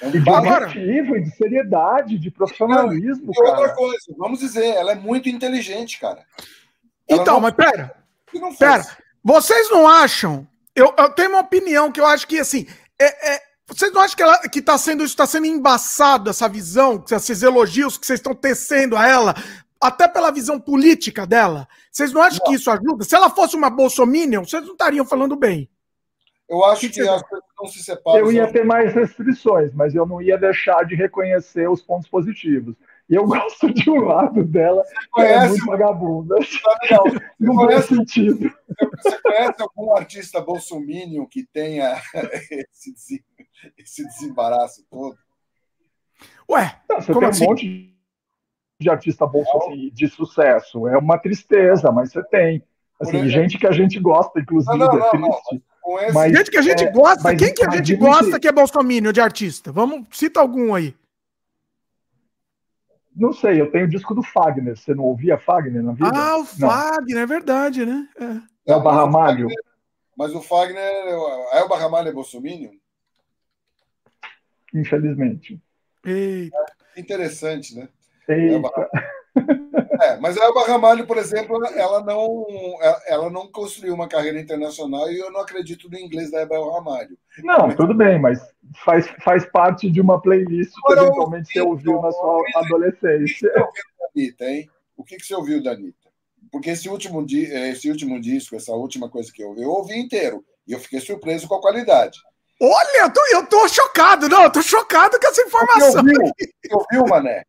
É 0.00 0.08
um 0.08 0.10
de 0.10 0.18
objetivo, 0.28 1.18
de 1.18 1.30
seriedade, 1.30 2.18
de 2.18 2.30
profissionalismo. 2.30 3.32
E, 3.34 3.40
outra 3.40 3.74
coisa, 3.74 4.14
vamos 4.18 4.40
dizer, 4.40 4.66
ela 4.74 4.92
é 4.92 4.96
muito 4.96 5.28
inteligente, 5.28 5.98
cara. 5.98 6.22
Ela 7.08 7.22
então, 7.22 7.34
não... 7.34 7.40
mas 7.40 7.54
pera. 7.54 7.96
Pera. 8.58 8.84
Vocês 9.24 9.70
não 9.70 9.88
acham? 9.88 10.46
Eu, 10.74 10.94
eu, 10.98 11.08
tenho 11.10 11.30
uma 11.30 11.40
opinião 11.40 11.90
que 11.90 12.00
eu 12.00 12.06
acho 12.06 12.26
que 12.26 12.38
assim. 12.38 12.66
É, 13.00 13.34
é, 13.34 13.42
vocês 13.68 13.92
não 13.92 14.00
acham 14.00 14.16
que, 14.16 14.22
ela, 14.22 14.38
que 14.48 14.62
tá 14.62 14.78
sendo, 14.78 15.02
isso 15.02 15.12
está 15.12 15.26
sendo 15.26 15.46
embaçado, 15.46 16.30
essa 16.30 16.48
visão, 16.48 17.04
esses 17.10 17.42
elogios 17.42 17.98
que 17.98 18.06
vocês 18.06 18.20
estão 18.20 18.34
tecendo 18.34 18.96
a 18.96 19.06
ela, 19.06 19.34
até 19.80 20.06
pela 20.06 20.30
visão 20.30 20.60
política 20.60 21.26
dela? 21.26 21.66
Vocês 21.90 22.12
não 22.12 22.22
acham 22.22 22.38
não. 22.44 22.46
que 22.46 22.56
isso 22.56 22.70
ajuda? 22.70 23.04
Se 23.04 23.16
ela 23.16 23.28
fosse 23.28 23.56
uma 23.56 23.68
bolsominion, 23.68 24.44
vocês 24.44 24.64
não 24.64 24.72
estariam 24.72 25.04
falando 25.04 25.34
bem. 25.34 25.68
Eu 26.48 26.64
acho 26.64 26.82
que, 26.82 26.90
que 26.90 27.00
as 27.00 27.22
coisas 27.22 27.48
não 27.58 27.66
se 27.66 27.82
separam. 27.82 28.18
Eu 28.18 28.32
ia 28.32 28.46
ter 28.46 28.64
mais 28.64 28.94
restrições, 28.94 29.72
mas 29.74 29.94
eu 29.96 30.06
não 30.06 30.22
ia 30.22 30.38
deixar 30.38 30.84
de 30.84 30.94
reconhecer 30.94 31.68
os 31.68 31.82
pontos 31.82 32.08
positivos. 32.08 32.76
E 33.08 33.14
eu 33.14 33.24
gosto 33.24 33.72
de 33.72 33.88
um 33.88 34.00
lado 34.00 34.44
dela, 34.44 34.82
que 35.14 35.20
é 35.22 35.48
muito 35.48 35.64
vagabunda. 35.64 36.36
Não, 36.90 37.04
não 37.54 37.66
faz 37.66 37.86
sentido. 37.86 38.52
Você 38.98 39.22
conhece 39.22 39.62
algum 39.62 39.96
artista 39.96 40.40
bolsominion 40.40 41.24
que 41.26 41.44
tenha 41.44 42.00
esse, 42.72 43.24
esse 43.78 44.04
desembaraço 44.04 44.84
todo? 44.90 45.16
Ué, 46.50 46.80
não, 46.88 47.00
você 47.00 47.12
tem 47.12 47.24
assim? 47.24 47.44
um 47.44 47.48
monte 47.48 47.96
de 48.80 48.90
artista 48.90 49.24
bolsominion 49.24 49.94
de 49.94 50.08
sucesso. 50.08 50.88
É 50.88 50.98
uma 50.98 51.18
tristeza, 51.18 51.92
mas 51.92 52.10
você 52.10 52.24
tem. 52.24 52.62
Assim, 53.00 53.28
gente 53.28 53.58
que 53.58 53.66
a 53.66 53.72
gente 53.72 54.00
gosta, 54.00 54.40
inclusive, 54.40 54.76
não, 54.76 54.86
não, 54.86 55.06
é 55.06 55.10
triste. 55.10 55.62
Esse... 56.00 56.12
Mas, 56.12 56.36
gente 56.36 56.50
que 56.50 56.58
a 56.58 56.62
gente 56.62 56.84
é, 56.84 56.90
gosta, 56.90 57.36
quem 57.36 57.54
que 57.54 57.64
a 57.64 57.70
gente 57.70 57.94
gosta 57.94 58.40
que 58.40 58.48
é 58.48 58.52
bolsominion 58.52 59.12
de 59.12 59.20
artista? 59.20 59.70
Vamos, 59.70 60.06
cita 60.10 60.40
algum 60.40 60.74
aí. 60.74 60.94
Não 63.16 63.32
sei, 63.32 63.58
eu 63.58 63.70
tenho 63.70 63.86
o 63.86 63.88
disco 63.88 64.14
do 64.14 64.22
Fagner. 64.22 64.76
Você 64.76 64.94
não 64.94 65.04
ouvia 65.04 65.38
Fagner 65.38 65.82
na 65.82 65.92
vida? 65.92 66.10
Ah, 66.14 66.36
o 66.36 66.44
Fagner, 66.44 67.22
é 67.22 67.26
verdade, 67.26 67.86
né? 67.86 68.06
É, 68.66 68.72
é 68.72 68.76
o 68.76 68.82
Barramalho. 68.82 69.48
Mas 70.14 70.34
o 70.34 70.42
Fagner, 70.42 70.82
é 70.82 71.62
o 71.62 71.68
Barramalho 71.68 72.08
é 72.08 72.12
bolsominion? 72.12 72.72
Infelizmente. 74.74 75.58
Eita. 76.04 76.56
É 76.94 77.00
interessante, 77.00 77.74
né? 77.74 77.88
Eita. 78.28 78.90
É, 78.92 79.15
mas 80.20 80.36
a 80.38 80.44
Elba 80.44 80.66
Ramalho, 80.66 81.06
por 81.06 81.16
exemplo, 81.18 81.64
ela 81.74 82.02
não, 82.02 82.46
ela 83.06 83.30
não 83.30 83.46
construiu 83.48 83.94
uma 83.94 84.08
carreira 84.08 84.40
internacional 84.40 85.10
e 85.10 85.18
eu 85.18 85.30
não 85.30 85.40
acredito 85.40 85.88
no 85.90 85.98
inglês 85.98 86.30
da 86.30 86.40
Elba 86.40 86.74
Ramalho. 86.74 87.16
Não, 87.42 87.74
tudo 87.74 87.94
bem, 87.94 88.18
mas 88.20 88.40
faz, 88.84 89.06
faz 89.22 89.46
parte 89.46 89.90
de 89.90 90.00
uma 90.00 90.20
playlist 90.20 90.72
que 90.86 90.92
eventualmente 90.92 91.52
você 91.52 91.60
ouviu 91.60 92.00
na 92.00 92.10
sua 92.12 92.42
adolescência. 92.56 93.50
O 94.96 95.04
que, 95.04 95.16
que 95.16 95.26
você 95.26 95.34
ouviu 95.34 95.62
da 95.62 95.72
Anitta? 95.72 96.06
Porque 96.50 96.70
esse 96.70 96.88
último, 96.88 97.24
esse 97.28 97.90
último 97.90 98.20
disco, 98.20 98.56
essa 98.56 98.72
última 98.72 99.10
coisa 99.10 99.30
que 99.32 99.42
eu 99.42 99.48
ouvi, 99.48 99.62
eu 99.62 99.70
ouvi 99.70 99.98
inteiro. 99.98 100.44
E 100.66 100.72
eu 100.72 100.80
fiquei 100.80 101.00
surpreso 101.00 101.46
com 101.46 101.54
a 101.54 101.60
qualidade. 101.60 102.18
Olha, 102.60 103.02
eu 103.02 103.12
tô, 103.12 103.20
eu 103.32 103.46
tô 103.46 103.68
chocado, 103.68 104.28
não, 104.28 104.44
eu 104.44 104.50
tô 104.50 104.62
chocado 104.62 105.20
com 105.20 105.26
essa 105.28 105.42
informação. 105.42 105.92
Você 105.92 105.98
ouviu, 105.98 106.20
você 106.24 106.74
ouviu 106.74 107.06
Mané? 107.06 107.44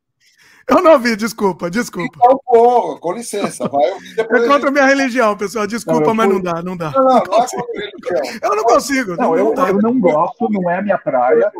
Eu 0.69 0.81
não 0.81 0.91
ouvi, 0.91 1.15
desculpa, 1.15 1.69
desculpa. 1.69 2.19
Então, 2.22 2.39
porra, 2.45 2.99
com 2.99 3.14
licença, 3.14 3.69
vai 3.69 3.84
depois. 4.15 4.44
É 4.44 4.48
contra 4.48 4.68
a 4.68 4.72
minha 4.72 4.85
religião, 4.85 5.38
pessoal. 5.38 5.65
Desculpa, 5.65 6.07
não, 6.07 6.14
mas 6.14 6.30
não 6.30 6.41
dá, 6.41 6.61
não 6.61 6.76
dá. 6.76 6.91
Não, 6.91 7.03
não, 7.03 7.23
não, 7.23 7.23
não 7.26 7.45
é 7.45 8.39
Eu 8.44 8.56
não 8.56 8.64
consigo. 8.65 9.15
Não, 9.15 9.38
eu, 9.38 9.53
eu 9.53 9.81
não 9.81 9.98
gosto, 9.98 10.49
não 10.49 10.69
é 10.69 10.80
a 10.80 10.81
minha 10.81 10.98
praia. 10.98 11.52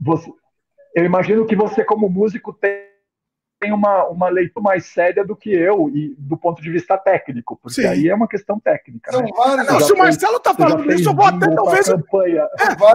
Você, 0.00 0.32
eu 0.94 1.04
imagino 1.04 1.44
que 1.44 1.54
você, 1.54 1.84
como 1.84 2.08
músico, 2.08 2.52
tem 2.52 2.83
tem 3.60 3.72
uma, 3.72 4.04
uma 4.08 4.28
leitura 4.28 4.62
mais 4.62 4.86
séria 4.86 5.24
do 5.24 5.34
que 5.34 5.50
eu, 5.50 5.88
e 5.88 6.14
do 6.18 6.36
ponto 6.36 6.62
de 6.62 6.70
vista 6.70 6.98
técnico, 6.98 7.58
porque 7.62 7.82
Sim. 7.82 7.86
aí 7.86 8.08
é 8.08 8.14
uma 8.14 8.28
questão 8.28 8.60
técnica. 8.60 9.10
Né? 9.12 9.28
Não, 9.64 9.80
se 9.80 9.92
o 9.92 9.98
Marcelo 9.98 10.38
tá 10.38 10.54
falando 10.54 10.92
isso, 10.92 11.08
eu 11.08 11.14
vou 11.14 11.24
até 11.24 11.48
talvez. 11.48 11.88
É, 11.88 11.96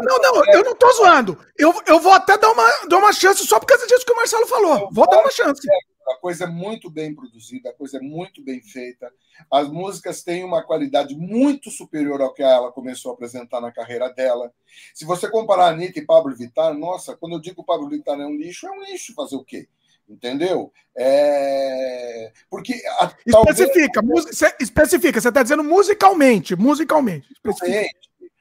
não, 0.02 0.18
não, 0.19 0.53
eu 0.53 0.64
não 0.64 0.76
tô 0.76 0.91
zoando. 0.94 1.38
Eu, 1.57 1.73
eu 1.88 1.99
vou 1.99 2.11
até 2.11 2.38
dar 2.38 2.52
uma, 2.52 2.64
dar 2.88 2.98
uma 2.98 3.14
chance 3.14 3.45
só 3.45 3.60
por 3.60 3.65
causa 3.65 3.88
disso 3.88 4.06
que 4.06 4.11
o 4.11 4.15
Marcelo 4.15 4.45
falou. 4.45 4.90
Vou 4.91 5.10
dar 5.10 5.19
uma 5.19 5.31
chance. 5.31 5.68
A 6.10 6.15
coisa 6.15 6.45
é 6.45 6.48
muito 6.48 6.90
bem 6.90 7.14
produzida, 7.14 7.69
a 7.69 7.73
coisa 7.73 7.98
é 7.98 8.02
muito 8.02 8.44
bem 8.44 8.61
feita. 8.61 9.11
As 9.52 9.69
músicas 9.69 10.23
têm 10.23 10.44
uma 10.44 10.64
qualidade 10.64 11.15
muito 11.15 11.69
superior 11.69 12.19
ao 12.19 12.34
que 12.34 12.41
ela 12.41 12.72
começou 12.72 13.11
a 13.11 13.14
apresentar 13.14 13.61
na 13.61 13.72
carreira 13.72 14.10
dela. 14.10 14.52
Se 14.94 15.06
você 15.06 15.30
comparar 15.30 15.65
a 15.65 15.69
Anitta 15.69 15.99
e 15.99 16.06
Pablo 16.06 16.36
Vittar, 16.36 16.73
nossa, 16.73 17.15
quando 17.15 17.34
eu 17.34 17.40
digo 17.40 17.57
que 17.57 17.61
o 17.61 17.65
Pablo 17.65 17.88
Vittar 17.88 18.19
é 18.19 18.26
um 18.26 18.36
lixo, 18.36 18.65
é 18.68 18.72
um 18.72 18.84
lixo 18.84 19.14
fazer 19.14 19.36
o 19.36 19.44
quê? 19.44 19.68
Entendeu? 20.10 20.72
É... 20.98 22.31
Porque 22.49 22.73
a, 22.99 23.14
especifica, 23.26 24.02
talvez... 24.02 24.26
música, 24.26 24.56
especifica. 24.60 25.22
Você 25.22 25.30
está 25.30 25.44
dizendo 25.44 25.64
musicalmente, 25.64 26.56
musicalmente. 26.56 27.27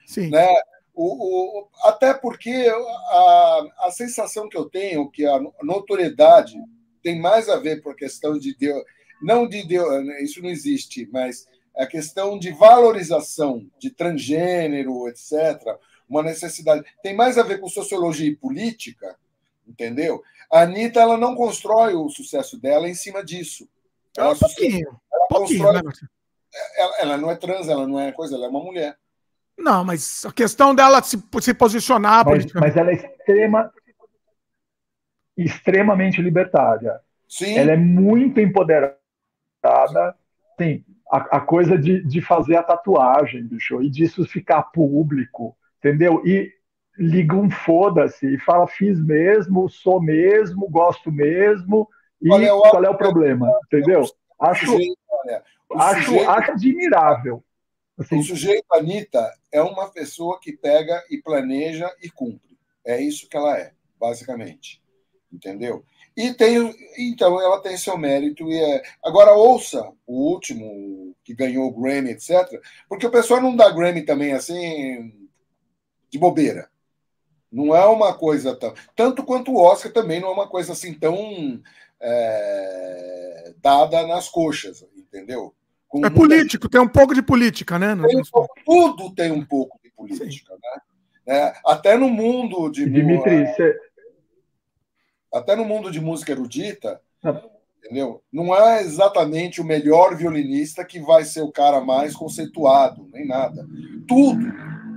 Sim. 0.06 0.30
Né? 0.30 0.48
O, 0.94 1.60
o, 1.60 1.68
até 1.84 2.14
porque 2.14 2.50
a, 2.50 3.66
a 3.84 3.90
sensação 3.90 4.48
que 4.48 4.56
eu 4.56 4.68
tenho 4.68 5.08
que 5.10 5.24
a 5.24 5.38
notoriedade 5.62 6.56
tem 7.02 7.20
mais 7.20 7.48
a 7.48 7.56
ver 7.56 7.82
com 7.82 7.90
a 7.90 7.94
questão 7.94 8.36
de 8.38 8.56
Deus, 8.56 8.82
não 9.22 9.48
de 9.48 9.66
Deus, 9.66 9.88
isso 10.20 10.42
não 10.42 10.50
existe, 10.50 11.08
mas 11.12 11.46
a 11.76 11.86
questão 11.86 12.36
de 12.38 12.50
valorização 12.50 13.70
de 13.78 13.90
transgênero, 13.90 15.08
etc. 15.08 15.62
Uma 16.08 16.22
necessidade 16.22 16.84
tem 17.02 17.14
mais 17.14 17.38
a 17.38 17.42
ver 17.42 17.60
com 17.60 17.68
sociologia 17.68 18.28
e 18.28 18.34
política, 18.34 19.16
entendeu? 19.66 20.20
A 20.50 20.62
Anitta 20.62 21.00
ela 21.00 21.16
não 21.16 21.34
constrói 21.34 21.94
o 21.94 22.08
sucesso 22.08 22.58
dela 22.58 22.88
em 22.88 22.94
cima 22.94 23.24
disso. 23.24 23.68
Ela, 24.16 24.30
é 24.30 24.32
um 24.32 24.38
pouquinho. 24.38 25.00
Ela, 25.12 25.26
pouquinho, 25.28 25.62
constrói... 25.64 25.82
né, 25.82 26.08
ela, 26.76 26.98
ela, 27.00 27.16
não 27.16 27.30
é 27.30 27.36
trans, 27.36 27.68
ela 27.68 27.86
não 27.86 28.00
é 28.00 28.12
coisa, 28.12 28.34
ela 28.34 28.46
é 28.46 28.48
uma 28.48 28.62
mulher. 28.62 28.96
Não, 29.56 29.84
mas 29.84 30.24
a 30.24 30.32
questão 30.32 30.74
dela 30.74 31.02
se, 31.02 31.22
se 31.40 31.52
posicionar. 31.52 32.24
Mas, 32.24 32.52
mas 32.52 32.76
ela 32.76 32.90
é 32.90 32.94
extrema, 32.94 33.72
extremamente 35.36 36.22
libertária. 36.22 37.00
Sim. 37.28 37.58
Ela 37.58 37.72
é 37.72 37.76
muito 37.76 38.40
empoderada. 38.40 38.98
Sim, 40.58 40.84
a, 41.10 41.38
a 41.38 41.40
coisa 41.40 41.76
de, 41.78 42.02
de 42.02 42.20
fazer 42.20 42.56
a 42.56 42.62
tatuagem, 42.62 43.44
bicho, 43.44 43.82
e 43.82 43.90
disso 43.90 44.24
ficar 44.26 44.62
público, 44.64 45.56
entendeu? 45.78 46.22
E 46.26 46.52
liga 46.98 47.36
um 47.36 47.48
foda-se 47.48 48.34
e 48.34 48.38
fala 48.40 48.66
fiz 48.66 49.00
mesmo, 49.00 49.68
sou 49.68 50.02
mesmo, 50.02 50.68
gosto 50.68 51.12
mesmo 51.12 51.88
e 52.20 52.28
qual 52.28 52.42
é 52.42 52.52
o, 52.52 52.60
qual 52.60 52.84
é 52.84 52.90
o 52.90 52.96
problema, 52.96 53.48
entendeu? 53.66 54.04
Acho, 54.40 54.76
acho, 55.74 56.28
acho 56.28 56.50
admirável. 56.50 57.42
Assim. 57.98 58.18
O 58.18 58.22
sujeito 58.22 58.66
Anitta 58.72 59.32
é 59.52 59.60
uma 59.62 59.90
pessoa 59.90 60.38
que 60.40 60.52
pega 60.52 61.02
e 61.10 61.20
planeja 61.20 61.92
e 62.02 62.10
cumpre. 62.10 62.56
É 62.84 63.00
isso 63.00 63.28
que 63.28 63.36
ela 63.36 63.58
é, 63.58 63.72
basicamente. 63.98 64.82
Entendeu? 65.32 65.84
E 66.16 66.32
tem, 66.32 66.74
então 66.98 67.40
ela 67.40 67.60
tem 67.60 67.76
seu 67.76 67.98
mérito. 67.98 68.48
E 68.48 68.56
é... 68.56 68.82
Agora 69.04 69.32
ouça 69.32 69.92
o 70.06 70.32
último 70.32 71.14
que 71.22 71.34
ganhou 71.34 71.68
o 71.68 71.72
Grammy, 71.72 72.10
etc. 72.10 72.60
Porque 72.88 73.06
o 73.06 73.10
pessoal 73.10 73.40
não 73.40 73.54
dá 73.54 73.70
Grammy 73.70 74.02
também 74.02 74.32
assim 74.32 75.12
de 76.10 76.18
bobeira. 76.18 76.70
Não 77.50 77.74
é 77.74 77.84
uma 77.86 78.12
coisa 78.14 78.54
tão. 78.54 78.74
Tanto 78.94 79.24
quanto 79.24 79.52
o 79.52 79.62
Oscar 79.62 79.92
também 79.92 80.20
não 80.20 80.28
é 80.28 80.32
uma 80.32 80.48
coisa 80.48 80.72
assim 80.72 80.92
tão 80.92 81.60
é, 82.00 83.52
dada 83.60 84.06
nas 84.06 84.28
coxas, 84.28 84.84
entendeu? 84.96 85.54
Com 85.88 86.04
é 86.04 86.10
político, 86.10 86.68
tem 86.68 86.80
um 86.80 86.88
pouco 86.88 87.14
de 87.14 87.22
política, 87.22 87.78
né? 87.78 87.96
Tem 88.06 88.18
um 88.18 88.22
pouco, 88.30 88.54
tudo 88.64 89.14
tem 89.14 89.32
um 89.32 89.44
pouco 89.44 89.80
de 89.82 89.90
política, 89.90 90.54
né? 90.54 90.80
É, 91.34 91.54
até 91.64 91.96
no 91.96 92.08
mundo 92.08 92.70
de. 92.70 92.88
Dimitri, 92.88 93.46
você... 93.46 93.78
Até 95.32 95.56
no 95.56 95.64
mundo 95.64 95.90
de 95.90 96.00
música 96.00 96.32
erudita, 96.32 97.00
ah. 97.22 97.42
entendeu? 97.78 98.22
Não 98.32 98.54
é 98.54 98.82
exatamente 98.82 99.60
o 99.60 99.64
melhor 99.64 100.14
violinista 100.14 100.84
que 100.84 101.00
vai 101.00 101.24
ser 101.24 101.42
o 101.42 101.52
cara 101.52 101.80
mais 101.80 102.14
conceituado, 102.14 103.08
nem 103.12 103.26
nada. 103.26 103.66
Tudo 104.06 104.46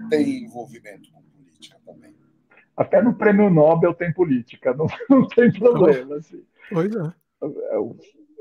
tem 0.10 0.44
envolvimento 0.44 1.10
com. 1.12 1.21
Até 2.82 3.02
no 3.02 3.14
prêmio 3.14 3.50
Nobel 3.50 3.94
tem 3.94 4.12
política, 4.12 4.74
não, 4.74 4.88
não 5.10 5.28
tem 5.28 5.52
problema. 5.52 6.16
Assim. 6.16 6.44
Pois 6.72 6.92
é. 6.96 7.14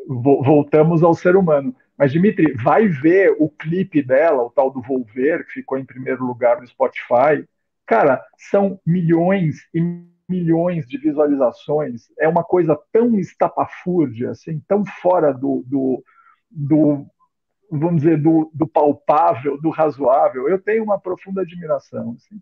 Voltamos 0.08 1.02
ao 1.02 1.14
ser 1.14 1.36
humano. 1.36 1.74
Mas, 1.96 2.12
Dimitri, 2.12 2.54
vai 2.54 2.88
ver 2.88 3.36
o 3.38 3.50
clipe 3.50 4.02
dela, 4.02 4.42
o 4.42 4.50
tal 4.50 4.70
do 4.70 4.80
Volver, 4.80 5.44
que 5.44 5.52
ficou 5.52 5.76
em 5.76 5.84
primeiro 5.84 6.24
lugar 6.24 6.58
no 6.58 6.66
Spotify. 6.66 7.46
Cara, 7.86 8.24
são 8.38 8.80
milhões 8.86 9.68
e 9.74 9.80
milhões 10.26 10.86
de 10.86 10.96
visualizações. 10.96 12.08
É 12.18 12.26
uma 12.26 12.42
coisa 12.42 12.78
tão 12.90 13.18
estapafúrdia, 13.18 14.30
assim, 14.30 14.62
tão 14.66 14.84
fora 14.86 15.32
do, 15.32 15.62
do, 15.66 16.02
do 16.50 17.06
vamos 17.70 18.02
dizer, 18.02 18.16
do, 18.22 18.50
do, 18.54 18.66
palpável, 18.66 19.60
do 19.60 19.68
razoável. 19.68 20.48
Eu 20.48 20.58
tenho 20.58 20.82
uma 20.82 20.98
profunda 20.98 21.42
admiração. 21.42 22.16
Assim. 22.16 22.40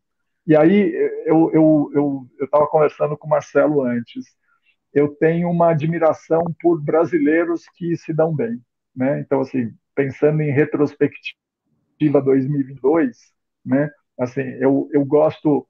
E 0.49 0.57
aí, 0.57 0.93
eu 1.27 1.49
estava 1.49 1.57
eu, 1.57 1.93
eu, 1.95 2.29
eu 2.41 2.66
conversando 2.66 3.16
com 3.16 3.29
o 3.29 3.31
Marcelo 3.31 3.83
antes 3.83 4.25
eu 4.93 5.09
tenho 5.16 5.51
uma 5.51 5.70
admiração 5.70 6.43
por 6.61 6.83
brasileiros 6.83 7.65
que 7.77 7.97
se 7.97 8.12
dão 8.12 8.35
bem, 8.35 8.61
né? 8.95 9.20
Então, 9.20 9.41
assim, 9.41 9.73
pensando 9.95 10.41
em 10.41 10.51
retrospectiva 10.51 12.23
2022, 12.25 13.16
né? 13.65 13.91
Assim, 14.19 14.43
eu, 14.61 14.89
eu 14.93 15.05
gosto 15.05 15.66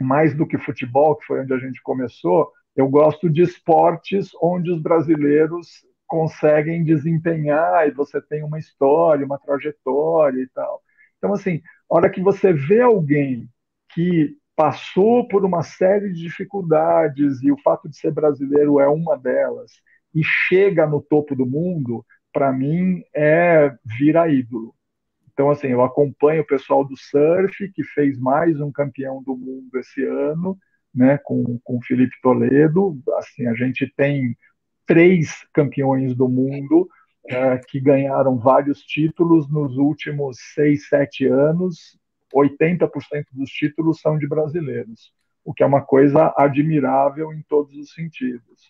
mais 0.00 0.34
do 0.34 0.46
que 0.46 0.58
futebol, 0.58 1.16
que 1.16 1.26
foi 1.26 1.40
onde 1.40 1.52
a 1.52 1.58
gente 1.58 1.82
começou, 1.82 2.50
eu 2.74 2.88
gosto 2.88 3.28
de 3.28 3.42
esportes 3.42 4.30
onde 4.40 4.70
os 4.70 4.80
brasileiros 4.80 5.84
conseguem 6.06 6.82
desempenhar 6.82 7.86
e 7.86 7.92
você 7.92 8.20
tem 8.20 8.42
uma 8.42 8.58
história, 8.58 9.26
uma 9.26 9.38
trajetória 9.38 10.40
e 10.40 10.48
tal. 10.48 10.82
Então, 11.18 11.32
assim, 11.34 11.60
a 11.90 11.96
hora 11.96 12.10
que 12.10 12.20
você 12.20 12.52
vê 12.52 12.80
alguém 12.80 13.48
que 13.94 14.36
passou 14.56 15.26
por 15.26 15.44
uma 15.44 15.62
série 15.62 16.12
de 16.12 16.20
dificuldades 16.20 17.42
e 17.42 17.50
o 17.50 17.60
fato 17.62 17.88
de 17.88 17.96
ser 17.96 18.12
brasileiro 18.12 18.78
é 18.78 18.88
uma 18.88 19.16
delas 19.16 19.72
e 20.14 20.22
chega 20.22 20.86
no 20.86 21.00
topo 21.00 21.34
do 21.34 21.46
mundo, 21.46 22.04
para 22.32 22.52
mim 22.52 23.02
é 23.14 23.74
virar 23.84 24.28
ídolo. 24.28 24.74
Então, 25.32 25.50
assim, 25.50 25.68
eu 25.68 25.82
acompanho 25.82 26.42
o 26.42 26.46
pessoal 26.46 26.84
do 26.84 26.96
surf, 26.96 27.70
que 27.72 27.82
fez 27.82 28.18
mais 28.18 28.60
um 28.60 28.70
campeão 28.70 29.22
do 29.22 29.36
mundo 29.36 29.78
esse 29.78 30.04
ano, 30.04 30.58
né, 30.94 31.16
com, 31.18 31.58
com 31.64 31.80
Felipe 31.80 32.14
Toledo. 32.20 33.00
Assim, 33.16 33.46
a 33.46 33.54
gente 33.54 33.90
tem 33.96 34.36
três 34.86 35.46
campeões 35.54 36.14
do 36.14 36.28
mundo 36.28 36.88
é, 37.28 37.58
que 37.58 37.80
ganharam 37.80 38.36
vários 38.36 38.82
títulos 38.82 39.48
nos 39.50 39.76
últimos 39.78 40.36
seis, 40.54 40.88
sete 40.88 41.26
anos, 41.26 41.98
80% 42.34 43.26
dos 43.32 43.50
títulos 43.50 44.00
são 44.00 44.18
de 44.18 44.26
brasileiros, 44.26 45.12
o 45.44 45.52
que 45.52 45.62
é 45.62 45.66
uma 45.66 45.82
coisa 45.82 46.32
admirável 46.36 47.32
em 47.32 47.42
todos 47.42 47.74
os 47.76 47.92
sentidos. 47.92 48.68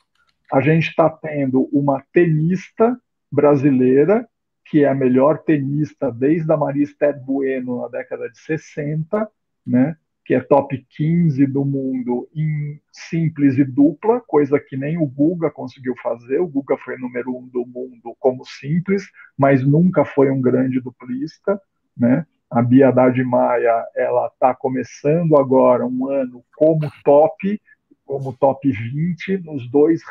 A 0.53 0.61
gente 0.61 0.89
está 0.89 1.09
tendo 1.09 1.69
uma 1.73 2.05
tenista 2.13 2.99
brasileira, 3.31 4.29
que 4.65 4.85
é 4.85 4.89
a 4.89 4.95
melhor 4.95 5.39
tenista 5.39 6.11
desde 6.11 6.51
a 6.53 6.57
Maria 6.57 6.85
Esther 6.85 7.19
Bueno 7.21 7.83
na 7.83 7.89
década 7.89 8.29
de 8.29 8.39
60, 8.39 9.29
né? 9.67 9.97
que 10.31 10.35
é 10.35 10.41
top 10.41 10.87
15 10.91 11.45
do 11.47 11.65
mundo 11.65 12.29
em 12.33 12.81
simples 12.93 13.59
e 13.59 13.65
dupla, 13.65 14.21
coisa 14.21 14.61
que 14.61 14.77
nem 14.77 14.97
o 14.97 15.05
Guga 15.05 15.51
conseguiu 15.51 15.95
fazer. 16.01 16.39
O 16.39 16.47
Guga 16.47 16.77
foi 16.77 16.97
número 16.97 17.37
um 17.37 17.49
do 17.49 17.67
mundo 17.67 18.15
como 18.19 18.45
simples, 18.45 19.11
mas 19.37 19.67
nunca 19.67 20.05
foi 20.05 20.31
um 20.31 20.41
grande 20.41 20.81
duplista, 20.81 21.61
né? 21.97 22.25
A 22.51 22.63
Bia 22.63 22.89
Haddad 22.89 23.23
Maia, 23.23 23.87
ela 23.95 24.27
está 24.27 24.53
começando 24.53 25.37
agora 25.37 25.87
um 25.87 26.09
ano 26.09 26.45
como 26.57 26.91
top, 27.05 27.63
como 28.05 28.37
top 28.37 28.69
20 28.69 29.39
nos 29.45 29.71
dois 29.71 30.03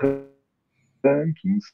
rankings. 1.03 1.65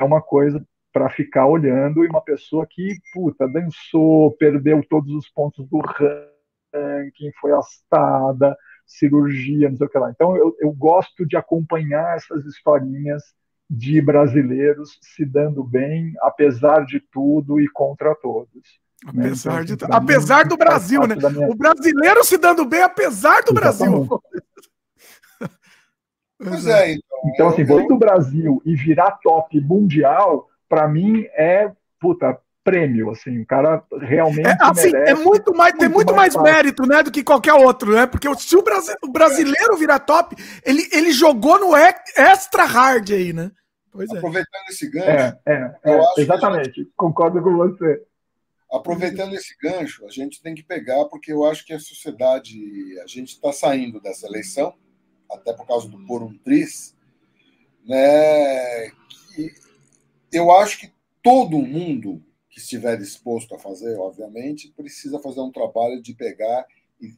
É 0.00 0.04
uma 0.04 0.22
coisa 0.22 0.64
para 0.92 1.10
ficar 1.10 1.46
olhando 1.46 2.04
e 2.04 2.08
uma 2.08 2.20
pessoa 2.20 2.64
que, 2.64 2.96
puta, 3.12 3.48
dançou, 3.48 4.30
perdeu 4.36 4.80
todos 4.88 5.12
os 5.12 5.28
pontos 5.28 5.66
do 5.68 5.80
ranking, 5.80 7.32
foi 7.40 7.52
astada, 7.52 8.56
cirurgia, 8.86 9.70
não 9.70 9.76
sei 9.76 9.86
o 9.88 9.90
que 9.90 9.98
lá. 9.98 10.10
Então, 10.10 10.36
eu, 10.36 10.54
eu 10.60 10.70
gosto 10.72 11.26
de 11.26 11.36
acompanhar 11.36 12.16
essas 12.16 12.44
historinhas 12.46 13.22
de 13.68 14.00
brasileiros 14.00 14.98
se 15.00 15.24
dando 15.24 15.64
bem, 15.64 16.12
apesar 16.20 16.84
de 16.84 17.00
tudo 17.00 17.58
e 17.60 17.68
contra 17.68 18.14
todos. 18.14 18.81
Apesar, 19.06 19.64
de, 19.64 19.76
apesar 19.90 20.46
do 20.46 20.56
Brasil, 20.56 21.06
né? 21.06 21.16
O 21.48 21.54
brasileiro 21.54 22.24
se 22.24 22.38
dando 22.38 22.64
bem, 22.64 22.82
apesar 22.82 23.42
do. 23.42 23.52
Brasil. 23.52 24.08
Pois 26.44 26.66
é, 26.66 26.94
então. 26.94 27.12
Então, 27.26 27.48
assim, 27.50 27.62
eu... 27.62 27.86
do 27.86 27.96
Brasil 27.96 28.60
e 28.64 28.74
virar 28.74 29.12
top 29.22 29.60
mundial, 29.60 30.48
para 30.68 30.88
mim 30.88 31.24
é, 31.36 31.70
puta, 32.00 32.36
prêmio, 32.64 33.10
assim, 33.10 33.40
o 33.40 33.46
cara 33.46 33.82
realmente 34.00 34.46
é, 34.46 34.56
assim, 34.60 34.94
é 34.94 35.14
muito 35.14 35.54
mais, 35.54 35.72
muito 35.72 35.80
tem 35.80 35.88
muito 35.88 36.14
mais, 36.14 36.34
mais 36.34 36.54
mérito, 36.54 36.86
né, 36.86 37.02
do 37.02 37.10
que 37.10 37.22
qualquer 37.22 37.54
outro, 37.54 37.92
né, 37.92 38.06
porque 38.06 38.32
se 38.36 38.56
o, 38.56 38.62
brasi 38.62 38.92
o 39.02 39.08
brasileiro 39.10 39.76
virar 39.76 39.98
top, 40.00 40.36
ele, 40.64 40.88
ele 40.92 41.12
jogou 41.12 41.58
no 41.58 41.76
extra 41.76 42.64
hard 42.64 43.10
aí, 43.10 43.32
né, 43.32 43.50
pois 43.90 44.10
é. 44.10 44.16
Aproveitando 44.16 44.68
esse 44.70 44.90
gancho, 44.90 45.08
é, 45.08 45.38
é, 45.46 45.74
é 45.84 46.00
exatamente, 46.18 46.88
concordo 46.96 47.42
com 47.42 47.56
você. 47.56 48.00
Aproveitando 48.72 49.34
esse 49.34 49.54
gancho, 49.60 50.06
a 50.06 50.10
gente 50.10 50.40
tem 50.40 50.54
que 50.54 50.62
pegar, 50.62 51.04
porque 51.04 51.30
eu 51.30 51.44
acho 51.44 51.64
que 51.66 51.74
a 51.74 51.78
sociedade, 51.78 52.58
a 53.00 53.06
gente 53.06 53.34
está 53.34 53.52
saindo 53.52 54.00
dessa 54.00 54.26
eleição, 54.26 54.74
até 55.30 55.52
por 55.52 55.66
causa 55.66 55.88
do 55.88 55.98
por 56.06 56.22
um 56.22 56.36
tris, 56.38 56.96
né? 57.84 58.90
Que 59.34 59.52
eu 60.32 60.50
acho 60.50 60.80
que 60.80 60.92
todo 61.22 61.58
mundo 61.58 62.24
que 62.48 62.58
estiver 62.58 62.96
disposto 62.96 63.54
a 63.54 63.58
fazer, 63.58 63.96
obviamente, 63.98 64.72
precisa 64.74 65.18
fazer 65.18 65.40
um 65.40 65.52
trabalho 65.52 66.00
de 66.00 66.14
pegar 66.14 66.66
e 66.98 67.14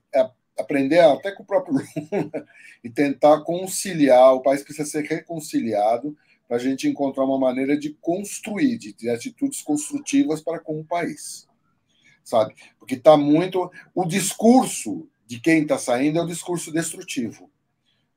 aprender 0.59 1.01
até 1.01 1.31
com 1.31 1.44
o 1.44 1.47
próprio 1.47 1.74
Lula 2.10 2.47
e 2.82 2.90
tentar 2.90 3.43
conciliar. 3.43 4.35
O 4.35 4.43
país 4.43 4.62
precisa 4.62 4.89
ser 4.89 5.05
reconciliado 5.05 6.16
a 6.55 6.59
gente 6.59 6.89
encontrar 6.89 7.24
uma 7.24 7.39
maneira 7.39 7.76
de 7.76 7.90
construir, 8.01 8.78
de 8.78 8.93
ter 8.93 9.10
atitudes 9.10 9.62
construtivas 9.62 10.40
para 10.40 10.59
com 10.59 10.81
o 10.81 10.85
país, 10.85 11.47
sabe? 12.22 12.55
Porque 12.78 12.94
está 12.94 13.16
muito. 13.16 13.70
O 13.94 14.05
discurso 14.05 15.09
de 15.26 15.40
quem 15.40 15.62
está 15.62 15.78
saindo 15.78 16.18
é 16.18 16.22
o 16.22 16.26
discurso 16.26 16.72
destrutivo. 16.72 17.51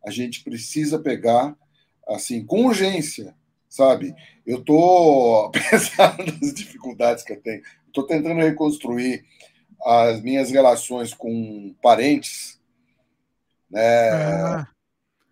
A 0.06 0.12
gente 0.12 0.44
precisa 0.44 1.00
pegar, 1.00 1.56
assim, 2.08 2.46
com 2.46 2.66
urgência, 2.66 3.36
sabe? 3.68 4.14
Eu 4.46 4.60
estou, 4.60 5.46
apesar 5.54 6.16
das 6.18 6.54
dificuldades 6.54 7.24
que 7.24 7.34
eu 7.34 7.42
tenho, 7.42 7.62
estou 7.88 8.06
tentando 8.06 8.40
reconstruir 8.40 9.26
as 9.84 10.22
minhas 10.22 10.50
relações 10.52 11.14
com 11.14 11.76
parentes, 11.82 12.60
né? 13.70 14.10
Ah. 14.12 14.68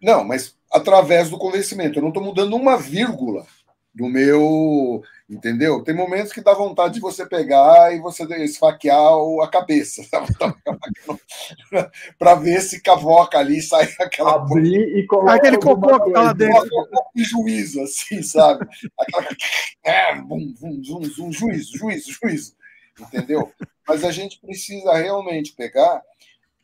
Não, 0.02 0.23
mas 0.23 0.56
através 0.76 1.30
do 1.30 1.38
convencimento. 1.38 1.97
Eu 1.97 2.02
não 2.02 2.10
estou 2.10 2.23
mudando 2.23 2.56
uma 2.56 2.77
vírgula 2.77 3.45
do 3.93 4.07
meu. 4.07 5.02
Entendeu? 5.27 5.81
Tem 5.81 5.95
momentos 5.95 6.31
que 6.31 6.41
dá 6.41 6.53
vontade 6.53 6.95
de 6.95 6.99
você 6.99 7.26
pegar 7.26 7.95
e 7.95 7.99
você 7.99 8.23
esfaquear 8.43 9.11
a 9.41 9.47
cabeça, 9.47 10.03
para 12.19 12.35
ver 12.39 12.61
se 12.61 12.80
cavoca 12.80 13.39
ali 13.39 13.60
sai 13.60 13.91
aquela. 13.99 14.35
Abrir 14.35 14.95
e 14.95 15.07
colocar 15.07 15.34
aquele 15.34 15.57
cocô 15.57 15.99
que 16.03 16.11
tá 16.11 16.22
lá 16.22 16.34
dentro. 16.34 16.69
Juízo, 17.15 17.81
assim, 17.81 18.22
sabe? 18.22 18.68
Aquela. 18.99 19.27
É, 19.84 20.15
bum, 20.15 20.53
bum, 20.60 20.84
zum, 20.84 21.03
zum, 21.03 21.31
juízo, 21.31 21.77
juízo, 21.77 22.11
juízo. 22.11 22.56
Entendeu? 22.99 23.52
Mas 23.88 24.03
a 24.03 24.11
gente 24.11 24.39
precisa 24.39 24.95
realmente 24.95 25.53
pegar 25.53 26.02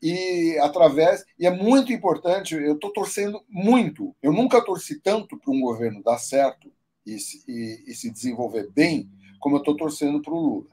e 0.01 0.57
através 0.61 1.23
e 1.37 1.45
é 1.45 1.51
muito 1.51 1.93
importante. 1.93 2.55
Eu 2.55 2.75
estou 2.75 2.91
torcendo 2.91 3.43
muito. 3.47 4.15
Eu 4.21 4.33
nunca 4.33 4.63
torci 4.63 4.99
tanto 4.99 5.37
para 5.37 5.51
um 5.53 5.61
governo 5.61 6.01
dar 6.01 6.17
certo 6.17 6.71
e, 7.05 7.17
e, 7.47 7.83
e 7.87 7.93
se 7.93 8.09
desenvolver 8.09 8.69
bem 8.71 9.09
como 9.39 9.55
eu 9.55 9.59
estou 9.59 9.75
torcendo 9.75 10.21
para 10.21 10.33
o 10.33 10.39
Lula. 10.39 10.67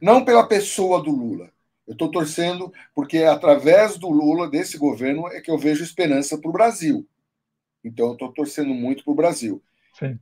Não 0.00 0.24
pela 0.24 0.46
pessoa 0.46 1.02
do 1.02 1.10
Lula, 1.10 1.52
Eu 1.86 1.92
estou 1.92 2.10
torcendo 2.10 2.72
porque 2.94 3.18
através 3.18 3.96
do 3.96 4.10
Lula, 4.10 4.50
desse 4.50 4.76
governo, 4.76 5.28
é 5.28 5.40
que 5.40 5.50
eu 5.50 5.56
vejo 5.56 5.84
esperança 5.84 6.36
para 6.36 6.48
o 6.48 6.52
Brasil. 6.52 7.06
Então, 7.84 8.08
eu 8.08 8.12
estou 8.14 8.32
torcendo 8.32 8.74
muito 8.74 9.04
para 9.04 9.12
o 9.12 9.16
Brasil. 9.16 9.62
Sim. 9.96 10.18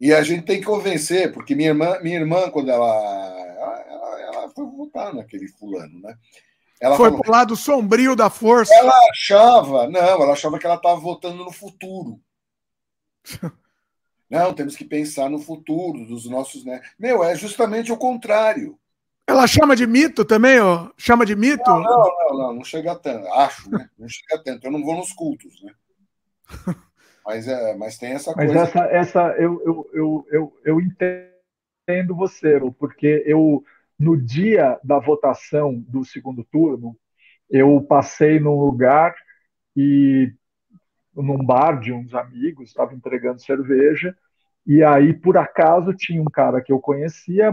E 0.00 0.12
a 0.12 0.22
gente 0.22 0.46
tem 0.46 0.58
que 0.58 0.66
convencer, 0.66 1.32
porque 1.32 1.54
minha 1.54 1.68
irmã, 1.68 2.00
minha 2.00 2.18
irmã 2.18 2.50
quando 2.50 2.70
ela, 2.70 2.86
ela, 2.86 4.20
ela 4.20 4.48
foi 4.50 4.66
votar 4.66 5.14
naquele 5.14 5.46
fulano, 5.48 6.00
né? 6.00 6.16
Ela 6.84 6.98
foi 6.98 7.10
para 7.10 7.26
o 7.26 7.32
lado 7.32 7.56
sombrio 7.56 8.14
da 8.14 8.28
força. 8.28 8.74
Ela 8.74 8.92
achava, 9.10 9.88
não, 9.88 10.00
ela 10.00 10.34
achava 10.34 10.58
que 10.58 10.66
ela 10.66 10.74
estava 10.74 11.00
votando 11.00 11.42
no 11.42 11.50
futuro. 11.50 12.20
não, 14.28 14.52
temos 14.52 14.76
que 14.76 14.84
pensar 14.84 15.30
no 15.30 15.38
futuro 15.38 16.04
dos 16.04 16.28
nossos, 16.28 16.62
né? 16.62 16.82
Meu, 16.98 17.24
é 17.24 17.34
justamente 17.34 17.90
o 17.90 17.96
contrário. 17.96 18.78
Ela 19.26 19.46
chama 19.46 19.74
de 19.74 19.86
mito 19.86 20.26
também, 20.26 20.60
ó? 20.60 20.90
Chama 20.98 21.24
de 21.24 21.34
mito? 21.34 21.70
Não, 21.70 21.80
não, 21.80 22.02
não, 22.02 22.38
não, 22.38 22.52
não 22.56 22.64
chega 22.64 22.94
tanto. 22.94 23.26
Acho, 23.28 23.70
né? 23.70 23.88
Não 23.98 24.06
chega 24.06 24.42
tanto. 24.44 24.66
Eu 24.66 24.70
não 24.70 24.84
vou 24.84 24.94
nos 24.94 25.10
cultos, 25.10 25.62
né? 25.62 25.72
Mas, 27.26 27.48
é, 27.48 27.74
mas 27.74 27.96
tem 27.96 28.12
essa 28.12 28.34
mas 28.36 28.52
coisa. 28.52 28.60
Mas 28.60 28.68
essa, 28.68 28.84
essa 28.94 29.20
eu, 29.38 29.58
eu, 29.64 29.90
eu, 29.94 30.26
eu, 30.30 30.60
eu 30.62 30.78
entendo 30.78 32.14
você, 32.14 32.60
porque 32.78 33.22
eu, 33.24 33.64
no 34.04 34.20
dia 34.20 34.78
da 34.84 34.98
votação 34.98 35.74
do 35.88 36.04
segundo 36.04 36.44
turno, 36.44 36.96
eu 37.50 37.80
passei 37.82 38.38
num 38.38 38.60
lugar 38.60 39.14
e 39.76 40.32
num 41.14 41.44
bar 41.44 41.80
de 41.80 41.92
uns 41.92 42.14
amigos, 42.14 42.68
estava 42.68 42.94
entregando 42.94 43.40
cerveja, 43.40 44.16
e 44.66 44.82
aí, 44.82 45.12
por 45.12 45.36
acaso, 45.36 45.92
tinha 45.94 46.20
um 46.20 46.26
cara 46.26 46.60
que 46.60 46.72
eu 46.72 46.80
conhecia 46.80 47.52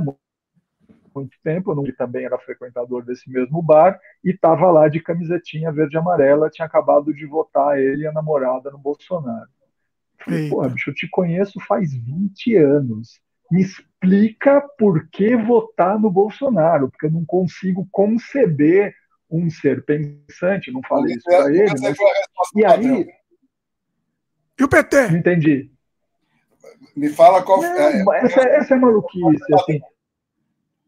muito 1.14 1.38
tempo, 1.44 1.72
eu 1.72 1.96
também 1.96 2.26
era 2.26 2.38
frequentador 2.40 3.04
desse 3.04 3.30
mesmo 3.30 3.62
bar, 3.62 4.00
e 4.24 4.32
estava 4.32 4.72
lá 4.72 4.88
de 4.88 5.02
camisetinha 5.02 5.72
verde 5.72 5.96
e 5.96 6.00
amarela, 6.00 6.50
tinha 6.50 6.66
acabado 6.66 7.14
de 7.14 7.26
votar 7.26 7.80
ele 7.80 8.04
e 8.04 8.08
a 8.08 8.12
namorada 8.12 8.72
no 8.72 8.78
Bolsonaro. 8.78 9.50
Falei, 10.24 10.50
pô, 10.50 10.68
bicho, 10.70 10.90
eu 10.90 10.94
te 10.94 11.08
conheço 11.10 11.60
faz 11.68 11.94
20 11.94 12.56
anos. 12.56 13.20
Me 13.52 13.66
explica 14.02 14.62
por 14.78 15.08
que 15.10 15.36
votar 15.36 16.00
no 16.00 16.10
Bolsonaro, 16.10 16.90
porque 16.90 17.06
eu 17.06 17.12
não 17.12 17.24
consigo 17.24 17.88
conceber 17.92 18.96
um 19.30 19.50
ser 19.50 19.86
pensante, 19.86 20.72
não 20.72 20.82
falei 20.84 21.16
isso 21.16 21.24
para 21.24 21.54
ele. 21.54 21.74
Mas... 21.80 21.98
E 22.56 22.66
aí. 22.66 23.08
E 24.60 24.64
o 24.64 24.68
PT? 24.68 25.08
Não 25.10 25.18
entendi. 25.18 25.72
Me 26.96 27.10
fala 27.10 27.44
qual. 27.44 27.62
Não, 27.62 28.14
é, 28.14 28.26
essa, 28.26 28.42
essa 28.42 28.74
é 28.74 28.78
maluquice, 28.78 29.54
assim. 29.54 29.80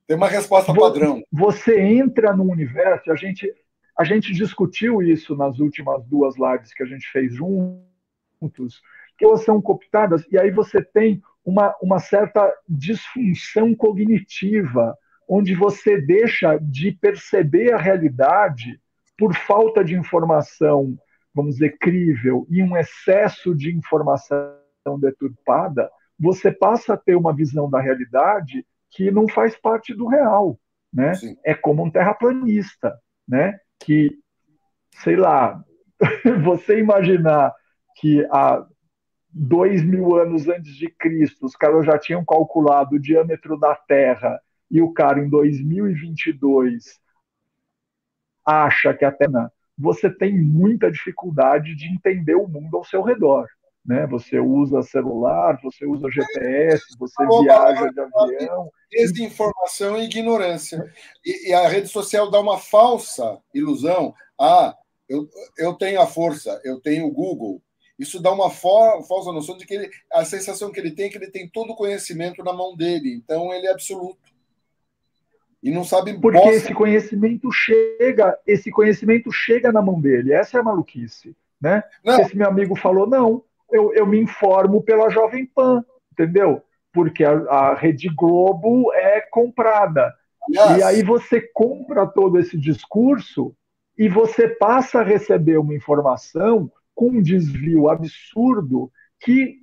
Tem 0.06 0.18
uma 0.18 0.28
resposta 0.28 0.74
padrão. 0.74 1.24
Você 1.32 1.80
entra 1.80 2.36
no 2.36 2.44
universo, 2.44 3.10
a 3.12 3.16
gente, 3.16 3.50
a 3.98 4.04
gente 4.04 4.34
discutiu 4.34 5.02
isso 5.02 5.36
nas 5.38 5.60
últimas 5.60 6.06
duas 6.06 6.36
lives 6.36 6.74
que 6.74 6.84
a 6.84 6.86
gente 6.86 7.10
fez 7.10 7.34
juntos, 7.34 8.82
que 9.24 9.26
elas 9.26 9.46
são 9.46 9.62
cooptadas, 9.62 10.26
e 10.30 10.38
aí 10.38 10.52
você 10.52 10.84
tem 10.84 11.22
uma, 11.46 11.74
uma 11.82 11.98
certa 11.98 12.54
disfunção 12.68 13.74
cognitiva, 13.74 14.98
onde 15.30 15.56
você 15.56 16.02
deixa 16.02 16.58
de 16.62 16.92
perceber 16.92 17.72
a 17.72 17.78
realidade 17.78 18.78
por 19.18 19.34
falta 19.34 19.82
de 19.82 19.96
informação, 19.96 20.98
vamos 21.34 21.56
dizer, 21.56 21.78
crível, 21.80 22.46
e 22.50 22.62
um 22.62 22.76
excesso 22.76 23.56
de 23.56 23.74
informação 23.74 24.54
deturpada, 25.00 25.90
você 26.20 26.52
passa 26.52 26.96
a 26.96 26.98
ter 26.98 27.16
uma 27.16 27.34
visão 27.34 27.70
da 27.70 27.80
realidade 27.80 28.66
que 28.92 29.10
não 29.10 29.28
faz 29.30 29.56
parte 29.56 29.94
do 29.94 30.08
real, 30.08 30.60
né? 30.94 31.14
Sim. 31.14 31.38
É 31.46 31.54
como 31.54 31.86
um 31.86 31.90
terraplanista, 31.90 32.94
né? 33.26 33.58
Que, 33.80 34.12
sei 34.96 35.16
lá, 35.16 35.64
você 36.44 36.80
imaginar 36.80 37.54
que 37.96 38.28
há 38.30 38.66
dois 39.34 39.84
mil 39.84 40.16
anos 40.16 40.48
antes 40.48 40.76
de 40.76 40.90
Cristo 40.90 41.46
os 41.46 41.56
caras 41.56 41.86
já 41.86 41.98
tinham 41.98 42.24
calculado 42.24 42.96
o 42.96 43.00
diâmetro 43.00 43.58
da 43.58 43.76
Terra 43.76 44.40
e 44.70 44.82
o 44.82 44.94
cara 44.94 45.20
em 45.20 45.30
2022 45.30 47.00
acha 48.46 48.94
que 48.94 49.06
a 49.06 49.12
Terra 49.12 49.52
você 49.78 50.10
tem 50.10 50.40
muita 50.40 50.92
dificuldade 50.92 51.76
de 51.76 51.88
entender 51.88 52.36
o 52.36 52.48
mundo 52.48 52.78
ao 52.78 52.84
seu 52.84 53.02
redor 53.02 53.48
né? 53.86 54.08
Você 54.08 54.40
usa 54.40 54.82
celular, 54.82 55.60
você 55.62 55.86
usa 55.86 56.10
GPS, 56.10 56.84
você 56.98 57.26
viaja 57.42 57.90
de 57.90 58.00
avião. 58.00 58.72
Desinformação 58.90 59.98
e 59.98 60.06
ignorância. 60.06 60.92
E, 61.26 61.50
e, 61.50 61.54
a 61.54 61.68
rede 61.68 61.90
social 61.90 62.32
dá 62.32 62.40
uma 62.40 62.58
falsa 62.58 63.40
ilusão. 63.54 64.14
Ah, 64.40 64.76
eu, 65.10 65.28
eu 65.58 65.74
tenho 65.74 66.00
a 66.00 66.08
força, 66.08 66.62
eu 66.64 66.80
tenho 66.80 67.08
o 67.08 67.12
Google. 67.12 67.62
Isso 67.98 68.22
dá 68.22 68.32
uma 68.32 68.50
falsa 68.50 69.32
noção 69.32 69.56
de 69.56 69.66
que 69.66 69.74
ele, 69.76 69.90
a 70.12 70.26
sensação 70.26 70.72
que 70.72 70.80
ele 70.80 70.92
tem 70.92 71.06
é 71.06 71.10
que 71.10 71.18
ele 71.18 71.30
tem 71.30 71.48
todo 71.48 71.72
o 71.72 71.76
conhecimento 71.76 72.44
na 72.44 72.52
mão 72.52 72.76
dele. 72.76 73.14
Então 73.14 73.54
ele 73.54 73.68
é 73.68 73.72
absoluto. 73.72 74.34
E 75.62 75.72
não 75.72 75.84
sabe 75.84 76.20
Porque 76.20 76.38
bosta. 76.38 76.54
esse 76.54 76.74
conhecimento 76.74 77.50
chega, 77.52 78.38
esse 78.46 78.70
conhecimento 78.70 79.32
chega 79.32 79.72
na 79.72 79.82
mão 79.82 80.02
dele. 80.02 80.34
Essa 80.34 80.58
é 80.58 80.60
a 80.60 80.64
maluquice, 80.64 81.36
né? 81.62 81.84
Esse 82.04 82.36
meu 82.36 82.48
amigo 82.48 82.76
falou: 82.76 83.08
"Não, 83.08 83.44
eu, 83.72 83.94
eu 83.94 84.06
me 84.06 84.20
informo 84.20 84.84
pela 84.84 85.10
Jovem 85.10 85.46
Pan, 85.46 85.86
entendeu? 86.12 86.62
Porque 86.92 87.24
a, 87.24 87.32
a 87.32 87.76
Rede 87.76 88.10
Globo 88.10 88.92
é 88.94 89.22
comprada. 89.22 90.14
Yes. 90.50 90.78
E 90.78 90.84
aí 90.84 91.04
você 91.04 91.42
compra 91.42 92.06
todo 92.06 92.38
esse 92.38 92.58
discurso 92.58 93.56
e 93.98 94.10
você 94.10 94.48
passa 94.48 95.00
a 95.00 95.04
receber 95.04 95.58
uma 95.58 95.74
informação 95.74 96.70
com 96.94 97.10
um 97.10 97.22
desvio 97.22 97.90
absurdo 97.90 98.92
que 99.20 99.58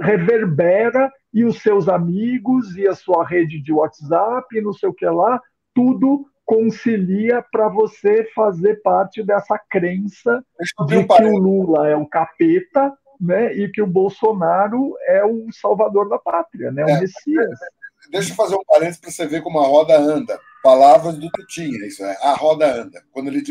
reverbera 0.00 1.10
e 1.32 1.44
os 1.44 1.60
seus 1.62 1.88
amigos 1.88 2.76
e 2.76 2.88
a 2.88 2.94
sua 2.94 3.26
rede 3.26 3.60
de 3.60 3.72
WhatsApp 3.72 4.46
e 4.56 4.60
não 4.60 4.72
sei 4.72 4.88
o 4.88 4.94
que 4.94 5.06
lá, 5.06 5.40
tudo 5.74 6.26
concilia 6.44 7.44
para 7.52 7.68
você 7.68 8.28
fazer 8.34 8.82
parte 8.82 9.22
dessa 9.22 9.56
crença 9.70 10.44
de 10.88 11.04
que 11.04 11.24
o 11.24 11.36
Lula 11.36 11.88
é 11.88 11.96
um 11.96 12.04
capeta 12.04 12.92
né, 13.20 13.54
e 13.54 13.68
que 13.68 13.80
o 13.80 13.86
Bolsonaro 13.86 14.96
é 15.06 15.24
o 15.24 15.46
salvador 15.52 16.08
da 16.08 16.18
pátria, 16.18 16.72
né, 16.72 16.84
o 16.84 16.88
é, 16.88 17.00
Messias. 17.00 17.58
Deixa 18.10 18.32
eu 18.32 18.36
fazer 18.36 18.56
um 18.56 18.64
parênteses 18.66 19.00
para 19.00 19.10
você 19.10 19.26
ver 19.26 19.42
como 19.42 19.60
a 19.60 19.66
roda 19.66 19.96
anda. 19.96 20.40
Palavras 20.62 21.16
do 21.16 21.30
Tutinha, 21.30 21.86
isso 21.86 22.02
é, 22.04 22.16
a 22.22 22.34
roda 22.34 22.82
anda. 22.82 23.00
Quando 23.12 23.28
ele 23.28 23.42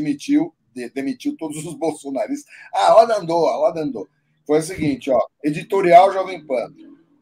demitiu, 0.74 0.94
demitiu 0.94 1.38
todos 1.38 1.66
os 1.66 1.74
bolsonaristas, 1.78 2.52
a 2.74 2.92
roda 2.92 3.18
andou, 3.18 3.48
a 3.48 3.56
roda 3.56 3.82
andou. 3.82 4.08
Foi 4.46 4.60
o 4.60 4.64
seguinte, 4.64 5.12
ó, 5.12 5.20
editorial 5.44 6.12
Jovem 6.12 6.46
Pan. 6.46 6.74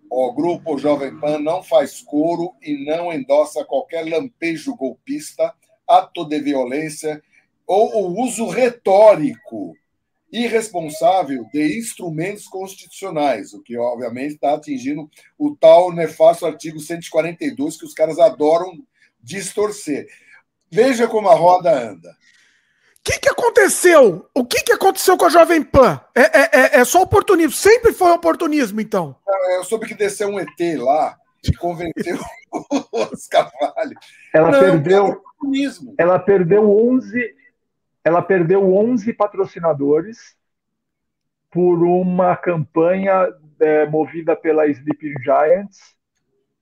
O 0.10 0.32
grupo 0.32 0.78
Jovem 0.78 1.20
Pan 1.20 1.40
não 1.40 1.62
faz 1.62 2.02
coro 2.02 2.54
e 2.62 2.86
não 2.86 3.12
endossa 3.12 3.66
qualquer 3.66 4.08
lampejo 4.08 4.76
golpista, 4.76 5.54
ato 5.86 6.24
de 6.26 6.40
violência 6.40 7.22
ou 7.66 8.04
o 8.04 8.22
uso 8.22 8.48
retórico 8.48 9.76
irresponsável 10.32 11.46
de 11.54 11.78
instrumentos 11.78 12.48
constitucionais, 12.48 13.54
o 13.54 13.62
que 13.62 13.78
obviamente 13.78 14.36
está 14.36 14.54
atingindo 14.54 15.10
o 15.38 15.56
tal 15.56 15.92
nefasto 15.94 16.46
artigo 16.46 16.80
142 16.80 17.78
que 17.78 17.86
os 17.86 17.94
caras 17.94 18.20
adoram 18.20 18.72
distorcer. 19.22 20.08
Veja 20.70 21.08
como 21.08 21.30
a 21.30 21.36
roda 21.36 21.92
anda. 21.92 22.16
O 23.08 23.10
que, 23.10 23.20
que 23.20 23.30
aconteceu? 23.30 24.30
O 24.34 24.46
que, 24.46 24.64
que 24.64 24.74
aconteceu 24.74 25.18
com 25.18 25.24
a 25.24 25.30
Jovem 25.30 25.64
Pan? 25.64 26.02
É, 26.14 26.22
é, 26.22 26.50
é, 26.52 26.80
é 26.82 26.86
só 26.86 27.04
oportunismo. 27.04 27.54
Sempre 27.54 27.94
foi 27.94 28.12
oportunismo, 28.12 28.82
então. 28.82 29.16
Eu 29.56 29.64
soube 29.64 29.88
que 29.88 29.94
desceu 29.94 30.28
um 30.28 30.38
ET 30.38 30.50
lá 30.78 31.16
e 31.42 31.56
convenceu 31.56 32.20
os 32.92 33.28
cavalos. 33.28 33.94
Ela 34.34 34.52
Não, 34.52 34.60
perdeu. 34.60 35.22
Ela 35.98 36.20
perdeu 36.20 36.70
11 36.70 37.34
ela 38.04 38.22
perdeu 38.22 38.74
11 38.74 39.14
patrocinadores 39.14 40.36
por 41.50 41.84
uma 41.84 42.36
campanha 42.36 43.28
é, 43.60 43.86
movida 43.86 44.36
pela 44.36 44.68
Sleeping 44.68 45.14
Giants, 45.24 45.78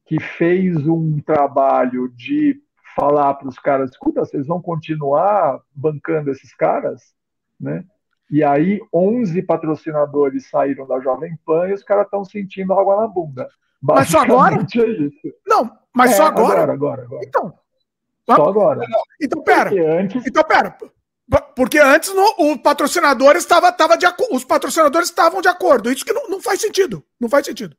que 0.06 0.20
fez 0.20 0.88
um 0.88 1.20
trabalho 1.20 2.08
de 2.10 2.60
falar 2.96 3.34
para 3.34 3.50
os 3.50 3.60
caras, 3.60 3.92
escuta, 3.92 4.22
vocês 4.22 4.48
vão 4.48 4.62
continuar 4.62 5.60
bancando 5.74 6.32
esses 6.32 6.56
caras, 6.56 7.14
né? 7.60 7.84
E 8.32 8.44
aí 8.44 8.80
11 8.92 9.42
patrocinadores 9.44 10.50
saíram 10.50 10.88
da 10.88 11.00
Jovem 11.00 11.38
Pan 11.46 11.68
e 11.68 11.74
os 11.74 11.84
caras 11.84 12.06
estão 12.06 12.24
sentindo 12.24 12.74
água 12.74 13.02
na 13.02 13.08
bunda. 13.08 13.48
Mas 13.82 14.10
só 14.10 14.20
agora? 14.20 14.56
É 14.56 15.32
Não, 15.46 15.70
mas 15.94 16.12
é, 16.12 16.14
só 16.16 16.26
agora? 16.26 16.64
Agora, 16.64 16.74
agora, 16.74 17.04
agora. 17.04 17.26
Então. 17.26 17.54
Só 18.26 18.50
agora. 18.50 18.82
Então, 19.22 19.44
pera. 19.44 19.70
Antes... 20.00 20.26
Então, 20.26 20.44
pera. 20.44 20.76
Porque 21.56 21.80
antes 21.80 22.14
no, 22.14 22.52
o 22.52 22.58
patrocinador 22.58 23.36
estava, 23.36 23.70
estava 23.70 23.98
de 23.98 24.06
os 24.32 24.44
patrocinadores 24.44 25.10
estavam 25.10 25.42
de 25.42 25.48
acordo. 25.48 25.92
Isso 25.92 26.06
que 26.06 26.14
não, 26.14 26.28
não 26.28 26.42
faz 26.42 26.62
sentido. 26.62 27.04
Não 27.20 27.30
faz 27.30 27.46
sentido. 27.46 27.76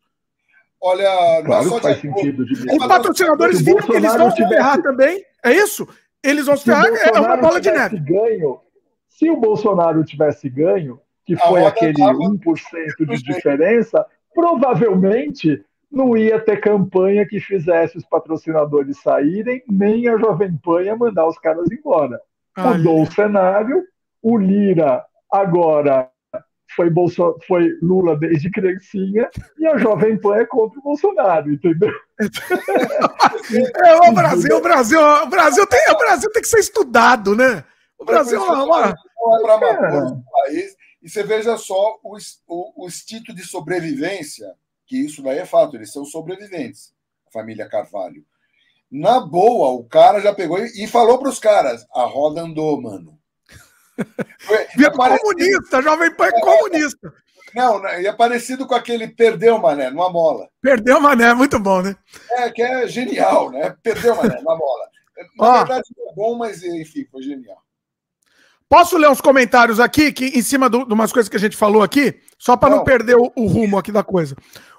Olha, 0.83 1.43
claro 1.45 1.75
que 1.75 1.81
faz 1.81 2.01
sentido. 2.01 2.45
De... 2.45 2.53
Os 2.77 2.87
patrocinadores 2.87 3.61
viram 3.61 3.87
que 3.87 3.97
eles 3.97 4.15
vão 4.15 4.31
se 4.31 4.49
ferrar 4.49 4.83
também. 4.83 5.25
É 5.45 5.53
isso? 5.53 5.87
eles 6.27 6.47
vão 6.47 6.57
se 6.57 6.65
ferrar, 6.65 6.87
é 6.87 7.21
uma 7.21 7.37
bola 7.37 7.61
de 7.61 7.71
neve. 7.71 7.99
Ganho, 8.01 8.61
se 9.09 9.31
o 9.31 9.37
Bolsonaro 9.37 10.05
tivesse 10.05 10.49
ganho, 10.49 11.01
que 11.25 11.37
foi 11.37 11.65
aquele 11.65 11.95
1% 11.95 12.39
de 13.09 13.23
diferença, 13.23 14.05
provavelmente 14.35 15.65
não 15.91 16.17
ia 16.17 16.41
ter 16.41 16.61
campanha 16.61 17.27
que 17.27 17.41
fizesse 17.41 17.97
os 17.97 18.05
patrocinadores 18.05 19.01
saírem, 19.01 19.63
nem 19.69 20.09
a 20.09 20.19
Jovem 20.19 20.57
Pan 20.63 20.83
ia 20.83 20.97
mandar 20.97 21.27
os 21.27 21.39
caras 21.39 21.71
embora. 21.71 22.21
Mudou 22.59 23.03
o 23.03 23.13
cenário, 23.13 23.85
o 24.23 24.37
Lira 24.37 25.05
agora 25.31 26.11
foi, 26.77 26.91
Bolso... 26.91 27.37
foi 27.49 27.77
Lula 27.83 28.17
desde 28.17 28.51
criancinha 28.51 29.29
e 29.59 29.67
a 29.67 29.79
Jovem 29.79 30.19
Pan 30.19 30.37
é 30.37 30.45
contra 30.45 30.79
o 30.79 30.83
Bolsonaro, 30.83 31.51
entendeu? 31.51 31.91
é, 33.83 34.09
o 34.09 34.13
Brasil, 34.13 34.57
o 34.57 34.61
Brasil, 34.61 35.01
o 35.01 35.27
Brasil 35.27 35.67
tem, 35.67 35.91
o 35.91 35.99
Brasil 35.99 36.31
tem 36.31 36.43
que 36.43 36.49
ser 36.49 36.61
estudado, 36.61 37.35
né? 37.35 37.65
O 37.99 38.05
Brasil 38.05 38.39
é 38.39 38.63
uma... 38.63 38.95
para 39.43 39.59
país 40.31 40.77
e 41.03 41.09
você 41.09 41.23
veja 41.23 41.57
só 41.57 41.99
o, 42.03 42.17
o, 42.47 42.85
o 42.85 42.87
instinto 42.87 43.35
de 43.35 43.43
sobrevivência, 43.43 44.55
que 44.87 44.99
isso 44.99 45.23
daí 45.23 45.39
é 45.39 45.47
fato, 45.47 45.77
eles 45.77 45.93
são 45.93 46.05
sobreviventes, 46.05 46.93
a 47.27 47.31
família 47.31 47.69
Carvalho. 47.69 48.25
Na 48.91 49.21
boa, 49.21 49.71
o 49.71 49.85
cara 49.85 50.21
já 50.21 50.35
pegou 50.35 50.59
e, 50.59 50.85
e 50.85 50.87
falou 50.87 51.19
para 51.19 51.29
os 51.29 51.39
caras: 51.39 51.87
a 51.93 52.05
roda 52.05 52.43
andou, 52.43 52.81
mano. 52.81 53.19
Vira 54.77 54.91
é 54.91 55.19
comunista, 55.19 55.83
Jovem 55.83 56.11
Pan 56.15 56.27
é, 56.27 56.29
é 56.29 56.41
comunista. 56.41 57.13
Não, 57.55 57.81
né, 57.81 58.03
e 58.03 58.07
é 58.07 58.13
parecido 58.13 58.67
com 58.67 58.75
aquele 58.75 59.09
Perdeu 59.09 59.59
Mané, 59.59 59.89
numa 59.91 60.11
mola. 60.11 60.49
Perdeu 60.61 61.01
Mané, 61.01 61.33
muito 61.33 61.59
bom, 61.59 61.81
né? 61.81 61.97
É, 62.33 62.51
que 62.51 62.63
é 62.63 62.87
genial, 62.87 63.51
né? 63.51 63.75
Perdeu 63.83 64.15
Mané, 64.15 64.37
numa 64.37 64.57
mola. 64.57 64.87
Na 65.39 65.59
verdade, 65.59 65.89
é 65.99 66.15
bom, 66.15 66.37
mas 66.37 66.63
enfim, 66.63 67.07
foi 67.11 67.23
genial. 67.23 67.57
Posso 68.69 68.99
ler 68.99 69.09
uns 69.09 69.21
comentários 69.21 69.81
aqui, 69.81 70.13
que 70.13 70.27
em 70.27 70.43
cima 70.43 70.69
de 70.69 70.77
umas 70.77 71.13
coisas 71.13 71.31
que 71.31 71.37
a 71.37 71.41
gente 71.41 71.57
falou 71.57 71.83
aqui, 71.83 72.21
só 72.39 72.57
para 72.57 72.71
não. 72.71 72.79
não. 72.79 72.85
perder 72.85 73.17
o, 73.17 73.33
o, 73.35 73.47
rumo 73.47 73.79
aqui 73.79 73.93
da 73.93 74.03
coisa. 74.03 74.37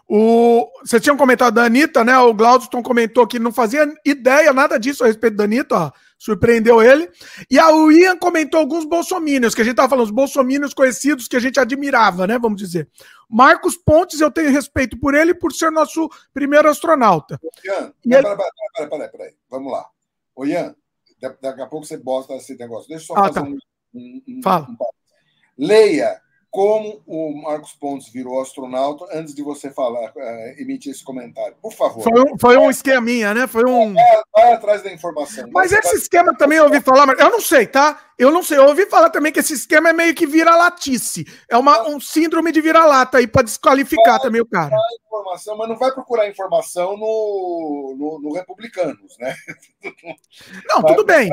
O, 0.08 0.68
você 0.84 1.00
tinha 1.00 1.14
um 1.14 1.18
comentário 1.18 1.56
da 1.56 1.64
Anitta, 1.64 2.04
né? 2.04 2.18
O 2.20 2.34
Glaudston 2.34 2.84
comentou 2.84 3.26
que 3.26 3.40
não 3.40 3.52
fazia 3.52 3.92
ideia 4.06 4.54
nada 4.54 4.78
disso 4.78 5.04
a 5.04 5.08
respeito 5.08 5.38
da 5.38 5.46
Anitta, 5.46 5.76
ó 5.76 5.92
surpreendeu 6.18 6.82
ele. 6.82 7.10
E 7.50 7.60
a 7.60 7.70
Ian 7.70 8.18
comentou 8.18 8.60
alguns 8.60 8.86
bolsomínios, 8.86 9.54
que 9.54 9.62
a 9.62 9.64
gente 9.64 9.74
estava 9.74 9.90
falando, 9.90 10.06
os 10.06 10.12
bolsomínios 10.12 10.74
conhecidos 10.74 11.28
que 11.28 11.36
a 11.36 11.40
gente 11.40 11.60
admirava, 11.60 12.26
né? 12.26 12.38
Vamos 12.40 12.62
dizer. 12.62 12.90
Marcos 13.30 13.78
Pontes, 13.78 14.22
eu 14.22 14.32
tenho 14.32 14.52
respeito 14.52 14.98
por 14.98 15.14
ele 15.14 15.34
por 15.34 15.52
ser 15.52 15.72
nosso 15.72 16.10
primeiro 16.34 16.70
astronauta. 16.70 17.40
Ian, 17.64 17.94
ele... 18.06 18.24
peraí, 18.24 18.38
peraí, 18.38 18.90
peraí, 18.90 19.10
peraí, 19.10 19.36
vamos 19.50 19.72
lá. 19.72 19.86
Ô, 20.36 20.46
Ian, 20.46 20.76
daqui 21.42 21.62
a 21.62 21.68
pouco 21.68 21.86
você 21.86 21.98
bosta 21.98 22.34
esse 22.36 22.58
negócio. 22.58 22.88
Deixa 22.88 23.04
eu 23.04 23.08
só 23.08 23.14
ah, 23.16 23.28
fazer 23.28 23.34
tá. 23.34 23.44
um, 23.44 23.58
um, 23.94 24.22
um, 24.28 24.42
Fala. 24.44 24.68
Um... 24.70 24.78
Leia 25.58 26.22
como 26.58 27.04
o 27.06 27.40
Marcos 27.40 27.74
Pontes 27.74 28.12
virou 28.12 28.42
astronauta 28.42 29.06
antes 29.14 29.36
de 29.36 29.44
você 29.44 29.70
falar, 29.70 30.10
uh, 30.10 30.60
emitir 30.60 30.92
esse 30.92 31.04
comentário. 31.04 31.56
Por 31.62 31.72
favor. 31.72 32.02
Foi 32.02 32.20
um, 32.20 32.36
foi 32.40 32.58
um 32.58 32.72
esqueminha, 32.72 33.32
né? 33.32 33.46
Foi 33.46 33.64
um. 33.64 33.94
Vai, 33.94 34.22
vai 34.34 34.54
atrás 34.54 34.82
da 34.82 34.92
informação. 34.92 35.48
Mas 35.54 35.72
esse 35.72 35.90
vai... 35.90 35.98
esquema 35.98 36.36
também 36.36 36.58
eu 36.58 36.64
ouvi 36.64 36.82
falar, 36.82 37.06
mas 37.06 37.20
eu 37.20 37.30
não 37.30 37.40
sei, 37.40 37.68
tá? 37.68 38.10
Eu 38.18 38.32
não 38.32 38.42
sei. 38.42 38.58
Eu 38.58 38.66
ouvi 38.66 38.88
falar 38.88 39.12
também 39.12 39.32
que 39.32 39.40
esse 39.40 39.54
esquema 39.54 39.90
é 39.90 39.94
meio 39.94 40.16
que 40.16 40.26
vira-latice. 40.26 41.28
É 41.48 41.56
uma, 41.56 41.88
um 41.88 42.00
síndrome 42.00 42.52
de 42.52 42.60
vira-lata 42.60 43.20
aí 43.20 43.28
para 43.28 43.44
desqualificar 43.44 44.18
vai 44.18 44.22
também 44.22 44.42
o 44.42 44.48
cara. 44.48 44.76
Informação, 45.06 45.56
mas 45.56 45.70
não 45.70 45.78
vai 45.78 45.92
procurar 45.92 46.28
informação 46.28 46.98
no, 46.98 47.96
no, 48.00 48.20
no 48.20 48.34
Republicanos, 48.34 49.16
né? 49.20 49.36
Não, 50.66 50.82
tudo 50.82 51.06
bem. 51.06 51.30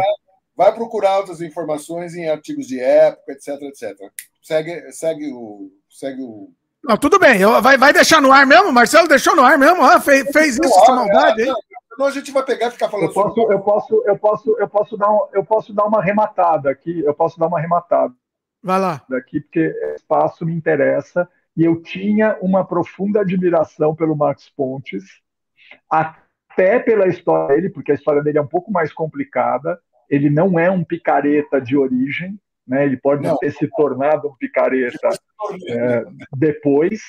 Vai 0.55 0.74
procurar 0.74 1.16
outras 1.16 1.40
informações 1.40 2.14
em 2.14 2.28
artigos 2.28 2.66
de 2.66 2.78
época, 2.78 3.32
etc, 3.32 3.55
etc 3.62 4.12
segue, 4.45 4.93
segue 4.93 5.33
o. 5.33 5.71
Segue 5.89 6.23
o... 6.23 6.53
Não, 6.83 6.99
tudo 6.99 7.19
bem. 7.19 7.39
Vai, 7.62 7.79
vai 7.79 7.93
deixar 7.93 8.21
no 8.21 8.31
ar 8.31 8.47
mesmo? 8.47 8.71
Marcelo 8.71 9.09
deixou 9.09 9.35
no 9.35 9.43
ar 9.43 9.57
mesmo? 9.57 9.83
Ah, 9.83 10.01
fez, 10.01 10.31
fez 10.31 10.59
isso, 10.59 10.81
essa 10.83 10.95
maldade 10.95 11.43
aí. 11.43 11.53
Não, 11.99 12.07
a 12.07 12.11
gente 12.11 12.31
vai 12.31 12.45
pegar 12.45 12.66
e 12.66 12.71
ficar 12.73 12.89
falando 12.91 13.07
eu 13.07 13.12
posso, 13.12 13.35
sobre... 13.35 13.55
eu 13.55 13.61
posso, 13.61 14.03
eu 14.07 14.19
posso, 14.19 14.57
eu 14.59 14.69
posso 14.69 14.97
dar, 14.97 15.11
um, 15.11 15.29
eu 15.33 15.45
posso 15.45 15.73
dar 15.73 15.85
uma 15.87 16.01
arrematada 16.01 16.71
aqui. 16.71 17.01
Eu 17.01 17.15
posso 17.15 17.39
dar 17.39 17.47
uma 17.47 17.59
arrematada. 17.59 18.12
Vai 18.62 18.79
lá. 18.79 19.03
Daqui 19.09 19.41
porque 19.41 19.73
espaço 19.95 20.45
me 20.45 20.55
interessa 20.55 21.29
e 21.57 21.65
eu 21.65 21.81
tinha 21.81 22.37
uma 22.43 22.66
profunda 22.66 23.21
admiração 23.21 23.95
pelo 23.95 24.16
Marcos 24.16 24.51
Pontes, 24.51 25.05
até 25.89 26.81
pela 26.81 27.07
história 27.07 27.55
dele, 27.55 27.71
porque 27.71 27.93
a 27.93 27.95
história 27.95 28.23
dele 28.23 28.39
é 28.39 28.43
um 28.43 28.47
pouco 28.47 28.73
mais 28.73 28.93
complicada. 28.93 29.79
Ele 30.11 30.29
não 30.29 30.59
é 30.59 30.71
um 30.71 30.85
picareta 30.85 31.61
de 31.61 31.77
origem, 31.77 32.39
né? 32.66 32.85
Ele 32.85 32.97
pode 32.97 33.23
não. 33.23 33.36
ter 33.39 33.53
se 33.53 33.69
tornado 33.69 34.28
um 34.28 34.36
picareta 34.36 35.09
é, 35.69 36.05
depois. 36.36 37.01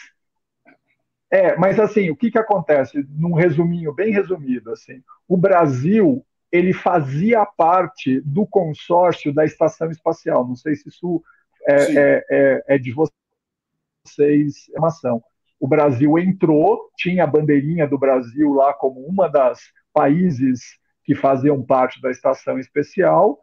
É, 1.31 1.55
mas 1.57 1.79
assim, 1.79 2.09
o 2.09 2.15
que, 2.15 2.31
que 2.31 2.37
acontece? 2.37 3.05
Num 3.09 3.33
resuminho, 3.33 3.93
bem 3.93 4.11
resumido, 4.11 4.71
assim, 4.71 5.01
o 5.27 5.37
Brasil 5.37 6.25
ele 6.51 6.71
fazia 6.71 7.45
parte 7.45 8.21
do 8.21 8.45
consórcio 8.45 9.33
da 9.33 9.43
Estação 9.43 9.89
Espacial. 9.91 10.47
Não 10.47 10.55
sei 10.55 10.75
se 10.75 10.87
isso 10.87 11.21
é, 11.67 11.75
é, 11.75 12.25
é, 12.29 12.63
é 12.67 12.77
de 12.77 12.93
vocês 12.93 14.69
informação. 14.69 15.21
O 15.59 15.67
Brasil 15.67 16.17
entrou, 16.17 16.89
tinha 16.95 17.23
a 17.23 17.27
bandeirinha 17.27 17.87
do 17.87 17.97
Brasil 17.97 18.53
lá 18.53 18.73
como 18.73 19.01
uma 19.01 19.27
das 19.27 19.59
países 19.93 20.61
que 21.03 21.15
faziam 21.15 21.61
parte 21.63 22.01
da 22.01 22.11
estação 22.11 22.59
especial, 22.59 23.39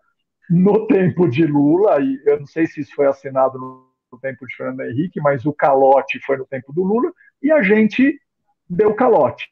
no 0.50 0.86
tempo 0.86 1.28
de 1.28 1.46
Lula, 1.46 2.00
e 2.00 2.20
eu 2.26 2.40
não 2.40 2.46
sei 2.46 2.66
se 2.66 2.80
isso 2.80 2.94
foi 2.94 3.06
assinado 3.06 3.58
no 3.58 4.18
tempo 4.20 4.46
de 4.46 4.54
Fernando 4.54 4.82
Henrique, 4.82 5.20
mas 5.20 5.46
o 5.46 5.52
calote 5.52 6.20
foi 6.20 6.36
no 6.36 6.46
tempo 6.46 6.72
do 6.72 6.82
Lula, 6.82 7.12
e 7.42 7.50
a 7.50 7.62
gente 7.62 8.20
deu 8.68 8.94
calote. 8.94 9.50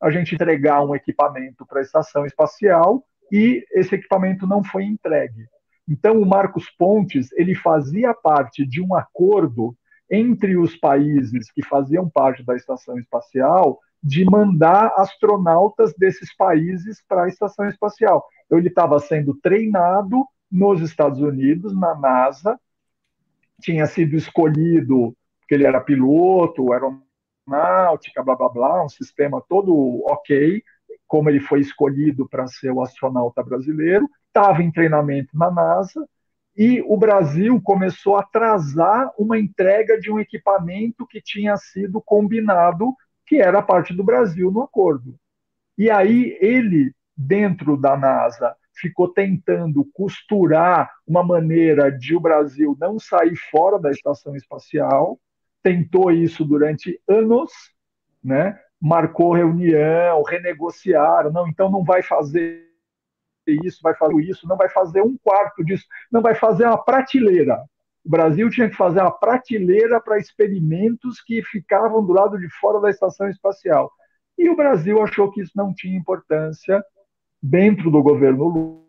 A 0.00 0.10
gente 0.10 0.34
entregar 0.34 0.84
um 0.84 0.94
equipamento 0.94 1.64
para 1.66 1.80
a 1.80 1.82
estação 1.82 2.26
espacial 2.26 3.02
e 3.32 3.64
esse 3.72 3.94
equipamento 3.94 4.46
não 4.46 4.62
foi 4.62 4.84
entregue. 4.84 5.46
Então, 5.88 6.20
o 6.20 6.26
Marcos 6.26 6.70
Pontes 6.70 7.32
ele 7.32 7.54
fazia 7.54 8.12
parte 8.12 8.66
de 8.66 8.82
um 8.82 8.94
acordo 8.94 9.76
entre 10.10 10.56
os 10.56 10.76
países 10.76 11.50
que 11.50 11.64
faziam 11.64 12.08
parte 12.08 12.44
da 12.44 12.54
estação 12.54 12.98
espacial 12.98 13.78
de 14.04 14.22
mandar 14.26 14.92
astronautas 14.98 15.94
desses 15.96 16.36
países 16.36 17.02
para 17.08 17.24
a 17.24 17.28
estação 17.28 17.66
espacial. 17.66 18.22
Então, 18.44 18.58
ele 18.58 18.68
estava 18.68 18.98
sendo 18.98 19.34
treinado 19.42 20.26
nos 20.52 20.82
Estados 20.82 21.20
Unidos, 21.20 21.74
na 21.74 21.94
NASA, 21.94 22.60
tinha 23.62 23.86
sido 23.86 24.14
escolhido, 24.14 25.16
porque 25.40 25.54
ele 25.54 25.66
era 25.66 25.80
piloto, 25.80 26.70
aeronáutica, 26.70 28.22
blá 28.22 28.36
blá 28.36 28.48
blá, 28.50 28.84
um 28.84 28.90
sistema 28.90 29.42
todo 29.48 30.04
ok, 30.06 30.62
como 31.06 31.30
ele 31.30 31.40
foi 31.40 31.60
escolhido 31.60 32.28
para 32.28 32.46
ser 32.46 32.72
o 32.72 32.82
astronauta 32.82 33.42
brasileiro, 33.42 34.06
estava 34.26 34.62
em 34.62 34.70
treinamento 34.70 35.30
na 35.32 35.50
NASA, 35.50 36.06
e 36.56 36.82
o 36.86 36.96
Brasil 36.96 37.60
começou 37.62 38.16
a 38.16 38.20
atrasar 38.20 39.10
uma 39.18 39.38
entrega 39.38 39.98
de 39.98 40.12
um 40.12 40.20
equipamento 40.20 41.06
que 41.06 41.20
tinha 41.22 41.56
sido 41.56 42.02
combinado, 42.02 42.94
que 43.26 43.36
era 43.40 43.62
parte 43.62 43.94
do 43.94 44.04
Brasil 44.04 44.50
no 44.50 44.62
acordo. 44.62 45.16
E 45.76 45.90
aí 45.90 46.36
ele 46.40 46.92
dentro 47.16 47.76
da 47.76 47.96
NASA 47.96 48.56
ficou 48.74 49.08
tentando 49.08 49.84
costurar 49.92 50.90
uma 51.06 51.22
maneira 51.22 51.90
de 51.90 52.14
o 52.16 52.20
Brasil 52.20 52.76
não 52.80 52.98
sair 52.98 53.36
fora 53.36 53.78
da 53.78 53.90
estação 53.90 54.34
espacial, 54.34 55.18
tentou 55.62 56.10
isso 56.10 56.44
durante 56.44 57.00
anos, 57.08 57.50
né? 58.22 58.58
marcou 58.84 59.32
reunião, 59.32 60.22
renegociaram, 60.22 61.32
não, 61.32 61.48
então 61.48 61.70
não 61.70 61.82
vai 61.82 62.02
fazer 62.02 62.68
isso, 63.46 63.80
vai 63.82 63.94
fazer 63.94 64.20
isso, 64.20 64.46
não 64.46 64.58
vai 64.58 64.68
fazer 64.68 65.00
um 65.00 65.16
quarto 65.16 65.64
disso, 65.64 65.86
não 66.12 66.20
vai 66.20 66.34
fazer 66.34 66.66
uma 66.66 66.76
prateleira. 66.76 67.64
O 68.04 68.10
Brasil 68.10 68.50
tinha 68.50 68.68
que 68.68 68.76
fazer 68.76 69.00
uma 69.00 69.10
prateleira 69.10 70.00
para 70.00 70.18
experimentos 70.18 71.20
que 71.22 71.42
ficavam 71.42 72.04
do 72.04 72.12
lado 72.12 72.38
de 72.38 72.48
fora 72.60 72.80
da 72.80 72.90
estação 72.90 73.28
espacial. 73.28 73.90
E 74.36 74.48
o 74.50 74.56
Brasil 74.56 75.02
achou 75.02 75.30
que 75.30 75.40
isso 75.40 75.52
não 75.54 75.72
tinha 75.72 75.96
importância 75.96 76.84
dentro 77.42 77.90
do 77.90 78.02
governo 78.02 78.84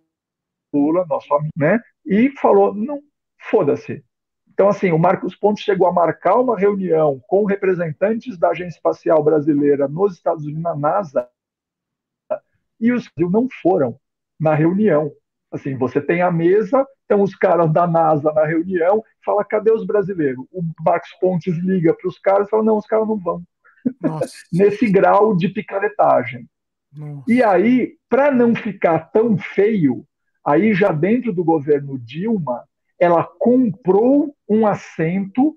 Lula, 0.74 1.06
nosso 1.08 1.34
amigo, 1.34 1.54
né? 1.56 1.80
E 2.06 2.30
falou: 2.32 2.74
não, 2.74 3.02
foda-se. 3.50 4.04
Então, 4.52 4.70
assim, 4.70 4.92
o 4.92 5.00
Marcos 5.00 5.36
Pontes 5.36 5.64
chegou 5.64 5.88
a 5.88 5.94
marcar 5.94 6.40
uma 6.40 6.58
reunião 6.58 7.22
com 7.28 7.46
representantes 7.46 8.38
da 8.38 8.50
Agência 8.50 8.78
Espacial 8.78 9.22
Brasileira 9.24 9.88
nos 9.88 10.14
Estados 10.14 10.46
Unidos, 10.46 10.64
na 10.64 10.76
NASA, 10.76 11.30
e 12.80 12.92
os 12.92 13.10
não 13.18 13.48
foram 13.62 14.00
na 14.40 14.54
reunião. 14.54 15.12
Assim, 15.52 15.78
você 15.78 16.02
tem 16.02 16.22
a 16.22 16.32
mesa, 16.32 16.86
então 17.06 17.22
os 17.22 17.36
caras 17.36 17.72
da 17.72 17.88
NASA 17.88 18.32
na 18.34 18.46
reunião, 18.46 19.04
fala, 19.24 19.46
cadê 19.46 19.72
os 19.72 19.86
brasileiros? 19.86 20.44
O 20.52 20.62
Marcos 20.84 21.12
Pontes 21.20 21.56
liga 21.58 21.94
para 21.94 22.08
os 22.08 22.20
caras 22.20 22.48
e 22.48 22.50
fala, 22.50 22.64
não, 22.64 22.78
os 22.78 22.86
caras 22.86 23.08
não 23.08 23.18
vão. 23.18 23.44
Nesse 24.52 24.90
grau 24.90 25.36
de 25.36 25.48
picaretagem. 25.48 26.48
Nossa. 26.92 27.24
E 27.28 27.44
aí, 27.44 27.98
para 28.10 28.32
não 28.32 28.56
ficar 28.56 29.12
tão 29.12 29.38
feio, 29.38 30.06
aí 30.44 30.74
já 30.74 30.92
dentro 30.92 31.34
do 31.34 31.44
governo 31.44 32.00
Dilma, 32.00 32.64
ela 33.00 33.24
comprou 33.24 34.36
um 34.48 34.66
assento 34.66 35.56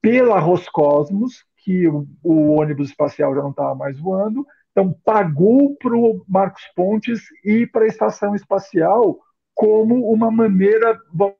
pela 0.00 0.38
Roscosmos, 0.38 1.44
que 1.58 1.88
o, 1.88 2.06
o 2.22 2.52
ônibus 2.58 2.88
espacial 2.88 3.34
já 3.34 3.42
não 3.42 3.50
estava 3.50 3.74
mais 3.74 3.98
voando, 3.98 4.46
então 4.78 4.92
pagou 5.04 5.76
para 5.76 5.96
o 5.96 6.24
Marcos 6.28 6.62
Pontes 6.76 7.24
ir 7.44 7.68
para 7.72 7.82
a 7.84 7.88
estação 7.88 8.36
espacial 8.36 9.18
como 9.52 10.08
uma 10.12 10.30
maneira, 10.30 10.96
vamos 11.12 11.34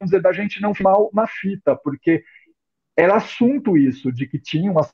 dizer, 0.00 0.22
da 0.22 0.32
gente 0.32 0.62
não 0.62 0.72
mal 0.80 1.10
na 1.12 1.26
fita, 1.26 1.74
porque 1.74 2.22
era 2.96 3.16
assunto 3.16 3.76
isso, 3.76 4.12
de 4.12 4.24
que 4.28 4.38
tinha 4.38 4.70
uma 4.70 4.86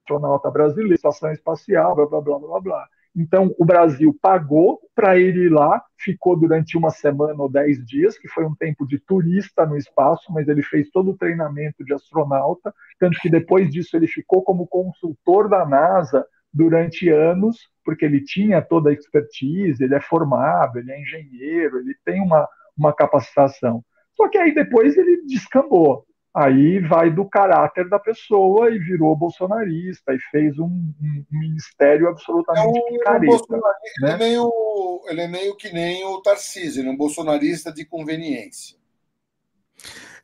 astronauta 0.00 0.50
brasileira, 0.50 0.96
estação 0.96 1.30
espacial, 1.30 1.94
blá, 1.94 2.06
blá, 2.06 2.20
blá, 2.20 2.38
blá, 2.40 2.60
blá. 2.60 2.88
Então, 3.14 3.54
o 3.56 3.64
Brasil 3.64 4.16
pagou 4.20 4.80
para 4.92 5.16
ele 5.16 5.44
ir 5.46 5.48
lá, 5.48 5.84
ficou 5.96 6.36
durante 6.36 6.76
uma 6.76 6.90
semana 6.90 7.40
ou 7.40 7.48
dez 7.48 7.84
dias, 7.86 8.18
que 8.18 8.26
foi 8.26 8.44
um 8.44 8.54
tempo 8.56 8.84
de 8.84 8.98
turista 8.98 9.64
no 9.64 9.76
espaço, 9.76 10.32
mas 10.32 10.48
ele 10.48 10.62
fez 10.62 10.90
todo 10.90 11.12
o 11.12 11.16
treinamento 11.16 11.84
de 11.84 11.94
astronauta, 11.94 12.74
tanto 12.98 13.16
que 13.20 13.30
depois 13.30 13.70
disso 13.70 13.96
ele 13.96 14.08
ficou 14.08 14.42
como 14.42 14.66
consultor 14.66 15.48
da 15.48 15.64
NASA 15.64 16.26
durante 16.52 17.08
anos, 17.08 17.56
porque 17.84 18.04
ele 18.04 18.22
tinha 18.22 18.62
toda 18.62 18.90
a 18.90 18.92
expertise, 18.92 19.82
ele 19.82 19.94
é 19.94 20.00
formado, 20.00 20.78
ele 20.78 20.92
é 20.92 21.00
engenheiro, 21.00 21.78
ele 21.78 21.94
tem 22.04 22.20
uma, 22.20 22.48
uma 22.76 22.92
capacitação. 22.92 23.84
Só 24.14 24.28
que 24.28 24.38
aí 24.38 24.54
depois 24.54 24.96
ele 24.96 25.22
descambou 25.26 26.06
aí 26.34 26.78
vai 26.78 27.10
do 27.10 27.24
caráter 27.24 27.88
da 27.88 27.98
pessoa 27.98 28.70
e 28.70 28.78
virou 28.78 29.16
bolsonarista 29.16 30.14
e 30.14 30.18
fez 30.30 30.58
um, 30.58 30.64
um, 30.66 31.24
ministério 31.30 32.08
absolutamente 32.08 32.78
é 32.78 32.82
um, 32.82 32.86
picareta. 32.86 33.44
Um 33.50 33.56
né? 33.56 33.60
ele, 33.98 34.12
é 34.12 34.16
meio, 34.16 35.02
ele 35.08 35.20
é 35.20 35.28
meio 35.28 35.56
que 35.56 35.72
nem 35.72 36.04
o 36.04 36.20
Tarcísio, 36.22 36.80
ele 36.80 36.88
é 36.88 36.92
um 36.92 36.96
bolsonarista 36.96 37.72
de 37.72 37.84
conveniência. 37.84 38.78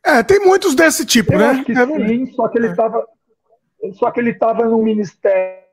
É, 0.03 0.23
tem 0.23 0.39
muitos 0.39 0.75
desse 0.75 1.05
tipo, 1.05 1.33
Eu 1.33 1.39
né? 1.39 1.45
Acho 1.47 1.65
que 1.65 1.71
é, 1.73 1.85
sim, 1.85 2.25
só 2.33 2.47
que 2.47 2.57
ele 2.57 2.67
estava 2.67 3.05
é. 3.83 3.91
só 3.93 4.11
que 4.11 4.19
ele 4.19 4.31
estava 4.31 4.65
num 4.65 4.81
ministério 4.81 5.66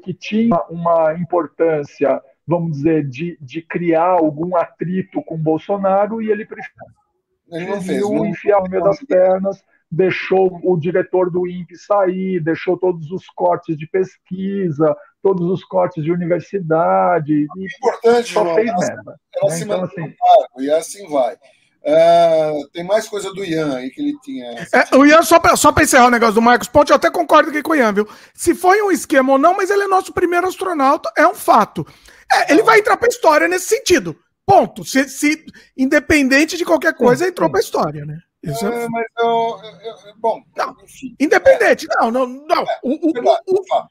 que 0.00 0.12
tinha 0.12 0.56
uma 0.68 1.14
importância, 1.14 2.22
vamos 2.46 2.78
dizer, 2.78 3.08
de, 3.08 3.38
de 3.40 3.62
criar 3.62 4.10
algum 4.10 4.56
atrito 4.56 5.22
com 5.22 5.36
Bolsonaro 5.36 6.20
e 6.20 6.30
ele 6.30 6.44
preferiu. 6.44 8.10
Não... 8.10 8.26
enfiar 8.26 8.60
no 8.62 8.70
meio 8.70 8.82
das 8.82 9.02
pernas, 9.02 9.62
deixou 9.90 10.58
o 10.64 10.76
diretor 10.76 11.30
do 11.30 11.46
INPE 11.46 11.76
sair, 11.76 12.40
deixou 12.40 12.78
todos 12.78 13.10
os 13.10 13.26
cortes 13.28 13.76
de 13.76 13.86
pesquisa, 13.86 14.96
todos 15.22 15.46
os 15.50 15.62
cortes 15.64 16.02
de 16.02 16.10
universidade. 16.10 17.46
É 17.56 17.64
importante, 17.78 18.32
só 18.32 18.54
fez 18.54 18.72
merda. 18.74 19.20
Ela 19.36 19.50
né? 19.50 19.56
se 19.56 19.64
então, 19.64 19.84
assim, 19.84 20.14
e 20.58 20.70
assim 20.70 21.08
vai. 21.10 21.36
Uh, 21.84 22.68
tem 22.72 22.84
mais 22.84 23.08
coisa 23.08 23.32
do 23.32 23.44
Ian 23.44 23.76
aí 23.76 23.90
que 23.90 24.00
ele 24.00 24.16
tinha. 24.22 24.68
É, 24.72 24.96
o 24.96 25.04
Ian, 25.04 25.22
só 25.22 25.40
para 25.40 25.56
só 25.56 25.74
encerrar 25.80 26.06
o 26.06 26.10
negócio 26.10 26.34
do 26.34 26.42
Marcos 26.42 26.68
Ponte, 26.68 26.90
eu 26.90 26.96
até 26.96 27.10
concordo 27.10 27.50
aqui 27.50 27.60
com 27.60 27.72
o 27.72 27.74
Ian, 27.74 27.92
viu? 27.92 28.08
Se 28.32 28.54
foi 28.54 28.80
um 28.82 28.92
esquema 28.92 29.32
ou 29.32 29.38
não, 29.38 29.56
mas 29.56 29.68
ele 29.68 29.82
é 29.82 29.88
nosso 29.88 30.12
primeiro 30.12 30.46
astronauta, 30.46 31.12
é 31.16 31.26
um 31.26 31.34
fato. 31.34 31.84
É, 32.32 32.52
ele 32.52 32.62
vai 32.62 32.78
entrar 32.78 32.96
para 32.96 33.08
a 33.08 33.10
história 33.10 33.48
nesse 33.48 33.66
sentido. 33.66 34.16
Ponto. 34.46 34.84
Se, 34.84 35.08
se, 35.08 35.44
independente 35.76 36.56
de 36.56 36.64
qualquer 36.64 36.94
coisa, 36.94 37.26
entrou 37.26 37.50
para 37.50 37.58
a 37.58 37.62
história, 37.62 38.04
né? 38.04 38.18
Isso 38.42 38.66
é, 38.66 38.84
é... 38.84 38.88
mas 38.88 39.06
eu, 39.18 39.26
eu, 39.26 40.16
bom, 40.18 40.40
não, 40.56 40.76
enfim. 40.82 41.16
Independente, 41.18 41.86
não, 41.98 42.10
não, 42.10 42.26
não. 42.26 42.62
É, 42.62 42.78
o, 42.82 43.08
o, 43.08 43.12
verdade, 43.12 43.42
o, 43.46 43.60
o, 43.60 43.66
fato. 43.66 43.90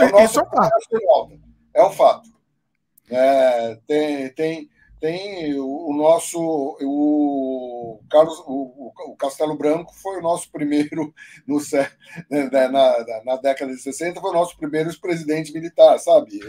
É, 0.00 0.24
isso 0.24 0.40
é 0.40 0.42
um 0.42 0.50
fato. 0.50 1.40
É 1.74 1.84
um 1.84 1.90
fato. 1.90 2.28
É, 3.10 3.78
tem, 3.86 4.28
tem, 4.34 4.70
tem 5.00 5.54
o, 5.58 5.92
nosso 5.96 6.38
o 6.82 8.00
Carlos 8.10 8.38
o, 8.46 8.92
o, 9.10 9.16
Castelo 9.16 9.56
Branco 9.56 9.94
foi 9.94 10.18
o 10.18 10.22
nosso 10.22 10.50
primeiro 10.50 11.12
no 11.46 11.58
né, 12.30 12.48
né, 12.50 12.68
na, 12.68 12.70
na, 12.70 13.24
na 13.24 13.36
década 13.36 13.72
de 13.72 13.80
60 13.80 14.20
foi 14.20 14.30
o 14.30 14.34
nosso 14.34 14.56
primeiro 14.56 14.90
presidente 15.00 15.52
militar 15.52 15.98
sabe? 15.98 16.40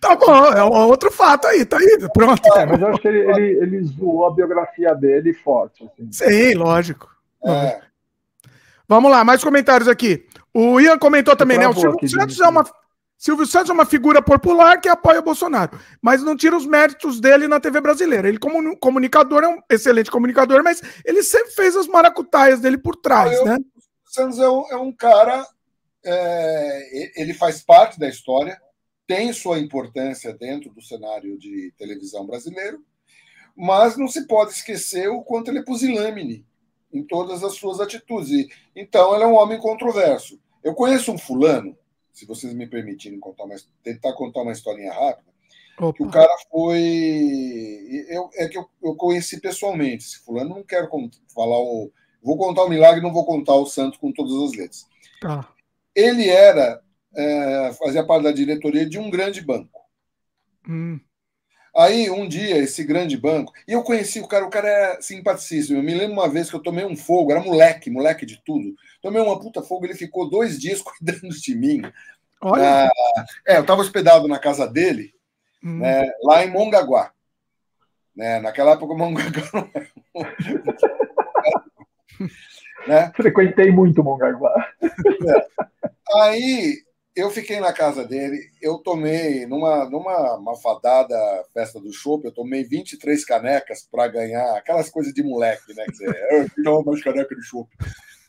Tá 0.00 0.14
bom 0.14 0.46
é 0.52 0.62
um 0.62 0.88
outro 0.88 1.10
fato 1.10 1.46
aí 1.46 1.64
tá 1.64 1.78
aí 1.78 1.98
pronto. 2.12 2.46
É, 2.54 2.66
mas 2.66 2.80
eu 2.80 2.88
acho 2.88 3.00
que 3.00 3.08
ele, 3.08 3.30
ele, 3.30 3.58
ele 3.62 3.84
zoou 3.84 4.26
a 4.26 4.30
biografia 4.30 4.94
dele 4.94 5.32
forte 5.32 5.84
assim. 5.84 6.12
sim 6.12 6.54
lógico 6.54 7.08
é. 7.44 7.80
vamos 8.86 9.10
lá 9.10 9.24
mais 9.24 9.42
comentários 9.42 9.88
aqui. 9.88 10.26
O 10.52 10.80
Ian 10.80 10.98
comentou 10.98 11.34
também 11.34 11.58
né 11.58 11.66
o 11.68 11.72
Silvio 11.72 12.08
Santos 12.08 12.40
é 12.40 12.48
uma 12.48 12.64
Silvio 13.18 13.46
Santos 13.46 13.70
é 13.70 13.72
uma 13.72 13.86
figura 13.86 14.20
popular 14.20 14.80
que 14.80 14.88
apoia 14.88 15.20
o 15.20 15.24
Bolsonaro, 15.24 15.80
mas 16.02 16.22
não 16.22 16.36
tira 16.36 16.56
os 16.56 16.66
méritos 16.66 17.18
dele 17.18 17.48
na 17.48 17.58
TV 17.58 17.80
brasileira. 17.80 18.28
Ele, 18.28 18.38
como 18.38 18.76
comunicador, 18.78 19.42
é 19.42 19.48
um 19.48 19.58
excelente 19.70 20.10
comunicador, 20.10 20.62
mas 20.62 20.82
ele 21.04 21.22
sempre 21.22 21.52
fez 21.52 21.74
as 21.76 21.86
maracutaias 21.86 22.60
dele 22.60 22.76
por 22.76 22.94
trás, 22.96 23.32
eu, 23.32 23.44
né? 23.44 23.58
O 24.06 24.10
Santos 24.10 24.38
é 24.38 24.48
um, 24.48 24.70
é 24.70 24.76
um 24.76 24.92
cara, 24.92 25.46
é, 26.04 27.20
ele 27.20 27.32
faz 27.32 27.62
parte 27.62 27.98
da 27.98 28.08
história, 28.08 28.60
tem 29.06 29.32
sua 29.32 29.58
importância 29.58 30.34
dentro 30.34 30.70
do 30.70 30.82
cenário 30.82 31.38
de 31.38 31.72
televisão 31.78 32.26
brasileiro, 32.26 32.84
mas 33.56 33.96
não 33.96 34.08
se 34.08 34.26
pode 34.26 34.52
esquecer 34.52 35.08
o 35.08 35.22
quanto 35.22 35.50
ele 35.50 35.60
é 35.60 35.64
pusilâmine 35.64 36.44
em 36.92 37.02
todas 37.02 37.42
as 37.42 37.54
suas 37.54 37.80
atitudes. 37.80 38.46
Então, 38.74 39.14
ele 39.14 39.24
é 39.24 39.26
um 39.26 39.34
homem 39.34 39.58
controverso. 39.58 40.38
Eu 40.62 40.74
conheço 40.74 41.12
um 41.12 41.18
fulano 41.18 41.76
se 42.16 42.24
vocês 42.24 42.54
me 42.54 42.66
permitirem 42.66 43.20
contar 43.20 43.44
uma, 43.44 43.54
tentar 43.82 44.14
contar 44.14 44.40
uma 44.40 44.52
historinha 44.52 44.90
rápida, 44.90 45.30
Opa. 45.78 45.92
que 45.92 46.02
o 46.02 46.10
cara 46.10 46.34
foi. 46.50 48.06
Eu, 48.08 48.30
é 48.36 48.48
que 48.48 48.56
eu, 48.56 48.66
eu 48.82 48.96
conheci 48.96 49.38
pessoalmente. 49.38 50.04
Se 50.04 50.18
fulano 50.20 50.48
não 50.48 50.62
quero 50.62 50.88
falar 51.34 51.58
o. 51.58 51.92
Vou 52.22 52.38
contar 52.38 52.64
o 52.64 52.70
milagre, 52.70 53.02
não 53.02 53.12
vou 53.12 53.26
contar 53.26 53.54
o 53.54 53.66
santo 53.66 53.98
com 53.98 54.10
todas 54.10 54.32
as 54.32 54.56
letras. 54.56 54.86
Tá. 55.20 55.46
Ele 55.94 56.26
era. 56.26 56.82
É, 57.14 57.72
fazia 57.74 58.04
parte 58.04 58.24
da 58.24 58.32
diretoria 58.32 58.88
de 58.88 58.98
um 58.98 59.10
grande 59.10 59.42
banco. 59.42 59.82
Hum. 60.66 60.98
Aí, 61.76 62.08
um 62.08 62.26
dia, 62.26 62.56
esse 62.56 62.82
grande 62.82 63.18
banco. 63.18 63.52
E 63.68 63.72
eu 63.72 63.82
conheci 63.82 64.18
o 64.20 64.26
cara, 64.26 64.46
o 64.46 64.50
cara 64.50 64.66
era 64.66 65.02
simpaticíssimo. 65.02 65.78
Eu 65.78 65.82
me 65.82 65.94
lembro 65.94 66.14
uma 66.14 66.28
vez 66.28 66.48
que 66.48 66.56
eu 66.56 66.62
tomei 66.62 66.86
um 66.86 66.96
fogo, 66.96 67.30
era 67.30 67.42
moleque, 67.42 67.90
moleque 67.90 68.24
de 68.24 68.42
tudo. 68.42 68.74
Tomei 69.06 69.22
uma 69.22 69.38
puta 69.38 69.62
fogo, 69.62 69.86
ele 69.86 69.94
ficou 69.94 70.28
dois 70.28 70.58
dias 70.58 70.82
cuidando 70.82 71.28
de 71.28 71.54
mim. 71.54 71.80
Olha. 72.40 72.88
Ah, 72.88 73.24
é, 73.46 73.56
eu 73.56 73.60
estava 73.60 73.80
hospedado 73.80 74.26
na 74.26 74.36
casa 74.36 74.66
dele, 74.66 75.14
hum. 75.62 75.78
né, 75.78 76.10
lá 76.24 76.44
em 76.44 76.50
Mongaguá. 76.50 77.12
Né, 78.16 78.40
naquela 78.40 78.72
época, 78.72 78.94
Mongaguá 78.94 79.42
não 79.54 79.70
era. 79.72 79.88
né? 82.88 83.12
Frequentei 83.14 83.70
muito 83.70 84.02
Mongaguá. 84.02 84.72
É. 84.82 85.46
Aí 86.18 86.82
eu 87.14 87.30
fiquei 87.30 87.60
na 87.60 87.72
casa 87.72 88.04
dele, 88.04 88.50
eu 88.60 88.78
tomei, 88.78 89.46
numa, 89.46 89.88
numa 89.88 90.40
mafadada 90.40 91.16
festa 91.54 91.78
do 91.78 91.92
shopping, 91.92 92.26
eu 92.26 92.34
tomei 92.34 92.64
23 92.64 93.24
canecas 93.24 93.86
para 93.88 94.08
ganhar 94.08 94.56
aquelas 94.56 94.90
coisas 94.90 95.14
de 95.14 95.22
moleque, 95.22 95.72
né? 95.74 95.84
Que 95.84 95.96
você, 95.96 96.48
eu 96.66 96.82
mais 96.82 97.04
caneca 97.04 97.36
de 97.36 97.42
shopping. 97.42 97.76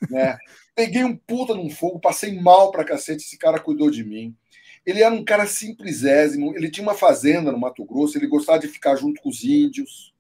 Né? 0.10 0.38
Peguei 0.76 1.04
um 1.04 1.16
puta 1.16 1.54
num 1.54 1.70
fogo, 1.70 2.00
passei 2.00 2.40
mal 2.40 2.72
pra 2.72 2.84
cacete, 2.84 3.24
esse 3.24 3.38
cara 3.38 3.60
cuidou 3.60 3.90
de 3.90 4.04
mim. 4.04 4.36
Ele 4.86 5.04
era 5.04 5.14
um 5.14 5.24
cara 5.24 5.46
simplesésimo, 5.46 6.56
ele 6.56 6.70
tinha 6.70 6.86
uma 6.86 6.94
fazenda 6.94 7.52
no 7.52 7.60
Mato 7.60 7.84
Grosso, 7.84 8.18
ele 8.18 8.28
gostava 8.28 8.60
de 8.60 8.68
ficar 8.68 8.96
junto 8.96 9.22
com 9.22 9.30
os 9.30 9.44
índios, 9.44 10.14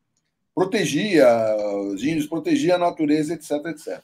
protegia 0.53 1.27
os 1.93 2.03
índios, 2.03 2.25
protegia 2.25 2.75
a 2.75 2.79
natureza, 2.79 3.33
etc, 3.33 3.51
etc. 3.67 4.03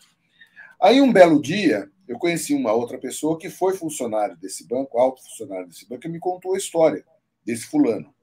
Aí 0.82 1.02
um 1.02 1.12
belo 1.12 1.42
dia, 1.42 1.90
eu 2.08 2.18
conheci 2.18 2.54
uma 2.54 2.72
outra 2.72 2.98
pessoa 2.98 3.38
que 3.38 3.50
foi 3.50 3.76
funcionário 3.76 4.38
desse 4.38 4.68
banco, 4.68 5.00
alto 5.00 5.24
funcionário 5.24 5.68
desse 5.68 5.88
banco, 5.88 6.06
e 6.06 6.10
me 6.10 6.20
contou 6.20 6.54
a 6.54 6.58
história 6.58 7.04
desse 7.46 7.66
fulano. 7.66 8.14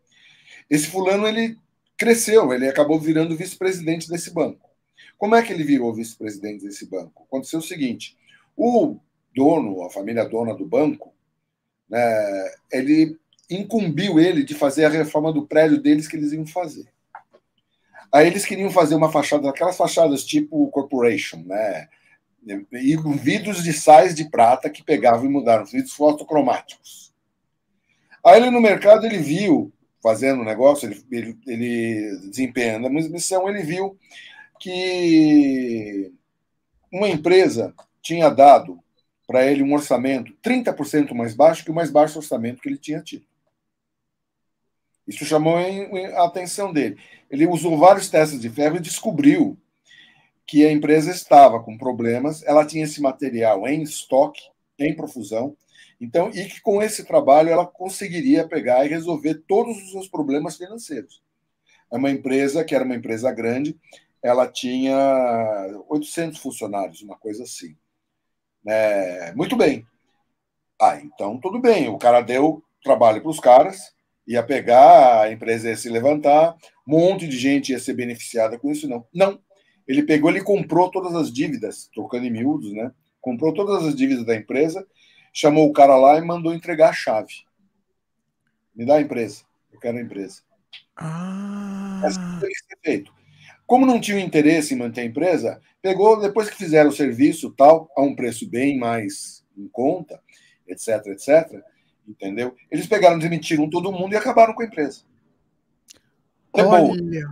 Esse 0.69 0.87
fulano 0.87 1.27
ele 1.27 1.59
cresceu, 1.97 2.53
ele 2.53 2.69
acabou 2.69 2.99
virando 3.01 3.37
vice-presidente 3.37 4.09
desse 4.09 4.33
banco. 4.33 4.70
Como 5.19 5.35
é 5.35 5.43
que 5.43 5.53
ele 5.53 5.65
virou 5.65 5.95
vice-presidente 5.95 6.65
desse 6.65 6.87
banco? 6.87 7.25
Aconteceu 7.25 7.59
o 7.59 7.63
seguinte: 7.63 8.17
o 8.57 8.97
dono, 9.35 9.83
a 9.83 9.91
família 9.91 10.25
dona 10.25 10.55
do 10.55 10.67
banco, 10.67 11.13
né, 11.89 12.53
ele 12.73 13.19
incumbiu 13.51 14.21
ele 14.21 14.45
de 14.45 14.55
fazer 14.55 14.85
a 14.85 14.89
reforma 14.89 15.33
do 15.33 15.47
prédio 15.47 15.81
deles 15.81 16.07
que 16.07 16.17
eles 16.17 16.33
iam 16.33 16.47
fazer. 16.47 16.87
Aí 18.13 18.27
eles 18.27 18.45
queriam 18.45 18.71
fazer 18.71 18.95
uma 18.95 19.11
fachada, 19.11 19.49
aquelas 19.49 19.77
fachadas 19.77 20.25
tipo 20.25 20.69
corporation, 20.69 21.43
né? 21.45 21.89
e 22.73 22.97
vidros 23.19 23.63
de 23.63 23.73
sais 23.73 24.15
de 24.15 24.25
prata 24.25 24.71
que 24.71 24.83
pegavam 24.83 25.27
e 25.27 25.29
mudaram, 25.29 25.65
vidros 25.65 25.93
fotocromáticos. 25.93 27.13
Aí 28.25 28.41
ele 28.41 28.51
no 28.51 28.61
mercado 28.61 29.05
ele 29.05 29.19
viu, 29.19 29.73
fazendo 30.03 30.41
o 30.41 30.45
negócio, 30.45 30.89
ele, 30.89 31.05
ele, 31.11 31.39
ele 31.47 32.29
desempenhando 32.29 32.87
a 32.87 32.91
missão, 32.91 33.49
ele 33.49 33.63
viu 33.63 33.97
que 34.61 36.13
uma 36.93 37.09
empresa 37.09 37.75
tinha 38.03 38.29
dado 38.29 38.79
para 39.27 39.47
ele 39.47 39.63
um 39.63 39.73
orçamento 39.73 40.33
30% 40.43 41.13
mais 41.15 41.35
baixo 41.35 41.65
que 41.65 41.71
o 41.71 41.75
mais 41.75 41.91
baixo 41.91 42.19
orçamento 42.19 42.61
que 42.61 42.69
ele 42.69 42.79
tinha 42.79 43.01
tido. 43.01 43.25
Isso 45.07 45.25
chamou 45.25 45.57
a 45.57 46.25
atenção 46.25 46.73
dele. 46.73 46.99
Ele 47.31 47.47
usou 47.47 47.77
vários 47.77 48.09
testes 48.09 48.41
de 48.41 48.51
ferro 48.51 48.77
e 48.77 48.81
descobriu 48.81 49.59
que 50.47 50.65
a 50.65 50.73
empresa 50.73 51.11
estava 51.11 51.63
com 51.63 51.79
problemas, 51.79 52.43
ela 52.43 52.67
tinha 52.67 52.85
esse 52.85 53.01
material 53.01 53.67
em 53.67 53.83
estoque, 53.83 54.43
em 54.79 54.95
profusão, 54.95 55.57
então, 56.01 56.31
e 56.31 56.45
que 56.47 56.61
com 56.61 56.83
esse 56.83 57.05
trabalho 57.05 57.51
ela 57.51 57.67
conseguiria 57.67 58.49
pegar 58.49 58.85
e 58.85 58.89
resolver 58.89 59.43
todos 59.47 59.77
os 59.77 59.93
seus 59.93 60.09
problemas 60.09 60.57
financeiros. 60.57 61.23
É 61.93 61.97
uma 61.97 62.11
empresa 62.11 62.65
que 62.65 62.75
era 62.75 62.85
uma 62.85 62.95
empresa 62.95 63.31
grande, 63.31 63.79
ela 64.23 64.47
tinha 64.47 64.97
800 65.89 66.39
funcionários, 66.39 67.03
uma 67.03 67.17
coisa 67.17 67.45
assim. 67.45 67.77
É, 68.67 69.33
muito 69.35 69.57
bem. 69.57 69.87
Ah, 70.81 71.01
então 71.01 71.39
tudo 71.39 71.59
bem. 71.59 71.89
O 71.89 71.99
cara 71.99 72.21
deu 72.21 72.63
trabalho 72.83 73.21
para 73.21 73.31
os 73.31 73.41
caras, 73.41 73.95
ia 74.27 74.43
pegar, 74.43 75.23
a 75.23 75.33
empresa 75.33 75.69
ia 75.69 75.77
se 75.77 75.89
levantar, 75.89 76.57
um 76.87 76.99
monte 76.99 77.27
de 77.27 77.39
gente 77.39 77.73
ia 77.73 77.79
ser 77.79 77.95
beneficiada 77.95 78.59
com 78.59 78.71
isso, 78.71 78.89
não. 78.89 79.07
Não. 79.13 79.41
Ele 79.87 80.03
pegou, 80.03 80.31
ele 80.31 80.43
comprou 80.43 80.91
todas 80.91 81.15
as 81.15 81.33
dívidas, 81.33 81.91
trocando 81.93 82.27
em 82.27 82.31
miúdos, 82.31 82.73
né? 82.73 82.93
Comprou 83.21 83.53
todas 83.53 83.85
as 83.85 83.95
dívidas 83.95 84.25
da 84.25 84.37
empresa, 84.37 84.87
chamou 85.33 85.69
o 85.69 85.73
cara 85.73 85.97
lá 85.97 86.17
e 86.17 86.23
mandou 86.23 86.55
entregar 86.55 86.91
a 86.91 86.95
chave. 86.95 87.45
Me 88.75 88.87
dá 88.87 88.97
a 88.97 89.01
empresa. 89.01 89.43
Eu 89.73 89.81
quero 89.81 89.99
a 89.99 90.01
empresa. 90.01 90.43
Ah. 90.97 92.03
Essa 92.05 92.21
ser 92.41 92.79
feito. 92.83 93.20
Como 93.71 93.87
não 93.87 94.01
tinha 94.01 94.19
interesse 94.19 94.75
em 94.75 94.77
manter 94.77 95.03
a 95.03 95.05
empresa, 95.05 95.61
pegou, 95.81 96.21
depois 96.21 96.51
que 96.51 96.57
fizeram 96.57 96.91
o 96.91 96.93
serviço 96.93 97.53
tal, 97.53 97.89
a 97.97 98.03
um 98.03 98.17
preço 98.17 98.51
bem 98.51 98.77
mais 98.77 99.45
em 99.57 99.69
conta, 99.69 100.21
etc, 100.67 101.07
etc, 101.07 101.63
entendeu? 102.05 102.57
Eles 102.69 102.89
pegaram, 102.89 103.17
demitiram 103.17 103.71
todo 103.71 103.93
mundo 103.93 104.13
e 104.13 104.17
acabaram 104.17 104.55
com 104.55 104.63
a 104.63 104.67
empresa. 104.67 105.03
É 106.57 106.65
Olha. 106.65 107.25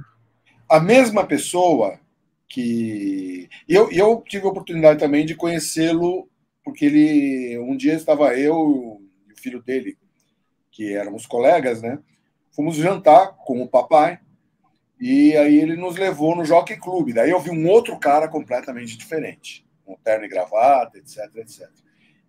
A 0.68 0.78
mesma 0.78 1.26
pessoa 1.26 1.98
que. 2.46 3.48
Eu, 3.68 3.90
eu 3.90 4.22
tive 4.24 4.46
a 4.46 4.50
oportunidade 4.50 5.00
também 5.00 5.26
de 5.26 5.34
conhecê-lo, 5.34 6.30
porque 6.62 6.84
ele. 6.84 7.58
Um 7.58 7.76
dia 7.76 7.94
estava 7.94 8.38
eu 8.38 9.02
e 9.28 9.32
o 9.32 9.36
filho 9.36 9.60
dele, 9.60 9.98
que 10.70 10.94
éramos 10.94 11.26
colegas, 11.26 11.82
né? 11.82 11.98
Fomos 12.52 12.76
jantar 12.76 13.34
com 13.44 13.60
o 13.60 13.68
papai 13.68 14.20
e 15.00 15.36
aí 15.36 15.56
ele 15.56 15.76
nos 15.76 15.96
levou 15.96 16.34
no 16.34 16.44
Jockey 16.44 16.76
Club. 16.76 17.12
Daí 17.12 17.30
eu 17.30 17.40
vi 17.40 17.50
um 17.50 17.68
outro 17.68 17.98
cara 17.98 18.28
completamente 18.28 18.96
diferente, 18.96 19.66
com 19.84 19.96
terno 19.96 20.24
e 20.24 20.28
gravata, 20.28 20.98
etc, 20.98 21.34
etc. 21.36 21.68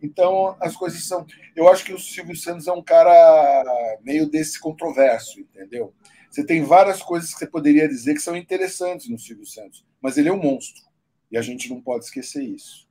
Então 0.01 0.55
as 0.59 0.75
coisas 0.75 1.03
são. 1.03 1.25
Eu 1.55 1.67
acho 1.67 1.83
que 1.83 1.93
o 1.93 1.99
Silvio 1.99 2.35
Santos 2.35 2.67
é 2.67 2.71
um 2.71 2.83
cara 2.83 3.63
meio 4.03 4.29
desse 4.29 4.59
controverso, 4.59 5.39
entendeu? 5.39 5.93
Você 6.29 6.45
tem 6.45 6.63
várias 6.63 7.01
coisas 7.01 7.33
que 7.33 7.39
você 7.39 7.47
poderia 7.47 7.87
dizer 7.87 8.13
que 8.13 8.19
são 8.19 8.35
interessantes 8.35 9.09
no 9.09 9.17
Silvio 9.17 9.45
Santos, 9.45 9.85
mas 9.99 10.17
ele 10.17 10.29
é 10.29 10.33
um 10.33 10.41
monstro 10.41 10.83
e 11.31 11.37
a 11.37 11.41
gente 11.41 11.69
não 11.69 11.81
pode 11.81 12.05
esquecer 12.05 12.43
isso. 12.43 12.88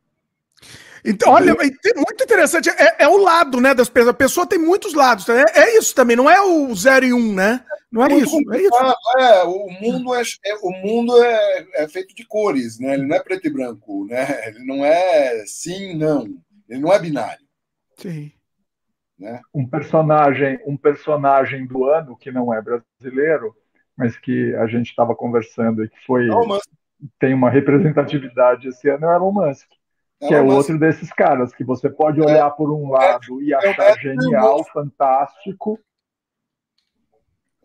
Então, 1.05 1.32
olha, 1.32 1.52
é 1.52 1.94
muito 1.94 2.22
interessante. 2.22 2.68
É, 2.70 3.05
é, 3.05 3.09
o 3.09 3.16
lado, 3.16 3.60
né, 3.60 3.74
das 3.74 3.89
pessoas. 3.89 4.10
A 4.10 4.14
pessoa 4.14 4.47
tem 4.47 4.59
muitos 4.59 4.94
lados. 4.94 5.28
É, 5.28 5.44
é 5.55 5.78
isso 5.78 5.94
também, 5.94 6.16
não 6.16 6.28
é 6.28 6.40
o 6.40 6.74
0 6.74 7.06
e 7.06 7.12
1, 7.12 7.16
um, 7.16 7.35
né? 7.35 7.64
Não 7.90 8.05
é, 8.05 8.14
isso. 8.14 8.36
É 8.52 8.60
isso. 8.60 8.76
É, 9.18 9.43
o 9.44 9.70
mundo, 9.80 10.14
é, 10.14 10.22
é, 10.44 10.55
o 10.62 10.70
mundo 10.70 11.22
é, 11.22 11.66
é 11.74 11.89
feito 11.89 12.14
de 12.14 12.26
cores, 12.26 12.78
né? 12.78 12.94
Ele 12.94 13.06
não 13.06 13.16
é 13.16 13.20
preto 13.20 13.47
e 13.47 13.51
branco, 13.51 14.06
né? 14.06 14.48
Ele 14.48 14.64
não 14.64 14.85
é 14.85 15.44
sim, 15.47 15.97
não. 15.97 16.26
Ele 16.68 16.80
não 16.80 16.93
é 16.93 16.98
binário. 16.98 17.44
Sim. 17.97 18.32
Né? 19.18 19.40
Um 19.52 19.66
personagem, 19.66 20.60
um 20.66 20.76
personagem 20.76 21.66
do 21.66 21.85
ano 21.86 22.16
que 22.16 22.30
não 22.30 22.52
é 22.52 22.60
brasileiro, 22.60 23.55
mas 23.97 24.16
que 24.16 24.55
a 24.56 24.66
gente 24.66 24.90
estava 24.90 25.14
conversando 25.14 25.82
e 25.82 25.89
que 25.89 25.98
foi 26.06 26.28
tem 27.18 27.32
uma 27.32 27.48
representatividade 27.48 28.68
esse 28.68 28.89
ano 28.89 29.06
é 29.06 29.09
o 29.09 29.14
Elon 29.16 29.32
Musk 29.32 29.68
que 30.20 30.35
é, 30.35 30.39
é 30.39 30.43
outro 30.43 30.78
desses 30.78 31.12
caras 31.12 31.55
que 31.55 31.62
você 31.62 31.89
pode 31.89 32.20
olhar 32.20 32.49
é, 32.49 32.51
por 32.51 32.73
um 32.73 32.90
lado 32.90 33.40
e 33.40 33.55
achar 33.55 33.99
genial, 33.99 34.65
fantástico, 34.73 35.78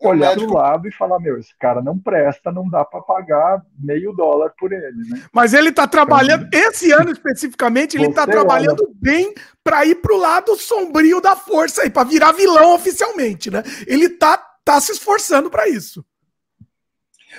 olhar 0.00 0.36
do 0.36 0.52
lado 0.52 0.86
e 0.86 0.92
falar, 0.92 1.18
meu, 1.18 1.38
esse 1.38 1.56
cara 1.58 1.82
não 1.82 1.98
presta, 1.98 2.52
não 2.52 2.68
dá 2.68 2.84
para 2.84 3.00
pagar 3.00 3.62
meio 3.78 4.12
dólar 4.12 4.52
por 4.58 4.72
ele, 4.72 5.08
né? 5.08 5.22
Mas 5.32 5.54
ele 5.54 5.70
está 5.70 5.86
trabalhando, 5.86 6.46
então, 6.46 6.60
esse 6.60 6.92
ano 6.92 7.10
especificamente, 7.10 7.96
ele 7.96 8.08
está 8.08 8.26
trabalhando 8.26 8.82
olha... 8.82 8.92
bem 8.94 9.34
para 9.62 9.84
ir 9.86 9.96
para 9.96 10.14
o 10.14 10.18
lado 10.18 10.56
sombrio 10.56 11.20
da 11.20 11.34
força 11.34 11.82
aí, 11.82 11.90
para 11.90 12.08
virar 12.08 12.32
vilão 12.32 12.74
oficialmente, 12.74 13.50
né? 13.50 13.62
Ele 13.86 14.08
tá, 14.10 14.36
tá 14.64 14.80
se 14.80 14.92
esforçando 14.92 15.50
para 15.50 15.68
isso. 15.68 16.04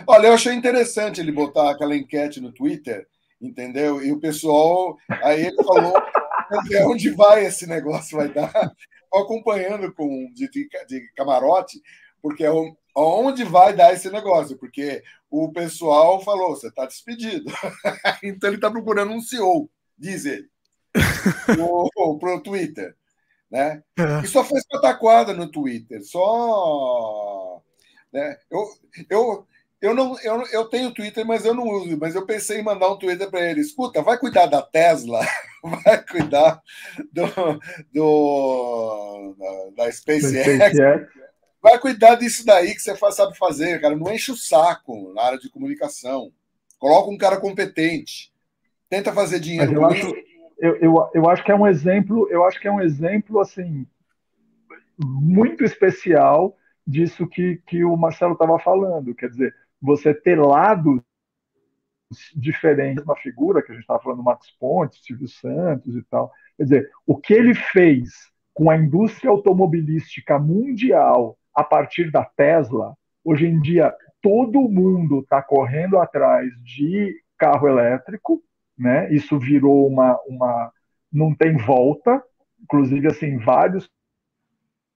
Olha, 0.07 0.27
eu 0.27 0.33
achei 0.33 0.53
interessante 0.53 1.21
ele 1.21 1.31
botar 1.31 1.71
aquela 1.71 1.95
enquete 1.95 2.41
no 2.41 2.51
Twitter 2.51 3.07
entendeu? 3.47 4.01
E 4.01 4.11
o 4.11 4.19
pessoal, 4.19 4.97
aí 5.09 5.47
ele 5.47 5.63
falou 5.63 5.95
até 5.97 6.85
onde 6.85 7.09
vai 7.11 7.45
esse 7.45 7.67
negócio, 7.67 8.17
vai 8.17 8.29
dar. 8.29 8.51
Estou 9.03 9.23
acompanhando 9.23 9.93
com 9.93 10.31
de, 10.33 10.49
de, 10.49 11.11
camarote, 11.15 11.81
porque 12.21 12.43
é 12.43 12.51
onde 12.95 13.43
vai 13.43 13.73
dar 13.73 13.93
esse 13.93 14.09
negócio, 14.09 14.57
porque 14.57 15.03
o 15.29 15.51
pessoal 15.51 16.21
falou, 16.23 16.49
você 16.49 16.67
está 16.67 16.85
despedido. 16.85 17.51
então 18.23 18.49
ele 18.49 18.57
está 18.57 18.69
procurando 18.69 19.11
um 19.11 19.21
CEO, 19.21 19.69
diz 19.97 20.25
ele, 20.25 20.49
para 20.93 22.35
o 22.35 22.41
Twitter. 22.41 22.95
Né? 23.49 23.83
É. 23.97 24.23
E 24.23 24.27
só 24.27 24.43
fez 24.43 24.65
pataquada 24.67 25.33
no 25.33 25.49
Twitter, 25.49 26.03
só. 26.03 27.61
Né? 28.11 28.37
Eu, 28.49 28.67
eu, 29.09 29.47
eu 29.85 29.93
não, 29.93 30.19
eu, 30.21 30.43
eu 30.47 30.65
tenho 30.65 30.91
Twitter, 30.91 31.23
mas 31.23 31.45
eu 31.45 31.53
não 31.53 31.67
uso. 31.67 31.95
Mas 31.99 32.15
eu 32.15 32.25
pensei 32.25 32.59
em 32.59 32.63
mandar 32.63 32.89
um 32.89 32.97
Twitter 32.97 33.29
para 33.29 33.47
ele. 33.47 33.61
Escuta, 33.61 34.01
vai 34.01 34.17
cuidar 34.17 34.47
da 34.47 34.59
Tesla, 34.59 35.19
vai 35.63 36.03
cuidar 36.03 36.59
do, 37.13 37.27
do 37.93 39.35
da, 39.37 39.83
da 39.83 39.91
SpaceX, 39.91 40.75
vai 41.61 41.77
cuidar 41.77 42.15
disso 42.15 42.43
daí 42.43 42.73
que 42.73 42.81
você 42.81 42.95
faz, 42.95 43.13
sabe 43.13 43.37
fazer, 43.37 43.79
cara. 43.79 43.95
Não 43.95 44.11
enche 44.11 44.31
o 44.31 44.35
saco 44.35 45.13
na 45.13 45.21
área 45.21 45.37
de 45.37 45.51
comunicação. 45.51 46.31
Coloca 46.79 47.11
um 47.11 47.17
cara 47.17 47.37
competente. 47.37 48.33
Tenta 48.89 49.13
fazer 49.13 49.39
dinheiro. 49.39 49.71
eu, 49.71 49.85
acho, 49.85 50.15
eu, 50.57 50.75
eu, 50.77 51.09
eu 51.13 51.29
acho 51.29 51.43
que 51.43 51.51
é 51.51 51.55
um 51.55 51.67
exemplo. 51.67 52.27
Eu 52.31 52.43
acho 52.43 52.59
que 52.59 52.67
é 52.67 52.71
um 52.71 52.81
exemplo 52.81 53.39
assim 53.39 53.85
muito 54.97 55.63
especial 55.63 56.57
disso 56.87 57.27
que, 57.27 57.61
que 57.67 57.83
o 57.83 57.95
Marcelo 57.95 58.33
estava 58.33 58.57
falando. 58.57 59.13
Quer 59.13 59.29
dizer, 59.29 59.55
você 59.81 60.13
ter 60.13 60.39
lados 60.39 61.01
diferentes 62.35 63.05
na 63.05 63.15
figura, 63.15 63.61
que 63.61 63.71
a 63.71 63.73
gente 63.73 63.83
estava 63.83 64.01
falando 64.01 64.19
do 64.19 64.23
Marcos 64.23 64.51
Pontes, 64.59 65.03
Silvio 65.03 65.27
Santos 65.27 65.95
e 65.95 66.03
tal. 66.03 66.31
Quer 66.57 66.63
dizer, 66.63 66.91
o 67.05 67.17
que 67.17 67.33
ele 67.33 67.53
fez 67.53 68.09
com 68.53 68.69
a 68.69 68.77
indústria 68.77 69.29
automobilística 69.29 70.39
mundial 70.39 71.37
a 71.53 71.63
partir 71.63 72.11
da 72.11 72.23
Tesla, 72.23 72.95
hoje 73.23 73.47
em 73.47 73.59
dia 73.59 73.93
todo 74.21 74.69
mundo 74.69 75.19
está 75.19 75.41
correndo 75.41 75.99
atrás 75.99 76.49
de 76.63 77.15
carro 77.37 77.67
elétrico, 77.67 78.41
né? 78.77 79.13
Isso 79.13 79.37
virou 79.37 79.87
uma, 79.87 80.19
uma 80.27 80.71
não 81.11 81.35
tem 81.35 81.57
volta, 81.57 82.23
inclusive 82.61 83.07
assim 83.07 83.37
vários 83.37 83.89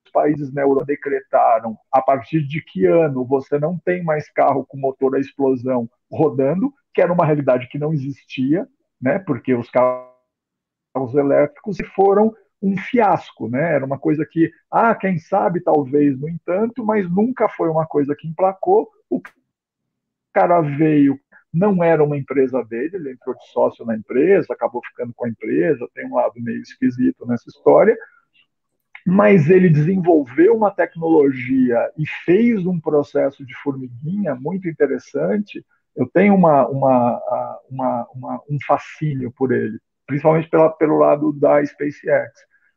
países 0.09 0.51
na 0.53 0.61
Europa 0.61 0.85
decretaram 0.85 1.77
a 1.91 2.01
partir 2.01 2.41
de 2.41 2.61
que 2.61 2.85
ano 2.85 3.25
você 3.25 3.59
não 3.59 3.77
tem 3.77 4.03
mais 4.03 4.29
carro 4.31 4.65
com 4.65 4.77
motor 4.77 5.15
a 5.15 5.19
explosão 5.19 5.89
rodando, 6.11 6.73
que 6.93 7.01
era 7.01 7.13
uma 7.13 7.25
realidade 7.25 7.67
que 7.67 7.77
não 7.77 7.93
existia, 7.93 8.67
né? 9.01 9.19
Porque 9.19 9.53
os 9.53 9.69
carros 9.69 11.13
elétricos 11.15 11.77
foram 11.95 12.33
um 12.61 12.77
fiasco, 12.77 13.47
né? 13.47 13.75
Era 13.75 13.85
uma 13.85 13.97
coisa 13.97 14.25
que, 14.25 14.51
ah, 14.69 14.93
quem 14.93 15.17
sabe, 15.17 15.61
talvez, 15.61 16.19
no 16.19 16.27
entanto, 16.27 16.83
mas 16.83 17.09
nunca 17.09 17.47
foi 17.47 17.69
uma 17.69 17.85
coisa 17.85 18.15
que 18.15 18.27
emplacou. 18.27 18.89
O 19.09 19.21
cara 20.33 20.61
veio, 20.61 21.19
não 21.53 21.83
era 21.83 22.03
uma 22.03 22.17
empresa 22.17 22.63
dele, 22.63 22.97
ele 22.97 23.11
entrou 23.13 23.35
de 23.35 23.47
sócio 23.51 23.85
na 23.85 23.95
empresa, 23.95 24.53
acabou 24.53 24.81
ficando 24.85 25.13
com 25.13 25.25
a 25.25 25.29
empresa, 25.29 25.89
tem 25.93 26.05
um 26.05 26.15
lado 26.15 26.33
meio 26.37 26.61
esquisito 26.61 27.25
nessa 27.25 27.49
história, 27.49 27.97
mas 29.09 29.49
ele 29.49 29.69
desenvolveu 29.69 30.55
uma 30.55 30.69
tecnologia 30.69 31.91
e 31.97 32.05
fez 32.25 32.63
um 32.67 32.79
processo 32.79 33.43
de 33.43 33.55
formiguinha 33.55 34.35
muito 34.35 34.69
interessante. 34.69 35.65
Eu 35.95 36.07
tenho 36.07 36.35
uma, 36.35 36.67
uma, 36.67 37.57
uma, 37.71 38.41
um 38.47 38.57
fascínio 38.67 39.31
por 39.35 39.51
ele, 39.51 39.79
principalmente 40.05 40.47
pela, 40.47 40.69
pelo 40.69 40.97
lado 40.99 41.33
da 41.33 41.65
SpaceX. 41.65 42.31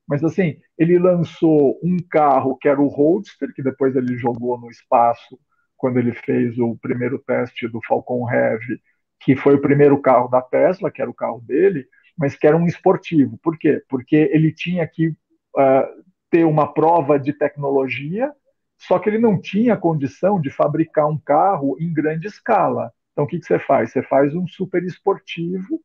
Mas 0.08 0.24
assim, 0.24 0.58
ele 0.78 0.98
lançou 0.98 1.78
um 1.82 1.98
carro 2.10 2.56
que 2.56 2.66
era 2.68 2.80
o 2.80 2.88
Roadster, 2.88 3.52
que 3.54 3.62
depois 3.62 3.94
ele 3.94 4.16
jogou 4.16 4.58
no 4.58 4.70
espaço 4.70 5.38
quando 5.76 5.98
ele 5.98 6.12
fez 6.14 6.58
o 6.58 6.76
primeiro 6.80 7.18
teste 7.18 7.68
do 7.68 7.80
Falcon 7.86 8.26
Heavy, 8.30 8.80
que 9.20 9.36
foi 9.36 9.54
o 9.54 9.60
primeiro 9.60 10.00
carro 10.00 10.28
da 10.28 10.40
Tesla, 10.40 10.90
que 10.90 11.02
era 11.02 11.10
o 11.10 11.14
carro 11.14 11.42
dele. 11.46 11.86
mas 12.16 12.36
que 12.36 12.46
era 12.46 12.56
um 12.56 12.66
esportivo. 12.66 13.38
Por 13.42 13.58
quê? 13.58 13.82
Porque 13.88 14.16
ele 14.32 14.52
tinha 14.52 14.86
que 14.86 15.08
uh, 15.08 16.02
ter 16.32 16.46
uma 16.46 16.72
prova 16.72 17.20
de 17.20 17.34
tecnologia, 17.34 18.32
só 18.78 18.98
que 18.98 19.10
ele 19.10 19.18
não 19.18 19.38
tinha 19.38 19.76
condição 19.76 20.40
de 20.40 20.48
fabricar 20.48 21.06
um 21.06 21.18
carro 21.18 21.76
em 21.78 21.92
grande 21.92 22.26
escala. 22.26 22.90
Então, 23.12 23.24
o 23.24 23.28
que, 23.28 23.38
que 23.38 23.44
você 23.44 23.58
faz? 23.58 23.92
Você 23.92 24.02
faz 24.02 24.34
um 24.34 24.46
super 24.46 24.82
esportivo, 24.82 25.78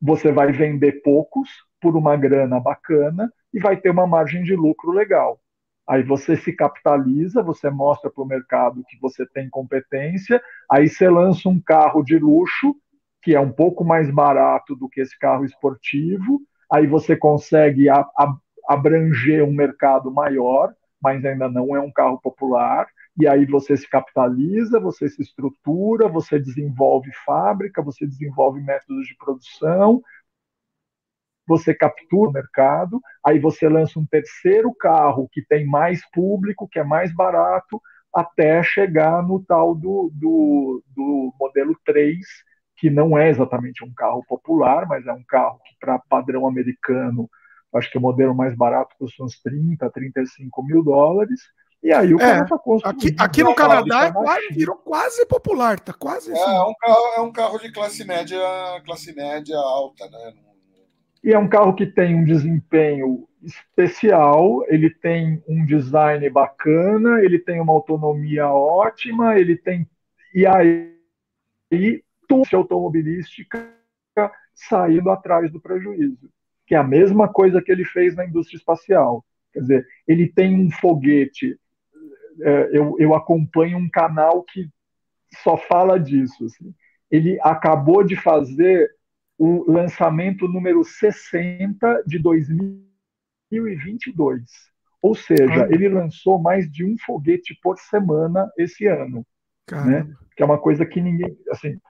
você 0.00 0.32
vai 0.32 0.50
vender 0.52 1.02
poucos 1.02 1.50
por 1.78 1.96
uma 1.96 2.16
grana 2.16 2.58
bacana 2.58 3.30
e 3.52 3.60
vai 3.60 3.76
ter 3.76 3.90
uma 3.90 4.06
margem 4.06 4.42
de 4.42 4.56
lucro 4.56 4.90
legal. 4.90 5.38
Aí 5.86 6.02
você 6.02 6.34
se 6.34 6.52
capitaliza, 6.54 7.42
você 7.42 7.68
mostra 7.68 8.10
para 8.10 8.24
o 8.24 8.26
mercado 8.26 8.84
que 8.88 8.98
você 8.98 9.26
tem 9.26 9.50
competência, 9.50 10.40
aí 10.70 10.88
você 10.88 11.10
lança 11.10 11.46
um 11.46 11.60
carro 11.60 12.02
de 12.02 12.18
luxo, 12.18 12.74
que 13.22 13.34
é 13.34 13.40
um 13.40 13.52
pouco 13.52 13.84
mais 13.84 14.10
barato 14.10 14.74
do 14.74 14.88
que 14.88 15.02
esse 15.02 15.18
carro 15.18 15.44
esportivo, 15.44 16.40
aí 16.72 16.86
você 16.86 17.14
consegue 17.14 17.90
a, 17.90 18.00
a, 18.16 18.34
abranger 18.68 19.44
um 19.44 19.52
mercado 19.52 20.10
maior, 20.10 20.74
mas 21.02 21.24
ainda 21.24 21.48
não 21.48 21.74
é 21.74 21.80
um 21.80 21.90
carro 21.90 22.20
popular, 22.20 22.86
e 23.18 23.26
aí 23.26 23.46
você 23.46 23.76
se 23.76 23.88
capitaliza, 23.88 24.78
você 24.78 25.08
se 25.08 25.22
estrutura, 25.22 26.08
você 26.08 26.38
desenvolve 26.38 27.10
fábrica, 27.24 27.82
você 27.82 28.06
desenvolve 28.06 28.60
métodos 28.60 29.06
de 29.06 29.16
produção, 29.16 30.02
você 31.46 31.74
captura 31.74 32.30
o 32.30 32.32
mercado, 32.32 33.00
aí 33.24 33.38
você 33.38 33.68
lança 33.68 33.98
um 33.98 34.06
terceiro 34.06 34.72
carro 34.74 35.28
que 35.32 35.42
tem 35.42 35.66
mais 35.66 36.00
público, 36.10 36.68
que 36.68 36.78
é 36.78 36.84
mais 36.84 37.12
barato, 37.14 37.80
até 38.14 38.62
chegar 38.62 39.22
no 39.26 39.42
tal 39.44 39.74
do, 39.74 40.10
do, 40.14 40.82
do 40.94 41.34
modelo 41.38 41.76
3, 41.84 42.18
que 42.76 42.88
não 42.88 43.18
é 43.18 43.28
exatamente 43.28 43.84
um 43.84 43.92
carro 43.92 44.24
popular, 44.26 44.86
mas 44.86 45.06
é 45.06 45.12
um 45.12 45.24
carro 45.24 45.58
que, 45.64 45.74
para 45.80 45.98
padrão 45.98 46.46
americano, 46.46 47.28
acho 47.74 47.90
que 47.90 47.98
o 47.98 48.00
modelo 48.00 48.34
mais 48.34 48.54
barato 48.56 48.94
custa 48.98 49.22
uns 49.22 49.40
30, 49.40 49.88
35 49.90 50.62
mil 50.62 50.82
dólares. 50.82 51.40
E 51.82 51.92
aí 51.92 52.12
o 52.12 52.20
é, 52.20 52.44
cara 52.44 52.46
tá 52.46 52.60
Aqui, 52.84 53.16
aqui 53.18 53.42
no 53.42 53.54
Canadá 53.54 54.06
é 54.06 54.12
quase, 54.12 54.48
virou 54.50 54.76
quase 54.76 55.26
popular, 55.26 55.80
tá 55.80 55.94
quase 55.94 56.30
é, 56.30 56.34
assim. 56.34 56.54
É 56.54 56.62
um, 56.62 56.74
carro, 56.74 57.06
é 57.16 57.20
um 57.20 57.32
carro 57.32 57.58
de 57.58 57.72
classe 57.72 58.04
média, 58.04 58.38
classe 58.84 59.14
média 59.14 59.56
alta, 59.56 60.08
né? 60.10 60.34
E 61.22 61.32
é 61.32 61.38
um 61.38 61.48
carro 61.48 61.74
que 61.74 61.86
tem 61.86 62.14
um 62.14 62.24
desempenho 62.24 63.26
especial, 63.42 64.64
ele 64.68 64.90
tem 64.90 65.42
um 65.48 65.64
design 65.64 66.28
bacana, 66.28 67.22
ele 67.22 67.38
tem 67.38 67.60
uma 67.60 67.72
autonomia 67.72 68.48
ótima, 68.48 69.38
ele 69.38 69.56
tem. 69.56 69.88
E 70.34 70.46
aí, 70.46 70.94
e 71.70 72.02
tudo 72.28 72.56
automobilística 72.56 73.74
saindo 74.54 75.10
atrás 75.10 75.50
do 75.50 75.60
prejuízo, 75.60 76.30
que 76.70 76.74
é 76.76 76.78
a 76.78 76.84
mesma 76.84 77.26
coisa 77.26 77.60
que 77.60 77.72
ele 77.72 77.84
fez 77.84 78.14
na 78.14 78.24
indústria 78.24 78.56
espacial. 78.56 79.24
Quer 79.52 79.58
dizer, 79.58 79.84
ele 80.06 80.28
tem 80.28 80.54
um 80.54 80.70
foguete. 80.70 81.58
É, 82.40 82.70
eu, 82.72 82.94
eu 82.96 83.12
acompanho 83.12 83.76
um 83.76 83.90
canal 83.90 84.44
que 84.44 84.70
só 85.42 85.56
fala 85.56 85.98
disso. 85.98 86.44
Assim. 86.44 86.72
Ele 87.10 87.40
acabou 87.42 88.04
de 88.04 88.14
fazer 88.14 88.88
o 89.36 89.68
lançamento 89.68 90.46
número 90.46 90.84
60 90.84 92.04
de 92.06 92.20
2022. 92.20 94.44
Ou 95.02 95.16
seja, 95.16 95.66
ele 95.72 95.88
lançou 95.88 96.38
mais 96.38 96.70
de 96.70 96.84
um 96.84 96.94
foguete 97.04 97.58
por 97.60 97.80
semana 97.80 98.48
esse 98.56 98.86
ano. 98.86 99.26
Né? 99.72 100.08
Que 100.36 100.44
é 100.44 100.46
uma 100.46 100.58
coisa 100.58 100.86
que 100.86 101.00
ninguém. 101.00 101.36
Assim, 101.50 101.80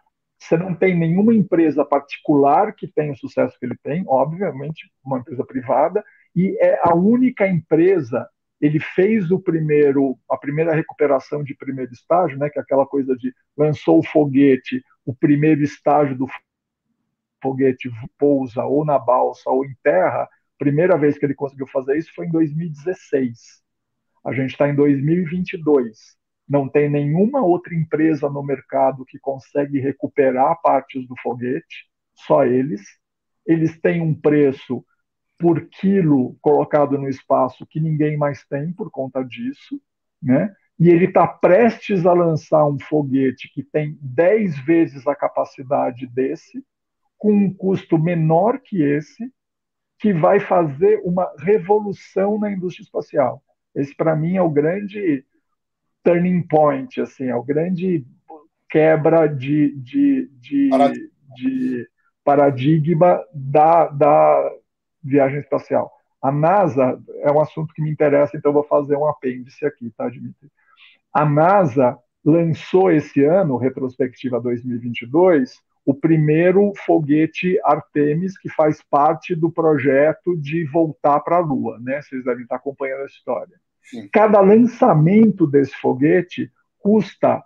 você 0.40 0.56
não 0.56 0.74
tem 0.74 0.98
nenhuma 0.98 1.34
empresa 1.34 1.84
particular 1.84 2.74
que 2.74 2.88
tenha 2.88 3.12
o 3.12 3.16
sucesso 3.16 3.58
que 3.58 3.66
ele 3.66 3.76
tem, 3.82 4.04
obviamente, 4.06 4.90
uma 5.04 5.18
empresa 5.18 5.44
privada, 5.44 6.02
e 6.34 6.56
é 6.60 6.80
a 6.82 6.94
única 6.94 7.46
empresa. 7.46 8.26
Ele 8.58 8.80
fez 8.80 9.30
o 9.30 9.38
primeiro, 9.38 10.18
a 10.30 10.36
primeira 10.36 10.74
recuperação 10.74 11.44
de 11.44 11.54
primeiro 11.54 11.92
estágio, 11.92 12.38
né, 12.38 12.48
que 12.48 12.58
é 12.58 12.62
aquela 12.62 12.86
coisa 12.86 13.14
de 13.16 13.34
lançou 13.56 13.98
o 13.98 14.02
foguete, 14.02 14.82
o 15.04 15.14
primeiro 15.14 15.62
estágio 15.62 16.16
do 16.16 16.26
foguete 17.42 17.90
pousa 18.18 18.64
ou 18.64 18.84
na 18.84 18.98
balsa 18.98 19.50
ou 19.50 19.64
em 19.64 19.74
terra, 19.82 20.28
primeira 20.58 20.96
vez 20.96 21.18
que 21.18 21.24
ele 21.24 21.34
conseguiu 21.34 21.66
fazer 21.66 21.98
isso 21.98 22.12
foi 22.14 22.26
em 22.26 22.30
2016. 22.30 23.62
A 24.24 24.32
gente 24.32 24.50
está 24.50 24.68
em 24.68 24.74
2022. 24.74 26.19
Não 26.50 26.68
tem 26.68 26.90
nenhuma 26.90 27.40
outra 27.40 27.72
empresa 27.76 28.28
no 28.28 28.42
mercado 28.42 29.04
que 29.04 29.20
consegue 29.20 29.78
recuperar 29.78 30.60
partes 30.60 31.06
do 31.06 31.14
foguete, 31.22 31.88
só 32.12 32.44
eles. 32.44 32.82
Eles 33.46 33.80
têm 33.80 34.02
um 34.02 34.12
preço 34.12 34.84
por 35.38 35.68
quilo 35.68 36.36
colocado 36.40 36.98
no 36.98 37.08
espaço 37.08 37.64
que 37.64 37.78
ninguém 37.78 38.16
mais 38.16 38.44
tem 38.44 38.72
por 38.72 38.90
conta 38.90 39.22
disso, 39.22 39.80
né? 40.20 40.52
E 40.76 40.88
ele 40.88 41.04
está 41.04 41.24
prestes 41.24 42.04
a 42.04 42.12
lançar 42.12 42.66
um 42.66 42.80
foguete 42.80 43.48
que 43.54 43.62
tem 43.62 43.96
10 44.02 44.58
vezes 44.64 45.06
a 45.06 45.14
capacidade 45.14 46.04
desse, 46.08 46.64
com 47.16 47.32
um 47.32 47.54
custo 47.54 47.96
menor 47.96 48.58
que 48.58 48.82
esse, 48.82 49.32
que 50.00 50.12
vai 50.12 50.40
fazer 50.40 51.00
uma 51.04 51.32
revolução 51.38 52.40
na 52.40 52.50
indústria 52.50 52.82
espacial. 52.82 53.40
Esse, 53.72 53.94
para 53.94 54.16
mim, 54.16 54.34
é 54.34 54.42
o 54.42 54.50
grande 54.50 55.24
turning 56.02 56.42
point, 56.42 57.00
assim, 57.00 57.26
é 57.26 57.34
o 57.34 57.42
grande 57.42 58.04
quebra 58.68 59.26
de, 59.26 59.74
de, 59.76 60.30
de, 60.40 60.68
paradigma. 60.70 61.08
de 61.36 61.88
paradigma 62.24 63.24
da, 63.34 63.88
da 63.88 64.52
viagem 65.02 65.40
espacial. 65.40 65.90
A 66.22 66.30
NASA 66.30 67.00
é 67.20 67.32
um 67.32 67.40
assunto 67.40 67.72
que 67.74 67.82
me 67.82 67.90
interessa, 67.90 68.36
então 68.36 68.52
vou 68.52 68.64
fazer 68.64 68.96
um 68.96 69.06
apêndice 69.06 69.64
aqui, 69.64 69.90
tá, 69.96 70.08
Dimitri? 70.08 70.50
A 71.12 71.24
NASA 71.24 71.98
lançou 72.24 72.92
esse 72.92 73.24
ano, 73.24 73.56
retrospectiva 73.56 74.40
2022, 74.40 75.58
o 75.84 75.94
primeiro 75.94 76.72
foguete 76.84 77.58
Artemis 77.64 78.38
que 78.38 78.50
faz 78.50 78.82
parte 78.90 79.34
do 79.34 79.50
projeto 79.50 80.36
de 80.36 80.64
voltar 80.66 81.20
para 81.20 81.36
a 81.36 81.40
Lua, 81.40 81.78
né? 81.80 82.02
Vocês 82.02 82.22
devem 82.22 82.42
estar 82.42 82.56
acompanhando 82.56 83.02
a 83.02 83.06
história. 83.06 83.58
Sim. 83.82 84.08
Cada 84.12 84.40
lançamento 84.40 85.46
desse 85.46 85.74
foguete 85.76 86.50
custa, 86.78 87.42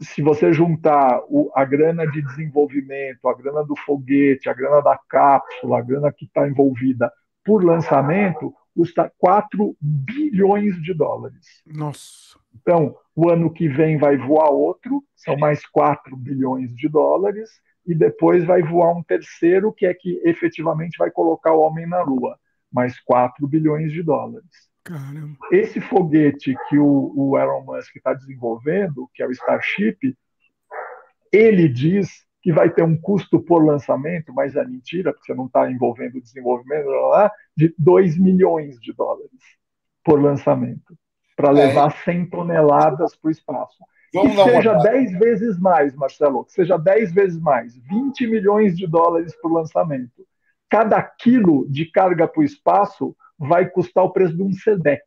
se 0.00 0.22
você 0.22 0.52
juntar 0.52 1.20
o, 1.28 1.50
a 1.54 1.64
grana 1.64 2.06
de 2.06 2.22
desenvolvimento, 2.22 3.28
a 3.28 3.34
grana 3.34 3.64
do 3.64 3.76
foguete, 3.76 4.48
a 4.48 4.54
grana 4.54 4.80
da 4.80 4.98
cápsula, 5.08 5.78
a 5.78 5.82
grana 5.82 6.12
que 6.12 6.24
está 6.24 6.48
envolvida 6.48 7.12
por 7.44 7.64
lançamento, 7.64 8.54
custa 8.74 9.12
4 9.18 9.76
bilhões 9.80 10.80
de 10.82 10.94
dólares. 10.94 11.62
Nossa. 11.66 12.38
Então, 12.54 12.96
o 13.14 13.30
ano 13.30 13.52
que 13.52 13.68
vem 13.68 13.98
vai 13.98 14.16
voar 14.16 14.50
outro, 14.50 15.02
são 15.14 15.36
mais 15.36 15.66
4 15.66 16.16
bilhões 16.16 16.74
de 16.74 16.88
dólares, 16.88 17.50
e 17.86 17.94
depois 17.94 18.44
vai 18.44 18.62
voar 18.62 18.96
um 18.96 19.02
terceiro, 19.02 19.72
que 19.72 19.86
é 19.86 19.92
que 19.92 20.20
efetivamente 20.24 20.96
vai 20.96 21.10
colocar 21.10 21.52
o 21.52 21.60
homem 21.60 21.86
na 21.86 22.02
Lua, 22.02 22.38
mais 22.70 22.98
4 23.00 23.46
bilhões 23.46 23.92
de 23.92 24.02
dólares. 24.02 24.71
Caramba. 24.84 25.38
Esse 25.52 25.80
foguete 25.80 26.54
que 26.68 26.78
o, 26.78 27.12
o 27.14 27.38
Elon 27.38 27.62
Musk 27.62 27.96
está 27.96 28.12
desenvolvendo, 28.12 29.08
que 29.14 29.22
é 29.22 29.26
o 29.26 29.30
Starship, 29.30 30.16
ele 31.32 31.68
diz 31.68 32.26
que 32.42 32.52
vai 32.52 32.68
ter 32.68 32.82
um 32.82 32.96
custo 32.96 33.40
por 33.40 33.64
lançamento, 33.64 34.32
mas 34.34 34.56
é 34.56 34.64
mentira, 34.64 35.12
porque 35.12 35.26
você 35.26 35.34
não 35.34 35.46
está 35.46 35.70
envolvendo 35.70 36.16
o 36.16 36.20
desenvolvimento, 36.20 36.88
lá, 36.88 37.30
de 37.56 37.72
2 37.78 38.18
milhões 38.18 38.80
de 38.80 38.92
dólares 38.92 39.30
por 40.04 40.20
lançamento 40.20 40.96
para 41.36 41.50
é. 41.50 41.52
levar 41.52 41.90
é. 41.90 42.04
100 42.04 42.30
toneladas 42.30 43.16
para 43.16 43.28
o 43.28 43.30
espaço. 43.30 43.76
Vamos 44.12 44.36
que 44.36 44.50
seja 44.50 44.74
10 44.74 45.18
vezes 45.18 45.58
mais, 45.58 45.94
Marcelo, 45.94 46.44
que 46.44 46.52
seja 46.52 46.76
10 46.76 47.12
vezes 47.12 47.40
mais, 47.40 47.76
20 47.78 48.26
milhões 48.26 48.76
de 48.76 48.86
dólares 48.86 49.34
por 49.40 49.50
lançamento. 49.50 50.26
Cada 50.68 51.02
quilo 51.02 51.66
de 51.70 51.86
carga 51.86 52.28
para 52.28 52.40
o 52.40 52.44
espaço 52.44 53.16
vai 53.48 53.68
custar 53.68 54.04
o 54.04 54.12
preço 54.12 54.36
de 54.36 54.42
um 54.42 54.52
SEDEX. 54.52 55.02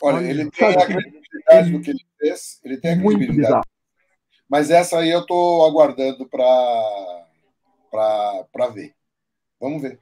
Olha, 0.00 0.24
ele 0.24 0.50
tem 0.50 0.68
a 0.68 0.86
credibilidade 0.86 1.72
do 1.72 1.80
que 1.80 1.90
ele 1.90 2.06
fez, 2.18 2.60
ele 2.64 2.76
tem 2.78 2.92
a 2.92 3.00
credibilidade. 3.00 3.68
Mas 4.48 4.70
essa 4.70 4.98
aí 4.98 5.10
eu 5.10 5.20
estou 5.20 5.66
aguardando 5.66 6.26
para 6.26 7.26
ver. 8.72 8.94
Vamos 9.60 9.82
ver. 9.82 9.98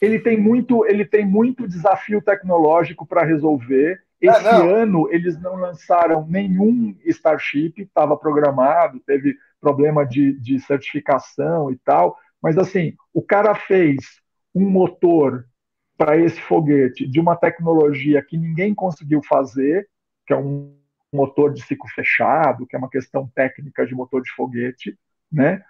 Ele 0.00 0.18
tem 0.18 0.40
muito, 0.40 0.86
ele 0.86 1.04
tem 1.04 1.26
muito 1.26 1.68
desafio 1.68 2.22
tecnológico 2.22 3.06
para 3.06 3.24
resolver 3.24 4.02
Esse 4.22 4.46
ano 4.46 5.08
eles 5.10 5.40
não 5.40 5.56
lançaram 5.56 6.24
nenhum 6.28 6.96
Starship, 7.04 7.82
estava 7.82 8.16
programado, 8.16 9.00
teve 9.00 9.36
problema 9.60 10.06
de, 10.06 10.38
de 10.40 10.60
certificação 10.60 11.72
e 11.72 11.76
tal, 11.76 12.16
mas 12.40 12.56
assim, 12.56 12.94
o 13.12 13.20
cara 13.20 13.54
fez 13.54 13.96
um 14.54 14.68
motor 14.68 15.44
para 15.96 16.16
esse 16.16 16.40
foguete 16.40 17.06
de 17.06 17.20
uma 17.20 17.36
tecnologia 17.36 18.22
que 18.22 18.36
ninguém 18.36 18.74
conseguiu 18.74 19.22
fazer, 19.22 19.88
que 20.26 20.32
é 20.32 20.36
um 20.36 20.74
motor 21.12 21.52
de 21.52 21.62
ciclo 21.62 21.88
fechado, 21.90 22.66
que 22.66 22.74
é 22.74 22.78
uma 22.78 22.88
questão 22.88 23.30
técnica 23.34 23.86
de 23.86 23.94
motor 23.94 24.22
de 24.22 24.30
foguete, 24.32 24.98
né? 25.30 25.62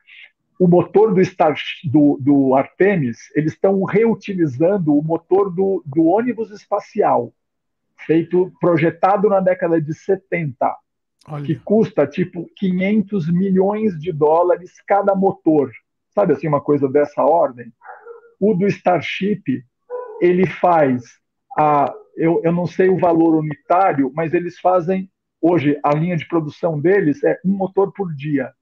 o 0.63 0.69
motor 0.69 1.13
do, 1.13 1.25
Star, 1.25 1.57
do, 1.85 2.17
do 2.21 2.55
Artemis, 2.55 3.19
eles 3.35 3.53
estão 3.53 3.83
reutilizando 3.83 4.97
o 4.97 5.03
motor 5.03 5.53
do, 5.53 5.83
do 5.85 6.05
ônibus 6.05 6.53
espacial, 6.53 7.33
feito, 8.07 8.53
projetado 8.61 9.29
na 9.29 9.41
década 9.41 9.83
de 9.83 9.93
70, 9.93 10.55
Olha. 11.27 11.45
que 11.45 11.57
custa 11.57 12.07
tipo 12.07 12.49
500 12.57 13.29
milhões 13.33 13.99
de 13.99 14.13
dólares 14.13 14.81
cada 14.87 15.17
motor. 15.17 15.73
Sabe 16.15 16.35
assim, 16.35 16.47
uma 16.47 16.61
coisa 16.61 16.89
dessa 16.89 17.25
ordem? 17.25 17.73
O 18.39 18.55
do 18.55 18.69
Starship, 18.69 19.65
ele 20.23 20.47
faz 20.47 21.03
a. 21.59 21.93
Eu, 22.17 22.41
eu 22.45 22.53
não 22.53 22.67
sei 22.67 22.89
o 22.89 22.99
valor 22.99 23.35
unitário, 23.35 24.13
mas 24.15 24.33
eles 24.33 24.59
fazem. 24.61 25.11
Hoje, 25.41 25.77
a 25.83 25.93
linha 25.93 26.17
de 26.17 26.29
produção 26.29 26.81
deles 26.81 27.25
é 27.25 27.41
um 27.45 27.51
motor 27.51 27.93
por 27.93 28.15
dia. 28.15 28.53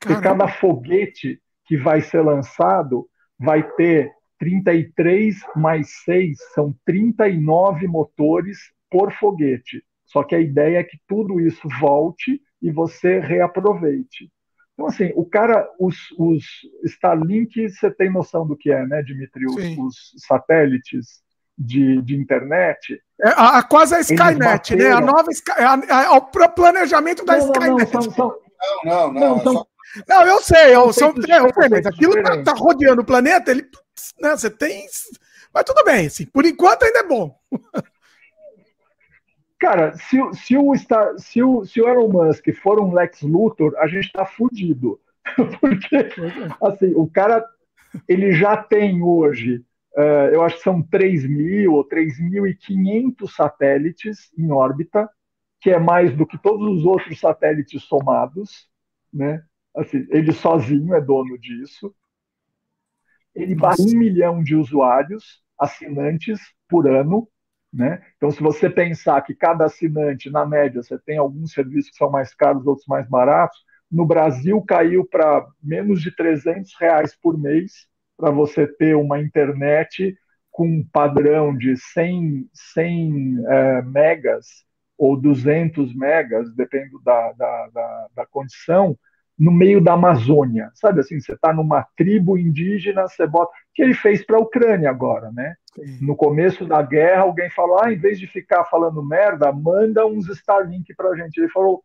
Caramba. 0.00 0.20
E 0.20 0.22
cada 0.22 0.48
foguete 0.48 1.40
que 1.64 1.76
vai 1.76 2.02
ser 2.02 2.20
lançado 2.20 3.08
vai 3.38 3.62
ter 3.62 4.12
33 4.38 5.36
mais 5.56 5.88
6, 6.04 6.36
são 6.54 6.74
39 6.84 7.88
motores 7.88 8.58
por 8.90 9.12
foguete. 9.12 9.82
Só 10.04 10.22
que 10.22 10.34
a 10.34 10.40
ideia 10.40 10.78
é 10.78 10.84
que 10.84 10.98
tudo 11.06 11.40
isso 11.40 11.66
volte 11.80 12.40
e 12.60 12.70
você 12.70 13.20
reaproveite. 13.20 14.30
Então, 14.78 14.86
assim, 14.86 15.12
o 15.16 15.24
cara, 15.24 15.68
os, 15.76 15.96
os 16.16 16.44
Starlink, 16.84 17.68
você 17.68 17.90
tem 17.90 18.12
noção 18.12 18.46
do 18.46 18.56
que 18.56 18.70
é, 18.70 18.86
né, 18.86 19.02
Dimitri? 19.02 19.44
Os, 19.44 19.76
os 19.76 20.12
satélites 20.24 21.20
de, 21.58 22.00
de 22.02 22.14
internet. 22.14 23.02
É, 23.20 23.30
a, 23.30 23.58
a, 23.58 23.62
quase 23.64 23.96
a 23.96 24.00
Skynet, 24.00 24.76
né? 24.76 24.92
A 24.92 25.00
nova 25.00 25.30
é 25.58 25.64
a, 25.64 26.06
a, 26.10 26.16
o 26.16 26.20
planejamento 26.50 27.24
da 27.24 27.38
não, 27.38 27.46
Skynet. 27.46 27.92
Não, 27.92 28.02
não, 28.02 28.12
são, 28.12 28.36
não, 28.84 29.12
não, 29.12 29.12
não, 29.12 29.36
não, 29.36 29.42
são, 29.42 29.66
não, 30.08 30.22
eu 30.24 30.40
sei, 30.40 30.76
eu, 30.76 30.92
são, 30.92 31.12
é, 31.28 31.68
mas 31.68 31.84
aquilo 31.84 32.22
tá, 32.22 32.40
tá, 32.44 32.52
rodeando 32.52 33.02
o 33.02 33.04
planeta, 33.04 33.50
ele, 33.50 33.66
né, 34.20 34.36
você 34.36 34.48
tem. 34.48 34.86
Mas 35.52 35.64
tudo 35.64 35.82
bem, 35.82 36.06
assim, 36.06 36.24
por 36.26 36.46
enquanto 36.46 36.84
ainda 36.84 37.00
é 37.00 37.08
bom. 37.08 37.36
Cara, 39.58 39.96
se, 39.96 40.16
se, 40.34 40.56
o 40.56 40.72
se, 41.18 41.42
o, 41.42 41.64
se 41.64 41.80
o 41.80 41.88
Elon 41.88 42.08
Musk 42.08 42.46
for 42.62 42.80
um 42.80 42.92
Lex 42.92 43.22
Luthor, 43.22 43.74
a 43.78 43.88
gente 43.88 44.12
tá 44.12 44.24
fudido. 44.24 45.00
Porque, 45.60 45.96
assim, 46.62 46.94
o 46.94 47.08
cara, 47.08 47.44
ele 48.08 48.32
já 48.32 48.56
tem 48.56 49.02
hoje, 49.02 49.64
uh, 49.96 50.30
eu 50.32 50.42
acho 50.42 50.56
que 50.56 50.62
são 50.62 50.80
3 50.80 51.28
mil 51.28 51.74
ou 51.74 51.84
3.500 51.84 53.28
satélites 53.34 54.30
em 54.38 54.50
órbita, 54.52 55.10
que 55.60 55.70
é 55.70 55.78
mais 55.78 56.16
do 56.16 56.24
que 56.24 56.38
todos 56.38 56.78
os 56.78 56.84
outros 56.84 57.18
satélites 57.18 57.82
somados, 57.82 58.68
né? 59.12 59.42
Assim, 59.76 60.06
ele 60.10 60.32
sozinho 60.32 60.94
é 60.94 61.00
dono 61.00 61.36
disso. 61.36 61.92
Ele 63.34 63.54
bate 63.54 63.82
um 63.82 63.98
milhão 63.98 64.42
de 64.42 64.54
usuários, 64.54 65.42
assinantes 65.58 66.40
por 66.68 66.88
ano, 66.88 67.28
né? 67.72 68.02
Então, 68.16 68.30
se 68.30 68.42
você 68.42 68.68
pensar 68.70 69.20
que 69.22 69.34
cada 69.34 69.66
assinante, 69.66 70.30
na 70.30 70.46
média, 70.46 70.82
você 70.82 70.98
tem 70.98 71.18
alguns 71.18 71.52
serviços 71.52 71.90
que 71.90 71.96
são 71.96 72.10
mais 72.10 72.34
caros, 72.34 72.66
outros 72.66 72.86
mais 72.86 73.08
baratos, 73.08 73.58
no 73.90 74.06
Brasil 74.06 74.60
caiu 74.62 75.06
para 75.06 75.46
menos 75.62 76.00
de 76.02 76.14
300 76.14 76.72
reais 76.78 77.16
por 77.20 77.38
mês 77.38 77.86
para 78.16 78.30
você 78.30 78.66
ter 78.66 78.96
uma 78.96 79.20
internet 79.20 80.16
com 80.50 80.66
um 80.66 80.84
padrão 80.92 81.56
de 81.56 81.76
100, 81.76 82.48
100 82.52 83.44
é, 83.46 83.82
megas 83.82 84.66
ou 84.96 85.16
200 85.16 85.94
megas, 85.94 86.52
dependendo 86.54 87.00
da, 87.04 87.32
da, 87.32 87.68
da, 87.68 88.08
da 88.16 88.26
condição, 88.26 88.98
no 89.38 89.52
meio 89.52 89.80
da 89.80 89.92
Amazônia, 89.92 90.70
sabe 90.74 90.98
assim, 91.00 91.20
você 91.20 91.32
está 91.34 91.52
numa 91.52 91.86
tribo 91.96 92.36
indígena, 92.36 93.06
você 93.06 93.24
bota, 93.24 93.52
que 93.72 93.80
ele 93.80 93.94
fez 93.94 94.26
para 94.26 94.36
a 94.36 94.40
Ucrânia 94.40 94.90
agora, 94.90 95.30
né? 95.30 95.54
No 96.00 96.16
começo 96.16 96.64
da 96.66 96.82
guerra, 96.82 97.22
alguém 97.22 97.50
falou, 97.50 97.78
ah, 97.82 97.92
em 97.92 97.98
vez 97.98 98.18
de 98.18 98.26
ficar 98.26 98.64
falando 98.64 99.02
merda, 99.04 99.52
manda 99.52 100.06
uns 100.06 100.28
Starlink 100.28 100.94
para 100.94 101.10
a 101.10 101.16
gente. 101.16 101.38
Ele 101.38 101.48
falou, 101.48 101.82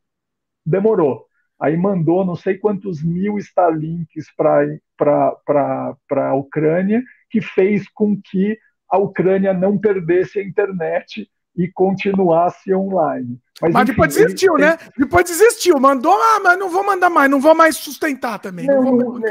demorou. 0.65 1.25
Aí 1.59 1.77
mandou 1.77 2.25
não 2.25 2.35
sei 2.35 2.57
quantos 2.57 3.03
mil 3.03 3.37
Starlinks 3.37 4.27
para 4.35 5.95
a 6.11 6.35
Ucrânia, 6.35 7.01
que 7.29 7.41
fez 7.41 7.87
com 7.89 8.19
que 8.21 8.57
a 8.89 8.97
Ucrânia 8.97 9.53
não 9.53 9.77
perdesse 9.77 10.39
a 10.39 10.43
internet 10.43 11.29
e 11.55 11.67
continuasse 11.71 12.73
online. 12.73 13.39
Mas, 13.61 13.73
mas 13.73 13.83
enfim, 13.83 13.91
depois 13.91 14.15
desistiu, 14.15 14.53
né? 14.55 14.77
Depois 14.97 15.25
desistiu, 15.25 15.79
mandou, 15.79 16.13
ah, 16.13 16.39
mas 16.43 16.59
não 16.59 16.69
vou 16.69 16.83
mandar 16.83 17.09
mais, 17.09 17.29
não 17.29 17.39
vou 17.39 17.55
mais 17.55 17.77
sustentar 17.77 18.39
também. 18.39 18.65
Não, 18.65 18.83
não 18.83 19.21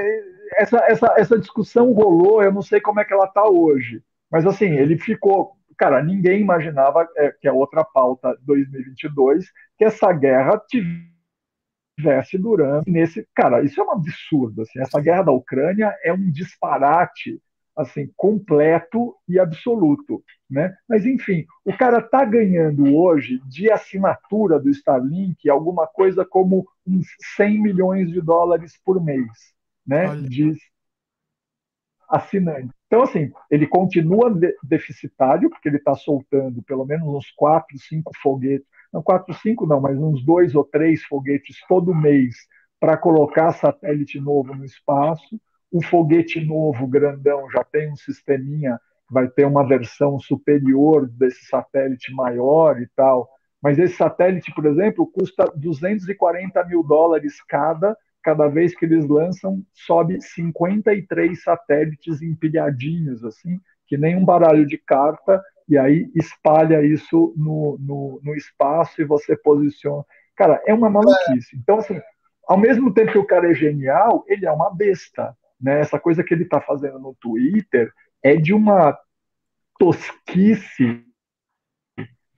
essa, 0.56 0.78
essa, 0.86 1.14
essa 1.16 1.38
discussão 1.38 1.92
rolou, 1.92 2.42
eu 2.42 2.52
não 2.52 2.62
sei 2.62 2.80
como 2.80 3.00
é 3.00 3.04
que 3.04 3.12
ela 3.12 3.24
está 3.24 3.44
hoje. 3.44 4.02
Mas 4.32 4.46
assim, 4.46 4.70
ele 4.70 4.96
ficou. 4.96 5.52
Cara, 5.76 6.02
ninguém 6.02 6.40
imaginava, 6.40 7.06
é, 7.16 7.32
que 7.40 7.46
é 7.46 7.52
outra 7.52 7.84
pauta 7.84 8.36
2022, 8.42 9.46
que 9.76 9.84
essa 9.84 10.10
guerra 10.12 10.60
tivesse 11.98 12.38
durando 12.38 12.84
nesse. 12.86 13.26
Cara, 13.34 13.62
isso 13.62 13.80
é 13.80 13.84
um 13.84 13.92
absurdo. 13.92 14.62
Assim, 14.62 14.80
essa 14.80 15.00
guerra 15.00 15.24
da 15.24 15.32
Ucrânia 15.32 15.94
é 16.02 16.12
um 16.12 16.30
disparate 16.30 17.38
assim 17.74 18.10
completo 18.16 19.14
e 19.26 19.38
absoluto, 19.38 20.22
né? 20.48 20.74
Mas 20.88 21.06
enfim, 21.06 21.46
o 21.64 21.74
cara 21.76 21.98
está 21.98 22.24
ganhando 22.24 22.94
hoje 22.94 23.40
de 23.46 23.70
assinatura 23.70 24.60
do 24.60 24.68
Starlink 24.68 25.48
alguma 25.48 25.86
coisa 25.86 26.24
como 26.24 26.66
uns 26.86 27.06
100 27.36 27.62
milhões 27.62 28.10
de 28.10 28.20
dólares 28.20 28.78
por 28.84 29.02
mês, 29.02 29.26
né? 29.86 30.08
Olha. 30.08 30.28
De 30.28 30.54
assinante. 32.12 32.70
Então 32.86 33.02
assim, 33.02 33.32
ele 33.50 33.66
continua 33.66 34.32
de 34.32 34.54
deficitário 34.62 35.50
porque 35.50 35.68
ele 35.68 35.78
está 35.78 35.94
soltando 35.94 36.62
pelo 36.62 36.84
menos 36.84 37.08
uns 37.08 37.30
quatro, 37.30 37.78
cinco 37.78 38.12
foguetes, 38.22 38.66
não 38.92 39.02
quatro, 39.02 39.34
cinco 39.34 39.66
não, 39.66 39.80
mas 39.80 39.98
uns 39.98 40.24
dois 40.24 40.54
ou 40.54 40.64
três 40.64 41.02
foguetes 41.04 41.56
todo 41.66 41.94
mês 41.94 42.36
para 42.78 42.96
colocar 42.96 43.52
satélite 43.52 44.20
novo 44.20 44.54
no 44.54 44.64
espaço 44.64 45.40
o 45.72 45.82
foguete 45.82 46.38
novo, 46.44 46.86
grandão, 46.86 47.50
já 47.50 47.64
tem 47.64 47.90
um 47.90 47.96
sisteminha, 47.96 48.78
vai 49.10 49.26
ter 49.26 49.46
uma 49.46 49.66
versão 49.66 50.18
superior 50.18 51.08
desse 51.08 51.46
satélite 51.46 52.12
maior 52.12 52.80
e 52.80 52.86
tal. 52.94 53.28
Mas 53.60 53.78
esse 53.78 53.96
satélite, 53.96 54.52
por 54.54 54.66
exemplo, 54.66 55.10
custa 55.10 55.46
240 55.56 56.62
mil 56.66 56.82
dólares 56.82 57.42
cada. 57.48 57.96
Cada 58.22 58.48
vez 58.48 58.74
que 58.74 58.84
eles 58.84 59.06
lançam, 59.08 59.62
sobe 59.72 60.20
53 60.20 61.42
satélites 61.42 62.22
empilhadinhos, 62.22 63.24
assim, 63.24 63.60
que 63.86 63.96
nem 63.96 64.16
um 64.16 64.24
baralho 64.24 64.66
de 64.66 64.78
carta, 64.78 65.42
e 65.68 65.76
aí 65.76 66.10
espalha 66.14 66.84
isso 66.84 67.34
no, 67.36 67.76
no, 67.80 68.20
no 68.22 68.34
espaço 68.34 69.00
e 69.00 69.04
você 69.04 69.36
posiciona. 69.36 70.04
Cara, 70.36 70.62
é 70.66 70.72
uma 70.72 70.90
maluquice. 70.90 71.56
Então, 71.56 71.78
assim, 71.78 72.00
ao 72.46 72.58
mesmo 72.58 72.92
tempo 72.92 73.12
que 73.12 73.18
o 73.18 73.26
cara 73.26 73.50
é 73.50 73.54
genial, 73.54 74.24
ele 74.26 74.46
é 74.46 74.52
uma 74.52 74.74
besta. 74.74 75.36
Né? 75.60 75.80
Essa 75.80 75.98
coisa 75.98 76.24
que 76.24 76.34
ele 76.34 76.44
está 76.44 76.60
fazendo 76.60 76.98
no 76.98 77.14
Twitter 77.14 77.92
é 78.22 78.36
de 78.36 78.52
uma 78.52 78.98
tosquice, 79.78 81.04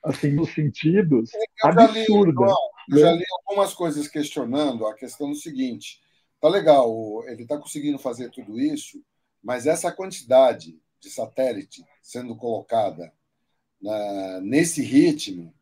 assim, 0.05 0.31
nos 0.33 0.53
sentidos, 0.55 1.31
eu 1.35 1.71
absurda. 1.71 2.47
Li, 2.89 2.97
eu 2.97 2.99
já 2.99 3.13
li 3.13 3.25
algumas 3.41 3.75
coisas 3.75 4.07
questionando 4.07 4.87
a 4.87 4.95
questão 4.95 5.31
do 5.31 5.37
seguinte: 5.37 6.01
tá 6.41 6.49
legal, 6.49 7.23
ele 7.27 7.43
está 7.43 7.59
conseguindo 7.59 7.99
fazer 7.99 8.31
tudo 8.31 8.61
isso, 8.61 9.03
mas 9.43 9.67
essa 9.67 9.91
quantidade 9.91 10.79
de 11.01 11.11
satélite 11.11 11.85
sendo 12.03 12.37
colocada 12.37 13.13
na, 13.81 14.41
nesse 14.41 14.83
ritmo, 14.83 15.53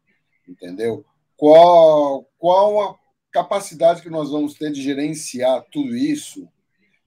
entendeu? 0.47 1.05
Qual, 1.36 2.28
qual 2.39 2.90
a 2.90 2.98
capacidade 3.32 4.02
que 4.02 4.10
nós 4.10 4.31
vamos 4.31 4.55
ter 4.55 4.70
de 4.70 4.82
gerenciar 4.82 5.64
tudo 5.73 5.97
isso 5.97 6.48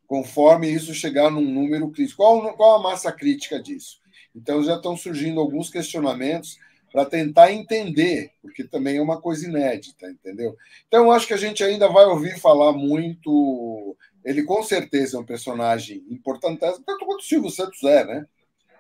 conforme 0.07 0.69
isso 0.69 0.93
chegar 0.93 1.31
num 1.31 1.41
número 1.41 1.89
crítico. 1.91 2.17
Qual, 2.17 2.55
qual 2.55 2.79
a 2.79 2.81
massa 2.81 3.11
crítica 3.11 3.61
disso? 3.61 3.99
Então 4.35 4.63
já 4.63 4.75
estão 4.75 4.97
surgindo 4.97 5.39
alguns 5.39 5.69
questionamentos 5.69 6.57
para 6.95 7.03
tentar 7.03 7.51
entender, 7.51 8.31
porque 8.41 8.63
também 8.63 8.95
é 8.95 9.01
uma 9.01 9.19
coisa 9.19 9.45
inédita, 9.45 10.09
entendeu? 10.09 10.55
Então 10.87 11.11
acho 11.11 11.27
que 11.27 11.33
a 11.33 11.37
gente 11.37 11.61
ainda 11.61 11.89
vai 11.89 12.05
ouvir 12.05 12.39
falar 12.39 12.71
muito. 12.71 13.97
Ele 14.23 14.43
com 14.43 14.63
certeza 14.63 15.17
é 15.17 15.19
um 15.19 15.25
personagem 15.25 16.05
importante, 16.09 16.61
tanto 16.61 17.05
quanto 17.05 17.19
o 17.19 17.23
Silvio 17.23 17.49
Santos 17.49 17.83
é, 17.83 18.05
né? 18.05 18.25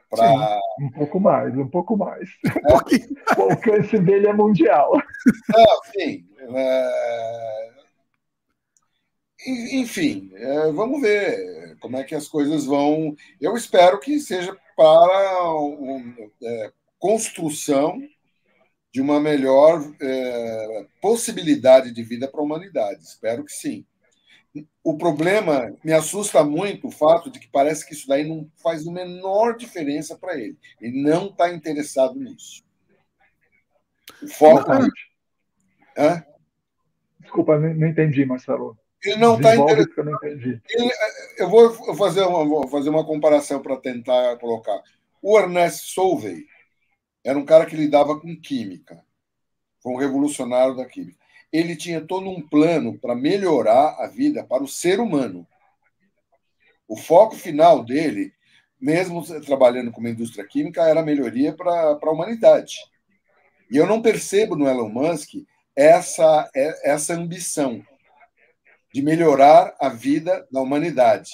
Pra... 0.09 0.29
Sim, 0.29 0.85
um 0.85 0.91
pouco 0.91 1.19
mais, 1.19 1.57
um 1.57 1.67
pouco 1.67 1.97
mais. 1.97 2.29
É. 2.45 3.35
o 3.37 3.51
alcance 3.51 3.99
dele 3.99 4.27
é 4.27 4.33
mundial. 4.33 4.93
É, 5.53 5.91
sim. 5.91 6.25
É... 6.55 7.71
Enfim, 9.73 10.31
é, 10.35 10.71
vamos 10.71 11.01
ver 11.01 11.77
como 11.81 11.97
é 11.97 12.03
que 12.05 12.15
as 12.15 12.29
coisas 12.29 12.65
vão. 12.65 13.13
Eu 13.41 13.57
espero 13.57 13.99
que 13.99 14.21
seja 14.21 14.57
para 14.77 15.51
uma 15.51 16.01
é, 16.41 16.71
construção 16.99 17.99
de 18.95 19.01
uma 19.01 19.19
melhor 19.19 19.83
é, 20.01 20.87
possibilidade 21.01 21.91
de 21.91 22.01
vida 22.01 22.29
para 22.29 22.39
a 22.39 22.43
humanidade. 22.43 23.03
Espero 23.03 23.43
que 23.43 23.51
sim. 23.51 23.85
o 24.81 24.97
problema 24.97 25.75
me 25.83 25.91
assusta 25.91 26.43
muito 26.45 26.87
o 26.87 26.91
fato 26.91 27.29
de 27.29 27.37
que 27.39 27.49
parece 27.49 27.85
que 27.85 27.93
isso 27.93 28.07
daí 28.07 28.25
não 28.25 28.49
faz 28.63 28.87
a 28.87 28.91
menor 28.91 29.57
diferença 29.57 30.17
para 30.17 30.39
ele. 30.39 30.57
Ele 30.79 31.01
não 31.01 31.27
está 31.27 31.53
interessado 31.53 32.15
nisso. 32.15 32.63
O 34.23 34.27
foco. 34.29 34.69
Não, 34.73 34.87
Hã? 35.97 36.23
Desculpa, 37.19 37.57
não 37.57 37.87
entendi, 37.87 38.25
Marcelo. 38.25 38.77
Ele 39.03 39.17
não 39.17 39.35
está 39.35 39.55
interessado. 39.55 40.09
Eu. 40.09 40.59
Ele, 40.69 40.91
eu 41.37 41.49
vou 41.49 41.95
fazer 41.95 42.21
uma, 42.21 42.45
vou 42.45 42.67
fazer 42.69 42.89
uma 42.89 43.05
comparação 43.05 43.61
para 43.61 43.75
tentar 43.77 44.37
colocar. 44.37 44.81
O 45.21 45.37
Ernest 45.37 45.93
Solvay 45.93 46.45
era 47.25 47.37
um 47.37 47.45
cara 47.45 47.65
que 47.65 47.75
lidava 47.75 48.19
com 48.19 48.39
química. 48.39 49.03
Foi 49.81 49.91
um 49.91 49.97
revolucionário 49.97 50.75
da 50.75 50.85
química 50.85 51.25
ele 51.57 51.75
tinha 51.75 52.01
todo 52.01 52.29
um 52.29 52.41
plano 52.41 52.97
para 52.99 53.15
melhorar 53.15 53.95
a 53.99 54.07
vida 54.07 54.43
para 54.43 54.61
o 54.61 54.67
ser 54.67 54.99
humano. 54.99 55.47
O 56.87 56.97
foco 56.97 57.35
final 57.35 57.83
dele, 57.83 58.33
mesmo 58.79 59.23
trabalhando 59.41 59.91
como 59.91 60.07
indústria 60.07 60.45
química, 60.45 60.83
era 60.83 60.99
a 60.99 61.05
melhoria 61.05 61.53
para 61.53 61.97
a 62.01 62.11
humanidade. 62.11 62.75
E 63.71 63.77
eu 63.77 63.87
não 63.87 64.01
percebo 64.01 64.55
no 64.55 64.67
Elon 64.67 64.89
Musk 64.89 65.35
essa, 65.75 66.49
essa 66.83 67.13
ambição 67.13 67.81
de 68.93 69.01
melhorar 69.01 69.75
a 69.79 69.87
vida 69.87 70.45
da 70.51 70.61
humanidade. 70.61 71.31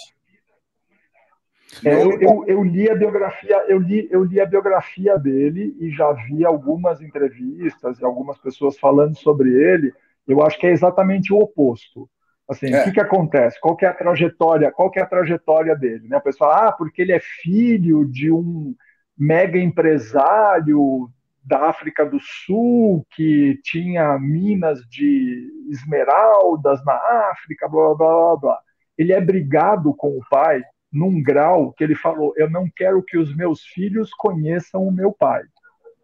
É, 1.83 1.93
eu, 1.93 2.19
eu, 2.19 2.43
eu, 2.47 2.63
li 2.63 2.89
a 2.89 2.95
biografia, 2.95 3.65
eu 3.67 3.79
li, 3.79 4.07
eu 4.11 4.23
li 4.23 4.41
a 4.41 4.45
biografia 4.45 5.17
dele 5.17 5.75
e 5.79 5.89
já 5.89 6.11
vi 6.11 6.45
algumas 6.45 7.01
entrevistas 7.01 7.99
e 7.99 8.05
algumas 8.05 8.37
pessoas 8.37 8.77
falando 8.77 9.15
sobre 9.17 9.49
ele. 9.51 9.93
Eu 10.27 10.43
acho 10.43 10.59
que 10.59 10.67
é 10.67 10.71
exatamente 10.71 11.33
o 11.33 11.39
oposto. 11.39 12.09
Assim, 12.47 12.73
é. 12.73 12.81
o 12.81 12.83
que, 12.83 12.91
que 12.91 12.99
acontece? 12.99 13.59
Qual 13.61 13.77
que 13.77 13.85
é 13.85 13.87
a 13.87 13.93
trajetória? 13.93 14.71
Qual 14.71 14.91
que 14.91 14.99
é 14.99 15.01
a 15.01 15.07
trajetória 15.07 15.75
dele? 15.75 16.07
Né? 16.07 16.17
O 16.17 16.21
pessoal, 16.21 16.51
ah, 16.51 16.71
porque 16.71 17.01
ele 17.01 17.13
é 17.13 17.19
filho 17.19 18.05
de 18.05 18.29
um 18.29 18.75
mega 19.17 19.57
empresário 19.57 21.09
da 21.43 21.69
África 21.69 22.05
do 22.05 22.19
Sul 22.19 23.05
que 23.11 23.59
tinha 23.63 24.19
minas 24.19 24.79
de 24.89 25.49
esmeraldas 25.69 26.83
na 26.85 26.93
África, 27.31 27.67
blá 27.67 27.95
blá 27.95 27.95
blá 27.95 28.35
blá. 28.35 28.59
Ele 28.97 29.13
é 29.13 29.21
brigado 29.21 29.93
com 29.95 30.09
o 30.09 30.21
pai 30.29 30.61
num 30.91 31.21
grau 31.21 31.71
que 31.73 31.83
ele 31.83 31.95
falou: 31.95 32.33
eu 32.35 32.49
não 32.49 32.69
quero 32.75 33.01
que 33.03 33.17
os 33.17 33.35
meus 33.35 33.63
filhos 33.63 34.11
conheçam 34.13 34.85
o 34.85 34.91
meu 34.91 35.11
pai, 35.11 35.43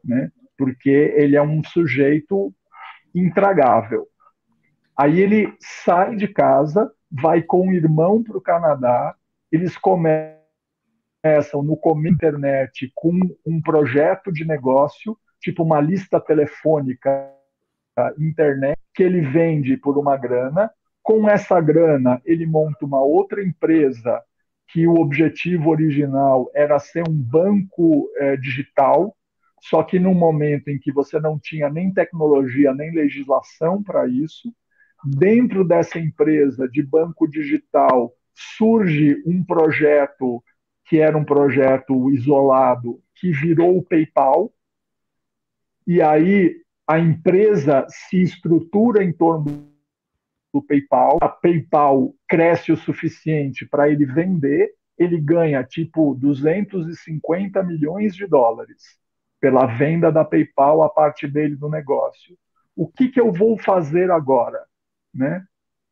né? 0.04 0.32
Porque 0.58 0.90
ele 0.90 1.36
é 1.36 1.42
um 1.42 1.64
sujeito 1.64 2.54
intragável. 3.14 4.08
Aí 4.98 5.20
ele 5.20 5.54
sai 5.60 6.16
de 6.16 6.28
casa, 6.28 6.92
vai 7.12 7.42
com 7.42 7.68
o 7.68 7.74
irmão 7.74 8.24
para 8.24 8.38
o 8.38 8.42
Canadá, 8.42 9.16
eles 9.52 9.78
começam 9.78 10.38
no 11.64 11.78
Comer 11.78 12.10
Internet 12.10 12.92
com 12.96 13.20
um 13.46 13.62
projeto 13.62 14.32
de 14.32 14.46
negócio, 14.46 15.18
tipo 15.40 15.64
uma 15.64 15.80
lista 15.80 16.20
telefônica 16.20 17.32
internet, 18.20 18.78
que 18.94 19.04
ele 19.04 19.22
vende 19.22 19.78
por 19.78 19.98
uma 19.98 20.18
grana. 20.18 20.72
Com 21.02 21.30
essa 21.30 21.60
grana, 21.62 22.22
ele 22.26 22.46
monta 22.46 22.86
uma 22.86 23.02
outra 23.02 23.44
empresa 23.44 24.22
que 24.70 24.88
o 24.88 24.96
objetivo 24.96 25.70
original 25.70 26.50
era 26.54 26.80
ser 26.80 27.08
um 27.08 27.14
banco 27.14 28.10
é, 28.18 28.36
digital, 28.38 29.16
só 29.62 29.84
que 29.84 29.98
num 29.98 30.14
momento 30.14 30.68
em 30.70 30.78
que 30.78 30.92
você 30.92 31.20
não 31.20 31.40
tinha 31.40 31.70
nem 31.70 31.94
tecnologia 31.94 32.74
nem 32.74 32.94
legislação 32.94 33.82
para 33.82 34.08
isso, 34.08 34.54
Dentro 35.06 35.64
dessa 35.64 36.00
empresa 36.00 36.68
de 36.68 36.82
banco 36.82 37.28
digital 37.28 38.12
surge 38.34 39.22
um 39.26 39.44
projeto 39.44 40.44
que 40.86 41.00
era 41.00 41.18
um 41.18 41.24
projeto 41.24 42.10
isolado, 42.12 43.02
que 43.16 43.32
virou 43.32 43.78
o 43.78 43.84
PayPal. 43.84 44.52
E 45.86 46.02
aí 46.02 46.56
a 46.88 47.00
empresa 47.00 47.86
se 47.90 48.22
estrutura 48.22 49.04
em 49.04 49.12
torno 49.12 49.70
do 50.58 50.64
PayPal. 50.64 51.18
A 51.22 51.30
PayPal 51.30 52.14
cresce 52.28 52.72
o 52.72 52.78
suficiente 52.78 53.66
para 53.66 53.90
ele 53.90 54.06
vender, 54.06 54.72
ele 54.98 55.20
ganha 55.20 55.64
tipo 55.64 56.16
250 56.16 57.62
milhões 57.64 58.16
de 58.16 58.26
dólares 58.26 58.98
pela 59.40 59.68
venda 59.68 60.12
da 60.12 60.26
PayPal 60.26 60.82
a 60.82 60.90
parte 60.90 61.28
dele 61.28 61.56
do 61.56 61.70
negócio. 61.70 62.36
O 62.76 62.88
que, 62.88 63.10
que 63.10 63.22
eu 63.22 63.32
vou 63.32 63.58
fazer 63.58 64.10
agora? 64.10 64.66
Né? 65.14 65.46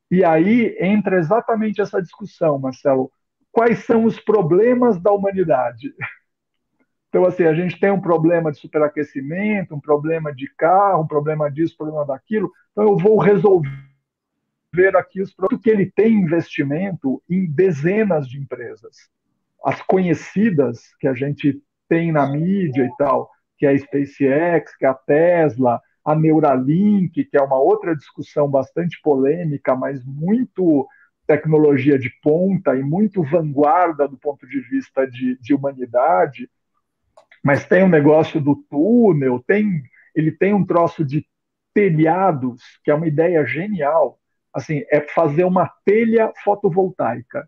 E 0.10 0.24
aí 0.24 0.76
entra 0.80 1.18
exatamente 1.18 1.82
essa 1.82 2.02
discussão, 2.02 2.58
Marcelo. 2.58 3.12
Quais 3.52 3.86
são 3.86 4.04
os 4.06 4.20
problemas 4.20 5.00
da 5.00 5.12
humanidade? 5.12 5.94
Então, 7.08 7.26
assim, 7.26 7.44
a 7.44 7.54
gente 7.54 7.80
tem 7.80 7.90
um 7.90 8.02
problema 8.02 8.52
de 8.52 8.60
superaquecimento, 8.60 9.74
um 9.74 9.80
problema 9.80 10.36
de 10.36 10.54
carro, 10.58 11.04
um 11.04 11.08
problema 11.08 11.50
disso, 11.50 11.74
um 11.74 11.78
problema 11.78 12.06
daquilo. 12.06 12.52
Então, 12.74 12.84
eu 12.84 12.98
vou 12.98 13.18
resolver 13.18 13.70
aqui 14.96 15.22
os 15.22 15.34
problemas. 15.34 15.64
que 15.64 15.70
ele 15.70 15.92
tem 15.92 16.14
investimento 16.14 17.22
em 17.30 17.46
dezenas 17.46 18.28
de 18.28 18.40
empresas. 18.40 19.10
As 19.64 19.82
conhecidas 19.82 20.94
que 21.00 21.08
a 21.08 21.14
gente 21.14 21.62
tem 21.88 22.12
na 22.12 22.28
mídia 22.28 22.84
e 22.84 22.98
tal, 22.98 23.30
que 23.58 23.66
é 23.66 23.70
a 23.70 23.78
SpaceX, 23.78 24.76
que 24.78 24.86
é 24.86 24.90
a 24.90 24.94
Tesla, 24.94 25.82
a 26.04 26.16
Neuralink, 26.16 27.26
que 27.26 27.38
é 27.38 27.42
uma 27.42 27.60
outra 27.60 27.96
discussão 27.96 28.50
bastante 28.50 29.00
polêmica, 29.02 29.76
mas 29.76 30.04
muito 30.06 30.88
tecnologia 31.26 31.98
de 31.98 32.12
ponta 32.22 32.76
e 32.76 32.84
muito 32.84 33.24
vanguarda 33.24 34.08
do 34.08 34.18
ponto 34.18 34.48
de 34.48 34.60
vista 34.62 35.08
de, 35.08 35.38
de 35.40 35.56
humanidade. 35.56 36.50
Mas 37.44 37.66
tem 37.66 37.84
um 37.84 37.90
negócio 37.90 38.40
do 38.40 38.56
túnel, 38.70 39.44
tem, 39.46 39.82
ele 40.14 40.32
tem 40.32 40.54
um 40.54 40.66
troço 40.66 41.04
de 41.04 41.26
telhados, 41.74 42.62
que 42.84 42.92
é 42.92 42.96
uma 42.96 43.08
ideia 43.08 43.46
genial. 43.46 44.20
Assim, 44.56 44.84
é 44.90 45.02
fazer 45.02 45.44
uma 45.44 45.70
telha 45.84 46.32
fotovoltaica. 46.42 47.46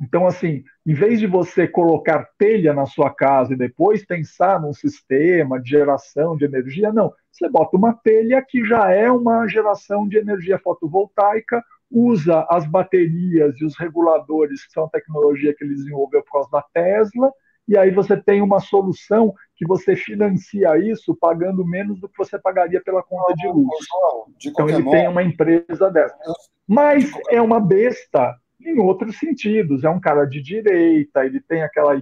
Então, 0.00 0.26
assim, 0.26 0.62
em 0.86 0.94
vez 0.94 1.18
de 1.18 1.26
você 1.26 1.66
colocar 1.66 2.28
telha 2.38 2.72
na 2.72 2.86
sua 2.86 3.12
casa 3.12 3.54
e 3.54 3.56
depois 3.56 4.04
pensar 4.04 4.60
num 4.60 4.72
sistema 4.72 5.60
de 5.60 5.70
geração 5.70 6.36
de 6.36 6.44
energia, 6.44 6.92
não. 6.92 7.12
Você 7.32 7.48
bota 7.48 7.76
uma 7.76 7.94
telha 7.94 8.44
que 8.46 8.64
já 8.64 8.90
é 8.92 9.10
uma 9.10 9.48
geração 9.48 10.06
de 10.06 10.18
energia 10.18 10.58
fotovoltaica, 10.58 11.64
usa 11.90 12.46
as 12.48 12.66
baterias 12.66 13.58
e 13.60 13.64
os 13.64 13.76
reguladores, 13.76 14.64
que 14.66 14.72
são 14.72 14.84
a 14.84 14.90
tecnologia 14.90 15.54
que 15.54 15.64
ele 15.64 15.74
desenvolveu 15.74 16.22
por 16.22 16.32
causa 16.32 16.50
da 16.52 16.62
Tesla, 16.62 17.32
e 17.68 17.76
aí 17.76 17.90
você 17.90 18.16
tem 18.16 18.40
uma 18.42 18.60
solução 18.60 19.34
que 19.56 19.66
você 19.66 19.96
financia 19.96 20.78
isso 20.78 21.16
pagando 21.16 21.66
menos 21.66 22.00
do 22.00 22.08
que 22.08 22.16
você 22.16 22.38
pagaria 22.38 22.80
pela 22.80 23.02
conta 23.02 23.34
de 23.34 23.48
luz. 23.48 23.68
então 24.44 24.68
ele 24.68 24.88
tem 24.88 25.08
uma 25.08 25.22
empresa 25.22 25.90
dessa. 25.90 26.16
Mas 26.66 27.10
é 27.30 27.40
uma 27.40 27.58
besta 27.58 28.36
em 28.60 28.78
outros 28.78 29.18
sentidos. 29.18 29.84
É 29.84 29.90
um 29.90 30.00
cara 30.00 30.24
de 30.24 30.40
direita, 30.42 31.24
ele 31.24 31.40
tem 31.40 31.62
aquela 31.62 32.00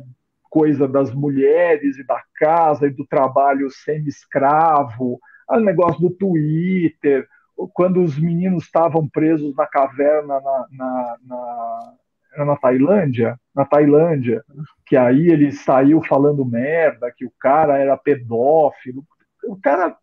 coisa 0.50 0.86
das 0.86 1.12
mulheres 1.12 1.98
e 1.98 2.06
da 2.06 2.22
casa 2.36 2.86
e 2.86 2.90
do 2.90 3.04
trabalho 3.06 3.68
semi-escravo, 3.70 5.18
o 5.50 5.60
negócio 5.60 6.00
do 6.00 6.10
Twitter, 6.10 7.26
quando 7.72 8.00
os 8.00 8.18
meninos 8.18 8.64
estavam 8.64 9.08
presos 9.08 9.54
na 9.56 9.66
caverna 9.66 10.40
na, 10.40 10.66
na, 10.70 11.16
na, 11.26 11.94
na 12.38 12.56
Tailândia, 12.56 13.38
na 13.54 13.64
Tailândia, 13.64 14.42
que 14.86 14.96
aí 14.96 15.28
ele 15.28 15.52
saiu 15.52 16.02
falando 16.02 16.44
merda, 16.44 17.12
que 17.14 17.24
o 17.24 17.32
cara 17.38 17.78
era 17.78 17.96
pedófilo. 17.96 19.04
O 19.44 19.56
cara 19.56 19.96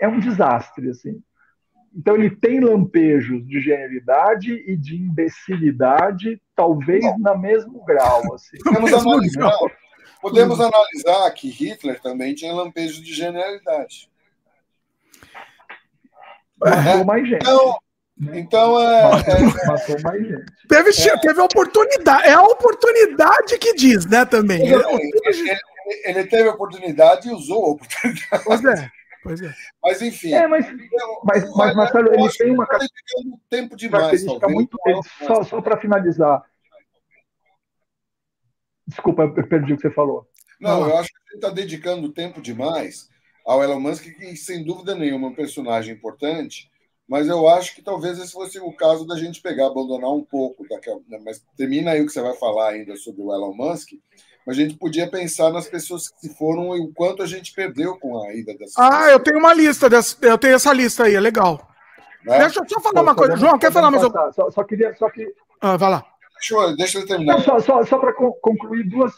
é 0.00 0.08
um 0.08 0.18
desastre, 0.18 0.90
assim. 0.90 1.22
Então 1.94 2.14
ele 2.14 2.30
tem 2.30 2.60
lampejos 2.60 3.46
de 3.46 3.60
genialidade 3.60 4.52
e 4.52 4.76
de 4.76 4.96
imbecilidade, 4.96 6.40
talvez 6.54 7.02
Bom, 7.02 7.18
na 7.18 7.36
mesmo 7.36 7.84
grau. 7.84 8.34
Assim. 8.34 8.56
Podemos, 8.62 8.92
analisar, 8.92 9.58
podemos 10.20 10.60
analisar 10.60 11.30
que 11.32 11.48
Hitler 11.48 12.00
também 12.00 12.34
tinha 12.34 12.52
lampejos 12.52 13.02
de 13.02 13.12
genialidade. 13.12 14.08
Matou 16.58 17.04
mais 17.04 17.28
gente. 17.28 17.42
Então, 17.42 17.76
então 18.20 18.80
é, 18.80 19.10
matou, 19.10 19.34
é, 19.34 19.66
matou 19.66 20.00
mais 20.02 20.26
gente. 20.26 20.44
Teve, 20.68 20.90
é, 20.90 21.18
teve 21.20 21.40
oportunidade. 21.40 22.28
É 22.28 22.32
a 22.32 22.42
oportunidade 22.42 23.58
que 23.58 23.74
diz, 23.74 24.04
né? 24.06 24.24
Também. 24.24 24.60
Ele, 24.66 24.82
ele, 25.24 25.58
ele 26.04 26.24
teve 26.24 26.48
oportunidade 26.48 27.28
e 27.28 27.32
usou 27.32 27.64
a 27.64 27.68
oportunidade. 27.70 28.44
Pois 28.44 28.64
é. 28.64 28.90
Pois 29.22 29.42
é. 29.42 29.54
Mas 29.82 30.02
enfim. 30.02 30.32
É, 30.32 30.46
mas, 30.46 30.66
mas, 31.24 31.54
mas 31.54 31.76
Marcelo, 31.76 32.12
ele 32.12 32.28
tem 32.30 32.50
uma 32.50 32.66
tempo 33.48 33.76
demais, 33.76 34.24
talvez. 34.24 34.52
Muito, 34.52 34.78
só 35.26 35.42
só 35.42 35.60
para 35.60 35.78
finalizar. 35.78 36.42
Desculpa, 38.86 39.22
eu 39.22 39.46
perdi 39.46 39.74
o 39.74 39.76
que 39.76 39.82
você 39.82 39.90
falou. 39.90 40.26
Não, 40.60 40.88
eu 40.88 40.96
acho 40.98 41.08
que 41.08 41.18
ele 41.30 41.36
está 41.36 41.50
dedicando 41.50 42.12
tempo 42.12 42.40
demais 42.40 43.08
ao 43.46 43.62
Elon 43.62 43.80
Musk, 43.80 44.04
que 44.04 44.36
sem 44.36 44.64
dúvida 44.64 44.94
nenhuma 44.94 45.28
é 45.28 45.30
um 45.30 45.34
personagem 45.34 45.94
importante, 45.94 46.69
mas 47.10 47.26
eu 47.26 47.48
acho 47.48 47.74
que 47.74 47.82
talvez 47.82 48.20
esse 48.20 48.32
fosse 48.32 48.60
o 48.60 48.72
caso 48.72 49.04
da 49.04 49.16
gente 49.16 49.42
pegar, 49.42 49.66
abandonar 49.66 50.10
um 50.12 50.22
pouco, 50.22 50.64
daquela, 50.68 51.00
né, 51.08 51.20
mas 51.24 51.44
termina 51.56 51.90
aí 51.90 52.00
o 52.00 52.06
que 52.06 52.12
você 52.12 52.22
vai 52.22 52.34
falar 52.34 52.68
ainda 52.70 52.94
sobre 52.94 53.20
o 53.20 53.34
Elon 53.34 53.52
Musk, 53.52 53.88
a 54.46 54.52
gente 54.52 54.76
podia 54.76 55.10
pensar 55.10 55.50
nas 55.50 55.66
pessoas 55.68 56.08
que 56.08 56.20
se 56.20 56.38
foram 56.38 56.76
e 56.76 56.80
o 56.80 56.92
quanto 56.92 57.20
a 57.20 57.26
gente 57.26 57.52
perdeu 57.52 57.98
com 57.98 58.22
a 58.22 58.32
ida 58.32 58.54
dessas 58.54 58.78
Ah, 58.78 58.90
pessoas. 58.90 59.12
eu 59.12 59.20
tenho 59.20 59.38
uma 59.38 59.52
lista, 59.52 59.90
dessa, 59.90 60.16
eu 60.22 60.38
tenho 60.38 60.54
essa 60.54 60.72
lista 60.72 61.04
aí, 61.04 61.16
é 61.16 61.20
legal. 61.20 61.68
Né? 62.24 62.38
Deixa 62.38 62.60
eu 62.60 62.68
só 62.68 62.80
falar 62.80 63.02
uma 63.02 63.14
coisa. 63.14 63.36
João, 63.36 63.58
quer 63.58 63.72
falar 63.72 63.90
mais 63.90 64.04
alguma 64.04 64.32
só, 64.32 64.48
só 64.50 64.62
queria. 64.62 64.94
Só 64.94 65.10
que... 65.10 65.26
Ah, 65.60 65.76
vai 65.76 65.90
lá. 65.90 66.04
Deixa 66.34 66.54
eu, 66.54 66.76
deixa 66.76 66.98
eu 66.98 67.06
terminar. 67.06 67.34
Não, 67.34 67.40
só 67.40 67.58
só, 67.60 67.84
só 67.84 67.98
para 67.98 68.12
concluir 68.12 68.84
duas, 68.88 69.12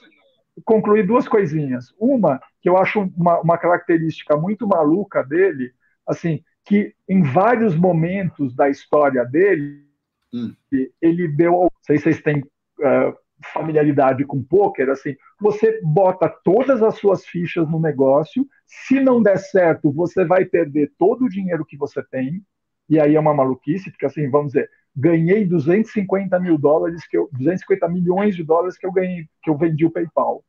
concluir 0.64 1.06
duas 1.06 1.28
coisinhas. 1.28 1.92
Uma, 1.98 2.40
que 2.60 2.68
eu 2.68 2.76
acho 2.76 3.00
uma, 3.16 3.40
uma 3.40 3.58
característica 3.58 4.36
muito 4.36 4.66
maluca 4.66 5.22
dele, 5.22 5.72
assim, 6.06 6.42
que 6.64 6.94
em 7.08 7.22
vários 7.22 7.76
momentos 7.76 8.54
da 8.54 8.68
história 8.68 9.24
dele, 9.24 9.84
hum. 10.32 10.54
ele 11.00 11.28
deu. 11.28 11.52
Não 11.52 11.70
sei 11.82 11.98
se 11.98 12.04
vocês 12.04 12.22
têm 12.22 12.40
uh, 12.40 13.16
familiaridade 13.52 14.24
com 14.24 14.42
poker, 14.42 14.88
assim, 14.90 15.16
você 15.40 15.80
bota 15.82 16.28
todas 16.28 16.82
as 16.82 16.96
suas 16.96 17.26
fichas 17.26 17.68
no 17.68 17.80
negócio, 17.80 18.46
se 18.66 19.00
não 19.00 19.22
der 19.22 19.38
certo, 19.38 19.90
você 19.90 20.24
vai 20.24 20.44
perder 20.44 20.92
todo 20.98 21.24
o 21.24 21.28
dinheiro 21.28 21.64
que 21.64 21.76
você 21.76 22.02
tem, 22.04 22.44
e 22.88 23.00
aí 23.00 23.16
é 23.16 23.20
uma 23.20 23.34
maluquice, 23.34 23.90
porque 23.90 24.06
assim, 24.06 24.30
vamos 24.30 24.52
dizer, 24.52 24.70
ganhei 24.94 25.44
250 25.44 26.38
mil 26.38 26.58
dólares, 26.58 27.06
que 27.06 27.16
eu, 27.16 27.28
250 27.32 27.88
milhões 27.88 28.36
de 28.36 28.44
dólares 28.44 28.78
que 28.78 28.86
eu 28.86 28.92
ganhei, 28.92 29.26
que 29.42 29.50
eu 29.50 29.56
vendi 29.56 29.84
o 29.84 29.90
PayPal. 29.90 30.44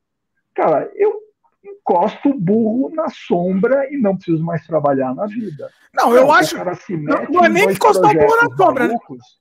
Cara, 0.54 0.92
eu 0.96 1.20
encosto 1.64 2.30
o 2.30 2.40
burro 2.40 2.90
na 2.94 3.10
sombra 3.10 3.88
e 3.92 3.98
não 3.98 4.16
preciso 4.16 4.44
mais 4.44 4.66
trabalhar 4.66 5.14
na 5.16 5.26
vida. 5.26 5.70
Não, 5.94 6.16
eu 6.16 6.32
acho. 6.32 6.58
Não, 6.58 7.24
não, 7.30 7.46
é 7.46 7.50
nem 7.50 7.70
encostar 7.70 8.12
o 8.12 8.14
burro 8.14 8.36
na 8.36 8.58
sombra, 8.58 8.88
né? 8.88 8.96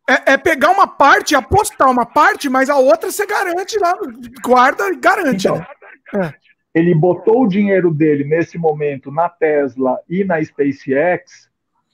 É, 0.09 0.33
é, 0.33 0.37
pegar 0.37 0.71
uma 0.71 0.87
parte, 0.87 1.35
apostar 1.35 1.91
uma 1.91 2.07
parte, 2.07 2.49
mas 2.49 2.71
a 2.71 2.77
outra 2.77 3.11
você 3.11 3.27
garante 3.27 3.79
lá, 3.79 3.99
guarda 4.45 4.89
e 4.89 4.97
garante. 4.97 5.47
Então, 5.47 5.59
né? 5.59 5.67
é. 6.15 6.35
Ele 6.75 6.95
botou 6.95 7.43
o 7.43 7.49
dinheiro 7.49 7.93
dele 7.93 8.25
nesse 8.25 8.57
momento 8.57 9.11
na 9.11 9.29
Tesla 9.29 9.99
e 10.09 10.25
na 10.25 10.43
SpaceX, 10.43 11.51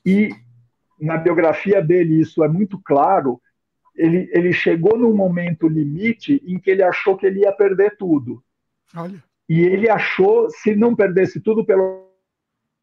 e 0.07 0.31
na 1.01 1.17
biografia 1.17 1.83
dele 1.83 2.21
isso 2.21 2.45
é 2.45 2.49
muito 2.49 2.79
claro. 2.79 3.41
Ele, 3.97 4.31
ele 4.33 4.53
chegou 4.53 4.97
num 4.97 5.13
momento 5.13 5.67
limite 5.67 6.41
em 6.47 6.59
que 6.61 6.71
ele 6.71 6.85
achou 6.85 7.17
que 7.17 7.27
ele 7.27 7.41
ia 7.41 7.53
perder 7.53 7.97
tudo. 7.97 8.43
Olha. 8.95 9.23
E 9.49 9.61
ele 9.61 9.89
achou, 9.89 10.51
se 10.51 10.77
não 10.77 10.95
perdesse 10.95 11.41
tudo, 11.41 11.65
pelo 11.65 12.07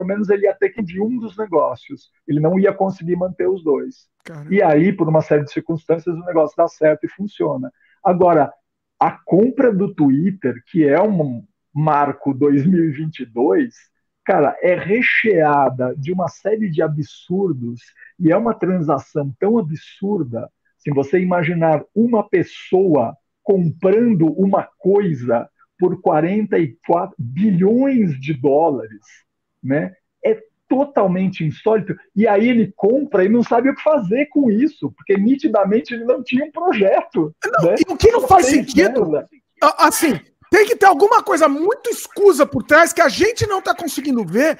menos 0.02 0.30
ele 0.30 0.46
ia 0.46 0.56
ter 0.56 0.70
que 0.70 0.82
de 0.82 1.02
um 1.02 1.18
dos 1.18 1.38
negócios. 1.38 2.10
Ele 2.28 2.40
não 2.40 2.60
ia 2.60 2.74
conseguir 2.74 3.16
manter 3.16 3.48
os 3.48 3.64
dois. 3.64 4.08
Caramba. 4.24 4.54
E 4.54 4.62
aí, 4.62 4.92
por 4.92 5.08
uma 5.08 5.22
série 5.22 5.44
de 5.44 5.52
circunstâncias, 5.52 6.16
o 6.16 6.26
negócio 6.26 6.56
dá 6.58 6.68
certo 6.68 7.06
e 7.06 7.10
funciona. 7.10 7.72
Agora, 8.04 8.52
a 9.00 9.12
compra 9.12 9.74
do 9.74 9.94
Twitter, 9.94 10.56
que 10.68 10.88
é 10.88 11.02
um 11.02 11.46
marco 11.74 12.34
2022, 12.34 13.76
cara, 14.24 14.58
é 14.62 14.74
recheada 14.74 15.94
de 15.96 16.12
uma 16.12 16.28
série 16.28 16.70
de 16.70 16.82
absurdos 16.82 17.82
e 18.20 18.32
é 18.32 18.38
uma 18.38 18.54
transação 18.54 19.34
tão 19.40 19.60
absurda. 19.60 20.50
Se 20.78 20.92
você 20.92 21.20
imaginar 21.20 21.84
uma 21.94 22.28
pessoa 22.28 23.16
comprando 23.44 24.28
uma 24.34 24.68
coisa 24.80 25.48
por 25.78 26.02
44 26.02 27.16
bilhões 27.18 28.20
de 28.20 28.34
dólares, 28.34 29.02
né? 29.64 29.94
É 30.24 30.42
totalmente 30.68 31.44
insólito. 31.44 31.96
E 32.16 32.28
aí 32.28 32.48
ele 32.48 32.74
compra 32.76 33.24
e 33.24 33.30
não 33.30 33.44
sabe 33.44 33.70
o 33.70 33.76
que 33.76 33.84
fazer 33.84 34.28
com 34.28 34.50
isso, 34.50 34.92
porque 34.92 35.18
nitidamente 35.18 35.94
ele 35.94 36.06
não 36.06 36.24
tinha 36.24 36.46
um 36.46 36.52
projeto. 36.52 37.34
Não, 37.44 37.70
né? 37.70 37.76
O 37.88 37.98
que 37.98 38.12
não 38.12 38.28
faz 38.28 38.48
sentido, 38.48 39.28
assim, 39.78 40.20
tem 40.50 40.66
que 40.66 40.76
ter 40.76 40.86
alguma 40.86 41.22
coisa 41.22 41.48
muito 41.48 41.90
escusa 41.90 42.46
por 42.46 42.64
trás 42.64 42.94
que 42.94 43.02
a 43.02 43.10
gente 43.10 43.46
não 43.48 43.60
está 43.60 43.76
conseguindo 43.76 44.26
ver. 44.26 44.58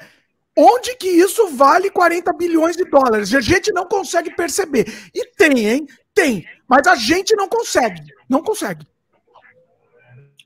Onde 0.58 0.96
que 0.96 1.08
isso 1.08 1.48
vale 1.48 1.90
40 1.90 2.32
bilhões 2.32 2.76
de 2.76 2.84
dólares? 2.84 3.34
A 3.34 3.40
gente 3.42 3.70
não 3.72 3.86
consegue 3.86 4.34
perceber. 4.34 4.86
E 5.14 5.26
tem, 5.36 5.66
hein? 5.66 5.86
Tem. 6.14 6.46
Mas 6.66 6.86
a 6.86 6.94
gente 6.94 7.36
não 7.36 7.46
consegue. 7.46 8.02
Não 8.28 8.42
consegue. 8.42 8.86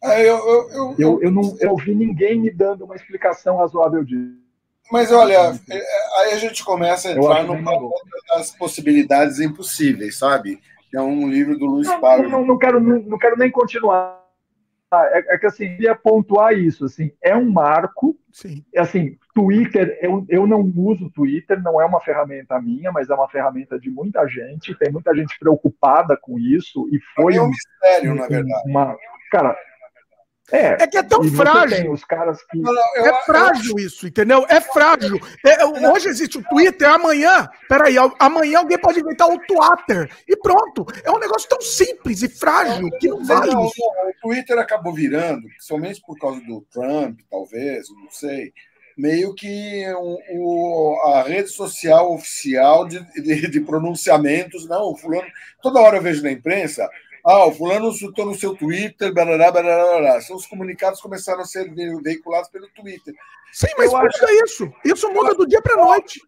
É, 0.02 0.22
eu, 0.22 0.36
eu, 0.38 0.70
eu, 0.70 0.94
eu, 0.98 1.22
eu, 1.22 1.30
não 1.30 1.56
eu 1.60 1.76
vi 1.76 1.94
ninguém 1.94 2.40
me 2.40 2.50
dando 2.50 2.84
uma 2.84 2.96
explicação 2.96 3.58
razoável 3.58 4.02
disso. 4.02 4.40
Mas 4.90 5.12
olha, 5.12 5.34
é, 5.70 5.76
é, 5.76 6.20
aí 6.20 6.32
a 6.32 6.36
gente 6.36 6.64
começa 6.64 7.08
a 7.08 7.12
entrar 7.12 7.44
no 7.44 7.92
das 8.34 8.50
possibilidades 8.56 9.38
impossíveis, 9.38 10.18
sabe? 10.18 10.58
É 10.92 11.00
um 11.00 11.28
livro 11.28 11.56
do 11.56 11.66
Luiz 11.66 11.88
Paulo. 12.00 12.24
Não, 12.24 12.30
não, 12.30 12.46
não, 12.46 12.58
quero, 12.58 12.80
não, 12.80 12.98
não 13.00 13.18
quero 13.18 13.36
nem 13.36 13.50
continuar. 13.50 14.18
É, 14.92 15.34
é, 15.34 15.38
que 15.38 15.46
assim, 15.46 15.76
ia 15.78 15.94
pontuar 15.94 16.52
isso, 16.52 16.84
assim, 16.84 17.12
é 17.22 17.36
um 17.36 17.48
marco. 17.48 18.18
Sim. 18.32 18.64
É 18.74 18.80
assim, 18.80 19.16
Twitter, 19.32 19.96
eu, 20.02 20.26
eu 20.28 20.46
não 20.48 20.60
uso 20.76 21.08
Twitter, 21.10 21.62
não 21.62 21.80
é 21.80 21.84
uma 21.84 22.00
ferramenta 22.00 22.60
minha, 22.60 22.90
mas 22.90 23.08
é 23.08 23.14
uma 23.14 23.28
ferramenta 23.28 23.78
de 23.78 23.88
muita 23.88 24.26
gente. 24.26 24.74
Tem 24.74 24.90
muita 24.90 25.14
gente 25.14 25.38
preocupada 25.38 26.16
com 26.16 26.36
isso 26.40 26.88
e 26.90 26.98
foi 27.14 27.36
é 27.36 27.42
um 27.42 27.48
mistério, 27.48 28.12
um, 28.12 28.14
na 28.16 28.26
verdade. 28.26 28.62
Uma, 28.68 28.96
cara, 29.30 29.56
é, 30.52 30.82
é 30.82 30.86
que 30.86 30.98
é 30.98 31.02
tão 31.02 31.22
frágil. 31.24 31.92
Os 31.92 32.04
caras 32.04 32.42
que... 32.44 32.58
Não, 32.58 32.72
eu, 32.96 33.06
é 33.06 33.22
frágil 33.22 33.74
eu... 33.78 33.86
isso, 33.86 34.06
entendeu? 34.06 34.44
É 34.48 34.60
frágil. 34.60 35.20
É, 35.44 35.64
hoje 35.64 36.08
existe 36.08 36.38
o 36.38 36.44
Twitter, 36.44 36.88
amanhã, 36.88 37.48
peraí, 37.68 37.96
amanhã 38.18 38.58
alguém 38.58 38.78
pode 38.78 39.00
inventar 39.00 39.28
o 39.28 39.38
Twitter. 39.38 40.10
E 40.26 40.36
pronto. 40.36 40.86
É 41.04 41.10
um 41.10 41.18
negócio 41.18 41.48
tão 41.48 41.60
simples 41.60 42.22
e 42.22 42.28
frágil 42.28 42.88
que 42.98 43.08
não 43.08 43.24
vale 43.24 43.52
não. 43.52 43.66
O 43.66 43.72
Twitter 44.22 44.58
acabou 44.58 44.92
virando, 44.92 45.46
somente 45.58 46.00
por 46.02 46.18
causa 46.18 46.40
do 46.40 46.60
Trump, 46.70 47.20
talvez, 47.30 47.88
não 47.90 48.10
sei, 48.10 48.52
meio 48.96 49.34
que 49.34 49.84
a 51.04 51.22
rede 51.22 51.48
social 51.48 52.12
oficial 52.12 52.86
de, 52.86 53.00
de, 53.14 53.48
de 53.48 53.60
pronunciamentos. 53.60 54.68
Não, 54.68 54.94
fulano. 54.96 55.26
Toda 55.62 55.80
hora 55.80 55.96
eu 55.96 56.02
vejo 56.02 56.22
na 56.22 56.30
imprensa 56.30 56.88
ah, 57.24 57.46
o 57.46 57.52
fulano 57.52 57.92
soltou 57.92 58.26
no 58.26 58.34
seu 58.34 58.56
Twitter, 58.56 59.12
barará, 59.12 59.50
barará, 59.50 59.84
barará. 59.84 60.20
Seus 60.20 60.46
comunicados 60.46 61.00
começaram 61.00 61.40
a 61.40 61.44
ser 61.44 61.72
veiculados 62.02 62.48
pelo 62.50 62.68
Twitter. 62.70 63.14
Sim, 63.52 63.68
mas 63.76 63.92
muda 63.92 64.06
acho... 64.06 64.44
isso. 64.44 64.72
Isso 64.84 65.10
muda 65.12 65.34
do 65.34 65.46
dia 65.46 65.60
para 65.60 65.76
noite. 65.76 66.20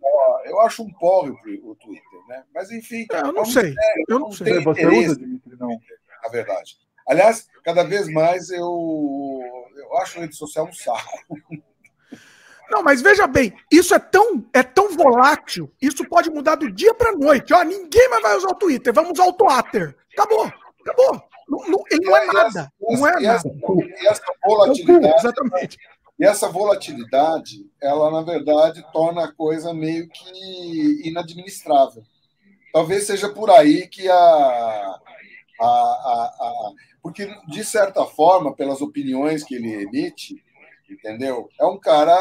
Eu 0.45 0.61
acho 0.61 0.83
um 0.83 0.93
porre 0.95 1.31
o 1.63 1.75
Twitter, 1.77 2.21
né? 2.29 2.43
Mas 2.55 2.71
enfim. 2.71 3.07
É, 3.13 3.21
eu 3.21 3.33
não 3.33 3.45
sei. 3.45 3.75
eu 4.09 4.19
não, 4.19 4.33
sei. 4.33 4.61
Você 4.61 4.87
usa, 4.87 5.17
Dimitri, 5.17 5.57
não? 5.59 5.79
Na 6.23 6.29
verdade. 6.31 6.77
Aliás, 7.07 7.49
cada 7.65 7.83
vez 7.85 8.09
mais 8.09 8.51
eu, 8.51 9.43
eu 9.77 9.97
acho 9.99 10.19
a 10.19 10.23
rede 10.23 10.37
social 10.37 10.67
um 10.67 10.73
saco. 10.73 11.19
Não, 12.71 12.83
mas 12.83 13.03
veja 13.03 13.27
bem, 13.27 13.53
isso 13.71 13.95
é 13.95 13.99
tão, 13.99 14.43
é 14.51 14.63
tão 14.63 14.97
volátil, 14.97 15.71
isso 15.81 16.09
pode 16.09 16.31
mudar 16.31 16.55
do 16.55 16.73
dia 16.73 16.95
para 16.95 17.13
noite. 17.13 17.53
Ó, 17.53 17.63
ninguém 17.63 18.09
mais 18.09 18.23
vai 18.23 18.35
usar 18.35 18.49
o 18.49 18.55
Twitter, 18.55 18.95
vamos 18.95 19.11
usar 19.13 19.27
o 19.27 19.33
Twitter. 19.35 19.95
Acabou. 20.17 20.51
Acabou. 20.83 21.23
Não, 21.49 21.59
não, 21.69 21.85
ele 21.91 22.05
não 22.05 22.17
é 22.17 22.27
nada. 22.27 22.73
não 22.81 23.07
é 23.07 23.23
e 23.23 23.27
essa, 23.27 23.49
nada. 23.49 23.95
Essa 24.09 24.23
volatilidade. 24.45 25.15
Exatamente. 25.17 25.79
E 26.19 26.25
essa 26.25 26.49
volatilidade, 26.49 27.67
ela, 27.81 28.11
na 28.11 28.23
verdade, 28.23 28.85
torna 28.93 29.25
a 29.25 29.33
coisa 29.33 29.73
meio 29.73 30.09
que 30.09 31.09
inadministrável. 31.09 32.03
Talvez 32.73 33.07
seja 33.07 33.29
por 33.29 33.51
aí 33.51 33.87
que 33.87 34.09
a, 34.09 34.15
a, 34.15 35.01
a, 35.61 36.33
a. 36.41 36.73
Porque, 37.03 37.27
de 37.49 37.65
certa 37.65 38.07
forma, 38.07 38.55
pelas 38.55 38.81
opiniões 38.81 39.43
que 39.43 39.57
ele 39.57 39.83
emite, 39.83 40.43
entendeu? 40.89 41.49
É 41.61 41.67
um 41.67 41.79
cara. 41.79 42.15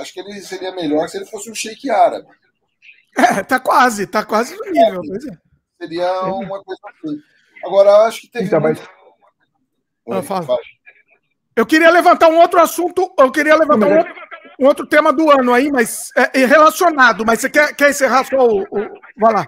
Acho 0.00 0.12
que 0.12 0.20
ele 0.20 0.40
seria 0.40 0.72
melhor 0.72 1.08
se 1.08 1.16
ele 1.16 1.26
fosse 1.26 1.50
um 1.50 1.54
shake 1.54 1.90
árabe. 1.90 2.28
É, 3.16 3.42
tá 3.42 3.58
quase, 3.58 4.06
tá 4.06 4.24
quase 4.24 4.54
no 4.56 4.64
nível. 4.66 5.02
É. 5.02 5.82
Seria 5.82 6.22
uma 6.24 6.62
coisa 6.62 6.80
assim. 6.84 7.20
Agora, 7.64 8.06
acho 8.06 8.22
que 8.22 8.30
tem. 8.30 8.44
Então, 8.44 8.60
mas... 8.60 8.80
Oi, 10.06 10.22
Eu 11.56 11.66
queria 11.66 11.90
levantar 11.90 12.28
um 12.28 12.38
outro 12.38 12.60
assunto, 12.60 13.12
eu 13.18 13.32
queria 13.32 13.56
levantar 13.56 13.88
um 13.88 13.98
outro, 13.98 14.14
um 14.60 14.66
outro 14.66 14.86
tema 14.86 15.12
do 15.12 15.30
ano 15.30 15.52
aí, 15.52 15.70
mas 15.70 16.10
é, 16.16 16.42
é 16.42 16.46
relacionado. 16.46 17.26
Mas 17.26 17.40
você 17.40 17.50
quer, 17.50 17.74
quer 17.74 17.90
encerrar 17.90 18.24
só 18.24 18.46
o, 18.46 18.62
o. 18.62 19.00
Vai 19.16 19.34
lá. 19.34 19.46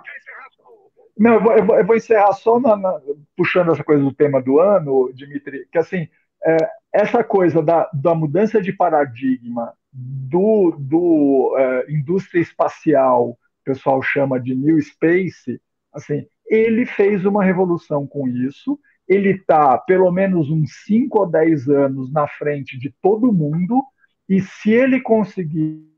Não, 1.16 1.34
eu 1.34 1.40
vou, 1.42 1.52
eu 1.52 1.64
vou, 1.64 1.76
eu 1.76 1.86
vou 1.86 1.96
encerrar 1.96 2.32
só 2.32 2.58
na, 2.58 2.76
na, 2.76 3.00
puxando 3.36 3.72
essa 3.72 3.84
coisa 3.84 4.02
do 4.02 4.12
tema 4.12 4.42
do 4.42 4.58
ano, 4.58 5.12
Dimitri, 5.14 5.68
que 5.70 5.78
assim, 5.78 6.08
é, 6.44 6.56
essa 6.92 7.22
coisa 7.22 7.62
da, 7.62 7.88
da 7.92 8.14
mudança 8.14 8.60
de 8.60 8.72
paradigma 8.72 9.72
do, 9.92 10.74
do 10.78 11.54
é, 11.58 11.92
indústria 11.92 12.40
espacial, 12.40 13.30
o 13.30 13.38
pessoal 13.64 14.02
chama 14.02 14.40
de 14.40 14.54
New 14.54 14.80
Space, 14.80 15.60
assim, 15.92 16.26
ele 16.50 16.84
fez 16.84 17.24
uma 17.24 17.44
revolução 17.44 18.04
com 18.06 18.26
isso. 18.26 18.78
Ele 19.06 19.30
está 19.30 19.78
pelo 19.78 20.10
menos 20.10 20.50
uns 20.50 20.82
5 20.84 21.20
ou 21.20 21.30
10 21.30 21.68
anos 21.68 22.12
na 22.12 22.26
frente 22.26 22.76
de 22.76 22.92
todo 23.00 23.32
mundo, 23.32 23.82
e 24.28 24.40
se 24.40 24.72
ele 24.72 25.00
conseguir 25.00 25.88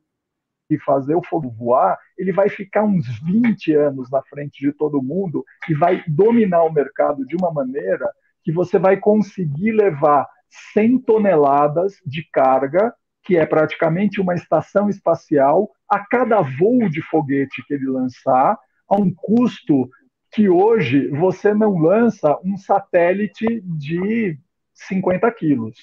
fazer 0.84 1.14
o 1.14 1.22
fogo 1.22 1.50
voar, 1.50 1.98
ele 2.16 2.32
vai 2.32 2.48
ficar 2.48 2.82
uns 2.82 3.06
20 3.20 3.74
anos 3.74 4.10
na 4.10 4.22
frente 4.22 4.60
de 4.60 4.72
todo 4.72 5.02
mundo 5.02 5.44
e 5.68 5.74
vai 5.74 6.02
dominar 6.06 6.62
o 6.64 6.72
mercado 6.72 7.26
de 7.26 7.36
uma 7.36 7.52
maneira 7.52 8.10
que 8.42 8.50
você 8.50 8.78
vai 8.78 8.96
conseguir 8.96 9.72
levar 9.72 10.26
100 10.72 11.00
toneladas 11.00 11.96
de 12.06 12.26
carga, 12.32 12.94
que 13.22 13.36
é 13.36 13.44
praticamente 13.44 14.20
uma 14.20 14.34
estação 14.34 14.88
espacial, 14.88 15.70
a 15.88 15.98
cada 15.98 16.40
voo 16.40 16.88
de 16.88 17.02
foguete 17.02 17.62
que 17.66 17.74
ele 17.74 17.86
lançar, 17.86 18.58
a 18.88 18.96
um 18.96 19.12
custo 19.14 19.90
que 20.32 20.48
hoje 20.48 21.08
você 21.08 21.52
não 21.52 21.78
lança 21.78 22.38
um 22.42 22.56
satélite 22.56 23.60
de 23.62 24.38
50 24.74 25.30
quilos. 25.32 25.76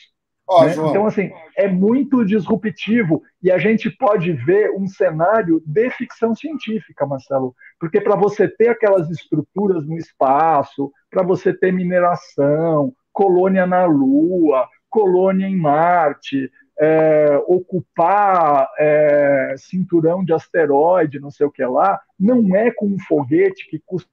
Oh, 0.48 0.64
né? 0.64 0.74
Então, 0.74 1.06
assim, 1.06 1.32
é 1.56 1.68
muito 1.68 2.26
disruptivo 2.26 3.22
e 3.44 3.52
a 3.52 3.60
gente 3.60 3.88
pode 3.92 4.34
ver 4.34 4.72
um 4.72 4.88
cenário 4.88 5.62
de 5.64 5.90
ficção 5.92 6.34
científica, 6.34 7.06
Marcelo, 7.06 7.56
porque 7.80 8.02
para 8.02 8.16
você 8.16 8.48
ter 8.48 8.70
aquelas 8.70 9.08
estruturas 9.12 9.86
no 9.86 9.96
espaço, 9.96 10.92
para 11.12 11.22
você 11.22 11.54
ter 11.54 11.72
mineração, 11.72 12.92
colônia 13.14 13.68
na 13.68 13.86
Lua, 13.86 14.68
colônia 14.90 15.46
em 15.46 15.56
Marte, 15.56 16.52
é, 16.80 17.40
ocupar 17.46 18.68
é, 18.80 19.54
cinturão 19.58 20.26
de 20.26 20.34
asteroide, 20.34 21.20
não 21.20 21.30
sei 21.30 21.46
o 21.46 21.52
que 21.52 21.64
lá, 21.64 22.02
não 22.20 22.56
é 22.56 22.72
com 22.72 22.88
um 22.88 22.98
foguete 23.08 23.70
que 23.70 23.80
custa 23.86 24.10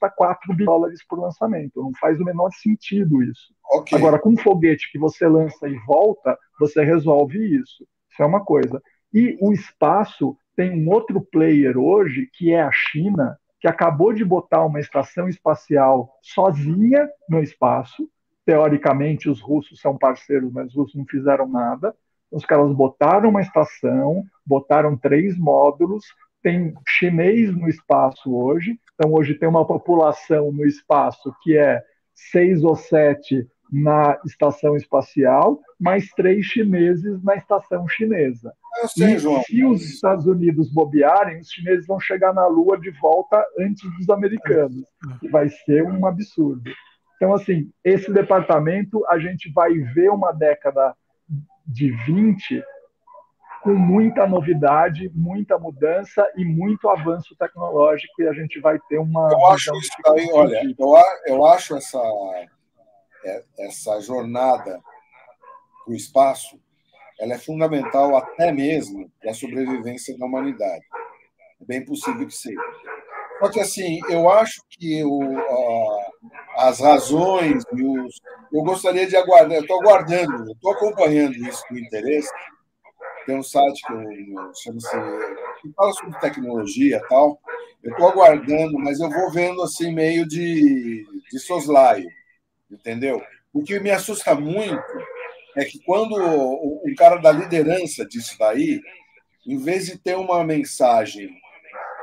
custa 0.00 0.10
4 0.10 0.56
dólares 0.56 1.04
por 1.06 1.20
lançamento. 1.20 1.82
Não 1.82 1.92
faz 2.00 2.18
o 2.18 2.24
menor 2.24 2.50
sentido 2.52 3.22
isso. 3.22 3.54
Okay. 3.72 3.98
Agora, 3.98 4.18
com 4.18 4.30
um 4.30 4.36
foguete 4.36 4.90
que 4.90 4.98
você 4.98 5.28
lança 5.28 5.68
e 5.68 5.76
volta, 5.86 6.38
você 6.58 6.82
resolve 6.82 7.38
isso. 7.38 7.86
Isso 8.10 8.22
é 8.22 8.26
uma 8.26 8.42
coisa. 8.42 8.82
E 9.12 9.36
o 9.40 9.52
espaço 9.52 10.36
tem 10.56 10.72
um 10.72 10.90
outro 10.90 11.20
player 11.20 11.76
hoje, 11.76 12.28
que 12.32 12.52
é 12.52 12.62
a 12.62 12.72
China, 12.72 13.38
que 13.60 13.68
acabou 13.68 14.12
de 14.12 14.24
botar 14.24 14.64
uma 14.64 14.80
estação 14.80 15.28
espacial 15.28 16.10
sozinha 16.22 17.08
no 17.28 17.42
espaço. 17.42 18.08
Teoricamente, 18.46 19.28
os 19.28 19.40
russos 19.40 19.80
são 19.80 19.98
parceiros, 19.98 20.50
mas 20.50 20.68
os 20.68 20.74
russos 20.74 20.96
não 20.96 21.04
fizeram 21.04 21.46
nada. 21.46 21.94
Os 22.32 22.44
caras 22.44 22.72
botaram 22.72 23.28
uma 23.28 23.40
estação, 23.40 24.24
botaram 24.46 24.96
três 24.96 25.36
módulos, 25.36 26.04
tem 26.42 26.74
chinês 26.86 27.54
no 27.54 27.68
espaço 27.68 28.34
hoje, 28.34 28.78
então 28.94 29.12
hoje 29.12 29.34
tem 29.34 29.48
uma 29.48 29.66
população 29.66 30.52
no 30.52 30.64
espaço 30.64 31.34
que 31.42 31.56
é 31.56 31.82
seis 32.14 32.62
ou 32.62 32.76
sete 32.76 33.46
na 33.72 34.18
estação 34.26 34.76
espacial, 34.76 35.60
mais 35.78 36.08
três 36.10 36.44
chineses 36.44 37.22
na 37.22 37.36
estação 37.36 37.86
chinesa. 37.86 38.52
Sei, 38.88 39.14
e 39.14 39.44
se 39.44 39.64
os 39.64 39.82
Estados 39.82 40.26
Unidos 40.26 40.72
bobearem, 40.72 41.38
os 41.38 41.50
chineses 41.50 41.86
vão 41.86 42.00
chegar 42.00 42.32
na 42.32 42.46
Lua 42.46 42.78
de 42.78 42.90
volta 43.00 43.44
antes 43.58 43.82
dos 43.96 44.08
americanos, 44.08 44.84
que 45.20 45.28
vai 45.28 45.48
ser 45.48 45.84
um 45.84 46.04
absurdo. 46.06 46.70
Então, 47.16 47.34
assim, 47.34 47.70
esse 47.84 48.10
departamento 48.12 49.04
a 49.06 49.18
gente 49.18 49.52
vai 49.52 49.72
ver 49.74 50.10
uma 50.10 50.32
década 50.32 50.94
de 51.66 51.90
20 52.06 52.62
com 53.62 53.74
muita 53.74 54.26
novidade, 54.26 55.10
muita 55.14 55.58
mudança 55.58 56.26
e 56.36 56.44
muito 56.44 56.88
avanço 56.88 57.36
tecnológico, 57.36 58.22
e 58.22 58.28
a 58.28 58.32
gente 58.32 58.60
vai 58.60 58.78
ter 58.88 58.98
uma. 58.98 59.28
Eu 59.30 59.46
acho 59.46 59.74
isso 59.76 59.92
aí, 60.06 60.28
olha, 60.32 60.60
eu, 60.78 60.94
eu 61.26 61.44
acho 61.44 61.76
essa, 61.76 62.00
é, 63.24 63.42
essa 63.58 64.00
jornada 64.00 64.80
para 65.84 65.92
o 65.92 65.94
espaço 65.94 66.58
ela 67.20 67.34
é 67.34 67.38
fundamental 67.38 68.16
até 68.16 68.50
mesmo 68.50 69.12
para 69.20 69.32
a 69.32 69.34
sobrevivência 69.34 70.16
da 70.16 70.24
humanidade. 70.24 70.84
É 71.60 71.64
bem 71.64 71.84
possível 71.84 72.26
que 72.26 72.34
seja. 72.34 72.58
Só 73.38 73.50
que, 73.50 73.60
assim, 73.60 74.00
eu 74.08 74.30
acho 74.30 74.62
que 74.70 75.04
o, 75.04 75.20
as 76.56 76.80
razões 76.80 77.62
e 77.74 77.82
os. 77.82 78.20
Eu 78.52 78.62
gostaria 78.62 79.06
de 79.06 79.16
aguardar, 79.16 79.58
eu 79.58 79.62
estou 79.62 79.80
aguardando, 79.80 80.50
estou 80.50 80.72
acompanhando 80.72 81.36
isso 81.36 81.62
com 81.68 81.76
interesse, 81.76 82.30
tem 83.30 83.38
um 83.38 83.42
site 83.44 83.80
que 83.86 83.92
eu 83.92 84.52
chama-se 84.54 84.90
que 85.62 85.72
fala 85.72 85.92
sobre 85.92 86.18
tecnologia 86.18 86.96
e 86.96 87.08
tal. 87.08 87.40
Eu 87.82 87.92
estou 87.92 88.08
aguardando, 88.08 88.76
mas 88.78 88.98
eu 88.98 89.08
vou 89.08 89.30
vendo 89.30 89.62
assim 89.62 89.94
meio 89.94 90.26
de, 90.26 91.06
de 91.30 91.38
soslaio, 91.38 92.08
entendeu? 92.68 93.22
O 93.52 93.62
que 93.62 93.78
me 93.78 93.90
assusta 93.90 94.34
muito 94.34 94.82
é 95.56 95.64
que 95.64 95.78
quando 95.84 96.16
um 96.16 96.94
cara 96.96 97.16
da 97.16 97.30
liderança 97.30 98.04
disso 98.04 98.36
daí, 98.38 98.80
em 99.46 99.58
vez 99.58 99.86
de 99.86 99.96
ter 99.96 100.16
uma 100.16 100.42
mensagem 100.42 101.30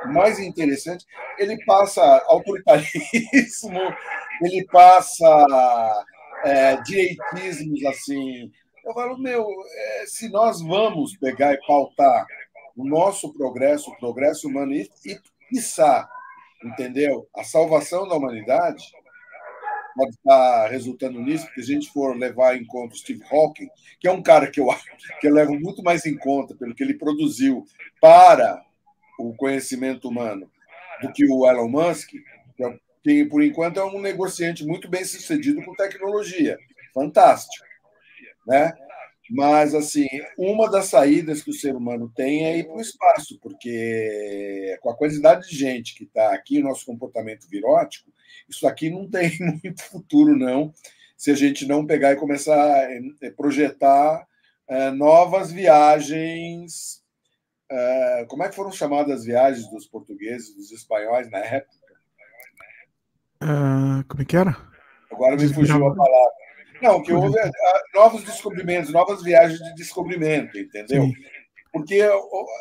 mais 0.06 0.38
interessante, 0.38 1.04
ele 1.38 1.62
passa 1.64 2.02
autoritarismo, 2.26 3.80
ele 4.42 4.66
passa 4.72 6.04
é, 6.44 6.76
direitismos 6.82 7.84
assim 7.84 8.50
eu 8.88 8.94
falo, 8.94 9.18
meu, 9.18 9.46
é, 9.74 10.06
se 10.06 10.28
nós 10.30 10.62
vamos 10.62 11.16
pegar 11.16 11.52
e 11.52 11.60
pautar 11.66 12.26
o 12.74 12.84
nosso 12.84 13.32
progresso, 13.34 13.90
o 13.90 13.98
progresso 13.98 14.48
humano 14.48 14.72
e, 14.72 14.88
e 15.04 15.18
quiçá, 15.48 16.08
entendeu? 16.64 17.28
A 17.36 17.44
salvação 17.44 18.08
da 18.08 18.14
humanidade 18.14 18.84
pode 19.94 20.12
estar 20.12 20.68
resultando 20.68 21.20
nisso, 21.20 21.44
porque 21.46 21.62
se 21.62 21.72
a 21.72 21.74
gente 21.74 21.92
for 21.92 22.16
levar 22.16 22.56
em 22.56 22.64
conta 22.64 22.94
o 22.94 22.98
Steve 22.98 23.22
Hawking, 23.30 23.68
que 24.00 24.08
é 24.08 24.12
um 24.12 24.22
cara 24.22 24.50
que 24.50 24.60
eu, 24.60 24.66
que 25.20 25.26
eu 25.26 25.34
levo 25.34 25.58
muito 25.58 25.82
mais 25.82 26.06
em 26.06 26.16
conta 26.16 26.54
pelo 26.54 26.74
que 26.74 26.82
ele 26.82 26.94
produziu 26.94 27.66
para 28.00 28.64
o 29.18 29.34
conhecimento 29.34 30.08
humano 30.08 30.50
do 31.02 31.12
que 31.12 31.26
o 31.26 31.46
Elon 31.46 31.68
Musk, 31.68 32.12
que 33.02 33.24
por 33.26 33.42
enquanto 33.42 33.80
é 33.80 33.84
um 33.84 34.00
negociante 34.00 34.64
muito 34.64 34.88
bem 34.88 35.04
sucedido 35.04 35.62
com 35.64 35.74
tecnologia. 35.74 36.56
Fantástico 36.94 37.67
né? 38.48 38.72
Mas, 39.30 39.74
assim, 39.74 40.08
uma 40.38 40.70
das 40.70 40.86
saídas 40.86 41.42
que 41.42 41.50
o 41.50 41.54
ser 41.54 41.76
humano 41.76 42.10
tem 42.16 42.46
é 42.46 42.58
ir 42.58 42.64
para 42.64 42.76
o 42.76 42.80
espaço, 42.80 43.38
porque 43.42 44.76
com 44.80 44.90
a 44.90 44.96
quantidade 44.96 45.48
de 45.48 45.54
gente 45.54 45.94
que 45.94 46.04
está 46.04 46.32
aqui, 46.32 46.58
o 46.58 46.64
nosso 46.64 46.86
comportamento 46.86 47.46
virótico, 47.46 48.10
isso 48.48 48.66
aqui 48.66 48.88
não 48.88 49.08
tem 49.08 49.30
muito 49.62 49.82
futuro, 49.82 50.34
não, 50.34 50.72
se 51.14 51.30
a 51.30 51.34
gente 51.34 51.66
não 51.66 51.84
pegar 51.84 52.12
e 52.12 52.16
começar 52.16 52.56
a 52.56 53.30
projetar 53.36 54.26
é, 54.66 54.90
novas 54.90 55.52
viagens. 55.52 57.02
É, 57.70 58.24
como 58.28 58.44
é 58.44 58.48
que 58.48 58.54
foram 58.54 58.72
chamadas 58.72 59.20
as 59.20 59.24
viagens 59.26 59.68
dos 59.70 59.86
portugueses, 59.86 60.54
dos 60.54 60.72
espanhóis 60.72 61.30
na 61.30 61.38
época? 61.38 61.76
Uh, 63.42 64.02
como 64.08 64.22
é 64.22 64.24
que 64.24 64.36
era? 64.36 64.56
Agora 65.12 65.36
me 65.36 65.52
fugiu 65.52 65.86
a 65.86 65.94
palavra. 65.94 66.47
Não, 66.82 67.02
que 67.02 67.12
houve 67.12 67.38
é, 67.38 67.50
novos 67.94 68.22
descobrimentos, 68.24 68.92
novas 68.92 69.22
viagens 69.22 69.58
de 69.58 69.74
descobrimento, 69.74 70.58
entendeu? 70.58 71.04
Sim. 71.04 71.12
Porque 71.72 72.00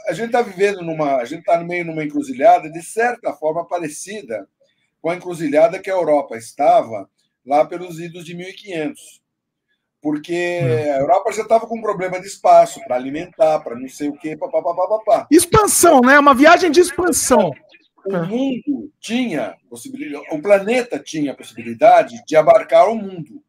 a 0.08 0.14
gente 0.14 0.28
está 0.28 0.42
vivendo 0.42 0.82
numa. 0.82 1.18
A 1.18 1.26
gente 1.26 1.40
está 1.40 1.58
no 1.58 1.66
meio 1.66 1.86
de 1.86 1.92
uma 1.92 2.04
encruzilhada, 2.04 2.70
de 2.70 2.82
certa 2.84 3.34
forma, 3.34 3.66
parecida 3.66 4.48
com 5.02 5.10
a 5.10 5.16
encruzilhada 5.16 5.80
que 5.80 5.90
a 5.90 5.94
Europa 5.94 6.36
estava 6.36 7.10
lá 7.46 7.66
pelos 7.66 8.00
idos 8.00 8.26
de 8.26 8.36
1500. 8.36 9.22
Porque 10.02 10.60
hum. 10.62 10.94
a 10.94 10.98
Europa 11.00 11.32
já 11.32 11.42
estava 11.44 11.66
com 11.66 11.78
um 11.78 11.82
problema 11.82 12.20
de 12.20 12.28
espaço 12.28 12.80
para 12.86 12.96
alimentar, 12.96 13.60
para 13.62 13.76
não 13.76 13.88
sei 13.88 14.10
o 14.10 14.18
quê, 14.18 14.36
papapá. 14.38 15.28
Expansão, 15.32 16.02
né? 16.02 16.20
Uma 16.20 16.36
viagem 16.36 16.70
de 16.70 16.82
expansão. 16.82 17.52
O 18.06 18.26
mundo 18.26 18.92
tinha 19.02 19.58
possibilidade, 19.70 20.26
o 20.32 20.42
planeta 20.42 20.98
tinha 20.98 21.34
a 21.34 21.36
possibilidade 21.36 22.24
de 22.26 22.36
abarcar 22.36 22.88
o 22.90 22.96
mundo. 22.96 23.44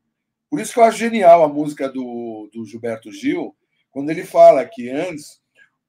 Por 0.50 0.60
isso 0.60 0.72
que 0.72 0.80
eu 0.80 0.84
acho 0.84 0.98
genial 0.98 1.44
a 1.44 1.48
música 1.48 1.88
do, 1.88 2.48
do 2.52 2.64
Gilberto 2.64 3.12
Gil, 3.12 3.54
quando 3.90 4.10
ele 4.10 4.24
fala 4.24 4.64
que 4.64 4.88
antes 4.88 5.40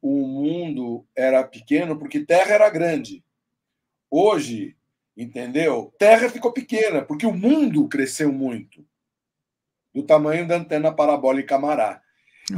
o 0.01 0.27
mundo 0.27 1.05
era 1.15 1.43
pequeno 1.43 1.97
porque 1.97 2.25
terra 2.25 2.53
era 2.53 2.69
grande. 2.69 3.23
Hoje, 4.09 4.75
entendeu? 5.15 5.93
Terra 5.97 6.29
ficou 6.29 6.51
pequena 6.51 7.01
porque 7.01 7.25
o 7.25 7.33
mundo 7.33 7.88
cresceu 7.88 8.31
muito 8.31 8.85
do 9.93 10.03
tamanho 10.03 10.47
da 10.47 10.55
antena 10.55 10.93
parabólica 10.93 11.57
Mará. 11.57 12.01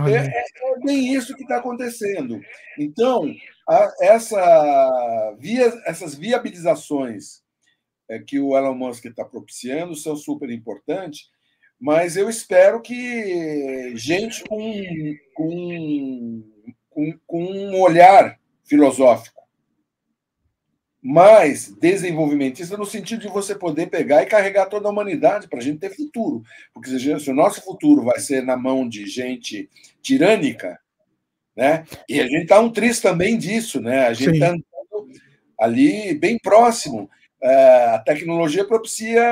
É, 0.07 0.11
é, 0.11 0.73
é, 0.73 0.79
bem 0.79 1.13
isso 1.13 1.35
que 1.35 1.43
está 1.43 1.57
acontecendo. 1.57 2.41
Então, 2.79 3.33
a, 3.67 3.93
essa 3.99 5.35
via, 5.37 5.65
essas 5.85 6.15
viabilizações 6.15 7.43
é, 8.09 8.19
que 8.19 8.39
o 8.39 8.55
Elon 8.57 8.75
Musk 8.75 9.05
está 9.05 9.25
propiciando 9.25 9.95
são 9.95 10.15
super 10.15 10.49
importantes 10.49 11.29
mas 11.81 12.15
eu 12.15 12.29
espero 12.29 12.79
que 12.79 13.91
gente 13.97 14.43
com, 14.43 15.15
com, 15.33 16.43
com, 16.91 17.19
com 17.25 17.43
um 17.43 17.81
olhar 17.81 18.39
filosófico, 18.63 19.41
mais 21.01 21.75
desenvolvimentista, 21.79 22.77
no 22.77 22.85
sentido 22.85 23.21
de 23.21 23.27
você 23.27 23.55
poder 23.55 23.87
pegar 23.89 24.21
e 24.21 24.27
carregar 24.27 24.67
toda 24.67 24.87
a 24.87 24.91
humanidade 24.91 25.47
para 25.47 25.57
a 25.57 25.61
gente 25.63 25.79
ter 25.79 25.95
futuro. 25.95 26.43
Porque 26.71 26.87
se, 26.99 27.31
o 27.31 27.33
nosso 27.33 27.59
futuro 27.63 28.03
vai 28.03 28.19
ser 28.19 28.43
na 28.43 28.55
mão 28.55 28.87
de 28.87 29.07
gente 29.07 29.67
tirânica, 30.03 30.79
Né? 31.55 31.83
E 32.07 32.21
a 32.21 32.27
gente 32.27 32.43
está 32.43 32.59
um 32.59 32.71
triste 32.71 33.01
também 33.01 33.39
disso, 33.39 33.81
né? 33.81 34.05
A 34.05 34.13
gente 34.13 34.35
está 34.35 34.55
ali 35.59 36.13
bem 36.13 36.37
próximo. 36.37 37.09
É, 37.41 37.85
a 37.95 37.99
tecnologia 37.99 38.65
propicia 38.65 39.23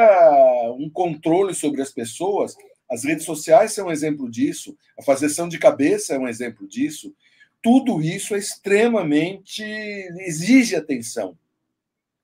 um 0.78 0.90
controle 0.90 1.54
sobre 1.54 1.82
as 1.82 1.92
pessoas. 1.92 2.56
As 2.90 3.04
redes 3.04 3.26
sociais 3.26 3.74
são 3.74 3.88
um 3.88 3.92
exemplo 3.92 4.30
disso. 4.30 4.76
A 4.98 5.04
fazeção 5.04 5.48
de 5.48 5.60
cabeça 5.60 6.16
é 6.16 6.20
um 6.20 6.28
exemplo 6.28 6.68
disso. 6.68 7.14
Tudo 7.62 8.02
isso 8.02 8.34
é 8.34 8.40
extremamente 8.40 9.62
exige 9.62 10.76
atenção 10.76 11.38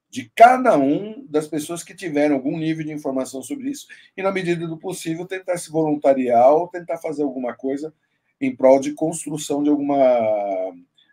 de 0.09 0.31
cada 0.33 0.77
um 0.77 1.25
das 1.27 1.45
pessoas 1.45 1.83
que 1.83 1.93
tiveram 1.93 2.35
algum 2.35 2.57
nível 2.57 2.85
de 2.85 2.93
informação 2.93 3.43
sobre 3.43 3.69
isso 3.69 3.85
e, 4.15 4.23
na 4.23 4.31
medida 4.31 4.65
do 4.65 4.77
possível, 4.77 5.25
tentar 5.25 5.57
se 5.57 5.69
voluntariar 5.69 6.53
ou 6.53 6.69
tentar 6.69 6.99
fazer 6.99 7.23
alguma 7.23 7.53
coisa 7.53 7.93
em 8.39 8.55
prol 8.55 8.79
de 8.79 8.93
construção 8.93 9.61
de 9.61 9.69
alguma 9.69 9.97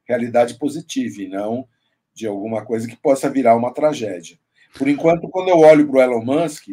realidade 0.05 0.55
positiva 0.55 1.21
e 1.21 1.27
não 1.27 1.67
de 2.15 2.29
alguma 2.29 2.65
coisa 2.65 2.87
que 2.87 2.95
possa 2.95 3.29
virar 3.29 3.57
uma 3.57 3.75
tragédia. 3.75 4.39
Por 4.77 4.89
enquanto, 4.89 5.29
quando 5.29 5.49
eu 5.49 5.59
olho 5.59 5.87
para 5.87 5.97
o 5.97 6.01
Elon 6.01 6.25
Musk, 6.25 6.69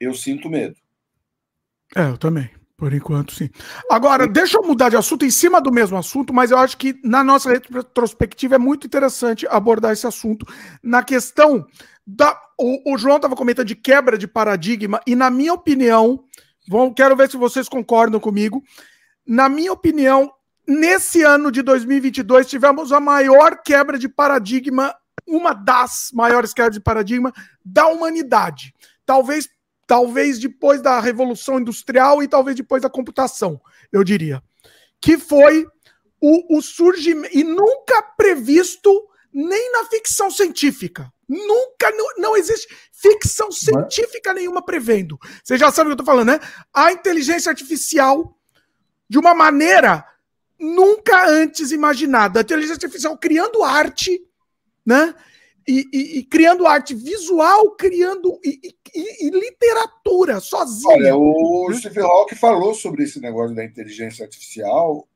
eu 0.00 0.14
sinto 0.14 0.48
medo. 0.48 0.76
É, 1.94 2.08
eu 2.08 2.18
também. 2.18 2.50
Por 2.76 2.92
enquanto, 2.92 3.34
sim. 3.34 3.48
Agora, 3.90 4.26
deixa 4.28 4.58
eu 4.58 4.62
mudar 4.62 4.90
de 4.90 4.96
assunto 4.96 5.24
em 5.24 5.30
cima 5.30 5.62
do 5.62 5.72
mesmo 5.72 5.96
assunto, 5.96 6.34
mas 6.34 6.50
eu 6.50 6.58
acho 6.58 6.76
que 6.76 7.00
na 7.02 7.24
nossa 7.24 7.50
retrospectiva 7.50 8.56
é 8.56 8.58
muito 8.58 8.86
interessante 8.86 9.46
abordar 9.48 9.92
esse 9.92 10.06
assunto 10.06 10.44
na 10.82 11.02
questão 11.02 11.66
da. 12.06 12.38
O, 12.58 12.92
o 12.94 12.98
João 12.98 13.16
estava 13.16 13.34
comentando 13.34 13.66
de 13.66 13.74
quebra 13.74 14.18
de 14.18 14.28
paradigma, 14.28 15.00
e 15.06 15.16
na 15.16 15.30
minha 15.30 15.54
opinião, 15.54 16.24
vão, 16.68 16.92
quero 16.92 17.16
ver 17.16 17.30
se 17.30 17.38
vocês 17.38 17.66
concordam 17.66 18.20
comigo. 18.20 18.62
Na 19.26 19.48
minha 19.48 19.72
opinião, 19.72 20.30
nesse 20.68 21.22
ano 21.22 21.50
de 21.50 21.62
2022, 21.62 22.46
tivemos 22.46 22.92
a 22.92 23.00
maior 23.00 23.62
quebra 23.62 23.98
de 23.98 24.08
paradigma, 24.08 24.94
uma 25.26 25.52
das 25.52 26.10
maiores 26.12 26.52
quebras 26.52 26.74
de 26.74 26.80
paradigma 26.80 27.32
da 27.64 27.86
humanidade. 27.86 28.74
Talvez 29.04 29.48
talvez 29.86 30.38
depois 30.38 30.82
da 30.82 30.98
Revolução 30.98 31.60
Industrial 31.60 32.22
e 32.22 32.28
talvez 32.28 32.56
depois 32.56 32.82
da 32.82 32.90
computação, 32.90 33.60
eu 33.92 34.02
diria. 34.02 34.42
Que 35.00 35.16
foi 35.16 35.66
o, 36.20 36.58
o 36.58 36.62
surgimento, 36.62 37.36
e 37.36 37.44
nunca 37.44 38.02
previsto 38.02 38.90
nem 39.32 39.72
na 39.72 39.84
ficção 39.84 40.30
científica. 40.30 41.12
Nunca, 41.28 41.90
não, 41.90 42.06
não 42.18 42.36
existe 42.36 42.68
ficção 42.92 43.50
científica 43.52 44.32
nenhuma 44.32 44.64
prevendo. 44.64 45.18
Você 45.42 45.58
já 45.58 45.70
sabe 45.70 45.88
o 45.88 45.90
que 45.90 46.00
eu 46.00 46.02
estou 46.02 46.06
falando, 46.06 46.28
né? 46.28 46.40
A 46.72 46.92
inteligência 46.92 47.50
artificial, 47.50 48.36
de 49.08 49.18
uma 49.18 49.34
maneira 49.34 50.04
nunca 50.58 51.28
antes 51.28 51.70
imaginada. 51.70 52.40
A 52.40 52.42
inteligência 52.42 52.86
artificial 52.86 53.18
criando 53.18 53.62
arte, 53.62 54.25
né? 54.86 55.14
e, 55.66 55.88
e, 55.92 56.18
e, 56.18 56.22
criando 56.24 56.66
arte 56.66 56.94
visual, 56.94 57.72
criando 57.72 58.38
e, 58.44 58.74
e, 58.94 59.30
literatura 59.30 60.38
sozinho. 60.38 60.90
Olha, 60.90 61.16
o 61.16 61.74
Stephen 61.74 62.04
Hawking 62.04 62.36
falou 62.36 62.72
sobre 62.72 63.02
esse 63.02 63.20
negócio 63.20 63.54
da 63.54 63.64
inteligência 63.64 64.24
artificial. 64.24 65.08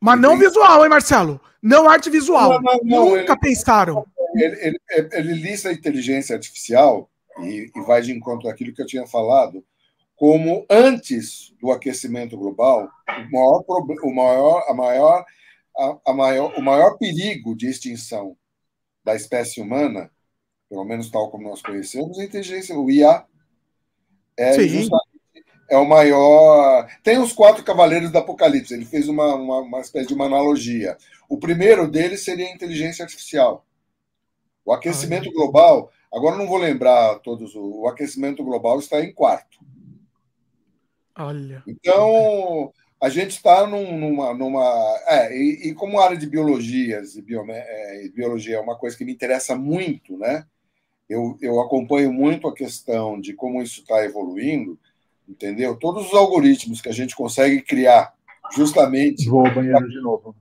Mas 0.00 0.18
não 0.18 0.38
visual, 0.38 0.82
hein, 0.82 0.88
Marcelo? 0.88 1.38
Não 1.62 1.90
arte 1.90 2.08
visual. 2.08 2.54
Não, 2.54 2.60
não, 2.62 2.80
não, 2.82 3.16
Nunca 3.16 3.32
ele, 3.32 3.40
pensaram. 3.40 4.06
Ele, 4.34 4.56
ele, 4.62 5.08
ele, 5.12 5.34
lista 5.34 5.68
a 5.68 5.72
inteligência 5.72 6.34
artificial 6.34 7.10
e, 7.42 7.70
e 7.76 7.80
vai 7.82 8.00
de 8.00 8.12
encontro 8.12 8.48
àquilo 8.48 8.72
que 8.72 8.80
eu 8.80 8.86
tinha 8.86 9.06
falado, 9.06 9.62
como 10.16 10.64
antes 10.70 11.52
do 11.60 11.70
aquecimento 11.70 12.34
global, 12.34 12.88
o 13.08 13.30
maior, 13.30 13.64
o 14.02 14.14
maior, 14.14 14.64
a 14.68 14.74
maior, 14.74 15.24
a, 15.76 15.98
a 16.06 16.12
maior, 16.12 16.54
o 16.56 16.62
maior 16.62 16.98
perigo 16.98 17.56
de 17.56 17.68
extinção 17.68 18.36
da 19.04 19.14
espécie 19.14 19.60
humana, 19.60 20.10
pelo 20.68 20.84
menos 20.84 21.10
tal 21.10 21.30
como 21.30 21.48
nós 21.48 21.62
conhecemos, 21.62 22.18
a 22.18 22.24
inteligência, 22.24 22.78
o 22.78 22.90
IA, 22.90 23.24
é 24.36 24.54
é 25.70 25.76
o 25.76 25.88
maior. 25.88 26.88
Tem 27.02 27.18
os 27.18 27.32
quatro 27.32 27.62
cavaleiros 27.62 28.10
do 28.10 28.18
Apocalipse, 28.18 28.74
ele 28.74 28.84
fez 28.84 29.08
uma, 29.08 29.36
uma, 29.36 29.58
uma 29.60 29.80
espécie 29.80 30.08
de 30.08 30.14
uma 30.14 30.26
analogia. 30.26 30.98
O 31.28 31.38
primeiro 31.38 31.88
deles 31.88 32.24
seria 32.24 32.46
a 32.46 32.52
inteligência 32.52 33.04
artificial. 33.04 33.64
O 34.64 34.72
aquecimento 34.72 35.28
Ai. 35.28 35.32
global, 35.32 35.90
agora 36.12 36.36
não 36.36 36.46
vou 36.46 36.58
lembrar 36.58 37.20
todos, 37.20 37.54
o 37.54 37.86
aquecimento 37.86 38.42
global 38.42 38.80
está 38.80 39.00
em 39.00 39.12
quarto. 39.12 39.58
Olha. 41.16 41.62
Então, 41.66 42.72
a 43.00 43.08
gente 43.08 43.30
está 43.30 43.66
num, 43.66 43.98
numa. 43.98 44.34
numa 44.34 45.00
é, 45.06 45.34
e, 45.34 45.70
e, 45.70 45.74
como 45.74 45.98
área 45.98 46.16
de 46.16 46.26
biologias 46.26 47.16
e 47.16 47.24
é, 47.50 48.08
biologia 48.10 48.56
é 48.56 48.60
uma 48.60 48.76
coisa 48.76 48.96
que 48.96 49.04
me 49.04 49.12
interessa 49.12 49.56
muito, 49.56 50.18
né? 50.18 50.44
Eu, 51.08 51.36
eu 51.40 51.60
acompanho 51.60 52.12
muito 52.12 52.46
a 52.46 52.54
questão 52.54 53.18
de 53.20 53.32
como 53.32 53.62
isso 53.62 53.80
está 53.80 54.04
evoluindo, 54.04 54.78
entendeu? 55.26 55.76
Todos 55.76 56.08
os 56.08 56.14
algoritmos 56.14 56.80
que 56.80 56.88
a 56.90 56.92
gente 56.92 57.16
consegue 57.16 57.62
criar, 57.62 58.12
justamente. 58.54 59.28
Vou 59.28 59.46
ao 59.46 59.54
banheiro 59.54 59.78
pra, 59.78 59.88
de 59.88 60.00
novo. 60.02 60.36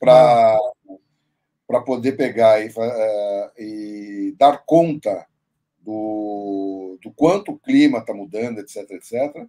Para 0.00 1.80
poder 1.84 2.12
pegar 2.12 2.60
e, 2.64 2.72
é, 2.76 3.52
e 3.58 4.34
dar 4.38 4.64
conta 4.64 5.26
do, 5.78 6.98
do 7.02 7.12
quanto 7.12 7.52
o 7.52 7.58
clima 7.58 7.98
está 7.98 8.14
mudando, 8.14 8.58
etc, 8.58 8.90
etc 8.90 9.46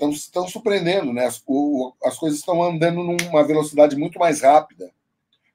estão 0.00 0.44
é, 0.44 0.48
surpreendendo, 0.48 1.12
né? 1.12 1.26
As, 1.26 1.42
o, 1.46 1.92
as 2.04 2.18
coisas 2.18 2.38
estão 2.38 2.62
andando 2.62 3.02
numa 3.02 3.44
velocidade 3.44 3.96
muito 3.96 4.18
mais 4.18 4.42
rápida. 4.42 4.90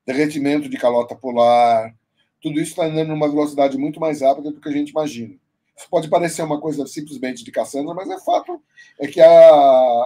Derretimento 0.06 0.70
de 0.70 0.78
calota 0.78 1.16
polar, 1.16 1.96
tudo 2.42 2.60
isso 2.60 2.72
está 2.72 2.86
andando 2.86 3.08
numa 3.08 3.28
velocidade 3.28 3.76
muito 3.78 4.00
mais 4.00 4.22
rápida 4.22 4.52
do 4.52 4.62
que 4.62 4.70
a 4.70 4.72
gente 4.72 4.90
imagina. 4.90 5.34
Isso 5.76 5.90
pode 5.90 6.08
parecer 6.08 6.44
uma 6.44 6.62
coisa 6.62 6.86
simplesmente 6.86 7.44
de 7.44 7.52
Cassandra, 7.52 7.94
mas 7.94 8.10
é 8.10 8.20
fato 8.20 8.62
é 9.00 9.08
que 9.08 9.20
a, 9.20 9.30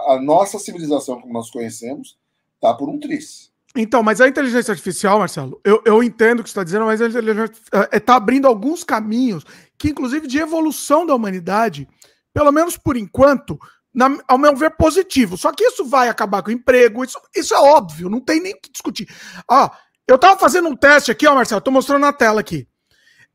a 0.08 0.20
nossa 0.20 0.58
civilização, 0.58 1.20
como 1.20 1.32
nós 1.32 1.50
conhecemos, 1.50 2.18
está 2.54 2.74
por 2.74 2.88
um 2.88 2.98
tris. 2.98 3.50
Então, 3.76 4.02
mas 4.02 4.20
a 4.20 4.26
inteligência 4.26 4.72
artificial, 4.72 5.20
Marcelo, 5.20 5.60
eu, 5.64 5.80
eu 5.84 6.02
entendo 6.02 6.40
o 6.40 6.42
que 6.42 6.48
você 6.48 6.52
está 6.52 6.64
dizendo, 6.64 6.86
mas 6.86 7.00
ela 7.00 7.48
está 7.92 8.16
abrindo 8.16 8.48
alguns 8.48 8.82
caminhos 8.82 9.44
que, 9.78 9.90
inclusive, 9.90 10.26
de 10.26 10.38
evolução 10.38 11.06
da 11.06 11.14
humanidade, 11.14 11.86
pelo 12.32 12.52
menos 12.52 12.76
por 12.76 12.96
enquanto, 12.96 13.58
na, 13.92 14.18
ao 14.28 14.38
meu 14.38 14.54
ver, 14.56 14.76
positivo. 14.76 15.36
Só 15.36 15.52
que 15.52 15.64
isso 15.64 15.84
vai 15.84 16.08
acabar 16.08 16.42
com 16.42 16.50
o 16.50 16.52
emprego, 16.52 17.04
isso, 17.04 17.18
isso 17.34 17.54
é 17.54 17.58
óbvio, 17.58 18.08
não 18.08 18.20
tem 18.20 18.40
nem 18.40 18.52
o 18.52 18.60
que 18.60 18.70
discutir. 18.70 19.08
Ó, 19.48 19.70
eu 20.06 20.18
tava 20.18 20.38
fazendo 20.38 20.68
um 20.68 20.76
teste 20.76 21.10
aqui, 21.10 21.26
ó, 21.26 21.34
Marcelo, 21.34 21.60
tô 21.60 21.70
mostrando 21.70 22.02
na 22.02 22.12
tela 22.12 22.40
aqui. 22.40 22.66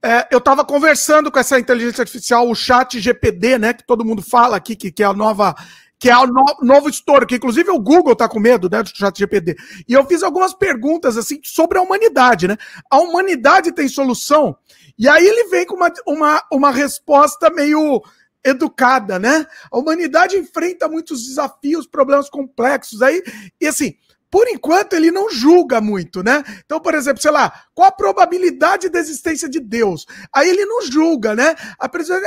É, 0.04 0.28
eu 0.30 0.40
tava 0.40 0.64
conversando 0.64 1.32
com 1.32 1.40
essa 1.40 1.60
inteligência 1.60 2.02
artificial, 2.02 2.48
o 2.48 2.56
chat 2.56 3.00
GPD, 3.00 3.58
né, 3.58 3.74
que 3.74 3.86
todo 3.86 4.06
mundo 4.06 4.22
fala 4.22 4.58
aqui, 4.58 4.76
que, 4.76 4.92
que 4.92 5.02
é 5.02 5.06
a 5.06 5.14
nova 5.14 5.56
que 5.98 6.10
é 6.10 6.18
o 6.18 6.28
no, 6.28 6.44
novo 6.62 6.90
estouro, 6.90 7.26
que 7.26 7.36
inclusive 7.36 7.70
o 7.72 7.80
Google 7.80 8.16
tá 8.16 8.28
com 8.28 8.40
medo, 8.40 8.70
né, 8.70 8.84
do 8.84 8.90
chat 8.90 9.18
GPD. 9.18 9.56
E 9.88 9.94
eu 9.94 10.06
fiz 10.06 10.22
algumas 10.22 10.54
perguntas, 10.54 11.18
assim, 11.18 11.40
sobre 11.44 11.78
a 11.78 11.82
humanidade, 11.82 12.48
né? 12.48 12.58
A 12.92 13.00
humanidade 13.00 13.72
tem 13.72 13.88
solução? 13.88 14.56
E 14.98 15.08
aí 15.08 15.26
ele 15.26 15.46
vem 15.50 15.66
com 15.66 15.76
uma, 15.76 15.92
uma, 16.06 16.44
uma 16.52 16.72
resposta 16.72 17.50
meio 17.50 18.04
educada, 18.46 19.18
né? 19.18 19.46
A 19.72 19.78
humanidade 19.78 20.38
enfrenta 20.38 20.88
muitos 20.88 21.26
desafios, 21.26 21.88
problemas 21.88 22.30
complexos 22.30 23.02
aí, 23.02 23.22
e 23.60 23.68
assim, 23.68 23.96
por 24.30 24.48
enquanto 24.50 24.94
ele 24.94 25.12
não 25.12 25.30
julga 25.30 25.80
muito, 25.80 26.22
né? 26.22 26.44
Então, 26.66 26.80
por 26.80 26.94
exemplo, 26.94 27.22
sei 27.22 27.32
lá, 27.32 27.64
qual 27.74 27.88
a 27.88 27.92
probabilidade 27.92 28.90
da 28.90 29.00
existência 29.00 29.48
de 29.48 29.60
Deus? 29.60 30.06
Aí 30.34 30.50
ele 30.50 30.66
não 30.66 30.82
julga, 30.82 31.34
né? 31.34 31.56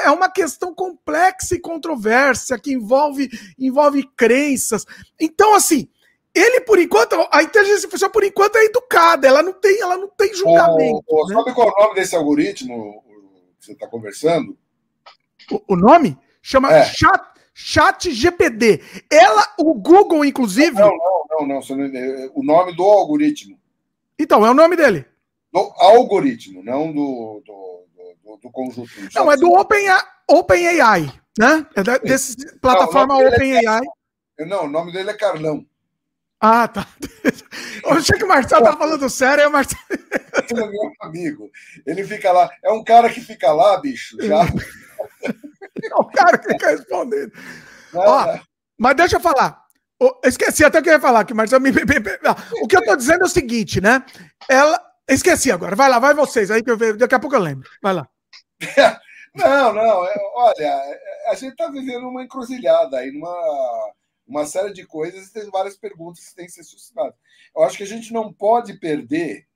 É 0.04 0.10
uma 0.10 0.30
questão 0.30 0.74
complexa 0.74 1.54
e 1.54 1.60
controversa 1.60 2.58
que 2.58 2.72
envolve 2.72 3.28
envolve 3.58 4.08
crenças. 4.16 4.86
Então, 5.20 5.54
assim, 5.54 5.88
ele 6.34 6.62
por 6.62 6.78
enquanto, 6.78 7.14
a 7.30 7.42
inteligência 7.42 7.84
artificial 7.84 8.10
por 8.10 8.24
enquanto 8.24 8.56
é 8.56 8.64
educada, 8.64 9.28
ela 9.28 9.42
não 9.42 9.52
tem, 9.52 9.80
ela 9.80 9.98
não 9.98 10.08
tem 10.08 10.32
julgamento. 10.34 11.04
Oh, 11.08 11.24
oh, 11.24 11.28
né? 11.28 11.34
Sabe 11.34 11.54
qual 11.54 11.68
é 11.68 11.72
o 11.72 11.82
nome 11.82 11.94
desse 11.94 12.16
algoritmo 12.16 13.04
que 13.60 13.66
você 13.66 13.72
está 13.72 13.86
conversando? 13.86 14.56
O, 15.68 15.76
nome? 15.76 16.18
Chama 16.42 16.72
é. 16.72 16.84
Chat, 16.84 17.22
Chat 17.54 18.12
GPD. 18.12 18.82
Ela, 19.10 19.54
o 19.58 19.74
Google, 19.74 20.24
inclusive. 20.24 20.78
Não, 20.78 20.90
não, 21.30 21.46
não, 21.46 21.60
não, 21.60 21.88
não. 21.88 22.32
O 22.34 22.42
nome 22.42 22.74
do 22.74 22.82
algoritmo. 22.82 23.58
Então, 24.18 24.44
é 24.44 24.50
o 24.50 24.54
nome 24.54 24.76
dele. 24.76 25.04
Do 25.52 25.72
algoritmo, 25.78 26.62
não 26.62 26.92
do, 26.92 27.42
do, 27.44 27.84
do, 28.24 28.36
do 28.36 28.50
conjunto. 28.50 28.90
Não, 29.14 29.32
é 29.32 29.36
do 29.36 29.50
OpenAI, 29.52 30.02
Open 30.26 30.66
né? 31.38 31.66
É 31.74 31.82
da, 31.82 31.98
desse 31.98 32.36
plataforma 32.58 33.16
OpenAI. 33.16 33.80
É, 34.38 34.44
não, 34.44 34.64
o 34.64 34.68
nome 34.68 34.92
dele 34.92 35.10
é 35.10 35.14
Carlão. 35.14 35.64
Ah, 36.40 36.68
tá. 36.68 36.86
Eu 37.82 37.92
achei 37.92 38.16
que 38.16 38.24
o 38.24 38.28
Marcelo 38.28 38.64
tava 38.64 38.76
falando 38.76 39.08
sério, 39.08 39.42
aí 39.42 39.48
o 39.48 39.52
Marcelo. 39.52 39.82
Ele 39.90 40.62
é 40.62 40.66
meu 40.68 40.92
amigo. 41.00 41.50
Ele 41.86 42.04
fica 42.04 42.30
lá. 42.30 42.48
É 42.62 42.70
um 42.70 42.84
cara 42.84 43.08
que 43.10 43.20
fica 43.20 43.52
lá, 43.52 43.76
bicho, 43.80 44.16
já. 44.22 44.42
É 45.24 45.94
o 45.94 46.04
cara 46.06 46.38
que 46.38 46.48
fica 46.48 46.70
respondendo. 46.70 47.32
Ó, 47.94 48.38
mas 48.78 48.96
deixa 48.96 49.16
eu 49.16 49.20
falar. 49.20 49.62
esqueci 50.24 50.64
até 50.64 50.78
o 50.78 50.82
que 50.82 50.88
eu 50.88 50.94
ia 50.94 51.00
falar 51.00 51.20
aqui, 51.20 51.34
mas 51.34 51.52
me... 51.52 51.70
o 52.62 52.66
que 52.66 52.76
eu 52.76 52.84
tô 52.84 52.96
dizendo 52.96 53.22
é 53.22 53.26
o 53.26 53.28
seguinte, 53.28 53.80
né? 53.80 54.04
Ela. 54.48 54.80
Esqueci 55.08 55.50
agora. 55.50 55.74
Vai 55.74 55.88
lá, 55.88 55.98
vai 55.98 56.12
vocês 56.12 56.50
aí 56.50 56.62
que 56.62 56.70
eu 56.70 56.76
vejo. 56.76 56.98
Daqui 56.98 57.14
a 57.14 57.18
pouco 57.18 57.34
eu 57.34 57.40
lembro. 57.40 57.68
Vai 57.82 57.94
lá. 57.94 58.08
Não, 59.34 59.72
não. 59.72 60.04
É, 60.04 60.14
olha, 60.34 60.80
a 61.28 61.34
gente 61.34 61.52
está 61.52 61.68
vivendo 61.70 62.08
uma 62.08 62.24
encruzilhada 62.24 62.98
aí, 62.98 63.12
numa 63.12 63.92
uma 64.28 64.44
série 64.44 64.72
de 64.72 64.84
coisas 64.84 65.26
e 65.26 65.32
tem 65.32 65.50
várias 65.50 65.76
perguntas 65.76 66.28
que 66.28 66.34
têm 66.34 66.46
que 66.46 66.52
ser 66.52 66.62
suscitadas. 66.62 67.14
Eu 67.56 67.62
acho 67.62 67.78
que 67.78 67.82
a 67.82 67.86
gente 67.86 68.12
não 68.12 68.32
pode 68.32 68.74
perder 68.74 69.46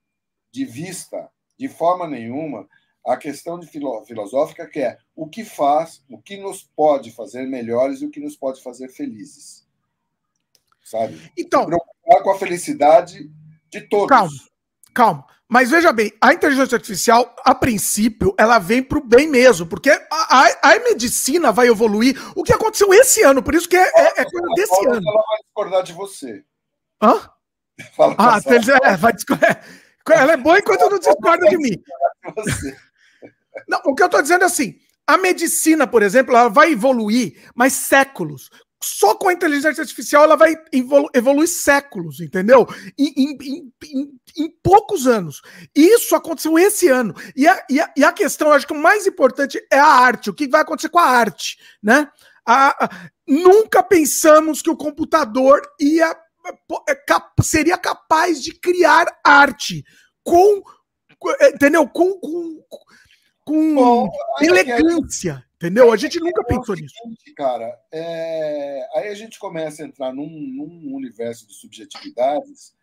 de 0.51 0.65
vista, 0.65 1.29
de 1.57 1.69
forma 1.69 2.07
nenhuma, 2.07 2.67
a 3.05 3.17
questão 3.17 3.59
de 3.59 3.67
filo 3.67 4.03
filosófica 4.05 4.65
que 4.67 4.79
é 4.79 4.97
o 5.15 5.27
que 5.27 5.43
faz, 5.43 6.03
o 6.09 6.17
que 6.17 6.37
nos 6.37 6.63
pode 6.63 7.11
fazer 7.11 7.45
melhores 7.45 8.01
e 8.01 8.05
o 8.05 8.09
que 8.09 8.19
nos 8.19 8.35
pode 8.35 8.61
fazer 8.63 8.89
felizes. 8.89 9.65
Sabe? 10.83 11.31
Então, 11.37 11.65
preocupar 11.65 12.23
com 12.23 12.31
a 12.31 12.37
felicidade 12.37 13.29
de 13.69 13.81
todos. 13.81 14.09
Calma, 14.09 14.31
calma. 14.93 15.27
Mas 15.47 15.69
veja 15.69 15.93
bem, 15.93 16.11
a 16.19 16.33
inteligência 16.33 16.75
artificial, 16.75 17.35
a 17.43 17.53
princípio, 17.53 18.33
ela 18.39 18.57
vem 18.57 18.81
para 18.81 18.97
o 18.97 19.03
bem 19.03 19.27
mesmo, 19.27 19.67
porque 19.67 19.91
a, 19.91 19.99
a, 20.11 20.71
a, 20.71 20.79
medicina 20.79 21.51
vai 21.51 21.67
evoluir. 21.67 22.19
O 22.35 22.43
que 22.43 22.53
aconteceu 22.53 22.91
esse 22.93 23.21
ano, 23.21 23.43
por 23.43 23.53
isso 23.53 23.69
que 23.69 23.77
é, 23.77 23.83
é, 23.83 24.21
é 24.21 24.25
coisa 24.25 24.47
desse 24.55 24.87
ano. 24.87 24.95
Ela 25.07 25.23
vai 25.27 25.37
discordar 25.43 25.83
de 25.83 25.93
você. 25.93 26.43
Hã? 27.01 27.29
Fala 27.95 28.15
ah, 28.17 28.39
é, 28.83 28.97
vai 28.97 29.13
discordar. 29.13 29.63
Ela 30.09 30.33
é 30.33 30.37
boa 30.37 30.57
enquanto 30.57 30.89
não 30.89 30.99
discorda 30.99 31.47
de 31.47 31.57
mim. 31.57 31.83
Não, 33.67 33.79
o 33.85 33.95
que 33.95 34.03
eu 34.03 34.07
estou 34.07 34.21
dizendo 34.21 34.43
é 34.43 34.45
assim: 34.45 34.75
a 35.05 35.17
medicina, 35.17 35.85
por 35.85 36.01
exemplo, 36.01 36.35
ela 36.35 36.49
vai 36.49 36.71
evoluir 36.71 37.49
mais 37.55 37.73
séculos. 37.73 38.49
Só 38.83 39.15
com 39.15 39.29
a 39.29 39.33
inteligência 39.33 39.79
artificial 39.79 40.25
ela 40.25 40.35
vai 40.35 40.55
evolu 40.73 41.09
evoluir 41.13 41.47
séculos, 41.47 42.19
entendeu? 42.19 42.67
Em, 42.99 43.13
em, 43.15 43.71
em, 43.81 44.19
em, 44.37 44.49
poucos 44.61 45.07
anos. 45.07 45.41
Isso 45.73 46.13
aconteceu 46.13 46.59
esse 46.59 46.89
ano. 46.89 47.13
E 47.33 47.47
a, 47.47 47.65
e, 47.69 47.79
a, 47.79 47.93
e 47.95 48.03
a 48.03 48.11
questão, 48.11 48.51
acho 48.51 48.67
que 48.67 48.73
o 48.73 48.81
mais 48.81 49.07
importante 49.07 49.57
é 49.71 49.79
a 49.79 49.87
arte. 49.87 50.29
O 50.29 50.33
que 50.33 50.49
vai 50.49 50.61
acontecer 50.61 50.89
com 50.89 50.99
a 50.99 51.07
arte, 51.07 51.57
né? 51.81 52.09
A, 52.45 52.85
a, 52.85 52.89
nunca 53.25 53.81
pensamos 53.81 54.61
que 54.61 54.69
o 54.69 54.75
computador 54.75 55.61
ia 55.79 56.13
é, 56.89 56.97
seria 57.41 57.77
capaz 57.77 58.43
de 58.43 58.51
criar 58.51 59.05
arte 59.23 59.81
com 60.25 60.61
entendeu 61.53 61.87
com, 61.87 62.19
com, 62.19 62.59
com 63.43 63.75
Bom, 63.75 64.11
elegância 64.41 65.43
Entendeu? 65.63 65.93
A 65.93 65.95
gente 65.95 66.19
nunca 66.19 66.43
pensou 66.43 66.75
nisso. 66.75 66.93
Cara, 67.37 67.79
é... 67.89 68.85
aí 68.95 69.07
a 69.07 69.15
gente 69.15 69.39
começa 69.39 69.81
a 69.81 69.85
entrar 69.85 70.11
num, 70.11 70.27
num 70.27 70.93
universo 70.93 71.47
de 71.47 71.53
subjetividades. 71.53 72.75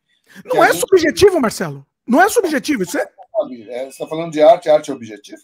Não 0.46 0.64
é 0.64 0.72
gente... 0.72 0.80
subjetivo, 0.80 1.38
Marcelo. 1.38 1.86
Não 2.06 2.22
é 2.22 2.30
subjetivo. 2.30 2.82
Isso 2.82 2.96
é... 2.96 3.02
é 3.02 3.84
você 3.84 3.88
está 3.88 4.06
falando 4.06 4.32
de 4.32 4.40
arte, 4.40 4.70
arte 4.70 4.90
é 4.90 4.94
objetivo? 4.94 5.42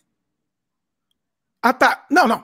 Ah, 1.61 1.75
tá. 1.75 2.07
Não, 2.11 2.27
não. 2.27 2.43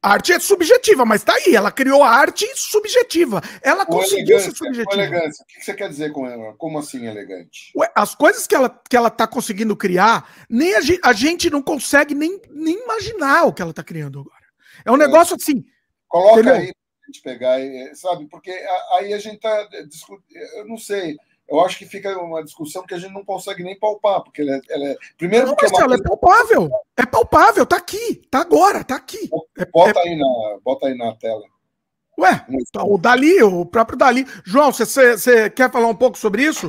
A 0.00 0.12
arte 0.12 0.32
é 0.32 0.38
subjetiva, 0.38 1.04
mas 1.04 1.24
tá 1.24 1.34
aí. 1.34 1.56
Ela 1.56 1.72
criou 1.72 2.04
a 2.04 2.10
arte 2.10 2.46
subjetiva. 2.54 3.40
Ela 3.60 3.84
com 3.84 3.94
conseguiu 3.94 4.38
ser 4.38 4.54
subjetiva. 4.54 4.92
Elegância. 4.92 5.42
O 5.42 5.46
que 5.46 5.64
você 5.64 5.74
quer 5.74 5.88
dizer 5.88 6.12
com 6.12 6.24
ela? 6.24 6.54
Como 6.56 6.78
assim 6.78 7.06
elegante? 7.06 7.72
Ué, 7.76 7.90
as 7.96 8.14
coisas 8.14 8.46
que 8.46 8.54
ela, 8.54 8.70
que 8.88 8.96
ela 8.96 9.10
tá 9.10 9.26
conseguindo 9.26 9.76
criar, 9.76 10.46
nem 10.48 10.72
a, 10.74 10.80
a 11.02 11.12
gente 11.12 11.50
não 11.50 11.60
consegue 11.60 12.14
nem, 12.14 12.40
nem 12.48 12.80
imaginar 12.80 13.44
o 13.44 13.52
que 13.52 13.60
ela 13.60 13.72
tá 13.72 13.82
criando 13.82 14.20
agora. 14.20 14.44
É 14.84 14.92
um 14.92 14.96
é. 14.96 14.98
negócio 14.98 15.34
assim. 15.34 15.64
Coloca 16.06 16.40
entendeu? 16.40 16.54
aí 16.54 16.66
pra 16.66 17.06
gente 17.06 17.22
pegar, 17.22 17.58
sabe? 17.96 18.28
Porque 18.28 18.52
aí 18.92 19.12
a 19.12 19.18
gente 19.18 19.40
tá 19.40 19.68
discutindo. 19.88 20.38
Eu 20.58 20.66
não 20.68 20.78
sei. 20.78 21.16
Eu 21.48 21.60
acho 21.60 21.78
que 21.78 21.86
fica 21.86 22.16
uma 22.18 22.44
discussão 22.44 22.84
que 22.84 22.92
a 22.92 22.98
gente 22.98 23.14
não 23.14 23.24
consegue 23.24 23.62
nem 23.62 23.78
palpar, 23.78 24.22
porque 24.22 24.42
ela 24.42 24.56
é. 24.56 24.60
Ela 24.68 24.84
é 24.88 24.96
primeiro, 25.16 25.46
não, 25.46 25.54
porque 25.54 25.72
Marcelo, 25.72 25.94
é, 25.94 25.96
é 25.96 26.02
palpável. 26.02 26.68
É 26.96 27.06
palpável, 27.06 27.66
tá 27.66 27.76
aqui, 27.76 28.16
tá 28.30 28.40
agora, 28.40 28.84
tá 28.84 28.96
aqui. 28.96 29.30
Bota, 29.72 29.98
é, 30.00 30.08
aí, 30.08 30.16
na, 30.16 30.58
bota 30.62 30.88
aí 30.88 30.94
na 30.96 31.14
tela. 31.16 31.42
Ué, 32.18 32.44
tá, 32.72 32.84
o 32.84 32.98
Dali, 32.98 33.42
o 33.42 33.64
próprio 33.64 33.96
Dali. 33.96 34.26
João, 34.44 34.72
você 34.72 35.48
quer 35.48 35.72
falar 35.72 35.86
um 35.86 35.94
pouco 35.94 36.18
sobre 36.18 36.42
isso? 36.42 36.68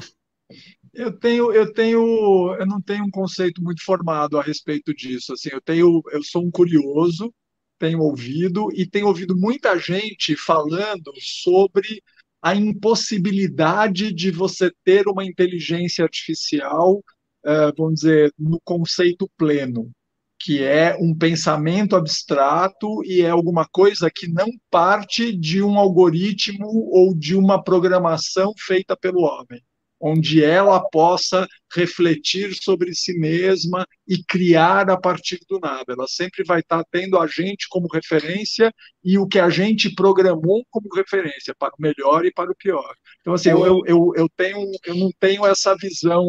Eu 0.93 1.11
tenho, 1.11 1.51
eu 1.51 1.73
tenho, 1.73 2.55
eu 2.55 2.65
não 2.65 2.81
tenho 2.81 3.03
um 3.03 3.11
conceito 3.11 3.61
muito 3.61 3.83
formado 3.83 4.37
a 4.37 4.43
respeito 4.43 4.93
disso. 4.93 5.33
Assim, 5.33 5.49
eu 5.51 5.59
tenho, 5.59 6.01
eu 6.11 6.23
sou 6.23 6.43
um 6.43 6.51
curioso, 6.51 7.33
tenho 7.77 7.99
ouvido 7.99 8.69
e 8.73 8.85
tenho 8.85 9.07
ouvido 9.07 9.35
muita 9.35 9.77
gente 9.77 10.35
falando 10.35 11.11
sobre 11.19 12.01
a 12.41 12.55
impossibilidade 12.55 14.13
de 14.13 14.31
você 14.31 14.71
ter 14.83 15.07
uma 15.07 15.25
inteligência 15.25 16.03
artificial, 16.03 16.97
uh, 17.45 17.73
vamos 17.77 18.01
dizer, 18.01 18.33
no 18.37 18.59
conceito 18.63 19.29
pleno, 19.37 19.91
que 20.39 20.63
é 20.63 20.95
um 20.99 21.13
pensamento 21.13 21.95
abstrato 21.95 23.03
e 23.03 23.21
é 23.21 23.29
alguma 23.29 23.67
coisa 23.69 24.09
que 24.13 24.27
não 24.27 24.47
parte 24.71 25.35
de 25.35 25.61
um 25.61 25.77
algoritmo 25.77 26.67
ou 26.91 27.13
de 27.13 27.35
uma 27.35 27.61
programação 27.61 28.53
feita 28.57 28.95
pelo 28.95 29.21
homem 29.21 29.61
onde 29.99 30.43
ela 30.43 30.79
possa 30.89 31.47
refletir 31.73 32.55
sobre 32.55 32.95
si 32.95 33.17
mesma 33.17 33.85
e 34.07 34.23
criar 34.23 34.89
a 34.89 34.97
partir 34.97 35.39
do 35.47 35.59
nada. 35.59 35.93
Ela 35.93 36.07
sempre 36.07 36.43
vai 36.43 36.61
estar 36.61 36.83
tendo 36.89 37.19
a 37.19 37.27
gente 37.27 37.67
como 37.69 37.87
referência 37.91 38.73
e 39.03 39.17
o 39.17 39.27
que 39.27 39.39
a 39.39 39.49
gente 39.49 39.93
programou 39.93 40.65
como 40.69 40.87
referência, 40.95 41.53
para 41.57 41.73
o 41.77 41.81
melhor 41.81 42.25
e 42.25 42.31
para 42.31 42.51
o 42.51 42.55
pior. 42.55 42.95
Então, 43.21 43.33
assim, 43.33 43.49
eu, 43.49 43.81
eu, 43.85 44.13
eu, 44.15 44.29
tenho, 44.35 44.71
eu 44.85 44.95
não 44.95 45.11
tenho 45.19 45.45
essa 45.45 45.75
visão 45.75 46.25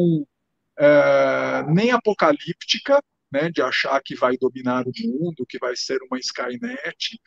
é, 0.79 1.65
nem 1.69 1.91
apocalíptica, 1.91 3.03
né, 3.33 3.49
de 3.51 3.63
achar 3.63 4.01
que 4.03 4.17
vai 4.17 4.37
dominar 4.37 4.85
o 4.87 4.93
mundo, 5.05 5.47
que 5.49 5.59
vai 5.59 5.77
ser 5.77 5.99
uma 6.03 6.19
Skynet. 6.19 7.21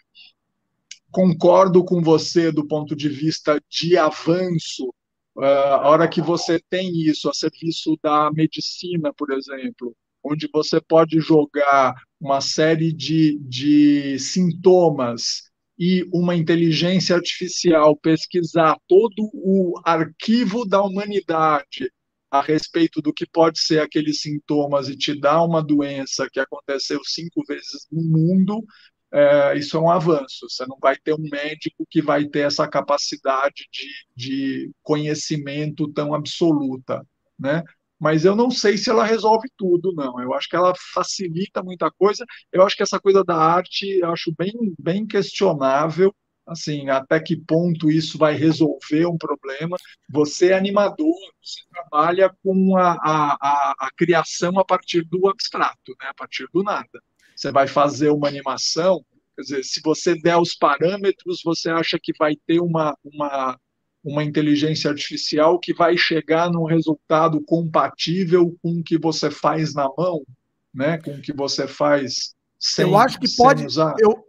Concordo 1.10 1.86
com 1.86 2.02
você 2.02 2.52
do 2.52 2.68
ponto 2.68 2.96
de 2.96 3.08
vista 3.08 3.62
de 3.70 3.98
avanço 3.98 4.94
a 5.38 5.90
hora 5.90 6.08
que 6.08 6.22
você 6.22 6.60
tem 6.70 6.92
isso 7.02 7.30
a 7.30 7.34
serviço 7.34 7.98
da 8.02 8.32
medicina, 8.32 9.14
por 9.14 9.32
exemplo, 9.32 9.96
onde 10.24 10.48
você 10.52 10.80
pode 10.80 11.20
jogar 11.20 11.96
uma 12.20 12.40
série 12.40 12.94
de, 12.94 13.38
de 13.40 14.18
sintomas 14.20 15.52
e 15.78 16.08
uma 16.14 16.36
inteligência 16.36 17.16
artificial 17.16 17.98
pesquisar 17.98 18.78
todo 18.88 19.30
o 19.34 19.74
arquivo 19.84 20.66
da 20.66 20.82
humanidade 20.82 21.92
a 22.32 22.42
respeito 22.42 23.02
do 23.02 23.14
que 23.14 23.28
pode 23.28 23.60
ser 23.60 23.80
aqueles 23.80 24.22
sintomas 24.22 24.88
e 24.88 24.96
te 24.96 25.20
dar 25.20 25.44
uma 25.44 25.62
doença 25.62 26.28
que 26.32 26.40
aconteceu 26.40 27.00
cinco 27.04 27.44
vezes 27.48 27.86
no 27.92 28.02
mundo, 28.02 28.64
é, 29.14 29.58
isso 29.58 29.78
é 29.78 29.80
um 29.80 29.90
avanço. 29.90 30.50
Você 30.50 30.66
não 30.66 30.78
vai 30.82 30.96
ter 30.98 31.14
um 31.14 31.30
médico 31.32 31.86
que 31.90 32.02
vai 32.02 32.26
ter 32.26 32.48
essa 32.48 32.68
capacidade 32.68 33.68
de, 33.72 33.88
de 34.16 34.72
conhecimento 34.82 35.88
tão 35.94 36.14
absoluta, 36.16 37.06
né? 37.40 37.64
Mas 38.00 38.26
eu 38.26 38.36
não 38.36 38.50
sei 38.52 38.78
se 38.78 38.90
ela 38.90 39.06
resolve 39.06 39.48
tudo, 39.56 39.94
não. 39.94 40.20
Eu 40.20 40.34
acho 40.34 40.50
que 40.50 40.56
ela 40.56 40.74
facilita 40.94 41.64
muita 41.64 41.92
coisa. 41.92 42.26
Eu 42.52 42.64
acho 42.64 42.76
que 42.76 42.84
essa 42.84 43.00
coisa 43.00 43.24
da 43.24 43.36
arte, 43.38 44.00
eu 44.00 44.12
acho 44.12 44.34
bem, 44.38 44.52
bem 44.80 45.06
questionável 45.06 46.14
assim, 46.46 46.90
até 46.90 47.22
que 47.22 47.38
ponto 47.38 47.90
isso 47.90 48.18
vai 48.18 48.34
resolver 48.36 49.06
um 49.06 49.18
problema. 49.18 49.78
Você 50.10 50.50
é 50.50 50.58
animador, 50.58 51.16
você 51.42 51.62
trabalha 51.72 52.36
com 52.44 52.76
a, 52.78 52.94
a, 52.94 53.38
a, 53.42 53.74
a 53.80 53.90
criação 53.96 54.60
a 54.60 54.66
partir 54.66 55.04
do 55.06 55.30
abstrato, 55.30 55.96
né? 56.02 56.08
a 56.10 56.14
partir 56.14 56.46
do 56.54 56.62
nada 56.62 57.02
você 57.36 57.52
vai 57.52 57.68
fazer 57.68 58.10
uma 58.10 58.28
animação, 58.28 59.04
quer 59.36 59.42
dizer, 59.42 59.64
se 59.64 59.82
você 59.84 60.16
der 60.16 60.38
os 60.38 60.56
parâmetros, 60.56 61.42
você 61.44 61.70
acha 61.70 61.98
que 62.02 62.14
vai 62.18 62.36
ter 62.48 62.60
uma, 62.60 62.98
uma, 63.04 63.60
uma 64.04 64.24
inteligência 64.24 64.90
artificial 64.90 65.60
que 65.60 65.74
vai 65.74 65.98
chegar 65.98 66.50
num 66.52 66.66
resultado 66.66 67.42
compatível 67.42 68.56
com 68.62 68.80
o 68.80 68.84
que 68.84 68.98
você 68.98 69.32
faz 69.32 69.74
na 69.74 69.90
mão, 69.98 70.24
né? 70.74 70.98
com 70.98 71.12
o 71.12 71.22
que 71.22 71.34
você 71.34 71.68
faz 71.68 72.36
sem 72.64 72.86
Eu 72.86 72.98
acho 72.98 73.20
que 73.20 73.28
pode. 73.36 73.66
Usar. 73.66 73.94
Eu, 74.00 74.26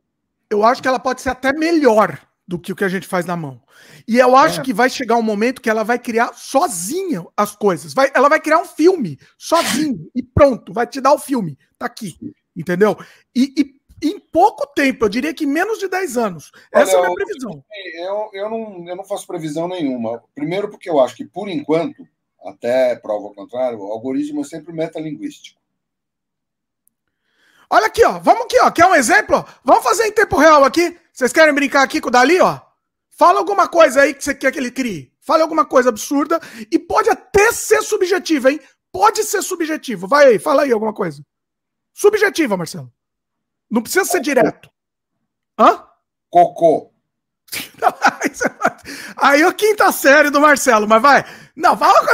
eu 0.51 0.65
acho 0.65 0.83
que 0.83 0.89
ela 0.89 0.99
pode 0.99 1.21
ser 1.23 1.31
até 1.31 1.53
melhor 1.53 2.19
do 2.47 2.59
que 2.59 2.73
o 2.73 2.77
que 2.77 2.85
a 2.85 2.89
gente 2.89 3.07
faz 3.07 3.25
na 3.25 3.37
mão. 3.37 3.63
E 4.07 4.19
eu 4.19 4.37
acho 4.37 4.61
é. 4.61 4.65
que 4.65 4.73
vai 4.73 4.91
chegar 4.91 5.17
um 5.17 5.23
momento 5.23 5.63
que 5.63 5.71
ela 5.71 5.83
vai 5.83 5.99
criar 5.99 6.33
sozinha 6.35 7.25
as 7.37 7.55
coisas. 7.55 7.95
Vai, 7.95 8.11
ela 8.15 8.29
vai 8.29 8.41
criar 8.41 8.59
um 8.59 8.67
filme 8.67 9.19
sozinho 9.39 10.11
e 10.15 10.23
pronto, 10.23 10.73
vai 10.73 10.87
te 10.87 11.01
dar 11.01 11.13
o 11.13 11.19
filme. 11.19 11.57
Tá 11.79 11.87
aqui. 11.87 12.15
Entendeu? 12.57 12.97
E, 13.35 13.53
e 13.57 13.75
em 14.03 14.19
pouco 14.19 14.67
tempo, 14.67 15.05
eu 15.05 15.09
diria 15.09 15.33
que 15.33 15.47
menos 15.47 15.79
de 15.79 15.89
10 15.89 16.17
anos. 16.19 16.53
Essa 16.73 16.97
Olha, 16.97 16.97
é 16.97 16.99
a 16.99 17.03
minha 17.03 17.15
previsão. 17.15 17.65
Eu, 17.95 18.31
eu, 18.33 18.51
não, 18.51 18.89
eu 18.89 18.97
não 18.97 19.05
faço 19.05 19.27
previsão 19.27 19.67
nenhuma. 19.67 20.23
Primeiro, 20.35 20.69
porque 20.69 20.91
eu 20.91 21.01
acho 21.01 21.17
que, 21.17 21.25
por 21.25 21.49
enquanto, 21.49 22.07
até 22.45 22.95
prova 22.97 23.27
ao 23.27 23.35
contrário, 23.35 23.79
o 23.79 23.93
algoritmo 23.93 24.43
é 24.43 24.45
sempre 24.45 24.73
metalinguístico. 24.73 25.61
Olha 27.71 27.87
aqui, 27.87 28.05
ó. 28.05 28.19
Vamos 28.19 28.45
aqui, 28.45 28.59
ó. 28.61 28.71
Quer 28.71 28.87
um 28.87 28.95
exemplo? 28.95 29.45
Vamos 29.65 29.83
fazer 29.83 30.07
em 30.07 30.13
tempo 30.13 30.37
real 30.37 30.65
aqui. 30.65 30.99
Vocês 31.13 31.33
querem 31.33 31.55
brincar 31.55 31.83
aqui 31.83 32.01
com 32.01 32.09
o 32.09 32.13
Dali, 32.13 32.41
ó? 32.41 32.61
Fala 33.11 33.39
alguma 33.39 33.69
coisa 33.69 34.03
aí 34.03 34.13
que 34.13 34.23
você 34.23 34.35
quer 34.35 34.53
que 34.53 34.59
ele 34.59 34.71
crie. 34.71 35.13
Fale 35.21 35.43
alguma 35.43 35.65
coisa 35.65 35.89
absurda 35.89 36.39
e 36.71 36.79
pode 36.79 37.09
até 37.09 37.51
ser 37.51 37.81
subjetiva, 37.83 38.51
hein? 38.53 38.61
Pode 38.93 39.25
ser 39.25 39.41
subjetivo. 39.41 40.07
Vai 40.07 40.27
aí, 40.27 40.39
fala 40.39 40.63
aí 40.63 40.73
alguma 40.73 40.93
coisa. 40.93 41.25
Subjetiva, 41.95 42.57
Marcelo. 42.57 42.93
Não 43.71 43.81
precisa 43.81 44.05
ser 44.05 44.21
direto. 44.21 44.69
Hã? 45.59 45.85
Cocô. 46.29 46.93
Aí 49.17 49.43
é 49.43 49.47
a 49.47 49.53
quinta 49.53 49.91
série 49.93 50.29
do 50.29 50.41
Marcelo, 50.41 50.89
mas 50.89 51.01
vai. 51.01 51.25
Não, 51.55 51.77
fala 51.77 52.01
com 52.01 52.13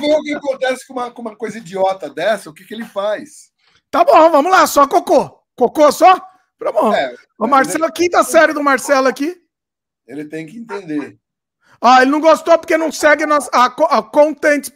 ver 0.00 0.14
o 0.14 0.22
que 0.22 0.34
acontece 0.34 0.86
com 0.86 0.92
uma, 0.92 1.10
com 1.10 1.22
uma 1.22 1.36
coisa 1.36 1.58
idiota 1.58 2.08
dessa, 2.08 2.48
o 2.48 2.54
que, 2.54 2.64
que 2.64 2.72
ele 2.72 2.84
faz. 2.84 3.50
Tá 3.90 4.04
bom, 4.04 4.30
vamos 4.30 4.50
lá, 4.50 4.66
só 4.66 4.86
cocô. 4.86 5.40
Cocô 5.56 5.90
só? 5.90 6.16
Tá 6.58 6.72
bom. 6.72 6.94
É, 6.94 7.14
o 7.38 7.46
Marcelo, 7.48 7.86
ele... 7.86 7.92
quinta 7.92 8.22
série 8.22 8.52
do 8.52 8.62
Marcelo 8.62 9.08
aqui. 9.08 9.36
Ele 10.06 10.24
tem 10.24 10.46
que 10.46 10.56
entender. 10.56 11.18
Ah, 11.80 12.02
ele 12.02 12.10
não 12.10 12.20
gostou 12.20 12.56
porque 12.58 12.78
não 12.78 12.90
segue 12.92 13.26
nas, 13.26 13.48
a, 13.52 13.66
a 13.66 14.02
content. 14.02 14.68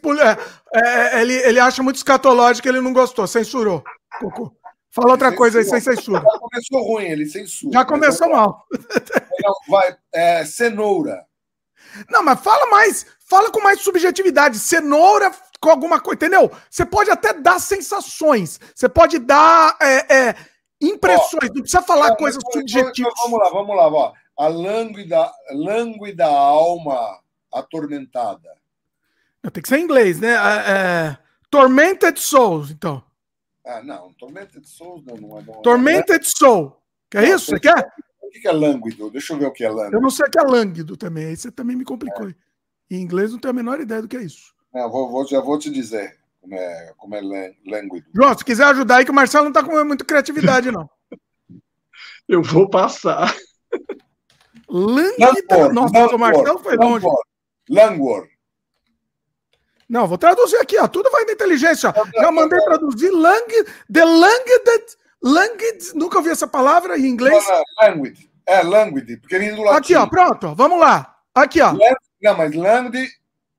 É, 0.73 1.17
é, 1.17 1.21
ele, 1.21 1.33
ele 1.33 1.59
acha 1.59 1.81
muito 1.81 1.95
escatológico, 1.95 2.67
ele 2.67 2.81
não 2.81 2.93
gostou, 2.93 3.25
censurou. 3.25 3.83
Cocô. 4.19 4.53
Fala 4.91 5.11
outra 5.11 5.35
coisa 5.35 5.59
aí 5.59 5.65
sem 5.65 5.79
censura. 5.79 6.21
Já 6.21 6.39
começou 6.39 6.83
ruim, 6.83 7.05
ele 7.05 7.25
censura. 7.25 7.71
Já 7.71 7.85
começou 7.85 8.29
mal. 8.29 8.65
vai, 9.69 9.95
é, 10.11 10.43
cenoura. 10.45 11.25
Não, 12.09 12.23
mas 12.23 12.39
fala 12.41 12.69
mais, 12.69 13.05
fala 13.27 13.51
com 13.51 13.61
mais 13.61 13.81
subjetividade. 13.81 14.57
Cenoura 14.57 15.31
com 15.61 15.69
alguma 15.69 15.99
coisa, 15.99 16.15
entendeu? 16.15 16.51
Você 16.69 16.85
pode 16.85 17.11
até 17.11 17.33
dar 17.33 17.59
sensações, 17.59 18.59
você 18.73 18.89
pode 18.89 19.19
dar 19.19 19.77
é, 19.79 20.15
é, 20.15 20.35
impressões, 20.81 21.49
ó, 21.49 21.53
não 21.53 21.61
precisa 21.61 21.81
falar 21.81 22.15
coisas 22.15 22.41
subjetivas. 22.51 23.13
vamos 23.23 23.39
lá, 23.39 23.49
vamos 23.49 23.75
lá, 23.75 23.87
ó. 23.87 24.13
A 24.37 24.47
lânguida, 24.47 25.31
lânguida 25.51 26.25
alma 26.25 27.19
atormentada. 27.53 28.49
Tem 29.51 29.61
que 29.61 29.69
ser 29.69 29.79
em 29.79 29.83
inglês, 29.83 30.19
né? 30.19 30.31
É, 30.31 30.71
é 30.71 31.17
tormented 31.51 32.19
Souls, 32.19 32.71
então. 32.71 33.03
Ah, 33.69 33.83
não, 33.83 34.11
Tormented 34.13 34.67
Souls 34.67 35.05
não, 35.05 35.15
não 35.15 35.37
é 35.37 35.43
bom. 35.43 35.61
Tormented 35.61 36.25
Soul. 36.25 36.75
Que 37.07 37.19
é 37.19 37.29
isso? 37.29 37.51
Você 37.51 37.59
quer? 37.59 37.87
O 38.19 38.29
que 38.31 38.47
é 38.47 38.51
lânguido? 38.51 39.11
Deixa 39.11 39.33
eu 39.33 39.37
ver 39.37 39.45
o 39.45 39.51
que 39.51 39.63
é 39.63 39.69
lânguido. 39.69 39.95
Eu 39.95 40.01
não 40.01 40.09
sei 40.09 40.25
o 40.25 40.31
que 40.31 40.39
é 40.39 40.43
lânguido 40.43 40.97
também. 40.97 41.25
Aí 41.27 41.37
você 41.37 41.51
também 41.51 41.75
me 41.75 41.85
complicou. 41.85 42.29
É. 42.29 42.35
Em 42.89 42.99
inglês 42.99 43.31
não 43.31 43.37
tenho 43.37 43.51
a 43.51 43.53
menor 43.53 43.79
ideia 43.79 44.01
do 44.01 44.07
que 44.07 44.17
é 44.17 44.23
isso. 44.23 44.55
Não, 44.73 44.89
vou, 44.89 45.11
vou, 45.11 45.27
já 45.27 45.39
vou 45.39 45.59
te 45.59 45.69
dizer 45.69 46.17
como 46.41 46.55
é, 46.55 46.93
como 46.97 47.15
é 47.15 47.21
lânguido. 47.67 48.07
João, 48.11 48.35
se 48.35 48.43
quiser 48.43 48.65
ajudar 48.65 48.97
aí, 48.97 49.05
que 49.05 49.11
o 49.11 49.13
Marcelo 49.13 49.43
não 49.43 49.51
está 49.51 49.63
com 49.63 49.85
muita 49.85 50.03
criatividade, 50.03 50.71
não. 50.71 50.89
eu 52.27 52.41
vou 52.41 52.67
passar. 52.67 53.35
Lânguido. 54.67 55.73
Nossa, 55.73 56.15
o 56.15 56.19
Marcelo 56.19 56.59
foi 56.59 56.75
longe. 56.75 57.05
Langword. 57.69 58.31
Não, 59.89 60.07
vou 60.07 60.17
traduzir 60.17 60.57
aqui, 60.57 60.77
ó. 60.77 60.87
Tudo 60.87 61.09
vai 61.09 61.25
na 61.25 61.33
inteligência. 61.33 61.91
Ó. 61.95 62.21
Já 62.21 62.31
mandei 62.31 62.59
traduzir 62.59 63.09
lang, 63.09 63.65
the 63.91 64.05
langed, 65.21 65.95
nunca 65.95 66.17
ouvi 66.19 66.29
essa 66.29 66.47
palavra 66.47 66.97
em 66.97 67.07
inglês. 67.07 67.43
Languid. 67.81 68.29
É, 68.45 68.61
languid, 68.61 69.17
porque 69.17 69.39
vem 69.39 69.55
do 69.55 69.63
latim. 69.63 69.77
Aqui, 69.77 69.95
ó, 69.95 70.07
pronto. 70.07 70.53
Vamos 70.55 70.79
lá. 70.79 71.17
Aqui, 71.33 71.59
ó. 71.61 71.73
Não, 72.21 72.37
mas 72.37 72.53
languid, 72.53 73.09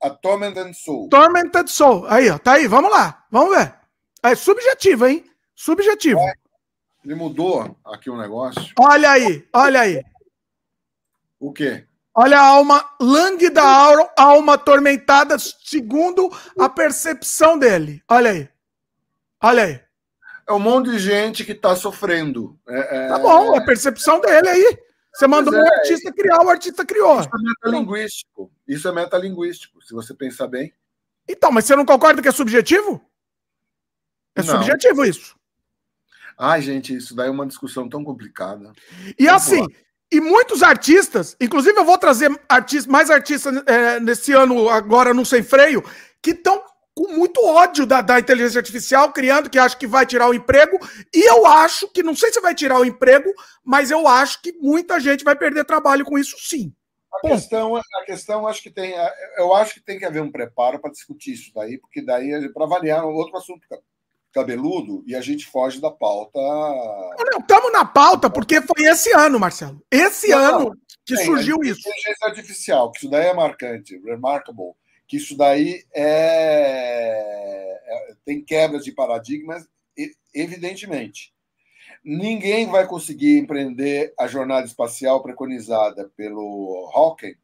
a 0.01 0.09
tormented 0.09 0.73
soul. 0.73 1.09
Tormented 1.09 1.69
soul. 1.69 2.05
Aí, 2.07 2.29
ó. 2.29 2.37
Tá 2.37 2.53
aí. 2.53 2.67
Vamos 2.67 2.91
lá. 2.91 3.25
Vamos 3.29 3.55
ver. 3.55 3.73
É 4.23 4.33
subjetivo, 4.33 5.07
hein? 5.07 5.25
Subjetivo. 5.55 6.19
É. 6.19 6.33
Ele 7.03 7.15
mudou 7.15 7.75
aqui 7.83 8.09
o 8.09 8.13
um 8.13 8.17
negócio. 8.17 8.73
Olha 8.79 9.11
aí, 9.11 9.47
olha 9.51 9.81
aí. 9.81 10.03
O 11.39 11.51
quê? 11.51 11.85
Olha 12.13 12.39
a 12.39 12.45
alma 12.45 12.85
lânguida, 12.99 13.61
alma 14.17 14.55
atormentada, 14.55 15.37
segundo 15.39 16.29
a 16.59 16.67
percepção 16.67 17.57
dele. 17.57 18.03
Olha 18.09 18.31
aí. 18.31 18.49
Olha 19.41 19.63
aí. 19.63 19.81
É 20.47 20.51
um 20.51 20.59
monte 20.59 20.91
de 20.91 20.99
gente 20.99 21.45
que 21.45 21.53
está 21.53 21.75
sofrendo. 21.75 22.59
É, 22.67 23.05
é... 23.05 23.07
Tá 23.07 23.17
bom, 23.17 23.55
a 23.55 23.63
percepção 23.63 24.19
dele 24.19 24.49
aí. 24.49 24.77
Você 25.13 25.27
mandou 25.27 25.53
é, 25.53 25.61
um 25.61 25.67
artista 25.67 26.11
criar, 26.11 26.41
o 26.41 26.49
artista 26.49 26.85
criou. 26.85 27.19
Isso 27.19 27.29
é 27.29 27.41
metalinguístico. 27.41 28.51
Isso 28.67 28.87
é 28.87 28.91
metalinguístico, 28.91 29.81
se 29.81 29.93
você 29.93 30.13
pensar 30.13 30.47
bem. 30.47 30.73
Então, 31.27 31.51
mas 31.51 31.65
você 31.65 31.75
não 31.75 31.85
concorda 31.85 32.21
que 32.21 32.27
é 32.27 32.31
subjetivo? 32.31 33.01
É 34.35 34.43
não. 34.43 34.55
subjetivo 34.55 35.05
isso. 35.05 35.35
Ai, 36.37 36.61
gente, 36.61 36.95
isso 36.95 37.15
daí 37.15 37.27
é 37.27 37.31
uma 37.31 37.45
discussão 37.45 37.87
tão 37.87 38.03
complicada. 38.03 38.71
E 39.19 39.25
Vamos 39.25 39.41
assim. 39.41 39.65
E 40.11 40.19
muitos 40.19 40.61
artistas, 40.61 41.37
inclusive 41.39 41.79
eu 41.79 41.85
vou 41.85 41.97
trazer 41.97 42.29
artistas, 42.49 42.85
mais 42.85 43.09
artistas 43.09 43.63
é, 43.65 43.99
nesse 43.99 44.33
ano, 44.33 44.69
agora 44.69 45.13
no 45.13 45.25
Sem 45.25 45.41
Freio, 45.41 45.81
que 46.21 46.31
estão 46.31 46.61
com 46.93 47.13
muito 47.13 47.41
ódio 47.45 47.85
da, 47.85 48.01
da, 48.01 48.19
inteligência 48.19 48.59
artificial, 48.59 49.13
criando 49.13 49.49
que 49.49 49.57
acho 49.57 49.77
que 49.77 49.87
vai 49.87 50.05
tirar 50.05 50.27
o 50.27 50.33
emprego. 50.33 50.77
E 51.13 51.29
eu 51.29 51.45
acho 51.45 51.87
que, 51.87 52.03
não 52.03 52.13
sei 52.13 52.31
se 52.31 52.41
vai 52.41 52.53
tirar 52.53 52.79
o 52.79 52.85
emprego, 52.85 53.31
mas 53.63 53.89
eu 53.89 54.05
acho 54.05 54.41
que 54.41 54.51
muita 54.59 54.99
gente 54.99 55.23
vai 55.23 55.35
perder 55.35 55.63
trabalho 55.63 56.03
com 56.03 56.17
isso 56.17 56.35
sim. 56.39 56.73
A 57.13 57.27
questão, 57.27 57.75
a 57.75 58.05
questão 58.05 58.47
acho 58.47 58.63
que 58.63 58.71
tem, 58.71 58.93
eu 59.37 59.53
acho 59.53 59.75
que 59.75 59.81
tem 59.81 59.99
que 59.99 60.05
haver 60.05 60.21
um 60.21 60.31
preparo 60.31 60.79
para 60.79 60.91
discutir 60.91 61.33
isso 61.33 61.51
daí, 61.53 61.77
porque 61.77 62.01
daí 62.01 62.31
é 62.31 62.49
para 62.49 62.65
avaliar 62.65 63.05
outro 63.05 63.37
assunto, 63.37 63.65
cabeludo 64.31 65.03
e 65.05 65.15
a 65.15 65.21
gente 65.21 65.45
foge 65.45 65.79
da 65.79 65.91
pauta. 65.91 66.39
Não, 66.39 67.39
estamos 67.39 67.71
na 67.71 67.85
pauta 67.85 68.29
porque 68.29 68.61
foi 68.61 68.85
esse 68.85 69.11
ano, 69.13 69.39
Marcelo. 69.39 69.81
Esse 69.91 70.29
não, 70.29 70.37
ano 70.37 70.59
não, 70.65 70.71
que 71.05 71.15
tem, 71.15 71.25
surgiu 71.25 71.57
isso. 71.63 71.81
Inteligência 71.81 72.27
artificial, 72.27 72.91
que 72.91 72.99
isso 72.99 73.09
daí 73.09 73.27
é 73.27 73.33
marcante, 73.33 73.99
remarkable, 74.03 74.73
que 75.07 75.17
isso 75.17 75.35
daí 75.35 75.83
é, 75.93 77.11
é 77.85 78.15
tem 78.25 78.43
quebras 78.43 78.83
de 78.83 78.91
paradigmas, 78.91 79.67
evidentemente. 80.33 81.33
Ninguém 82.03 82.67
vai 82.67 82.87
conseguir 82.87 83.37
empreender 83.37 84.13
a 84.17 84.25
jornada 84.25 84.65
espacial 84.65 85.21
preconizada 85.21 86.11
pelo 86.15 86.89
Hawking, 86.93 87.35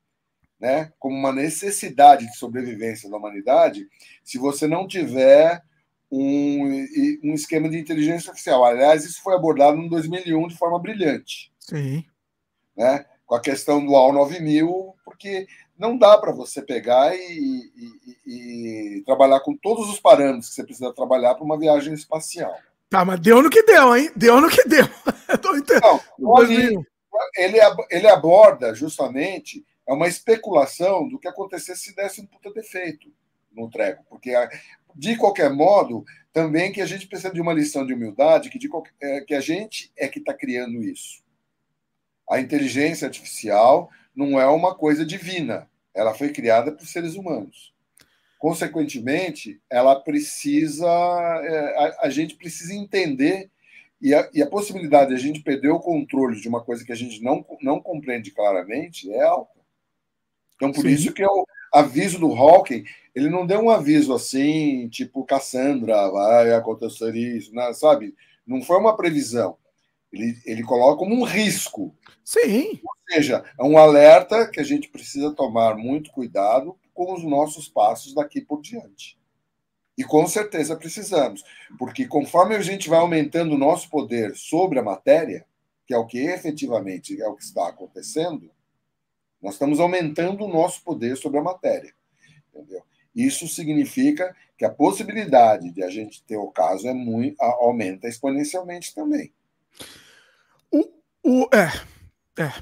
né, 0.60 0.92
como 0.98 1.16
uma 1.16 1.32
necessidade 1.32 2.26
de 2.26 2.36
sobrevivência 2.36 3.08
da 3.10 3.18
humanidade, 3.18 3.88
se 4.24 4.40
você 4.40 4.66
não 4.66 4.88
tiver 4.88 5.62
um, 6.12 6.86
um 7.24 7.34
esquema 7.34 7.70
de 7.70 7.78
inteligência 7.78 8.30
artificial. 8.30 8.64
Aliás, 8.64 9.04
isso 9.06 9.22
foi 9.22 9.36
abordado 9.36 9.78
em 9.78 9.90
2001 9.90 10.48
de 10.48 10.58
forma 10.58 10.80
brilhante. 10.80 11.52
Sim. 11.60 12.04
Né? 12.76 13.06
Com 13.26 13.36
a 13.36 13.42
questão 13.42 13.86
do 13.86 13.96
AL 13.96 14.14
9000, 14.14 14.96
porque 15.04 15.48
não 15.78 15.98
dá 15.98 16.18
para 16.18 16.32
você 16.32 16.62
pegar 16.62 17.16
e, 17.16 17.72
e, 18.26 18.98
e, 18.98 19.04
trabalhar 19.06 19.42
com 19.42 19.56
todos 19.56 19.90
os 19.90 20.00
parâmetros 20.00 20.50
que 20.50 20.56
você 20.56 20.64
precisa 20.64 20.94
trabalhar 20.94 21.36
para 21.36 21.44
uma 21.44 21.60
viagem 21.60 21.94
espacial. 21.94 22.56
Tá, 22.90 23.04
mas 23.04 23.20
deu 23.20 23.44
no 23.44 23.50
que 23.50 23.64
deu, 23.64 23.96
hein? 23.96 24.10
Deu 24.16 24.40
no 24.40 24.50
que 24.50 24.68
deu. 24.68 24.86
Não, 26.18 26.42
ele, 26.42 26.80
ele, 27.38 27.58
ele 27.92 28.08
aborda 28.08 28.74
justamente 28.74 29.66
é 29.88 29.94
uma 29.94 30.08
especulação 30.08 31.08
do 31.08 31.18
que 31.18 31.28
acontecesse 31.28 31.86
se 31.86 31.96
desse 31.96 32.22
um 32.22 32.26
puta 32.26 32.52
defeito 32.52 33.10
no 33.52 33.70
treco, 33.70 34.04
porque 34.10 34.32
de 34.98 35.16
qualquer 35.16 35.54
modo, 35.54 36.04
também 36.34 36.72
que 36.72 36.82
a 36.82 36.86
gente 36.86 37.08
precisa 37.08 37.32
de 37.32 37.40
uma 37.40 37.54
lição 37.54 37.86
de 37.86 37.94
humildade, 37.94 38.50
que, 38.50 38.58
de 38.58 38.68
qualquer, 38.68 38.94
é, 39.00 39.22
que 39.22 39.36
a 39.36 39.40
gente 39.40 39.92
é 39.96 40.08
que 40.08 40.20
está 40.20 40.34
criando 40.34 40.84
isso. 40.84 41.24
A 42.30 42.42
inteligência 42.42 43.08
artificial 43.08 43.90
não 44.16 44.40
é 44.40 44.48
uma 44.48 44.76
coisa 44.76 45.06
divina, 45.06 45.70
ela 45.94 46.16
foi 46.16 46.30
criada 46.30 46.72
por 46.72 46.86
seres 46.88 47.16
humanos. 47.16 47.74
Consequentemente, 48.40 49.62
ela 49.70 49.96
precisa, 50.00 50.88
é, 50.88 51.78
a, 51.78 52.06
a, 52.06 52.10
gente 52.10 52.36
precisa 52.36 52.74
entender 52.74 53.50
e 54.00 54.14
a, 54.14 54.30
e 54.34 54.42
a, 54.42 54.48
possibilidade 54.48 55.10
de 55.10 55.16
a 55.16 55.20
gente 55.20 55.42
perder 55.42 55.70
o 55.70 55.80
controle 55.80 56.40
de 56.40 56.48
uma 56.48 56.64
coisa 56.64 56.84
que 56.84 56.92
a 56.92 56.96
gente 56.96 57.22
não, 57.24 57.46
não 57.62 57.80
compreende 57.80 58.32
claramente 58.32 59.12
é 59.12 59.22
alta. 59.22 59.60
Então, 60.56 60.72
por 60.72 60.82
Sim. 60.82 60.90
isso 60.90 61.14
que 61.14 61.24
eu 61.24 61.46
aviso 61.74 62.20
do 62.20 62.34
Hawking 62.34 62.84
ele 63.18 63.32
não 63.32 63.48
deu 63.48 63.60
um 63.62 63.72
aviso 63.72 64.14
assim, 64.14 64.88
tipo, 64.90 65.26
Cassandra, 65.26 66.08
vai 66.12 66.54
acontecer 66.54 67.16
isso, 67.16 67.52
né? 67.52 67.74
sabe? 67.74 68.14
Não 68.46 68.62
foi 68.62 68.78
uma 68.78 68.96
previsão. 68.96 69.58
Ele, 70.14 70.40
ele 70.46 70.62
coloca 70.62 71.00
como 71.00 71.16
um 71.16 71.24
risco. 71.24 71.96
Sim. 72.24 72.80
Ou 72.84 72.94
seja, 73.10 73.44
é 73.60 73.64
um 73.64 73.76
alerta 73.76 74.48
que 74.48 74.60
a 74.60 74.64
gente 74.64 74.90
precisa 74.90 75.34
tomar 75.34 75.76
muito 75.76 76.12
cuidado 76.12 76.78
com 76.94 77.12
os 77.12 77.24
nossos 77.24 77.68
passos 77.68 78.14
daqui 78.14 78.40
por 78.40 78.62
diante. 78.62 79.18
E 79.98 80.04
com 80.04 80.28
certeza 80.28 80.76
precisamos, 80.76 81.44
porque 81.80 82.06
conforme 82.06 82.56
a 82.56 82.62
gente 82.62 82.88
vai 82.88 83.00
aumentando 83.00 83.56
o 83.56 83.58
nosso 83.58 83.90
poder 83.90 84.36
sobre 84.36 84.78
a 84.78 84.84
matéria, 84.84 85.44
que 85.88 85.94
é 85.94 85.98
o 85.98 86.06
que 86.06 86.20
efetivamente 86.20 87.20
é 87.20 87.28
o 87.28 87.36
que 87.36 87.44
está 87.44 87.68
acontecendo, 87.68 88.52
nós 89.42 89.54
estamos 89.54 89.80
aumentando 89.80 90.44
o 90.44 90.48
nosso 90.48 90.84
poder 90.84 91.16
sobre 91.18 91.40
a 91.40 91.44
matéria. 91.44 91.94
Entendeu? 92.54 92.82
Isso 93.16 93.48
significa 93.48 94.36
que 94.58 94.66
a 94.66 94.70
possibilidade 94.70 95.72
de 95.72 95.84
a 95.84 95.90
gente 95.90 96.24
ter 96.24 96.38
o 96.38 96.48
caso 96.48 96.88
é 96.88 96.94
muito, 96.94 97.40
aumenta 97.42 98.08
exponencialmente 98.08 98.94
também. 98.94 99.32
O, 100.72 100.88
o, 101.24 101.50
é, 101.54 102.42
é. 102.42 102.54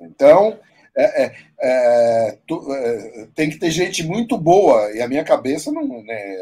Então, 0.00 0.58
é, 0.96 1.24
é, 1.24 1.36
é, 1.60 2.38
tu, 2.46 2.72
é, 2.72 3.28
tem 3.34 3.50
que 3.50 3.58
ter 3.58 3.70
gente 3.70 4.02
muito 4.02 4.36
boa, 4.38 4.92
e 4.92 5.00
a 5.00 5.08
minha 5.08 5.24
cabeça 5.24 5.70
não, 5.72 6.02
né, 6.02 6.36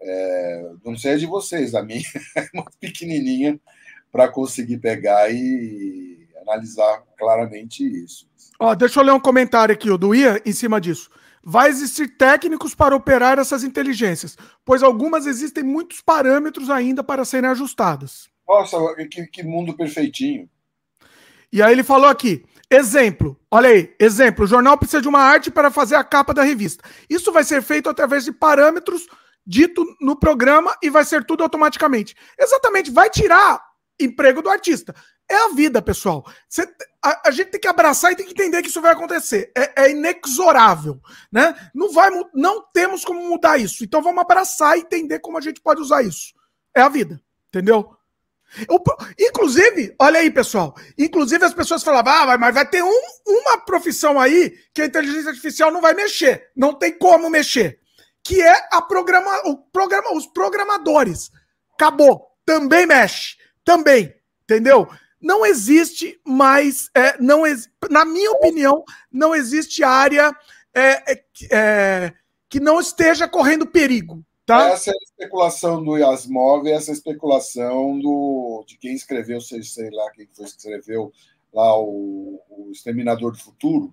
é, 0.00 0.70
não 0.84 0.96
sei 0.96 1.16
de 1.16 1.26
vocês, 1.26 1.74
a 1.74 1.82
minha 1.82 2.00
é 2.36 2.48
muito 2.54 2.76
pequenininha 2.78 3.58
para 4.10 4.28
conseguir 4.28 4.78
pegar 4.78 5.30
e 5.30 6.17
analisar 6.48 7.02
claramente 7.18 7.84
isso. 7.84 8.28
Ó, 8.58 8.74
deixa 8.74 9.00
eu 9.00 9.04
ler 9.04 9.12
um 9.12 9.20
comentário 9.20 9.72
aqui, 9.72 9.90
o 9.90 9.98
do 9.98 10.14
Ian, 10.14 10.40
em 10.44 10.52
cima 10.52 10.80
disso. 10.80 11.10
Vai 11.42 11.68
existir 11.68 12.16
técnicos 12.16 12.74
para 12.74 12.96
operar 12.96 13.38
essas 13.38 13.62
inteligências, 13.62 14.36
pois 14.64 14.82
algumas 14.82 15.26
existem 15.26 15.62
muitos 15.62 16.00
parâmetros 16.00 16.68
ainda 16.68 17.04
para 17.04 17.24
serem 17.24 17.48
ajustadas. 17.50 18.28
Nossa, 18.46 18.76
que, 19.10 19.26
que 19.26 19.42
mundo 19.42 19.76
perfeitinho. 19.76 20.48
E 21.52 21.62
aí 21.62 21.72
ele 21.72 21.82
falou 21.82 22.08
aqui, 22.08 22.44
exemplo, 22.70 23.38
olha 23.50 23.70
aí, 23.70 23.94
exemplo, 23.98 24.44
o 24.44 24.48
jornal 24.48 24.76
precisa 24.76 25.00
de 25.00 25.08
uma 25.08 25.20
arte 25.20 25.50
para 25.50 25.70
fazer 25.70 25.94
a 25.94 26.04
capa 26.04 26.34
da 26.34 26.42
revista. 26.42 26.84
Isso 27.08 27.32
vai 27.32 27.44
ser 27.44 27.62
feito 27.62 27.88
através 27.88 28.24
de 28.24 28.32
parâmetros 28.32 29.06
dito 29.46 29.84
no 30.00 30.14
programa 30.18 30.76
e 30.82 30.90
vai 30.90 31.04
ser 31.04 31.24
tudo 31.24 31.42
automaticamente. 31.42 32.14
Exatamente, 32.38 32.90
vai 32.90 33.08
tirar 33.08 33.62
emprego 33.98 34.42
do 34.42 34.50
artista. 34.50 34.94
É 35.30 35.36
a 35.44 35.48
vida, 35.48 35.82
pessoal. 35.82 36.24
A, 37.02 37.28
a, 37.28 37.30
gente 37.30 37.50
tem 37.50 37.60
que 37.60 37.68
abraçar 37.68 38.12
e 38.12 38.16
tem 38.16 38.24
que 38.24 38.32
entender 38.32 38.62
que 38.62 38.68
isso 38.68 38.80
vai 38.80 38.92
acontecer. 38.92 39.52
É, 39.54 39.84
é, 39.84 39.90
inexorável, 39.90 41.00
né? 41.30 41.54
Não 41.74 41.92
vai, 41.92 42.10
não 42.34 42.64
temos 42.72 43.04
como 43.04 43.28
mudar 43.28 43.58
isso. 43.58 43.84
Então 43.84 44.02
vamos 44.02 44.20
abraçar 44.20 44.76
e 44.76 44.80
entender 44.80 45.18
como 45.18 45.36
a 45.36 45.40
gente 45.40 45.60
pode 45.60 45.82
usar 45.82 46.02
isso. 46.02 46.32
É 46.74 46.80
a 46.80 46.88
vida, 46.88 47.20
entendeu? 47.48 47.94
Eu, 48.68 48.82
inclusive, 49.18 49.94
olha 49.98 50.20
aí, 50.20 50.30
pessoal. 50.30 50.74
Inclusive 50.96 51.44
as 51.44 51.52
pessoas 51.52 51.82
falavam, 51.82 52.12
ah, 52.12 52.38
mas 52.38 52.54
vai 52.54 52.66
ter 52.66 52.82
um, 52.82 53.02
uma 53.26 53.58
profissão 53.58 54.18
aí 54.18 54.56
que 54.72 54.80
a 54.80 54.86
inteligência 54.86 55.28
artificial 55.28 55.70
não 55.70 55.82
vai 55.82 55.92
mexer, 55.92 56.50
não 56.56 56.72
tem 56.72 56.96
como 56.96 57.28
mexer, 57.28 57.78
que 58.24 58.40
é 58.40 58.68
a 58.72 58.80
programa, 58.80 59.30
o 59.44 59.58
programa, 59.58 60.14
os 60.14 60.26
programadores. 60.26 61.30
Acabou. 61.74 62.26
Também 62.46 62.86
mexe, 62.86 63.36
também, 63.62 64.14
entendeu? 64.42 64.88
Não 65.20 65.44
existe 65.44 66.20
mais, 66.24 66.90
é, 66.94 67.20
não 67.20 67.42
na 67.90 68.04
minha 68.04 68.30
opinião, 68.32 68.84
não 69.10 69.34
existe 69.34 69.82
área 69.82 70.34
é, 70.74 71.12
é, 71.12 71.24
é, 71.50 72.12
que 72.48 72.60
não 72.60 72.80
esteja 72.80 73.26
correndo 73.28 73.66
perigo. 73.66 74.24
Tá? 74.46 74.70
Essa 74.70 74.90
é 74.90 74.94
a 74.94 75.04
especulação 75.04 75.84
do 75.84 75.98
Yasmov, 75.98 76.66
essa 76.68 76.90
é 76.90 76.92
a 76.92 76.96
especulação 76.96 77.98
do, 77.98 78.64
de 78.66 78.78
quem 78.78 78.94
escreveu, 78.94 79.40
sei, 79.40 79.62
sei 79.62 79.90
lá 79.90 80.10
quem 80.12 80.26
foi 80.32 80.46
que 80.46 80.50
escreveu 80.52 81.12
lá 81.52 81.78
o, 81.78 82.40
o 82.48 82.70
Exterminador 82.72 83.32
do 83.32 83.38
Futuro, 83.38 83.92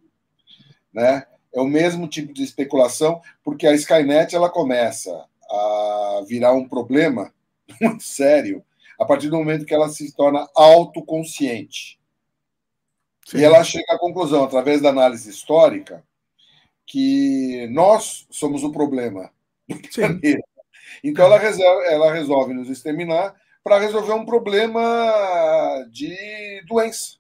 né? 0.94 1.26
É 1.54 1.60
o 1.60 1.68
mesmo 1.68 2.08
tipo 2.08 2.34
de 2.34 2.44
especulação, 2.44 3.22
porque 3.44 3.66
a 3.66 3.74
Skynet 3.74 4.36
ela 4.36 4.50
começa 4.50 5.26
a 5.50 6.24
virar 6.28 6.54
um 6.54 6.68
problema 6.68 7.34
muito 7.82 8.04
sério 8.04 8.64
a 8.99 9.06
partir 9.06 9.30
do 9.30 9.38
momento 9.38 9.65
que 9.65 9.74
ela 9.74 9.90
se 9.90 10.15
torna 10.15 10.48
autoconsciente. 10.56 11.99
Sim. 13.25 13.40
E 13.40 13.43
ela 13.43 13.64
chega 13.64 13.93
à 13.93 13.99
conclusão, 13.99 14.43
através 14.43 14.82
da 14.82 14.90
análise 14.90 15.30
histórica, 15.30 16.03
que 16.85 17.67
nós 17.72 18.27
somos 18.30 18.64
o 18.64 18.72
problema 18.72 19.32
do 19.67 19.80
planeta. 19.90 20.43
Então 21.03 21.25
ela 21.25 21.40
resolve, 21.40 21.85
ela 21.88 22.14
resolve 22.14 22.53
nos 22.53 22.69
exterminar 22.69 23.35
para 23.64 23.80
resolver 23.80 24.14
um 24.14 24.25
problema 24.25 25.85
de 25.90 26.61
doença. 26.67 27.17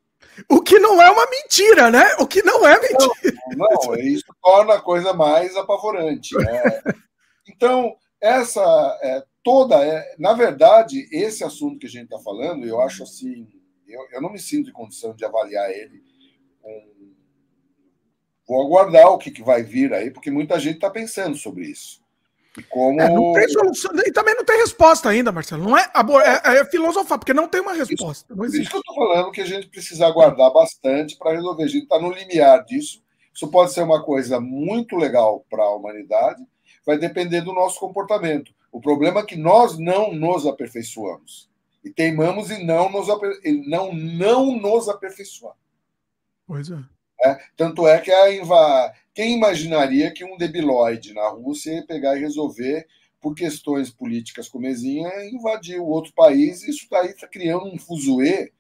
O 0.49 0.61
que 0.61 0.77
não 0.79 1.01
é 1.01 1.09
uma 1.09 1.25
mentira, 1.29 1.89
né? 1.89 2.05
O 2.19 2.27
que 2.27 2.43
não 2.43 2.67
é 2.67 2.79
mentira. 2.79 3.35
Não, 3.55 3.67
não 3.67 3.95
isso 3.95 4.25
torna 4.43 4.75
a 4.75 4.81
coisa 4.81 5.13
mais 5.13 5.55
apavorante. 5.55 6.35
Né? 6.37 6.81
Então, 7.47 7.95
essa 8.19 8.59
é, 9.03 9.23
toda. 9.45 9.75
É, 9.85 10.15
na 10.17 10.33
verdade, 10.33 11.07
esse 11.11 11.43
assunto 11.43 11.77
que 11.77 11.85
a 11.85 11.89
gente 11.89 12.05
está 12.05 12.19
falando, 12.19 12.65
eu 12.65 12.81
acho 12.81 13.03
assim. 13.03 13.47
Eu, 13.87 14.01
eu 14.11 14.21
não 14.21 14.31
me 14.31 14.39
sinto 14.39 14.71
em 14.71 14.73
condição 14.73 15.15
de 15.15 15.23
avaliar 15.23 15.69
ele. 15.69 16.03
Com... 16.59 16.95
Vou 18.47 18.65
aguardar 18.65 19.07
o 19.07 19.19
que, 19.19 19.29
que 19.29 19.43
vai 19.43 19.61
vir 19.61 19.93
aí, 19.93 20.09
porque 20.09 20.31
muita 20.31 20.59
gente 20.59 20.75
está 20.75 20.89
pensando 20.89 21.37
sobre 21.37 21.65
isso. 21.67 22.03
E 22.57 22.63
como. 22.63 22.99
É, 22.99 23.07
não 23.07 23.33
tem 23.33 23.47
solução, 23.49 23.91
e 24.05 24.11
também 24.11 24.33
não 24.33 24.43
tem 24.43 24.57
resposta 24.57 25.09
ainda, 25.09 25.31
Marcelo. 25.31 25.63
Não 25.63 25.77
é, 25.77 25.83
é, 25.83 26.57
é 26.57 26.65
filosofar, 26.65 27.19
porque 27.19 27.33
não 27.33 27.47
tem 27.47 27.61
uma 27.61 27.73
resposta. 27.73 28.25
Isso, 28.25 28.35
não 28.35 28.45
existe. 28.45 28.63
isso 28.63 28.71
que 28.71 28.77
eu 28.77 28.81
estou 28.81 28.95
falando 28.95 29.31
que 29.31 29.41
a 29.41 29.45
gente 29.45 29.67
precisa 29.67 30.07
aguardar 30.07 30.51
bastante 30.51 31.15
para 31.17 31.33
resolver. 31.33 31.63
A 31.63 31.67
gente 31.67 31.83
está 31.83 31.99
no 31.99 32.11
limiar 32.11 32.63
disso. 32.65 33.03
Isso 33.33 33.47
pode 33.49 33.73
ser 33.73 33.83
uma 33.83 34.01
coisa 34.01 34.39
muito 34.39 34.95
legal 34.95 35.45
para 35.49 35.63
a 35.63 35.75
humanidade, 35.75 36.41
vai 36.85 36.97
depender 36.97 37.41
do 37.41 37.53
nosso 37.53 37.77
comportamento. 37.79 38.53
O 38.75 38.81
problema 38.81 39.21
é 39.21 39.25
que 39.25 39.37
nós 39.37 39.79
não 39.79 40.13
nos 40.13 40.45
aperfeiçoamos. 40.45 41.49
E 41.81 41.89
teimamos 41.89 42.51
em 42.51 42.65
não 42.65 42.91
nos, 42.91 43.07
não, 43.65 43.93
não 43.93 44.59
nos 44.59 44.89
aperfeiçoar. 44.89 45.55
Pois 46.45 46.69
é. 46.69 46.83
é. 47.23 47.39
Tanto 47.55 47.87
é 47.87 48.01
que 48.01 48.11
a 48.11 48.35
inva... 48.35 48.93
quem 49.13 49.33
imaginaria 49.33 50.11
que 50.11 50.25
um 50.25 50.35
debilóide 50.35 51.13
na 51.13 51.29
Rússia 51.29 51.75
ia 51.75 51.87
pegar 51.87 52.17
e 52.17 52.19
resolver, 52.19 52.85
por 53.21 53.33
questões 53.33 53.89
políticas 53.89 54.49
comezinha, 54.49 55.09
invadir 55.31 55.79
o 55.79 55.87
outro 55.87 56.11
país, 56.13 56.61
e 56.61 56.71
isso 56.71 56.85
daí 56.91 57.11
está 57.11 57.29
criando 57.29 57.67
um 57.67 57.79
fuzuê, 57.79 58.51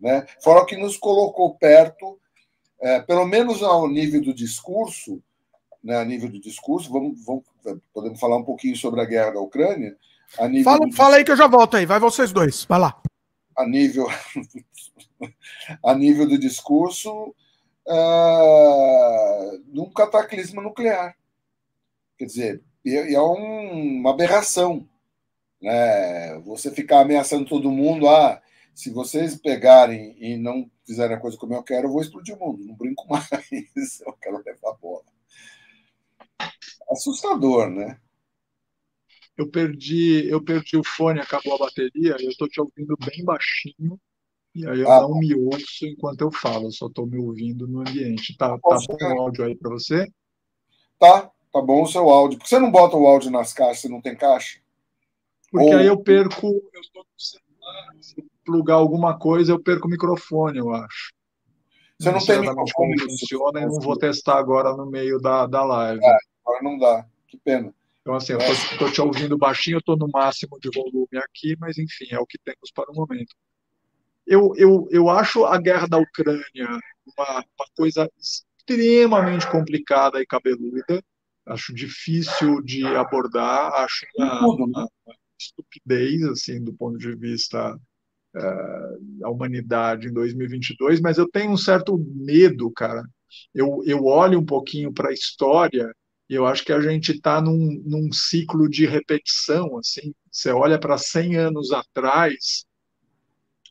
né? 0.00 0.24
fora 0.42 0.64
que 0.64 0.78
nos 0.78 0.96
colocou 0.96 1.56
perto, 1.56 2.18
é, 2.80 3.00
pelo 3.00 3.26
menos 3.26 3.62
ao 3.62 3.86
nível 3.86 4.22
do 4.22 4.32
discurso, 4.32 5.22
né, 5.88 5.96
a 5.96 6.04
nível 6.04 6.28
do 6.28 6.38
discurso, 6.38 6.92
vamos, 6.92 7.24
vamos, 7.24 7.44
podemos 7.94 8.20
falar 8.20 8.36
um 8.36 8.44
pouquinho 8.44 8.76
sobre 8.76 9.00
a 9.00 9.06
guerra 9.06 9.30
da 9.30 9.40
Ucrânia. 9.40 9.96
fala, 10.62 10.86
do... 10.86 10.92
fala 10.92 11.16
aí 11.16 11.24
que 11.24 11.32
eu 11.32 11.36
já 11.36 11.46
volto 11.46 11.78
aí, 11.78 11.86
vai 11.86 11.98
vocês 11.98 12.30
dois, 12.30 12.66
vai 12.66 12.78
lá. 12.78 13.00
A 13.56 13.66
nível, 13.66 14.06
a 15.82 15.94
nível 15.94 16.28
do 16.28 16.38
discurso, 16.38 17.34
uh, 17.86 19.62
num 19.68 19.90
cataclisma 19.90 20.60
nuclear. 20.60 21.16
Quer 22.18 22.26
dizer, 22.26 22.62
é, 22.84 23.14
é 23.14 23.22
um, 23.22 24.00
uma 24.00 24.10
aberração. 24.10 24.86
Né? 25.58 26.38
Você 26.40 26.70
ficar 26.70 27.00
ameaçando 27.00 27.48
todo 27.48 27.70
mundo, 27.70 28.06
ah, 28.10 28.42
se 28.74 28.90
vocês 28.90 29.36
pegarem 29.36 30.14
e 30.20 30.36
não 30.36 30.70
fizerem 30.86 31.16
a 31.16 31.20
coisa 31.20 31.38
como 31.38 31.54
eu 31.54 31.62
quero, 31.62 31.88
eu 31.88 31.92
vou 31.92 32.02
explodir 32.02 32.36
o 32.36 32.38
mundo. 32.38 32.62
Não 32.62 32.74
brinco 32.74 33.06
mais, 33.08 33.30
eu 34.04 34.12
quero 34.20 34.36
levar 34.44 34.72
a 34.72 34.74
bola 34.74 35.17
assustador, 36.90 37.70
né? 37.70 37.98
Eu 39.36 39.48
perdi, 39.48 40.28
eu 40.28 40.42
perdi 40.42 40.76
o 40.76 40.84
fone, 40.84 41.20
acabou 41.20 41.54
a 41.54 41.58
bateria, 41.58 42.16
eu 42.18 42.28
estou 42.28 42.48
te 42.48 42.60
ouvindo 42.60 42.96
bem 42.96 43.24
baixinho, 43.24 44.00
e 44.54 44.66
aí 44.66 44.80
eu 44.80 44.90
ah, 44.90 45.02
não 45.02 45.18
me 45.18 45.32
ouço 45.34 45.86
enquanto 45.86 46.22
eu 46.22 46.32
falo, 46.32 46.66
eu 46.66 46.72
só 46.72 46.86
estou 46.86 47.06
me 47.06 47.18
ouvindo 47.18 47.68
no 47.68 47.80
ambiente. 47.80 48.36
Tá, 48.36 48.58
tá 48.58 48.58
bom 48.58 48.96
o 49.00 49.20
áudio 49.20 49.44
aí 49.44 49.54
para 49.54 49.70
você? 49.70 50.10
Tá, 50.98 51.30
tá 51.52 51.62
bom 51.62 51.82
o 51.82 51.86
seu 51.86 52.10
áudio. 52.10 52.38
Por 52.38 52.44
que 52.44 52.48
você 52.48 52.58
não 52.58 52.70
bota 52.70 52.96
o 52.96 53.06
áudio 53.06 53.30
nas 53.30 53.52
caixas, 53.52 53.82
você 53.82 53.88
não 53.88 54.00
tem 54.00 54.16
caixa? 54.16 54.58
Porque 55.52 55.72
Ou... 55.72 55.76
aí 55.76 55.86
eu 55.86 56.02
perco, 56.02 56.46
eu 56.46 56.80
estou 56.80 57.04
no 57.04 57.20
celular, 57.20 57.94
se 58.00 58.26
plugar 58.44 58.74
alguma 58.74 59.16
coisa, 59.16 59.52
eu 59.52 59.62
perco 59.62 59.86
o 59.86 59.90
microfone, 59.90 60.58
eu 60.58 60.74
acho. 60.74 61.12
Você 61.98 62.10
não, 62.10 62.18
não 62.18 62.26
tem 62.26 62.40
microfone. 62.40 62.72
como 62.72 63.00
funciona, 63.00 63.60
eu 63.60 63.68
não 63.68 63.80
vou 63.80 63.98
testar 63.98 64.38
agora 64.38 64.76
no 64.76 64.86
meio 64.86 65.18
da, 65.18 65.46
da 65.46 65.64
live. 65.64 66.04
É 66.04 66.16
agora 66.44 66.62
não 66.62 66.78
dá. 66.78 67.06
Que 67.26 67.36
pena. 67.38 67.74
Então, 68.00 68.14
assim, 68.14 68.32
eu 68.32 68.38
estou 68.38 68.90
te 68.90 69.00
ouvindo 69.00 69.36
baixinho, 69.36 69.76
eu 69.76 69.80
estou 69.80 69.96
no 69.96 70.08
máximo 70.08 70.58
de 70.60 70.70
volume 70.74 71.18
aqui, 71.18 71.56
mas 71.58 71.76
enfim, 71.76 72.06
é 72.10 72.18
o 72.18 72.26
que 72.26 72.38
temos 72.38 72.70
para 72.72 72.90
o 72.90 72.94
momento. 72.94 73.34
Eu, 74.26 74.52
eu, 74.56 74.88
eu 74.90 75.10
acho 75.10 75.44
a 75.44 75.58
guerra 75.58 75.86
da 75.86 75.98
Ucrânia 75.98 76.68
uma, 77.06 77.38
uma 77.38 77.66
coisa 77.76 78.10
extremamente 78.18 79.50
complicada 79.50 80.20
e 80.20 80.26
cabeluda. 80.26 81.02
Acho 81.46 81.74
difícil 81.74 82.62
de 82.62 82.86
abordar, 82.86 83.72
acho 83.74 84.06
uma, 84.16 84.46
uma, 84.46 84.66
né? 84.66 84.88
uma 85.06 85.14
estupidez, 85.38 86.22
assim, 86.24 86.62
do 86.62 86.72
ponto 86.74 86.98
de 86.98 87.14
vista 87.14 87.78
uh, 88.36 89.18
da 89.20 89.28
humanidade 89.28 90.08
em 90.08 90.12
2022, 90.12 91.00
mas 91.00 91.18
eu 91.18 91.28
tenho 91.28 91.52
um 91.52 91.56
certo 91.56 91.98
medo, 91.98 92.70
cara. 92.70 93.02
Eu, 93.54 93.82
eu 93.84 94.04
olho 94.04 94.38
um 94.38 94.44
pouquinho 94.44 94.92
para 94.92 95.10
a 95.10 95.12
história 95.12 95.92
e 96.28 96.34
eu 96.34 96.46
acho 96.46 96.64
que 96.64 96.72
a 96.72 96.80
gente 96.80 97.12
está 97.12 97.40
num, 97.40 97.82
num 97.84 98.12
ciclo 98.12 98.68
de 98.68 98.86
repetição. 98.86 99.78
Assim, 99.78 100.12
você 100.30 100.50
olha 100.50 100.78
para 100.78 100.98
100 100.98 101.36
anos 101.36 101.72
atrás, 101.72 102.64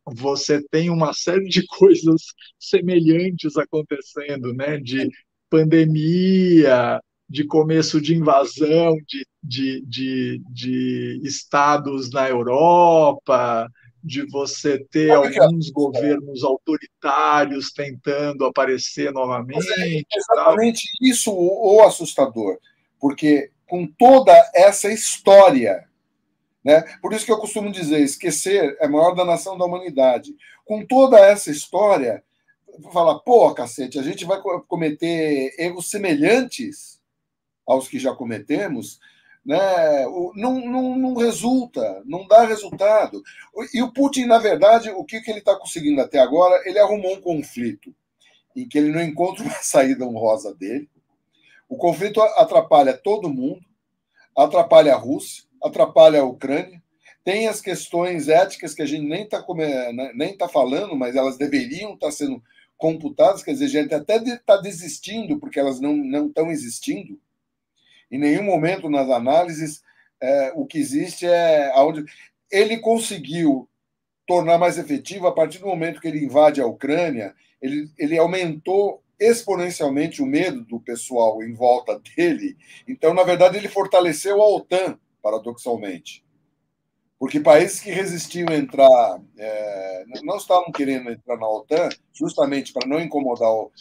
você 0.05 0.61
tem 0.69 0.89
uma 0.89 1.13
série 1.13 1.47
de 1.47 1.65
coisas 1.67 2.21
semelhantes 2.59 3.57
acontecendo, 3.57 4.53
né? 4.53 4.77
De 4.77 5.09
pandemia, 5.49 6.99
de 7.29 7.45
começo 7.45 8.01
de 8.01 8.15
invasão 8.15 8.95
de, 9.07 9.25
de, 9.43 9.81
de, 9.85 10.41
de 10.49 11.21
estados 11.23 12.09
na 12.11 12.29
Europa, 12.29 13.69
de 14.07 14.25
você 14.25 14.79
ter 14.79 15.11
alguns 15.11 15.69
governos 15.69 16.43
autoritários 16.43 17.71
tentando 17.71 18.45
aparecer 18.45 19.11
novamente. 19.11 19.67
É 19.77 20.01
exatamente 20.15 20.87
isso 21.01 21.31
o 21.33 21.81
assustador, 21.83 22.57
porque 22.99 23.51
com 23.67 23.85
toda 23.85 24.33
essa 24.55 24.89
história, 24.89 25.85
né? 26.63 26.81
Por 27.01 27.13
isso 27.13 27.25
que 27.25 27.31
eu 27.31 27.37
costumo 27.37 27.69
dizer, 27.69 27.99
esquecer 27.99 28.77
é 28.79 28.87
maior 28.87 29.13
da 29.13 29.25
nação 29.25 29.57
da 29.57 29.65
humanidade. 29.65 30.33
Com 30.65 30.85
toda 30.85 31.19
essa 31.19 31.51
história, 31.51 32.23
falar, 32.93 33.19
pô, 33.19 33.53
cacete, 33.53 33.99
a 33.99 34.03
gente 34.03 34.23
vai 34.23 34.41
cometer 34.67 35.53
erros 35.57 35.89
semelhantes 35.89 37.01
aos 37.65 37.87
que 37.87 37.99
já 37.99 38.13
cometemos, 38.13 38.99
né? 39.47 40.05
não, 40.35 40.59
não, 40.59 40.97
não 40.97 41.15
resulta, 41.15 42.03
não 42.05 42.27
dá 42.27 42.43
resultado. 42.43 43.23
E 43.73 43.81
o 43.81 43.93
Putin, 43.93 44.25
na 44.25 44.37
verdade, 44.37 44.89
o 44.89 45.05
que, 45.05 45.21
que 45.21 45.31
ele 45.31 45.39
está 45.39 45.55
conseguindo 45.55 46.01
até 46.01 46.19
agora? 46.19 46.61
Ele 46.67 46.77
arrumou 46.77 47.15
um 47.15 47.21
conflito 47.21 47.95
em 48.53 48.67
que 48.67 48.77
ele 48.77 48.91
não 48.91 49.01
encontra 49.01 49.45
uma 49.45 49.53
saída 49.63 50.05
honrosa 50.05 50.53
dele. 50.53 50.89
O 51.69 51.77
conflito 51.77 52.21
atrapalha 52.21 52.93
todo 52.93 53.29
mundo, 53.29 53.61
atrapalha 54.35 54.93
a 54.93 54.97
Rússia, 54.97 55.45
atrapalha 55.63 56.19
a 56.19 56.25
Ucrânia. 56.25 56.83
Tem 57.23 57.47
as 57.47 57.61
questões 57.61 58.27
éticas 58.27 58.73
que 58.73 58.81
a 58.81 58.85
gente 58.85 59.07
nem 59.07 59.23
está 59.23 59.45
né, 59.93 60.11
nem 60.13 60.37
tá 60.37 60.49
falando, 60.49 60.95
mas 60.95 61.15
elas 61.15 61.37
deveriam 61.37 61.93
estar 61.93 62.07
tá 62.07 62.11
sendo 62.11 62.43
computadas, 62.77 63.43
quer 63.43 63.51
dizer, 63.53 63.65
a 63.65 63.83
gente 63.83 63.93
até 63.93 64.17
está 64.17 64.57
desistindo 64.57 65.39
porque 65.39 65.59
elas 65.59 65.79
não 65.79 66.27
estão 66.27 66.51
existindo. 66.51 67.19
Em 68.11 68.17
nenhum 68.17 68.43
momento 68.43 68.89
nas 68.89 69.09
análises 69.09 69.81
é, 70.21 70.51
o 70.55 70.65
que 70.65 70.77
existe 70.77 71.25
é 71.25 71.71
aonde 71.73 72.05
ele 72.51 72.77
conseguiu 72.77 73.69
tornar 74.25 74.57
mais 74.57 74.77
efetivo 74.77 75.27
a 75.27 75.31
partir 75.31 75.59
do 75.59 75.67
momento 75.67 76.01
que 76.01 76.07
ele 76.07 76.23
invade 76.23 76.59
a 76.59 76.67
Ucrânia, 76.67 77.33
ele, 77.61 77.89
ele 77.97 78.17
aumentou 78.17 79.01
exponencialmente 79.19 80.21
o 80.21 80.25
medo 80.25 80.63
do 80.65 80.79
pessoal 80.79 81.41
em 81.41 81.53
volta 81.53 81.99
dele. 81.99 82.57
Então, 82.87 83.13
na 83.13 83.23
verdade, 83.23 83.57
ele 83.57 83.69
fortaleceu 83.69 84.41
a 84.41 84.55
OTAN, 84.55 84.99
paradoxalmente. 85.21 86.23
Porque 87.17 87.39
países 87.39 87.79
que 87.79 87.89
resistiam 87.89 88.47
a 88.49 88.55
entrar, 88.55 89.19
é, 89.39 90.03
não 90.23 90.37
estavam 90.37 90.71
querendo 90.71 91.09
entrar 91.09 91.37
na 91.37 91.49
OTAN, 91.49 91.89
justamente 92.13 92.71
para 92.71 92.87
não 92.87 92.99
incomodar 92.99 93.49
o, 93.49 93.71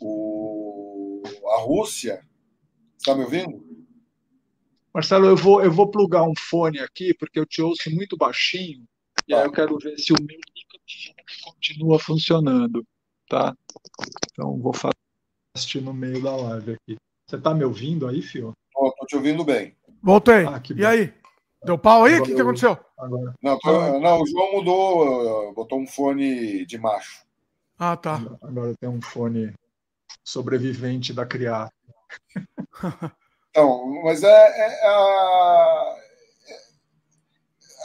o, 0.00 1.22
a 1.56 1.60
Rússia. 1.62 2.24
Está 2.96 3.16
me 3.16 3.24
ouvindo? 3.24 3.73
Marcelo, 4.94 5.26
eu 5.26 5.36
vou, 5.36 5.60
eu 5.60 5.72
vou 5.72 5.90
plugar 5.90 6.22
um 6.22 6.34
fone 6.38 6.78
aqui, 6.78 7.12
porque 7.14 7.40
eu 7.40 7.44
te 7.44 7.60
ouço 7.60 7.90
muito 7.90 8.16
baixinho, 8.16 8.84
e 9.26 9.34
aí 9.34 9.44
eu 9.44 9.50
quero 9.50 9.76
ver 9.76 9.98
se 9.98 10.12
o 10.12 10.16
meu 10.20 10.38
microfone 10.54 11.24
continua 11.42 11.98
funcionando, 11.98 12.86
tá? 13.28 13.56
Então, 14.30 14.56
vou 14.56 14.72
fazer 14.72 15.80
no 15.82 15.92
meio 15.92 16.22
da 16.22 16.36
live 16.36 16.74
aqui. 16.74 16.96
Você 17.26 17.36
está 17.36 17.52
me 17.52 17.64
ouvindo 17.64 18.06
aí, 18.06 18.22
Fio? 18.22 18.52
Estou 18.68 19.06
te 19.08 19.16
ouvindo 19.16 19.44
bem. 19.44 19.74
Voltei. 20.00 20.46
Ah, 20.46 20.62
e 20.76 20.86
aí? 20.86 21.12
Deu 21.64 21.76
pau 21.76 22.04
aí? 22.04 22.20
O 22.20 22.22
que, 22.22 22.34
que 22.34 22.40
aconteceu? 22.40 22.78
Agora. 22.96 23.34
Não, 23.42 23.58
tô, 23.58 23.98
não, 23.98 24.20
o 24.20 24.26
João 24.26 24.52
mudou, 24.52 25.54
botou 25.54 25.80
um 25.80 25.86
fone 25.88 26.64
de 26.66 26.78
macho. 26.78 27.24
Ah, 27.76 27.96
tá. 27.96 28.20
Agora 28.42 28.74
tem 28.78 28.88
um 28.88 29.00
fone 29.00 29.52
sobrevivente 30.22 31.12
da 31.12 31.26
criar. 31.26 31.68
Então, 33.54 34.02
mas 34.02 34.24
é, 34.24 34.26
é 34.26 34.84
a, 34.84 35.96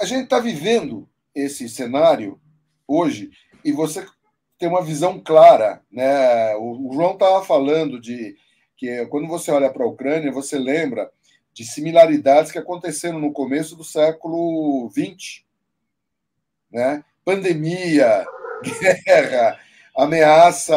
a 0.02 0.06
gente 0.06 0.24
está 0.24 0.40
vivendo 0.40 1.08
esse 1.36 1.70
cenário 1.70 2.42
hoje 2.88 3.30
e 3.64 3.72
você 3.72 4.04
tem 4.58 4.68
uma 4.68 4.82
visão 4.82 5.20
clara, 5.20 5.84
né? 5.92 6.56
O, 6.56 6.90
o 6.90 6.94
João 6.94 7.14
estava 7.14 7.46
falando 7.46 8.02
de 8.02 8.36
que 8.76 9.06
quando 9.12 9.28
você 9.28 9.52
olha 9.52 9.70
para 9.70 9.84
a 9.84 9.88
Ucrânia 9.88 10.32
você 10.32 10.58
lembra 10.58 11.12
de 11.54 11.64
similaridades 11.64 12.52
que 12.52 12.58
aconteceram 12.58 13.20
no 13.20 13.32
começo 13.32 13.76
do 13.76 13.84
século 13.84 14.90
XX, 14.90 15.44
né? 16.72 17.06
Pandemia, 17.24 18.26
guerra, 19.06 19.60
ameaça 19.96 20.76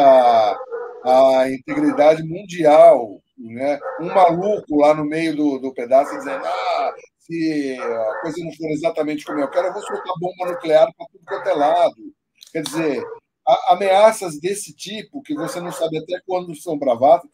à 1.03 1.49
integridade 1.49 2.21
mundial, 2.21 3.22
né? 3.51 3.79
Um 3.99 4.07
maluco 4.07 4.77
lá 4.77 4.93
no 4.93 5.03
meio 5.03 5.35
do, 5.35 5.59
do 5.59 5.73
pedaço 5.73 6.17
dizendo: 6.17 6.45
ah, 6.45 6.93
se 7.19 7.77
a 7.79 8.21
coisa 8.21 8.43
não 8.43 8.53
for 8.53 8.69
exatamente 8.69 9.25
como 9.25 9.39
eu 9.39 9.49
quero, 9.49 9.67
eu 9.67 9.73
vou 9.73 9.81
soltar 9.81 10.13
bomba 10.19 10.51
nuclear 10.51 10.93
para 10.95 11.07
tudo 11.07 11.25
quanto 11.25 11.47
é 11.47 11.53
lado. 11.53 12.13
Quer 12.51 12.63
dizer, 12.63 13.03
ameaças 13.67 14.39
desse 14.39 14.73
tipo, 14.73 15.21
que 15.21 15.33
você 15.33 15.59
não 15.59 15.71
sabe 15.71 15.97
até 15.97 16.21
quando 16.25 16.55
são 16.55 16.77
bravadas, 16.77 17.29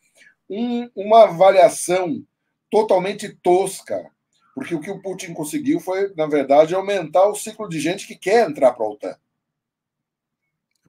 um, 0.50 0.90
uma 0.96 1.28
variação 1.28 2.24
totalmente 2.70 3.30
tosca, 3.44 4.10
porque 4.56 4.74
o 4.74 4.80
que 4.80 4.92
o 4.92 5.02
Putin 5.02 5.34
conseguiu 5.34 5.80
foi, 5.80 6.14
na 6.16 6.26
verdade, 6.26 6.74
aumentar 6.74 7.28
o 7.28 7.36
ciclo 7.36 7.68
de 7.68 7.80
gente 7.80 8.08
que 8.08 8.16
quer 8.16 8.48
entrar 8.48 8.74
para 8.74 8.86
a 8.86 8.90
OTAN. 8.90 9.16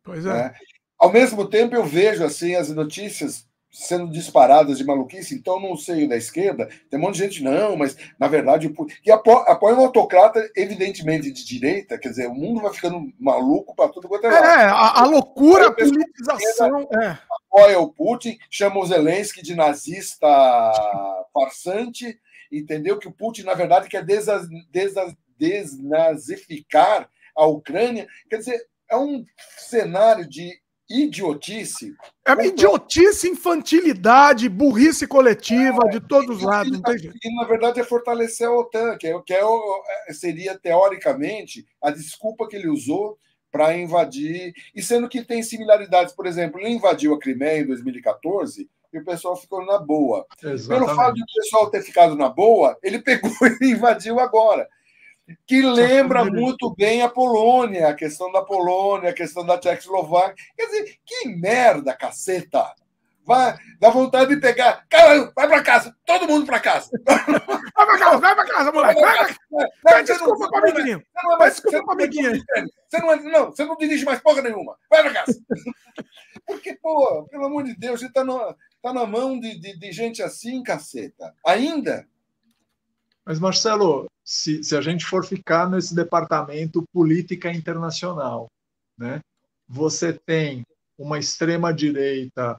Pois 0.03 0.25
é. 0.25 0.33
Né? 0.33 0.55
Ao 0.99 1.11
mesmo 1.11 1.49
tempo, 1.49 1.75
eu 1.75 1.85
vejo 1.85 2.25
assim 2.25 2.55
as 2.55 2.69
notícias 2.71 3.47
sendo 3.71 4.11
disparadas 4.11 4.79
de 4.79 4.85
maluquice, 4.85 5.35
então 5.35 5.61
no 5.61 5.77
seio 5.77 6.09
da 6.09 6.17
esquerda 6.17 6.69
tem 6.89 6.99
um 6.99 7.03
monte 7.03 7.15
de 7.15 7.21
gente, 7.21 7.43
não, 7.43 7.77
mas 7.77 7.97
na 8.19 8.27
verdade. 8.27 8.73
E 9.05 9.11
apoia, 9.11 9.45
apoia 9.47 9.77
um 9.77 9.85
autocrata, 9.85 10.51
evidentemente 10.57 11.31
de 11.31 11.45
direita, 11.45 11.97
quer 11.97 12.09
dizer, 12.09 12.27
o 12.27 12.35
mundo 12.35 12.61
vai 12.61 12.73
ficando 12.73 13.13
maluco 13.19 13.75
para 13.75 13.89
tudo 13.89 14.09
quanto 14.09 14.27
é 14.27 14.31
lado. 14.31 14.45
É, 14.45 14.65
a, 14.65 15.03
a 15.03 15.07
loucura, 15.07 15.69
a 15.69 15.73
politização. 15.73 16.89
É. 17.01 17.17
Apoia 17.49 17.79
o 17.79 17.93
Putin, 17.93 18.39
chama 18.51 18.81
o 18.81 18.87
Zelensky 18.87 19.43
de 19.43 19.55
nazista 19.55 20.29
farsante, 21.33 22.19
entendeu? 22.51 22.99
Que 22.99 23.07
o 23.09 23.13
Putin, 23.13 23.43
na 23.43 23.55
verdade, 23.55 23.89
quer 23.89 24.05
desnazificar 25.39 27.09
a 27.37 27.47
Ucrânia. 27.47 28.09
Quer 28.29 28.39
dizer, 28.39 28.67
é 28.91 28.97
um 28.97 29.25
cenário 29.57 30.29
de 30.29 30.60
idiotice. 30.91 31.95
É 32.27 32.35
uma 32.35 32.45
idiotice, 32.45 33.29
infantilidade, 33.29 34.49
burrice 34.49 35.07
coletiva 35.07 35.79
é, 35.87 35.91
de 35.91 36.01
todos 36.01 36.39
os 36.39 36.43
lados. 36.43 36.73
Não 36.73 36.83
tem 36.83 36.99
jeito. 36.99 37.17
E, 37.23 37.37
na 37.37 37.45
verdade, 37.45 37.81
é 37.81 37.85
fortalecer 37.85 38.49
a 38.49 38.53
OTAN, 38.53 38.99
que, 38.99 39.07
é, 39.07 39.23
que 39.23 39.33
é, 39.33 39.41
é, 40.09 40.13
seria, 40.13 40.59
teoricamente, 40.59 41.65
a 41.81 41.91
desculpa 41.91 42.49
que 42.49 42.57
ele 42.57 42.69
usou 42.69 43.17
para 43.53 43.77
invadir. 43.77 44.53
E 44.75 44.83
sendo 44.83 45.09
que 45.09 45.23
tem 45.23 45.43
similaridades, 45.43 46.13
por 46.13 46.27
exemplo, 46.27 46.61
ele 46.61 46.71
invadiu 46.71 47.15
a 47.15 47.21
Crimeia 47.21 47.61
em 47.61 47.67
2014 47.67 48.69
e 48.93 48.99
o 48.99 49.05
pessoal 49.05 49.37
ficou 49.37 49.65
na 49.65 49.79
boa. 49.79 50.27
Exatamente. 50.43 50.69
Pelo 50.69 50.97
fato 50.97 51.15
de 51.15 51.23
o 51.23 51.27
pessoal 51.27 51.71
ter 51.71 51.83
ficado 51.83 52.17
na 52.17 52.29
boa, 52.29 52.77
ele 52.83 52.99
pegou 52.99 53.31
e 53.63 53.71
invadiu 53.71 54.19
agora 54.19 54.69
que 55.47 55.63
lembra 55.63 56.25
muito 56.25 56.75
bem 56.75 57.03
a 57.03 57.09
Polônia, 57.09 57.89
a 57.89 57.95
questão 57.95 58.31
da 58.33 58.43
Polônia, 58.43 59.11
a 59.11 59.15
questão 59.15 59.45
da 59.45 59.59
Tchecoslováquia. 59.59 60.35
Quer 60.57 60.67
dizer, 60.67 60.99
que 61.05 61.29
merda, 61.29 61.95
caceta! 61.95 62.75
Vai, 63.25 63.57
dá 63.79 63.91
vontade 63.91 64.35
de 64.35 64.41
pegar. 64.41 64.85
Caralho, 64.89 65.31
vai 65.37 65.47
para 65.47 65.63
casa, 65.63 65.95
todo 66.05 66.27
mundo 66.27 66.47
para 66.47 66.59
casa. 66.61 66.91
Vai 67.05 67.87
para 67.87 67.99
casa, 67.99 68.19
vai 68.19 68.35
para 68.35 68.47
casa, 68.47 68.73
moleque. 68.73 69.01
Vai, 69.01 69.17
vai, 69.19 69.37
vai, 69.51 69.69
vai 69.85 70.03
desculpa 70.03 70.49
para 70.49 70.71
amiguinho. 70.71 71.03
Desculpa 71.39 71.85
para 71.85 71.95
amiguinho. 71.95 72.43
Você 72.89 72.99
não, 72.99 73.17
não, 73.17 73.47
você 73.47 73.65
não 73.65 73.77
dirige 73.77 74.05
mais 74.05 74.21
porra 74.21 74.43
nenhuma. 74.43 74.77
Vai 74.91 75.03
para 75.03 75.13
casa. 75.13 75.41
Porque, 76.47 76.75
pô, 76.75 77.25
pelo 77.31 77.45
amor 77.45 77.63
de 77.63 77.77
Deus, 77.77 78.01
você 78.01 78.11
tá, 78.11 78.25
no, 78.25 78.39
tá 78.83 78.93
na 78.93 79.07
mão 79.07 79.39
de, 79.39 79.61
de, 79.61 79.79
de 79.79 79.93
gente 79.93 80.23
assim, 80.23 80.63
caceta. 80.63 81.33
Ainda? 81.47 82.09
Mas, 83.31 83.39
Marcelo, 83.39 84.11
se, 84.25 84.65
se 84.65 84.77
a 84.77 84.81
gente 84.81 85.07
for 85.07 85.25
ficar 85.25 85.71
nesse 85.71 85.95
departamento 85.95 86.83
política 86.93 87.49
internacional, 87.49 88.49
né? 88.99 89.21
Você 89.69 90.13
tem 90.13 90.65
uma 90.99 91.17
extrema 91.17 91.73
direita 91.73 92.57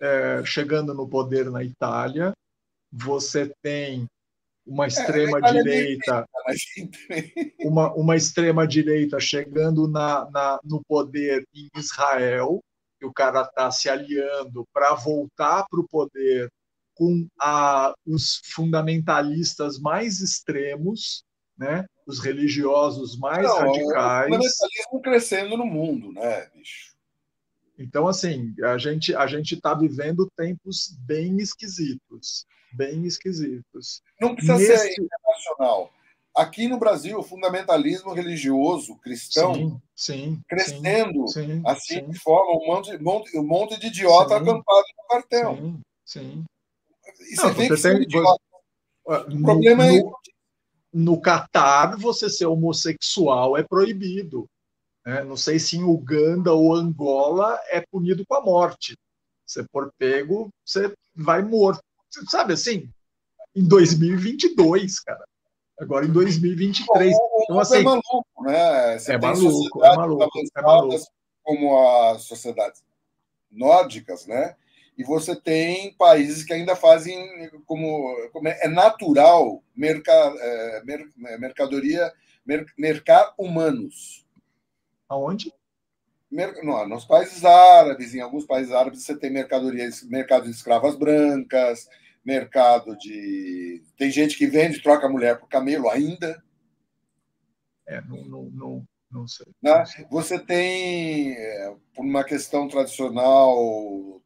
é, 0.00 0.42
chegando 0.44 0.92
no 0.92 1.08
poder 1.08 1.48
na 1.48 1.62
Itália, 1.62 2.32
você 2.90 3.54
tem 3.62 4.04
uma 4.66 4.88
extrema 4.88 5.38
é, 5.38 5.52
direita, 5.52 6.26
uma, 7.60 7.94
uma 7.94 8.16
extrema 8.16 8.66
direita 8.66 9.20
chegando 9.20 9.86
na, 9.86 10.28
na, 10.32 10.58
no 10.64 10.82
poder 10.88 11.46
em 11.54 11.68
Israel, 11.76 12.58
que 12.98 13.06
o 13.06 13.12
cara 13.12 13.42
está 13.42 13.70
se 13.70 13.88
aliando 13.88 14.64
para 14.72 14.92
voltar 14.94 15.64
para 15.70 15.78
o 15.78 15.86
poder 15.86 16.50
com 17.00 17.26
a, 17.40 17.94
os 18.06 18.42
fundamentalistas 18.52 19.78
mais 19.78 20.20
extremos, 20.20 21.24
né? 21.56 21.86
os 22.06 22.18
religiosos 22.18 23.16
mais 23.18 23.42
Não, 23.42 23.56
radicais. 23.56 24.26
O 24.26 24.34
fundamentalismo 24.34 25.02
crescendo 25.02 25.56
no 25.56 25.64
mundo, 25.64 26.12
né, 26.12 26.46
bicho? 26.54 26.90
Então, 27.78 28.06
assim, 28.06 28.54
a 28.62 28.76
gente 28.76 29.14
a 29.14 29.26
gente 29.26 29.54
está 29.54 29.72
vivendo 29.72 30.30
tempos 30.36 30.94
bem 31.06 31.38
esquisitos, 31.38 32.44
bem 32.74 33.06
esquisitos. 33.06 34.02
Não 34.20 34.34
precisa 34.34 34.58
Nesse... 34.58 34.94
ser 34.94 35.00
internacional. 35.00 35.90
Aqui 36.36 36.68
no 36.68 36.78
Brasil, 36.78 37.18
o 37.18 37.22
fundamentalismo 37.22 38.12
religioso 38.12 38.96
cristão 38.96 39.54
sim, 39.54 39.80
sim, 39.96 40.40
crescendo 40.46 41.26
sim, 41.28 41.62
assim 41.64 42.06
de 42.06 42.18
forma 42.20 42.52
um 42.52 42.66
monte, 42.66 43.38
um 43.38 43.42
monte, 43.42 43.80
de 43.80 43.86
idiota 43.86 44.36
acampado 44.36 44.84
no 44.98 45.04
quartel. 45.08 45.56
Sim, 45.56 45.80
sim. 46.04 46.44
Você 47.20 47.42
Não, 47.42 47.54
você 47.54 48.06
tem, 48.06 48.06
O 49.04 49.42
problema 49.42 49.86
no, 49.86 49.92
é. 49.92 50.12
No 50.92 51.20
Catar, 51.20 51.96
você 51.96 52.28
ser 52.28 52.46
homossexual 52.46 53.56
é 53.56 53.62
proibido. 53.62 54.48
Né? 55.04 55.22
Não 55.24 55.36
sei 55.36 55.58
se 55.58 55.76
em 55.76 55.82
Uganda 55.82 56.52
ou 56.52 56.74
Angola 56.74 57.58
é 57.68 57.80
punido 57.90 58.24
com 58.26 58.34
a 58.34 58.40
morte. 58.40 58.96
Você 59.46 59.64
for 59.72 59.92
pego, 59.98 60.48
você 60.64 60.92
vai 61.14 61.42
morto. 61.42 61.82
Sabe 62.28 62.52
assim? 62.52 62.88
Em 63.54 63.66
2022, 63.66 65.00
cara. 65.00 65.24
Agora 65.78 66.04
em 66.04 66.12
2023. 66.12 67.14
O, 67.14 67.42
então, 67.42 67.60
assim, 67.60 67.76
é 67.76 67.82
maluco, 67.82 68.42
né? 68.42 68.98
Você 68.98 69.12
é 69.12 69.18
maluco, 69.18 69.84
é 69.84 69.96
maluco, 69.96 70.40
é 70.56 70.62
maluco. 70.62 71.04
Como 71.42 71.88
as 71.88 72.22
sociedades 72.22 72.82
nórdicas, 73.50 74.26
né? 74.26 74.54
E 75.00 75.02
você 75.02 75.34
tem 75.34 75.94
países 75.94 76.44
que 76.44 76.52
ainda 76.52 76.76
fazem 76.76 77.50
como, 77.64 78.28
como 78.34 78.48
é, 78.48 78.58
é 78.64 78.68
natural 78.68 79.64
merca, 79.74 80.12
é, 80.12 80.82
mer, 80.84 81.08
é, 81.24 81.38
mercadoria, 81.38 82.12
mer, 82.44 82.66
mercar 82.76 83.32
humanos. 83.38 84.26
Aonde? 85.08 85.54
Mer, 86.30 86.62
não, 86.62 86.86
nos 86.86 87.06
países 87.06 87.46
árabes, 87.46 88.14
em 88.14 88.20
alguns 88.20 88.44
países 88.44 88.74
árabes, 88.74 89.02
você 89.02 89.16
tem 89.16 89.30
mercadoria, 89.30 89.88
mercado 90.04 90.44
de 90.44 90.50
escravas 90.50 90.94
brancas, 90.94 91.88
mercado 92.22 92.94
de. 92.98 93.82
Tem 93.96 94.10
gente 94.10 94.36
que 94.36 94.46
vende, 94.46 94.82
troca 94.82 95.08
mulher 95.08 95.40
por 95.40 95.48
camelo 95.48 95.88
ainda. 95.88 96.44
É, 97.86 98.02
não, 98.02 98.22
não, 98.26 98.42
não, 98.50 98.88
não 99.10 99.26
sei. 99.26 99.46
Né? 99.62 99.82
Você 100.10 100.38
tem, 100.38 101.32
é, 101.32 101.74
por 101.94 102.04
uma 102.04 102.22
questão 102.22 102.68
tradicional, 102.68 104.20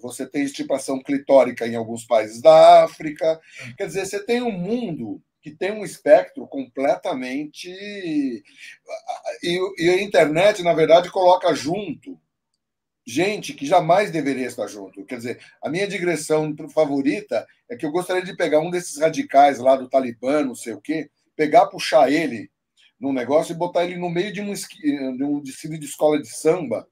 você 0.00 0.26
tem 0.26 0.42
estipação 0.42 1.02
clitórica 1.02 1.66
em 1.66 1.74
alguns 1.74 2.04
países 2.04 2.40
da 2.40 2.84
África. 2.84 3.40
Quer 3.76 3.86
dizer, 3.86 4.06
você 4.06 4.24
tem 4.24 4.42
um 4.42 4.52
mundo 4.52 5.22
que 5.40 5.50
tem 5.50 5.72
um 5.72 5.84
espectro 5.84 6.46
completamente. 6.46 7.68
E, 7.68 8.42
e 9.78 9.90
a 9.90 10.02
internet, 10.02 10.62
na 10.62 10.72
verdade, 10.72 11.10
coloca 11.10 11.54
junto 11.54 12.18
gente 13.06 13.52
que 13.52 13.66
jamais 13.66 14.10
deveria 14.10 14.46
estar 14.46 14.66
junto. 14.66 15.04
Quer 15.04 15.16
dizer, 15.16 15.40
a 15.62 15.68
minha 15.68 15.86
digressão 15.86 16.54
favorita 16.70 17.46
é 17.68 17.76
que 17.76 17.84
eu 17.84 17.92
gostaria 17.92 18.22
de 18.22 18.34
pegar 18.34 18.60
um 18.60 18.70
desses 18.70 18.98
radicais 18.98 19.58
lá 19.58 19.76
do 19.76 19.88
Talibã, 19.88 20.42
não 20.42 20.54
sei 20.54 20.72
o 20.72 20.80
quê, 20.80 21.10
pegar, 21.36 21.66
puxar 21.66 22.10
ele 22.10 22.50
num 22.98 23.12
negócio 23.12 23.52
e 23.52 23.58
botar 23.58 23.84
ele 23.84 23.98
no 23.98 24.08
meio 24.08 24.32
de 24.32 24.40
um, 24.40 24.52
de 24.54 25.24
um 25.24 25.42
desfile 25.42 25.78
de 25.78 25.84
escola 25.84 26.18
de 26.18 26.28
samba. 26.28 26.88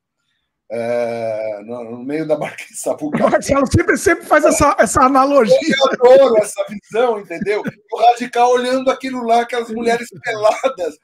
É, 0.74 1.60
no, 1.64 2.02
meio 2.02 2.26
da 2.26 2.38
Marquês 2.38 2.80
Sapucaí. 2.80 3.20
Marcelo 3.20 3.66
sempre, 3.70 3.94
sempre 3.98 4.24
faz 4.24 4.42
essa, 4.42 4.74
essa 4.78 5.02
analogia. 5.02 5.54
Eu 5.60 5.92
adoro 5.92 6.38
essa 6.38 6.64
visão, 6.66 7.20
entendeu? 7.20 7.62
O 7.92 7.96
radical 7.98 8.50
olhando 8.52 8.90
aquilo 8.90 9.22
lá, 9.22 9.42
aquelas 9.42 9.68
mulheres 9.68 10.08
peladas, 10.24 10.98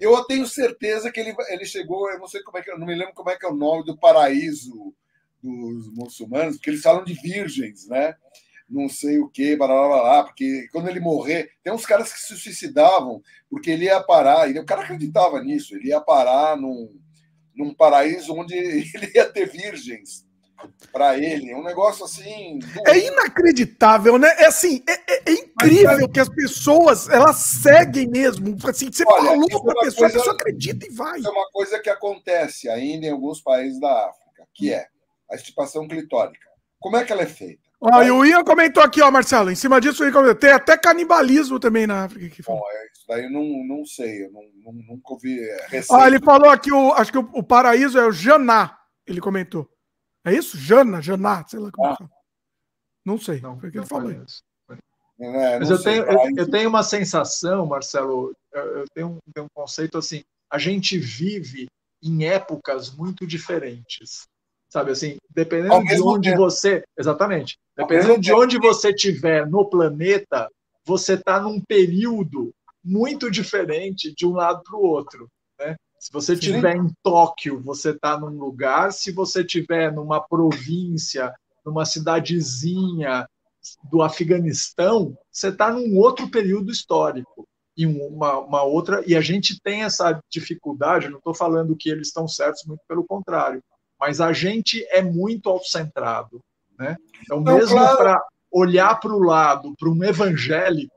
eu 0.00 0.24
tenho 0.24 0.44
certeza 0.48 1.08
que 1.12 1.20
ele, 1.20 1.36
ele 1.50 1.64
chegou, 1.64 2.10
eu 2.10 2.18
não 2.18 2.26
sei 2.26 2.42
como 2.42 2.58
é 2.58 2.62
que, 2.62 2.72
não 2.72 2.84
me 2.84 2.96
lembro 2.96 3.14
como 3.14 3.30
é 3.30 3.36
que 3.36 3.46
é 3.46 3.48
o 3.48 3.54
nome 3.54 3.84
do 3.84 3.96
paraíso 3.96 4.92
dos 5.40 5.94
muçulmanos, 5.94 6.56
porque 6.56 6.70
eles 6.70 6.82
falam 6.82 7.04
de 7.04 7.14
virgens, 7.14 7.86
né? 7.86 8.16
Não 8.68 8.88
sei 8.88 9.20
o 9.20 9.28
que, 9.28 9.54
blá, 9.54 9.68
blá, 9.68 9.86
blá, 9.86 10.24
porque 10.24 10.66
quando 10.72 10.88
ele 10.88 10.98
morrer, 10.98 11.48
tem 11.62 11.72
uns 11.72 11.86
caras 11.86 12.12
que 12.12 12.18
se 12.18 12.36
suicidavam 12.36 13.22
porque 13.48 13.70
ele 13.70 13.84
ia 13.84 14.02
parar, 14.02 14.50
e 14.50 14.58
o 14.58 14.66
cara 14.66 14.82
acreditava 14.82 15.40
nisso, 15.44 15.76
ele 15.76 15.90
ia 15.90 16.00
parar 16.00 16.56
num, 16.56 16.90
num 17.54 17.74
paraíso 17.74 18.34
onde 18.34 18.54
ele 18.56 19.12
ia 19.14 19.30
ter 19.30 19.46
virgens 19.46 20.26
para 20.92 21.18
ele. 21.18 21.50
É 21.50 21.56
um 21.56 21.62
negócio 21.62 22.04
assim. 22.04 22.58
É 22.86 22.98
inacreditável, 22.98 24.18
né? 24.18 24.28
É 24.38 24.46
assim, 24.46 24.82
é, 24.88 24.92
é, 24.92 25.22
é 25.26 25.32
incrível 25.32 25.98
Mas, 26.02 26.12
que 26.12 26.20
as 26.20 26.28
pessoas 26.28 27.08
elas 27.08 27.36
seguem 27.36 28.08
mesmo. 28.08 28.56
Assim, 28.64 28.90
você 28.90 29.04
olha, 29.06 29.30
falou 29.30 29.48
para 29.48 29.72
a 29.72 29.84
pessoa, 29.84 30.00
coisa, 30.00 30.06
a 30.06 30.10
pessoa 30.10 30.34
acredita 30.36 30.86
e 30.86 30.90
vai. 30.90 31.18
Isso 31.18 31.28
é 31.28 31.32
uma 31.32 31.50
coisa 31.50 31.78
que 31.78 31.90
acontece 31.90 32.68
ainda 32.68 33.06
em 33.06 33.10
alguns 33.10 33.40
países 33.40 33.80
da 33.80 34.08
África, 34.08 34.46
que 34.54 34.72
é 34.72 34.86
a 35.30 35.34
estipação 35.34 35.88
clitórica. 35.88 36.48
Como 36.78 36.96
é 36.96 37.04
que 37.04 37.12
ela 37.12 37.22
é 37.22 37.26
feita? 37.26 37.61
Ó, 37.84 38.00
e 38.00 38.10
o 38.12 38.24
Ian 38.24 38.44
comentou 38.44 38.80
aqui, 38.80 39.02
ó, 39.02 39.10
Marcelo, 39.10 39.50
em 39.50 39.56
cima 39.56 39.80
disso, 39.80 40.04
tem 40.38 40.52
até 40.52 40.78
canibalismo 40.78 41.58
também 41.58 41.84
na 41.84 42.04
África. 42.04 42.28
Que 42.28 42.40
Bom, 42.40 42.62
é, 42.70 42.86
isso 42.92 43.04
daí 43.08 43.24
eu 43.24 43.30
não, 43.30 43.42
não 43.66 43.84
sei, 43.84 44.24
eu 44.24 44.30
não, 44.30 44.42
não, 44.64 44.72
nunca 44.72 45.12
ouvi. 45.12 45.40
Ó, 45.90 46.06
ele 46.06 46.20
falou 46.20 46.48
aqui, 46.48 46.70
o, 46.70 46.92
acho 46.92 47.10
que 47.10 47.18
o, 47.18 47.28
o 47.32 47.42
paraíso 47.42 47.98
é 47.98 48.06
o 48.06 48.12
Janá, 48.12 48.78
ele 49.04 49.20
comentou. 49.20 49.68
É 50.24 50.32
isso? 50.32 50.56
Jana, 50.56 51.02
Janá, 51.02 51.44
sei 51.48 51.58
lá 51.58 51.72
como 51.72 51.88
ah. 51.88 51.98
Não 53.04 53.18
sei. 53.18 53.40
Não, 53.40 53.58
foi 53.58 53.68
o 53.68 53.72
que 53.72 53.78
ele 53.78 53.86
falou. 53.86 54.12
É, 54.12 55.58
Mas 55.58 55.68
eu 55.68 55.82
tenho, 55.82 56.04
eu, 56.04 56.18
eu, 56.36 56.50
tenho 56.50 56.68
uma 56.68 56.84
sensação, 56.84 57.66
Marcelo, 57.66 58.32
eu 58.52 58.84
tenho 58.94 59.08
um, 59.08 59.18
tenho 59.34 59.46
um 59.46 59.52
conceito 59.52 59.98
assim, 59.98 60.22
a 60.48 60.56
gente 60.56 60.96
vive 60.98 61.66
em 62.00 62.26
épocas 62.26 62.94
muito 62.94 63.26
diferentes. 63.26 64.28
Sabe 64.72 64.92
assim, 64.92 65.18
dependendo 65.28 65.84
de 65.84 66.00
onde 66.00 66.30
tempo. 66.30 66.40
você. 66.44 66.82
Exatamente. 66.98 67.58
Dependendo 67.76 68.18
de 68.18 68.32
onde 68.32 68.58
você 68.58 68.88
estiver 68.88 69.46
no 69.46 69.66
planeta, 69.66 70.48
você 70.82 71.12
está 71.12 71.38
num 71.38 71.60
período 71.60 72.54
muito 72.82 73.30
diferente 73.30 74.14
de 74.16 74.26
um 74.26 74.32
lado 74.32 74.62
para 74.62 74.78
o 74.78 74.82
outro. 74.82 75.28
Né? 75.60 75.76
Se 75.98 76.10
você 76.10 76.32
estiver 76.32 76.74
em 76.74 76.90
Tóquio, 77.02 77.60
você 77.60 77.90
está 77.90 78.18
num 78.18 78.38
lugar. 78.38 78.94
Se 78.94 79.12
você 79.12 79.42
estiver 79.42 79.92
numa 79.92 80.26
província, 80.26 81.34
numa 81.66 81.84
cidadezinha 81.84 83.28
do 83.90 84.00
Afeganistão, 84.00 85.14
você 85.30 85.48
está 85.48 85.70
num 85.70 85.98
outro 85.98 86.30
período 86.30 86.72
histórico 86.72 87.46
e 87.76 87.84
uma, 87.84 88.38
uma, 88.38 88.62
outra. 88.62 89.04
E 89.06 89.14
a 89.14 89.20
gente 89.20 89.60
tem 89.60 89.82
essa 89.82 90.18
dificuldade. 90.30 91.10
Não 91.10 91.18
estou 91.18 91.34
falando 91.34 91.76
que 91.76 91.90
eles 91.90 92.06
estão 92.06 92.26
certos, 92.26 92.64
muito 92.64 92.80
pelo 92.88 93.04
contrário. 93.04 93.62
Mas 94.02 94.20
a 94.20 94.32
gente 94.32 94.84
é 94.90 95.00
muito 95.00 95.48
autocentrado, 95.48 96.42
né? 96.76 96.96
Então, 97.22 97.40
mesmo 97.40 97.78
claro. 97.78 97.96
para 97.96 98.20
olhar 98.50 98.98
para 98.98 99.12
o 99.12 99.20
lado, 99.20 99.76
para 99.78 99.88
um 99.88 100.02
evangélico, 100.02 100.92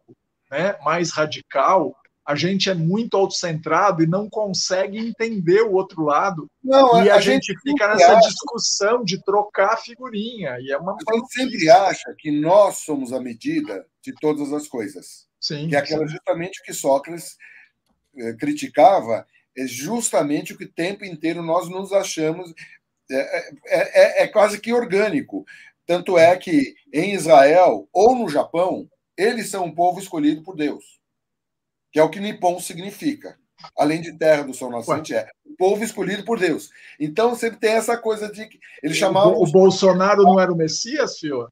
né, 0.49 0.75
mais 0.83 1.11
radical, 1.11 1.95
a 2.25 2.33
gente 2.33 2.67
é 2.67 2.73
muito 2.73 3.15
autocentrado 3.15 4.01
e 4.01 4.07
não 4.07 4.27
consegue 4.27 4.97
entender 4.97 5.61
o 5.61 5.73
outro 5.73 6.01
lado. 6.01 6.47
Não, 6.63 7.05
e 7.05 7.07
a, 7.07 7.17
a 7.17 7.21
gente, 7.21 7.53
gente 7.53 7.61
fica 7.61 7.87
nessa 7.89 8.17
acha... 8.17 8.27
discussão 8.27 9.03
de 9.03 9.23
trocar 9.23 9.77
figurinha. 9.77 10.57
E 10.59 10.71
é 10.71 10.77
uma 10.79 10.97
a 11.07 11.13
gente 11.13 11.31
sempre 11.31 11.69
acha 11.69 12.11
que 12.17 12.31
nós 12.31 12.77
somos 12.77 13.13
a 13.13 13.21
medida 13.21 13.85
de 14.01 14.15
todas 14.19 14.51
as 14.51 14.67
coisas. 14.67 15.27
Sim, 15.39 15.69
que 15.69 15.75
é 15.75 15.77
aquela 15.77 16.07
justamente 16.07 16.59
o 16.59 16.63
que 16.63 16.73
Sócrates 16.73 17.37
eh, 18.17 18.33
criticava, 18.33 19.27
é 19.55 19.67
justamente 19.67 20.53
o 20.53 20.57
que 20.57 20.65
o 20.65 20.71
tempo 20.71 21.05
inteiro 21.05 21.43
nós 21.43 21.69
nos 21.69 21.93
achamos. 21.93 22.51
É, 23.09 23.49
é, 23.67 24.21
é, 24.21 24.23
é 24.23 24.27
quase 24.27 24.59
que 24.59 24.73
orgânico. 24.73 25.45
Tanto 25.85 26.17
é 26.17 26.35
que 26.35 26.75
em 26.93 27.13
Israel 27.13 27.87
ou 27.93 28.15
no 28.15 28.29
Japão, 28.29 28.89
eles 29.17 29.49
são 29.49 29.65
um 29.65 29.75
povo 29.75 29.99
escolhido 29.99 30.41
por 30.43 30.55
Deus 30.55 30.95
que 31.95 31.99
é 31.99 32.03
o 32.03 32.09
que 32.09 32.19
Nippon 32.19 32.59
significa. 32.59 33.37
Além 33.77 34.01
de 34.01 34.11
terra 34.17 34.43
do 34.43 34.53
sol 34.53 34.69
nascente, 34.69 35.13
Ué. 35.13 35.19
é 35.19 35.29
o 35.49 35.55
povo 35.55 35.81
escolhido 35.81 36.25
por 36.25 36.37
Deus. 36.37 36.69
Então 36.99 37.33
sempre 37.35 37.57
tem 37.57 37.71
essa 37.71 37.97
coisa 37.97 38.29
de 38.29 38.45
que 38.47 38.59
ele 38.83 38.93
chamava. 38.93 39.29
O, 39.29 39.43
o 39.43 39.49
Bolsonaro 39.49 40.23
não 40.23 40.37
era 40.37 40.51
o 40.51 40.57
Messias, 40.57 41.17
filho? 41.17 41.47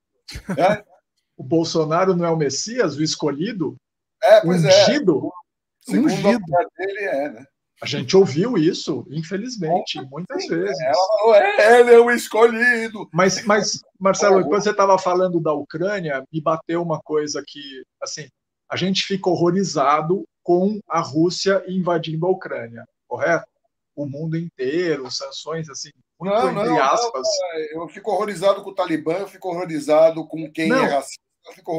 É? 0.58 0.84
O 1.38 1.44
Bolsonaro 1.46 2.14
não 2.14 2.26
é 2.26 2.30
o 2.30 2.36
Messias, 2.36 2.98
o 2.98 3.02
escolhido? 3.02 3.78
É, 4.22 4.42
pois 4.42 4.66
é. 4.66 4.84
ungido? 4.84 5.32
é. 5.88 5.92
Segundo 5.92 6.12
ungido. 6.12 6.46
dele 6.78 7.00
é, 7.00 7.30
né? 7.30 7.46
A 7.84 7.86
gente 7.86 8.16
ouviu 8.16 8.58
isso, 8.58 9.06
infelizmente, 9.10 10.00
muitas 10.10 10.48
vezes. 10.48 10.80
Ela 10.80 10.94
falou, 11.18 11.36
é, 11.36 11.82
ele 11.82 11.92
é 11.92 12.00
o 12.00 12.10
escolhido. 12.12 13.10
Mas, 13.12 13.44
mas 13.46 13.82
Marcelo, 14.00 14.42
quando 14.48 14.64
você 14.64 14.70
estava 14.70 14.98
falando 14.98 15.38
da 15.42 15.52
Ucrânia, 15.52 16.24
me 16.32 16.40
bateu 16.40 16.82
uma 16.82 17.02
coisa 17.02 17.44
que, 17.46 17.84
assim, 18.02 18.30
a 18.70 18.78
gente 18.78 19.04
fica 19.04 19.30
horrorizado 19.30 20.24
com 20.42 20.80
a 20.88 21.02
Rússia 21.02 21.62
invadindo 21.68 22.26
a 22.26 22.30
Ucrânia, 22.30 22.86
correto? 23.06 23.48
O 23.94 24.06
mundo 24.06 24.38
inteiro, 24.38 25.12
sanções 25.12 25.70
assim, 25.70 25.90
muito 26.18 26.34
não, 26.34 26.52
entre 26.52 26.64
não, 26.64 26.82
aspas. 26.82 27.28
Não, 27.74 27.82
eu 27.82 27.90
fico 27.90 28.12
horrorizado 28.12 28.64
com 28.64 28.70
o 28.70 28.76
Talibã, 28.76 29.16
eu 29.16 29.28
fico 29.28 29.50
horrorizado 29.50 30.26
com 30.26 30.50
quem 30.50 30.72
é 30.72 30.86
racista. 30.86 31.22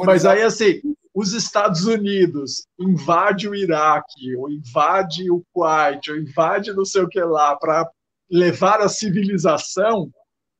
Mas 0.05 0.27
aí, 0.27 0.43
assim, 0.43 0.83
os 1.15 1.33
Estados 1.33 1.87
Unidos 1.87 2.67
invade 2.79 3.49
o 3.49 3.55
Iraque, 3.55 4.35
ou 4.37 4.51
invade 4.51 5.31
o 5.31 5.43
Kuwait, 5.53 6.11
ou 6.11 6.17
invade 6.17 6.73
não 6.73 6.85
sei 6.85 7.03
o 7.03 7.09
que 7.09 7.21
lá, 7.21 7.57
para 7.57 7.89
levar 8.31 8.81
a 8.81 8.89
civilização, 8.89 10.11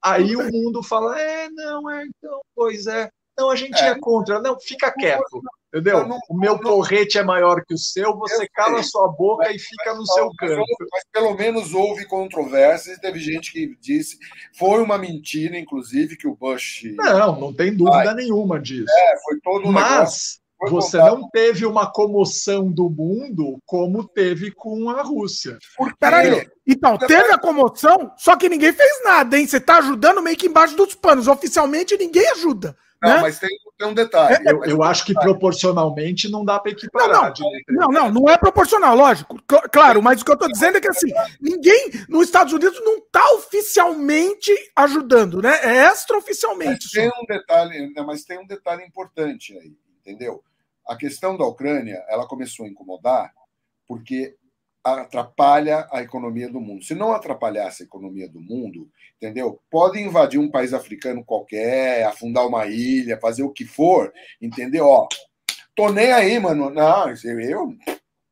aí 0.03 0.37
o 0.37 0.51
mundo 0.51 0.83
fala: 0.83 1.19
é, 1.21 1.49
não, 1.51 1.91
é, 1.91 2.07
então, 2.07 2.41
pois 2.55 2.87
é. 2.87 3.11
Não, 3.37 3.51
a 3.51 3.57
gente 3.57 3.77
é, 3.83 3.89
é 3.89 3.99
contra. 3.99 4.41
Não, 4.41 4.57
fica 4.61 4.93
quieto. 4.93 5.43
Entendeu? 5.75 6.07
Não, 6.07 6.21
o 6.31 6.39
meu 6.39 6.57
porrete 6.57 7.19
é 7.19 7.25
maior 7.25 7.61
que 7.67 7.75
o 7.75 7.79
seu, 7.79 8.17
você 8.17 8.49
cala 8.51 8.81
sua 8.81 9.09
boca 9.09 9.49
mas, 9.49 9.57
e 9.57 9.59
fica 9.59 9.93
no 9.93 10.07
seu 10.07 10.31
canto. 10.39 10.61
Mas, 10.79 10.89
mas, 10.93 11.05
pelo 11.13 11.35
menos 11.35 11.75
houve 11.75 12.07
controvérsias, 12.07 12.97
teve 13.01 13.19
gente 13.19 13.51
que 13.53 13.77
disse, 13.81 14.17
foi 14.57 14.81
uma 14.81 14.97
mentira, 14.97 15.59
inclusive, 15.59 16.17
que 16.17 16.29
o 16.29 16.37
Bush. 16.37 16.85
Não, 16.95 17.41
não 17.41 17.53
tem 17.53 17.77
dúvida 17.77 18.15
nenhuma 18.15 18.61
disso. 18.61 18.87
É, 18.89 19.21
foi 19.25 19.41
todo 19.41 19.69
um 19.69 19.73
Mas 19.73 19.91
negócio, 19.91 20.44
você 20.69 20.99
não 20.99 21.29
teve 21.31 21.67
uma 21.67 21.91
comoção 21.91 22.71
do 22.71 22.89
mundo 22.89 23.59
como 23.67 24.07
teve 24.07 24.51
com 24.51 24.89
a 24.91 25.03
Rússia. 25.03 25.59
Peraí, 25.99 26.49
então, 26.67 26.97
teve 26.97 27.33
a 27.33 27.39
comoção, 27.39 28.13
só 28.17 28.37
que 28.37 28.49
ninguém 28.49 28.73
fez 28.73 29.05
nada, 29.05 29.39
hein? 29.39 29.47
Você 29.47 29.61
tá 29.61 29.79
ajudando 29.79 30.23
meio 30.23 30.37
que 30.37 30.47
embaixo 30.47 30.77
dos 30.77 30.95
panos. 30.95 31.29
Oficialmente 31.29 31.97
ninguém 31.97 32.27
ajuda. 32.31 32.77
Não, 33.05 33.17
né? 33.17 33.21
mas 33.21 33.39
tem, 33.39 33.51
tem, 33.79 33.89
um 33.89 33.93
detalhe. 33.93 34.43
Eu, 34.47 34.65
eu 34.65 34.83
acho 34.83 35.05
que 35.05 35.13
proporcionalmente 35.13 36.31
não 36.31 36.43
dá 36.43 36.59
para 36.59 36.73
equiparar. 36.73 37.35
Não 37.39 37.51
não, 37.69 37.89
não, 37.89 38.11
não, 38.11 38.31
é 38.31 38.39
proporcional, 38.39 38.97
lógico. 38.97 39.39
Claro, 39.71 40.03
mas 40.03 40.23
o 40.23 40.25
que 40.25 40.31
eu 40.31 40.35
estou 40.35 40.51
dizendo 40.51 40.79
é 40.79 40.81
que 40.81 40.89
assim, 40.89 41.13
ninguém 41.39 41.91
nos 42.09 42.25
Estados 42.25 42.55
Unidos 42.55 42.81
não 42.83 42.97
está 42.97 43.33
oficialmente 43.35 44.51
ajudando, 44.75 45.43
né? 45.43 45.61
É 45.63 45.87
extraoficialmente. 45.87 46.85
Mas 46.85 46.93
tem 46.93 47.09
um 47.09 47.27
detalhe, 47.27 47.93
mas 48.07 48.25
tem 48.25 48.39
um 48.39 48.47
detalhe 48.47 48.83
importante 48.85 49.53
aí, 49.59 49.73
entendeu? 50.05 50.43
A 50.87 50.97
questão 50.97 51.37
da 51.37 51.47
Ucrânia, 51.47 52.05
ela 52.09 52.27
começou 52.27 52.67
a 52.67 52.69
incomodar 52.69 53.33
porque 53.87 54.37
atrapalha 54.85 55.89
a 55.91 56.03
economia 56.03 56.49
do 56.51 56.61
mundo. 56.61 56.85
Se 56.85 56.95
não 56.95 57.13
atrapalhasse 57.13 57.83
a 57.83 57.87
economia 57.87 58.29
do 58.29 58.39
mundo, 58.39 58.91
entendeu? 59.17 59.59
Pode 59.71 59.99
invadir 59.99 60.39
um 60.39 60.51
país 60.51 60.75
africano 60.75 61.25
qualquer, 61.25 62.05
afundar 62.05 62.47
uma 62.47 62.67
ilha, 62.67 63.19
fazer 63.19 63.43
o 63.43 63.51
que 63.51 63.65
for, 63.65 64.13
entendeu? 64.41 64.87
Ó, 64.87 65.09
tô 65.75 65.91
nem 65.91 66.13
aí, 66.13 66.39
mano. 66.39 66.69
Não, 66.69 67.07
eu. 67.09 67.75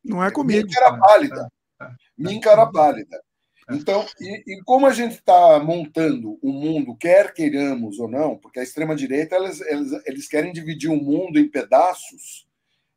Não 0.04 0.22
é 0.22 0.30
comigo. 0.30 0.66
Minha 0.66 0.80
cara 0.80 0.98
pálida. 0.98 1.52
Minha 2.18 2.40
cara 2.40 2.66
pálida. 2.66 3.22
Então, 3.70 4.04
e, 4.20 4.54
e 4.54 4.62
como 4.64 4.86
a 4.86 4.92
gente 4.92 5.14
está 5.14 5.58
montando 5.60 6.38
o 6.42 6.50
um 6.50 6.52
mundo, 6.52 6.96
quer 6.96 7.32
queiramos 7.32 7.98
ou 7.98 8.08
não, 8.08 8.36
porque 8.36 8.60
a 8.60 8.62
extrema-direita 8.62 9.36
eles, 9.36 9.60
eles, 9.60 10.02
eles 10.06 10.28
querem 10.28 10.52
dividir 10.52 10.90
o 10.90 10.96
mundo 10.96 11.38
em 11.38 11.48
pedaços, 11.48 12.46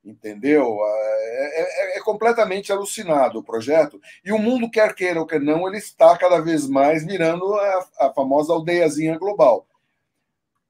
entendeu? 0.04 0.78
É, 0.84 1.62
é, 1.62 1.98
é, 1.98 2.02
completamente 2.02 2.72
alucinado 2.72 3.40
o 3.40 3.44
projeto. 3.44 4.02
E 4.24 4.32
o 4.32 4.40
mundo, 4.40 4.70
quer 4.70 4.94
queira 4.96 5.20
ou 5.20 5.26
quer 5.26 5.42
não, 5.42 5.68
ele 5.68 5.78
está 5.78 6.18
cada 6.18 6.40
vez 6.40 6.68
mais 6.68 7.06
mirando 7.06 7.54
a, 7.54 7.88
a 8.00 8.14
famosa 8.14 8.54
aldeiazinha 8.54 9.18
global. 9.18 9.68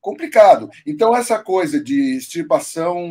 Complicado. 0.01 0.69
Então, 0.85 1.15
essa 1.15 1.39
coisa 1.39 1.83
de 1.83 2.17
extirpação 2.17 3.03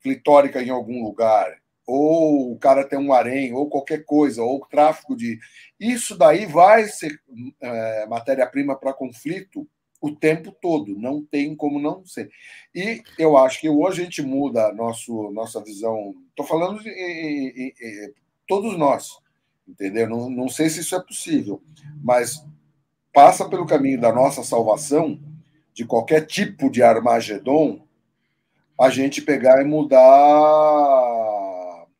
clitórica 0.00 0.62
em 0.62 0.70
algum 0.70 1.02
lugar, 1.02 1.61
ou 1.86 2.52
o 2.52 2.58
cara 2.58 2.86
tem 2.86 2.98
um 2.98 3.12
harém, 3.12 3.52
ou 3.52 3.68
qualquer 3.68 4.04
coisa, 4.04 4.42
ou 4.42 4.66
tráfico 4.66 5.16
de. 5.16 5.38
Isso 5.78 6.16
daí 6.16 6.46
vai 6.46 6.84
ser 6.84 7.20
é, 7.60 8.06
matéria-prima 8.06 8.76
para 8.76 8.92
conflito 8.92 9.68
o 10.00 10.10
tempo 10.10 10.50
todo, 10.60 10.98
não 10.98 11.24
tem 11.24 11.54
como 11.54 11.78
não 11.78 12.04
ser. 12.04 12.28
E 12.74 13.02
eu 13.16 13.36
acho 13.36 13.60
que 13.60 13.68
hoje 13.68 14.02
a 14.02 14.04
gente 14.04 14.20
muda 14.20 14.72
nosso, 14.72 15.30
nossa 15.30 15.62
visão. 15.62 16.14
Estou 16.30 16.44
falando 16.44 16.82
de, 16.82 16.90
de, 16.90 17.74
de, 17.74 18.14
todos 18.48 18.76
nós, 18.76 19.18
entendeu? 19.66 20.08
Não, 20.08 20.28
não 20.28 20.48
sei 20.48 20.68
se 20.68 20.80
isso 20.80 20.96
é 20.96 21.00
possível, 21.00 21.62
mas 22.02 22.44
passa 23.12 23.48
pelo 23.48 23.64
caminho 23.64 24.00
da 24.00 24.12
nossa 24.12 24.42
salvação, 24.42 25.20
de 25.72 25.84
qualquer 25.84 26.26
tipo 26.26 26.68
de 26.68 26.82
Armagedon, 26.82 27.86
a 28.80 28.90
gente 28.90 29.22
pegar 29.22 29.62
e 29.62 29.64
mudar 29.64 30.00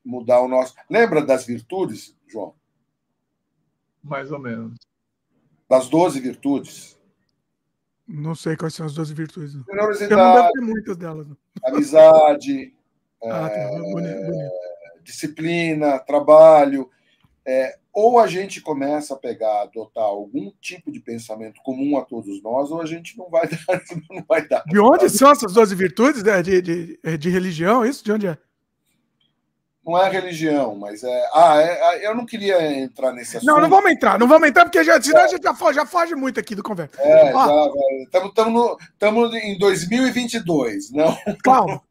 mudar 0.04 0.40
o 0.40 0.48
nosso. 0.48 0.74
Lembra 0.88 1.24
das 1.24 1.44
virtudes, 1.44 2.16
João? 2.26 2.54
Mais 4.02 4.32
ou 4.32 4.38
menos. 4.38 4.78
Das 5.68 5.88
12 5.88 6.20
virtudes. 6.20 6.98
Não 8.06 8.34
sei 8.34 8.56
quais 8.56 8.74
são 8.74 8.84
as 8.84 8.94
12 8.94 9.14
virtudes. 9.14 9.54
Eu 9.54 9.76
não 9.76 10.34
deve 10.34 10.52
ter 10.52 10.60
muitas 10.60 10.96
delas. 10.96 11.26
Amizade. 11.64 12.74
ah, 13.24 13.48
tá. 13.48 13.56
é, 13.56 13.68
bonito, 13.68 14.26
bonito. 14.26 14.52
Disciplina, 15.02 15.98
trabalho. 16.00 16.90
É, 17.46 17.78
ou 17.92 18.18
a 18.18 18.26
gente 18.26 18.60
começa 18.60 19.14
a 19.14 19.18
pegar, 19.18 19.62
adotar 19.62 20.04
algum 20.04 20.50
tipo 20.60 20.90
de 20.90 21.00
pensamento 21.00 21.60
comum 21.62 21.98
a 21.98 22.04
todos 22.04 22.42
nós, 22.42 22.70
ou 22.70 22.80
a 22.80 22.86
gente 22.86 23.16
não 23.16 23.28
vai 23.28 23.48
dar. 23.48 23.82
Não 24.10 24.24
vai 24.26 24.46
dar. 24.46 24.64
De 24.64 24.78
onde 24.78 25.08
são 25.08 25.30
essas 25.30 25.52
12 25.52 25.74
virtudes? 25.74 26.22
De, 26.22 26.42
de, 26.42 26.62
de, 26.62 27.18
de 27.18 27.30
religião? 27.30 27.84
Isso? 27.84 28.04
De 28.04 28.12
onde 28.12 28.26
é? 28.26 28.38
Não 29.84 29.98
é 29.98 30.08
religião, 30.08 30.76
mas 30.76 31.02
é. 31.02 31.30
Ah, 31.34 31.60
é, 31.60 32.06
eu 32.06 32.14
não 32.14 32.24
queria 32.24 32.78
entrar 32.78 33.12
nesse 33.12 33.36
assunto. 33.36 33.48
Não, 33.48 33.60
não 33.60 33.68
vamos 33.68 33.90
entrar, 33.90 34.18
não 34.18 34.28
vamos 34.28 34.48
entrar, 34.48 34.64
porque 34.64 34.82
já, 34.84 35.00
senão 35.02 35.20
é. 35.20 35.24
a 35.24 35.28
gente 35.28 35.42
já 35.42 35.54
foge, 35.54 35.74
já 35.74 35.84
foge 35.84 36.14
muito 36.14 36.38
aqui 36.38 36.54
do 36.54 36.62
conversa. 36.62 37.00
É, 37.00 37.32
estamos 38.04 39.34
em 39.34 39.58
2022, 39.58 40.92
não. 40.92 41.16
Calma. 41.42 41.82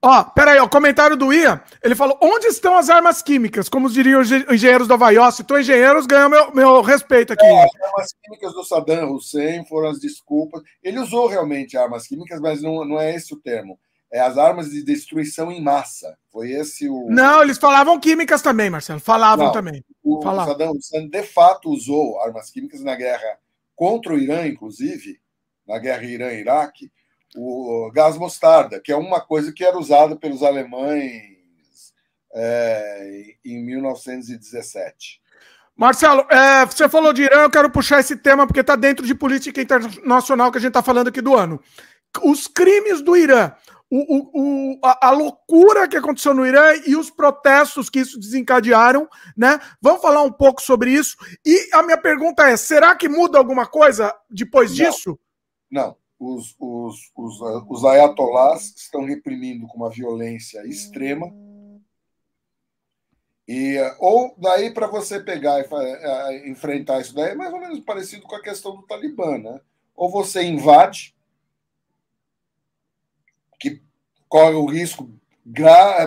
Ó, 0.00 0.22
peraí, 0.22 0.60
o 0.60 0.68
comentário 0.68 1.16
do 1.16 1.32
Ian, 1.32 1.60
ele 1.82 1.96
falou: 1.96 2.16
onde 2.22 2.46
estão 2.46 2.76
as 2.76 2.88
armas 2.88 3.22
químicas? 3.22 3.68
Como 3.68 3.90
diriam 3.90 4.20
os 4.20 4.30
engenheiros 4.30 4.86
do 4.86 4.94
Havaí? 4.94 5.16
Se 5.32 5.42
tu 5.42 5.58
engenheiros, 5.58 6.06
ganhou 6.06 6.30
meu, 6.30 6.54
meu 6.54 6.80
respeito 6.80 7.32
aqui. 7.32 7.44
É, 7.44 7.64
as 7.64 7.70
armas 7.82 8.14
químicas 8.22 8.52
do 8.52 8.62
Saddam 8.62 9.12
Hussein 9.12 9.64
foram 9.64 9.88
as 9.88 9.98
desculpas. 9.98 10.62
Ele 10.80 11.00
usou 11.00 11.26
realmente 11.26 11.76
armas 11.76 12.06
químicas, 12.06 12.40
mas 12.40 12.62
não, 12.62 12.84
não 12.84 13.00
é 13.00 13.16
esse 13.16 13.34
o 13.34 13.40
termo 13.40 13.80
é, 14.12 14.20
as 14.20 14.38
armas 14.38 14.70
de 14.70 14.82
destruição 14.82 15.50
em 15.50 15.60
massa. 15.60 16.16
Foi 16.30 16.50
esse 16.50 16.88
o. 16.88 17.08
Não, 17.08 17.42
eles 17.42 17.58
falavam 17.58 17.98
químicas 17.98 18.42
também, 18.42 18.70
Marcelo. 18.70 19.00
Falavam 19.00 19.46
Não, 19.46 19.52
também. 19.52 19.84
O 20.02 20.22
falavam. 20.22 20.52
Saddam 20.52 20.72
Hussein, 20.72 21.08
de 21.08 21.22
fato, 21.22 21.70
usou 21.70 22.20
armas 22.20 22.50
químicas 22.50 22.82
na 22.82 22.94
guerra 22.94 23.38
contra 23.74 24.12
o 24.12 24.18
Irã, 24.18 24.46
inclusive, 24.46 25.20
na 25.66 25.78
guerra 25.78 26.04
Irã-Iraque, 26.04 26.90
o 27.36 27.90
gás 27.92 28.16
mostarda, 28.16 28.80
que 28.80 28.90
é 28.90 28.96
uma 28.96 29.20
coisa 29.20 29.52
que 29.52 29.64
era 29.64 29.76
usada 29.76 30.16
pelos 30.16 30.42
alemães 30.42 31.92
é, 32.34 33.34
em 33.44 33.62
1917. 33.62 35.20
Marcelo, 35.76 36.26
é, 36.30 36.64
você 36.64 36.88
falou 36.88 37.12
de 37.12 37.22
Irã, 37.24 37.42
eu 37.42 37.50
quero 37.50 37.70
puxar 37.70 38.00
esse 38.00 38.16
tema 38.16 38.46
porque 38.46 38.60
está 38.60 38.76
dentro 38.76 39.06
de 39.06 39.14
política 39.14 39.60
internacional 39.60 40.50
que 40.50 40.56
a 40.56 40.60
gente 40.60 40.68
está 40.68 40.82
falando 40.82 41.08
aqui 41.08 41.20
do 41.20 41.34
ano. 41.34 41.60
Os 42.22 42.46
crimes 42.46 43.02
do 43.02 43.14
Irã 43.14 43.52
o, 43.90 44.72
o, 44.74 44.78
a, 44.82 45.08
a, 45.08 45.10
loucura 45.10 45.86
que 45.86 45.96
aconteceu 45.96 46.34
no 46.34 46.44
Irã 46.44 46.74
e 46.86 46.96
os 46.96 47.08
protestos 47.10 47.88
que 47.88 48.00
isso 48.00 48.18
desencadearam, 48.18 49.08
né? 49.36 49.60
Vamos 49.80 50.02
falar 50.02 50.22
um 50.22 50.32
pouco 50.32 50.60
sobre 50.60 50.90
isso. 50.90 51.16
E 51.44 51.68
a 51.72 51.82
minha 51.82 51.96
pergunta 51.96 52.48
é: 52.48 52.56
será 52.56 52.96
que 52.96 53.08
muda 53.08 53.38
alguma 53.38 53.66
coisa 53.66 54.14
depois 54.28 54.70
Não. 54.70 54.76
disso? 54.76 55.18
Não. 55.70 55.96
Os, 56.18 56.56
os, 56.58 57.12
os, 57.14 57.40
os 57.68 57.84
ayatolás 57.84 58.74
estão 58.76 59.04
reprimindo 59.04 59.66
com 59.66 59.76
uma 59.76 59.90
violência 59.90 60.66
extrema. 60.66 61.30
E, 63.46 63.76
ou 64.00 64.34
daí 64.36 64.72
para 64.72 64.88
você 64.88 65.20
pegar 65.20 65.60
e 65.60 65.68
é, 65.72 66.48
enfrentar 66.48 67.00
isso 67.00 67.14
daí 67.14 67.30
é 67.30 67.34
mais 67.36 67.52
ou 67.52 67.60
menos 67.60 67.78
parecido 67.80 68.26
com 68.26 68.34
a 68.34 68.42
questão 68.42 68.74
do 68.74 68.82
Talibã, 68.82 69.38
né? 69.38 69.60
Ou 69.94 70.10
você 70.10 70.42
invade, 70.42 71.14
que 73.58 73.80
corre 74.28 74.54
o 74.54 74.66
risco, 74.66 75.10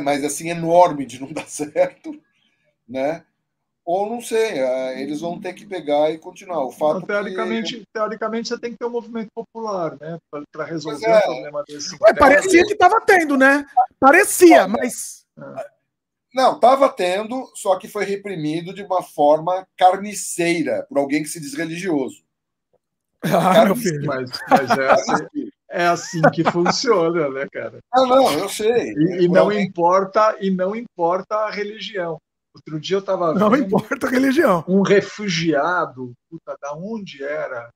mas 0.03 0.23
assim, 0.23 0.49
enorme 0.49 1.06
de 1.06 1.19
não 1.19 1.31
dar 1.33 1.48
certo, 1.48 2.19
né? 2.88 3.23
Ou 3.85 4.07
não 4.07 4.22
sei, 4.22 4.59
é, 4.59 5.01
eles 5.01 5.22
vão 5.22 5.39
ter 5.41 5.53
que 5.53 5.65
pegar 5.65 6.11
e 6.11 6.19
continuar. 6.19 6.64
O 6.64 6.72
fato 6.72 7.07
teoricamente, 7.07 7.80
que... 7.80 7.85
teoricamente 7.91 8.49
você 8.49 8.59
tem 8.59 8.72
que 8.72 8.77
ter 8.77 8.85
um 8.85 8.91
movimento 8.91 9.30
popular, 9.33 9.98
né? 9.99 10.19
Para 10.51 10.64
resolver 10.64 11.07
é. 11.07 11.17
o 11.17 11.22
problema 11.22 11.64
desse. 11.67 11.98
Ué, 11.99 12.14
parecia 12.14 12.64
que 12.65 12.73
estava 12.73 13.01
tendo, 13.01 13.35
né? 13.35 13.65
Parecia, 13.99 14.67
mas. 14.67 15.25
É. 15.35 15.80
Não, 16.31 16.53
estava 16.53 16.88
tendo, 16.89 17.51
só 17.56 17.77
que 17.77 17.88
foi 17.88 18.06
reprimido 18.06 18.75
de 18.75 18.83
uma 18.83 19.01
forma 19.01 19.67
carniceira 19.75 20.85
por 20.88 20.99
alguém 20.99 21.23
que 21.23 21.30
se 21.30 21.39
diz 21.39 21.56
religioso. 21.56 22.23
Ah, 23.23 23.65
meu 23.65 23.75
filho. 23.75 24.06
Mas, 24.06 24.30
mas 24.48 24.69
é, 24.77 24.91
assim, 24.91 25.48
é 25.69 25.88
assim 25.88 26.22
que 26.33 26.43
funciona, 26.43 27.30
né, 27.30 27.48
cara? 27.51 27.80
Ah, 27.93 28.06
não, 28.06 28.31
eu 28.33 28.49
sei. 28.49 28.93
E, 28.93 29.23
e 29.23 29.27
não 29.27 29.51
importa, 29.51 30.38
e 30.39 30.49
não 30.49 30.75
importa 30.75 31.35
a 31.35 31.51
religião. 31.51 32.19
Outro 32.53 32.80
dia 32.80 32.98
eu 32.98 32.99
estava 32.99 33.33
Não 33.33 33.56
importa 33.56 34.07
a 34.07 34.09
religião. 34.09 34.65
Um 34.67 34.81
refugiado, 34.81 36.14
puta, 36.30 36.57
da 36.59 36.73
onde 36.73 37.23
era? 37.23 37.69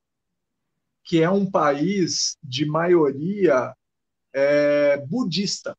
Que 1.04 1.22
é 1.22 1.30
um 1.30 1.50
país 1.50 2.38
de 2.44 2.66
maioria 2.66 3.74
é, 4.34 4.98
budista. 4.98 5.78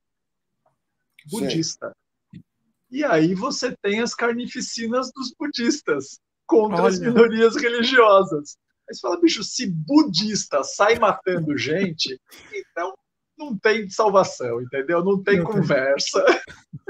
Budista. 1.30 1.92
Sei. 2.32 2.42
E 2.90 3.04
aí 3.04 3.34
você 3.34 3.74
tem 3.82 4.00
as 4.00 4.14
carnificinas 4.14 5.10
dos 5.12 5.34
budistas 5.36 6.20
contra 6.46 6.82
Olha. 6.82 6.88
as 6.88 7.00
minorias 7.00 7.56
religiosas. 7.56 8.56
Aí 8.88 8.94
você 8.94 9.00
fala, 9.00 9.20
bicho, 9.20 9.42
se 9.42 9.66
budista 9.66 10.62
sai 10.62 10.98
matando 10.98 11.56
gente, 11.56 12.20
então 12.52 12.94
não 13.36 13.56
tem 13.58 13.88
salvação, 13.88 14.60
entendeu? 14.60 15.04
Não 15.04 15.22
tem 15.22 15.42
conversa. 15.42 16.24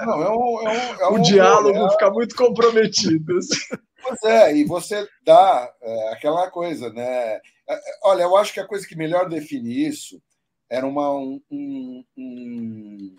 Não, 0.00 0.22
é 0.22 0.30
um, 0.30 0.68
é 0.68 0.70
um, 0.70 1.00
é 1.00 1.08
um 1.10 1.14
o 1.14 1.22
diálogo 1.22 1.86
é... 1.86 1.90
fica 1.90 2.10
muito 2.10 2.34
comprometido. 2.34 3.36
Assim. 3.36 3.76
Pois 4.02 4.22
é, 4.24 4.56
e 4.56 4.64
você 4.64 5.06
dá 5.22 5.72
é, 5.80 6.12
aquela 6.12 6.50
coisa, 6.50 6.90
né? 6.92 7.34
É, 7.34 7.40
é, 7.68 7.80
olha, 8.02 8.22
eu 8.22 8.36
acho 8.36 8.52
que 8.52 8.60
a 8.60 8.66
coisa 8.66 8.86
que 8.86 8.96
melhor 8.96 9.28
define 9.28 9.86
isso 9.86 10.20
era 10.68 10.86
uma, 10.86 11.12
um, 11.12 11.40
um, 11.50 13.16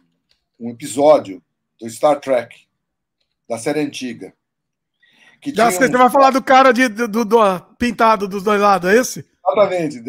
um 0.60 0.70
episódio 0.70 1.42
do 1.80 1.90
Star 1.90 2.20
Trek, 2.20 2.68
da 3.48 3.58
série 3.58 3.80
antiga. 3.80 4.34
Que 5.44 5.54
Já 5.54 5.70
você 5.70 5.88
um... 5.88 5.92
vai 5.92 6.10
falar 6.10 6.32
do 6.32 6.42
cara 6.42 6.72
de, 6.72 6.88
do, 6.88 7.06
do, 7.06 7.26
do, 7.26 7.60
pintado 7.78 8.30
dos 8.30 8.44
dois 8.44 8.62
lados, 8.62 8.90
é 8.90 8.96
esse? 8.96 9.28
Exatamente. 9.46 10.02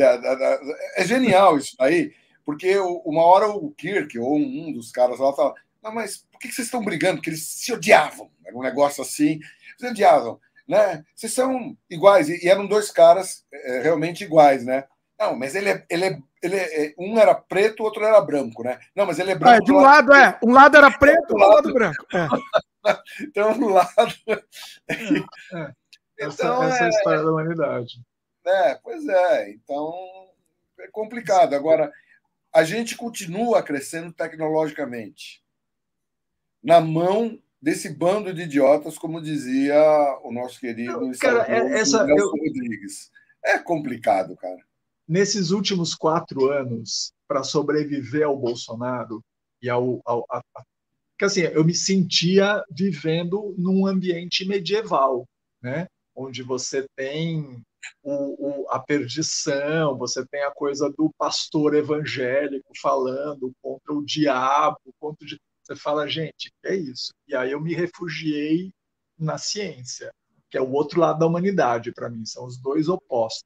É 0.97 1.05
genial 1.05 1.59
isso 1.59 1.75
aí, 1.81 2.13
porque 2.47 2.79
uma 2.79 3.23
hora 3.23 3.49
o 3.49 3.73
Kirk, 3.73 4.17
ou 4.17 4.37
um 4.37 4.73
dos 4.73 4.93
caras 4.93 5.19
lá, 5.19 5.33
fala: 5.33 5.55
Não, 5.83 5.93
mas 5.93 6.25
por 6.31 6.39
que 6.39 6.53
vocês 6.53 6.69
estão 6.69 6.85
brigando? 6.85 7.17
Porque 7.17 7.31
eles 7.31 7.45
se 7.45 7.73
odiavam. 7.73 8.31
Era 8.47 8.57
um 8.57 8.63
negócio 8.63 9.03
assim. 9.03 9.41
Se 9.77 9.89
odiavam, 9.89 10.39
né? 10.69 11.03
Vocês 11.17 11.33
são 11.33 11.77
iguais. 11.91 12.29
E 12.29 12.49
eram 12.49 12.65
dois 12.65 12.93
caras 12.93 13.45
é, 13.53 13.83
realmente 13.83 14.23
iguais, 14.23 14.65
né? 14.65 14.85
Não, 15.19 15.37
mas 15.37 15.57
ele 15.57 15.71
é, 15.71 15.85
ele 15.91 16.05
é, 16.05 16.19
ele 16.43 16.57
é, 16.57 16.95
um 16.97 17.19
era 17.19 17.35
preto, 17.35 17.81
o 17.81 17.85
outro 17.85 18.05
era 18.05 18.21
branco, 18.21 18.63
né? 18.63 18.79
Não, 18.95 19.07
mas 19.07 19.19
ele 19.19 19.33
é 19.33 19.35
branco. 19.35 19.57
É, 19.57 19.61
de 19.61 19.73
um 19.73 19.81
lado, 19.81 20.11
lado 20.11 20.23
é, 20.23 20.39
um 20.45 20.53
lado 20.53 20.77
era 20.77 20.91
preto, 20.97 21.27
do 21.29 21.37
lado, 21.37 21.55
lado 21.55 21.73
branco. 21.73 22.07
É. 22.15 22.29
então, 23.21 23.53
um 23.53 23.69
lado. 23.69 24.15
É, 24.89 24.95
é. 24.95 25.73
Então, 26.21 26.63
essa, 26.63 26.65
essa 26.65 26.85
é 26.85 26.87
a 26.87 26.89
história 26.89 27.23
da 27.23 27.31
humanidade. 27.31 28.01
É, 28.47 28.75
pois 28.77 29.07
é. 29.09 29.51
Então 29.51 29.93
é 30.79 30.89
complicado. 30.89 31.55
Agora, 31.55 31.93
a 32.53 32.63
gente 32.65 32.97
continua 32.97 33.63
crescendo 33.63 34.13
tecnologicamente 34.13 35.43
na 36.63 36.81
mão 36.81 37.39
desse 37.61 37.89
bando 37.89 38.33
de 38.33 38.43
idiotas, 38.43 38.99
como 38.99 39.21
dizia 39.21 39.77
o 40.23 40.31
nosso 40.31 40.61
querido 40.61 41.11
cara, 41.19 41.47
é, 41.51 41.81
essa, 41.81 42.07
eu... 42.07 42.31
Rodrigues. 42.31 43.11
É 43.45 43.59
complicado, 43.59 44.37
cara 44.37 44.63
nesses 45.07 45.51
últimos 45.51 45.95
quatro 45.95 46.51
anos, 46.51 47.13
para 47.29 47.43
sobreviver 47.43 48.27
ao 48.27 48.37
Bolsonaro 48.37 49.23
e 49.63 49.69
ao. 49.69 50.01
ao 50.05 50.27
a, 50.31 50.39
a, 50.39 50.65
assim, 51.25 51.43
eu 51.43 51.65
me 51.65 51.75
sentia 51.75 52.63
vivendo 52.71 53.55
num 53.59 53.87
ambiente 53.87 54.47
medieval, 54.47 55.27
né? 55.63 55.87
onde 56.15 56.43
você 56.43 56.87
tem 56.97 57.63
o, 58.03 58.63
o, 58.63 58.71
a 58.71 58.79
perdição, 58.79 59.99
você 59.99 60.25
tem 60.27 60.43
a 60.45 60.51
coisa 60.51 60.89
do 60.91 61.11
pastor 61.19 61.75
evangélico 61.75 62.73
falando 62.81 63.53
contra 63.61 63.93
o 63.93 64.05
diabo, 64.05 64.79
contra 64.99 65.27
o... 65.27 65.39
você 65.63 65.77
fala, 65.77 66.09
gente, 66.09 66.53
é 66.65 66.75
isso? 66.75 67.13
E 67.27 67.35
aí 67.35 67.51
eu 67.51 67.61
me 67.61 67.75
refugiei 67.75 68.73
na 69.19 69.39
ciência, 69.39 70.13
que 70.51 70.57
é 70.57 70.61
o 70.61 70.71
outro 70.71 71.01
lado 71.01 71.19
da 71.19 71.27
humanidade 71.27 71.93
para 71.93 72.09
mim, 72.09 72.25
são 72.25 72.47
os 72.47 72.59
dois 72.59 72.89
opostos. 72.89 73.45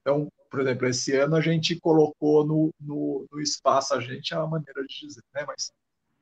Então, 0.00 0.28
por 0.50 0.60
exemplo, 0.60 0.88
esse 0.88 1.16
ano 1.16 1.36
a 1.36 1.40
gente 1.40 1.78
colocou 1.78 2.44
no, 2.44 2.70
no, 2.80 3.26
no 3.30 3.40
espaço, 3.40 3.94
a 3.94 4.00
gente 4.00 4.34
é 4.34 4.36
uma 4.36 4.48
maneira 4.48 4.82
de 4.84 5.06
dizer, 5.06 5.22
né? 5.32 5.44
mas 5.46 5.72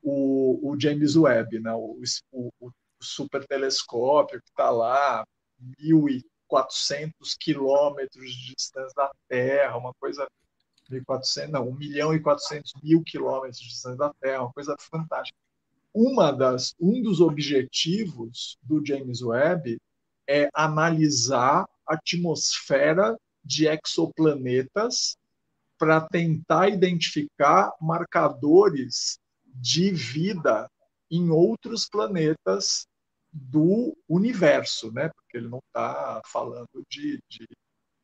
o, 0.01 0.71
o 0.71 0.79
James 0.79 1.15
Webb, 1.15 1.59
né? 1.59 1.73
o, 1.73 2.01
o, 2.31 2.51
o 2.59 2.71
super 3.01 3.45
telescópio 3.45 4.41
que 4.41 4.49
está 4.49 4.69
lá, 4.69 5.25
1.400 5.79 7.11
quilômetros 7.39 8.31
de 8.31 8.55
distância 8.55 8.93
da 8.95 9.11
Terra, 9.27 9.77
uma 9.77 9.93
coisa 9.95 10.27
1.400, 10.89 11.47
não, 11.49 11.69
1 11.69 11.75
milhão 11.75 12.13
e 12.13 12.19
400 12.19 12.73
mil 12.83 13.03
quilômetros 13.03 13.59
de 13.59 13.69
distância 13.69 13.97
da 13.97 14.13
Terra, 14.19 14.43
uma 14.43 14.53
coisa 14.53 14.75
fantástica. 14.79 15.37
Uma 15.93 16.31
das, 16.31 16.73
um 16.79 17.01
dos 17.01 17.19
objetivos 17.19 18.57
do 18.63 18.85
James 18.85 19.21
Webb 19.21 19.79
é 20.27 20.49
analisar 20.53 21.65
a 21.87 21.95
atmosfera 21.95 23.17
de 23.43 23.67
exoplanetas 23.67 25.17
para 25.77 25.99
tentar 26.01 26.69
identificar 26.69 27.73
marcadores 27.81 29.19
de 29.55 29.91
vida 29.91 30.69
em 31.09 31.29
outros 31.29 31.87
planetas 31.87 32.87
do 33.31 33.95
universo, 34.07 34.91
né? 34.91 35.09
Porque 35.09 35.37
ele 35.37 35.47
não 35.47 35.59
está 35.67 36.21
falando 36.25 36.85
de, 36.89 37.19
de 37.29 37.47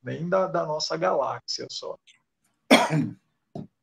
nem 0.02 0.28
da, 0.28 0.48
da, 0.48 0.66
nossa 0.66 0.96
galáxia 0.96 1.68
só. 1.70 1.98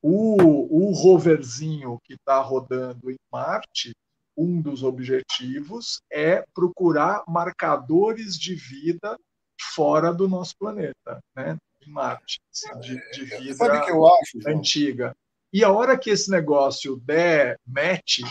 O, 0.06 0.88
o 0.88 0.92
roverzinho 0.92 1.98
que 2.04 2.12
está 2.12 2.38
rodando 2.40 3.10
em 3.10 3.16
Marte, 3.32 3.94
um 4.36 4.60
dos 4.60 4.82
objetivos 4.82 6.02
é 6.10 6.44
procurar 6.54 7.24
marcadores 7.26 8.38
de 8.38 8.54
vida 8.54 9.18
fora 9.58 10.12
do 10.12 10.28
nosso 10.28 10.56
planeta, 10.58 11.20
né? 11.34 11.56
em 11.86 11.90
Marte, 11.90 12.40
assim, 12.50 12.80
de, 12.80 13.10
de, 13.12 13.24
vida 13.24 13.54
Sabe 13.54 13.84
que 13.84 13.90
eu 13.90 14.06
acho, 14.06 14.38
antiga. 14.46 15.16
E 15.54 15.62
a 15.62 15.70
hora 15.70 15.96
que 15.96 16.10
esse 16.10 16.28
negócio 16.32 16.96
der 16.96 17.60
match, 17.64 18.22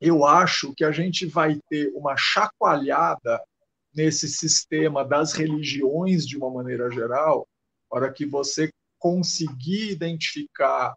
eu 0.00 0.24
acho 0.24 0.72
que 0.76 0.84
a 0.84 0.92
gente 0.92 1.26
vai 1.26 1.58
ter 1.68 1.90
uma 1.96 2.16
chacoalhada 2.16 3.42
nesse 3.92 4.28
sistema 4.28 5.04
das 5.04 5.32
religiões 5.32 6.24
de 6.24 6.36
uma 6.36 6.48
maneira 6.48 6.88
geral, 6.92 7.48
a 7.90 7.96
hora 7.96 8.12
que 8.12 8.24
você 8.24 8.70
conseguir 9.00 9.90
identificar 9.90 10.94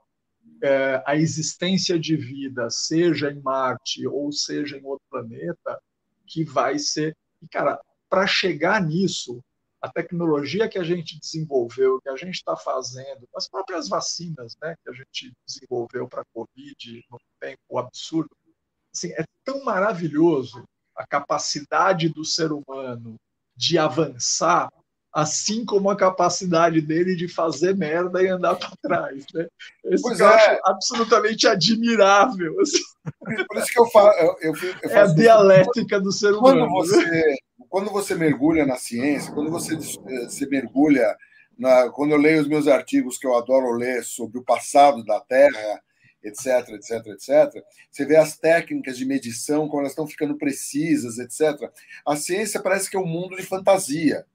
é, 0.61 1.01
a 1.03 1.15
existência 1.15 1.97
de 1.97 2.15
vida, 2.15 2.69
seja 2.69 3.31
em 3.31 3.41
Marte 3.41 4.05
ou 4.05 4.31
seja 4.31 4.77
em 4.77 4.85
outro 4.85 5.07
planeta, 5.09 5.81
que 6.27 6.43
vai 6.43 6.77
ser. 6.77 7.17
E, 7.41 7.47
cara, 7.47 7.81
para 8.07 8.27
chegar 8.27 8.79
nisso, 8.79 9.43
a 9.81 9.89
tecnologia 9.89 10.67
que 10.67 10.77
a 10.77 10.83
gente 10.83 11.19
desenvolveu, 11.19 12.01
que 12.01 12.09
a 12.09 12.15
gente 12.15 12.35
está 12.35 12.55
fazendo, 12.55 13.27
as 13.35 13.47
próprias 13.47 13.87
vacinas 13.87 14.55
né, 14.61 14.75
que 14.83 14.89
a 14.89 14.93
gente 14.93 15.31
desenvolveu 15.47 16.07
para 16.07 16.21
a 16.21 16.25
Covid 16.33 17.05
no 17.09 17.17
tempo 17.39 17.77
absurdo, 17.77 18.29
assim, 18.93 19.11
é 19.13 19.23
tão 19.43 19.63
maravilhoso 19.63 20.63
a 20.95 21.07
capacidade 21.07 22.09
do 22.09 22.25
ser 22.25 22.51
humano 22.51 23.15
de 23.55 23.77
avançar, 23.77 24.69
assim 25.13 25.65
como 25.65 25.89
a 25.89 25.95
capacidade 25.95 26.81
dele 26.81 27.15
de 27.15 27.27
fazer 27.27 27.75
merda 27.75 28.21
e 28.21 28.27
andar 28.27 28.55
para 28.55 28.71
trás. 28.81 29.25
Né? 29.33 29.47
Isso 29.85 30.03
pois 30.03 30.19
eu 30.19 30.27
é. 30.27 30.35
acho 30.35 30.61
absolutamente 30.65 31.47
admirável. 31.47 32.59
Assim. 32.59 32.79
Por 33.47 33.57
isso 33.57 33.71
que 33.71 33.79
eu 33.79 33.89
falo. 33.91 34.11
Eu, 34.19 34.35
eu, 34.41 34.53
eu 34.83 34.89
é 34.89 34.99
a 34.99 35.05
dialética 35.07 35.99
do 35.99 36.11
ser 36.11 36.33
humano. 36.33 36.67
Quando 36.67 36.91
né? 36.91 37.01
você, 37.01 37.37
quando 37.69 37.91
você 37.91 38.15
mergulha 38.15 38.65
na 38.65 38.75
ciência, 38.75 39.31
quando 39.33 39.51
você 39.51 39.75
eh, 39.75 40.29
se 40.29 40.45
mergulha, 40.47 41.15
na, 41.57 41.89
quando 41.89 42.11
eu 42.11 42.17
leio 42.17 42.41
os 42.41 42.47
meus 42.47 42.67
artigos 42.67 43.17
que 43.17 43.27
eu 43.27 43.37
adoro 43.37 43.71
ler 43.71 44.03
sobre 44.03 44.39
o 44.39 44.43
passado 44.43 45.03
da 45.03 45.19
Terra, 45.21 45.81
etc, 46.23 46.69
etc, 46.69 47.05
etc, 47.07 47.63
você 47.91 48.05
vê 48.05 48.17
as 48.17 48.37
técnicas 48.37 48.97
de 48.97 49.05
medição, 49.05 49.67
como 49.67 49.81
elas 49.81 49.91
estão 49.91 50.07
ficando 50.07 50.37
precisas, 50.37 51.17
etc. 51.19 51.71
A 52.05 52.15
ciência 52.15 52.61
parece 52.61 52.89
que 52.89 52.97
é 52.97 52.99
um 52.99 53.05
mundo 53.05 53.35
de 53.35 53.43
fantasia. 53.43 54.25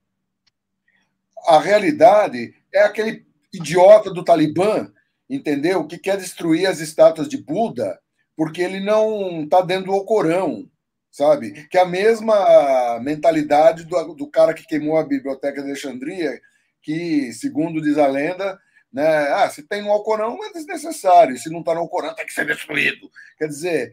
A 1.46 1.58
realidade 1.58 2.54
é 2.72 2.82
aquele 2.82 3.26
idiota 3.52 4.10
do 4.10 4.24
Talibã, 4.24 4.90
entendeu? 5.28 5.86
Que 5.86 5.98
quer 5.98 6.16
destruir 6.16 6.66
as 6.66 6.80
estátuas 6.80 7.28
de 7.28 7.36
Buda 7.36 8.00
porque 8.36 8.62
ele 8.62 8.80
não 8.80 9.44
está 9.44 9.60
dentro 9.60 9.92
do 9.92 10.04
Corão 10.04 10.68
sabe? 11.14 11.68
Que 11.68 11.78
é 11.78 11.82
a 11.82 11.86
mesma 11.86 12.98
mentalidade 13.00 13.84
do, 13.84 14.14
do 14.14 14.26
cara 14.26 14.52
que 14.52 14.66
queimou 14.66 14.98
a 14.98 15.04
biblioteca 15.04 15.62
de 15.62 15.68
Alexandria, 15.68 16.40
que, 16.82 17.32
segundo 17.32 17.80
diz 17.80 17.96
a 17.96 18.08
lenda, 18.08 18.58
né, 18.92 19.32
ah, 19.32 19.48
se 19.48 19.62
tem 19.62 19.80
no 19.80 19.92
Alcorão 19.92 20.44
é 20.44 20.52
desnecessário, 20.52 21.38
se 21.38 21.48
não 21.50 21.60
está 21.60 21.72
no 21.72 21.80
Alcorão 21.82 22.12
tem 22.16 22.26
que 22.26 22.32
ser 22.32 22.44
destruído. 22.44 23.08
Quer 23.38 23.46
dizer, 23.46 23.92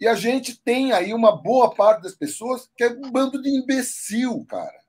e 0.00 0.08
a 0.08 0.16
gente 0.16 0.60
tem 0.60 0.90
aí 0.90 1.14
uma 1.14 1.40
boa 1.40 1.72
parte 1.72 2.02
das 2.02 2.16
pessoas 2.16 2.68
que 2.76 2.82
é 2.82 2.88
um 2.88 3.08
bando 3.08 3.40
de 3.40 3.50
imbecil, 3.50 4.44
cara. 4.48 4.80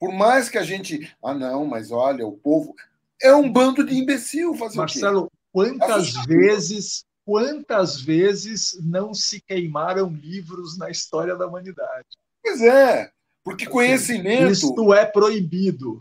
Por 0.00 0.10
mais 0.10 0.48
que 0.48 0.56
a 0.56 0.62
gente. 0.62 1.14
Ah, 1.22 1.34
não, 1.34 1.66
mas 1.66 1.90
olha, 1.90 2.26
o 2.26 2.32
povo. 2.32 2.74
É 3.20 3.34
um 3.34 3.50
bando 3.50 3.84
de 3.84 3.94
imbecil 3.94 4.54
fazer 4.54 4.76
Marcelo, 4.76 5.30
quantas 5.52 6.12
vezes 6.26 7.04
quantas 7.26 8.00
vezes 8.00 8.78
não 8.80 9.12
se 9.12 9.40
queimaram 9.40 10.08
livros 10.08 10.78
na 10.78 10.88
história 10.88 11.34
da 11.34 11.48
humanidade? 11.48 12.06
Pois 12.40 12.62
é, 12.62 13.10
porque 13.42 13.66
conhecimento. 13.66 14.52
Isto 14.52 14.94
é 14.94 15.04
proibido. 15.04 16.00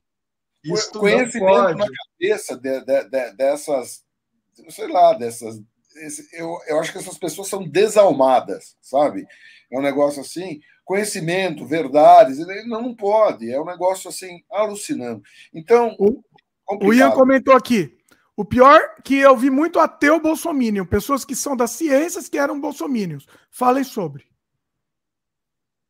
Isto 0.64 1.00
conhecimento 1.00 1.78
na 1.78 1.88
cabeça 1.88 2.56
de, 2.56 2.80
de, 2.86 3.04
de, 3.10 3.32
dessas, 3.34 4.04
sei 4.70 4.88
lá, 4.88 5.14
dessas. 5.14 5.60
Eu, 6.32 6.60
eu 6.68 6.80
acho 6.80 6.92
que 6.92 7.00
essas 7.00 7.18
pessoas 7.18 7.48
são 7.48 7.68
desalmadas, 7.68 8.76
sabe? 8.80 9.26
É 9.72 9.80
um 9.80 9.82
negócio 9.82 10.22
assim, 10.22 10.60
conhecimento, 10.84 11.66
verdades, 11.66 12.38
não, 12.68 12.84
não 12.84 12.96
pode, 12.96 13.52
é 13.52 13.60
um 13.60 13.66
negócio 13.66 14.10
assim, 14.10 14.44
alucinando. 14.52 15.24
Então. 15.52 15.96
O, 15.98 16.22
o 16.88 16.94
Ian 16.94 17.12
comentou 17.12 17.56
aqui: 17.56 17.95
O 18.38 18.44
pior 18.44 18.96
que 19.04 19.16
eu 19.18 19.36
vi 19.38 19.50
muito 19.50 19.80
ateu 19.80 20.20
bolsominion, 20.20 20.86
pessoas 20.86 21.24
que 21.24 21.36
são 21.36 21.56
das 21.56 21.72
ciências 21.72 22.28
que 22.28 22.38
eram 22.38 22.60
bolsominions. 22.60 23.26
Falem 23.50 23.84
sobre. 23.84 24.26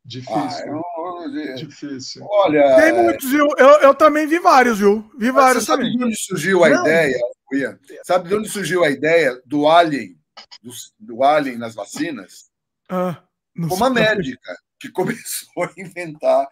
Difícil. 0.04 0.36
Ah, 0.38 0.68
eu... 0.68 1.56
Difícil. 1.56 2.24
Olha. 2.30 2.76
Tem 2.80 2.94
muitos, 2.94 3.28
viu? 3.30 3.48
Eu, 3.58 3.70
eu 3.82 3.96
também 3.96 4.28
vi 4.28 4.38
vários, 4.38 4.78
viu? 4.78 5.10
Vi 5.18 5.32
vários 5.32 5.66
sabe 5.66 5.84
também. 5.84 5.98
de 5.98 6.04
onde 6.04 6.16
surgiu 6.16 6.64
a 6.64 6.70
Não. 6.70 6.82
ideia, 6.82 7.18
Ian? 7.54 7.80
Sabe 8.04 8.30
de 8.30 8.36
onde 8.36 8.50
surgiu 8.50 8.84
a 8.84 8.90
ideia 8.92 9.42
do 9.48 9.68
alien, 9.68 10.16
do, 10.62 10.72
do 11.00 11.24
alien 11.24 11.58
nas 11.58 11.74
vacinas? 11.74 12.52
Ah, 12.88 13.24
Uma 13.58 13.90
médica 13.90 14.56
que 14.80 14.90
começou 14.94 15.64
a 15.64 15.72
inventar. 15.76 16.48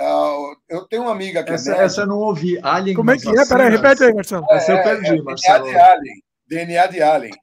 Uh, 0.00 0.56
eu 0.68 0.86
tenho 0.86 1.02
uma 1.02 1.12
amiga 1.12 1.44
que 1.44 1.50
é 1.50 1.54
essa, 1.54 1.76
é 1.76 1.84
essa 1.84 2.00
eu 2.02 2.06
não 2.06 2.18
ouvi. 2.18 2.58
Alien 2.62 2.96
Como 2.96 3.10
é 3.10 3.18
que 3.18 3.28
é? 3.28 3.46
Peraí, 3.46 3.68
repete 3.68 4.04
aí, 4.04 4.14
Marcelo. 4.14 4.46
É, 4.48 4.56
essa 4.56 4.72
eu 4.72 4.82
perdi, 4.82 5.18
é, 5.18 5.22
Marcelo. 5.22 5.64
DNA 5.64 5.72
de 5.72 5.78
Alien. 5.78 6.22
DNA 6.48 6.86
de 6.86 7.02
Alien. 7.02 7.34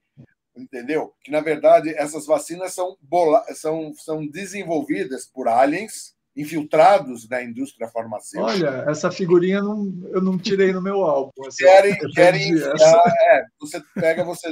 Entendeu? 0.56 1.14
Que, 1.24 1.30
na 1.30 1.40
verdade, 1.40 1.94
essas 1.96 2.26
vacinas 2.26 2.74
são, 2.74 2.98
bola, 3.00 3.44
são, 3.54 3.94
são 3.94 4.26
desenvolvidas 4.26 5.28
por 5.28 5.48
aliens 5.48 6.16
infiltrados 6.36 7.30
na 7.30 7.44
indústria 7.44 7.88
farmacêutica. 7.88 8.70
Olha, 8.70 8.86
essa 8.90 9.12
figurinha 9.12 9.62
não, 9.62 9.92
eu 10.12 10.22
não 10.22 10.38
tirei 10.38 10.74
no 10.74 10.82
meu 10.82 11.04
álbum. 11.04 11.32
querem 11.58 11.98
querem 12.14 12.54
enfiar, 12.54 13.04
é, 13.32 13.44
você 13.60 13.82
pega, 13.96 14.24
você... 14.24 14.48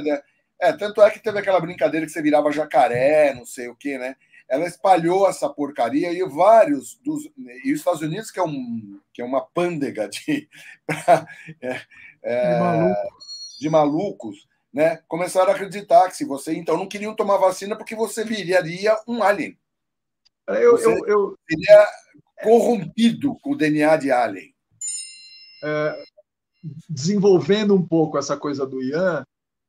É, 0.60 0.72
tanto 0.72 1.02
é 1.02 1.10
que 1.10 1.22
teve 1.22 1.38
aquela 1.38 1.60
brincadeira 1.60 2.06
que 2.06 2.12
você 2.12 2.22
virava 2.22 2.50
jacaré, 2.50 3.34
não 3.34 3.44
sei 3.44 3.68
o 3.68 3.76
quê, 3.76 3.98
né? 3.98 4.16
Ela 4.48 4.66
espalhou 4.66 5.28
essa 5.28 5.48
porcaria 5.48 6.12
e 6.12 6.22
vários 6.28 6.98
dos 7.04 7.24
e 7.64 7.72
os 7.72 7.80
Estados 7.80 8.00
Unidos 8.00 8.30
que 8.30 8.38
é 8.38 8.42
um 8.42 9.00
que 9.12 9.20
é 9.20 9.24
uma 9.24 9.40
pândega 9.40 10.08
de 10.08 10.48
é, 11.60 11.80
é, 12.22 12.54
de, 12.54 12.60
malucos. 12.60 13.58
de, 13.60 13.70
malucos. 13.70 14.48
né 14.72 15.02
começaram 15.08 15.50
a 15.50 15.54
acreditar 15.54 16.08
que 16.08 16.16
se 16.16 16.24
você 16.24 16.54
então 16.54 16.76
não 16.76 16.88
queriam 16.88 17.14
tomar 17.14 17.38
vacina 17.38 17.76
porque 17.76 17.94
você 17.94 18.24
viraria 18.24 18.96
um 19.06 19.22
alien 19.22 19.58
eu, 20.48 20.72
você 20.72 20.88
eu, 20.88 21.06
eu... 21.06 21.38
seria 21.48 21.88
corrompido 22.42 23.36
com 23.40 23.52
o 23.52 23.56
DNA 23.56 23.96
de 23.96 24.12
alien 24.12 24.54
é, 25.64 26.04
desenvolvendo 26.88 27.74
um 27.74 27.84
pouco 27.84 28.16
essa 28.16 28.36
coisa 28.36 28.64
do 28.64 28.80
Ian 28.80 29.24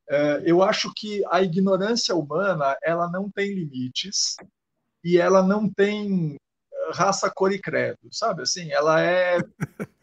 é, 0.09 0.43
eu 0.45 0.61
acho 0.61 0.93
que 0.95 1.21
a 1.29 1.41
ignorância 1.41 2.15
humana 2.15 2.77
ela 2.83 3.09
não 3.09 3.29
tem 3.29 3.53
limites 3.53 4.35
e 5.07 5.17
ela 5.17 5.41
não 5.41 5.69
tem 5.69 6.35
eh, 6.35 6.91
raça, 6.91 7.31
cor 7.33 7.53
e 7.53 7.59
credo, 7.59 7.97
sabe? 8.11 8.41
Assim, 8.41 8.69
ela 8.73 9.01
é 9.01 9.39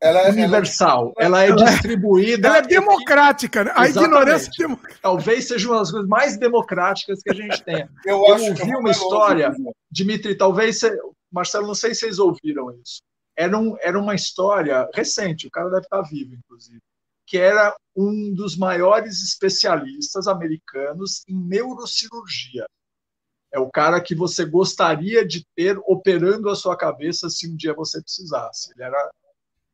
ela 0.00 0.20
é 0.20 0.30
universal, 0.30 1.12
ela, 1.18 1.44
ela 1.44 1.60
é 1.60 1.64
distribuída. 1.64 2.46
Ela 2.46 2.58
é 2.58 2.62
democrática, 2.62 3.64
né? 3.64 3.72
A 3.74 3.88
ignorância 3.88 4.48
é 4.48 4.62
democrática. 4.62 5.00
Talvez 5.02 5.48
seja 5.48 5.68
uma 5.68 5.80
das 5.80 5.90
coisas 5.90 6.08
mais 6.08 6.38
democráticas 6.38 7.20
que 7.20 7.30
a 7.30 7.34
gente 7.34 7.64
tem. 7.64 7.88
Eu, 8.06 8.24
eu 8.28 8.44
ouvi 8.44 8.76
uma 8.76 8.92
história, 8.92 9.52
Dimitri, 9.90 10.36
talvez, 10.36 10.78
você, 10.78 10.96
Marcelo, 11.32 11.66
não 11.66 11.74
sei 11.74 11.92
se 11.92 12.00
vocês 12.02 12.20
ouviram 12.20 12.70
isso. 12.80 13.00
Era, 13.36 13.58
um, 13.58 13.76
era 13.80 13.98
uma 13.98 14.14
história 14.14 14.88
recente, 14.94 15.48
o 15.48 15.50
cara 15.50 15.68
deve 15.68 15.82
estar 15.82 16.02
vivo, 16.02 16.32
inclusive, 16.32 16.80
que 17.26 17.38
era 17.38 17.74
um 17.96 18.32
dos 18.34 18.56
maiores 18.56 19.20
especialistas 19.20 20.28
americanos 20.28 21.24
em 21.28 21.34
neurocirurgia. 21.34 22.66
É 23.52 23.58
o 23.58 23.70
cara 23.70 24.00
que 24.00 24.14
você 24.14 24.44
gostaria 24.44 25.26
de 25.26 25.46
ter 25.56 25.78
operando 25.86 26.50
a 26.50 26.54
sua 26.54 26.76
cabeça 26.76 27.30
se 27.30 27.48
um 27.48 27.56
dia 27.56 27.72
você 27.72 28.00
precisasse. 28.02 28.70
Ele 28.72 28.82
era 28.82 29.10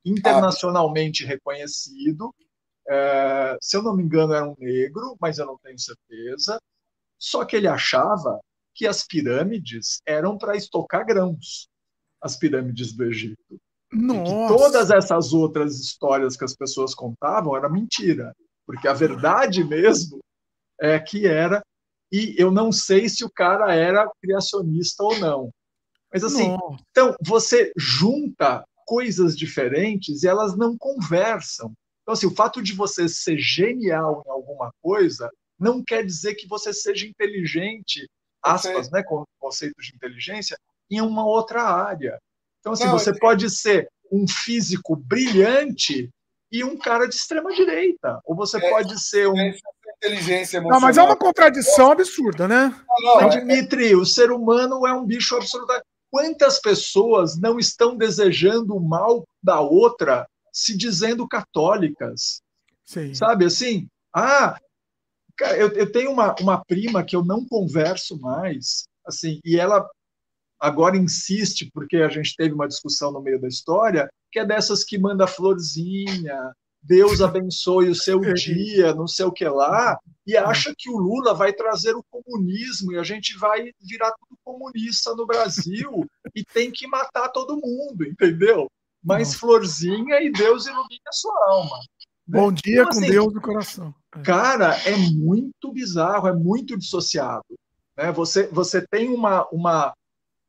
internacionalmente 0.05 1.25
reconhecido. 1.25 2.33
É, 2.89 3.57
se 3.61 3.77
eu 3.77 3.83
não 3.83 3.97
me 3.97 4.03
engano, 4.03 4.35
era 4.35 4.49
um 4.49 4.55
negro, 4.59 5.17
mas 5.21 5.39
eu 5.39 5.47
não 5.47 5.59
tenho 5.59 5.79
certeza. 5.79 6.59
Só 7.19 7.45
que 7.45 7.57
ele 7.57 7.67
achava 7.67 8.41
que 8.75 8.87
as 8.87 9.07
pirâmides 9.07 10.01
eram 10.07 10.37
para 10.37 10.57
estocar 10.57 11.07
grãos, 11.07 11.69
as 12.21 12.37
pirâmides 12.37 12.93
do 12.93 13.05
Egito. 13.05 13.61
Nossa. 13.93 14.55
Todas 14.55 14.91
essas 14.91 15.33
outras 15.33 15.79
histórias 15.79 16.37
que 16.37 16.45
as 16.45 16.55
pessoas 16.55 16.95
contavam 16.95 17.57
era 17.57 17.69
mentira, 17.69 18.35
porque 18.67 18.89
a 18.89 18.93
verdade 18.93 19.63
mesmo 19.63 20.19
é 20.81 20.99
que 20.99 21.27
era 21.27 21.63
e 22.15 22.35
eu 22.39 22.49
não 22.49 22.71
sei 22.71 23.09
se 23.09 23.25
o 23.25 23.29
cara 23.31 23.75
era 23.75 24.09
criacionista 24.23 25.03
ou 25.03 25.19
não. 25.19 25.51
Mas 26.13 26.23
assim, 26.23 26.47
não. 26.47 26.77
então 26.89 27.17
você 27.21 27.73
junta 27.77 28.65
coisas 28.87 29.37
diferentes 29.37 30.23
e 30.23 30.29
elas 30.29 30.57
não 30.57 30.79
conversam. 30.79 31.73
Então, 32.03 32.13
assim, 32.13 32.27
o 32.27 32.35
fato 32.35 32.63
de 32.63 32.73
você 32.73 33.09
ser 33.09 33.37
genial 33.37 34.23
em 34.25 34.31
alguma 34.31 34.73
coisa 34.81 35.29
não 35.59 35.83
quer 35.83 36.07
dizer 36.07 36.37
que 36.37 36.47
você 36.47 36.73
seja 36.73 37.05
inteligente, 37.05 38.09
aspas, 38.41 38.89
né, 38.93 39.03
com 39.03 39.25
conceito 39.41 39.75
de 39.81 39.97
inteligência, 39.97 40.57
em 40.89 41.01
uma 41.01 41.27
outra 41.27 41.65
área. 41.65 42.17
Então, 42.61 42.75
assim, 42.75 42.85
não, 42.85 42.93
você 42.93 43.13
pode 43.19 43.51
ser 43.51 43.89
um 44.13 44.25
físico 44.29 44.95
brilhante 44.95 46.09
e 46.53 46.63
um 46.63 46.79
cara 46.79 47.09
de 47.09 47.17
extrema 47.17 47.53
direita, 47.53 48.21
ou 48.25 48.37
você 48.37 48.59
é, 48.59 48.71
pode 48.71 49.03
ser 49.03 49.27
um, 49.27 49.37
é 49.37 49.59
inteligência 50.05 50.59
emocional. 50.59 50.81
Não, 50.81 50.87
mas 50.87 50.99
é 50.99 51.03
uma 51.03 51.17
contradição 51.17 51.93
absurda, 51.93 52.47
né? 52.47 52.75
Não, 53.01 53.21
não, 53.23 53.29
Dimitri, 53.29 53.95
o 53.95 54.05
ser 54.05 54.31
humano 54.31 54.87
é 54.87 54.93
um 54.93 55.05
bicho 55.05 55.37
absolutamente. 55.37 55.87
Quantas 56.11 56.61
pessoas 56.61 57.39
não 57.39 57.59
estão 57.59 57.97
desejando 57.97 58.77
o 58.77 58.81
mal 58.81 59.27
da 59.43 59.61
outra 59.61 60.29
se 60.53 60.77
dizendo 60.77 61.27
católicas? 61.27 62.41
Sim. 62.85 63.15
Sabe 63.15 63.47
assim? 63.47 63.89
Ah, 64.15 64.57
eu, 65.57 65.73
eu 65.73 65.91
tenho 65.91 66.13
uma, 66.13 66.35
uma 66.41 66.65
prima 66.65 67.03
que 67.03 67.17
eu 67.17 67.25
não 67.25 67.45
converso 67.45 68.21
mais, 68.21 68.85
assim, 69.05 69.41
e 69.45 69.59
ela 69.59 69.89
agora 70.61 70.97
insiste, 70.97 71.69
porque 71.75 71.97
a 71.97 72.09
gente 72.09 72.37
teve 72.37 72.55
uma 72.55 72.69
discussão 72.69 73.11
no 73.11 73.21
meio 73.21 73.41
da 73.41 73.49
história, 73.49 74.09
que 74.31 74.39
é 74.39 74.45
dessas 74.47 74.85
que 74.85 74.97
manda 74.97 75.27
florzinha, 75.27 76.53
Deus 76.85 77.23
abençoe 77.23 77.89
o 77.89 77.95
seu 77.95 78.21
dia, 78.21 78.95
não 78.95 79.07
sei 79.07 79.25
o 79.25 79.33
que 79.33 79.49
lá, 79.49 79.99
e 80.27 80.37
acha 80.37 80.75
que 80.77 80.91
o 80.91 80.99
Lula 80.99 81.33
vai 81.33 81.53
trazer 81.53 81.95
o 81.97 82.05
comunismo 82.11 82.93
e 82.93 82.99
a 82.99 83.03
gente 83.03 83.37
vai 83.39 83.73
virar 83.81 84.13
tudo 84.13 84.39
comunista 84.45 85.15
no 85.15 85.27
Brasil 85.27 86.07
e 86.35 86.45
tem 86.45 86.71
que 86.71 86.87
matar 86.87 87.31
todo 87.31 87.57
mundo, 87.57 88.05
entendeu? 88.05 88.69
Mas 89.03 89.35
florzinha 89.35 90.21
e 90.21 90.31
Deus 90.31 90.67
ilumina 90.67 91.09
a 91.09 91.13
sua 91.13 91.47
alma. 91.49 91.79
Bom 92.27 92.53
dia 92.53 92.83
então, 92.83 92.85
com 92.85 92.99
assim, 92.99 93.11
Deus 93.11 93.35
no 93.35 93.41
coração. 93.41 93.95
É. 94.17 94.21
Cara, 94.23 94.77
é 94.87 94.97
muito 94.97 95.73
bizarro, 95.73 96.29
é 96.29 96.33
muito 96.35 96.77
dissociado. 96.77 97.45
Né? 97.97 98.13
Você, 98.13 98.47
você 98.49 98.87
tem 98.87 99.09
uma, 99.09 99.47
uma 99.51 99.95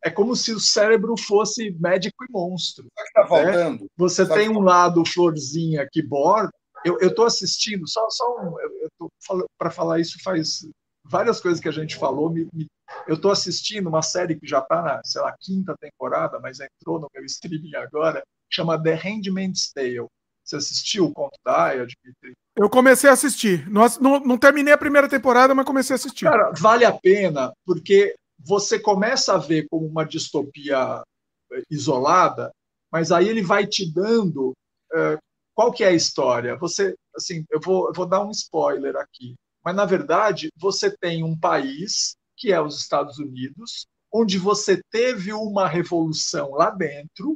é 0.06 0.12
como 0.12 0.36
se 0.36 0.54
o 0.54 0.60
cérebro 0.60 1.18
fosse 1.18 1.76
médico 1.80 2.24
e 2.24 2.32
monstro. 2.32 2.86
O 2.86 3.02
que 3.02 3.08
está 3.08 3.26
faltando? 3.26 3.84
Né? 3.84 3.90
Você 3.98 4.24
Sabe 4.24 4.40
tem 4.40 4.50
um 4.50 4.60
lado 4.60 5.04
florzinha 5.04 5.88
que 5.92 6.04
borda. 6.04 6.52
Eu 6.86 7.00
estou 7.00 7.26
assistindo, 7.26 7.88
só, 7.88 8.08
só 8.12 8.40
um, 8.40 8.60
eu 8.60 9.10
estou 9.10 9.46
para 9.58 9.72
falar 9.72 10.00
isso 10.00 10.20
faz 10.24 10.68
várias 11.04 11.42
coisas 11.42 11.60
que 11.60 11.68
a 11.68 11.72
gente 11.72 11.96
falou. 11.96 12.30
Me, 12.30 12.48
me, 12.54 12.68
eu 13.08 13.16
estou 13.16 13.32
assistindo 13.32 13.90
uma 13.90 14.04
série 14.04 14.40
que 14.40 14.48
já 14.48 14.60
está 14.60 14.84
na, 14.84 15.02
sei 15.04 15.20
lá, 15.24 15.36
quinta 15.40 15.76
temporada, 15.80 16.40
mas 16.40 16.60
entrou 16.60 17.00
no 17.00 17.10
meu 17.12 17.26
streaming 17.26 17.76
agora, 17.76 18.22
chama 18.48 18.80
The 18.80 18.94
Handmaid's 18.94 19.72
Tale. 19.74 20.06
Você 20.44 20.58
assistiu 20.58 21.06
o 21.06 21.12
conto 21.12 21.40
da 21.44 21.64
Aya, 21.64 21.88
Dimitri? 21.88 22.34
Eu 22.56 22.70
comecei 22.70 23.10
a 23.10 23.14
assistir. 23.14 23.68
Não, 23.68 23.84
não, 24.00 24.20
não, 24.20 24.38
terminei 24.38 24.72
a 24.72 24.78
primeira 24.78 25.10
temporada, 25.10 25.56
mas 25.56 25.66
comecei 25.66 25.96
a 25.96 25.98
assistir. 25.98 26.26
Cara, 26.26 26.52
vale 26.52 26.86
a 26.86 26.94
pena, 26.94 27.52
porque 27.66 28.16
você 28.46 28.80
começa 28.80 29.34
a 29.34 29.38
ver 29.38 29.68
como 29.70 29.88
uma 29.88 30.06
distopia 30.06 31.04
eh, 31.52 31.64
isolada, 31.70 32.52
mas 32.92 33.12
aí 33.12 33.28
ele 33.28 33.42
vai 33.42 33.66
te 33.66 33.92
dando 33.92 34.52
uh, 34.94 35.18
qual 35.54 35.72
que 35.72 35.84
é 35.84 35.88
a 35.88 35.94
história. 35.94 36.56
Você, 36.58 36.96
assim, 37.16 37.44
eu 37.50 37.60
vou, 37.60 37.88
eu 37.88 37.94
vou 37.94 38.06
dar 38.06 38.24
um 38.24 38.30
spoiler 38.32 38.96
aqui, 38.98 39.36
mas 39.64 39.76
na 39.76 39.86
verdade 39.86 40.50
você 40.58 40.96
tem 40.96 41.24
um 41.24 41.38
país 41.38 42.16
que 42.38 42.52
é 42.52 42.62
os 42.62 42.80
Estados 42.80 43.18
Unidos, 43.18 43.88
onde 44.14 44.38
você 44.38 44.82
teve 44.92 45.34
uma 45.34 45.68
revolução 45.68 46.52
lá 46.52 46.70
dentro, 46.70 47.34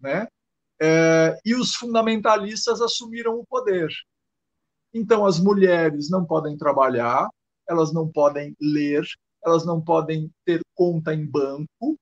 né? 0.00 0.26
Uh, 0.80 1.38
e 1.44 1.54
os 1.54 1.74
fundamentalistas 1.74 2.80
assumiram 2.80 3.38
o 3.38 3.46
poder. 3.46 3.88
Então 4.92 5.24
as 5.26 5.38
mulheres 5.38 6.10
não 6.10 6.24
podem 6.24 6.56
trabalhar, 6.56 7.28
elas 7.68 7.92
não 7.92 8.08
podem 8.08 8.56
ler, 8.60 9.04
elas 9.44 9.64
não 9.64 9.80
podem 9.80 10.30
ter 10.44 10.60
conta 10.74 11.14
em 11.14 11.24
banco, 11.24 11.96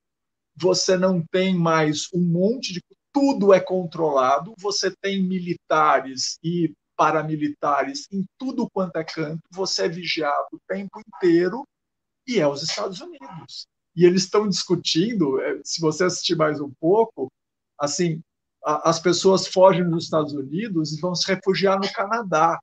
você 0.56 0.97
não 0.97 1.24
tem 1.31 1.55
mais 1.56 2.08
um 2.15 2.20
monte 2.20 2.73
de. 2.73 2.81
Tudo 3.12 3.55
é 3.55 3.60
controlado, 3.60 4.52
você 4.58 4.94
tem 5.00 5.23
militares 5.23 6.39
e 6.44 6.74
paramilitares 6.94 8.06
em 8.12 8.26
tudo 8.39 8.68
quanto 8.70 8.97
é 8.97 9.05
canto, 9.05 9.40
você 9.50 9.86
é 9.86 9.89
vigiado 9.89 10.48
o 10.52 10.60
tempo 10.68 11.00
inteiro, 11.00 11.65
e 12.26 12.39
é 12.40 12.47
os 12.47 12.62
Estados 12.62 13.00
Unidos. 13.00 13.66
E 13.94 14.05
eles 14.05 14.24
estão 14.24 14.48
discutindo, 14.48 15.40
é, 15.40 15.60
se 15.65 15.81
você 15.81 16.05
assistir 16.05 16.36
mais 16.36 16.60
um 16.60 16.70
pouco, 16.78 17.28
assim, 17.78 18.20
as 18.62 18.98
pessoas 18.98 19.47
fogem 19.47 19.89
dos 19.89 20.05
Estados 20.05 20.32
Unidos 20.32 20.92
e 20.92 21.00
vão 21.00 21.15
se 21.15 21.26
refugiar 21.32 21.78
no 21.78 21.90
Canadá. 21.92 22.58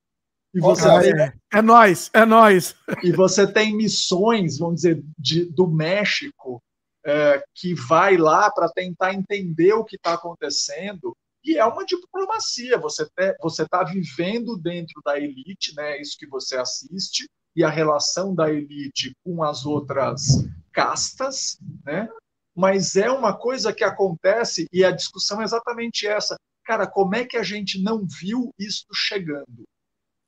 E 0.54 0.60
você 0.60 0.88
ah, 0.88 1.00
tem... 1.02 1.20
é, 1.20 1.34
é 1.54 1.62
nós, 1.62 2.10
é 2.14 2.26
nós. 2.26 2.76
E 3.04 3.12
você 3.12 3.52
tem 3.52 3.76
missões, 3.76 4.60
vamos 4.60 4.82
dizer, 4.82 5.04
de, 5.18 5.46
do 5.46 5.68
México 5.68 6.62
é, 7.06 7.44
que 7.56 7.74
vai 7.74 8.18
lá 8.18 8.52
para 8.52 8.70
tentar 8.70 9.14
entender 9.14 9.74
o 9.74 9.84
que 9.84 9.96
está 9.96 10.14
acontecendo. 10.14 11.16
E 11.44 11.58
é 11.58 11.66
uma 11.66 11.86
diplomacia. 11.86 12.78
Você 12.78 13.08
você 13.42 13.64
está 13.64 13.84
vivendo 13.84 14.56
dentro 14.58 15.02
da 15.04 15.20
elite, 15.20 15.76
né? 15.76 16.00
Isso 16.00 16.18
que 16.18 16.28
você 16.28 16.56
assiste 16.56 17.28
e 17.56 17.64
a 17.64 17.70
relação 17.70 18.34
da 18.34 18.52
elite 18.52 19.14
com 19.24 19.44
as 19.44 19.66
outras 19.66 20.46
castas, 20.72 21.58
né? 21.84 22.08
Mas 22.56 22.96
é 22.96 23.10
uma 23.10 23.36
coisa 23.36 23.74
que 23.74 23.84
acontece 23.84 24.68
e 24.72 24.86
a 24.86 24.92
discussão 24.92 25.42
é 25.42 25.44
exatamente 25.44 26.08
essa. 26.08 26.38
Cara, 26.64 26.88
como 26.88 27.16
é 27.16 27.26
que 27.26 27.36
a 27.36 27.44
gente 27.44 27.82
não 27.82 28.06
viu 28.06 28.52
isso 28.58 28.86
chegando? 28.94 29.64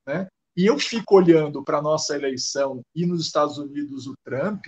Né? 0.08 0.28
E 0.56 0.66
eu 0.66 0.80
fico 0.80 1.16
olhando 1.16 1.64
para 1.64 1.80
a 1.80 1.82
nossa 1.82 2.16
eleição 2.16 2.82
e 2.96 3.06
nos 3.06 3.26
Estados 3.26 3.58
Unidos 3.58 4.08
o 4.08 4.14
Trump. 4.24 4.66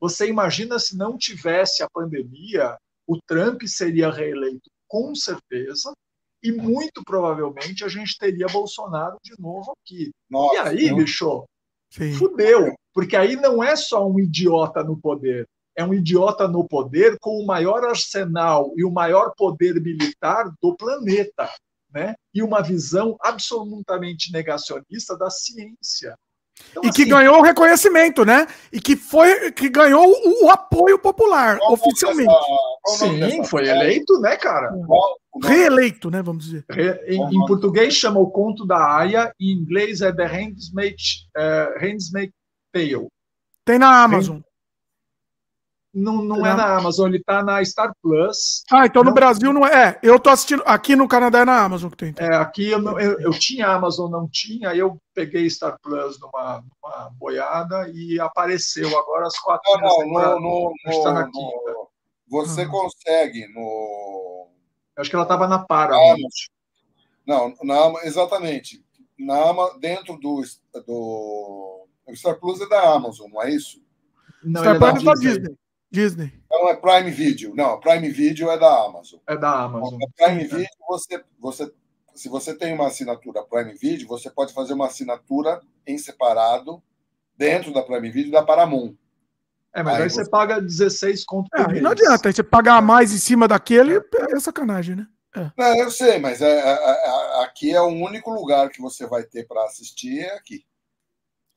Você 0.00 0.28
imagina 0.28 0.78
se 0.78 0.96
não 0.96 1.16
tivesse 1.16 1.82
a 1.82 1.88
pandemia, 1.90 2.76
o 3.06 3.18
Trump 3.26 3.62
seria 3.64 4.10
reeleito 4.10 4.70
com 4.88 5.14
certeza, 5.14 5.92
e 6.42 6.52
muito 6.52 7.02
provavelmente 7.04 7.84
a 7.84 7.88
gente 7.88 8.16
teria 8.16 8.46
Bolsonaro 8.46 9.16
de 9.22 9.34
novo 9.38 9.74
aqui. 9.82 10.10
Nossa, 10.30 10.72
e 10.74 10.88
aí, 10.88 10.94
bicho, 10.94 11.44
Sim. 11.92 12.12
fudeu, 12.12 12.74
porque 12.94 13.16
aí 13.16 13.36
não 13.36 13.62
é 13.62 13.76
só 13.76 14.08
um 14.08 14.18
idiota 14.18 14.82
no 14.82 14.96
poder, 14.96 15.46
é 15.76 15.84
um 15.84 15.92
idiota 15.92 16.48
no 16.48 16.66
poder 16.66 17.18
com 17.20 17.38
o 17.38 17.46
maior 17.46 17.84
arsenal 17.84 18.72
e 18.76 18.84
o 18.84 18.90
maior 18.90 19.32
poder 19.36 19.80
militar 19.80 20.52
do 20.62 20.76
planeta, 20.76 21.50
né? 21.92 22.14
E 22.34 22.42
uma 22.42 22.62
visão 22.62 23.16
absolutamente 23.20 24.32
negacionista 24.32 25.16
da 25.16 25.30
ciência. 25.30 26.14
Então, 26.70 26.82
e 26.84 26.92
que 26.92 27.02
assim, 27.02 27.10
ganhou 27.10 27.38
o 27.38 27.42
reconhecimento, 27.42 28.24
né? 28.24 28.46
E 28.72 28.80
que 28.80 28.96
foi 28.96 29.52
que 29.52 29.68
ganhou 29.68 30.04
o, 30.06 30.46
o 30.46 30.50
apoio 30.50 30.98
popular 30.98 31.58
oficialmente. 31.70 32.32
Sim, 32.96 33.44
foi 33.44 33.68
eleito, 33.68 34.20
né, 34.20 34.36
cara? 34.36 34.72
Reeleito, 35.42 36.10
né? 36.10 36.20
Vamos 36.22 36.46
dizer. 36.46 36.64
Re, 36.68 37.00
em, 37.06 37.22
em, 37.22 37.46
português 37.46 37.94
chama 37.94 38.18
o 38.18 38.30
conto 38.30 38.66
da 38.66 38.96
Aya, 38.96 39.32
em 39.40 39.52
inglês 39.52 40.00
é 40.00 40.12
The 40.12 40.26
Handmaid's, 40.26 41.28
uh, 41.36 41.78
Handmaid's 41.78 42.34
Tale. 42.72 43.08
Tem 43.64 43.78
na 43.78 44.02
Amazon. 44.02 44.40
Não, 45.92 46.22
não 46.22 46.46
é 46.46 46.54
na 46.54 46.76
Amazon, 46.76 47.08
ele 47.08 47.22
tá 47.22 47.42
na 47.42 47.64
Star 47.64 47.92
Plus. 48.02 48.62
Ah, 48.70 48.84
então 48.84 49.02
não... 49.02 49.10
no 49.10 49.14
Brasil 49.14 49.52
não 49.52 49.66
é. 49.66 49.88
é. 49.88 49.98
Eu 50.02 50.20
tô 50.20 50.28
assistindo. 50.28 50.62
Aqui 50.66 50.94
no 50.94 51.08
Canadá 51.08 51.40
é 51.40 51.44
na 51.44 51.62
Amazon 51.62 51.90
que 51.90 51.96
tem. 51.96 52.14
É, 52.18 52.36
aqui 52.36 52.70
eu, 52.70 52.78
não, 52.78 53.00
eu, 53.00 53.18
eu, 53.20 53.30
tinha 53.30 53.68
Amazon, 53.68 54.10
não 54.10 54.28
tinha, 54.28 54.70
aí 54.70 54.78
eu 54.78 54.98
peguei 55.14 55.48
Star 55.48 55.78
Plus 55.80 56.20
numa, 56.20 56.62
numa 56.62 57.10
boiada 57.18 57.88
e 57.88 58.20
apareceu 58.20 58.96
agora 58.98 59.26
as 59.26 59.38
quatro. 59.38 59.80
Não, 59.80 60.06
não, 60.06 60.40
no, 60.40 60.72
no, 60.84 61.02
tá 61.02 61.12
na 61.12 61.24
quinta. 61.24 61.74
você 62.28 62.62
ah. 62.62 62.68
consegue 62.68 63.48
no. 63.54 64.48
Eu 64.94 65.00
acho 65.00 65.08
que 65.08 65.16
ela 65.16 65.24
estava 65.24 65.48
na 65.48 65.60
Para. 65.60 65.96
Não, 67.26 67.54
na, 67.64 68.04
exatamente. 68.04 68.84
Na, 69.18 69.52
dentro 69.80 70.18
do, 70.18 70.42
do. 70.86 71.86
O 72.06 72.14
Star 72.14 72.38
Plus 72.38 72.60
é 72.60 72.68
da 72.68 72.94
Amazon, 72.94 73.30
não 73.30 73.42
é 73.42 73.50
isso? 73.50 73.82
Não, 74.42 74.60
Star 74.60 74.76
é 74.76 74.78
Plus 74.78 75.02
é 75.02 75.04
da 75.04 75.14
Disney. 75.14 75.38
Disney. 75.40 75.58
Disney. 75.90 76.32
Não 76.50 76.68
é 76.68 76.76
Prime 76.76 77.10
Video. 77.10 77.54
Não, 77.54 77.78
Prime 77.80 78.08
Video 78.10 78.50
é 78.50 78.58
da 78.58 78.84
Amazon. 78.84 79.20
É 79.26 79.36
da 79.36 79.62
Amazon. 79.62 79.98
A 80.02 80.26
Prime 80.26 80.42
Sim, 80.42 80.56
Video, 80.56 80.70
você, 80.88 81.24
você, 81.38 81.72
se 82.14 82.28
você 82.28 82.54
tem 82.54 82.74
uma 82.74 82.86
assinatura 82.88 83.42
Prime 83.42 83.74
Video, 83.74 84.08
você 84.08 84.30
pode 84.30 84.52
fazer 84.52 84.74
uma 84.74 84.86
assinatura 84.86 85.60
em 85.86 85.96
separado 85.96 86.82
dentro 87.36 87.72
da 87.72 87.82
Prime 87.82 88.10
Video 88.10 88.32
da 88.32 88.42
Paramount. 88.42 88.94
É, 89.74 89.82
mas 89.82 89.96
aí, 89.96 90.02
aí 90.02 90.10
você... 90.10 90.24
você... 90.24 90.30
paga 90.30 90.60
16 90.60 91.24
conto 91.24 91.48
por 91.50 91.60
é, 91.60 91.68
mês. 91.68 91.82
Não 91.82 91.92
adianta, 91.92 92.32
você 92.32 92.42
pagar 92.42 92.82
mais 92.82 93.12
em 93.12 93.18
cima 93.18 93.46
daquele 93.46 93.96
é, 93.96 94.02
é 94.32 94.40
sacanagem, 94.40 94.96
né? 94.96 95.06
É. 95.36 95.50
Não, 95.56 95.76
eu 95.76 95.90
sei, 95.90 96.18
mas 96.18 96.40
é, 96.40 96.50
é, 96.50 96.70
é, 96.72 97.44
aqui 97.44 97.70
é 97.70 97.80
o 97.80 97.88
único 97.88 98.30
lugar 98.30 98.70
que 98.70 98.80
você 98.80 99.06
vai 99.06 99.22
ter 99.22 99.46
para 99.46 99.64
assistir 99.64 100.20
é 100.20 100.34
aqui. 100.34 100.64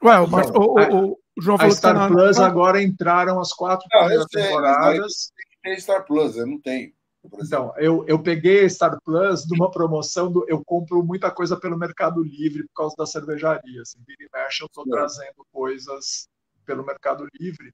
Ué, 0.03 0.19
o, 0.19 0.27
Mar... 0.27 0.45
o, 0.55 0.59
o, 0.59 1.11
o, 1.11 1.19
João 1.39 1.57
a 1.59 1.69
Star 1.69 1.95
tá 1.95 2.07
Plus 2.07 2.37
na... 2.37 2.45
agora 2.45 2.81
entraram 2.81 3.39
as 3.39 3.53
quatro 3.53 3.87
não, 3.91 3.99
primeiras 3.99 4.25
temporadas. 4.27 5.31
Tem 5.63 5.79
Star 5.79 6.05
Plus, 6.05 6.37
eu 6.37 6.47
não 6.47 6.59
tenho. 6.59 6.91
Então, 7.23 7.71
eu, 7.77 8.03
eu 8.07 8.21
peguei 8.21 8.67
Star 8.67 8.97
Plus 9.03 9.43
de 9.43 9.53
uma 9.55 9.69
promoção 9.69 10.31
do. 10.31 10.43
Eu 10.47 10.63
compro 10.65 11.03
muita 11.03 11.29
coisa 11.29 11.55
pelo 11.55 11.77
Mercado 11.77 12.23
Livre 12.23 12.63
por 12.63 12.73
causa 12.75 12.95
da 12.97 13.05
cervejaria. 13.05 13.81
Assim, 13.81 13.99
vira 14.07 14.23
e 14.23 14.29
mexe, 14.33 14.63
eu 14.63 14.67
estou 14.67 14.83
trazendo 14.85 15.45
coisas 15.51 16.27
pelo 16.65 16.85
Mercado 16.85 17.27
Livre. 17.39 17.71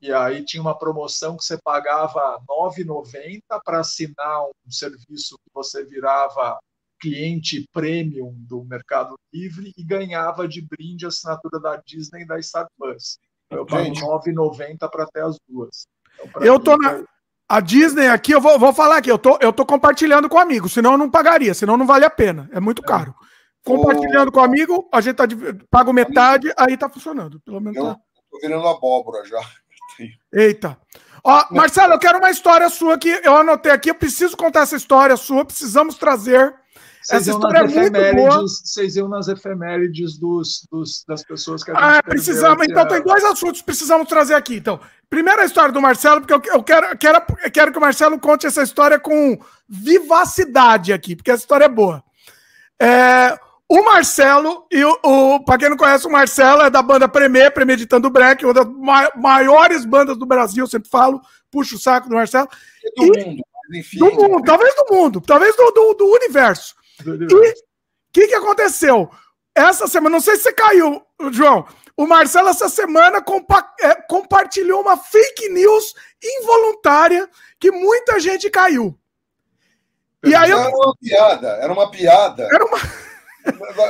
E 0.00 0.12
aí 0.12 0.44
tinha 0.44 0.62
uma 0.62 0.78
promoção 0.78 1.36
que 1.36 1.44
você 1.44 1.58
pagava 1.62 2.38
R$ 2.38 2.84
9,90 2.84 3.40
para 3.64 3.80
assinar 3.80 4.44
um 4.44 4.70
serviço 4.70 5.38
que 5.38 5.50
você 5.52 5.84
virava 5.84 6.58
cliente 7.00 7.68
premium 7.72 8.34
do 8.38 8.64
Mercado 8.64 9.18
Livre 9.32 9.72
e 9.76 9.84
ganhava 9.84 10.48
de 10.48 10.60
brinde 10.60 11.04
a 11.04 11.08
assinatura 11.08 11.60
da 11.60 11.76
Disney 11.76 12.22
e 12.22 12.26
da 12.26 12.40
Star 12.40 12.66
Plus. 12.78 13.18
Eu 13.50 13.64
pago 13.64 13.84
R$ 13.84 14.32
9,90 14.32 14.90
para 14.90 15.06
ter 15.06 15.22
as 15.22 15.38
duas. 15.48 15.86
Então, 16.24 16.42
eu 16.42 16.58
tô 16.58 16.76
na. 16.76 17.04
A 17.48 17.60
Disney 17.60 18.08
aqui, 18.08 18.32
eu 18.32 18.40
vou, 18.40 18.58
vou 18.58 18.72
falar 18.72 18.96
aqui, 18.96 19.08
eu 19.08 19.18
tô, 19.18 19.38
eu 19.40 19.52
tô 19.52 19.64
compartilhando 19.64 20.28
com 20.28 20.36
amigo, 20.36 20.68
senão 20.68 20.92
eu 20.92 20.98
não 20.98 21.08
pagaria, 21.08 21.54
senão 21.54 21.76
não 21.76 21.86
vale 21.86 22.04
a 22.04 22.10
pena, 22.10 22.50
é 22.52 22.58
muito 22.58 22.82
é. 22.82 22.84
caro. 22.84 23.14
Compartilhando 23.64 24.32
com 24.32 24.40
amigo, 24.40 24.88
a 24.92 25.00
gente 25.00 25.14
tá, 25.14 25.24
paga 25.70 25.92
metade, 25.92 26.52
aí 26.56 26.76
tá 26.76 26.88
funcionando. 26.88 27.40
Pelo 27.40 27.60
menos 27.60 27.76
eu 27.76 27.84
tá. 27.84 28.00
tô 28.32 28.40
virando 28.40 28.66
abóbora 28.66 29.24
já. 29.24 29.40
Eita. 30.34 30.76
Ó, 31.22 31.46
Marcelo, 31.52 31.92
eu 31.92 31.98
quero 32.00 32.18
uma 32.18 32.30
história 32.30 32.68
sua 32.68 32.98
que 32.98 33.08
eu 33.08 33.36
anotei 33.36 33.70
aqui, 33.70 33.90
eu 33.90 33.94
preciso 33.94 34.36
contar 34.36 34.62
essa 34.62 34.76
história 34.76 35.16
sua, 35.16 35.44
precisamos 35.44 35.96
trazer 35.96 36.52
essa 37.10 37.30
história 37.30 37.58
é 37.58 37.62
muito 37.62 38.16
boa. 38.16 38.42
Vocês 38.42 38.96
iam 38.96 39.08
nas 39.08 39.28
efemérides 39.28 40.18
dos, 40.18 40.66
dos, 40.70 41.04
das 41.06 41.24
pessoas 41.24 41.62
que 41.62 41.70
a 41.70 41.74
gente 41.74 41.82
Ah, 41.82 42.02
precisamos. 42.02 42.66
Então, 42.68 42.86
tem 42.86 43.02
dois 43.02 43.24
assuntos 43.24 43.60
que 43.60 43.66
precisamos 43.66 44.08
trazer 44.08 44.34
aqui. 44.34 44.56
Então, 44.56 44.80
primeiro 45.08 45.40
a 45.40 45.44
história 45.44 45.72
do 45.72 45.80
Marcelo, 45.80 46.20
porque 46.20 46.34
eu, 46.34 46.54
eu 46.54 46.62
quero, 46.62 46.96
quero, 46.98 47.22
eu 47.44 47.50
quero 47.50 47.72
que 47.72 47.78
o 47.78 47.80
Marcelo 47.80 48.18
conte 48.18 48.46
essa 48.46 48.62
história 48.62 48.98
com 48.98 49.38
vivacidade 49.68 50.92
aqui, 50.92 51.14
porque 51.14 51.30
essa 51.30 51.42
história 51.42 51.66
é 51.66 51.68
boa. 51.68 52.02
É, 52.80 53.38
o 53.68 53.82
Marcelo, 53.84 54.66
e 54.70 54.84
o, 54.84 54.98
o 55.02 55.44
para 55.44 55.58
quem 55.58 55.70
não 55.70 55.76
conhece, 55.76 56.06
o 56.06 56.10
Marcelo 56.10 56.62
é 56.62 56.70
da 56.70 56.82
banda 56.82 57.08
Premier, 57.08 57.52
Premeditando 57.52 58.10
Break, 58.10 58.44
uma 58.44 58.54
das 58.54 58.66
maiores 59.16 59.84
bandas 59.84 60.16
do 60.16 60.26
Brasil, 60.26 60.64
eu 60.64 60.68
sempre 60.68 60.88
falo, 60.88 61.20
puxa 61.50 61.74
o 61.74 61.78
saco 61.78 62.08
do 62.08 62.14
Marcelo. 62.14 62.48
E 62.84 62.94
do 62.94 63.18
e, 63.18 63.24
mundo, 63.24 63.42
enfim. 63.74 63.98
Do 63.98 64.12
mundo, 64.12 64.44
talvez 64.44 64.74
do 64.74 64.94
mundo, 64.94 65.20
talvez 65.20 65.56
do, 65.56 65.70
do, 65.72 65.94
do 65.94 66.06
universo. 66.06 66.76
E 67.04 67.34
o 67.34 67.52
que, 68.12 68.28
que 68.28 68.34
aconteceu? 68.34 69.10
Essa 69.54 69.86
semana, 69.86 70.16
não 70.16 70.20
sei 70.20 70.36
se 70.36 70.44
você 70.44 70.52
caiu, 70.52 71.02
João. 71.32 71.66
O 71.96 72.06
Marcelo, 72.06 72.48
essa 72.48 72.68
semana, 72.68 73.22
compa 73.22 73.74
é, 73.80 73.94
compartilhou 74.02 74.82
uma 74.82 74.96
fake 74.96 75.48
news 75.48 75.94
involuntária 76.22 77.28
que 77.58 77.70
muita 77.70 78.20
gente 78.20 78.50
caiu. 78.50 78.98
E 80.22 80.34
aí 80.34 80.50
eu... 80.50 80.58
Era 80.58 80.76
uma 80.76 80.96
piada, 80.96 81.48
era 81.48 81.72
uma 81.72 81.90
piada. 81.90 82.42
Era 82.44 82.64
uma... 82.64 82.78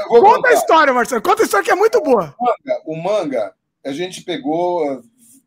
Conta 0.09 0.49
a 0.49 0.53
história, 0.53 0.93
Marcelo. 0.93 1.23
Conta 1.23 1.43
a 1.43 1.45
história 1.45 1.65
que 1.65 1.71
é 1.71 1.75
muito 1.75 2.01
boa. 2.01 2.35
O 2.39 2.45
manga, 2.45 2.83
o 2.85 2.97
manga, 2.97 3.55
a 3.85 3.93
gente 3.93 4.23
pegou 4.23 5.03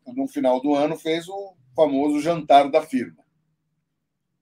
no 0.06 0.26
final 0.26 0.60
do 0.60 0.74
ano, 0.74 0.98
fez 0.98 1.28
o 1.28 1.54
famoso 1.74 2.20
jantar 2.20 2.68
da 2.68 2.82
firma 2.82 3.20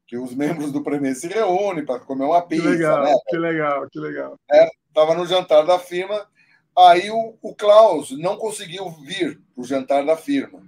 que 0.09 0.17
os 0.17 0.35
membros 0.35 0.73
do 0.73 0.83
Premier 0.83 1.15
se 1.15 1.29
reúnem 1.29 1.85
para 1.85 2.01
comer 2.01 2.25
uma 2.25 2.41
pizza. 2.41 2.63
Que 2.63 2.69
legal, 2.69 3.05
né? 3.05 3.15
que 3.29 3.37
legal, 3.37 3.91
que 3.91 4.01
legal. 4.01 4.41
Estava 4.89 5.13
é, 5.13 5.17
no 5.17 5.27
jantar 5.27 5.67
da 5.67 5.79
firma, 5.79 6.27
aí 6.77 7.11
o, 7.11 7.37
o 7.43 7.55
Klaus 7.55 8.11
não 8.19 8.39
conseguiu 8.39 8.89
vir 8.91 9.39
para 9.55 9.63
o 9.63 9.67
jantar 9.67 10.07
da 10.07 10.17
firma, 10.17 10.63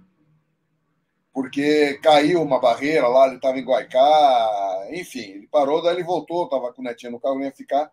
porque 1.32 1.98
caiu 2.02 2.42
uma 2.42 2.60
barreira 2.60 3.08
lá, 3.08 3.28
ele 3.28 3.36
estava 3.36 3.58
em 3.58 3.64
Guaicá, 3.64 4.88
enfim, 4.90 5.30
ele 5.30 5.48
parou, 5.48 5.82
daí 5.82 5.94
ele 5.94 6.04
voltou, 6.04 6.44
estava 6.44 6.70
com 6.74 6.82
o 6.82 6.84
netinho 6.84 7.12
no 7.12 7.20
carro, 7.20 7.42
ia 7.42 7.50
ficar. 7.50 7.90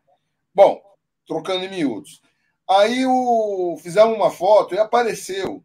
Bom, 0.53 0.81
trocando 1.25 1.63
em 1.63 1.69
miúdos. 1.69 2.21
Aí 2.69 3.05
o, 3.05 3.77
fizemos 3.81 4.17
uma 4.17 4.29
foto 4.29 4.75
e 4.75 4.79
apareceu 4.79 5.63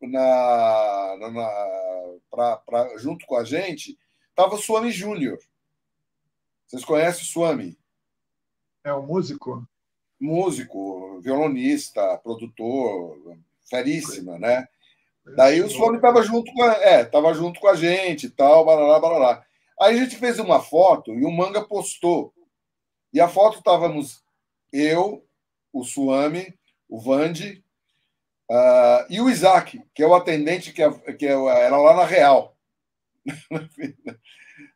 na, 0.00 1.16
na 1.20 1.50
pra, 2.28 2.56
pra, 2.56 2.98
junto 2.98 3.24
com 3.26 3.36
a 3.36 3.44
gente 3.44 3.96
Tava 4.34 4.54
o 4.54 4.58
Swami 4.58 4.90
Júnior. 4.90 5.38
Vocês 6.66 6.84
conhecem 6.84 7.22
o 7.22 7.26
Swami? 7.26 7.78
É 8.84 8.92
um 8.94 9.06
músico? 9.06 9.66
Músico, 10.18 11.20
violonista, 11.20 12.18
produtor, 12.18 13.36
feríssima, 13.68 14.38
né? 14.38 14.66
Daí 15.36 15.60
o 15.60 15.70
Swami 15.70 15.96
estava 15.96 16.22
junto 16.22 16.52
com 16.52 16.62
a, 16.62 16.72
é, 16.74 17.04
tava 17.04 17.32
junto 17.34 17.60
com 17.60 17.68
a 17.68 17.76
gente 17.76 18.26
e 18.26 18.30
tal, 18.30 18.64
barará, 18.64 18.98
barará. 18.98 19.46
Aí 19.80 19.96
a 19.96 20.04
gente 20.04 20.16
fez 20.16 20.38
uma 20.38 20.60
foto 20.60 21.12
e 21.14 21.24
o 21.24 21.30
Manga 21.30 21.62
postou. 21.62 22.32
E 23.12 23.20
a 23.20 23.28
foto 23.28 23.58
estávamos 23.58 24.22
eu, 24.72 25.24
o 25.72 25.84
Suami, 25.84 26.58
o 26.88 27.00
Vande 27.00 27.62
uh, 28.50 29.06
e 29.10 29.20
o 29.20 29.28
Isaac, 29.28 29.82
que 29.94 30.02
é 30.02 30.06
o 30.06 30.14
atendente 30.14 30.72
que, 30.72 30.82
é, 30.82 30.90
que 31.12 31.26
é, 31.26 31.32
era 31.32 31.76
lá 31.76 31.94
na 31.94 32.04
Real. 32.04 32.51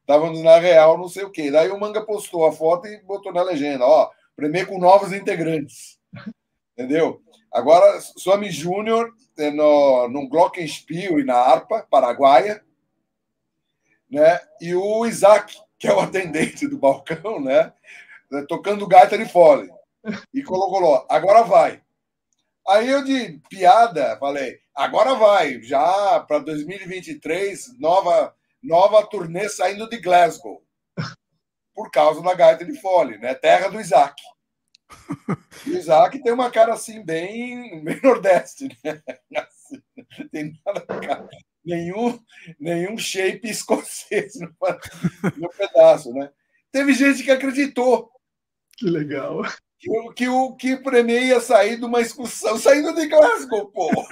Estávamos 0.01 0.43
na 0.43 0.59
Real, 0.59 0.97
não 0.97 1.09
sei 1.09 1.25
o 1.25 1.31
quê. 1.31 1.51
Daí 1.51 1.69
o 1.69 1.79
Manga 1.79 2.05
postou 2.05 2.47
a 2.47 2.53
foto 2.53 2.87
e 2.87 3.03
botou 3.03 3.33
na 3.33 3.43
legenda, 3.43 3.85
ó, 3.85 4.11
Premier 4.35 4.67
com 4.67 4.79
novos 4.79 5.13
integrantes. 5.13 5.99
Entendeu? 6.73 7.23
Agora, 7.53 8.01
Suami 8.01 8.51
Júnior 8.51 9.13
é 9.39 9.51
no, 9.51 10.09
no 10.09 10.29
Glockenspiel 10.29 11.19
e 11.19 11.25
na 11.25 11.37
harpa 11.37 11.87
paraguaia, 11.91 12.63
né? 14.11 14.39
E 14.61 14.75
o 14.75 15.07
Isaac, 15.07 15.57
que 15.79 15.89
é 15.89 15.95
o 15.95 16.01
atendente 16.01 16.69
do 16.69 16.79
balcão, 16.79 17.41
né? 17.41 17.73
Tocando 18.49 18.87
gaita 18.87 19.17
de 19.17 19.27
fole. 19.27 19.71
E 20.33 20.43
colocou 20.43 21.05
agora 21.09 21.43
vai. 21.43 21.83
Aí 22.69 22.91
eu 22.91 23.05
de 23.05 23.41
piada 23.49 24.17
falei, 24.19 24.59
agora 24.75 25.15
vai, 25.15 25.63
já 25.63 26.21
para 26.21 26.41
2023, 26.41 27.79
nova 27.79 28.35
nova 28.63 29.07
turnê 29.07 29.49
saindo 29.49 29.89
de 29.89 29.99
Glasgow. 29.99 30.63
Por 31.75 31.91
causa 31.91 32.23
da 32.23 32.35
gaita 32.35 32.65
de 32.65 32.81
fole, 32.81 33.19
né? 33.19 33.35
Terra 33.35 33.69
do 33.69 33.81
Isaac. 33.81 34.21
O 35.67 35.71
Isaac 35.71 36.23
tem 36.23 36.33
uma 36.33 36.51
cara 36.51 36.75
assim, 36.75 37.05
bem, 37.05 37.85
bem 37.85 38.01
nordeste, 38.03 38.69
né? 38.85 39.03
Assim, 39.37 39.83
tem 40.31 40.53
nada, 40.65 41.29
nenhum, 41.65 42.19
nenhum 42.59 42.97
shape 42.97 43.51
escocês 43.51 44.35
no, 44.37 44.55
no 45.37 45.49
pedaço, 45.51 46.13
né? 46.13 46.31
Teve 46.71 46.95
gente 46.95 47.25
que 47.25 47.31
acreditou. 47.31 48.11
Que 48.79 48.87
legal. 48.89 49.43
Que, 49.79 49.89
que 50.15 50.29
o 50.29 50.53
que 50.55 50.75
o 50.75 50.83
Premier 50.83 51.23
ia 51.23 51.41
sair 51.41 51.77
de 51.77 51.85
uma 51.85 52.01
excursão, 52.01 52.59
saindo 52.59 52.95
de 52.95 53.07
Glasgow, 53.07 53.67
pô. 53.67 53.91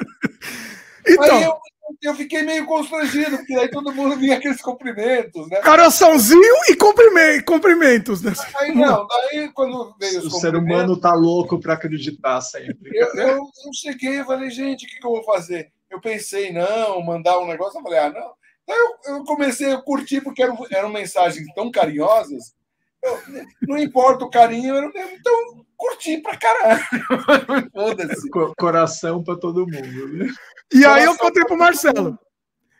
Então, 1.06 1.36
aí 1.36 1.42
eu, 1.42 1.58
eu 2.02 2.14
fiquei 2.14 2.42
meio 2.42 2.64
constrangido, 2.66 3.36
porque 3.36 3.54
aí 3.54 3.68
todo 3.68 3.92
mundo 3.92 4.16
vinha 4.16 4.36
aqueles 4.36 4.60
cumprimentos, 4.60 5.48
né? 5.48 5.60
Coraçãozinho 5.60 6.54
e 6.68 6.76
cumprimentos. 6.76 8.22
Né? 8.22 8.32
Aí 8.56 8.74
não, 8.74 9.06
daí 9.06 9.50
quando 9.52 9.94
veio 9.98 10.20
os 10.20 10.32
O 10.32 10.40
ser 10.40 10.56
humano 10.56 10.98
tá 10.98 11.12
louco 11.12 11.60
para 11.60 11.74
acreditar 11.74 12.40
sempre. 12.40 12.90
Eu, 12.92 13.08
eu, 13.14 13.36
eu, 13.36 13.72
cheguei 13.74 14.20
e 14.20 14.24
falei, 14.24 14.50
gente, 14.50 14.86
o 14.86 14.88
que, 14.88 14.98
que 14.98 15.06
eu 15.06 15.12
vou 15.12 15.24
fazer? 15.24 15.72
Eu 15.90 16.00
pensei, 16.00 16.52
não, 16.52 17.02
mandar 17.02 17.38
um 17.38 17.46
negócio, 17.46 17.78
eu 17.78 17.82
falei, 17.82 17.98
ah, 17.98 18.10
não. 18.10 18.32
Daí 18.66 18.76
eu, 18.76 19.16
eu 19.16 19.24
comecei 19.24 19.72
a 19.72 19.80
curtir, 19.80 20.22
porque 20.22 20.42
eram, 20.42 20.58
eram 20.70 20.88
mensagens 20.88 21.46
tão 21.54 21.70
carinhosas. 21.70 22.54
Não 23.62 23.78
importa 23.78 24.24
o 24.24 24.30
carinho, 24.30 24.74
eu, 24.74 24.90
então 25.12 25.64
curti 25.76 26.18
pra 26.18 26.36
caralho. 26.36 26.80
Foda-se. 27.72 28.28
Coração 28.56 29.22
para 29.22 29.36
todo 29.36 29.66
mundo, 29.66 30.08
né? 30.14 30.26
E 30.72 30.78
coração 30.78 30.94
aí 30.94 31.04
eu 31.04 31.16
contei 31.16 31.44
pro 31.44 31.58
Marcelo. 31.58 32.18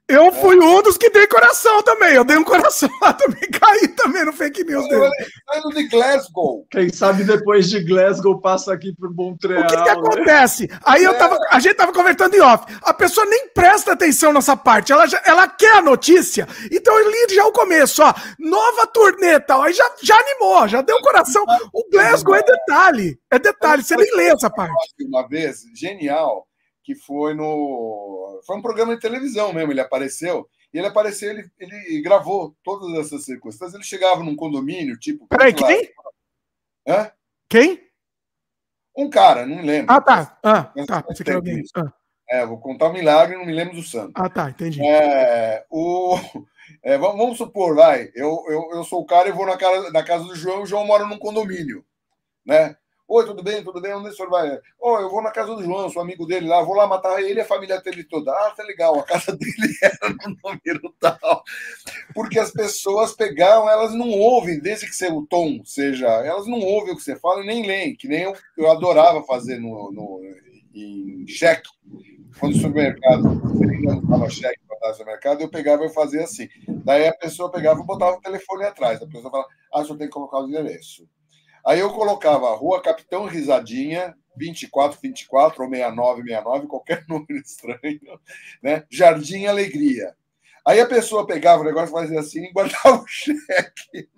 Eu 0.07 0.31
fui 0.33 0.60
um 0.60 0.83
dos 0.83 0.99
que 0.99 1.08
dei 1.08 1.26
coração 1.26 1.83
também. 1.83 2.15
Eu 2.15 2.24
dei 2.24 2.36
um 2.36 2.44
coração 2.44 2.91
lá 3.00 3.15
também, 3.15 3.41
caí 3.49 3.89
também 3.89 4.24
no 4.26 4.34
fake 4.34 4.62
news 4.62 4.86
dele. 4.86 5.10
Saindo 5.50 5.70
de 5.70 5.89
Glasgow. 5.89 6.66
Quem 6.70 6.92
sabe 6.92 7.24
depois 7.24 7.70
de 7.70 7.83
Glasgow 7.83 8.39
passa 8.39 8.74
aqui 8.74 8.94
pro 8.94 9.15
Montreal. 9.15 9.62
O 9.62 9.66
que, 9.66 9.76
que 9.76 9.83
né? 9.83 9.91
acontece? 9.91 10.68
Aí 10.84 11.02
eu 11.02 11.16
tava, 11.16 11.39
a 11.50 11.58
gente 11.58 11.76
tava 11.76 11.92
conversando 11.92 12.34
em 12.34 12.41
off. 12.41 12.66
A 12.83 12.92
pessoa 12.92 13.24
nem 13.24 13.49
presta 13.49 13.92
atenção 13.92 14.31
nessa 14.31 14.55
parte. 14.55 14.92
Ela, 14.92 15.07
já, 15.07 15.23
ela 15.24 15.49
quer 15.49 15.76
a 15.76 15.83
notícia. 15.83 16.47
Então 16.70 16.99
eu 16.99 17.10
li 17.10 17.34
já 17.34 17.47
o 17.47 17.52
começo, 17.52 18.02
ó. 18.02 18.12
Nova 18.39 18.86
turnê 18.86 19.41
tal. 19.41 19.62
Aí 19.62 19.73
já, 19.73 19.91
já 20.02 20.16
animou, 20.18 20.68
já 20.68 20.83
deu 20.83 21.00
coração. 21.00 21.42
O 21.73 21.89
Glasgow 21.91 22.34
é 22.34 22.42
detalhe. 22.42 23.18
É 23.31 23.39
detalhe. 23.39 23.83
Você 23.83 23.97
nem 23.97 24.15
lê 24.15 24.26
essa 24.26 24.50
parte. 24.50 24.74
Uma 25.00 25.26
vez, 25.26 25.60
genial 25.74 26.47
que 26.85 26.95
foi 26.95 27.35
no. 27.35 28.41
Foi 28.47 28.57
um 28.57 28.63
programa 28.63 28.95
de 28.95 29.01
televisão 29.01 29.53
mesmo, 29.53 29.73
ele 29.73 29.81
apareceu. 29.81 30.49
E 30.73 30.79
ele 30.79 30.87
apareceu, 30.87 31.31
ele, 31.31 31.51
ele 31.59 32.03
gravou 32.03 32.55
todas 32.63 32.93
essas 32.99 33.25
circunstâncias. 33.25 33.75
Ele 33.75 33.85
chegava 33.85 34.23
num 34.23 34.37
condomínio, 34.37 34.99
tipo. 34.99 35.27
Peraí, 35.27 35.55
quem? 35.55 35.91
Hã? 36.87 37.11
Quem? 37.49 37.81
Um 38.97 39.09
cara, 39.09 39.47
não 39.47 39.57
me 39.57 39.63
lembro. 39.63 39.93
Ah, 39.93 40.01
tá. 40.01 40.39
Ah, 40.43 40.73
tá. 40.87 41.03
Pensei 41.03 41.25
que 41.25 41.31
era 41.31 41.39
alguém. 41.39 41.63
Ah. 41.75 41.93
É, 42.29 42.45
vou 42.47 42.59
contar 42.59 42.89
um 42.89 42.93
milagre, 42.93 43.37
não 43.37 43.47
me 43.47 43.53
lembro 43.53 43.77
do 43.77 43.83
santo. 43.83 44.13
Ah, 44.15 44.29
tá, 44.29 44.51
entendi. 44.51 44.85
É, 44.85 45.65
o, 45.71 46.17
é, 46.83 46.97
vamos, 46.97 47.37
supor, 47.37 47.75
vai, 47.75 48.11
eu, 48.15 48.45
eu, 48.49 48.71
eu 48.73 48.85
sou 48.85 49.01
o 49.01 49.07
cara 49.07 49.29
e 49.29 49.33
vou 49.33 49.47
na 49.47 49.57
casa, 49.57 49.91
na 49.91 50.03
casa 50.03 50.25
do 50.25 50.35
João, 50.35 50.63
o 50.63 50.67
João 50.67 50.87
mora 50.87 51.07
num 51.07 51.19
condomínio, 51.19 51.85
né? 52.45 52.77
Oi, 53.07 53.26
tudo 53.26 53.42
bem? 53.42 53.62
Tudo 53.62 53.83
bem? 53.83 53.92
Onde 53.92 54.08
o 54.08 54.12
senhor 54.12 54.31
vai? 54.31 54.58
Oh, 54.81 54.97
eu 54.99 55.10
vou 55.10 55.23
na 55.23 55.31
casa 55.31 55.55
do 55.55 55.62
João, 55.62 55.91
sou 55.91 56.00
amigo 56.00 56.26
dele 56.26 56.47
lá, 56.47 56.62
vou 56.62 56.74
lá 56.74 56.86
matar 56.86 57.23
ele 57.23 57.39
e 57.39 57.42
a 57.42 57.44
família 57.44 57.81
dele 57.83 58.02
toda. 58.02 58.33
Ah, 58.33 58.50
tá 58.57 58.62
legal, 58.65 58.99
a 58.99 59.02
casa 59.02 59.33
dele 59.36 59.74
era 59.83 60.08
no 60.08 60.36
número 60.42 60.94
tal. 60.99 61.44
Porque 62.15 62.39
as 62.39 62.50
pessoas 62.50 63.12
pegaram, 63.12 63.68
elas 63.68 63.92
não 63.94 64.10
ouvem, 64.10 64.58
desde 64.58 64.86
que 64.86 64.97
seu 64.97 65.26
tom 65.28 65.60
seja, 65.65 66.07
elas 66.07 66.47
não 66.47 66.58
ouvem 66.58 66.94
o 66.94 66.97
que 66.97 67.02
você 67.02 67.15
fala 67.16 67.44
nem 67.44 67.66
leem, 67.66 67.94
que 67.94 68.08
nem 68.08 68.23
eu, 68.23 68.34
eu 68.57 68.70
adorava 68.70 69.23
fazer 69.24 69.58
no, 69.58 69.92
no, 69.92 70.20
em 70.74 71.26
cheque. 71.26 71.68
Quando 72.41 72.55
o 72.55 72.58
supermercado, 72.58 73.23
dava 74.08 74.31
cheque 74.31 74.60
para 74.66 74.89
no 74.89 74.94
supermercado, 74.94 75.41
eu 75.42 75.50
pegava 75.50 75.84
e 75.84 75.92
fazia 75.92 76.23
assim. 76.24 76.49
Daí 76.84 77.07
a 77.07 77.15
pessoa 77.15 77.52
pegava 77.52 77.81
e 77.81 77.86
botava 77.86 78.16
o 78.16 78.20
telefone 78.20 78.65
atrás. 78.65 79.00
A 79.02 79.07
pessoa 79.07 79.31
falava, 79.31 79.49
ah, 79.73 79.81
o 79.83 79.84
senhor 79.84 79.99
tem 79.99 80.08
que 80.08 80.12
colocar 80.15 80.41
o 80.41 80.49
endereço. 80.49 81.07
Aí 81.67 81.81
eu 81.81 81.91
colocava 81.91 82.55
Rua 82.55 82.83
Capitão 82.83 83.26
Risadinha, 83.26 84.15
2424 84.36 85.62
ou 85.62 85.70
6969, 85.70 86.67
qualquer 86.67 87.05
número 87.09 87.36
estranho, 87.36 88.20
né? 88.62 88.84
Jardim 88.91 89.47
Alegria. 89.47 90.15
Aí 90.67 90.81
a 90.81 90.86
pessoa 90.86 91.26
pegava 91.26 91.62
o 91.62 91.65
negócio, 91.65 91.93
fazia 91.93 92.20
assim 92.20 92.44
e 92.44 92.52
guardava 92.52 93.02
o 93.02 93.07
cheque. 93.09 94.09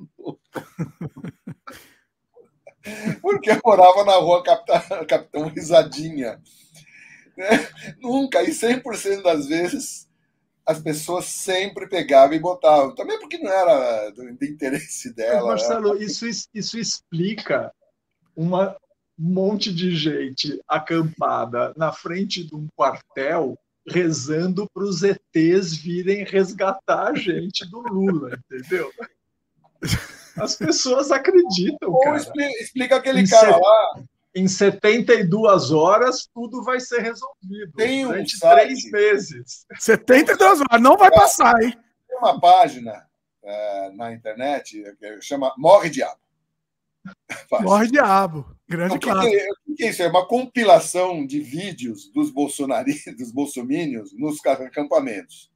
Porque 3.21 3.51
eu 3.51 3.61
morava 3.65 4.05
na 4.05 4.15
rua 4.15 4.43
Capitão, 4.43 5.07
Capitão 5.07 5.49
Risadinha. 5.49 6.41
Né? 7.37 7.69
Nunca, 8.01 8.43
e 8.43 8.51
100% 8.51 9.23
das 9.23 9.47
vezes, 9.47 10.06
as 10.67 10.81
pessoas 10.81 11.27
sempre 11.27 11.89
pegavam 11.89 12.35
e 12.35 12.41
botavam. 12.41 12.95
Também 12.95 13.19
porque 13.21 13.39
não 13.39 13.51
era 13.51 14.11
do, 14.11 14.37
do 14.37 14.45
interesse 14.45 15.15
dela. 15.15 15.53
Mas, 15.53 15.63
Marcelo, 15.63 15.95
era... 15.95 16.05
isso, 16.05 16.27
isso 16.53 16.79
explica 16.79 17.73
uma, 18.35 18.77
um 19.19 19.33
monte 19.33 19.73
de 19.73 19.95
gente 19.95 20.61
acampada 20.67 21.73
na 21.77 21.93
frente 21.93 22.45
de 22.45 22.55
um 22.55 22.67
quartel 22.75 23.57
rezando 23.89 24.69
para 24.75 24.83
os 24.83 25.03
ETs 25.05 25.77
virem 25.77 26.25
resgatar 26.25 27.11
a 27.11 27.15
gente 27.15 27.65
do 27.71 27.79
Lula, 27.79 28.37
entendeu? 28.51 28.91
As 30.37 30.57
pessoas 30.57 31.13
acreditam. 31.13 31.93
Ou 31.93 32.01
cara. 32.01 32.17
Explica, 32.17 32.63
explica 32.63 32.97
aquele 32.97 33.29
cara 33.29 33.57
lá 33.57 34.03
em 34.37 34.47
72 34.47 35.73
horas 35.73 36.29
tudo 36.35 36.63
vai 36.63 36.79
ser 36.79 37.01
resolvido. 37.01 37.73
Tem 37.75 38.05
um 38.05 38.11
durante 38.11 38.37
site, 38.37 38.67
três 38.67 38.91
meses. 38.91 39.67
72 39.79 40.61
horas, 40.61 40.83
não 40.83 40.97
vai 40.99 41.11
passar, 41.11 41.55
hein? 41.63 41.75
Tem 42.07 42.19
uma 42.19 42.39
página 42.39 43.09
é, 43.43 43.91
na 43.93 44.13
internet 44.13 44.85
que 45.01 45.23
chama 45.23 45.55
Morre 45.57 45.89
Diabo. 45.89 46.21
Morre 47.63 47.87
Diabo, 47.87 48.45
grande 48.69 48.99
classe. 48.99 49.27
O 49.67 49.75
que 49.75 49.85
é 49.85 49.89
isso? 49.89 50.03
É 50.03 50.09
uma 50.09 50.27
compilação 50.27 51.27
de 51.27 51.41
vídeos 51.41 52.13
dos 52.13 52.31
bolsonaristas, 52.31 53.17
dos 53.17 53.33
bolsomínios 53.33 54.13
nos 54.13 54.45
acampamentos. 54.45 55.51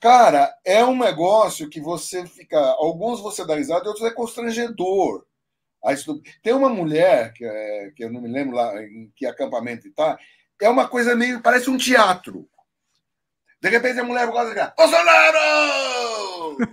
Cara, 0.00 0.54
é 0.64 0.82
um 0.84 0.96
negócio 0.96 1.68
que 1.68 1.80
você 1.80 2.26
fica. 2.26 2.58
Alguns 2.78 3.20
você 3.20 3.46
dá 3.46 3.56
risada, 3.56 3.88
outros 3.88 4.06
é 4.06 4.10
constrangedor. 4.10 5.26
Tem 6.42 6.54
uma 6.54 6.70
mulher, 6.70 7.32
que, 7.34 7.44
é, 7.44 7.90
que 7.94 8.04
eu 8.04 8.10
não 8.10 8.22
me 8.22 8.28
lembro 8.28 8.56
lá 8.56 8.82
em 8.82 9.12
que 9.14 9.26
acampamento 9.26 9.86
está, 9.86 10.18
é 10.60 10.68
uma 10.68 10.88
coisa 10.88 11.14
meio. 11.14 11.42
parece 11.42 11.68
um 11.68 11.76
teatro. 11.76 12.48
De 13.60 13.68
repente 13.68 14.00
a 14.00 14.04
mulher 14.04 14.26
gosta 14.26 14.46
de 14.46 14.50
ficar. 14.52 14.74
Bolsonaro! 14.76 16.56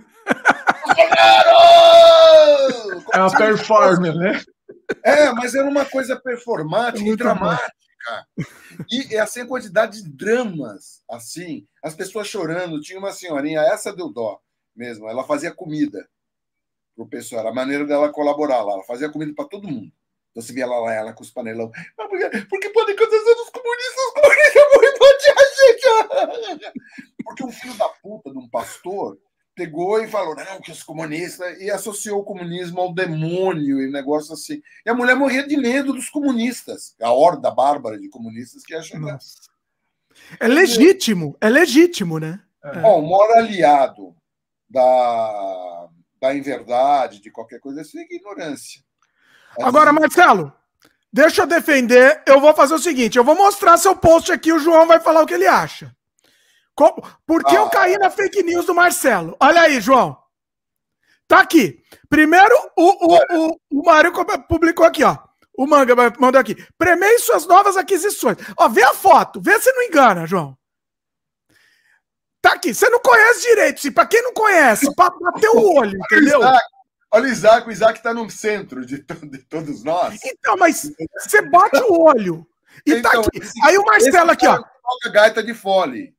Bolsonaro! 0.86 1.92
É 3.12 3.18
uma 3.18 3.36
performance, 3.36 4.18
né? 4.18 4.42
É, 5.04 5.30
mas 5.32 5.54
era 5.54 5.68
uma 5.68 5.84
coisa 5.84 6.18
performática 6.18 7.06
e 7.06 7.16
dramática. 7.16 7.72
E 8.90 9.16
assim, 9.16 9.42
a 9.42 9.46
quantidade 9.46 10.02
de 10.02 10.10
dramas, 10.10 11.02
assim, 11.08 11.66
as 11.82 11.94
pessoas 11.94 12.28
chorando. 12.28 12.80
Tinha 12.80 12.98
uma 12.98 13.12
senhorinha, 13.12 13.60
essa 13.60 13.94
deu 13.94 14.10
dó 14.10 14.40
mesmo, 14.74 15.08
ela 15.08 15.24
fazia 15.24 15.54
comida 15.54 16.08
para 16.94 17.04
o 17.04 17.08
pessoal. 17.08 17.40
Era 17.40 17.50
a 17.50 17.54
maneira 17.54 17.84
dela 17.84 18.12
colaborar 18.12 18.62
lá. 18.62 18.74
Ela 18.74 18.84
fazia 18.84 19.10
comida 19.10 19.32
para 19.34 19.48
todo 19.48 19.68
mundo. 19.68 19.92
Então 20.30 20.42
você 20.42 20.52
via 20.52 20.66
lá, 20.66 20.78
lá 20.78 20.92
ela 20.94 21.12
com 21.12 21.22
os 21.22 21.30
panelão. 21.30 21.70
Mas 21.96 22.08
por 22.08 22.18
que, 22.18 22.46
por 22.46 22.60
que 22.60 22.68
podem 22.70 22.94
acontecer 22.94 23.34
dos 23.34 23.50
comunistas? 23.50 24.04
Os 24.06 24.12
comunistas 24.14 24.62
vão 24.72 24.84
invadir 24.94 25.34
a 25.36 26.58
gente! 26.58 26.72
Porque 27.24 27.44
um 27.44 27.52
filho 27.52 27.74
da 27.74 27.88
puta 27.88 28.30
de 28.30 28.38
um 28.38 28.48
pastor 28.48 29.18
pegou 29.54 30.02
e 30.02 30.08
falou, 30.08 30.34
não, 30.34 30.60
que 30.60 30.72
os 30.72 30.82
comunistas, 30.82 31.60
e 31.60 31.70
associou 31.70 32.20
o 32.20 32.24
comunismo 32.24 32.80
ao 32.80 32.94
demônio 32.94 33.82
e 33.82 33.90
negócio 33.90 34.32
assim. 34.32 34.62
E 34.84 34.90
a 34.90 34.94
mulher 34.94 35.14
morria 35.14 35.46
de 35.46 35.56
medo 35.56 35.92
dos 35.92 36.08
comunistas, 36.08 36.94
a 37.00 37.12
horda 37.12 37.50
bárbara 37.50 37.98
de 37.98 38.08
comunistas 38.08 38.64
que 38.64 38.80
chegar. 38.82 39.18
É 40.40 40.48
legítimo, 40.48 41.36
é 41.40 41.48
legítimo, 41.48 42.18
né? 42.18 42.40
É. 42.64 42.80
Bom, 42.80 43.00
o 43.00 43.10
maior 43.10 43.38
aliado 43.38 44.14
da, 44.68 45.88
da 46.22 46.32
inverdade, 46.32 47.20
de 47.20 47.32
qualquer 47.32 47.58
coisa 47.58 47.80
assim, 47.80 47.98
é 47.98 48.14
ignorância. 48.14 48.80
Agora, 49.60 49.92
Marcelo, 49.92 50.52
deixa 51.12 51.42
eu 51.42 51.46
defender. 51.48 52.22
Eu 52.24 52.40
vou 52.40 52.54
fazer 52.54 52.74
o 52.74 52.78
seguinte: 52.78 53.18
eu 53.18 53.24
vou 53.24 53.34
mostrar 53.34 53.76
seu 53.76 53.96
post 53.96 54.30
aqui, 54.30 54.52
o 54.52 54.58
João 54.60 54.86
vai 54.86 55.00
falar 55.00 55.20
o 55.20 55.26
que 55.26 55.34
ele 55.34 55.48
acha. 55.48 55.92
Por 57.26 57.44
que 57.44 57.56
ah. 57.56 57.60
eu 57.60 57.68
caí 57.68 57.98
na 57.98 58.08
fake 58.08 58.44
news 58.44 58.64
do 58.64 58.74
Marcelo? 58.74 59.36
Olha 59.40 59.62
aí, 59.62 59.80
João. 59.80 60.16
Tá 61.26 61.40
aqui. 61.40 61.82
Primeiro, 62.08 62.54
o, 62.76 63.14
o, 63.14 63.48
o, 63.48 63.60
o 63.72 63.84
Mário 63.84 64.12
publicou 64.48 64.86
aqui, 64.86 65.02
ó. 65.02 65.18
O 65.58 65.66
Manga 65.66 65.94
mandou 66.18 66.40
aqui. 66.40 66.56
Premei 66.78 67.18
suas 67.18 67.46
novas 67.46 67.76
aquisições. 67.76 68.38
Ó, 68.56 68.68
vê 68.68 68.82
a 68.82 68.94
foto. 68.94 69.40
Vê 69.40 69.58
se 69.60 69.70
não 69.72 69.82
engana, 69.82 70.26
João. 70.26 70.56
Tá 72.42 72.54
aqui. 72.54 72.74
Você 72.74 72.90
não 72.90 72.98
conhece 72.98 73.42
direito. 73.42 73.80
Se 73.80 73.90
para 73.90 74.06
quem 74.06 74.20
não 74.22 74.34
conhece, 74.34 74.92
para 74.96 75.14
bater 75.18 75.48
o 75.48 75.74
olho, 75.76 75.96
entendeu? 75.96 76.40
Olha 77.12 77.24
o 77.24 77.28
Isaac. 77.28 77.68
O 77.68 77.70
Isaac 77.70 77.98
está 77.98 78.12
no 78.12 78.28
centro 78.28 78.84
de, 78.84 78.98
de, 78.98 79.38
todos 79.38 79.84
nós. 79.84 80.18
Então, 80.24 80.56
mas 80.56 80.90
você 81.18 81.40
bate 81.42 81.80
o 81.82 82.02
olho. 82.02 82.46
E 82.84 83.00
tá 83.00 83.10
então, 83.10 83.22
tá 83.22 83.28
aqui. 83.28 83.38
Esse, 83.38 83.64
Aí 83.64 83.78
o 83.78 83.84
Marcelo 83.84 84.30
aqui, 84.32 84.46
ó. 84.46 84.56
Toca 84.56 85.10
gaita 85.12 85.42
de 85.42 85.54
fole. 85.54 86.14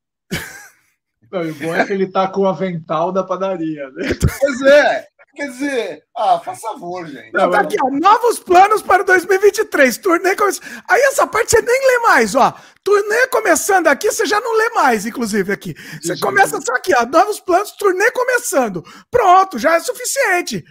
Não, 1.30 1.42
o 1.42 1.54
bom 1.56 1.76
é 1.76 1.84
que 1.84 1.92
ele 1.92 2.08
tá 2.08 2.28
com 2.28 2.42
o 2.42 2.48
avental 2.48 3.12
da 3.12 3.24
padaria, 3.24 3.90
né? 3.90 4.08
Pois 4.40 4.62
é. 4.62 5.08
Quer 5.36 5.48
dizer, 5.48 6.04
ah, 6.16 6.40
faz 6.40 6.60
favor, 6.60 7.08
gente. 7.08 7.34
Não, 7.34 7.50
tá 7.50 7.62
aqui, 7.62 7.76
ó, 7.82 7.90
novos 7.90 8.38
planos 8.40 8.84
para 8.84 9.04
2023. 9.04 9.98
Turnê 9.98 10.36
começando. 10.36 10.64
Aí 10.88 11.02
essa 11.02 11.26
parte 11.26 11.52
você 11.52 11.62
nem 11.62 11.88
lê 11.88 12.00
mais, 12.08 12.36
ó. 12.36 12.54
Turnê 12.84 13.28
começando 13.28 13.88
aqui, 13.88 14.12
você 14.12 14.28
já 14.28 14.40
não 14.40 14.56
lê 14.56 14.70
mais, 14.70 15.08
inclusive, 15.08 15.52
aqui. 15.52 15.74
Você 16.02 16.20
começa 16.20 16.62
só 16.62 16.74
aqui, 16.76 16.94
ó. 16.96 17.06
Novos 17.06 17.40
planos, 17.40 17.72
turnê 17.72 18.12
começando. 18.12 18.84
Pronto, 19.10 19.58
já 19.58 19.76
é 19.76 19.80
suficiente. 19.80 20.64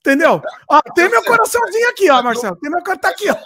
Entendeu? 0.00 0.42
Ó, 0.70 0.82
tem 0.94 1.08
meu 1.08 1.24
coraçãozinho 1.24 1.88
aqui, 1.88 2.10
ó, 2.10 2.22
Marcelo. 2.22 2.56
Tem 2.56 2.70
meu 2.70 2.82
coração 2.82 3.00
tá 3.00 3.08
aqui, 3.08 3.30
ó. 3.30 3.36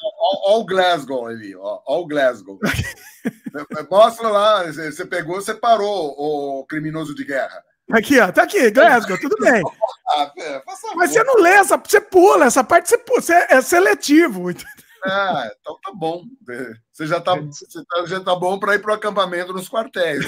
Ó, 0.49 0.59
o 0.59 0.67
Glasgow 0.67 1.29
ali, 1.29 1.55
ó. 1.55 1.81
Ó 1.87 2.01
o 2.01 2.07
Glasgow. 2.09 2.59
Mostra 3.89 4.29
lá, 4.29 4.65
você 4.65 5.07
pegou, 5.07 5.37
você 5.37 5.55
parou, 5.55 6.15
o 6.19 6.67
criminoso 6.67 7.15
de 7.15 7.25
guerra. 7.25 7.63
Aqui, 7.91 8.21
ó, 8.21 8.31
tá 8.31 8.43
aqui, 8.43 8.71
Glasgow, 8.71 9.19
tudo 9.19 9.37
bem. 9.41 9.63
Ah, 10.11 10.33
Mas 10.97 11.11
você 11.11 11.23
não 11.23 11.35
lê, 11.35 11.51
essa, 11.51 11.77
você 11.77 12.01
pula, 12.01 12.47
essa 12.47 12.65
parte 12.65 12.89
você 12.89 12.97
pula, 12.97 13.21
você 13.21 13.35
é 13.51 13.61
seletivo. 13.61 14.49
Ah, 15.05 15.51
então 15.61 15.79
tá 15.85 15.93
bom. 15.95 16.25
Você 16.91 17.07
já 17.07 17.21
tá, 17.21 17.35
você 17.35 17.85
tá, 17.85 18.07
já 18.07 18.19
tá 18.19 18.35
bom 18.35 18.59
para 18.59 18.75
ir 18.75 18.79
para 18.79 18.93
o 18.93 18.95
acampamento 18.95 19.53
nos 19.53 19.69
quartéis. 19.69 20.25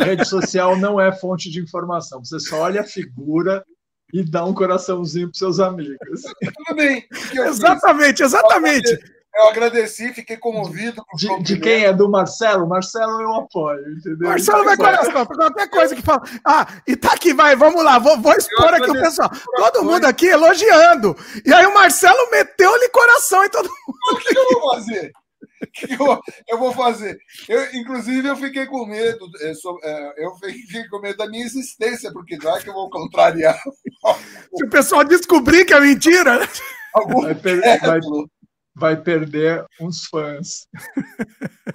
Rede 0.00 0.24
social 0.24 0.76
não 0.76 1.00
é 1.00 1.12
fonte 1.12 1.52
de 1.52 1.60
informação. 1.60 2.22
Você 2.24 2.40
só 2.40 2.62
olha 2.62 2.80
a 2.80 2.84
figura 2.84 3.64
e 4.12 4.22
dá 4.22 4.44
um 4.44 4.52
coraçãozinho 4.52 5.28
para 5.28 5.38
seus 5.38 5.60
amigos. 5.60 6.22
Tudo 6.40 6.76
bem. 6.76 7.06
Exatamente, 7.32 8.24
exatamente. 8.24 8.98
Eu 9.34 9.48
agradeci, 9.48 10.12
fiquei 10.12 10.36
comovido. 10.36 11.02
De, 11.16 11.42
de, 11.42 11.58
quem 11.58 11.84
é 11.84 11.92
do 11.92 12.08
Marcelo? 12.08 12.68
Marcelo 12.68 13.20
eu 13.20 13.34
apoio, 13.34 13.80
entendeu? 13.92 14.28
Marcelo 14.28 14.64
vai 14.64 14.76
coração, 14.76 15.26
qualquer 15.26 15.70
coisa 15.70 15.96
que 15.96 16.02
fala. 16.02 16.22
Ah, 16.44 16.66
e 16.86 16.94
tá 16.94 17.12
aqui, 17.12 17.32
vai, 17.32 17.56
vamos 17.56 17.82
lá, 17.82 17.98
vou, 17.98 18.20
vou 18.20 18.34
expor 18.34 18.74
aqui 18.74 18.90
o 18.90 19.00
pessoal. 19.00 19.30
Todo 19.56 19.84
mundo 19.84 20.04
aqui 20.04 20.26
elogiando. 20.26 21.16
E 21.46 21.52
aí 21.52 21.64
o 21.64 21.72
Marcelo 21.72 22.30
meteu-lhe 22.30 22.88
coração 22.90 23.44
em 23.44 23.48
todo 23.48 23.64
mundo. 23.64 23.98
O 24.12 24.16
que 24.16 24.36
eu 24.36 24.60
vou 24.60 24.74
fazer? 24.74 25.12
que 25.72 25.92
eu, 25.92 26.20
eu, 26.48 26.58
vou 26.58 26.72
fazer? 26.72 27.18
Eu, 27.48 27.74
inclusive, 27.74 28.26
eu 28.26 28.36
fiquei 28.36 28.66
com 28.66 28.84
medo, 28.84 29.30
é, 29.40 29.52
é, 29.84 30.24
eu 30.24 30.34
fiquei 30.36 30.88
com 30.88 30.98
medo 31.00 31.16
da 31.16 31.28
minha 31.28 31.44
existência, 31.44 32.12
porque 32.12 32.36
já 32.40 32.60
que 32.60 32.68
eu 32.68 32.74
vou 32.74 32.90
contrariar. 32.90 33.58
Se 34.54 34.64
o 34.64 34.70
pessoal 34.70 35.04
descobrir 35.04 35.64
que 35.64 35.72
é 35.72 35.80
mentira. 35.80 36.40
Né? 36.40 36.48
Algum 36.94 37.22
vai, 37.22 37.34
per 37.34 37.60
vai, 37.60 38.00
vai, 38.74 38.96
perder 38.96 39.64
uns 39.80 40.06
fãs. 40.06 40.66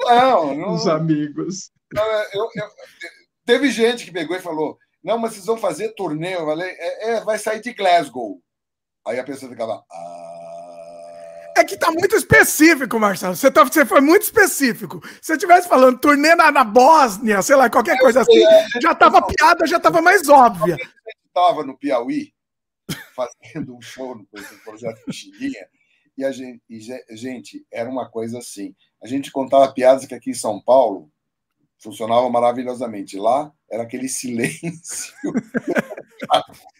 Não, 0.02 0.56
não. 0.56 0.74
Os 0.74 0.88
amigos. 0.88 1.72
Não, 1.94 2.04
é, 2.04 2.30
eu, 2.34 2.50
eu, 2.56 2.70
teve 3.46 3.72
gente 3.72 4.06
que 4.06 4.12
pegou 4.12 4.36
e 4.36 4.42
falou: 4.42 4.78
Não, 5.04 5.18
mas 5.18 5.34
vocês 5.34 5.46
vão 5.46 5.58
fazer 5.58 5.94
turnê. 5.96 6.36
Eu 6.36 6.46
falei: 6.46 6.70
É, 6.70 7.12
é 7.12 7.22
vai 7.22 7.38
sair 7.38 7.62
de 7.62 7.74
Glasgow. 7.74 8.42
Aí 9.06 9.20
a 9.20 9.24
pessoa 9.24 9.52
ficava: 9.52 9.84
Ah. 9.92 11.54
É 11.58 11.64
que 11.64 11.76
tá 11.76 11.92
muito 11.92 12.16
específico, 12.16 13.00
Marcelo. 13.00 13.36
Você, 13.36 13.50
tá, 13.50 13.64
você 13.64 13.84
foi 13.84 14.00
muito 14.00 14.22
específico. 14.22 15.02
Se 15.16 15.20
você 15.24 15.34
estivesse 15.34 15.68
falando 15.68 16.00
turnê 16.00 16.36
na, 16.36 16.52
na 16.52 16.64
Bósnia, 16.64 17.42
sei 17.42 17.56
lá, 17.56 17.68
qualquer 17.68 17.98
coisa 17.98 18.22
assim, 18.22 18.44
já 18.80 18.94
tava 18.94 19.26
piada, 19.26 19.66
já 19.66 19.80
tava 19.80 20.00
mais 20.00 20.30
óbvia. 20.30 20.76
A 20.76 20.78
gente 20.78 21.34
tava 21.34 21.64
no 21.64 21.76
Piauí 21.76 22.32
fazendo 23.16 23.76
um 23.76 23.82
show 23.82 24.16
no 24.16 24.28
projeto 24.64 25.04
Pichilinha 25.04 25.68
e 26.18 26.26
a 26.26 26.32
gente, 26.32 26.62
e, 26.70 27.16
gente, 27.16 27.66
era 27.72 27.90
uma 27.90 28.10
coisa 28.10 28.40
assim. 28.40 28.76
A 29.02 29.08
gente 29.08 29.32
contava 29.32 29.72
piadas 29.72 30.06
que 30.06 30.16
aqui 30.16 30.32
em 30.32 30.36
São 30.36 30.60
Paulo 30.60 31.12
funcionavam 31.78 32.30
maravilhosamente. 32.30 33.18
Lá 33.18 33.52
era 33.70 33.84
aquele 33.84 34.10
silêncio. 34.10 35.14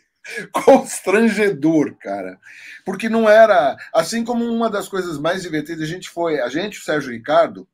constrangedor, 0.52 1.96
cara. 1.98 2.40
Porque 2.86 3.08
não 3.08 3.30
era. 3.30 3.78
Assim 3.94 4.24
como 4.24 4.46
uma 4.46 4.70
das 4.70 4.90
coisas 4.90 5.18
mais 5.18 5.42
divertidas, 5.42 5.84
a 5.84 5.92
gente 5.92 6.10
foi, 6.10 6.42
a 6.42 6.50
gente, 6.50 6.80
o 6.80 6.84
Sérgio 6.84 7.12
Ricardo, 7.12 7.68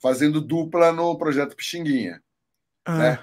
fazendo 0.00 0.40
dupla 0.40 0.92
no 0.92 1.16
projeto 1.16 1.56
Pixinguinha. 1.56 2.22
Ah. 2.84 2.98
Né? 2.98 3.18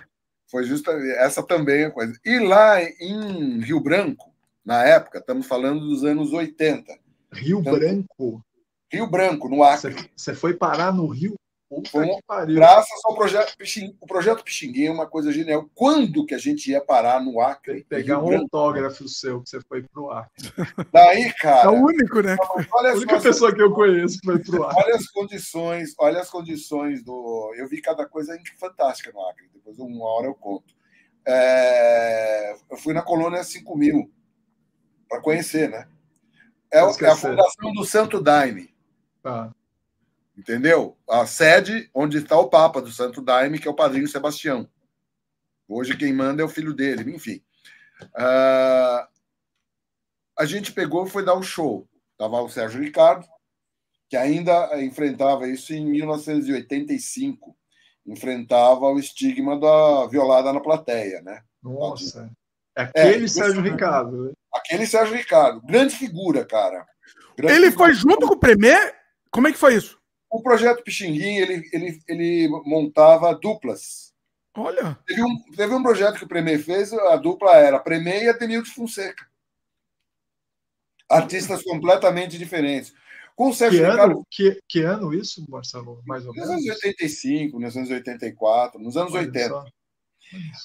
Foi 0.48 0.64
justa 0.64 0.92
essa 1.18 1.44
também 1.44 1.86
a 1.86 1.92
coisa. 1.92 2.18
E 2.26 2.40
lá 2.40 2.82
em 2.82 3.60
Rio 3.60 3.80
Branco, 3.80 4.34
na 4.66 4.84
época, 4.84 5.20
estamos 5.20 5.46
falando 5.46 5.82
dos 5.82 6.04
anos 6.04 6.34
80. 6.34 6.98
Rio 7.32 7.60
então, 7.60 7.74
Branco? 7.74 8.46
Rio 8.92 9.08
Branco, 9.08 9.50
no 9.50 9.64
Acre. 9.64 9.96
Você 10.16 10.34
foi 10.34 10.54
parar 10.54 10.94
no 10.94 11.08
Rio 11.08 11.36
graças 12.48 13.00
ao 13.06 13.14
projeto 13.16 13.56
Pixinguinha. 13.56 13.96
O 14.02 14.08
projeto 14.08 14.44
Pixinguinha 14.44 14.90
é 14.90 14.92
uma 14.92 15.08
coisa 15.08 15.32
genial. 15.32 15.70
Quando 15.76 16.26
que 16.26 16.34
a 16.34 16.38
gente 16.38 16.72
ia 16.72 16.82
parar 16.82 17.22
no 17.22 17.40
Acre? 17.40 17.86
Pegar 17.88 18.20
um 18.24 18.36
autógrafo 18.36 19.08
seu 19.08 19.42
que 19.42 19.50
você 19.50 19.62
foi 19.62 19.84
pro 19.84 20.10
Acre. 20.10 20.52
Daí, 20.92 21.32
cara. 21.34 21.68
É 21.68 21.70
o 21.70 21.86
único, 21.86 22.22
né? 22.22 22.36
Olha 22.74 22.92
a 22.92 22.96
única 22.96 23.22
pessoa 23.22 23.54
que 23.54 23.62
eu 23.62 23.72
conheço 23.72 24.20
que 24.20 24.26
foi 24.26 24.40
pro 24.40 24.64
Acre. 24.64 24.84
Olha 24.84 24.96
as 24.96 25.08
condições, 25.08 25.94
olha 26.00 26.20
as 26.20 26.30
condições 26.30 27.04
do. 27.04 27.54
Eu 27.56 27.68
vi 27.68 27.82
cada 27.82 28.06
coisa 28.08 28.38
fantástica 28.60 29.12
no 29.14 29.22
Acre. 29.28 29.50
Depois, 29.54 29.78
uma 29.78 30.06
hora 30.06 30.28
eu 30.28 30.34
conto. 30.34 30.74
É... 31.28 32.56
Eu 32.70 32.78
fui 32.78 32.94
na 32.94 33.04
colônia 33.04 33.44
5 33.44 33.78
mil 33.78 34.12
para 35.08 35.22
conhecer, 35.22 35.70
né? 35.70 35.88
É, 36.72 36.80
é 36.80 37.10
a 37.10 37.16
fundação 37.16 37.74
do 37.74 37.86
Santo 37.86 38.22
Daime. 38.22 38.74
Tá 39.22 39.52
entendeu? 40.40 40.98
A 41.08 41.26
sede 41.26 41.90
onde 41.94 42.18
está 42.18 42.40
o 42.40 42.50
Papa 42.50 42.82
do 42.82 42.92
Santo 42.92 43.22
Daime, 43.22 43.60
que 43.60 43.68
é 43.68 43.72
o 43.72 43.76
padrinho 43.76 44.08
Sebastião. 44.08 44.68
Hoje 45.68 45.98
quem 45.98 46.14
manda 46.14 46.42
é 46.42 46.46
o 46.46 46.50
filho 46.50 46.74
dele, 46.74 47.14
enfim. 47.14 47.44
Uh, 48.02 49.06
a 50.38 50.46
gente 50.46 50.72
pegou 50.72 51.06
e 51.06 51.10
foi 51.10 51.26
dar 51.26 51.36
um 51.36 51.44
show. 51.44 51.88
Estava 52.14 52.42
o 52.42 52.50
Sérgio 52.50 52.82
Ricardo, 52.82 53.28
que 54.10 54.16
ainda 54.16 54.82
enfrentava 54.82 55.48
isso 55.48 55.74
em 55.74 55.86
1985. 55.86 57.56
Enfrentava 58.06 58.86
o 58.86 58.98
estigma 58.98 59.60
da 59.60 60.08
violada 60.08 60.54
na 60.54 60.62
plateia, 60.62 61.22
né? 61.22 61.44
Nossa. 61.62 62.32
É 62.76 62.84
aquele 62.84 63.26
é, 63.26 63.28
Sérgio 63.28 63.62
Ricardo. 63.62 64.34
Aquele 64.54 64.86
Sérgio 64.86 65.16
Ricardo. 65.16 65.62
Grande 65.62 65.96
figura, 65.96 66.46
cara. 66.46 66.86
Grande 67.38 67.54
Ele 67.54 67.72
figura. 67.72 67.88
foi 67.88 67.94
junto 67.96 68.28
com 68.28 68.34
o 68.34 68.40
Premier? 68.40 68.96
Como 69.32 69.48
é 69.48 69.52
que 69.52 69.58
foi 69.58 69.76
isso? 69.76 70.00
O 70.30 70.42
projeto 70.42 70.84
Pixinguim, 70.84 71.38
ele, 71.38 71.70
ele, 71.74 72.02
ele 72.08 72.48
montava 72.66 73.34
duplas. 73.34 74.14
Olha! 74.56 74.98
Teve 75.08 75.24
um, 75.24 75.44
teve 75.56 75.74
um 75.74 75.82
projeto 75.82 76.18
que 76.18 76.26
o 76.26 76.28
Premier 76.28 76.60
fez, 76.60 76.92
a 76.94 77.16
dupla 77.16 77.56
era 77.56 77.80
Premier 77.80 78.24
e 78.24 78.30
Adenildo 78.30 78.70
Fonseca. 78.70 79.26
Artistas 81.10 81.64
completamente 81.64 82.38
diferentes. 82.38 82.94
Com 83.36 83.50
o 83.50 83.54
Sérgio 83.54 83.80
que, 83.80 83.90
Ricardo, 83.90 84.12
ano, 84.12 84.28
que, 84.30 84.62
que 84.68 84.82
ano 84.82 85.14
isso, 85.14 85.46
Marcelo? 85.50 86.02
Mais 86.06 86.26
ou 86.26 86.34
menos? 86.34 86.50
Nos 86.50 86.58
anos 86.58 86.84
85, 86.84 87.60
nos 87.60 87.78
anos 87.78 87.90
84, 87.90 88.80
nos 88.80 88.98
anos 88.98 89.14
Olha 89.14 89.26
80. 89.28 89.50
Só. 89.50 89.66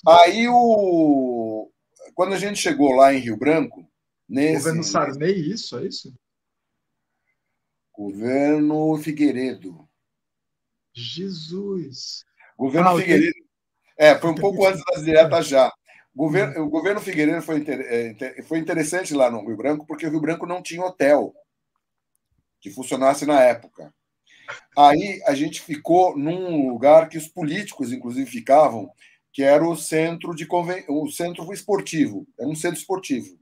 Aí 0.09 0.49
o. 0.49 1.71
Quando 2.15 2.35
a 2.35 2.39
gente 2.39 2.59
chegou 2.59 2.93
lá 2.93 3.13
em 3.15 3.19
Rio 3.19 3.37
Branco. 3.37 3.89
Nesse, 4.29 4.57
Governo 4.57 4.85
Sarney, 4.85 5.53
isso, 5.53 5.79
é 5.79 5.87
isso? 5.87 6.15
Governo 7.93 8.97
Figueiredo. 8.97 9.89
Jesus. 10.93 12.25
Governo 12.57 12.89
ah, 12.89 12.99
Figueiredo. 12.99 13.45
É, 13.97 14.19
foi 14.19 14.31
um 14.31 14.35
pouco 14.35 14.67
antes 14.67 14.83
das 14.93 15.05
diretas 15.05 15.47
já. 15.47 15.73
O 16.15 16.19
governo, 16.19 16.65
o 16.65 16.71
governo 16.71 17.01
Figueiredo 17.01 17.43
foi, 17.43 17.65
é, 17.69 18.43
foi 18.43 18.59
interessante 18.59 19.13
lá 19.13 19.31
no 19.31 19.45
Rio 19.47 19.57
Branco, 19.57 19.87
porque 19.87 20.07
o 20.07 20.11
Rio 20.11 20.21
Branco 20.21 20.47
não 20.47 20.63
tinha 20.63 20.83
hotel 20.83 21.35
que 22.61 22.71
funcionasse 22.71 23.27
na 23.27 23.41
época. 23.43 23.93
Aí 24.77 25.23
a 25.27 25.35
gente 25.35 25.61
ficou 25.61 26.17
num 26.17 26.69
lugar 26.69 27.09
que 27.09 27.19
os 27.19 27.29
políticos, 27.29 27.93
inclusive, 27.93 28.31
ficavam, 28.31 28.91
que 29.35 29.43
era 29.43 29.67
o 29.67 29.77
centro 29.77 30.33
de 30.33 30.47
conven... 30.47 30.85
o 30.89 31.11
centro 31.11 31.53
esportivo, 31.53 32.25
era 32.39 32.49
um 32.49 32.55
centro 32.55 32.79
esportivo. 32.79 33.37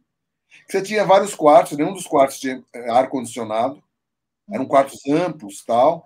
Você 0.66 0.80
tinha 0.80 1.04
vários 1.04 1.34
quartos, 1.34 1.76
nenhum 1.76 1.92
dos 1.92 2.06
quartos 2.06 2.40
tinha 2.40 2.64
é, 2.74 2.90
ar 2.90 3.08
condicionado, 3.10 3.82
eram 4.50 4.66
quartos 4.66 5.06
amplos, 5.06 5.62
tal, 5.64 6.04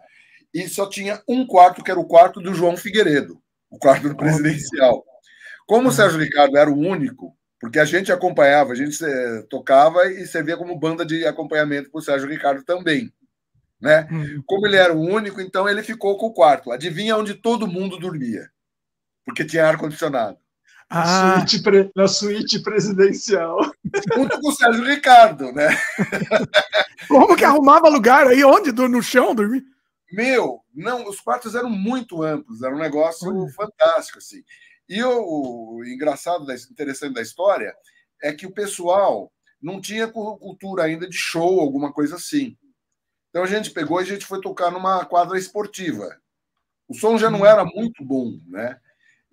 e 0.53 0.69
só 0.69 0.89
tinha 0.89 1.23
um 1.29 1.47
quarto 1.47 1.85
que 1.85 1.91
era 1.91 2.01
o 2.01 2.05
quarto 2.05 2.41
do 2.41 2.53
João 2.53 2.77
Figueiredo, 2.77 3.41
o 3.71 3.79
quarto 3.79 4.09
do 4.09 4.17
presidencial. 4.17 5.05
Como 5.69 5.89
o 5.89 5.93
Sérgio 5.93 6.19
Ricardo 6.19 6.57
era 6.57 6.71
o 6.71 6.79
único, 6.79 7.37
porque 7.61 7.79
a 7.79 7.85
gente 7.85 8.11
acompanhava, 8.11 8.73
a 8.73 8.77
gente 8.77 9.05
eh, 9.05 9.43
tocava 9.49 10.07
e 10.07 10.27
servia 10.27 10.57
como 10.57 10.79
banda 10.79 11.07
de 11.07 11.25
acompanhamento 11.25 11.91
para 11.91 11.99
o 11.99 12.03
Sérgio 12.03 12.29
Ricardo 12.29 12.65
também. 12.65 13.13
Né? 13.81 14.09
Uhum. 14.11 14.43
Como 14.47 14.67
ele 14.67 14.77
era 14.77 14.93
o 14.93 15.01
único, 15.01 15.41
então 15.41 15.69
ele 15.69 15.83
ficou 15.83 16.17
com 16.17 16.27
o 16.27 16.33
quarto. 16.33 16.73
Adivinha 16.73 17.17
onde 17.17 17.35
todo 17.35 17.69
mundo 17.69 17.99
dormia? 17.99 18.51
Porque 19.27 19.45
tinha 19.45 19.67
ar-condicionado. 19.67 20.39
Ah. 20.89 21.41
Suíte 21.41 21.63
pre... 21.63 21.91
Na 21.95 22.09
suíte 22.09 22.59
presidencial. 22.61 23.59
Junto 24.15 24.41
com 24.41 24.49
o 24.49 24.53
Sérgio 24.53 24.85
Ricardo, 24.85 25.53
né? 25.53 25.69
Como 27.09 27.37
que 27.37 27.45
arrumava 27.45 27.89
lugar 27.89 28.27
aí? 28.27 28.43
Onde? 28.45 28.73
No 28.73 29.03
chão 29.03 29.35
dormir? 29.35 29.65
Meu, 30.13 30.61
não, 30.73 31.09
os 31.09 31.21
quartos 31.21 31.55
eram 31.57 31.69
muito 31.69 32.23
amplos, 32.23 32.63
era 32.63 32.75
um 32.75 32.79
negócio 32.79 33.29
Olha. 33.29 33.53
fantástico, 33.53 34.19
assim. 34.19 34.45
E 34.89 35.03
o, 35.03 35.79
o 35.79 35.85
engraçado, 35.85 36.47
interessante 36.71 37.15
da 37.15 37.23
história 37.23 37.75
é 38.23 38.33
que 38.33 38.47
o 38.47 38.53
pessoal 38.53 39.33
não 39.61 39.81
tinha 39.81 40.07
cultura 40.07 40.85
ainda 40.85 41.09
de 41.09 41.17
show, 41.17 41.61
alguma 41.61 41.93
coisa 41.93 42.17
assim. 42.17 42.57
Então 43.31 43.43
a 43.43 43.47
gente 43.47 43.71
pegou 43.71 44.01
e 44.01 44.05
a 44.05 44.07
gente 44.07 44.25
foi 44.25 44.41
tocar 44.41 44.71
numa 44.71 45.05
quadra 45.05 45.37
esportiva. 45.37 46.17
O 46.89 46.95
som 46.95 47.19
já 47.19 47.29
não 47.29 47.45
era 47.45 47.65
muito 47.65 48.05
bom, 48.05 48.39
né? 48.47 48.79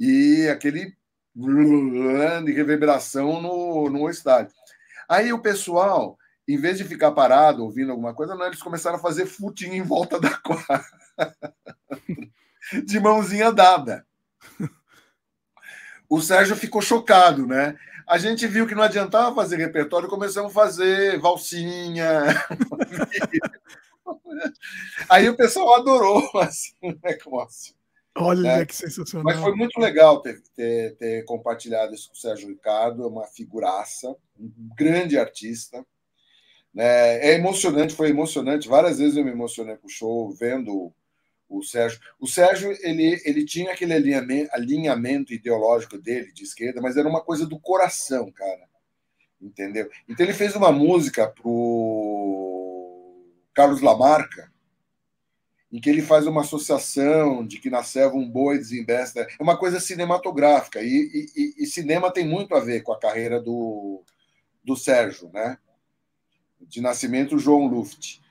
E 0.04 0.50
aquele 0.50 0.96
de 1.36 2.52
reverberação 2.52 3.42
no, 3.42 3.90
no 3.90 4.10
estádio. 4.10 4.54
Aí 5.08 5.32
o 5.34 5.40
pessoal, 5.40 6.18
em 6.48 6.58
vez 6.58 6.78
de 6.78 6.84
ficar 6.84 7.12
parado 7.12 7.64
ouvindo 7.64 7.92
alguma 7.92 8.14
coisa, 8.14 8.36
não, 8.36 8.46
eles 8.46 8.62
começaram 8.62 8.98
a 8.98 9.02
fazer 9.02 9.26
footing 9.26 9.70
em 9.70 9.82
volta 9.82 10.20
da 10.20 10.38
quadra. 10.38 10.86
de 12.86 13.00
mãozinha 13.00 13.52
dada 13.52 14.06
o 16.14 16.22
Sérgio 16.22 16.56
ficou 16.56 16.80
chocado, 16.80 17.48
né? 17.48 17.76
A 18.08 18.20
gente 18.20 18.46
viu 18.46 18.68
que 18.68 18.76
não 18.76 18.84
adiantava 18.84 19.34
fazer 19.34 19.58
repertório, 19.58 20.08
começamos 20.08 20.52
a 20.52 20.54
fazer 20.54 21.20
valsinha. 21.20 22.24
Aí 25.10 25.28
o 25.28 25.36
pessoal 25.36 25.76
adorou 25.76 26.30
assim, 26.40 26.76
o 26.84 26.94
negócio. 27.04 27.74
Olha 28.16 28.48
é, 28.48 28.66
que 28.66 28.76
sensacional. 28.76 29.24
Mas 29.24 29.40
foi 29.40 29.56
muito 29.56 29.80
legal 29.80 30.22
ter, 30.22 30.40
ter, 30.56 30.96
ter, 30.98 31.26
compartilhado 31.26 31.96
isso 31.96 32.10
com 32.10 32.16
o 32.16 32.20
Sérgio 32.20 32.48
Ricardo, 32.48 33.04
é 33.04 33.08
uma 33.08 33.26
figuraça, 33.26 34.16
um 34.40 34.52
grande 34.78 35.18
artista. 35.18 35.84
Né? 36.72 37.18
É 37.28 37.34
emocionante, 37.34 37.96
foi 37.96 38.10
emocionante. 38.10 38.68
Várias 38.68 39.00
vezes 39.00 39.18
eu 39.18 39.26
me 39.26 39.32
emocionei 39.32 39.78
com 39.78 39.88
o 39.88 39.90
show, 39.90 40.32
vendo 40.32 40.94
o 41.50 41.64
Sérgio. 41.64 42.00
O 42.20 42.28
Sérgio 42.28 42.72
ele, 42.82 43.20
ele 43.26 43.46
tinha 43.46 43.72
aquele 43.72 43.94
alinhamento, 43.94 44.50
alinhamento 44.54 45.34
ideológico 45.34 45.98
dele 45.98 46.32
de 46.34 46.44
esquerda, 46.44 46.82
mas 46.82 46.98
era 46.98 47.10
uma 47.10 47.22
coisa 47.22 47.48
do 47.48 47.60
coração, 47.60 48.32
cara. 48.32 48.68
Entendeu? 49.42 49.90
Então 50.08 50.24
ele 50.26 50.34
fez 50.34 50.56
uma 50.56 50.72
música 50.72 51.28
pro 51.28 52.54
Carlos 53.54 53.82
Lamarca, 53.82 54.53
em 55.74 55.82
que 55.82 55.90
ele 55.90 56.04
faz 56.04 56.28
uma 56.28 56.42
associação 56.42 57.44
de 57.44 57.58
que 57.58 57.68
na 57.68 57.82
selva 57.82 58.16
um 58.16 58.30
boi 58.30 58.60
desembesta. 58.60 59.22
É 59.22 59.42
uma 59.42 59.58
coisa 59.58 59.80
cinematográfica. 59.80 60.84
E, 60.84 61.32
e, 61.36 61.64
e, 61.64 61.66
cinema 61.66 62.14
tem 62.14 62.28
muito 62.28 62.54
a 62.54 62.60
ver 62.60 62.84
com 62.84 62.94
a 62.94 63.00
carreira 63.00 63.42
do, 63.42 64.04
do 64.64 64.76
Sérgio, 64.76 65.32
né? 65.34 65.58
De 66.62 66.80
nascimento, 66.80 67.40
João 67.40 67.66
Luft. 67.66 68.22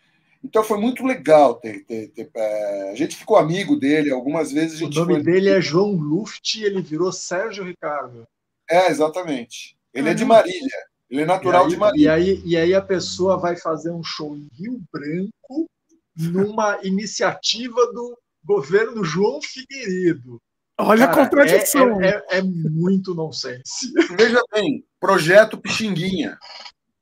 Então 0.44 0.62
foi 0.62 0.78
muito 0.78 1.04
legal 1.04 1.56
ter. 1.56 1.84
ter, 1.84 2.08
ter 2.10 2.30
é... 2.32 2.90
a 2.92 2.94
gente 2.94 3.16
ficou 3.16 3.36
amigo 3.36 3.74
dele, 3.74 4.12
algumas 4.12 4.52
vezes. 4.52 4.80
O 4.80 4.88
nome 4.88 5.14
foi... 5.14 5.22
dele 5.24 5.50
é 5.50 5.60
João 5.60 5.96
Luft 5.96 6.54
e 6.54 6.64
ele 6.64 6.80
virou 6.80 7.10
Sérgio 7.10 7.64
Ricardo. 7.64 8.24
É, 8.70 8.88
exatamente. 8.88 9.76
Ele 9.92 10.08
é 10.08 10.14
de 10.14 10.24
Marília. 10.24 10.78
Ele 11.10 11.22
é 11.22 11.26
natural 11.26 11.64
aí, 11.64 11.70
de 11.70 11.76
Marília. 11.76 12.06
E 12.06 12.08
aí, 12.08 12.42
e 12.44 12.56
aí 12.56 12.72
a 12.72 12.80
pessoa 12.80 13.36
vai 13.36 13.56
fazer 13.56 13.90
um 13.90 14.02
show 14.02 14.36
em 14.36 14.48
Rio 14.54 14.80
Branco, 14.92 15.68
numa 16.16 16.78
iniciativa 16.82 17.86
do 17.92 18.16
governo 18.44 19.04
João 19.04 19.40
Figueiredo. 19.40 20.40
Olha 20.78 21.06
Cara, 21.06 21.22
a 21.22 21.24
contradição. 21.24 22.00
É, 22.00 22.22
é, 22.30 22.38
é, 22.38 22.42
muito 22.42 23.14
nonsense. 23.14 23.92
Veja 24.16 24.40
bem, 24.52 24.84
projeto 25.00 25.58
Pixinguinha. 25.58 26.36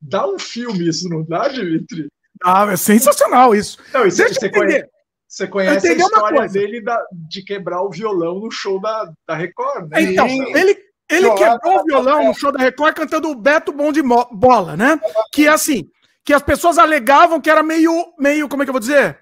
Dá 0.00 0.26
um 0.26 0.38
filme 0.38 0.88
isso, 0.88 1.08
não 1.08 1.24
dá, 1.24 1.48
Dimitri? 1.48 2.08
Ah, 2.42 2.66
é 2.72 2.76
sensacional 2.76 3.54
isso. 3.54 3.78
Não, 3.92 4.02
Deixa 4.02 4.28
você, 4.28 4.46
eu 4.46 4.50
conhece, 4.50 4.88
você 5.28 5.46
conhece 5.46 5.88
a 5.88 5.92
história 5.92 6.48
dele 6.48 6.80
da, 6.80 6.98
de 7.12 7.42
quebrar 7.44 7.82
o 7.82 7.90
violão 7.90 8.40
no 8.40 8.50
show 8.50 8.80
da, 8.80 9.12
da 9.26 9.36
Record, 9.36 9.90
né? 9.90 10.02
Então, 10.02 10.26
ele, 10.26 10.78
ele 11.08 11.30
quebrou 11.34 11.80
o 11.80 11.84
violão 11.84 12.24
no 12.24 12.34
show 12.34 12.50
da 12.50 12.60
Record 12.60 12.94
cantando 12.96 13.28
o 13.28 13.34
Beto 13.34 13.72
Bom 13.72 13.92
de 13.92 14.02
Bola, 14.02 14.76
né? 14.76 14.98
Que 15.32 15.46
é 15.46 15.50
assim, 15.50 15.86
que 16.24 16.32
as 16.32 16.42
pessoas 16.42 16.78
alegavam 16.78 17.40
que 17.40 17.50
era 17.50 17.62
meio, 17.62 18.14
meio 18.18 18.48
como 18.48 18.62
é 18.62 18.66
que 18.66 18.70
eu 18.70 18.74
vou 18.74 18.80
dizer? 18.80 19.18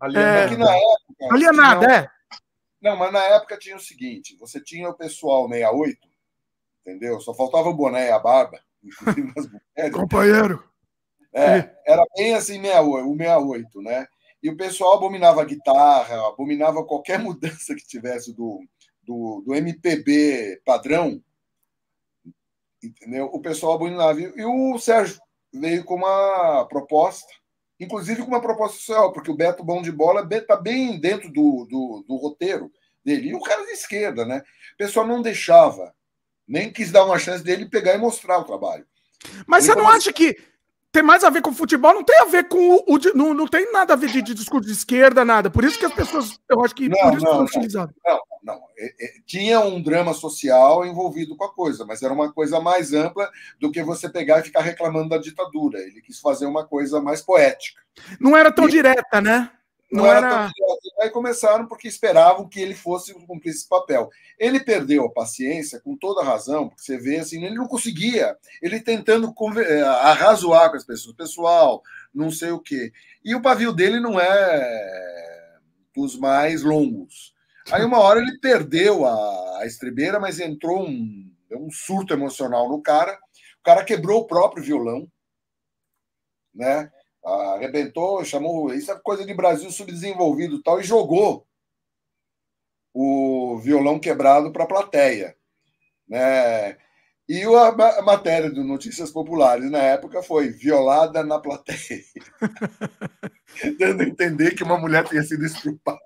Alienado. 0.00 0.54
É, 0.54 0.56
na 0.56 0.76
época, 0.76 1.34
alienado, 1.34 1.84
é. 1.84 2.10
Não, 2.80 2.96
mas 2.96 3.12
na 3.12 3.22
época 3.22 3.56
tinha 3.56 3.76
o 3.76 3.80
seguinte, 3.80 4.36
você 4.36 4.60
tinha 4.60 4.88
o 4.88 4.94
pessoal 4.94 5.48
68, 5.48 5.98
entendeu? 6.80 7.20
Só 7.20 7.32
faltava 7.32 7.68
o 7.68 7.74
boné 7.74 8.08
e 8.08 8.10
a 8.10 8.18
barba. 8.18 8.60
Companheiro. 9.92 10.68
É, 11.32 11.72
era 11.86 12.04
bem 12.16 12.34
assim, 12.34 12.58
o 12.58 13.16
68, 13.16 13.82
né? 13.82 14.06
E 14.42 14.50
o 14.50 14.56
pessoal 14.56 14.94
abominava 14.94 15.40
a 15.40 15.44
guitarra, 15.44 16.28
abominava 16.28 16.84
qualquer 16.84 17.18
mudança 17.22 17.74
que 17.76 17.86
tivesse 17.86 18.34
do, 18.34 18.60
do, 19.02 19.42
do 19.46 19.54
MPB 19.54 20.60
padrão, 20.64 21.22
entendeu? 22.82 23.26
O 23.26 23.40
pessoal 23.40 23.74
abominava. 23.74 24.20
E 24.20 24.44
o 24.44 24.76
Sérgio 24.78 25.20
veio 25.52 25.84
com 25.84 25.96
uma 25.96 26.64
proposta, 26.66 27.32
inclusive 27.78 28.22
com 28.22 28.28
uma 28.28 28.40
proposta 28.40 28.78
social, 28.78 29.12
porque 29.12 29.30
o 29.30 29.36
Beto 29.36 29.64
Bom 29.64 29.82
de 29.82 29.92
Bola 29.92 30.26
está 30.30 30.56
bem 30.56 30.98
dentro 30.98 31.30
do, 31.30 31.66
do, 31.68 32.04
do 32.06 32.16
roteiro 32.16 32.70
dele. 33.04 33.30
E 33.30 33.34
o 33.34 33.40
cara 33.40 33.64
de 33.64 33.72
esquerda, 33.72 34.24
né? 34.24 34.42
O 34.74 34.76
pessoal 34.76 35.06
não 35.06 35.20
deixava, 35.20 35.94
nem 36.46 36.72
quis 36.72 36.90
dar 36.90 37.04
uma 37.04 37.18
chance 37.18 37.42
dele 37.42 37.68
pegar 37.68 37.94
e 37.94 37.98
mostrar 37.98 38.38
o 38.38 38.44
trabalho. 38.44 38.86
Mas 39.46 39.64
Ele 39.64 39.74
você 39.74 39.80
não 39.80 39.88
acha 39.88 40.12
que 40.12 40.36
tem 40.92 41.02
mais 41.02 41.24
a 41.24 41.30
ver 41.30 41.40
com 41.40 41.54
futebol, 41.54 41.94
não 41.94 42.04
tem 42.04 42.20
a 42.20 42.26
ver 42.26 42.44
com 42.44 42.58
o. 42.58 42.84
o 42.86 42.98
não, 43.14 43.32
não 43.32 43.48
tem 43.48 43.72
nada 43.72 43.94
a 43.94 43.96
ver 43.96 44.10
de, 44.10 44.20
de, 44.20 44.34
discurso 44.34 44.66
de 44.66 44.74
esquerda, 44.74 45.24
nada. 45.24 45.48
Por 45.50 45.64
isso 45.64 45.78
que 45.78 45.86
as 45.86 45.94
pessoas, 45.94 46.38
eu 46.50 46.62
acho 46.62 46.74
que 46.74 46.86
não, 46.86 46.98
por 46.98 47.16
isso 47.16 47.24
não, 47.24 47.46
que 47.46 47.58
não, 47.58 47.90
não, 48.06 48.20
não. 48.44 48.60
É, 48.78 49.06
é, 49.06 49.12
tinha 49.24 49.58
um 49.60 49.82
drama 49.82 50.12
social 50.12 50.84
envolvido 50.84 51.34
com 51.34 51.44
a 51.44 51.52
coisa, 51.52 51.86
mas 51.86 52.02
era 52.02 52.12
uma 52.12 52.30
coisa 52.30 52.60
mais 52.60 52.92
ampla 52.92 53.30
do 53.58 53.72
que 53.72 53.82
você 53.82 54.06
pegar 54.06 54.40
e 54.40 54.44
ficar 54.44 54.60
reclamando 54.60 55.08
da 55.08 55.18
ditadura. 55.18 55.78
Ele 55.80 56.02
quis 56.02 56.20
fazer 56.20 56.44
uma 56.44 56.66
coisa 56.66 57.00
mais 57.00 57.22
poética. 57.22 57.80
Não 58.20 58.36
era 58.36 58.52
tão 58.52 58.68
e... 58.68 58.70
direta, 58.70 59.18
né? 59.22 59.50
Não, 59.92 60.04
não 60.04 60.10
era, 60.10 60.26
era 60.26 60.52
tão 60.56 61.02
Aí 61.02 61.10
começaram 61.10 61.66
porque 61.66 61.86
esperavam 61.86 62.48
que 62.48 62.58
ele 62.58 62.74
fosse 62.74 63.12
cumprir 63.12 63.50
esse 63.50 63.68
papel. 63.68 64.08
Ele 64.38 64.58
perdeu 64.58 65.04
a 65.04 65.12
paciência, 65.12 65.80
com 65.80 65.94
toda 65.96 66.24
razão, 66.24 66.68
porque 66.68 66.82
você 66.82 66.96
vê 66.96 67.18
assim, 67.18 67.44
ele 67.44 67.56
não 67.56 67.68
conseguia. 67.68 68.36
Ele 68.62 68.80
tentando 68.80 69.34
eh, 69.58 69.82
arrazoar 69.82 70.70
com 70.70 70.76
as 70.76 70.84
pessoas, 70.84 71.14
pessoal, 71.14 71.82
não 72.14 72.30
sei 72.30 72.52
o 72.52 72.60
quê. 72.60 72.90
E 73.22 73.34
o 73.34 73.42
pavio 73.42 73.72
dele 73.72 74.00
não 74.00 74.18
é 74.18 75.58
dos 75.94 76.18
mais 76.18 76.62
longos. 76.62 77.34
Aí 77.70 77.84
uma 77.84 77.98
hora 77.98 78.20
ele 78.20 78.38
perdeu 78.38 79.04
a, 79.04 79.58
a 79.60 79.66
estribeira, 79.66 80.18
mas 80.18 80.40
entrou 80.40 80.82
um, 80.88 81.30
um 81.50 81.70
surto 81.70 82.14
emocional 82.14 82.68
no 82.68 82.80
cara. 82.80 83.12
O 83.60 83.62
cara 83.62 83.84
quebrou 83.84 84.22
o 84.22 84.26
próprio 84.26 84.64
violão, 84.64 85.06
né? 86.54 86.90
Arrebentou, 87.24 88.24
chamou. 88.24 88.72
Isso 88.72 88.90
é 88.90 88.98
coisa 88.98 89.24
de 89.24 89.34
Brasil 89.34 89.70
subdesenvolvido 89.70 90.62
tal, 90.62 90.80
e 90.80 90.84
jogou 90.84 91.46
o 92.94 93.58
violão 93.58 93.98
quebrado 93.98 94.52
para 94.52 94.64
a 94.64 94.68
plateia. 94.68 95.36
Né? 96.08 96.76
E 97.28 97.42
a, 97.44 98.02
matéria 98.02 98.50
do 98.50 98.64
Notícias 98.64 99.10
Populares 99.10 99.70
na 99.70 99.78
época 99.78 100.22
foi 100.22 100.50
violada 100.50 101.22
na 101.22 101.38
plateia. 101.38 102.02
Dando 103.78 104.02
a 104.02 104.06
entender 104.06 104.54
que 104.54 104.64
uma 104.64 104.78
mulher 104.78 105.08
tinha 105.08 105.22
sido 105.22 105.44
estrupada. 105.44 106.00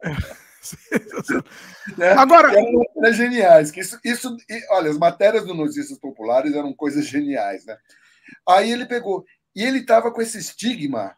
né? 1.97 2.13
Agora. 2.17 2.53
Eram 2.53 3.13
geniais. 3.13 3.71
Que 3.71 3.81
isso, 3.81 3.99
isso, 4.05 4.37
olha, 4.71 4.91
as 4.91 4.99
matérias 4.99 5.45
do 5.45 5.55
Notícias 5.55 5.99
Populares 5.99 6.55
eram 6.55 6.73
coisas 6.73 7.07
geniais, 7.07 7.65
né? 7.65 7.77
Aí 8.49 8.71
ele 8.71 8.87
pegou. 8.87 9.25
E 9.57 9.65
ele 9.65 9.79
estava 9.79 10.13
com 10.13 10.21
esse 10.21 10.39
estigma 10.39 11.17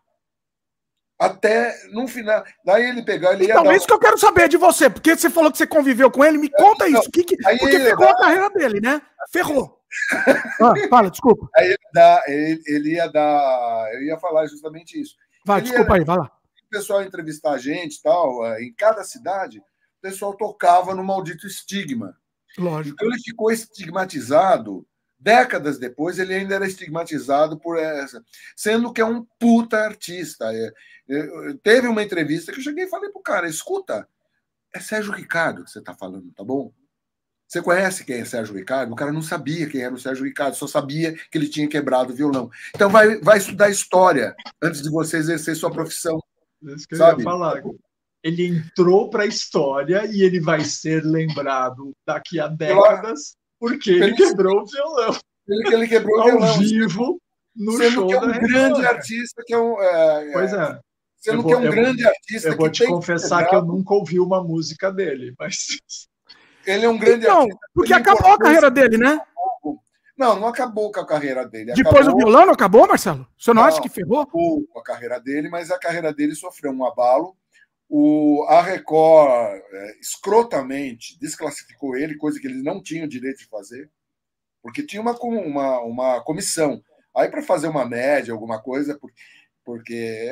até 1.18 1.74
no 1.90 2.06
final. 2.06 2.44
Daí 2.64 2.88
ele 2.88 3.02
pegar. 3.02 3.32
Ele 3.32 3.46
então, 3.46 3.72
isso 3.72 3.86
que 3.86 3.92
eu 3.92 3.98
quero 3.98 4.16
saber 4.16 4.48
de 4.48 4.56
você, 4.56 4.88
porque 4.88 5.16
você 5.16 5.28
falou 5.28 5.50
que 5.50 5.58
você 5.58 5.66
conviveu 5.66 6.08
com 6.08 6.24
ele, 6.24 6.38
me 6.38 6.48
conta 6.48 6.88
então, 6.88 7.00
isso. 7.00 7.10
Que 7.10 7.24
que... 7.24 7.36
Porque 7.36 7.80
ferrou 7.80 8.06
dar... 8.06 8.12
a 8.12 8.18
carreira 8.18 8.50
dele, 8.50 8.80
né? 8.80 9.02
Ferrou. 9.32 9.76
ah, 10.62 10.74
fala, 10.88 11.10
desculpa. 11.10 11.48
Aí 11.56 11.66
ele, 11.66 11.78
dá, 11.92 12.22
ele, 12.28 12.62
ele, 12.66 12.90
ia 12.92 13.08
dar. 13.08 13.90
Eu 13.94 14.02
ia 14.02 14.18
falar 14.18 14.46
justamente 14.46 15.00
isso. 15.00 15.16
Vai, 15.44 15.58
ele 15.58 15.68
desculpa 15.68 15.96
ia, 15.96 16.00
aí, 16.00 16.04
vai 16.04 16.18
lá. 16.18 16.24
O 16.24 16.68
pessoal 16.70 17.02
entrevistar 17.02 17.52
a 17.52 17.58
gente 17.58 18.00
tal, 18.00 18.46
eh, 18.46 18.62
em 18.62 18.72
cada 18.74 19.02
cidade, 19.02 19.58
o 19.58 20.00
pessoal 20.00 20.36
tocava 20.36 20.94
no 20.94 21.02
maldito 21.02 21.46
estigma. 21.46 22.14
Lógico. 22.56 22.94
Então 22.94 23.08
ele 23.08 23.20
ficou 23.22 23.50
estigmatizado 23.50 24.86
Décadas 25.18 25.78
depois, 25.78 26.18
ele 26.18 26.32
ainda 26.32 26.54
era 26.54 26.66
estigmatizado 26.66 27.58
por 27.58 27.76
essa, 27.76 28.24
sendo 28.54 28.92
que 28.92 29.00
é 29.00 29.04
um 29.04 29.26
puta 29.38 29.76
artista. 29.76 30.52
É, 30.54 30.72
é, 31.10 31.54
teve 31.60 31.88
uma 31.88 32.02
entrevista 32.02 32.52
que 32.52 32.58
eu 32.58 32.62
cheguei 32.62 32.84
e 32.84 32.90
falei 32.90 33.10
pro 33.10 33.20
cara: 33.20 33.48
escuta, 33.48 34.08
é 34.72 34.78
Sérgio 34.78 35.12
Ricardo 35.12 35.64
que 35.64 35.70
você 35.70 35.80
está 35.80 35.92
falando, 35.92 36.30
tá 36.32 36.44
bom? 36.44 36.72
Você 37.48 37.62
conhece 37.62 38.04
quem 38.04 38.20
é 38.20 38.24
Sérgio 38.24 38.54
Ricardo? 38.54 38.92
O 38.92 38.96
cara 38.96 39.10
não 39.10 39.22
sabia 39.22 39.68
quem 39.68 39.80
era 39.80 39.94
o 39.94 39.98
Sérgio 39.98 40.24
Ricardo, 40.24 40.54
só 40.54 40.66
sabia 40.66 41.14
que 41.14 41.38
ele 41.38 41.48
tinha 41.48 41.66
quebrado 41.66 42.12
o 42.12 42.16
violão. 42.16 42.50
Então 42.74 42.90
vai, 42.90 43.18
vai 43.20 43.38
estudar 43.38 43.70
história 43.70 44.36
antes 44.62 44.82
de 44.82 44.90
você 44.90 45.16
exercer 45.16 45.56
sua 45.56 45.70
profissão. 45.70 46.22
Isso 46.62 46.86
que 46.86 46.94
sabe? 46.94 47.14
eu 47.14 47.18
ia 47.20 47.24
falar. 47.24 47.62
Ele 48.22 48.46
entrou 48.46 49.08
para 49.08 49.22
a 49.22 49.26
história 49.26 50.04
e 50.06 50.22
ele 50.22 50.40
vai 50.40 50.62
ser 50.62 51.02
lembrado 51.02 51.96
daqui 52.04 52.38
a 52.38 52.48
décadas 52.48 53.37
porque 53.58 53.90
ele 53.90 54.14
quebrou 54.14 54.62
o 54.62 54.66
violão. 54.66 55.16
Ele, 55.48 55.74
ele 55.74 55.88
quebrou 55.88 56.20
o 56.20 56.24
violão. 56.24 56.48
Ao 56.48 56.58
vivo, 56.58 57.20
no 57.56 57.72
sendo 57.72 57.92
show 57.92 58.06
que 58.06 58.14
é 58.14 58.20
um 58.20 58.32
grande 58.32 58.86
artista, 58.86 59.42
que 59.46 59.54
é 59.54 59.58
um. 59.58 59.80
É, 59.82 60.28
é 60.28 60.32
pois 60.32 60.52
é. 60.52 60.80
Sendo 61.16 61.42
vou, 61.42 61.46
que 61.46 61.52
é 61.52 61.56
um 61.56 61.70
grande 61.70 62.02
vou, 62.02 62.12
artista. 62.12 62.48
Eu 62.48 62.56
vou 62.56 62.70
te 62.70 62.86
confessar 62.86 63.44
que, 63.44 63.50
que 63.50 63.56
eu 63.56 63.64
nunca 63.64 63.94
ouvi 63.94 64.20
uma 64.20 64.42
música 64.42 64.92
dele, 64.92 65.34
mas. 65.38 65.78
Ele 66.66 66.84
é 66.84 66.88
um 66.88 66.98
grande 66.98 67.24
então, 67.24 67.40
artista. 67.40 67.66
Porque 67.74 67.92
acabou 67.92 68.32
a 68.32 68.38
carreira 68.38 68.70
dele, 68.70 68.98
né? 68.98 69.20
Não, 70.16 70.38
não 70.38 70.48
acabou 70.48 70.90
com 70.90 71.00
a 71.00 71.06
carreira 71.06 71.46
dele. 71.46 71.72
Depois 71.72 72.06
acabou... 72.06 72.14
o 72.14 72.18
violão 72.18 72.46
não 72.46 72.52
acabou, 72.52 72.88
Marcelo? 72.88 73.26
Você 73.38 73.54
não, 73.54 73.62
não 73.62 73.68
acha 73.68 73.80
que 73.80 73.88
ferrou? 73.88 74.20
Acabou 74.20 74.66
com 74.66 74.78
a 74.80 74.82
carreira 74.82 75.20
dele, 75.20 75.48
mas 75.48 75.70
a 75.70 75.78
carreira 75.78 76.12
dele 76.12 76.34
sofreu 76.34 76.72
um 76.72 76.84
abalo 76.84 77.36
o, 77.88 78.44
a 78.48 78.60
Record 78.60 79.62
é, 79.72 79.98
escrotamente 79.98 81.18
desclassificou 81.18 81.96
ele, 81.96 82.16
coisa 82.16 82.38
que 82.38 82.46
eles 82.46 82.62
não 82.62 82.82
tinham 82.82 83.06
o 83.06 83.08
direito 83.08 83.38
de 83.38 83.46
fazer, 83.46 83.90
porque 84.62 84.82
tinha 84.82 85.00
uma, 85.00 85.12
uma, 85.18 85.80
uma 85.80 86.20
comissão. 86.22 86.82
Aí, 87.16 87.28
para 87.28 87.42
fazer 87.42 87.68
uma 87.68 87.86
média, 87.86 88.32
alguma 88.32 88.60
coisa, 88.60 88.98
porque, 88.98 89.16
porque 89.64 90.30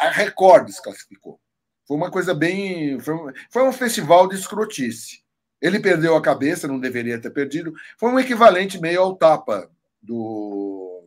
a 0.00 0.10
Record 0.10 0.66
desclassificou. 0.66 1.40
Foi 1.86 1.96
uma 1.96 2.10
coisa 2.10 2.34
bem. 2.34 3.00
Foi 3.00 3.14
um, 3.14 3.32
foi 3.50 3.62
um 3.66 3.72
festival 3.72 4.28
de 4.28 4.36
escrotice. 4.36 5.22
Ele 5.60 5.80
perdeu 5.80 6.14
a 6.14 6.22
cabeça, 6.22 6.68
não 6.68 6.78
deveria 6.78 7.20
ter 7.20 7.30
perdido. 7.30 7.72
Foi 7.96 8.10
um 8.10 8.20
equivalente 8.20 8.78
meio 8.78 9.00
ao 9.00 9.16
tapa 9.16 9.70
do, 10.00 11.02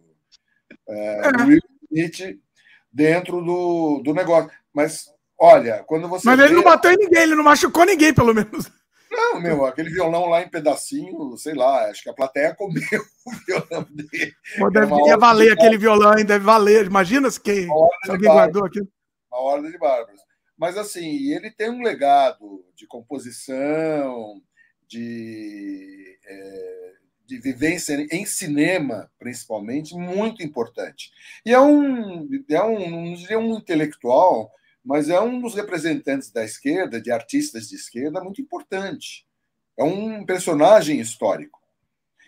é, 0.89 1.31
do 1.31 1.43
Will 1.45 1.61
Smith 1.91 2.39
dentro 2.91 3.41
do, 3.41 4.01
do 4.03 4.13
negócio. 4.13 4.49
Mas 4.73 5.10
Olha, 5.43 5.83
quando 5.87 6.07
você. 6.07 6.23
Mas 6.23 6.37
vê... 6.37 6.45
ele 6.45 6.53
não 6.53 6.61
bateu 6.61 6.91
em 6.91 6.97
ninguém, 6.97 7.23
ele 7.23 7.33
não 7.33 7.43
machucou 7.43 7.83
ninguém, 7.83 8.13
pelo 8.13 8.31
menos. 8.31 8.71
Não, 9.09 9.41
meu, 9.41 9.65
aquele 9.65 9.89
violão 9.89 10.29
lá 10.29 10.43
em 10.43 10.47
pedacinho, 10.47 11.35
sei 11.35 11.55
lá, 11.55 11.89
acho 11.89 12.03
que 12.03 12.09
a 12.11 12.13
plateia 12.13 12.53
comeu 12.53 12.79
o 13.25 13.31
violão 13.47 13.87
dele. 13.89 14.33
Pô, 14.59 14.69
deve 14.69 14.93
é 15.09 15.17
valer 15.17 15.47
de 15.47 15.53
aquele 15.53 15.79
violão, 15.79 16.15
hein? 16.15 16.23
Deve 16.23 16.45
valer. 16.45 16.85
Imagina 16.85 17.29
se, 17.31 17.41
quem, 17.41 17.65
se 17.65 18.11
alguém 18.11 18.29
guardou 18.29 18.65
aquilo. 18.65 18.87
Uma 19.31 19.41
ordem 19.41 19.71
de 19.71 19.79
bárbaros. 19.79 20.21
Mas 20.55 20.77
assim, 20.77 21.33
ele 21.33 21.49
tem 21.49 21.71
um 21.71 21.81
legado 21.81 22.63
de 22.75 22.85
composição, 22.85 24.39
de, 24.87 26.19
é, 26.23 26.91
de 27.25 27.39
vivência 27.39 27.95
em 28.11 28.27
cinema, 28.27 29.09
principalmente, 29.17 29.95
muito 29.95 30.43
importante. 30.43 31.11
E 31.43 31.51
é 31.51 31.59
um, 31.59 32.29
é 32.47 32.63
um, 32.63 32.89
não 32.91 33.13
diria 33.15 33.39
um 33.39 33.57
intelectual, 33.57 34.51
mas 34.83 35.09
é 35.09 35.19
um 35.21 35.39
dos 35.39 35.55
representantes 35.55 36.31
da 36.31 36.43
esquerda, 36.43 36.99
de 36.99 37.11
artistas 37.11 37.69
de 37.69 37.75
esquerda, 37.75 38.23
muito 38.23 38.41
importante. 38.41 39.25
É 39.77 39.83
um 39.83 40.25
personagem 40.25 40.99
histórico. 40.99 41.59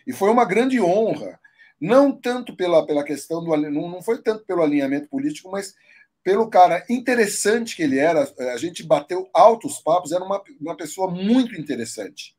E 0.05 0.13
foi 0.13 0.29
uma 0.29 0.45
grande 0.45 0.79
honra, 0.79 1.39
não 1.79 2.11
tanto 2.11 2.55
pela, 2.55 2.85
pela 2.85 3.03
questão 3.03 3.43
do. 3.43 3.55
Não, 3.57 4.01
foi 4.01 4.21
tanto 4.21 4.45
pelo 4.45 4.61
alinhamento 4.61 5.07
político, 5.09 5.49
mas 5.51 5.73
pelo 6.23 6.49
cara 6.49 6.83
interessante 6.89 7.75
que 7.75 7.83
ele 7.83 7.99
era. 7.99 8.31
A 8.53 8.57
gente 8.57 8.83
bateu 8.83 9.29
altos 9.33 9.79
papos, 9.79 10.11
era 10.11 10.23
uma, 10.23 10.41
uma 10.61 10.77
pessoa 10.77 11.09
muito 11.09 11.59
interessante. 11.59 12.35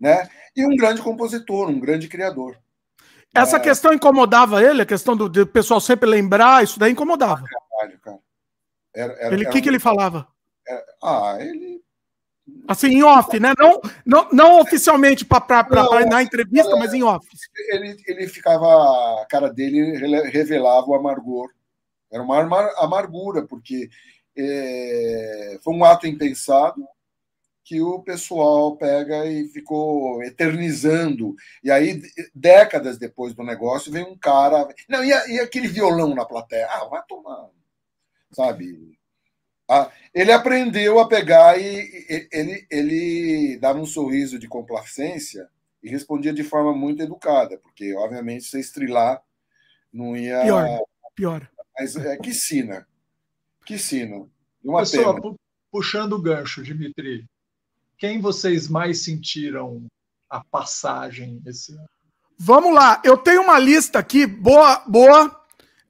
Né? 0.00 0.28
E 0.56 0.64
um 0.64 0.76
grande 0.76 1.02
compositor, 1.02 1.68
um 1.68 1.80
grande 1.80 2.08
criador. 2.08 2.58
Essa 3.34 3.56
é... 3.56 3.60
questão 3.60 3.92
incomodava 3.92 4.62
ele, 4.62 4.82
a 4.82 4.86
questão 4.86 5.16
do, 5.16 5.28
do 5.28 5.46
pessoal 5.46 5.80
sempre 5.80 6.08
lembrar, 6.08 6.62
isso 6.62 6.78
daí 6.78 6.92
incomodava. 6.92 7.44
Caralho, 7.44 7.98
cara. 8.00 8.18
Era, 8.94 9.12
era, 9.14 9.34
ele, 9.34 9.46
o 9.46 9.50
que, 9.50 9.60
que 9.60 9.68
ele 9.68 9.80
falava? 9.80 10.26
Era, 10.66 10.84
ah, 11.02 11.36
ele. 11.40 11.82
Assim, 12.68 12.88
em 12.88 13.02
off, 13.02 13.40
né? 13.40 13.54
Não, 13.58 13.80
não, 14.04 14.28
não 14.30 14.60
oficialmente 14.60 15.24
para 15.24 15.66
na 16.06 16.22
entrevista, 16.22 16.72
é, 16.72 16.78
mas 16.78 16.92
em 16.92 17.02
off. 17.02 17.26
Ele, 17.70 17.96
ele 18.06 18.28
ficava. 18.28 19.22
A 19.22 19.26
cara 19.26 19.48
dele 19.48 19.96
revelava 20.28 20.86
o 20.86 20.94
amargor. 20.94 21.50
Era 22.12 22.22
uma 22.22 22.38
amargura, 22.78 23.46
porque 23.46 23.88
é, 24.36 25.58
foi 25.62 25.74
um 25.74 25.84
ato 25.84 26.06
impensado 26.06 26.86
que 27.64 27.80
o 27.80 28.00
pessoal 28.00 28.76
pega 28.76 29.26
e 29.26 29.48
ficou 29.48 30.22
eternizando. 30.22 31.34
E 31.62 31.70
aí, 31.70 32.00
décadas 32.34 32.98
depois 32.98 33.34
do 33.34 33.42
negócio, 33.42 33.90
vem 33.90 34.04
um 34.04 34.16
cara. 34.16 34.68
Não, 34.88 35.02
e, 35.02 35.08
e 35.08 35.40
aquele 35.40 35.66
violão 35.66 36.14
na 36.14 36.26
plateia? 36.26 36.68
Ah, 36.70 36.84
vai 36.84 37.02
tomar 37.08 37.48
sabe? 38.34 38.98
Ah, 39.68 39.90
ele 40.12 40.30
aprendeu 40.30 40.98
a 40.98 41.08
pegar 41.08 41.58
e 41.58 42.28
ele, 42.30 42.66
ele 42.70 43.58
dava 43.58 43.78
um 43.78 43.86
sorriso 43.86 44.38
de 44.38 44.46
complacência 44.46 45.48
e 45.82 45.88
respondia 45.88 46.32
de 46.32 46.44
forma 46.44 46.74
muito 46.74 47.02
educada, 47.02 47.58
porque, 47.58 47.94
obviamente, 47.94 48.44
se 48.44 48.58
estrilar 48.58 49.22
não 49.92 50.16
ia. 50.16 50.42
Pior, 50.42 50.80
pior. 51.14 51.50
Mas 51.78 51.96
é 51.96 52.16
que 52.16 52.32
sina. 52.32 52.86
Que 53.64 53.78
sina. 53.78 54.26
Uma 54.62 54.80
Pessoal, 54.80 55.20
pena. 55.20 55.34
puxando 55.70 56.14
o 56.14 56.22
gancho, 56.22 56.62
Dimitri, 56.62 57.24
quem 57.96 58.20
vocês 58.20 58.68
mais 58.68 59.04
sentiram 59.04 59.86
a 60.28 60.42
passagem 60.44 61.42
esse 61.46 61.72
ano? 61.72 61.88
Vamos 62.38 62.74
lá, 62.74 63.00
eu 63.04 63.16
tenho 63.16 63.42
uma 63.42 63.58
lista 63.58 63.98
aqui, 63.98 64.26
boa, 64.26 64.82
boa. 64.86 65.43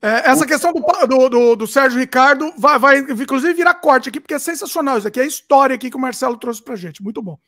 É, 0.05 0.31
essa 0.31 0.45
questão 0.45 0.71
do, 0.71 0.83
do, 1.07 1.29
do, 1.31 1.57
do, 1.57 1.67
Sérgio 1.67 1.99
Ricardo 1.99 2.53
vai, 2.59 2.79
vai, 2.79 2.99
inclusive, 2.99 3.55
virar 3.55 3.73
corte 3.73 4.11
aqui, 4.11 4.21
porque 4.21 4.35
é 4.35 4.39
sensacional. 4.39 4.99
Isso 4.99 5.09
aqui 5.09 5.19
é 5.19 5.23
a 5.23 5.27
história 5.27 5.75
aqui 5.75 5.89
que 5.89 5.97
o 5.97 6.01
Marcelo 6.01 6.37
trouxe 6.37 6.63
pra 6.63 6.77
gente. 6.77 7.03
Muito 7.03 7.23
bom. 7.23 7.39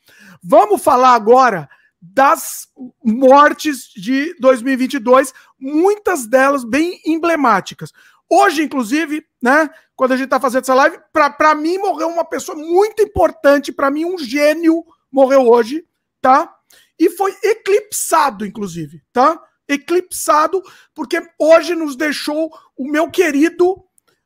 Vamos 0.43 0.81
falar 0.81 1.13
agora 1.13 1.69
das 2.01 2.67
mortes 3.05 3.91
de 3.95 4.35
2022, 4.39 5.35
muitas 5.59 6.25
delas 6.25 6.63
bem 6.63 6.99
emblemáticas. 7.05 7.93
Hoje, 8.27 8.63
inclusive, 8.63 9.23
né, 9.39 9.69
quando 9.95 10.13
a 10.13 10.17
gente 10.17 10.29
tá 10.29 10.39
fazendo 10.39 10.63
essa 10.63 10.73
live, 10.73 10.97
para 11.13 11.53
mim 11.53 11.77
morreu 11.77 12.07
uma 12.07 12.25
pessoa 12.25 12.57
muito 12.57 13.03
importante, 13.03 13.71
para 13.71 13.91
mim 13.91 14.03
um 14.03 14.17
gênio 14.17 14.83
morreu 15.11 15.47
hoje, 15.47 15.85
tá? 16.19 16.51
E 16.97 17.07
foi 17.11 17.37
eclipsado, 17.43 18.43
inclusive, 18.47 19.03
tá? 19.13 19.39
Eclipsado, 19.67 20.61
porque 20.93 21.21
hoje 21.39 21.75
nos 21.75 21.95
deixou 21.95 22.51
o 22.75 22.89
meu 22.89 23.09
querido 23.09 23.83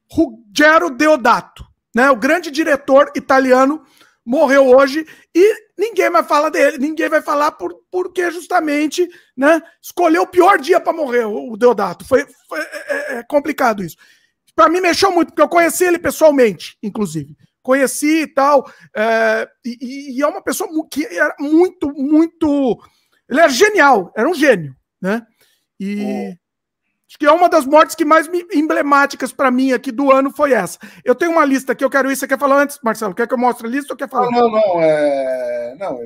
Ruggero 0.09 0.89
Deodato, 0.89 1.65
né? 1.95 2.09
O 2.11 2.15
grande 2.15 2.51
diretor 2.51 3.11
italiano 3.15 3.83
morreu 4.25 4.67
hoje 4.67 5.05
e 5.33 5.55
ninguém 5.77 6.09
vai 6.09 6.23
falar 6.23 6.49
dele, 6.49 6.77
ninguém 6.77 7.09
vai 7.09 7.21
falar 7.21 7.51
por, 7.53 7.73
porque 7.89 8.29
justamente, 8.29 9.07
né, 9.35 9.61
escolheu 9.81 10.23
o 10.23 10.27
pior 10.27 10.59
dia 10.59 10.79
para 10.79 10.93
morrer 10.93 11.25
o 11.25 11.57
Deodato. 11.57 12.05
Foi, 12.05 12.25
foi 12.47 12.59
é, 12.59 12.65
é, 12.87 13.17
é 13.19 13.23
complicado 13.23 13.83
isso. 13.83 13.97
Para 14.55 14.69
mim 14.69 14.81
mexeu 14.81 15.11
muito, 15.11 15.29
porque 15.29 15.41
eu 15.41 15.49
conheci 15.49 15.85
ele 15.85 15.97
pessoalmente, 15.97 16.77
inclusive. 16.83 17.35
Conheci 17.63 18.23
e 18.23 18.27
tal, 18.27 18.69
é, 18.95 19.47
e, 19.63 20.17
e 20.17 20.21
é 20.21 20.27
uma 20.27 20.41
pessoa 20.41 20.69
que 20.89 21.05
era 21.05 21.35
muito, 21.39 21.91
muito. 21.93 22.77
Ele 23.29 23.39
era 23.39 23.49
genial, 23.49 24.11
era 24.15 24.27
um 24.27 24.33
gênio, 24.33 24.75
né? 25.01 25.25
E. 25.80 26.38
Acho 27.11 27.19
que 27.19 27.25
é 27.25 27.31
uma 27.31 27.49
das 27.49 27.65
mortes 27.65 27.93
que 27.93 28.05
mais 28.05 28.30
emblemáticas 28.53 29.33
para 29.33 29.51
mim 29.51 29.73
aqui 29.73 29.91
do 29.91 30.13
ano 30.13 30.31
foi 30.31 30.53
essa. 30.53 30.80
Eu 31.03 31.13
tenho 31.13 31.31
uma 31.33 31.43
lista 31.43 31.73
aqui, 31.73 31.83
eu 31.83 31.89
quero 31.89 32.09
isso. 32.09 32.21
Você 32.21 32.27
quer 32.27 32.39
falar 32.39 32.61
antes, 32.61 32.80
Marcelo? 32.81 33.13
Quer 33.13 33.27
que 33.27 33.33
eu 33.33 33.38
mostre 33.38 33.67
a 33.67 33.69
lista 33.69 33.91
ou 33.91 33.97
quer 33.97 34.09
falar? 34.09 34.31
Não, 34.31 34.49
não, 34.49 34.49
não. 34.49 34.81
É... 34.81 35.75
Não, 35.77 35.99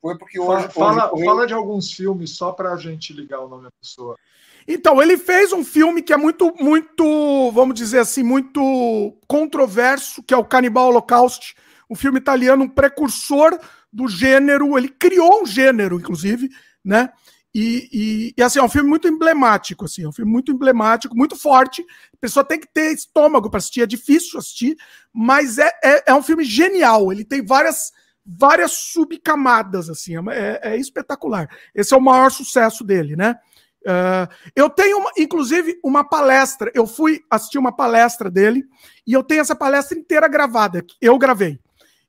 foi 0.00 0.16
porque 0.16 0.40
hoje. 0.40 0.68
Fala, 0.68 1.12
hoje, 1.12 1.24
fala 1.26 1.46
de 1.46 1.52
alguns 1.52 1.92
filmes 1.92 2.30
só 2.30 2.52
para 2.52 2.72
a 2.72 2.76
gente 2.78 3.12
ligar 3.12 3.40
o 3.40 3.48
nome 3.48 3.64
da 3.64 3.70
pessoa. 3.78 4.16
Então, 4.66 5.02
ele 5.02 5.18
fez 5.18 5.52
um 5.52 5.62
filme 5.62 6.00
que 6.00 6.12
é 6.12 6.16
muito, 6.16 6.54
muito, 6.58 7.50
vamos 7.52 7.74
dizer 7.74 7.98
assim, 7.98 8.22
muito 8.22 9.14
controverso, 9.28 10.22
que 10.22 10.32
é 10.32 10.36
o 10.36 10.44
Canibal 10.44 10.88
Holocaust, 10.88 11.54
um 11.90 11.94
filme 11.94 12.18
italiano, 12.18 12.64
um 12.64 12.68
precursor 12.68 13.58
do 13.92 14.08
gênero. 14.08 14.78
Ele 14.78 14.88
criou 14.88 15.42
um 15.42 15.46
gênero, 15.46 15.96
inclusive, 15.96 16.48
né? 16.82 17.10
E, 17.54 17.88
e, 17.92 18.34
e, 18.36 18.42
assim, 18.42 18.58
é 18.58 18.62
um 18.62 18.68
filme 18.68 18.88
muito 18.88 19.06
emblemático, 19.06 19.84
assim, 19.84 20.02
é 20.02 20.08
um 20.08 20.12
filme 20.12 20.30
muito 20.30 20.50
emblemático, 20.50 21.16
muito 21.16 21.36
forte. 21.36 21.82
A 22.12 22.16
pessoa 22.20 22.44
tem 22.44 22.58
que 22.58 22.66
ter 22.66 22.92
estômago 22.92 23.48
para 23.48 23.58
assistir, 23.58 23.82
é 23.82 23.86
difícil 23.86 24.40
assistir, 24.40 24.76
mas 25.12 25.58
é, 25.58 25.70
é, 25.84 26.04
é, 26.06 26.14
um 26.14 26.22
filme 26.22 26.42
genial. 26.44 27.12
Ele 27.12 27.24
tem 27.24 27.44
várias, 27.46 27.92
várias 28.26 28.72
subcamadas, 28.72 29.88
assim, 29.88 30.14
é, 30.30 30.60
é 30.64 30.76
espetacular. 30.76 31.48
Esse 31.72 31.94
é 31.94 31.96
o 31.96 32.00
maior 32.00 32.30
sucesso 32.30 32.82
dele, 32.82 33.14
né? 33.14 33.36
Uh, 33.84 34.26
eu 34.56 34.70
tenho, 34.70 34.98
uma, 34.98 35.10
inclusive, 35.16 35.78
uma 35.84 36.02
palestra. 36.02 36.72
Eu 36.74 36.86
fui 36.86 37.20
assistir 37.30 37.58
uma 37.58 37.70
palestra 37.70 38.30
dele 38.30 38.64
e 39.06 39.12
eu 39.12 39.22
tenho 39.22 39.42
essa 39.42 39.54
palestra 39.54 39.96
inteira 39.96 40.26
gravada. 40.26 40.84
Eu 41.00 41.18
gravei. 41.18 41.60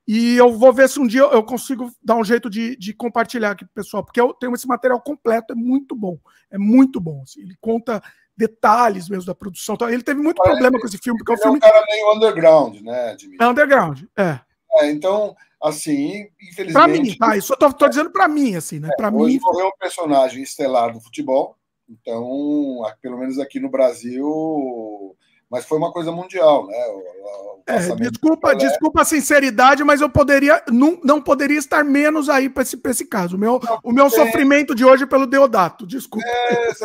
E 0.07 0.35
eu 0.35 0.51
vou 0.53 0.71
ver 0.71 0.87
se 0.87 0.99
um 0.99 1.07
dia 1.07 1.21
eu 1.21 1.43
consigo 1.43 1.91
dar 2.03 2.15
um 2.15 2.23
jeito 2.23 2.49
de, 2.49 2.75
de 2.75 2.93
compartilhar 2.93 3.51
aqui 3.51 3.65
com 3.65 3.71
o 3.71 3.73
pessoal, 3.73 4.03
porque 4.03 4.21
eu 4.21 4.33
tenho 4.33 4.53
esse 4.53 4.67
material 4.67 5.01
completo, 5.01 5.53
é 5.53 5.55
muito 5.55 5.95
bom. 5.95 6.19
É 6.51 6.57
muito 6.57 6.99
bom. 6.99 7.23
Assim, 7.23 7.41
ele 7.41 7.55
conta 7.59 8.01
detalhes 8.37 9.09
mesmo 9.09 9.25
da 9.25 9.35
produção. 9.35 9.75
Então, 9.75 9.89
ele 9.89 10.03
teve 10.03 10.21
muito 10.21 10.37
Parece 10.37 10.53
problema 10.53 10.79
com 10.79 10.87
esse 10.87 10.97
filme, 10.97 11.17
porque 11.17 11.31
é 11.31 11.35
um 11.35 11.41
filme. 11.41 11.59
É 11.63 11.67
um 11.67 11.71
cara 11.71 11.85
meio 11.89 12.13
underground, 12.13 12.81
né, 12.81 13.17
Jimmy? 13.17 13.37
É 13.39 13.47
underground, 13.47 14.03
é. 14.15 14.39
é 14.73 14.91
então, 14.91 15.35
assim, 15.61 16.27
infelizmente. 16.41 16.73
Para 16.73 16.87
mim, 16.87 17.17
tá? 17.17 17.37
Isso 17.37 17.53
eu 17.53 17.57
tô, 17.57 17.73
tô 17.73 17.87
dizendo 17.87 18.11
para 18.11 18.27
mim, 18.27 18.55
assim, 18.55 18.79
né? 18.79 18.89
É, 18.91 18.95
para 18.95 19.09
mim. 19.09 19.39
morreu 19.41 19.67
um 19.67 19.79
personagem 19.79 20.43
estelar 20.43 20.93
do 20.93 20.99
futebol, 20.99 21.57
então, 21.89 22.83
pelo 23.01 23.17
menos 23.17 23.39
aqui 23.39 23.59
no 23.59 23.69
Brasil, 23.69 25.15
mas 25.55 25.63
foi 25.63 25.77
uma 25.77 25.89
coisa 25.89 26.11
mundial, 26.11 26.67
né? 26.67 26.77
O, 26.87 26.97
o 26.97 27.63
é, 27.65 27.79
desculpa, 27.95 28.53
desculpa 28.53 29.01
a 29.01 29.05
sinceridade, 29.05 29.85
mas 29.85 30.01
eu 30.01 30.09
poderia 30.09 30.61
não, 30.69 30.99
não 31.01 31.21
poderia 31.21 31.57
estar 31.57 31.81
menos 31.81 32.27
aí 32.27 32.49
para 32.49 32.61
esse, 32.61 32.77
esse 32.85 33.05
caso. 33.05 33.37
O 33.37 33.39
meu, 33.39 33.57
não, 33.63 33.79
o 33.81 33.91
meu 33.93 34.07
é... 34.07 34.09
sofrimento 34.09 34.75
de 34.75 34.83
hoje 34.83 35.03
é 35.03 35.07
pelo 35.07 35.25
Deodato, 35.25 35.87
desculpa. 35.87 36.27
É, 36.27 36.73
você 36.73 36.83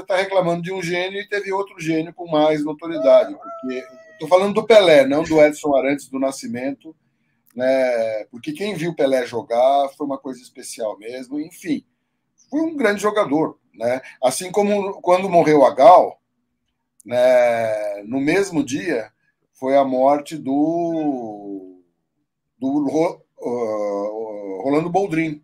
está 0.00 0.04
tá 0.04 0.16
reclamando 0.16 0.60
de 0.60 0.70
um 0.70 0.82
gênio 0.82 1.18
e 1.22 1.26
teve 1.26 1.50
outro 1.54 1.80
gênio 1.80 2.12
com 2.12 2.30
mais 2.30 2.62
notoriedade. 2.62 3.34
Porque 3.34 3.82
estou 4.12 4.28
falando 4.28 4.52
do 4.52 4.66
Pelé, 4.66 5.06
não 5.06 5.22
do 5.22 5.40
Edson 5.40 5.74
Arantes 5.74 6.06
do 6.06 6.20
Nascimento, 6.20 6.94
né? 7.56 8.26
Porque 8.30 8.52
quem 8.52 8.74
viu 8.74 8.94
Pelé 8.94 9.24
jogar 9.24 9.88
foi 9.96 10.06
uma 10.06 10.18
coisa 10.18 10.42
especial 10.42 10.98
mesmo. 10.98 11.40
Enfim, 11.40 11.82
foi 12.50 12.60
um 12.60 12.76
grande 12.76 13.00
jogador, 13.00 13.58
né? 13.74 14.02
Assim 14.22 14.52
como 14.52 15.00
quando 15.00 15.30
morreu 15.30 15.64
a 15.64 15.74
Gal, 15.74 16.21
né, 17.04 18.02
no 18.04 18.20
mesmo 18.20 18.64
dia 18.64 19.10
foi 19.52 19.76
a 19.76 19.84
morte 19.84 20.36
do, 20.36 21.80
do 22.58 23.22
uh, 23.38 24.62
Rolando 24.62 24.90
Boldrin. 24.90 25.42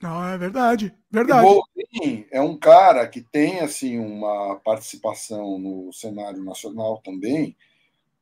Não, 0.00 0.24
é 0.28 0.36
verdade, 0.36 0.94
verdade. 1.10 1.46
O 1.46 1.54
Boldrin 1.54 2.26
é 2.30 2.40
um 2.40 2.56
cara 2.58 3.08
que 3.08 3.22
tem 3.22 3.60
assim 3.60 3.98
uma 3.98 4.56
participação 4.56 5.58
no 5.58 5.92
cenário 5.92 6.44
nacional 6.44 7.00
também. 7.02 7.56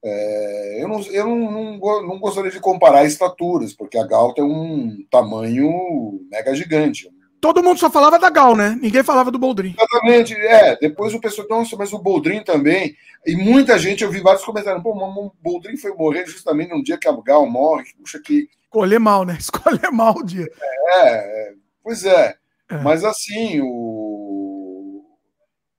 É, 0.05 0.82
eu 0.82 0.89
não, 0.89 1.00
eu 1.02 1.26
não, 1.26 1.78
não, 1.78 2.06
não, 2.06 2.18
gostaria 2.18 2.50
de 2.50 2.58
comparar 2.58 3.05
estaturas, 3.05 3.72
porque 3.72 3.97
a 3.97 4.06
Gal 4.06 4.34
tem 4.34 4.42
um 4.42 5.06
tamanho 5.10 6.26
mega 6.28 6.55
gigante, 6.55 7.08
todo 7.42 7.60
mundo 7.60 7.80
só 7.80 7.90
falava 7.90 8.20
da 8.20 8.30
Gal, 8.30 8.54
né? 8.54 8.78
Ninguém 8.80 9.02
falava 9.02 9.28
do 9.28 9.38
Boldrin. 9.38 9.74
Exatamente, 9.76 10.32
é. 10.32 10.76
Depois 10.76 11.12
o 11.12 11.20
pessoal, 11.20 11.48
nossa, 11.50 11.76
mas 11.76 11.92
o 11.92 11.98
Boldrin 11.98 12.44
também. 12.44 12.96
E 13.26 13.34
muita 13.34 13.76
gente, 13.76 14.04
eu 14.04 14.10
vi 14.12 14.20
vários 14.20 14.44
comentários, 14.44 14.80
pô, 14.80 14.90
o 14.90 15.32
Boldrin 15.42 15.76
foi 15.76 15.92
morrer 15.92 16.24
justamente 16.24 16.70
no 16.70 16.84
dia 16.84 16.96
que 16.96 17.08
a 17.08 17.12
Gal 17.12 17.44
morre. 17.44 17.92
Puxa, 17.98 18.20
que. 18.20 18.48
Escolher 18.62 19.00
mal, 19.00 19.24
né? 19.24 19.36
Escolher 19.40 19.90
mal 19.90 20.16
o 20.16 20.22
dia. 20.22 20.48
É, 20.60 21.48
é 21.48 21.54
pois 21.82 22.04
é. 22.04 22.36
é. 22.70 22.78
Mas 22.78 23.04
assim, 23.04 23.60
o. 23.60 25.04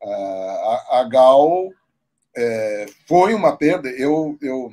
A, 0.03 0.99
a 0.99 1.03
Gal 1.09 1.69
é, 2.35 2.87
foi 3.07 3.33
uma 3.33 3.55
perda. 3.55 3.87
Eu, 3.87 4.37
eu, 4.41 4.69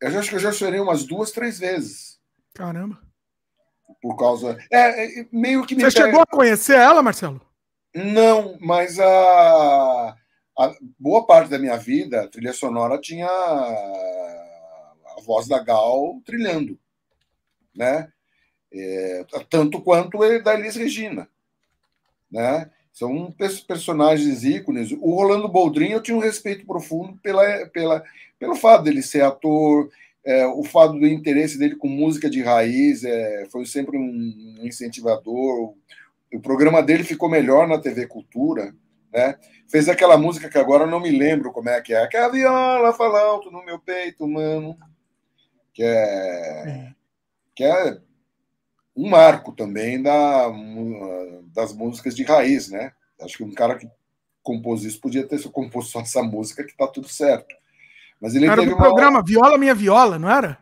eu 0.00 0.18
acho 0.18 0.30
que 0.30 0.36
eu 0.36 0.40
já 0.40 0.50
chorei 0.50 0.80
umas 0.80 1.04
duas, 1.04 1.30
três 1.30 1.58
vezes. 1.58 2.18
Caramba 2.54 3.03
por 4.04 4.16
causa. 4.18 4.58
É, 4.70 5.20
é 5.20 5.26
meio 5.32 5.64
que 5.64 5.74
Você 5.74 5.90
chegou 5.90 6.20
a 6.20 6.26
conhecer 6.26 6.76
ela, 6.76 7.02
Marcelo? 7.02 7.40
Não, 7.94 8.58
mas 8.60 9.00
a, 9.00 10.14
a, 10.58 10.74
boa 10.98 11.26
parte 11.26 11.48
da 11.48 11.58
minha 11.58 11.78
vida, 11.78 12.20
a 12.20 12.28
trilha 12.28 12.52
sonora 12.52 13.00
tinha 13.00 13.26
a 13.26 14.92
voz 15.24 15.48
da 15.48 15.58
Gal 15.58 16.20
trilhando, 16.22 16.78
né? 17.74 18.12
É, 18.70 19.24
tanto 19.48 19.80
quanto 19.80 20.18
da 20.42 20.52
Elis 20.52 20.76
Regina, 20.76 21.26
né? 22.30 22.70
São 22.92 23.34
personagens 23.66 24.44
ícones. 24.44 24.92
O 24.92 25.14
Rolando 25.14 25.48
Boldrin 25.48 25.92
eu 25.92 26.02
tinha 26.02 26.16
um 26.16 26.20
respeito 26.20 26.66
profundo 26.66 27.16
pela, 27.22 27.66
pela, 27.68 28.04
pelo 28.38 28.54
fato 28.54 28.84
dele 28.84 29.02
ser 29.02 29.22
ator, 29.22 29.88
é, 30.24 30.46
o 30.46 30.64
fato 30.64 30.94
do 30.94 31.06
interesse 31.06 31.58
dele 31.58 31.76
com 31.76 31.86
música 31.86 32.30
de 32.30 32.42
raiz 32.42 33.04
é, 33.04 33.46
foi 33.50 33.66
sempre 33.66 33.98
um 33.98 34.56
incentivador. 34.62 35.74
O, 36.32 36.40
programa 36.40 36.82
dele 36.82 37.04
ficou 37.04 37.28
melhor 37.28 37.68
na 37.68 37.78
TV 37.78 38.06
Cultura, 38.06 38.74
né? 39.12 39.38
Fez 39.68 39.88
aquela 39.88 40.16
música 40.16 40.48
que 40.48 40.58
agora 40.58 40.84
eu 40.84 40.90
não 40.90 40.98
me 40.98 41.10
lembro 41.10 41.52
como 41.52 41.68
é 41.68 41.80
que 41.80 41.94
é, 41.94 42.06
que 42.06 42.16
é 42.16 42.24
a 42.24 42.28
viola 42.28 42.92
fala 42.92 43.20
alto 43.20 43.50
no 43.50 43.64
meu 43.64 43.78
peito, 43.78 44.26
mano, 44.26 44.76
que 45.72 45.82
é, 45.82 46.92
que 47.54 47.62
é 47.62 47.98
um 48.96 49.08
marco 49.08 49.52
também 49.52 50.02
da, 50.02 50.50
das 51.54 51.72
músicas 51.72 52.14
de 52.14 52.24
raiz, 52.24 52.70
né? 52.70 52.92
Acho 53.20 53.38
que 53.38 53.44
um 53.44 53.52
cara 53.52 53.76
que 53.76 53.88
compôs 54.42 54.84
isso 54.84 55.00
podia 55.00 55.26
ter 55.26 55.42
composto 55.50 55.92
só 55.92 56.00
essa 56.00 56.22
música 56.22 56.64
que 56.64 56.76
tá 56.76 56.86
tudo 56.86 57.08
certo. 57.08 57.54
Mas 58.20 58.34
ele 58.34 58.46
era 58.46 58.56
teve 58.56 58.70
do 58.70 58.76
uma... 58.76 58.84
programa 58.84 59.22
Viola 59.22 59.58
Minha 59.58 59.74
Viola, 59.74 60.18
não 60.18 60.30
era? 60.30 60.58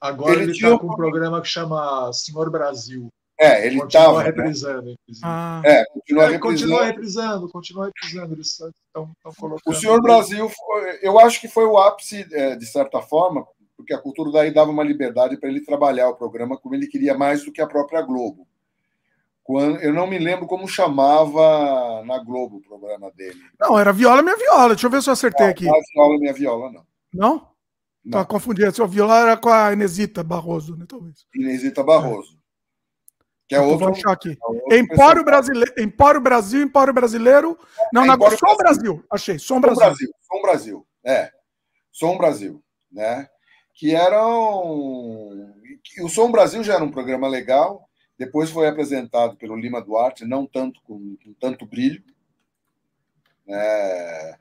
Agora 0.00 0.42
ele, 0.42 0.52
está 0.52 0.74
um... 0.74 0.78
com 0.78 0.86
um 0.86 0.96
programa 0.96 1.40
que 1.40 1.48
chama 1.48 2.12
Senhor 2.12 2.50
Brasil. 2.50 3.08
É, 3.38 3.66
ele 3.66 3.78
continua 3.78 4.18
né? 4.18 4.24
reprisando. 4.24 4.90
Né? 4.90 4.96
Ah. 5.22 5.60
É, 5.64 5.84
continua 5.86 6.24
é, 6.24 6.28
reprisando. 6.28 6.40
Continua 6.40 6.84
reprisando, 6.84 7.48
continua 7.48 7.86
reprisando. 7.86 8.34
Eles 8.34 8.46
estão 8.46 9.14
colocando. 9.38 9.60
O 9.66 9.74
Senhor 9.74 10.00
Brasil, 10.00 10.50
eu 11.02 11.18
acho 11.18 11.40
que 11.40 11.48
foi 11.48 11.64
o 11.66 11.76
ápice, 11.76 12.26
é, 12.32 12.56
de 12.56 12.66
certa 12.66 13.02
forma, 13.02 13.46
porque 13.76 13.92
a 13.92 13.98
cultura 13.98 14.32
daí 14.32 14.52
dava 14.52 14.70
uma 14.70 14.82
liberdade 14.82 15.36
para 15.36 15.50
ele 15.50 15.64
trabalhar 15.64 16.08
o 16.08 16.16
programa 16.16 16.56
como 16.56 16.74
ele 16.74 16.86
queria 16.86 17.16
mais 17.16 17.44
do 17.44 17.52
que 17.52 17.60
a 17.60 17.66
própria 17.66 18.00
Globo. 18.00 18.46
Quando, 19.46 19.78
eu 19.78 19.94
não 19.94 20.08
me 20.08 20.18
lembro 20.18 20.44
como 20.44 20.66
chamava 20.66 22.02
na 22.04 22.18
Globo 22.18 22.56
o 22.56 22.62
programa 22.62 23.12
dele. 23.12 23.40
Não, 23.60 23.78
era 23.78 23.92
Viola 23.92 24.20
Minha 24.20 24.36
Viola. 24.36 24.70
Deixa 24.70 24.88
eu 24.88 24.90
ver 24.90 25.00
se 25.00 25.08
eu 25.08 25.12
acertei 25.12 25.46
não, 25.46 25.52
aqui. 25.52 25.64
Não, 25.66 25.80
Viola 25.94 26.18
Minha 26.18 26.32
Viola, 26.32 26.72
não. 26.72 26.86
Não? 27.14 27.48
Não. 28.04 28.18
Tá 28.18 28.24
confundindo. 28.24 28.82
A 28.82 28.86
Viola 28.86 29.20
era 29.20 29.36
com 29.36 29.48
a 29.48 29.72
Inesita 29.72 30.24
Barroso, 30.24 30.76
né? 30.76 30.84
Talvez. 30.88 31.24
Inesita 31.32 31.84
Barroso. 31.84 32.32
É. 32.32 32.46
Que 33.48 33.54
é 33.54 33.60
outro. 33.60 33.78
Vou 33.78 33.88
achar 33.90 34.10
aqui. 34.10 34.36
É 34.72 34.78
Empório, 34.78 35.24
Brasileiro, 35.24 35.72
Empório 35.78 36.20
Brasil, 36.20 36.62
Empório 36.62 36.92
Brasileiro. 36.92 37.56
Não, 37.92 38.02
é, 38.02 38.06
na 38.08 38.14
Som 38.14 38.18
Brasil. 38.18 38.56
Brasil. 38.58 39.04
Achei. 39.08 39.38
Som, 39.38 39.54
Som 39.54 39.60
Brasil. 39.60 39.78
Brasil. 39.78 40.08
Som 40.22 40.42
Brasil. 40.42 40.86
É. 41.04 41.30
Som 41.92 42.18
Brasil. 42.18 42.62
Né? 42.90 43.28
Que 43.76 43.94
eram. 43.94 45.54
O 46.02 46.08
Som 46.08 46.32
Brasil 46.32 46.64
já 46.64 46.74
era 46.74 46.82
um 46.82 46.90
programa 46.90 47.28
legal 47.28 47.85
depois 48.18 48.50
foi 48.50 48.66
apresentado 48.66 49.36
pelo 49.36 49.56
Lima 49.56 49.80
Duarte, 49.80 50.24
não 50.24 50.46
tanto 50.46 50.80
com, 50.82 51.16
com 51.22 51.32
tanto 51.34 51.66
brilho. 51.66 52.02
Né? 53.46 54.36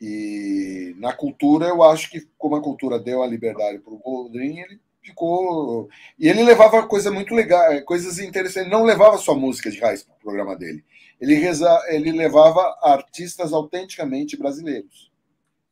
E 0.00 0.94
na 0.98 1.12
cultura, 1.12 1.66
eu 1.66 1.82
acho 1.82 2.10
que, 2.10 2.28
como 2.36 2.56
a 2.56 2.62
cultura 2.62 2.98
deu 2.98 3.22
a 3.22 3.26
liberdade 3.26 3.78
para 3.78 3.92
o 3.92 3.98
Boldrin, 3.98 4.58
ele 4.58 4.80
ficou. 5.00 5.88
E 6.18 6.28
ele 6.28 6.42
levava 6.42 6.86
coisa 6.86 7.10
muito 7.10 7.34
legal, 7.34 7.80
coisas 7.84 8.18
interessantes. 8.18 8.66
Ele 8.66 8.76
não 8.76 8.84
levava 8.84 9.16
só 9.18 9.34
música 9.34 9.70
de 9.70 9.78
raiz 9.78 10.02
para 10.02 10.14
o 10.14 10.20
programa 10.20 10.56
dele. 10.56 10.84
Ele, 11.20 11.34
reza... 11.34 11.80
ele 11.88 12.10
levava 12.10 12.76
artistas 12.82 13.52
autenticamente 13.52 14.36
brasileiros. 14.36 15.12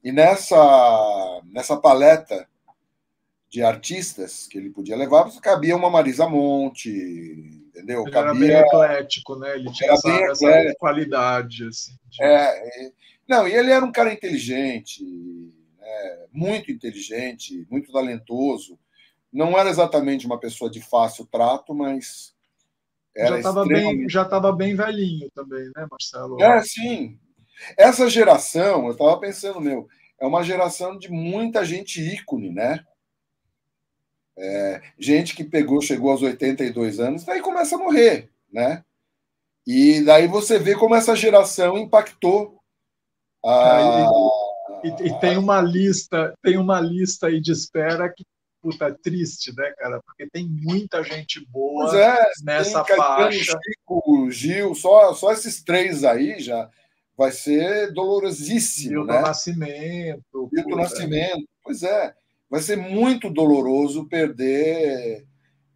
E 0.03 0.12
nessa, 0.12 1.43
nessa 1.47 1.77
paleta 1.77 2.49
de 3.51 3.62
artistas 3.65 4.47
que 4.47 4.57
ele 4.57 4.70
podia 4.70 4.97
levar, 4.97 5.29
cabia 5.41 5.77
uma 5.77 5.91
Marisa 5.91 6.29
Monte, 6.29 6.89
entendeu? 7.67 8.03
Ele 8.03 8.12
cabia... 8.12 8.31
era 8.31 8.35
bem 8.35 8.51
eclético, 8.53 9.37
né? 9.37 9.57
Ele 9.57 9.73
tinha 9.73 9.93
essa, 9.93 10.09
essa, 10.09 10.75
qualidade. 10.79 11.67
Assim, 11.67 11.93
de... 12.09 12.23
é, 12.23 12.93
não, 13.29 13.49
e 13.49 13.53
ele 13.53 13.73
era 13.73 13.85
um 13.85 13.91
cara 13.91 14.12
inteligente, 14.12 15.05
né? 15.81 16.27
muito 16.33 16.70
inteligente, 16.70 17.67
muito 17.69 17.91
talentoso. 17.91 18.79
Não 19.33 19.59
era 19.59 19.69
exatamente 19.69 20.27
uma 20.27 20.39
pessoa 20.39 20.70
de 20.70 20.81
fácil 20.81 21.27
trato, 21.27 21.75
mas 21.75 22.33
já 23.17 23.37
estava 23.37 23.62
extremamente... 23.62 23.99
bem, 23.99 24.09
já 24.09 24.23
estava 24.23 24.53
bem 24.53 24.77
velhinho 24.77 25.29
também, 25.35 25.65
né, 25.75 25.89
Marcelo? 25.91 26.41
É, 26.41 26.62
sim. 26.62 27.19
Essa 27.77 28.09
geração, 28.09 28.87
eu 28.87 28.93
estava 28.93 29.19
pensando, 29.19 29.61
meu, 29.61 29.89
é 30.20 30.27
uma 30.27 30.45
geração 30.45 30.97
de 30.97 31.11
muita 31.11 31.65
gente 31.65 32.01
ícone, 32.01 32.51
né? 32.51 32.85
É, 34.43 34.81
gente 34.99 35.36
que 35.36 35.44
pegou, 35.44 35.83
chegou 35.83 36.10
aos 36.10 36.23
82 36.23 36.99
anos, 36.99 37.25
daí 37.25 37.43
começa 37.43 37.77
a 37.77 37.78
morrer, 37.78 38.31
né? 38.51 38.83
E 39.67 40.02
daí 40.02 40.27
você 40.27 40.59
vê 40.59 40.75
como 40.75 40.94
essa 40.94 41.15
geração 41.15 41.77
impactou 41.77 42.59
a... 43.44 44.09
e, 44.83 44.89
e, 44.89 45.09
e, 45.09 45.20
tem 45.20 45.36
uma 45.36 45.60
lista, 45.60 46.33
tem 46.43 46.57
uma 46.57 46.81
lista 46.81 47.27
aí 47.27 47.39
de 47.39 47.52
espera 47.52 48.09
que 48.09 48.25
puta 48.62 48.91
triste, 49.02 49.55
né, 49.55 49.73
cara? 49.77 50.01
Porque 50.07 50.27
tem 50.31 50.49
muita 50.49 51.02
gente 51.02 51.47
boa 51.51 51.94
é, 51.99 52.31
nessa 52.43 52.83
faixa. 52.83 53.59
Chico, 53.62 54.31
Gil, 54.31 54.75
só, 54.75 55.12
só 55.12 55.33
esses 55.33 55.62
três 55.62 56.02
aí 56.02 56.41
já 56.41 56.70
vai 57.17 57.31
ser 57.31 57.93
dolorosíssimo, 57.93 59.05
Milton 59.05 59.12
né? 59.12 59.20
Nascimento. 59.20 60.49
Milton 60.51 60.77
Nascimento, 60.77 61.49
pois 61.62 61.83
é 61.83 62.15
vai 62.51 62.61
ser 62.61 62.77
muito 62.77 63.31
doloroso 63.31 64.09
perder 64.09 65.25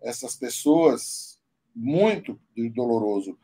essas 0.02 0.34
pessoas, 0.34 1.38
muito 1.74 2.38
doloroso. 2.74 3.38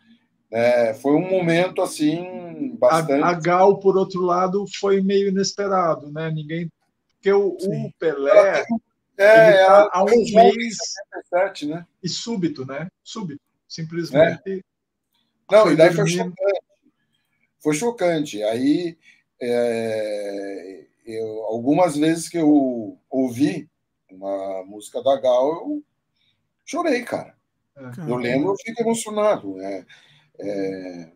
É, 0.50 0.92
foi 0.94 1.12
um 1.14 1.30
momento 1.30 1.80
assim 1.80 2.76
bastante. 2.76 3.22
A, 3.22 3.28
a, 3.28 3.34
Gal, 3.34 3.78
por 3.78 3.96
outro 3.96 4.20
lado, 4.20 4.64
foi 4.78 5.00
meio 5.00 5.28
inesperado, 5.28 6.10
né? 6.10 6.30
Ninguém, 6.30 6.68
porque 7.14 7.32
o, 7.32 7.56
o 7.56 7.92
Pelé 7.98 8.64
é, 9.16 9.64
tá 9.64 9.90
há 9.92 10.02
um 10.02 10.06
mês 10.06 10.76
77, 11.30 11.66
né? 11.66 11.86
e 12.02 12.08
súbito, 12.08 12.66
né? 12.66 12.88
Súbito, 13.04 13.40
simplesmente. 13.68 14.42
É. 14.50 14.60
Não, 15.50 15.70
e 15.70 15.76
daí 15.76 15.92
foi 15.92 16.08
chocante. 16.08 16.34
Foi 17.62 17.74
chocante. 17.74 18.42
Aí 18.42 18.98
é, 19.40 20.86
eu, 21.04 21.44
algumas 21.44 21.96
vezes 21.96 22.28
que 22.28 22.38
eu 22.38 22.98
ouvi 23.08 23.68
uma 24.10 24.64
música 24.64 25.02
da 25.02 25.20
Gal, 25.20 25.48
eu 25.52 25.82
chorei, 26.64 27.02
cara. 27.02 27.34
É. 27.76 28.10
Eu 28.10 28.16
lembro, 28.16 28.50
eu 28.50 28.56
fico 28.56 28.82
emocionado. 28.82 29.60
É, 29.60 29.86
é... 30.38 31.12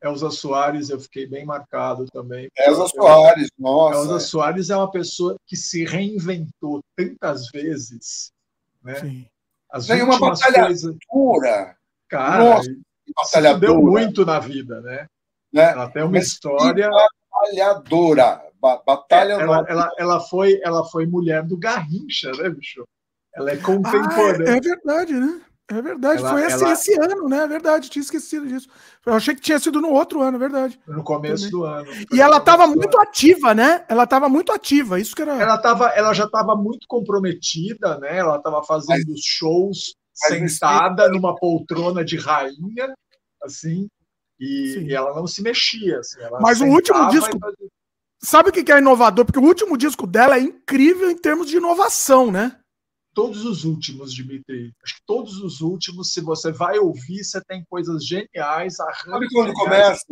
Elza 0.00 0.30
Soares, 0.30 0.90
eu 0.90 1.00
fiquei 1.00 1.26
bem 1.26 1.44
marcado 1.44 2.06
também. 2.06 2.48
Elza 2.56 2.86
Soares, 2.86 3.50
nossa. 3.58 3.98
Elza 3.98 4.20
Soares 4.20 4.70
é 4.70 4.76
uma 4.76 4.90
pessoa 4.90 5.36
que 5.46 5.56
se 5.56 5.84
reinventou 5.84 6.82
tantas 6.96 7.48
vezes. 7.50 8.32
Né? 8.82 8.94
Sim. 8.94 9.26
As 9.70 9.86
Tem 9.86 10.02
uma 10.02 10.18
batalhadora. 10.18 10.66
Coisas... 10.66 10.96
Cara, 12.08 12.44
nossa, 12.44 12.74
batalhadora. 13.14 13.72
deu 13.72 13.82
muito 13.82 14.24
na 14.24 14.38
vida, 14.38 14.80
né? 14.80 15.06
né? 15.52 15.72
Ela 15.72 15.90
tem 15.90 16.02
uma 16.02 16.12
Mas 16.12 16.28
história. 16.28 16.88
Batalhadora. 17.30 18.47
Batalha 18.60 19.34
é, 19.34 19.40
ela, 19.40 19.64
ela, 19.68 19.90
ela, 19.98 20.20
foi, 20.20 20.60
ela 20.62 20.84
foi 20.84 21.06
mulher 21.06 21.42
do 21.44 21.56
Garrincha, 21.56 22.32
né, 22.32 22.50
bicho? 22.50 22.84
Ela 23.34 23.52
é 23.52 23.56
contemporânea. 23.56 24.52
Ah, 24.52 24.56
é 24.56 24.60
verdade, 24.60 25.12
né? 25.14 25.40
É 25.70 25.82
verdade, 25.82 26.22
ela, 26.22 26.30
foi 26.30 26.46
esse, 26.46 26.64
ela... 26.64 26.72
esse 26.72 26.98
ano, 26.98 27.28
né? 27.28 27.38
É 27.40 27.46
verdade, 27.46 27.90
tinha 27.90 28.02
esquecido 28.02 28.48
disso. 28.48 28.68
Eu 29.04 29.12
achei 29.12 29.34
que 29.34 29.40
tinha 29.42 29.58
sido 29.58 29.82
no 29.82 29.90
outro 29.90 30.22
ano, 30.22 30.36
é 30.36 30.40
verdade. 30.40 30.80
No 30.86 31.04
começo 31.04 31.50
Também. 31.50 31.50
do 31.50 31.64
ano. 31.64 32.06
E 32.10 32.20
ela 32.20 32.38
estava 32.38 32.66
muito 32.66 32.98
ativa, 32.98 33.54
né? 33.54 33.84
Ela 33.86 34.04
estava 34.04 34.30
muito 34.30 34.50
ativa, 34.50 34.98
isso 34.98 35.14
que 35.14 35.20
era. 35.20 35.34
Ela, 35.34 35.58
tava, 35.58 35.88
ela 35.88 36.14
já 36.14 36.24
estava 36.24 36.56
muito 36.56 36.86
comprometida, 36.88 37.98
né? 37.98 38.16
Ela 38.16 38.36
estava 38.36 38.64
fazendo 38.64 39.10
mas, 39.10 39.20
shows 39.22 39.94
mas 40.22 40.58
sentada 40.58 41.02
isso... 41.04 41.12
numa 41.12 41.36
poltrona 41.36 42.02
de 42.02 42.16
rainha, 42.16 42.94
assim, 43.42 43.88
e, 44.40 44.86
e 44.88 44.94
ela 44.94 45.14
não 45.14 45.26
se 45.26 45.42
mexia. 45.42 45.98
Assim, 45.98 46.16
mas 46.40 46.62
o 46.62 46.66
último 46.66 47.08
disco. 47.08 47.38
Sabe 48.20 48.50
o 48.50 48.52
que 48.52 48.70
é 48.72 48.78
inovador? 48.78 49.24
Porque 49.24 49.38
o 49.38 49.44
último 49.44 49.76
disco 49.76 50.06
dela 50.06 50.36
é 50.36 50.40
incrível 50.40 51.10
em 51.10 51.16
termos 51.16 51.48
de 51.48 51.56
inovação, 51.56 52.30
né? 52.30 52.58
Todos 53.14 53.44
os 53.44 53.64
últimos, 53.64 54.12
Dimitri. 54.12 54.72
Acho 54.82 54.96
que 54.96 55.02
todos 55.06 55.40
os 55.40 55.60
últimos, 55.60 56.12
se 56.12 56.20
você 56.20 56.52
vai 56.52 56.78
ouvir, 56.78 57.24
você 57.24 57.40
tem 57.44 57.64
coisas 57.68 58.04
geniais. 58.04 58.76
Sabe 58.76 59.26
quando 59.32 59.52
começa? 59.54 60.04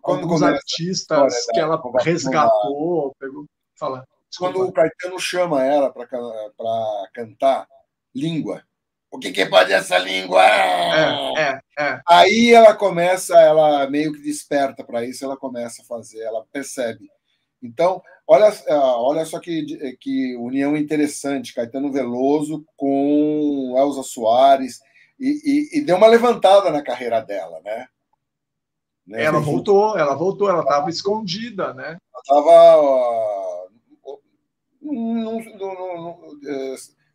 Quando 0.00 0.22
alguns 0.22 0.40
começa 0.40 0.56
artistas 0.56 1.46
que 1.52 1.60
ela 1.60 1.80
resgatou. 2.00 3.14
Pegou, 3.18 3.46
fala, 3.78 4.06
quando 4.38 4.62
o 4.62 4.72
Caetano 4.72 5.18
chama 5.18 5.64
ela 5.64 5.92
para 5.92 6.06
cantar 7.12 7.66
língua. 8.14 8.62
O 9.10 9.18
que, 9.18 9.32
que 9.32 9.44
pode 9.46 9.72
essa 9.72 9.98
língua? 9.98 10.42
É, 10.42 11.34
é, 11.36 11.60
é. 11.78 12.00
Aí 12.08 12.52
ela 12.52 12.74
começa, 12.74 13.38
ela 13.40 13.90
meio 13.90 14.12
que 14.12 14.20
desperta 14.20 14.84
para 14.84 15.04
isso, 15.04 15.24
ela 15.24 15.36
começa 15.36 15.82
a 15.82 15.84
fazer, 15.84 16.20
ela 16.20 16.46
percebe 16.52 17.10
então, 17.62 18.02
olha, 18.26 18.46
é, 18.66 18.74
olha 18.74 19.24
só 19.24 19.38
que, 19.38 19.96
que 20.00 20.36
união 20.36 20.76
interessante, 20.76 21.54
Caetano 21.54 21.92
Veloso 21.92 22.64
com 22.76 23.74
Elza 23.76 24.02
Soares, 24.02 24.80
e, 25.18 25.68
e, 25.74 25.78
e 25.78 25.80
deu 25.82 25.96
uma 25.96 26.06
levantada 26.06 26.70
na 26.70 26.82
carreira 26.82 27.20
dela, 27.20 27.60
né? 27.62 27.86
né? 29.10 29.24
Ela 29.24 29.40
voltou, 29.40 29.98
ela 29.98 30.14
voltou, 30.14 30.48
ela 30.48 30.62
estava 30.62 30.88
escondida, 30.88 31.74
né? 31.74 31.98
Ela 32.14 32.22
estava 32.22 32.80
uh, 32.80 34.20
num, 34.80 35.42
num, 35.42 36.36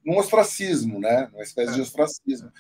num, 0.06 0.18
ostracismo, 0.18 1.00
né? 1.00 1.30
Uma 1.34 1.42
espécie 1.42 1.72
é. 1.72 1.76
de 1.76 1.82
ostracismo. 1.82 2.52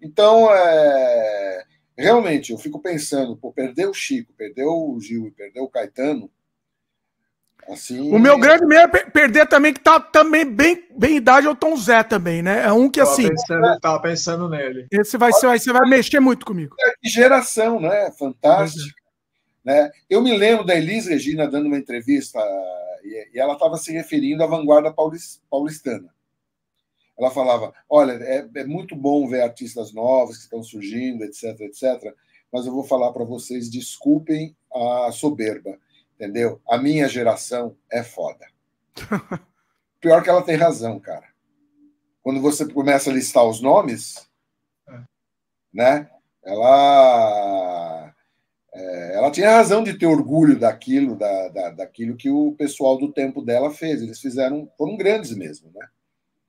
Então, 0.00 0.50
é, 0.52 1.64
realmente, 1.96 2.52
eu 2.52 2.58
fico 2.58 2.80
pensando, 2.80 3.36
pô, 3.36 3.52
perder 3.52 3.88
o 3.88 3.94
Chico, 3.94 4.32
perder 4.32 4.64
o 4.64 4.98
Gil 5.00 5.26
e 5.26 5.32
perder 5.32 5.60
o 5.60 5.68
Caetano, 5.68 6.30
Assim... 7.68 8.10
O 8.10 8.18
meu 8.18 8.38
grande 8.38 8.64
medo 8.64 8.96
é 8.96 9.04
perder 9.10 9.46
também, 9.46 9.74
que 9.74 9.80
tá 9.80 10.00
também 10.00 10.44
bem, 10.44 10.86
bem 10.96 11.16
idade, 11.16 11.46
é 11.46 11.50
o 11.50 11.54
Tom 11.54 11.76
Zé 11.76 12.02
também, 12.02 12.40
né? 12.40 12.64
É 12.64 12.72
um 12.72 12.90
que 12.90 12.98
tava 12.98 13.12
assim. 13.12 13.28
Pensando, 13.28 13.80
tava 13.80 14.00
pensando 14.00 14.48
nele. 14.48 14.86
Esse 14.90 15.18
vai 15.18 15.32
ser, 15.32 15.46
você 15.46 15.72
vai 15.72 15.86
mexer 15.88 16.18
muito 16.18 16.46
comigo. 16.46 16.74
É, 16.80 16.92
que 17.02 17.08
geração, 17.10 17.78
né? 17.78 18.10
Fantástica. 18.18 18.94
Né? 19.62 19.90
Eu 20.08 20.22
me 20.22 20.34
lembro 20.34 20.64
da 20.64 20.74
Elis 20.74 21.06
Regina 21.06 21.46
dando 21.46 21.66
uma 21.66 21.76
entrevista 21.76 22.38
e, 23.04 23.28
e 23.34 23.38
ela 23.38 23.52
estava 23.52 23.76
se 23.76 23.92
referindo 23.92 24.42
à 24.42 24.46
vanguarda 24.46 24.94
paulistana. 25.50 26.08
Ela 27.18 27.30
falava: 27.30 27.74
Olha, 27.88 28.12
é, 28.12 28.48
é 28.54 28.64
muito 28.64 28.96
bom 28.96 29.28
ver 29.28 29.42
artistas 29.42 29.92
novos 29.92 30.38
que 30.38 30.44
estão 30.44 30.62
surgindo, 30.62 31.22
etc, 31.22 31.60
etc. 31.60 32.14
Mas 32.50 32.64
eu 32.64 32.72
vou 32.72 32.84
falar 32.84 33.12
para 33.12 33.24
vocês: 33.24 33.70
desculpem 33.70 34.56
a 34.72 35.10
soberba 35.12 35.78
Entendeu? 36.18 36.60
A 36.68 36.76
minha 36.76 37.08
geração 37.08 37.76
é 37.90 38.02
foda. 38.02 38.44
Pior 40.00 40.22
que 40.22 40.28
ela 40.28 40.42
tem 40.42 40.56
razão, 40.56 40.98
cara. 40.98 41.26
Quando 42.22 42.40
você 42.40 42.66
começa 42.66 43.10
a 43.10 43.12
listar 43.12 43.44
os 43.44 43.60
nomes, 43.60 44.28
é. 44.88 45.00
né? 45.72 46.10
Ela 46.44 48.14
é, 48.78 49.16
ela 49.16 49.30
tinha 49.30 49.50
razão 49.50 49.82
de 49.82 49.94
ter 49.94 50.06
orgulho 50.06 50.58
daquilo, 50.58 51.16
da, 51.16 51.48
da, 51.48 51.70
daquilo 51.70 52.16
que 52.16 52.30
o 52.30 52.52
pessoal 52.52 52.98
do 52.98 53.12
tempo 53.12 53.42
dela 53.42 53.70
fez. 53.70 54.02
Eles 54.02 54.20
fizeram, 54.20 54.70
foram 54.76 54.96
grandes 54.96 55.34
mesmo, 55.36 55.70
né? 55.74 55.88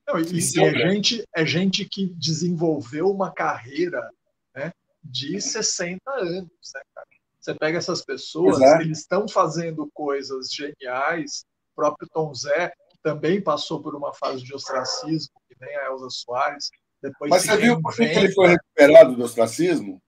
Não, 0.08 0.20
e, 0.20 0.24
e 0.24 0.38
é, 0.38 0.72
gente, 0.72 1.24
é 1.36 1.46
gente 1.46 1.86
que 1.86 2.08
desenvolveu 2.16 3.10
uma 3.10 3.32
carreira 3.32 4.10
né, 4.56 4.72
de 5.04 5.40
60 5.40 6.00
anos, 6.08 6.50
né, 6.74 6.82
cara? 6.96 7.08
Você 7.40 7.56
pega 7.56 7.78
essas 7.78 8.04
pessoas, 8.04 8.60
é. 8.62 8.82
eles 8.82 9.00
estão 9.00 9.28
fazendo 9.28 9.90
coisas 9.94 10.52
geniais. 10.52 11.46
O 11.72 11.82
próprio 11.82 12.08
Tom 12.12 12.34
Zé, 12.34 12.70
que 12.90 12.98
também 13.02 13.42
passou 13.42 13.82
por 13.82 13.96
uma 13.96 14.14
fase 14.14 14.44
de 14.44 14.54
ostracismo, 14.54 15.34
que 15.48 15.56
nem 15.62 15.76
a 15.78 15.86
Elza 15.86 16.10
Soares. 16.10 16.70
Depois 17.02 17.30
Mas 17.30 17.44
você 17.44 17.58
viu 17.58 17.82
por 17.82 17.96
que 17.96 18.04
ele 18.04 18.32
foi 18.34 18.50
recuperado 18.50 19.16
do 19.16 19.24
ostracismo? 19.24 20.02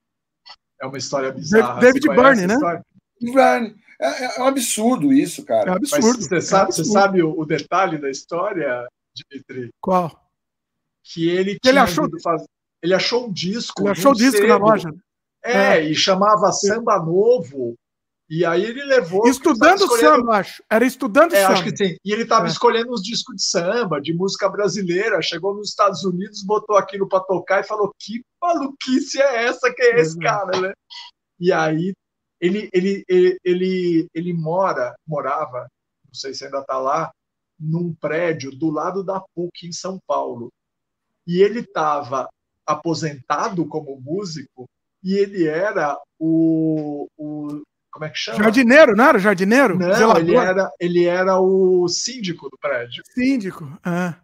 É 0.80 0.86
uma 0.86 0.98
história 0.98 1.32
bizarra. 1.32 1.80
David 1.80 2.06
Byrne, 2.08 2.46
né? 2.46 2.56
Byrne. 3.20 3.74
É, 4.00 4.24
é, 4.24 4.42
um 4.42 4.46
absurdo 4.46 5.12
isso, 5.12 5.44
cara. 5.44 5.70
É 5.70 5.72
um 5.72 5.76
absurdo. 5.76 6.06
Mas 6.06 6.26
você 6.26 6.40
sabe, 6.40 6.70
é 6.70 6.72
você 6.72 6.84
sabe 6.84 7.22
o, 7.22 7.38
o, 7.38 7.46
detalhe 7.46 7.98
da 7.98 8.10
história, 8.10 8.86
Dimitri? 9.14 9.70
Qual? 9.80 10.28
Que 11.04 11.30
ele, 11.30 11.56
ele 11.64 11.78
achou 11.78 12.08
faz... 12.20 12.44
ele 12.82 12.94
achou 12.94 13.28
um 13.28 13.32
disco. 13.32 13.82
Ele 13.82 13.90
achou 13.90 14.10
o 14.10 14.14
disco 14.14 14.38
cedo. 14.38 14.48
na 14.48 14.56
loja. 14.56 14.90
É, 15.44 15.78
é, 15.78 15.84
e 15.84 15.94
chamava 15.94 16.52
Samba 16.52 16.98
Novo, 16.98 17.74
E 18.30 18.44
aí 18.44 18.64
ele 18.64 18.84
levou. 18.84 19.26
Estudando 19.26 19.80
escolhendo... 19.80 20.16
samba, 20.16 20.36
acho. 20.38 20.62
Era 20.70 20.84
estudando 20.84 21.34
é, 21.34 21.42
samba. 21.42 21.52
Acho 21.54 21.64
que 21.64 21.76
sim. 21.76 21.96
E 22.04 22.12
ele 22.12 22.22
estava 22.22 22.46
é. 22.46 22.48
escolhendo 22.48 22.92
uns 22.92 23.02
discos 23.02 23.36
de 23.36 23.44
samba, 23.44 24.00
de 24.00 24.14
música 24.14 24.48
brasileira. 24.48 25.20
Chegou 25.20 25.54
nos 25.54 25.70
Estados 25.70 26.04
Unidos, 26.04 26.44
botou 26.44 26.76
aquilo 26.76 27.08
para 27.08 27.24
tocar 27.24 27.60
e 27.60 27.66
falou: 27.66 27.92
que 27.98 28.22
maluquice 28.40 29.20
é 29.20 29.44
essa 29.44 29.72
que 29.72 29.82
é 29.82 30.00
esse 30.00 30.18
cara, 30.18 30.60
né? 30.60 30.72
E 31.40 31.52
aí 31.52 31.92
ele, 32.40 32.68
ele, 32.72 33.04
ele, 33.08 33.38
ele, 33.44 34.08
ele 34.12 34.32
mora, 34.32 34.94
morava, 35.06 35.68
não 36.04 36.14
sei 36.14 36.34
se 36.34 36.44
ainda 36.44 36.58
está 36.58 36.76
lá, 36.76 37.12
num 37.58 37.94
prédio 37.94 38.50
do 38.50 38.68
lado 38.68 39.04
da 39.04 39.20
PUC 39.34 39.68
em 39.68 39.72
São 39.72 39.98
Paulo. 40.06 40.52
E 41.24 41.40
ele 41.40 41.60
estava 41.60 42.28
aposentado 42.66 43.66
como 43.66 44.00
músico 44.00 44.68
e 45.02 45.14
ele 45.14 45.46
era 45.46 45.96
o, 46.18 47.08
o 47.16 47.62
como 47.92 48.06
é 48.06 48.10
que 48.10 48.18
chama? 48.18 48.42
Jardineiro, 48.42 48.96
não 48.96 49.04
era 49.04 49.18
jardineiro? 49.18 49.78
Não, 49.78 50.16
ele 50.16 50.34
era, 50.34 50.70
ele 50.80 51.04
era 51.04 51.38
o 51.38 51.86
síndico 51.88 52.48
do 52.48 52.56
prédio. 52.58 53.02
Síndico, 53.14 53.78
ah. 53.84 54.16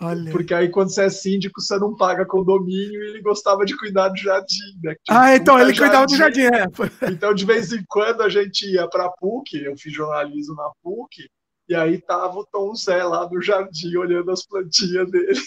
Olha. 0.00 0.30
Porque 0.30 0.52
aí, 0.52 0.68
quando 0.68 0.90
você 0.90 1.04
é 1.04 1.08
síndico, 1.08 1.58
você 1.58 1.78
não 1.78 1.96
paga 1.96 2.26
condomínio 2.26 3.02
e 3.02 3.08
ele 3.08 3.22
gostava 3.22 3.64
de 3.64 3.74
cuidar 3.74 4.08
do 4.08 4.18
jardim. 4.18 4.78
Né? 4.84 4.94
ah, 5.08 5.34
então 5.34 5.58
ele 5.58 5.72
jardim. 5.72 5.80
cuidava 5.80 6.06
do 6.06 6.16
jardim. 6.16 6.42
É. 6.42 7.10
Então, 7.10 7.32
de 7.32 7.46
vez 7.46 7.72
em 7.72 7.82
quando, 7.88 8.22
a 8.22 8.28
gente 8.28 8.66
ia 8.70 8.86
para 8.88 9.06
a 9.06 9.10
PUC, 9.10 9.56
eu 9.64 9.74
fiz 9.78 9.94
jornalismo 9.94 10.54
na 10.54 10.70
PUC, 10.82 11.26
e 11.68 11.74
aí 11.74 12.00
tava 12.00 12.38
o 12.38 12.46
Tom 12.46 12.74
Zé 12.74 13.02
lá 13.02 13.28
no 13.28 13.42
jardim 13.42 13.96
olhando 13.96 14.30
as 14.30 14.46
plantinhas 14.46 15.10
dele. 15.10 15.40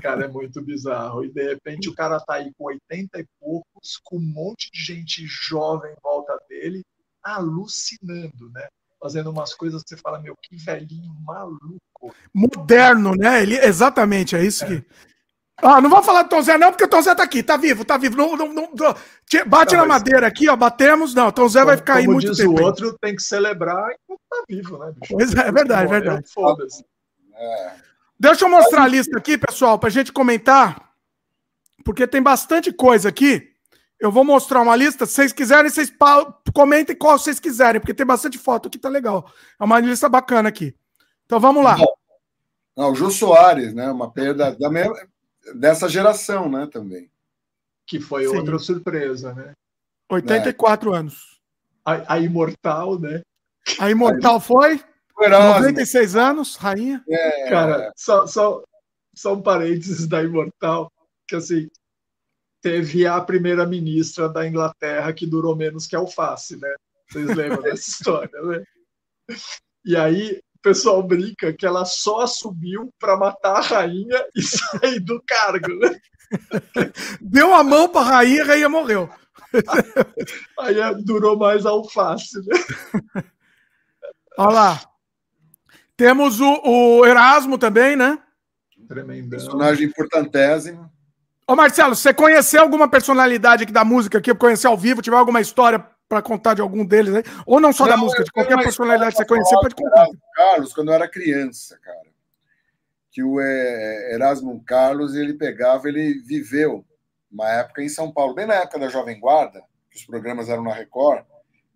cara, 0.00 0.24
é 0.24 0.28
muito 0.28 0.62
bizarro. 0.62 1.24
E 1.24 1.32
de 1.32 1.42
repente 1.42 1.88
o 1.88 1.94
cara 1.94 2.20
tá 2.20 2.34
aí 2.34 2.52
com 2.56 2.64
80 2.64 3.18
e 3.18 3.26
poucos, 3.40 4.00
com 4.04 4.16
um 4.16 4.20
monte 4.20 4.70
de 4.72 4.80
gente 4.82 5.26
jovem 5.26 5.92
em 5.92 6.00
volta 6.02 6.38
dele, 6.48 6.84
alucinando, 7.22 8.50
né? 8.52 8.68
Fazendo 9.00 9.30
umas 9.30 9.54
coisas 9.54 9.82
que 9.82 9.88
você 9.88 9.96
fala, 9.96 10.20
meu, 10.20 10.36
que 10.36 10.56
velhinho 10.56 11.14
maluco. 11.24 12.14
Moderno, 12.32 13.14
né? 13.16 13.42
Ele, 13.42 13.56
exatamente, 13.56 14.36
é 14.36 14.44
isso 14.44 14.64
é. 14.64 14.68
que. 14.68 14.86
Ah, 15.62 15.80
não 15.80 15.90
vou 15.90 16.02
falar 16.02 16.22
do 16.22 16.28
Tom 16.28 16.42
Zé, 16.42 16.56
não, 16.56 16.70
porque 16.70 16.84
o 16.84 16.88
Tom 16.88 17.02
Zé 17.02 17.14
tá 17.14 17.22
aqui, 17.22 17.42
tá 17.42 17.56
vivo, 17.56 17.84
tá 17.84 17.96
vivo. 17.96 18.16
Não, 18.16 18.36
não, 18.36 18.52
não, 18.52 18.68
bate 19.46 19.74
não, 19.74 19.82
na 19.82 19.86
madeira 19.86 20.26
aqui, 20.26 20.48
ó, 20.48 20.56
batemos. 20.56 21.14
Não, 21.14 21.28
o 21.28 21.32
Tom 21.32 21.48
Zé 21.48 21.60
como, 21.60 21.66
vai 21.68 21.76
ficar 21.76 21.94
aí 21.96 22.06
muito 22.06 22.30
diz 22.30 22.38
tempo. 22.38 22.60
o 22.60 22.62
outro, 22.62 22.96
tem 23.00 23.14
que 23.14 23.22
celebrar 23.22 23.90
enquanto 23.92 24.20
tá 24.28 24.44
vivo, 24.48 24.78
né, 24.78 24.92
bicho? 24.96 25.14
Pois 25.14 25.34
é, 25.34 25.48
é 25.48 25.52
verdade, 25.52 25.84
é 25.84 26.00
verdade. 26.00 26.32
Foda-se. 26.32 26.84
É. 27.34 27.72
Deixa 28.18 28.44
eu 28.44 28.50
mostrar 28.50 28.84
a 28.84 28.88
lista 28.88 29.16
aqui, 29.16 29.38
pessoal, 29.38 29.78
pra 29.78 29.88
gente 29.88 30.12
comentar, 30.12 30.90
porque 31.84 32.06
tem 32.06 32.22
bastante 32.22 32.72
coisa 32.72 33.08
aqui. 33.08 33.48
Eu 33.98 34.10
vou 34.10 34.24
mostrar 34.24 34.62
uma 34.62 34.76
lista. 34.76 35.04
Se 35.04 35.12
vocês 35.12 35.32
quiserem, 35.32 35.70
vocês 35.70 35.92
comentem 36.54 36.96
qual 36.96 37.18
vocês 37.18 37.38
quiserem, 37.38 37.80
porque 37.80 37.94
tem 37.94 38.06
bastante 38.06 38.38
foto 38.38 38.68
aqui, 38.68 38.78
tá 38.78 38.88
legal. 38.88 39.30
É 39.58 39.64
uma 39.64 39.78
lista 39.78 40.08
bacana 40.08 40.48
aqui. 40.48 40.74
Então 41.26 41.38
vamos 41.38 41.62
lá. 41.62 41.76
Não, 42.76 42.92
o 42.92 42.94
Jô 42.94 43.10
Soares, 43.10 43.74
né? 43.74 43.90
Uma 43.90 44.10
perda 44.10 44.56
da 44.58 44.70
mesma, 44.70 44.94
dessa 45.54 45.88
geração, 45.88 46.48
né, 46.48 46.68
também. 46.70 47.10
Que 47.86 48.00
foi 48.00 48.26
Sim. 48.26 48.36
outra 48.36 48.58
surpresa, 48.58 49.34
né? 49.34 49.52
84 50.10 50.92
é. 50.92 50.98
anos. 50.98 51.40
A, 51.84 52.14
a, 52.14 52.18
Imortal, 52.18 52.98
né? 52.98 53.22
A 53.78 53.90
Imortal 53.90 54.36
a... 54.36 54.40
foi? 54.40 54.80
foi 55.14 55.28
96 55.28 56.16
anos, 56.16 56.56
rainha. 56.56 57.02
É... 57.08 57.48
Cara, 57.48 57.92
só, 57.96 58.26
só, 58.26 58.62
só 59.14 59.34
um 59.34 59.42
parênteses 59.42 60.06
da 60.06 60.22
Imortal, 60.22 60.92
que 61.26 61.36
assim, 61.36 61.68
teve 62.60 63.06
a 63.06 63.20
primeira-ministra 63.20 64.28
da 64.28 64.46
Inglaterra 64.46 65.12
que 65.12 65.26
durou 65.26 65.56
menos 65.56 65.86
que 65.86 65.96
alface, 65.96 66.56
né? 66.56 66.74
Vocês 67.08 67.34
lembram 67.34 67.62
dessa 67.62 67.88
história, 67.90 68.42
né? 68.42 68.64
E 69.84 69.96
aí 69.96 70.40
o 70.60 70.62
pessoal 70.62 71.02
brinca 71.02 71.54
que 71.54 71.64
ela 71.64 71.86
só 71.86 72.26
subiu 72.26 72.92
para 72.98 73.16
matar 73.16 73.56
a 73.56 73.60
rainha 73.60 74.24
e 74.36 74.42
sair 74.44 75.00
do 75.00 75.20
cargo. 75.26 75.74
Né? 75.74 75.98
Deu 77.20 77.54
a 77.54 77.64
mão 77.64 77.88
para 77.88 78.02
a 78.02 78.10
rainha, 78.16 78.42
a 78.42 78.46
rainha 78.46 78.68
morreu. 78.68 79.08
Aí 80.60 80.78
é, 80.78 80.94
durou 80.94 81.36
mais 81.36 81.64
alface, 81.64 82.38
né? 82.46 83.24
Olha 84.36 84.50
lá. 84.50 84.80
Temos 85.96 86.40
o, 86.40 86.60
o 86.62 87.06
Erasmo 87.06 87.56
também, 87.56 87.96
né? 87.96 88.18
Tremendão. 88.86 89.30
Personagem 89.30 89.86
importantésimo. 89.86 90.90
Ô 91.46 91.56
Marcelo, 91.56 91.96
você 91.96 92.12
conheceu 92.12 92.60
alguma 92.60 92.88
personalidade 92.88 93.64
aqui 93.64 93.72
da 93.72 93.84
música 93.84 94.20
que 94.20 94.34
conheceu 94.34 94.70
ao 94.70 94.76
vivo? 94.76 95.02
Tiver 95.02 95.16
alguma 95.16 95.40
história 95.40 95.84
para 96.10 96.20
contar 96.20 96.54
de 96.54 96.60
algum 96.60 96.84
deles 96.84 97.14
aí? 97.14 97.22
Ou 97.46 97.60
não 97.60 97.72
só 97.72 97.84
não, 97.84 97.90
da 97.90 97.96
música, 97.96 98.24
de 98.24 98.32
qualquer 98.32 98.60
personalidade 98.60 99.12
que 99.12 99.18
você 99.18 99.24
conhecer, 99.24 99.54
pode 99.60 99.76
contar. 99.76 100.08
Carlos, 100.34 100.74
quando 100.74 100.88
eu 100.88 100.94
era 100.94 101.08
criança, 101.08 101.78
cara, 101.80 102.10
que 103.12 103.22
o 103.22 103.40
é, 103.40 104.14
Erasmo 104.14 104.60
Carlos, 104.64 105.14
ele 105.14 105.34
pegava, 105.34 105.88
ele 105.88 106.14
viveu 106.14 106.84
uma 107.30 107.48
época 107.48 107.80
em 107.80 107.88
São 107.88 108.12
Paulo, 108.12 108.34
bem 108.34 108.44
na 108.44 108.54
época 108.54 108.80
da 108.80 108.88
Jovem 108.88 109.20
Guarda, 109.20 109.62
que 109.88 109.98
os 109.98 110.04
programas 110.04 110.48
eram 110.48 110.64
na 110.64 110.74
Record, 110.74 111.24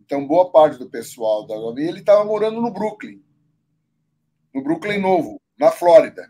então 0.04 0.26
boa 0.26 0.50
parte 0.50 0.80
do 0.80 0.90
pessoal 0.90 1.46
da 1.46 1.54
Jovem, 1.54 1.86
ele 1.86 2.00
estava 2.00 2.24
morando 2.24 2.60
no 2.60 2.72
Brooklyn, 2.72 3.22
no 4.52 4.64
Brooklyn 4.64 4.98
Novo, 5.00 5.40
na 5.56 5.70
Flórida, 5.70 6.28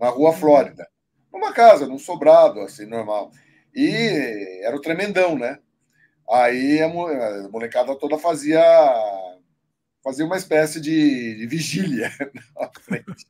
na 0.00 0.08
Rua 0.08 0.32
Flórida, 0.32 0.88
numa 1.30 1.52
casa, 1.52 1.86
num 1.86 1.98
sobrado, 1.98 2.60
assim, 2.60 2.86
normal. 2.86 3.30
E 3.74 4.62
era 4.62 4.74
o 4.74 4.80
tremendão, 4.80 5.38
né? 5.38 5.58
Aí 6.30 6.82
a 6.82 6.88
molecada 7.48 7.94
toda 7.96 8.18
fazia 8.18 8.62
fazia 10.02 10.24
uma 10.24 10.36
espécie 10.36 10.80
de, 10.80 11.36
de 11.36 11.46
vigília 11.46 12.12
na 12.54 12.70
frente 12.80 13.26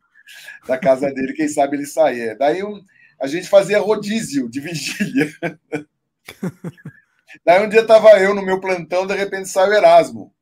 da 0.66 0.76
casa 0.76 1.10
dele, 1.10 1.33
quem 1.33 1.49
sabe 1.49 1.76
ele 1.76 1.86
saía. 1.86 2.36
Daí 2.36 2.62
um, 2.62 2.83
a 3.18 3.26
gente 3.26 3.49
fazia 3.49 3.78
rodízio 3.78 4.50
de 4.50 4.60
vigília. 4.60 5.33
Daí 7.44 7.65
um 7.65 7.68
dia 7.68 7.81
estava 7.81 8.20
eu 8.20 8.34
no 8.34 8.42
meu 8.42 8.60
plantão, 8.60 9.07
de 9.07 9.15
repente 9.15 9.49
sai 9.49 9.68
o 9.68 9.73
Erasmo. 9.73 10.34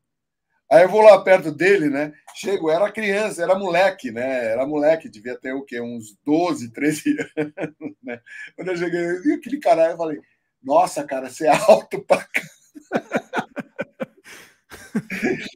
Aí 0.71 0.83
eu 0.83 0.89
vou 0.89 1.03
lá 1.03 1.23
perto 1.23 1.53
dele, 1.53 1.89
né? 1.89 2.13
Chego, 2.35 2.71
era 2.71 2.91
criança, 2.91 3.43
era 3.43 3.59
moleque, 3.59 4.11
né? 4.11 4.47
Era 4.47 4.67
moleque, 4.67 5.09
devia 5.09 5.39
ter 5.39 5.53
o 5.53 5.63
quê? 5.63 5.81
Uns 5.81 6.17
12, 6.25 6.73
13 6.73 7.17
anos, 7.37 7.97
né? 8.03 8.21
Quando 8.57 8.69
eu 8.69 8.77
cheguei, 8.77 9.05
eu 9.05 9.23
vi 9.23 9.33
aquele 9.35 9.61
caralho, 9.61 9.93
eu 9.93 9.97
falei, 9.97 10.21
nossa, 10.65 11.05
cara, 11.05 11.29
você 11.29 11.47
é 11.47 11.51
alto 11.69 12.03
pra 12.05 12.27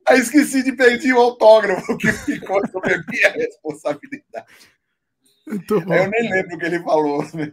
Aí 0.07 0.19
esqueci 0.19 0.63
de 0.63 0.73
pedir 0.73 1.13
o 1.13 1.21
autógrafo 1.21 1.97
que 1.97 2.13
ficou 2.13 2.61
sobre 2.69 2.95
a 2.95 3.05
minha 3.09 3.31
responsabilidade. 3.31 4.47
Eu 5.47 6.11
nem 6.11 6.31
lembro 6.31 6.57
o 6.57 6.59
que 6.59 6.67
ele 6.67 6.83
falou, 6.83 7.23
né? 7.35 7.53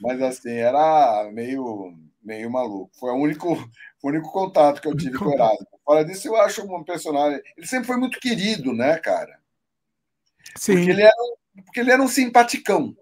Mas 0.00 0.20
assim, 0.22 0.52
era 0.52 1.30
meio, 1.32 1.94
meio 2.22 2.50
maluco. 2.50 2.90
Foi 2.98 3.10
o 3.10 3.16
único, 3.16 3.54
o 4.02 4.08
único 4.08 4.32
contato 4.32 4.80
que 4.80 4.88
eu 4.88 4.96
tive 4.96 5.18
com 5.18 5.26
o 5.26 5.32
Erasmo. 5.32 5.66
Fora 5.84 6.04
disso, 6.04 6.28
eu 6.28 6.36
acho 6.36 6.62
um 6.62 6.82
personagem. 6.82 7.40
Ele 7.56 7.66
sempre 7.66 7.86
foi 7.86 7.96
muito 7.96 8.18
querido, 8.18 8.72
né, 8.72 8.98
cara? 8.98 9.38
Sim. 10.56 10.76
Porque 10.76 10.90
ele 10.90 11.02
era, 11.02 11.14
porque 11.64 11.80
ele 11.80 11.90
era 11.90 12.02
um 12.02 12.08
simpaticão. 12.08 12.96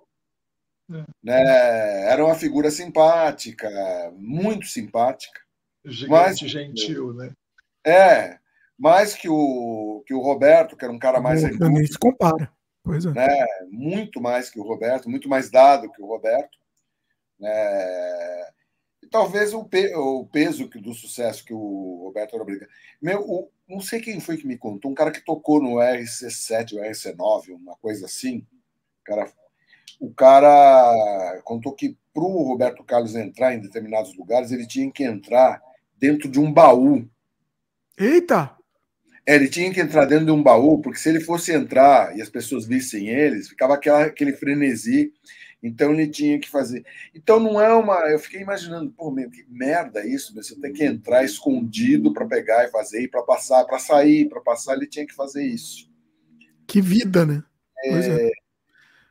É. 0.91 1.05
Né? 1.23 2.11
Era 2.11 2.25
uma 2.25 2.35
figura 2.35 2.71
simpática, 2.71 3.69
muito 4.17 4.67
simpática. 4.67 5.41
Gigante, 5.85 6.11
mais, 6.11 6.39
gentil, 6.39 7.13
né? 7.13 7.33
É, 7.85 8.39
mais 8.79 9.15
que 9.15 9.29
o, 9.29 10.03
que 10.07 10.15
o 10.15 10.21
Roberto, 10.21 10.77
que 10.77 10.85
era 10.85 10.93
um 10.93 10.99
cara 10.99 11.21
mais. 11.21 11.43
Também 11.59 11.87
se 11.87 11.99
compara. 11.99 12.53
Pois 12.85 13.05
é. 13.05 13.13
Né? 13.13 13.47
Muito 13.71 14.21
mais 14.21 14.51
que 14.51 14.59
o 14.59 14.63
Roberto, 14.63 15.09
muito 15.09 15.29
mais 15.29 15.51
dado 15.51 15.91
que 15.91 16.03
o 16.03 16.07
Roberto. 16.07 16.59
Né? 17.39 18.49
E 19.03 19.07
talvez 19.11 19.53
o, 19.53 19.65
pe 19.65 19.95
o 19.95 20.27
peso 20.27 20.69
que, 20.69 20.81
do 20.81 20.95
sucesso 20.95 21.45
que 21.45 21.55
o 21.55 22.03
Roberto 22.05 22.35
era 22.35 22.43
obrigado. 22.43 22.71
Meu, 23.01 23.21
o, 23.23 23.51
não 23.69 23.81
sei 23.81 24.01
quem 24.01 24.21
foi 24.21 24.37
que 24.37 24.47
me 24.47 24.59
contou, 24.59 24.91
um 24.91 24.95
cara 24.95 25.11
que 25.11 25.25
tocou 25.25 25.61
no 25.61 25.77
RC7 25.77 26.75
ou 26.75 26.83
RC9, 26.83 27.55
uma 27.55 27.77
coisa 27.77 28.07
assim. 28.07 28.47
Cara 29.05 29.31
o 30.03 30.13
cara 30.13 31.41
contou 31.45 31.73
que 31.73 31.97
para 32.13 32.25
o 32.25 32.43
Roberto 32.43 32.83
Carlos 32.83 33.15
entrar 33.15 33.55
em 33.55 33.61
determinados 33.61 34.17
lugares, 34.17 34.51
ele 34.51 34.67
tinha 34.67 34.91
que 34.91 35.05
entrar 35.05 35.63
dentro 35.97 36.29
de 36.29 36.41
um 36.41 36.53
baú. 36.53 37.09
Eita! 37.97 38.51
É, 39.25 39.37
ele 39.37 39.49
tinha 39.49 39.73
que 39.73 39.81
entrar 39.81 40.05
dentro 40.05 40.27
de 40.27 40.33
um 40.33 40.43
baú, 40.43 40.81
porque 40.81 40.99
se 40.99 41.09
ele 41.09 41.21
fosse 41.21 41.53
entrar 41.53 42.17
e 42.17 42.21
as 42.21 42.29
pessoas 42.29 42.67
vissem 42.67 43.09
eles, 43.09 43.49
ficava 43.49 43.75
aquela, 43.75 44.07
aquele 44.07 44.33
frenesi. 44.33 45.13
Então 45.63 45.93
ele 45.93 46.09
tinha 46.09 46.37
que 46.41 46.51
fazer. 46.51 46.85
Então 47.15 47.39
não 47.39 47.61
é 47.61 47.73
uma. 47.73 48.01
Eu 48.11 48.19
fiquei 48.19 48.41
imaginando, 48.41 48.91
pô, 48.91 49.09
meu, 49.13 49.31
que 49.31 49.47
merda 49.49 50.05
isso, 50.05 50.35
você 50.35 50.61
tem 50.61 50.73
que 50.73 50.85
entrar 50.85 51.23
escondido 51.23 52.13
para 52.13 52.27
pegar 52.27 52.65
e 52.65 52.73
fazer, 52.73 53.03
e 53.05 53.09
para 53.09 53.23
passar, 53.23 53.65
para 53.67 53.79
sair, 53.79 54.29
para 54.29 54.41
passar, 54.41 54.75
ele 54.75 54.89
tinha 54.89 55.07
que 55.07 55.15
fazer 55.15 55.45
isso. 55.45 55.89
Que 56.67 56.81
vida, 56.81 57.25
né? 57.25 57.45
É, 57.85 58.27
é. 58.27 58.42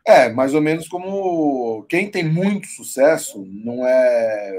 É, 0.05 0.29
mais 0.29 0.53
ou 0.53 0.61
menos 0.61 0.87
como 0.87 1.83
quem 1.83 2.09
tem 2.09 2.23
muito 2.23 2.67
sucesso 2.67 3.45
não 3.47 3.85
é. 3.85 4.51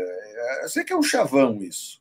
Eu 0.62 0.69
sei 0.69 0.85
que 0.85 0.93
é 0.93 0.97
um 0.97 1.03
chavão 1.03 1.61
isso, 1.61 2.01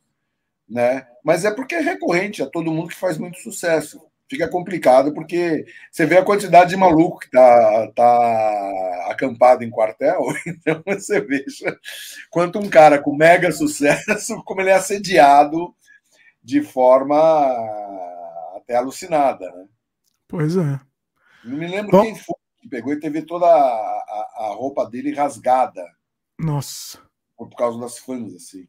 né? 0.70 1.08
Mas 1.24 1.44
é 1.44 1.52
porque 1.52 1.76
é 1.76 1.82
recorrente 1.82 2.44
a 2.44 2.48
todo 2.48 2.72
mundo 2.72 2.90
que 2.90 2.96
faz 2.96 3.18
muito 3.18 3.40
sucesso. 3.40 4.00
Fica 4.30 4.48
complicado 4.48 5.14
porque 5.14 5.66
você 5.92 6.06
vê 6.06 6.18
a 6.18 6.24
quantidade 6.24 6.70
de 6.70 6.78
maluco 6.78 7.20
que 7.20 7.30
tá, 7.30 7.92
tá 7.94 9.08
acampado 9.10 9.64
em 9.64 9.70
quartel, 9.70 10.22
então 10.48 10.82
você 10.86 11.20
veja 11.20 11.78
quanto 12.30 12.58
um 12.58 12.70
cara 12.70 12.98
com 13.02 13.14
mega 13.14 13.52
sucesso, 13.52 14.42
como 14.46 14.62
ele 14.62 14.70
é 14.70 14.76
assediado 14.76 15.76
de 16.44 16.62
forma 16.62 17.18
até 18.56 18.76
alucinada, 18.76 19.52
né? 19.52 19.66
Pois 20.28 20.56
é. 20.56 20.80
Não 21.44 21.58
me 21.58 21.68
lembro 21.68 21.92
Bom... 21.92 22.04
quem 22.04 22.16
foi 22.16 22.41
pegou 22.72 22.94
e 22.94 23.00
teve 23.00 23.22
toda 23.22 23.46
a, 23.46 23.50
a, 23.50 24.46
a 24.46 24.54
roupa 24.56 24.90
dele 24.90 25.14
rasgada. 25.14 25.86
Nossa. 26.40 27.00
Por 27.38 27.50
causa 27.56 27.78
das 27.78 28.00
fãs, 28.00 28.34
assim. 28.34 28.68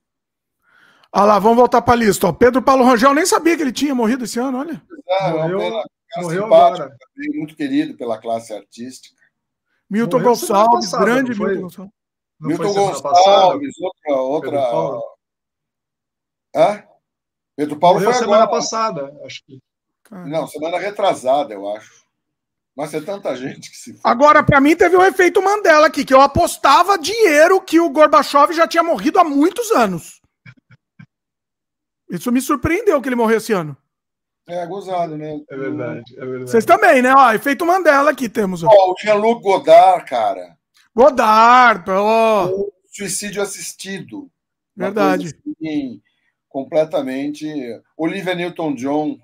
Ah 1.12 1.24
lá, 1.24 1.38
vamos 1.38 1.58
voltar 1.58 1.80
para 1.82 1.94
a 1.94 1.96
lista. 1.96 2.26
Ó. 2.26 2.32
Pedro 2.32 2.60
Paulo 2.60 2.84
Rangel, 2.84 3.14
nem 3.14 3.24
sabia 3.24 3.56
que 3.56 3.62
ele 3.62 3.72
tinha 3.72 3.94
morrido 3.94 4.24
esse 4.24 4.40
ano, 4.40 4.58
olha. 4.58 4.82
É, 5.06 5.30
morreu, 5.30 5.58
pela, 5.58 5.84
morreu 6.16 6.46
agora. 6.46 6.96
muito 7.34 7.54
querido 7.54 7.96
pela 7.96 8.18
classe 8.18 8.52
artística. 8.52 9.22
Milton 9.88 10.18
morreu 10.18 10.30
Gonçalves, 10.30 10.90
passada, 10.90 11.04
grande 11.04 11.30
Milton 11.30 11.60
Gonçalves. 11.62 11.92
Milton 12.40 12.74
Gonçalves, 12.74 13.74
outra. 14.08 14.74
outra... 14.74 15.00
Hã? 16.56 16.84
Pedro 17.54 17.78
Paulo 17.78 18.00
morreu 18.00 18.10
foi 18.10 18.18
semana 18.18 18.44
agora. 18.44 18.58
passada, 18.58 19.20
acho 19.24 19.44
que. 19.44 19.60
Não, 20.10 20.46
semana 20.46 20.78
retrasada, 20.78 21.54
eu 21.54 21.70
acho. 21.74 22.01
Mas 22.76 22.94
é 22.94 23.00
tanta 23.00 23.36
gente 23.36 23.70
que 23.70 23.76
se. 23.76 24.00
Agora, 24.02 24.42
para 24.42 24.60
mim, 24.60 24.74
teve 24.74 24.96
um 24.96 25.04
efeito 25.04 25.42
Mandela 25.42 25.86
aqui, 25.86 26.04
que 26.04 26.14
eu 26.14 26.20
apostava 26.20 26.98
dinheiro 26.98 27.60
que 27.60 27.78
o 27.78 27.90
Gorbachev 27.90 28.52
já 28.54 28.66
tinha 28.66 28.82
morrido 28.82 29.18
há 29.18 29.24
muitos 29.24 29.70
anos. 29.72 30.20
Isso 32.10 32.32
me 32.32 32.40
surpreendeu 32.40 33.00
que 33.00 33.08
ele 33.08 33.16
morreu 33.16 33.38
esse 33.38 33.52
ano. 33.52 33.76
É, 34.48 34.66
gozado, 34.66 35.16
né? 35.16 35.40
É 35.48 35.56
verdade, 35.56 36.14
é 36.16 36.20
verdade. 36.20 36.50
Vocês 36.50 36.64
também, 36.64 37.00
né? 37.00 37.14
Ó, 37.14 37.32
efeito 37.32 37.64
Mandela 37.64 38.10
aqui 38.10 38.28
temos. 38.28 38.62
Ó, 38.62 38.68
o 38.68 38.94
Jean-Luc 39.00 39.42
Godard, 39.42 40.04
cara. 40.04 40.56
Godard, 40.94 41.90
ó. 41.90 42.50
Suicídio 42.90 43.40
assistido. 43.40 44.30
Verdade. 44.76 45.26
Assim, 45.26 46.00
completamente. 46.48 47.46
Olivia 47.96 48.34
Newton-John. 48.34 49.18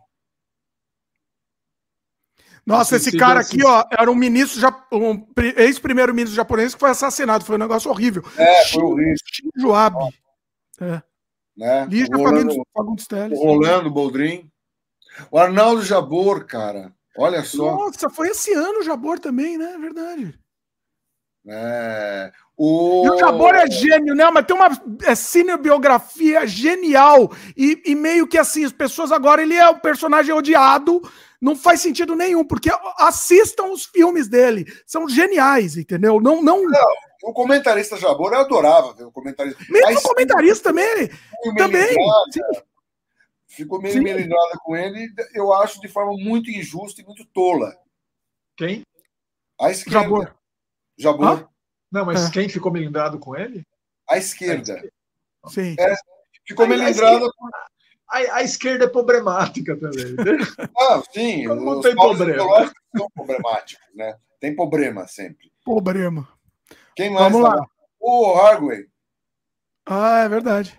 Nossa, 2.68 2.96
esse 2.96 3.16
cara 3.16 3.40
aqui, 3.40 3.64
ó, 3.64 3.82
era 3.90 4.10
um 4.10 4.14
ministro, 4.14 4.60
um 4.92 5.26
ex-primeiro-ministro 5.56 6.36
japonês 6.36 6.74
que 6.74 6.80
foi 6.80 6.90
assassinado. 6.90 7.42
Foi 7.42 7.56
um 7.56 7.60
negócio 7.60 7.90
horrível. 7.90 8.22
É, 8.36 8.66
foi 8.66 8.82
horrível. 8.82 9.16
Shinzo 9.24 9.72
Abe. 9.72 10.14
É. 10.78 11.02
Né? 11.56 11.86
Lígia 11.86 12.14
Rolando, 12.14 12.54
Fagundes 12.76 13.06
Teles. 13.06 13.38
Rolando 13.38 13.90
Boldrin. 13.90 14.50
O 15.30 15.38
Arnaldo 15.38 15.82
Jabor, 15.82 16.44
cara. 16.44 16.92
Olha 17.16 17.42
só. 17.42 17.74
Nossa, 17.74 18.10
foi 18.10 18.28
esse 18.28 18.52
ano 18.52 18.80
o 18.80 18.84
Jabor 18.84 19.18
também, 19.18 19.56
né? 19.56 19.72
É 19.74 19.78
verdade. 19.78 20.38
É. 21.48 22.30
O... 22.54 23.06
E 23.06 23.10
o 23.12 23.18
Jabor 23.18 23.54
é 23.54 23.70
gênio, 23.70 24.14
né? 24.14 24.30
Mas 24.30 24.44
tem 24.44 24.54
uma 24.54 24.68
é, 25.04 25.14
cinebiografia 25.14 26.46
genial. 26.46 27.32
E, 27.56 27.80
e 27.86 27.94
meio 27.94 28.28
que 28.28 28.36
assim, 28.36 28.66
as 28.66 28.72
pessoas 28.72 29.10
agora, 29.10 29.40
ele 29.40 29.54
é 29.54 29.66
o 29.70 29.80
personagem 29.80 30.34
odiado 30.34 31.00
não 31.40 31.56
faz 31.56 31.80
sentido 31.80 32.14
nenhum, 32.14 32.44
porque 32.44 32.70
assistam 32.98 33.66
os 33.72 33.86
filmes 33.86 34.28
dele, 34.28 34.64
são 34.86 35.08
geniais, 35.08 35.76
entendeu? 35.76 36.20
Não, 36.20 36.42
não... 36.42 36.64
não 36.68 36.82
o 37.22 37.32
comentarista 37.32 37.96
Jabor 37.96 38.32
eu 38.32 38.40
adorava 38.40 38.94
ver 38.94 39.04
o 39.04 39.12
comentarista. 39.12 39.62
Mesmo 39.68 39.98
o 39.98 40.02
comentarista 40.02 40.68
também, 40.70 41.10
também. 41.56 41.96
Ficou 43.46 43.80
meio 43.80 44.00
melindrada 44.02 44.56
com 44.62 44.76
ele, 44.76 45.12
eu 45.34 45.52
acho 45.52 45.80
de 45.80 45.88
forma 45.88 46.12
muito 46.12 46.50
injusta 46.50 47.00
e 47.00 47.04
muito 47.04 47.24
tola. 47.26 47.76
Quem? 48.56 48.84
A 49.60 49.70
esquerda. 49.70 50.00
Jabor. 50.00 50.36
Jabor. 50.96 51.48
Não, 51.90 52.04
mas 52.04 52.26
é. 52.26 52.30
quem 52.30 52.48
ficou 52.48 52.70
melindrado 52.70 53.18
com 53.18 53.34
ele? 53.34 53.66
A 54.08 54.16
esquerda. 54.16 54.80
Sim. 55.46 55.74
É, 55.78 55.94
ficou 56.46 56.66
melindrada 56.66 57.26
a, 58.10 58.36
a, 58.36 58.42
esquerda 58.42 58.86
é 58.86 58.88
problemática 58.88 59.76
também. 59.76 60.12
Né? 60.12 60.38
Ah, 60.78 61.02
sim. 61.12 61.46
Não 61.46 61.80
tem 61.80 61.94
problema. 61.94 62.72
São 62.96 63.10
problemáticos, 63.14 63.86
né? 63.94 64.16
Tem 64.40 64.54
problema 64.54 65.06
sempre. 65.06 65.52
Problema. 65.64 66.28
Quem 66.96 67.10
mais? 67.10 67.32
Vamos 67.32 67.48
lá. 67.48 67.66
O 68.00 68.34
Hargway. 68.34 68.88
Ah, 69.84 70.20
é 70.20 70.28
verdade. 70.28 70.76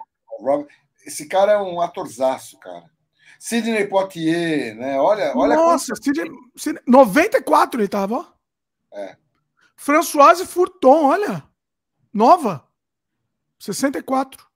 Esse 1.06 1.28
cara 1.28 1.54
é 1.54 1.58
um 1.58 1.82
atorzaço, 1.82 2.58
cara. 2.60 2.90
Sidney 3.40 3.88
Poitier, 3.88 4.76
né? 4.76 5.00
Olha, 5.00 5.34
olha. 5.36 5.56
Nossa, 5.56 5.94
quanto... 5.94 6.04
Sidney, 6.04 6.32
Sidney, 6.56 6.84
94 6.86 7.80
ele 7.80 7.88
tava, 7.88 8.16
ó. 8.16 8.26
É. 8.98 9.16
Françoise 9.76 10.46
Furton, 10.46 11.06
olha. 11.06 11.44
Nova. 12.14 12.68
64. 13.60 14.49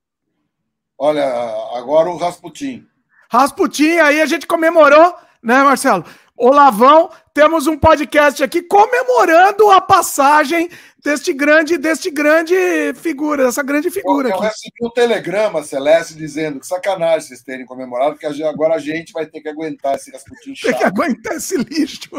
Olha, 1.05 1.25
agora 1.73 2.09
o 2.09 2.15
Rasputin. 2.15 2.87
Rasputin, 3.29 3.97
aí 3.97 4.21
a 4.21 4.25
gente 4.25 4.47
comemorou, 4.47 5.13
né, 5.43 5.61
Marcelo? 5.61 6.05
Olavão, 6.37 7.11
temos 7.33 7.67
um 7.67 7.77
podcast 7.77 8.41
aqui 8.41 8.61
comemorando 8.61 9.69
a 9.69 9.81
passagem 9.81 10.69
deste 11.03 11.33
grande, 11.33 11.77
deste 11.77 12.09
grande 12.09 12.55
figura, 12.95 13.43
dessa 13.43 13.61
grande 13.61 13.91
figura. 13.91 14.29
Eu, 14.29 14.35
eu 14.35 14.39
recebi 14.39 14.77
um 14.81 14.89
telegrama, 14.91 15.61
Celeste, 15.61 16.15
dizendo 16.15 16.61
que 16.61 16.65
sacanagem 16.65 17.27
vocês 17.27 17.43
terem 17.43 17.65
comemorado, 17.65 18.15
porque 18.17 18.41
agora 18.41 18.75
a 18.75 18.79
gente 18.79 19.11
vai 19.11 19.25
ter 19.25 19.41
que 19.41 19.49
aguentar 19.49 19.95
esse 19.95 20.09
Rasputin 20.09 20.55
chato. 20.55 20.71
Tem 20.71 20.79
que 20.79 20.85
aguentar 20.85 21.35
esse 21.35 21.57
lixo. 21.57 22.15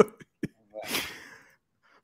É. 0.75 1.14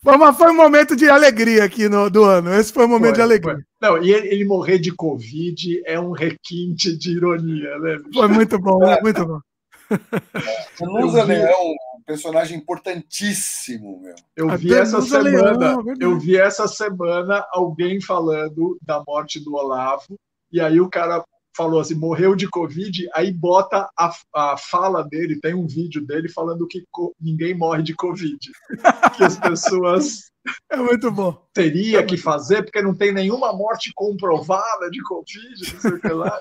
Foi, 0.03 0.17
uma, 0.17 0.33
foi 0.33 0.51
um 0.51 0.57
momento 0.57 0.97
de 0.97 1.09
alegria 1.09 1.65
aqui 1.65 1.89
no, 1.89 2.09
do 2.09 2.25
ano. 2.25 2.55
Esse 2.55 2.73
foi 2.73 2.87
um 2.87 2.89
momento 2.89 3.11
foi, 3.11 3.17
de 3.17 3.23
alegria. 3.23 3.55
Foi. 3.55 3.62
Não, 3.81 4.03
e 4.03 4.12
ele, 4.12 4.29
ele, 4.29 4.45
morrer 4.47 4.79
de 4.79 4.95
Covid 4.95 5.83
é 5.85 6.01
um 6.01 6.12
requinte 6.12 6.97
de 6.97 7.12
ironia, 7.12 7.79
né? 7.79 7.99
Foi 8.12 8.29
muito 8.29 8.59
bom, 8.59 8.83
é. 8.85 9.01
muito 9.03 9.27
bom. 9.27 9.41
Penusa 10.79 11.25
Leão, 11.25 11.73
um 11.97 12.03
personagem 12.07 12.57
importantíssimo, 12.57 14.01
meu. 14.01 14.15
Eu 14.35 14.57
vi 14.57 14.73
essa 14.73 15.03
semana, 15.03 15.59
Leão, 15.59 15.81
é 15.81 15.95
eu 16.01 16.19
vi 16.19 16.37
essa 16.37 16.67
semana 16.67 17.45
alguém 17.53 18.01
falando 18.01 18.79
da 18.81 19.03
morte 19.07 19.39
do 19.39 19.55
Olavo, 19.55 20.19
e 20.51 20.61
aí 20.61 20.81
o 20.81 20.89
cara 20.89 21.23
falou 21.57 21.81
assim, 21.81 21.95
morreu 21.95 22.35
de 22.35 22.49
Covid, 22.49 23.09
aí 23.15 23.33
bota 23.33 23.89
a, 23.99 24.12
a 24.35 24.57
fala 24.57 25.03
dele, 25.03 25.41
tem 25.41 25.55
um 25.55 25.67
vídeo 25.67 26.05
dele 26.05 26.29
falando 26.29 26.67
que 26.67 26.85
ninguém 27.20 27.55
morre 27.55 27.83
de 27.83 27.95
Covid. 27.95 28.39
que 29.17 29.25
as 29.25 29.39
pessoas. 29.39 30.31
É 30.70 30.77
muito 30.77 31.11
bom. 31.11 31.33
Teria 31.53 32.01
é 32.01 32.03
que 32.03 32.17
fazer, 32.17 32.62
porque 32.62 32.81
não 32.81 32.95
tem 32.95 33.12
nenhuma 33.12 33.53
morte 33.53 33.93
comprovada 33.95 34.91
de 34.91 35.03
Covid, 35.03 35.75
não 35.75 35.81
sei 35.81 35.91
o 35.91 36.01
que 36.01 36.09
lá. 36.09 36.41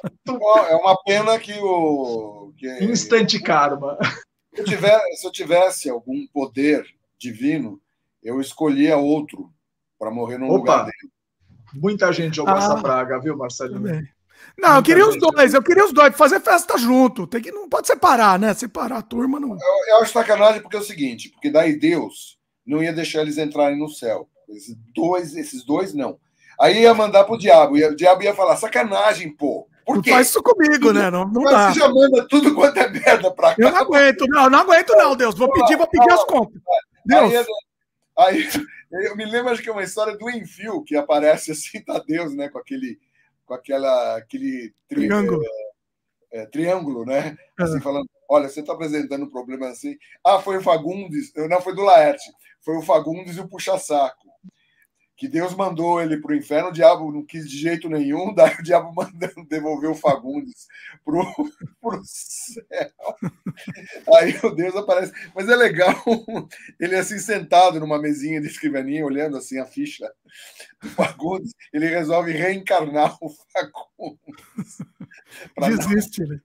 É 0.70 0.76
uma 0.76 0.98
pena 1.04 1.38
que 1.40 1.54
o. 1.60 2.54
Que... 2.58 2.86
Instant 2.86 3.42
karma. 3.42 3.98
Se 4.54 4.62
eu, 4.62 4.66
tivesse, 4.66 5.16
se 5.18 5.28
eu 5.28 5.32
tivesse 5.32 5.90
algum 5.90 6.26
poder 6.28 6.86
divino, 7.18 7.80
eu 8.24 8.40
escolhia 8.40 8.98
outro 8.98 9.52
para 9.98 10.12
morrer 10.12 10.38
no 10.38 10.48
lugar 10.48 10.86
dele. 10.86 11.12
Muita 11.74 12.12
gente 12.12 12.38
jogou 12.38 12.54
ah, 12.54 12.58
essa 12.58 12.82
praga, 12.82 13.20
viu, 13.20 13.38
Marcelinho? 13.38 13.84
Também. 13.84 14.10
Não, 14.58 14.76
eu 14.76 14.84
queria 14.84 15.08
os 15.08 15.18
dois, 15.18 15.54
eu 15.54 15.64
queria 15.64 15.86
os 15.86 15.94
dois, 15.94 16.16
fazer 16.16 16.40
festa 16.42 16.78
junto. 16.78 17.26
Tem 17.26 17.42
que, 17.42 17.52
não 17.52 17.70
pode 17.70 17.88
separar, 17.88 18.38
né? 18.38 18.54
Separar 18.54 18.98
a 18.98 19.02
turma 19.02 19.40
não. 19.40 19.52
Eu, 19.52 19.96
eu 19.96 19.98
acho 20.02 20.12
sacanagem 20.12 20.62
porque 20.62 20.76
é 20.76 20.80
o 20.80 20.84
seguinte, 20.84 21.30
porque 21.30 21.50
daí 21.50 21.80
Deus 21.80 22.38
não 22.66 22.84
ia 22.84 22.94
deixar 22.94 23.22
eles 23.22 23.38
entrarem 23.38 23.80
no 23.80 23.90
céu. 23.90 24.28
Esses 24.50 24.76
dois, 24.94 25.36
esses 25.36 25.64
dois 25.64 25.94
não. 25.94 26.20
Aí 26.60 26.82
ia 26.82 26.94
mandar 26.94 27.24
pro 27.24 27.38
diabo, 27.38 27.78
e 27.78 27.86
o 27.86 27.96
diabo 27.96 28.22
ia 28.22 28.36
falar: 28.36 28.58
sacanagem, 28.58 29.32
pô. 29.32 29.68
Por 29.86 30.04
quê? 30.04 30.12
Faz 30.12 30.28
isso 30.28 30.44
comigo, 30.44 30.92
né? 30.92 31.10
Não, 31.10 31.26
não 31.26 31.44
dá. 31.44 31.72
Você 31.72 31.80
já 31.80 31.88
manda 31.88 32.28
tudo 32.28 32.54
quanto 32.54 32.78
é 32.78 32.90
merda 32.90 33.32
pra 33.32 33.56
cá. 33.56 33.56
Eu 33.58 33.72
não 33.72 33.80
aguento, 33.80 34.26
não, 34.28 34.50
não 34.50 34.60
aguento, 34.60 34.90
não, 34.90 35.16
Deus. 35.16 35.36
Vou 35.36 35.52
pedir, 35.52 35.78
vou 35.78 35.88
pedir 35.88 36.12
as 36.12 36.24
contas. 36.26 36.62
Deus. 37.06 37.34
Aí, 37.34 37.48
aí, 38.18 38.50
eu 39.08 39.16
me 39.16 39.26
lembro, 39.26 39.52
acho 39.52 39.64
que 39.64 39.70
é 39.70 39.72
uma 39.72 39.82
história 39.82 40.16
do 40.16 40.30
Enfio, 40.30 40.84
que 40.84 40.96
aparece 40.96 41.52
assim, 41.52 41.82
tá 41.82 42.04
Deus, 42.06 42.36
né? 42.36 42.50
Com 42.50 42.60
aquele 42.60 43.00
com 43.50 43.56
aquela, 43.56 44.16
aquele 44.16 44.72
tri, 44.88 45.08
triângulo. 45.08 45.44
É, 46.32 46.42
é, 46.42 46.46
triângulo, 46.46 47.04
né? 47.04 47.36
É. 47.60 47.64
Assim, 47.64 47.82
falando, 47.82 48.08
olha, 48.30 48.48
você 48.48 48.60
está 48.60 48.74
apresentando 48.74 49.26
um 49.26 49.30
problema 49.30 49.68
assim. 49.68 49.98
Ah, 50.24 50.40
foi 50.40 50.58
o 50.58 50.62
Fagundes, 50.62 51.34
não 51.36 51.60
foi 51.60 51.74
do 51.74 51.82
Laerte, 51.82 52.32
foi 52.62 52.78
o 52.78 52.84
Fagundes 52.84 53.38
e 53.38 53.40
o 53.40 53.50
Puxa-Saco 53.50 54.29
que 55.20 55.28
Deus 55.28 55.54
mandou 55.54 56.02
ele 56.02 56.16
para 56.16 56.32
o 56.32 56.36
inferno, 56.36 56.70
o 56.70 56.72
diabo 56.72 57.12
não 57.12 57.26
quis 57.26 57.48
de 57.48 57.58
jeito 57.58 57.90
nenhum, 57.90 58.34
daí 58.34 58.56
o 58.58 58.64
diabo 58.64 58.94
mandando 58.96 59.46
devolver 59.50 59.90
o 59.90 59.96
Fagundes 59.96 60.66
para 61.04 61.18
o 61.18 62.02
céu. 62.06 62.64
Aí 64.16 64.40
o 64.42 64.50
Deus 64.52 64.78
aparece. 64.78 65.12
Mas 65.36 65.50
é 65.50 65.58
legal, 65.58 65.94
ele 66.80 66.96
assim 66.96 67.20
sentado 67.20 67.82
numa 67.82 68.00
mesinha 68.00 68.40
de 68.40 68.48
escrivaninha, 68.48 69.06
olhando 69.06 69.36
assim 69.36 69.60
a 69.60 69.66
ficha 69.66 70.10
do 70.82 70.88
Fagundes, 70.88 71.52
ele 71.74 71.88
resolve 71.88 72.32
reencarnar 72.32 73.18
o 73.22 73.30
Fagundes. 73.52 74.78
Desiste, 75.58 76.24
né? 76.24 76.40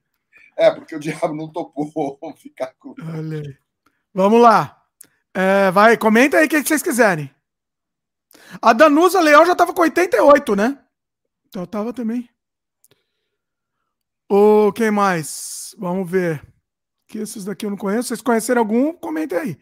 É, 0.57 0.69
porque 0.69 0.97
o 0.97 0.99
diabo 0.99 1.33
não 1.33 1.49
topou 1.49 1.89
ficar 2.35 2.73
com. 2.77 2.93
Olha 3.01 3.39
aí. 3.39 3.57
Vamos 4.13 4.41
lá. 4.41 4.83
É, 5.33 5.71
vai, 5.71 5.95
comenta 5.97 6.37
aí 6.37 6.45
o 6.45 6.49
que 6.49 6.61
vocês 6.61 6.83
quiserem. 6.83 7.33
A 8.61 8.73
Danusa 8.73 9.19
Leão 9.19 9.45
já 9.45 9.53
estava 9.53 9.73
com 9.73 9.81
88, 9.81 10.55
né? 10.55 10.77
Então 11.47 11.65
tava 11.65 11.93
também. 11.93 12.29
O 14.29 14.71
quem 14.73 14.91
mais? 14.91 15.75
Vamos 15.77 16.09
ver. 16.09 16.41
Que 17.07 17.19
esses 17.19 17.45
daqui 17.45 17.65
eu 17.65 17.69
não 17.69 17.77
conheço. 17.77 18.09
Vocês 18.09 18.21
conheceram 18.21 18.61
algum? 18.61 18.93
Comentem 18.93 19.37
aí. 19.37 19.57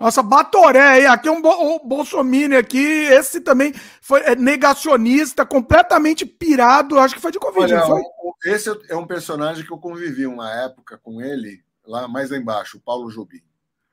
Nossa, 0.00 0.22
Batoré 0.22 0.80
aí, 0.80 1.06
aqui 1.06 1.28
é 1.28 1.30
um 1.30 1.42
bo 1.42 1.78
Bolsonaro 1.80 2.56
aqui, 2.56 2.78
esse 2.78 3.38
também 3.38 3.74
foi 4.00 4.22
é 4.22 4.34
negacionista, 4.34 5.44
completamente 5.44 6.24
pirado, 6.24 6.98
acho 6.98 7.14
que 7.14 7.20
foi 7.20 7.30
de 7.30 7.38
Covid, 7.38 7.74
Olha, 7.74 7.86
foi? 7.86 8.02
Esse 8.46 8.70
é 8.88 8.96
um 8.96 9.06
personagem 9.06 9.62
que 9.62 9.70
eu 9.70 9.76
convivi 9.76 10.26
uma 10.26 10.50
época 10.50 10.98
com 11.02 11.20
ele, 11.20 11.62
lá 11.86 12.08
mais 12.08 12.30
lá 12.30 12.38
embaixo, 12.38 12.78
o 12.78 12.80
Paulo 12.80 13.10
Jobim. 13.10 13.42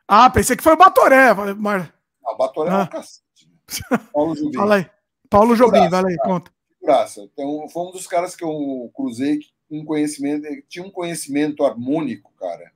Ah, 0.08 0.30
pensei 0.30 0.56
que 0.56 0.64
foi 0.64 0.74
o 0.74 0.78
Batoré. 0.78 1.34
Mas... 1.58 1.90
Ah, 2.28 2.36
Batoré 2.36 2.70
ah. 2.70 2.74
é 2.74 2.78
um 2.78 2.82
ah. 2.82 2.88
cacete. 2.88 3.50
Né? 3.92 3.98
Paulo 4.14 4.36
Jobim. 4.36 4.54
Fala 4.58 4.76
aí. 4.76 4.90
Paulo 5.30 5.56
Jobim, 5.56 5.90
vai 5.90 6.04
aí, 6.06 6.18
conta. 6.18 6.52
Graça. 6.82 7.22
Então, 7.22 7.68
foi 7.70 7.84
um 7.84 7.92
dos 7.92 8.08
caras 8.08 8.36
que 8.36 8.44
eu 8.44 8.90
cruzei 8.94 9.40
um 9.70 9.84
conhecimento, 9.84 10.48
tinha 10.70 10.86
um 10.86 10.92
conhecimento 10.92 11.66
harmônico, 11.66 12.32
cara, 12.40 12.72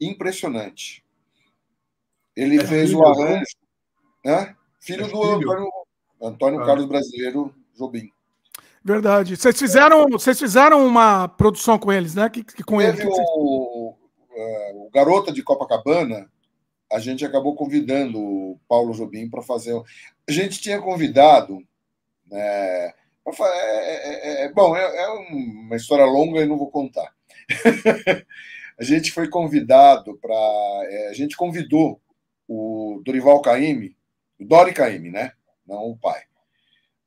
impressionante. 0.00 1.04
Ele 2.34 2.58
é 2.58 2.66
fez 2.66 2.90
filho, 2.90 3.00
o 3.00 3.06
arranjo, 3.06 3.56
né? 4.24 4.56
Filho 4.80 5.04
é 5.04 5.08
do 5.08 5.10
filho. 5.10 5.34
Antônio, 5.34 5.70
Antônio 6.20 6.60
ah. 6.62 6.66
Carlos 6.66 6.86
Brasileiro 6.86 7.54
Jobim. 7.76 8.10
Verdade. 8.82 9.36
Vocês 9.36 9.58
fizeram, 9.58 10.06
vocês 10.08 10.38
fizeram 10.38 10.84
uma 10.84 11.28
produção 11.28 11.78
com 11.78 11.92
eles, 11.92 12.14
né? 12.14 12.28
Que, 12.28 12.42
que 12.42 12.64
com 12.64 12.78
Teve 12.78 13.02
ele, 13.02 13.10
o, 13.10 13.90
uh, 13.90 14.86
o 14.86 14.90
Garota 14.90 15.30
de 15.30 15.42
Copacabana, 15.42 16.28
a 16.92 16.98
gente 16.98 17.24
acabou 17.24 17.54
convidando 17.54 18.20
o 18.20 18.60
Paulo 18.68 18.92
Jobim 18.92 19.28
para 19.28 19.42
fazer. 19.42 19.74
A 20.28 20.32
gente 20.32 20.60
tinha 20.60 20.80
convidado. 20.80 21.58
Né, 22.26 22.92
é, 23.26 24.42
é, 24.42 24.44
é, 24.44 24.52
bom, 24.52 24.76
é, 24.76 24.82
é, 24.82 25.08
uma 25.08 25.76
história 25.76 26.04
longa 26.04 26.40
e 26.42 26.46
não 26.46 26.58
vou 26.58 26.70
contar. 26.70 27.14
a 28.78 28.84
gente 28.84 29.10
foi 29.10 29.28
convidado 29.28 30.18
para. 30.18 30.34
É, 30.34 31.08
a 31.08 31.12
gente 31.14 31.36
convidou 31.36 32.00
o 32.46 33.00
Dorival 33.04 33.40
Caymmi, 33.40 33.96
o 34.38 34.44
Dori 34.44 34.74
Caymmi, 34.74 35.10
né? 35.10 35.32
Não 35.66 35.90
o 35.90 35.96
pai, 35.96 36.22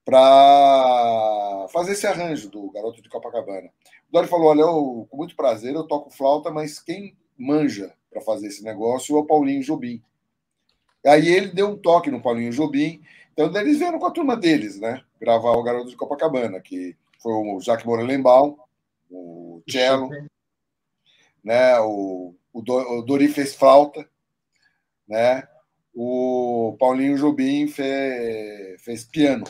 para 0.04 1.68
fazer 1.72 1.92
esse 1.92 2.08
arranjo 2.08 2.50
do 2.50 2.72
Garoto 2.72 3.02
de 3.02 3.10
Copacabana. 3.10 3.70
O 4.10 4.12
Dori 4.12 4.28
falou: 4.28 4.48
Olha, 4.48 4.62
eu, 4.62 5.08
com 5.12 5.18
muito 5.18 5.36
prazer, 5.36 5.76
eu 5.76 5.84
toco 5.84 6.10
flauta, 6.10 6.50
mas 6.50 6.80
quem 6.80 7.16
manja 7.38 7.94
para 8.16 8.22
fazer 8.22 8.48
esse 8.48 8.64
negócio 8.64 9.18
é 9.18 9.20
o 9.20 9.26
Paulinho 9.26 9.62
Jobim. 9.62 10.02
Aí 11.06 11.28
ele 11.28 11.48
deu 11.48 11.68
um 11.68 11.78
toque 11.78 12.10
no 12.10 12.22
Paulinho 12.22 12.54
Jobim. 12.54 13.02
Então 13.34 13.54
eles 13.60 13.78
vieram 13.78 14.00
com 14.00 14.06
a 14.06 14.12
turma 14.12 14.38
deles, 14.38 14.80
né? 14.80 15.04
Gravar 15.20 15.52
o 15.52 15.64
Garoto 15.64 15.90
de 15.90 15.98
Copacabana, 15.98 16.62
que 16.62 16.96
foi 17.22 17.34
o 17.34 17.60
Jacques 17.60 17.86
Morelenbaum, 17.86 18.58
o 19.12 19.62
cello, 19.70 20.10
né? 21.44 21.78
O, 21.82 22.34
o, 22.54 22.60
o 22.60 23.02
Dori 23.02 23.28
fez 23.28 23.54
flauta, 23.54 24.08
né? 25.06 25.46
O 25.94 26.78
Paulinho 26.80 27.18
Jobim 27.18 27.68
fez, 27.68 28.82
fez 28.82 29.04
piano. 29.04 29.44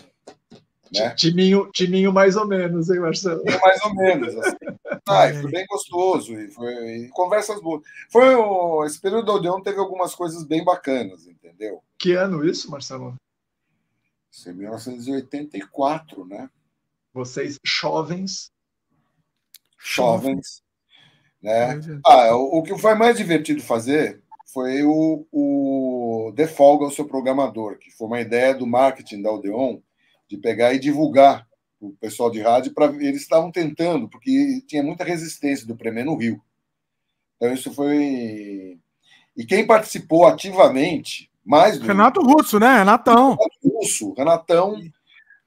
Né? 0.94 1.10
Timinho, 1.16 1.70
timinho 1.72 2.14
mais 2.14 2.36
ou 2.36 2.48
menos, 2.48 2.90
hein, 2.90 3.00
Marcelo? 3.00 3.44
Mais 3.62 3.82
ou 3.84 3.96
menos. 3.96 4.36
Assim. 4.36 4.56
Ah, 5.08 5.32
foi 5.32 5.52
bem 5.52 5.66
gostoso 5.68 6.34
e, 6.34 6.50
foi, 6.50 6.74
e 6.74 7.10
conversas 7.10 7.62
boas. 7.62 7.84
Foi 8.10 8.34
o, 8.34 8.84
esse 8.86 9.00
período 9.00 9.26
do 9.26 9.34
Odeon 9.34 9.62
teve 9.62 9.78
algumas 9.78 10.16
coisas 10.16 10.44
bem 10.44 10.64
bacanas, 10.64 11.28
entendeu? 11.28 11.84
Que 12.00 12.14
ano 12.14 12.44
isso, 12.44 12.72
Marcelo? 12.72 13.16
Isso 14.32 14.50
é 14.50 14.54
1984, 14.54 16.26
né? 16.26 16.50
Vocês 17.14 17.60
jovens. 17.64 18.52
Jovens. 19.78 20.64
Né? 21.40 21.80
Ah, 22.04 22.36
o, 22.36 22.58
o 22.58 22.64
que 22.64 22.76
foi 22.76 22.96
mais 22.96 23.16
divertido 23.16 23.62
fazer 23.62 24.24
foi 24.48 24.82
o, 24.84 25.28
o 25.32 26.34
The 26.36 26.48
Folga, 26.48 26.86
o 26.86 26.92
seu 26.92 27.06
programador, 27.06 27.78
que 27.78 27.92
foi 27.92 28.08
uma 28.08 28.22
ideia 28.22 28.56
do 28.56 28.66
marketing 28.66 29.22
da 29.22 29.32
Odeon 29.32 29.80
de 30.28 30.38
pegar 30.38 30.74
e 30.74 30.80
divulgar 30.80 31.48
o 31.80 31.92
pessoal 32.00 32.32
de 32.32 32.42
rádio 32.42 32.74
para 32.74 32.88
eles 32.96 33.22
estavam 33.22 33.52
tentando 33.52 34.08
porque 34.10 34.62
tinha 34.68 34.82
muita 34.82 35.04
resistência 35.04 35.68
do 35.68 35.76
Premier 35.76 36.06
no 36.06 36.16
Rio. 36.16 36.42
Então 37.36 37.54
isso 37.54 37.74
foi 37.74 38.80
e 39.36 39.46
quem 39.46 39.68
participou 39.68 40.26
ativamente 40.26 41.30
mais 41.46 41.78
do 41.78 41.86
Renato 41.86 42.22
Russo, 42.22 42.60
né? 42.60 42.78
Renatão. 42.78 43.36
Renato 43.36 43.60
Russo, 43.64 44.14
Renatão, 44.14 44.82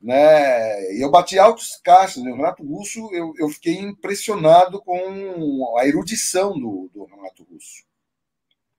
né? 0.01 0.95
E 0.95 1.03
eu 1.03 1.11
bati 1.11 1.39
altos 1.39 1.81
caixas. 1.83 2.23
Né? 2.23 2.31
O 2.31 2.37
Renato 2.37 2.63
Russo, 2.63 3.09
eu, 3.13 3.33
eu 3.37 3.49
fiquei 3.49 3.79
impressionado 3.79 4.81
com 4.83 5.77
a 5.79 5.87
erudição 5.87 6.53
do, 6.53 6.91
do 6.95 7.05
Renato 7.05 7.45
Russo. 7.51 7.88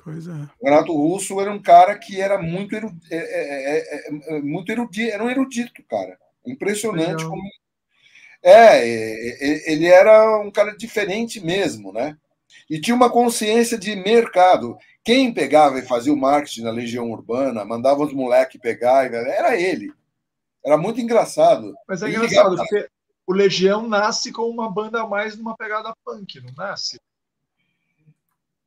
Pois 0.03 0.27
é. 0.27 0.49
O 0.59 0.65
Renato 0.65 0.93
Russo 0.93 1.39
era 1.39 1.51
um 1.51 1.61
cara 1.61 1.97
que 1.97 2.19
era 2.19 2.41
muito, 2.41 2.75
é, 2.75 2.81
é, 3.11 3.77
é, 3.77 4.37
é, 4.37 4.41
muito 4.41 4.71
erudito, 4.71 5.13
era 5.13 5.23
um 5.23 5.29
erudito, 5.29 5.83
cara. 5.89 6.17
Impressionante 6.45 7.23
como. 7.23 7.41
É, 8.41 8.87
ele 9.71 9.85
era 9.85 10.39
um 10.39 10.49
cara 10.49 10.75
diferente 10.75 11.41
mesmo, 11.41 11.91
né? 11.91 12.17
E 12.69 12.79
tinha 12.79 12.95
uma 12.95 13.09
consciência 13.09 13.77
de 13.77 13.95
mercado. 13.97 14.77
Quem 15.03 15.33
pegava 15.33 15.77
e 15.79 15.85
fazia 15.85 16.13
o 16.13 16.17
marketing 16.17 16.61
na 16.61 16.71
Legião 16.71 17.11
Urbana, 17.11 17.65
mandava 17.65 18.03
os 18.03 18.13
moleques 18.13 18.61
pegar, 18.61 19.13
era 19.13 19.59
ele. 19.59 19.91
Era 20.65 20.77
muito 20.77 21.01
engraçado. 21.01 21.73
Mas 21.87 22.01
é 22.01 22.09
engraçado, 22.09 22.55
porque 22.55 22.87
o 23.27 23.33
Legião 23.33 23.87
nasce 23.87 24.31
com 24.31 24.43
uma 24.43 24.71
banda 24.71 25.01
a 25.01 25.07
mais 25.07 25.37
numa 25.37 25.55
pegada 25.57 25.93
punk, 26.05 26.39
não 26.41 26.53
nasce? 26.55 26.99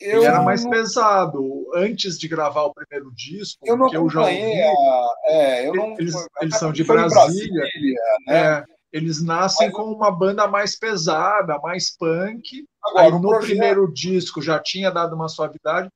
Eu 0.02 0.18
ele 0.18 0.26
era 0.26 0.42
mais 0.42 0.64
não... 0.64 0.70
pesado. 0.70 1.70
Antes 1.74 2.18
de 2.18 2.28
gravar 2.28 2.64
o 2.64 2.74
primeiro 2.74 3.12
disco, 3.14 3.60
eu 3.64 3.76
não 3.76 3.89
que 3.89 3.97
eu 3.97 4.08
já 4.08 4.20
ouvi, 4.20 4.62
a... 4.62 5.06
é, 5.26 5.68
eu 5.68 5.74
não... 5.74 5.92
eles, 5.98 6.14
eles 6.40 6.58
são 6.58 6.72
de 6.72 6.84
Brasília. 6.84 7.50
Brasília 7.50 8.02
né? 8.26 8.36
é, 8.36 8.64
eles 8.92 9.22
nascem 9.22 9.68
Mas... 9.68 9.76
com 9.76 9.84
uma 9.84 10.10
banda 10.10 10.47
mais 10.47 10.78
pesada, 10.78 11.58
mais 11.58 11.97
punk. 11.97 12.66
Agora, 12.84 13.06
Aí, 13.06 13.12
no 13.12 13.20
projeto... 13.20 13.47
primeiro 13.48 13.92
disco 13.92 14.42
já 14.42 14.58
tinha 14.58 14.90
dado 14.90 15.14
uma 15.14 15.28
suavidade, 15.28 15.89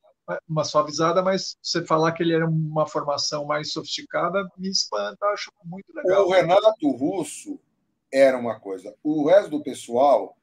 uma 0.48 0.64
suavizada, 0.64 1.22
mas 1.22 1.56
você 1.62 1.84
falar 1.84 2.12
que 2.12 2.22
ele 2.22 2.34
era 2.34 2.46
uma 2.46 2.86
formação 2.86 3.44
mais 3.44 3.72
sofisticada 3.72 4.48
me 4.56 4.68
espanta, 4.68 5.26
acho 5.26 5.52
muito 5.64 5.86
legal. 5.94 6.26
O 6.26 6.32
Renato 6.32 6.90
Russo 6.90 7.60
era 8.12 8.36
uma 8.38 8.58
coisa. 8.58 8.94
O 9.04 9.28
resto 9.28 9.50
do 9.50 9.62
pessoal 9.62 10.36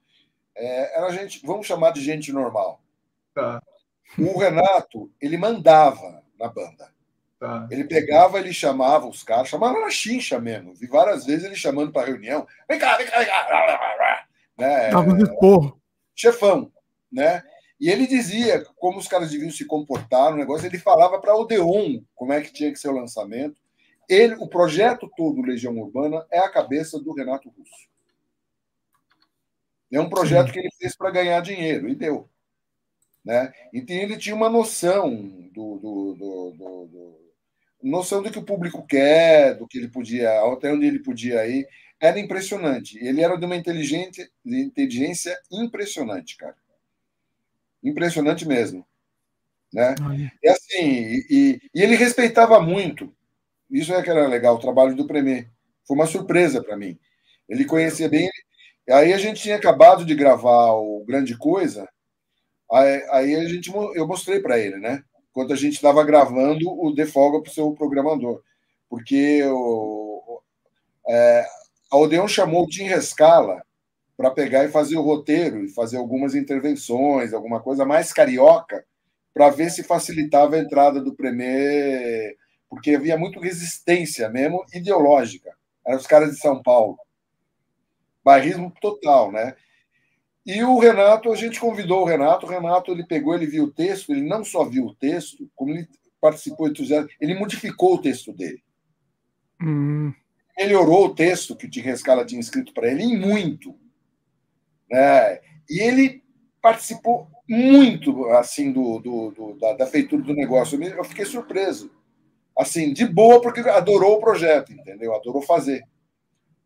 é, 0.56 0.98
era 0.98 1.10
gente, 1.10 1.42
vamos 1.46 1.66
chamar 1.66 1.92
de 1.92 2.02
gente 2.02 2.32
normal. 2.32 2.80
Tá. 3.34 3.62
O 4.18 4.38
Renato, 4.38 5.12
ele 5.20 5.38
mandava 5.38 6.24
na 6.40 6.48
banda. 6.48 6.94
Tá. 7.40 7.68
Ele 7.70 7.84
pegava, 7.84 8.40
ele 8.40 8.54
chamava 8.54 9.08
os 9.08 9.24
caras, 9.24 9.50
chamava 9.50 9.80
na 9.80 9.90
chincha 9.90 10.40
mesmo. 10.40 10.74
Vi 10.76 10.88
várias 10.88 11.26
vezes 11.26 11.44
ele 11.44 11.56
chamando 11.56 11.92
para 11.92 12.08
reunião. 12.08 12.48
Vem 12.70 12.80
cá, 12.80 12.96
vem 12.98 13.08
cá, 13.08 13.18
vem 13.18 13.28
cá. 13.28 14.28
Né? 14.58 14.92
Porra. 15.40 15.74
Chefão, 16.16 16.72
né? 17.12 17.44
E 17.80 17.90
ele 17.90 18.08
dizia 18.08 18.64
como 18.78 18.98
os 18.98 19.08
caras 19.08 19.32
deviam 19.32 19.52
se 19.52 19.66
comportar 19.66 20.32
no 20.32 20.38
negócio. 20.38 20.66
Ele 20.66 20.78
falava 20.78 21.20
para 21.20 21.36
o 21.36 21.42
Odeon 21.42 22.02
como 22.16 22.32
é 22.32 22.40
que 22.40 22.54
tinha 22.54 22.72
que 22.72 22.80
ser 22.80 22.88
o 22.88 22.96
lançamento. 22.96 23.60
Ele, 24.08 24.36
o 24.36 24.48
projeto 24.48 25.10
todo 25.18 25.42
Legião 25.42 25.78
Urbana 25.78 26.26
é 26.32 26.40
a 26.40 26.50
cabeça 26.50 27.00
do 27.00 27.14
Renato 27.14 27.50
Russo. 27.50 27.90
É 29.92 30.00
um 30.00 30.10
projeto 30.10 30.52
que 30.52 30.60
ele 30.60 30.72
fez 30.80 30.96
para 30.96 31.12
ganhar 31.12 31.42
dinheiro 31.42 31.90
e 31.90 31.96
deu. 31.96 32.30
Né? 33.24 33.54
Então 33.74 33.96
ele 33.96 34.18
tinha 34.18 34.36
uma 34.36 34.50
noção 34.50 35.16
do, 35.54 35.78
do, 35.78 36.14
do, 36.14 36.52
do, 36.88 37.24
noção 37.82 38.22
do 38.22 38.32
que 38.32 38.40
o 38.40 38.44
público 38.44 38.86
quer, 38.86 39.56
do 39.56 39.68
que 39.68 39.78
ele 39.78 39.88
podia, 39.88 40.30
até 40.52 40.72
onde 40.72 40.86
ele 40.86 41.00
podia 41.00 41.46
ir. 41.48 41.68
Era 42.00 42.20
impressionante. 42.20 42.98
Ele 42.98 43.22
era 43.22 43.38
de 43.38 43.46
uma 43.46 43.56
inteligência, 43.56 44.30
de 44.44 44.62
inteligência 44.62 45.38
impressionante, 45.52 46.36
cara. 46.36 46.56
Impressionante 47.82 48.48
mesmo. 48.48 48.86
Né? 49.74 49.96
E 50.42 50.50
assim, 50.50 50.86
e, 51.30 51.60
e, 51.74 51.82
ele 51.82 51.96
respeitava 51.96 52.60
muito. 52.62 53.14
Isso 53.70 53.94
é 53.94 54.04
que 54.04 54.10
era 54.10 54.28
legal, 54.28 54.56
o 54.56 54.60
trabalho 54.60 54.96
do 54.96 55.08
Premier. 55.08 55.50
Foi 55.88 55.96
uma 55.96 56.06
surpresa 56.06 56.64
para 56.64 56.78
mim. 56.78 56.98
Ele 57.50 57.66
conhecia 57.66 58.08
bem. 58.08 58.30
Aí 58.90 59.14
a 59.14 59.18
gente 59.18 59.42
tinha 59.42 59.56
acabado 59.56 60.06
de 60.06 60.14
gravar 60.14 60.74
o 60.74 61.04
Grande 61.06 61.38
Coisa, 61.38 61.88
Aí, 62.74 63.06
aí 63.12 63.36
a 63.36 63.48
gente, 63.48 63.72
eu 63.72 64.08
mostrei 64.08 64.40
para 64.40 64.58
ele, 64.58 64.78
né? 64.78 65.04
Enquanto 65.30 65.54
a 65.54 65.56
gente 65.56 65.74
estava 65.74 66.04
gravando 66.04 66.68
o 66.70 66.92
Defolga 66.92 67.42
para 67.42 67.52
o 67.52 67.54
seu 67.54 67.72
programador. 67.74 68.42
Porque 68.90 69.44
o, 69.46 70.42
é, 71.08 71.46
a 71.92 71.98
Odeon 71.98 72.28
chamou 72.28 72.64
o 72.64 72.68
Tim 72.68 72.84
Rescala 72.84 73.64
para 74.18 74.32
pegar 74.32 74.66
e 74.66 74.72
fazer 74.72 74.98
o 74.98 75.02
roteiro 75.02 75.64
e 75.64 75.70
fazer 75.70 75.98
algumas 75.98 76.34
intervenções, 76.34 77.34
alguma 77.34 77.62
coisa 77.62 77.86
mais 77.86 78.12
carioca, 78.12 78.84
para 79.34 79.50
ver 79.50 79.70
se 79.70 79.84
facilitava 79.84 80.56
a 80.56 80.60
entrada 80.60 81.02
do 81.02 81.16
Premier, 81.16 82.36
porque 82.70 82.96
havia 82.96 83.18
muito 83.18 83.40
resistência 83.40 84.30
mesmo 84.30 84.64
ideológica. 84.74 85.56
Eram 85.86 85.98
os 85.98 86.08
caras 86.08 86.32
de 86.32 86.40
São 86.40 86.62
Paulo. 86.62 86.98
Bairrismo 88.24 88.72
total, 88.80 89.32
né? 89.32 89.56
E 90.46 90.62
o 90.64 90.78
Renato, 90.78 91.32
a 91.32 91.36
gente 91.36 91.60
convidou 91.60 92.02
o 92.02 92.06
Renato, 92.06 92.46
o 92.46 92.50
Renato 92.50 92.92
ele 92.92 93.06
pegou, 93.06 93.34
ele 93.34 93.48
viu 93.48 93.66
o 93.66 93.72
texto, 93.72 94.12
ele 94.12 94.28
não 94.28 94.44
só 94.44 94.66
viu 94.66 94.86
o 94.86 94.96
texto, 94.96 95.50
como 95.56 95.72
ele 95.72 95.88
participou 96.20 96.70
ele 97.20 97.36
modificou 97.36 97.96
o 97.96 98.02
texto 98.02 98.34
dele. 98.34 98.62
Hum. 99.62 100.14
Melhorou 100.58 101.08
o 101.08 101.16
texto 101.16 101.56
que 101.56 101.66
o 101.66 101.70
Tim 101.70 101.82
Rescala 101.82 102.26
tinha 102.26 102.42
escrito 102.42 102.74
para 102.74 102.90
ele, 102.90 103.04
em 103.04 103.18
muito. 103.18 103.76
Né? 104.90 105.40
E 105.70 105.82
ele 105.82 106.22
participou 106.62 107.28
muito 107.48 108.26
assim 108.30 108.72
do, 108.72 109.00
do, 109.00 109.32
do 109.32 109.54
da, 109.60 109.74
da, 109.74 109.88
feitura 109.88 110.22
do 110.22 110.34
negócio. 110.34 110.82
Eu 110.82 111.04
fiquei 111.04 111.26
surpreso. 111.26 111.92
Assim, 112.58 112.94
de 112.94 113.06
boa, 113.06 113.42
porque 113.42 113.62
adorou 113.62 114.18
o 114.18 114.20
projeto, 114.20 114.72
entendeu? 114.72 115.16
Adorou 115.16 115.42
fazer. 115.42 115.84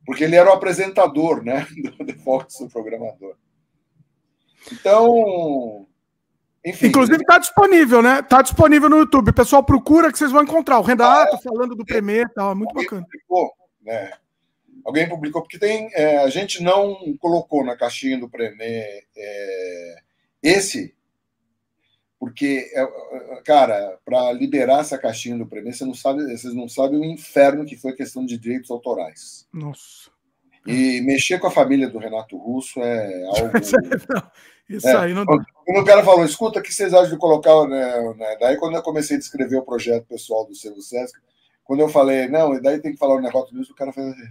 Porque 0.05 0.23
ele 0.23 0.35
era 0.35 0.49
o 0.49 0.53
apresentador, 0.53 1.43
né? 1.43 1.65
Do 1.97 2.05
The 2.05 2.13
Fox, 2.13 2.59
o 2.59 2.69
programador. 2.69 3.35
Então, 4.71 5.85
enfim. 6.65 6.87
Inclusive 6.87 7.21
está 7.21 7.37
disponível, 7.37 8.01
né? 8.01 8.19
Está 8.19 8.41
disponível 8.41 8.89
no 8.89 8.97
YouTube. 8.97 9.29
O 9.29 9.33
pessoal 9.33 9.63
procura 9.63 10.11
que 10.11 10.17
vocês 10.17 10.31
vão 10.31 10.43
encontrar. 10.43 10.79
O 10.79 10.83
Renato 10.83 11.35
ah, 11.35 11.39
é. 11.39 11.41
falando 11.41 11.75
do 11.75 11.85
Premier 11.85 12.25
e 12.25 12.33
tal. 12.33 12.51
É 12.51 12.55
muito 12.55 12.73
bacana. 12.73 13.03
Publicou, 13.03 13.53
né? 13.81 14.11
Alguém 14.85 15.07
publicou, 15.07 15.41
porque 15.41 15.57
tem. 15.57 15.89
É, 15.93 16.17
a 16.17 16.29
gente 16.29 16.61
não 16.61 16.95
colocou 17.19 17.63
na 17.63 17.75
caixinha 17.75 18.19
do 18.19 18.29
Premier 18.29 18.85
é, 19.15 19.95
esse, 20.41 20.95
porque, 22.19 22.71
é, 22.73 22.81
é, 22.81 23.41
cara, 23.43 23.97
para 24.03 24.31
liberar 24.31 24.81
essa 24.81 24.97
caixinha 24.97 25.37
do 25.37 25.45
Premier, 25.45 25.73
você 25.73 25.85
não 25.85 25.93
sabe, 25.93 26.23
vocês 26.35 26.53
não 26.53 26.67
sabem 26.67 26.99
o 26.99 27.05
inferno 27.05 27.65
que 27.65 27.75
foi 27.75 27.93
questão 27.93 28.25
de 28.25 28.37
direitos 28.37 28.71
autorais. 28.71 29.47
Nossa. 29.53 30.09
E 30.65 30.99
mexer 31.01 31.39
com 31.39 31.47
a 31.47 31.51
família 31.51 31.89
do 31.89 31.99
Renato 31.99 32.35
Russo 32.37 32.81
é 32.81 33.23
algo. 33.37 33.51
Isso 34.69 34.87
é, 34.87 34.97
aí 34.97 35.13
não. 35.13 35.25
Quando 35.25 35.81
o 35.81 35.85
cara 35.85 36.03
falou, 36.03 36.25
escuta, 36.25 36.59
o 36.59 36.61
que 36.61 36.73
vocês 36.73 36.93
acham 36.93 37.09
de 37.09 37.17
colocar. 37.17 37.67
Né, 37.67 38.13
né? 38.15 38.37
Daí, 38.39 38.57
quando 38.57 38.75
eu 38.75 38.83
comecei 38.83 39.15
a 39.15 39.19
descrever 39.19 39.57
o 39.57 39.65
projeto 39.65 40.05
pessoal 40.05 40.45
do 40.45 40.55
Selo 40.55 40.81
Sesc, 40.81 41.17
quando 41.63 41.79
eu 41.81 41.89
falei, 41.89 42.27
não, 42.27 42.53
e 42.53 42.61
daí 42.61 42.79
tem 42.79 42.91
que 42.91 42.97
falar 42.97 43.15
o 43.15 43.21
negócio 43.21 43.55
disso, 43.55 43.71
o 43.71 43.75
cara 43.75 43.93
fez 43.93 44.07
assim. 44.07 44.29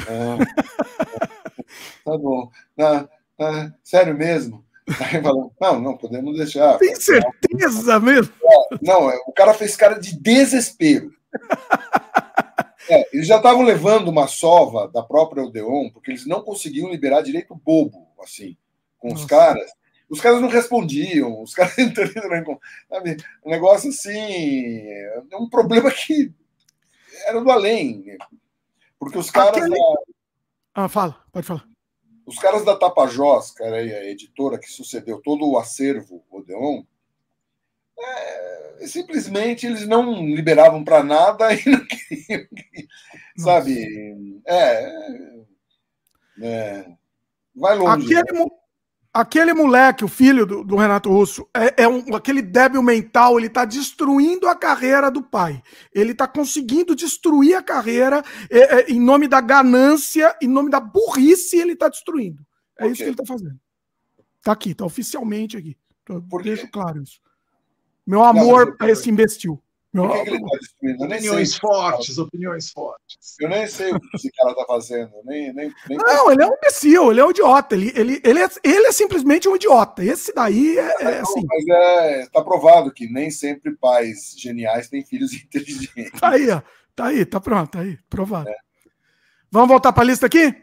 Ah, 0.00 0.38
tá 2.04 2.18
bom. 2.18 2.50
Ah, 2.78 3.08
ah, 3.40 3.72
sério 3.82 4.16
mesmo? 4.16 4.64
Aí 5.00 5.20
falou, 5.22 5.52
não, 5.60 5.80
não, 5.80 5.96
podemos 5.96 6.36
deixar. 6.36 6.78
Tem 6.78 6.94
certeza 6.94 8.00
mesmo? 8.00 8.32
Não, 8.80 9.10
é, 9.10 9.16
o 9.26 9.32
cara 9.32 9.52
fez 9.54 9.76
cara 9.76 9.98
de 9.98 10.18
desespero. 10.18 11.12
É, 12.88 13.06
eles 13.12 13.26
já 13.26 13.36
estavam 13.36 13.62
levando 13.62 14.08
uma 14.08 14.26
sova 14.26 14.88
da 14.88 15.02
própria 15.02 15.44
Odeon, 15.44 15.90
porque 15.90 16.10
eles 16.10 16.26
não 16.26 16.40
conseguiam 16.40 16.90
liberar 16.90 17.20
direito 17.20 17.54
bobo, 17.54 18.06
assim, 18.22 18.56
com 18.98 19.08
Nossa. 19.08 19.22
os 19.22 19.28
caras. 19.28 19.70
Os 20.08 20.20
caras 20.20 20.40
não 20.40 20.48
respondiam, 20.48 21.42
os 21.42 21.52
caras 21.54 21.76
entrando, 21.78 22.12
sabe? 22.88 23.16
Um 23.44 23.50
negócio 23.50 23.90
assim, 23.90 24.16
é 24.16 25.36
um 25.38 25.48
problema 25.48 25.90
que 25.90 26.32
era 27.26 27.40
do 27.40 27.50
além. 27.50 28.16
Porque 28.98 29.18
os 29.18 29.30
caras. 29.30 29.56
Aquele... 29.56 29.76
Da... 29.76 29.94
Ah, 30.74 30.88
fala, 30.88 31.22
pode 31.32 31.46
falar. 31.46 31.64
Os 32.26 32.38
caras 32.38 32.64
da 32.64 32.76
Tapajós, 32.76 33.52
que 33.52 33.62
era 33.62 33.76
a 33.76 34.04
editora 34.10 34.58
que 34.58 34.70
sucedeu 34.70 35.20
todo 35.22 35.48
o 35.48 35.58
acervo 35.58 36.22
Odeon, 36.30 36.82
é, 37.98 38.86
simplesmente 38.86 39.66
eles 39.66 39.86
não 39.86 40.26
liberavam 40.26 40.84
para 40.84 41.02
nada 41.02 41.52
e 41.54 41.62
não 41.66 41.86
queriam, 41.86 42.46
sabe? 43.36 44.42
É, 44.46 44.92
é, 46.42 46.86
vai 47.54 47.76
longe. 47.76 48.14
Aquele, 48.14 48.38
né? 48.38 48.46
Aquele 49.20 49.52
moleque, 49.52 50.04
o 50.04 50.08
filho 50.08 50.46
do, 50.46 50.62
do 50.62 50.76
Renato 50.76 51.10
Russo, 51.10 51.48
é, 51.52 51.82
é, 51.82 51.88
um, 51.88 52.14
aquele 52.14 52.40
débil 52.40 52.82
mental, 52.82 53.36
ele 53.36 53.48
está 53.48 53.64
destruindo 53.64 54.46
a 54.46 54.54
carreira 54.54 55.10
do 55.10 55.22
pai. 55.22 55.60
Ele 55.92 56.12
está 56.12 56.28
conseguindo 56.28 56.94
destruir 56.94 57.56
a 57.56 57.62
carreira 57.62 58.22
é, 58.48 58.58
é, 58.58 58.90
em 58.90 59.00
nome 59.00 59.26
da 59.26 59.40
ganância, 59.40 60.36
em 60.40 60.46
nome 60.46 60.70
da 60.70 60.78
burrice, 60.78 61.58
ele 61.58 61.72
está 61.72 61.88
destruindo. 61.88 62.46
É 62.78 62.86
isso 62.86 62.98
que 62.98 63.02
ele 63.02 63.10
está 63.10 63.26
fazendo. 63.26 63.58
Está 64.38 64.52
aqui, 64.52 64.70
está 64.70 64.84
oficialmente 64.84 65.56
aqui. 65.56 65.76
Deixo 66.44 66.70
claro 66.70 67.02
isso. 67.02 67.20
Meu 68.06 68.22
amor 68.22 68.76
não, 68.78 68.86
a 68.86 68.90
esse 68.90 69.10
imbecil. 69.10 69.60
Por 69.90 70.12
que, 70.12 70.22
que 70.22 70.30
ele 70.30 70.36
está 70.36 70.58
destruindo? 70.58 71.04
opiniões 71.04 71.50
sei. 71.50 71.60
fortes, 71.60 72.18
opiniões 72.18 72.70
fortes. 72.70 73.36
Eu 73.40 73.48
nem 73.48 73.66
sei 73.66 73.90
o 73.92 73.98
que 73.98 74.16
esse 74.16 74.30
cara 74.32 74.50
está 74.50 74.64
fazendo. 74.66 75.10
Nem, 75.24 75.52
nem, 75.54 75.72
nem 75.88 75.98
não, 75.98 76.30
ele 76.30 76.42
é 76.42 76.46
um 76.46 76.54
imbecil, 76.54 77.10
ele 77.10 77.20
é 77.20 77.24
um 77.24 77.30
idiota. 77.30 77.74
Ele, 77.74 77.92
ele, 77.94 78.20
ele, 78.22 78.42
é, 78.42 78.48
ele 78.62 78.86
é 78.86 78.92
simplesmente 78.92 79.48
um 79.48 79.56
idiota. 79.56 80.04
Esse 80.04 80.32
daí 80.34 80.78
é, 80.78 80.94
é 81.00 81.20
assim. 81.20 81.42
Mas 81.46 81.64
é, 81.68 82.22
está 82.22 82.42
provado 82.42 82.92
que 82.92 83.10
nem 83.10 83.30
sempre 83.30 83.74
pais 83.76 84.34
geniais 84.36 84.88
têm 84.88 85.04
filhos 85.04 85.32
inteligentes. 85.42 86.20
Tá 86.20 86.30
aí, 86.30 86.50
ó. 86.50 86.60
Tá 86.94 87.06
aí, 87.06 87.24
tá 87.24 87.40
pronto, 87.40 87.70
tá 87.70 87.80
aí, 87.80 87.96
provado. 88.10 88.48
É. 88.48 88.56
Vamos 89.50 89.68
voltar 89.68 89.92
para 89.92 90.02
a 90.02 90.06
lista 90.06 90.26
aqui? 90.26 90.54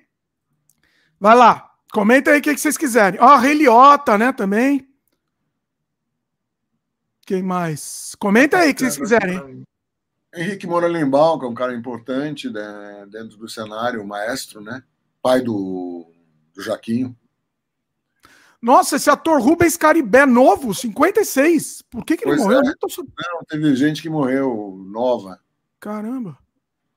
Vai 1.20 1.36
lá. 1.36 1.72
Comenta 1.92 2.32
aí 2.32 2.40
o 2.40 2.42
que, 2.42 2.54
que 2.54 2.60
vocês 2.60 2.78
quiserem. 2.78 3.20
Ó, 3.20 3.38
Rei 3.38 3.54
Liotta, 3.54 4.18
né, 4.18 4.32
também. 4.34 4.88
Quem 7.26 7.42
mais? 7.42 8.16
Comenta 8.20 8.58
aí 8.58 8.72
o 8.72 8.76
que 8.76 8.82
vocês 8.82 8.98
quiserem. 8.98 9.64
Henrique 10.34 10.68
Moralimbaum, 10.68 11.40
que 11.40 11.46
é 11.46 11.48
um 11.48 11.56
cara 11.56 11.74
importante 11.74 12.50
né, 12.50 13.08
dentro 13.10 13.38
do 13.38 13.50
cenário, 13.50 14.06
maestro, 14.06 14.62
né? 14.62 14.84
Pai 15.22 15.42
do, 15.42 16.06
do 16.54 16.62
Jaquinho. 16.62 17.16
Nossa, 18.62 18.98
esse 18.98 19.10
ator 19.10 19.42
Rubens 19.42 19.78
Caribé, 19.78 20.26
novo, 20.26 20.74
56. 20.74 21.84
Por 21.84 22.06
que, 22.06 22.18
que 22.18 22.28
ele 22.28 22.38
morreu? 22.38 22.60
É. 22.60 22.64
Não, 22.64 23.44
teve 23.48 23.76
gente 23.76 24.02
que 24.02 24.10
morreu 24.10 24.76
nova. 24.88 25.40
Caramba. 25.80 26.38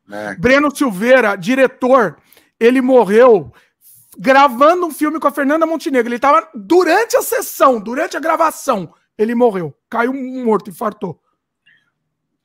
Né? 0.06 0.34
Breno 0.38 0.74
Silveira, 0.74 1.36
diretor, 1.36 2.18
ele 2.58 2.80
morreu 2.80 3.52
gravando 4.18 4.86
um 4.86 4.90
filme 4.90 5.20
com 5.20 5.28
a 5.28 5.32
Fernanda 5.32 5.66
Montenegro. 5.66 6.08
Ele 6.08 6.16
estava 6.16 6.48
durante 6.54 7.16
a 7.16 7.22
sessão, 7.22 7.80
durante 7.80 8.16
a 8.16 8.20
gravação 8.20 8.92
ele 9.18 9.34
morreu. 9.34 9.74
Caiu 9.88 10.12
morto, 10.12 10.70
infartou. 10.70 11.20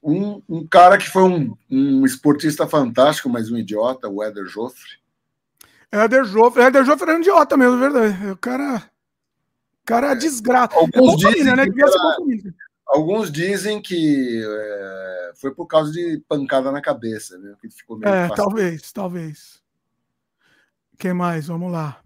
Um, 0.01 0.41
um 0.49 0.67
cara 0.67 0.97
que 0.97 1.09
foi 1.09 1.23
um, 1.23 1.55
um, 1.72 2.05
esportista 2.05 2.67
fantástico, 2.67 3.30
mas 3.30 3.49
um 3.49 3.57
idiota, 3.57 4.09
o 4.09 4.22
Éder 4.22 4.45
Joffre. 4.45 4.99
Éder 5.91 6.25
Joffre. 6.25 6.63
Éder 6.63 6.83
Joffre 6.83 7.09
era 7.09 7.17
um 7.17 7.22
idiota 7.22 7.55
mesmo, 7.55 7.77
verdade. 7.77 8.31
O 8.31 8.38
cara. 8.38 8.89
cara 9.85 10.11
é, 10.11 10.15
desgraça. 10.15 10.75
Alguns, 10.75 11.23
é 11.23 11.30
dizem 11.30 11.55
né? 11.55 11.63
era, 11.63 11.65
alguns 12.88 13.31
dizem 13.31 13.81
que 13.81 14.43
é, 14.45 15.31
foi 15.35 15.53
por 15.53 15.67
causa 15.67 15.91
de 15.91 16.22
pancada 16.27 16.69
na 16.69 16.81
cabeça, 16.81 17.38
né? 17.38 17.55
Que 17.61 17.69
ficou 17.69 17.97
meio 17.97 18.13
é, 18.13 18.27
talvez, 18.35 18.91
talvez. 18.91 19.63
Quem 20.97 21.13
mais? 21.13 21.47
Vamos 21.47 21.72
lá. 21.72 22.01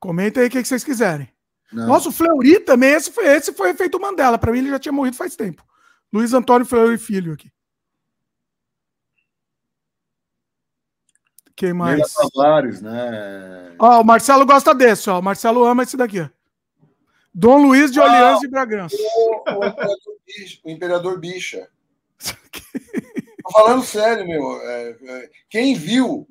Comenta 0.00 0.40
aí 0.40 0.48
o 0.48 0.50
que 0.50 0.64
vocês 0.64 0.82
quiserem. 0.82 1.28
Não. 1.72 1.86
Nossa, 1.86 2.10
o 2.10 2.12
Fleury 2.12 2.60
também, 2.60 2.92
esse 2.92 3.10
foi, 3.10 3.26
esse 3.26 3.52
foi 3.52 3.70
efeito 3.70 4.00
Mandela. 4.00 4.38
Para 4.38 4.52
mim, 4.52 4.58
ele 4.58 4.70
já 4.70 4.78
tinha 4.78 4.92
morrido 4.92 5.16
faz 5.16 5.34
tempo. 5.34 5.64
Luiz 6.12 6.34
Antônio 6.34 6.66
Fleury 6.66 6.98
Filho 6.98 7.32
aqui. 7.32 7.50
Quem 11.56 11.72
mais? 11.72 12.12
Tavares, 12.12 12.82
né? 12.82 13.74
Ó, 13.78 14.00
o 14.00 14.04
Marcelo 14.04 14.44
gosta 14.44 14.74
desse, 14.74 15.08
ó. 15.08 15.18
O 15.18 15.22
Marcelo 15.22 15.64
ama 15.64 15.82
esse 15.82 15.96
daqui, 15.96 16.20
ó. 16.20 16.28
Dom 17.34 17.62
Luiz 17.62 17.90
de 17.90 17.98
Orleans 17.98 18.40
ah, 18.42 18.44
e 18.44 18.48
Bragança. 18.48 18.96
O, 18.96 19.42
o, 19.50 20.66
o, 20.66 20.70
Imperador 20.70 21.18
Bicha. 21.18 21.66
Tô 23.42 23.50
falando 23.52 23.84
sério, 23.84 24.26
meu. 24.26 24.60
É, 24.60 24.96
é, 25.02 25.30
quem 25.48 25.74
viu 25.74 26.28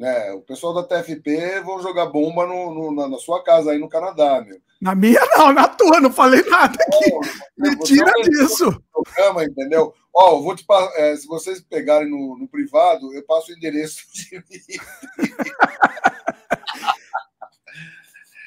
né? 0.00 0.32
O 0.32 0.40
pessoal 0.40 0.72
da 0.72 0.82
TFP 0.82 1.60
vão 1.60 1.82
jogar 1.82 2.06
bomba 2.06 2.46
no, 2.46 2.72
no 2.72 2.90
na, 2.90 3.06
na, 3.06 3.18
sua 3.18 3.44
casa 3.44 3.70
aí 3.70 3.78
no 3.78 3.86
Canadá, 3.86 4.40
meu. 4.40 4.58
Na 4.80 4.94
minha 4.94 5.20
não, 5.36 5.52
na 5.52 5.68
tua, 5.68 6.00
não 6.00 6.10
falei 6.10 6.42
nada 6.44 6.74
aqui. 6.82 7.12
Me 7.58 7.78
tira 7.80 8.10
disso. 8.22 8.82
Programa, 8.90 9.44
entendeu? 9.44 9.92
Ó, 10.14 10.40
vou 10.40 10.56
te 10.56 10.64
é, 10.96 11.14
se 11.16 11.26
vocês 11.26 11.60
pegarem 11.60 12.08
no, 12.08 12.38
no, 12.38 12.48
privado, 12.48 13.12
eu 13.12 13.22
passo 13.26 13.52
o 13.52 13.54
endereço 13.54 14.06
de 14.10 14.42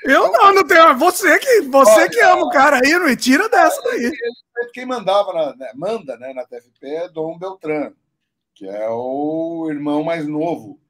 Eu 0.05 0.31
não, 0.31 0.55
não 0.55 0.67
tenho. 0.67 0.97
Você 0.97 1.37
que, 1.37 1.61
você 1.61 2.09
que 2.09 2.19
ama 2.19 2.45
o 2.45 2.49
cara 2.49 2.81
aí, 2.83 2.93
não 2.93 3.05
me 3.05 3.15
tira 3.15 3.47
dessa 3.47 3.79
daí. 3.83 4.11
Quem 4.73 4.87
mandava 4.87 5.31
na, 5.31 5.55
né, 5.55 5.71
manda 5.75 6.17
né, 6.17 6.33
na 6.33 6.45
TFP 6.45 6.87
é 6.87 7.09
Dom 7.09 7.37
Beltrán, 7.37 7.93
que 8.55 8.67
é 8.67 8.89
o 8.89 9.67
irmão 9.69 10.03
mais 10.03 10.27
novo 10.27 10.81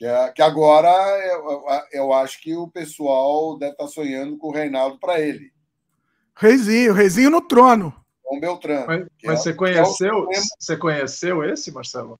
Que, 0.00 0.06
é, 0.06 0.32
que 0.32 0.40
agora 0.40 0.88
eu, 1.26 1.62
eu 1.92 2.12
acho 2.14 2.40
que 2.40 2.56
o 2.56 2.66
pessoal 2.66 3.58
deve 3.58 3.72
estar 3.72 3.84
tá 3.84 3.90
sonhando 3.90 4.38
com 4.38 4.48
o 4.48 4.50
Reinaldo 4.50 4.98
para 4.98 5.20
ele. 5.20 5.52
Reizinho, 6.34 6.94
Reizinho 6.94 7.28
no 7.28 7.42
trono. 7.42 7.94
Dom 8.24 8.40
Beltrán. 8.40 8.86
Mas, 8.86 9.06
mas 9.22 9.40
é, 9.40 9.42
você 9.42 9.52
conheceu, 9.52 10.32
é 10.32 10.40
você 10.58 10.76
conheceu 10.78 11.44
esse, 11.44 11.70
Marcelo? 11.70 12.18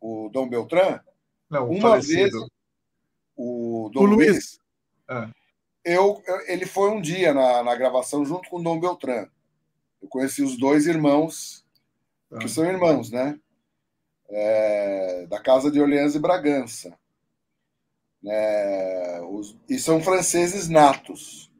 O 0.00 0.30
Dom 0.32 0.48
Beltrán? 0.48 1.00
Não, 1.50 1.68
uma 1.68 1.80
falecido. 1.80 2.38
vez 2.38 2.50
o 3.36 3.90
Dom 3.92 4.02
o 4.02 4.04
Luiz. 4.04 4.28
Luiz 4.28 4.60
é. 5.08 5.28
eu, 5.84 6.22
ele 6.46 6.64
foi 6.64 6.90
um 6.90 7.00
dia 7.00 7.34
na, 7.34 7.64
na 7.64 7.74
gravação 7.74 8.24
junto 8.24 8.48
com 8.48 8.58
o 8.58 8.62
Dom 8.62 8.78
Beltrán. 8.78 9.26
Eu 10.00 10.08
conheci 10.08 10.44
os 10.44 10.56
dois 10.56 10.86
irmãos, 10.86 11.66
que 12.38 12.46
ah. 12.46 12.48
são 12.48 12.64
irmãos, 12.64 13.10
né? 13.10 13.36
É, 14.28 15.26
da 15.26 15.40
casa 15.40 15.72
de 15.72 15.80
Orleans 15.80 16.14
e 16.14 16.20
Bragança. 16.20 16.99
É, 18.26 19.20
os, 19.30 19.56
e 19.68 19.78
são 19.78 20.00
franceses 20.00 20.68
natos. 20.68 21.50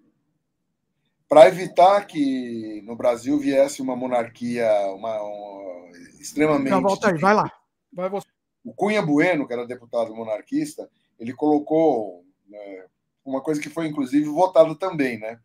Para 1.29 1.47
evitar 1.47 2.07
que 2.07 2.83
no 2.85 2.97
Brasil 2.97 3.39
viesse 3.39 3.81
uma 3.81 3.95
monarquia 3.95 4.69
uma, 4.95 5.23
uma 5.23 5.91
extremamente. 6.21 6.71
Não, 6.71 6.83
volta 6.83 7.11
aí, 7.11 7.19
vai 7.19 7.35
lá. 7.35 7.51
Vai 7.93 8.09
você. 8.09 8.27
O 8.65 8.75
Cunha 8.75 9.01
Bueno, 9.01 9.47
que 9.47 9.53
era 9.53 9.67
deputado 9.67 10.15
monarquista, 10.15 10.91
ele 11.19 11.33
colocou 11.33 12.25
né, 12.47 12.87
uma 13.25 13.41
coisa 13.41 13.61
que 13.61 13.71
foi 13.71 13.87
inclusive 13.87 14.27
votada 14.27 14.75
também, 14.75 15.19
né? 15.19 15.41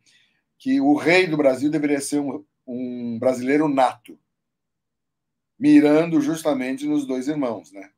Que 0.58 0.82
o 0.82 0.96
rei 0.96 1.28
do 1.28 1.38
Brasil 1.38 1.70
deveria 1.70 2.02
ser 2.02 2.20
um, 2.20 2.44
um 2.68 3.18
brasileiro 3.20 3.70
nato, 3.70 4.20
mirando 5.58 6.20
justamente 6.20 6.86
nos 6.86 7.06
dois 7.06 7.28
irmãos, 7.28 7.72
né? 7.72 7.92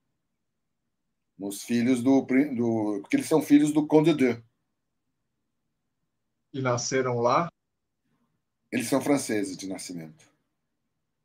Nos 1.37 1.63
filhos 1.63 2.01
do, 2.01 2.21
do. 2.21 2.99
Porque 3.01 3.17
eles 3.17 3.27
são 3.27 3.41
filhos 3.41 3.71
do 3.71 3.85
Conde 3.85 4.13
de. 4.13 4.41
E 6.53 6.61
nasceram 6.61 7.19
lá? 7.19 7.49
Eles 8.71 8.87
são 8.87 8.99
franceses 8.99 9.55
de 9.55 9.67
nascimento. 9.67 10.25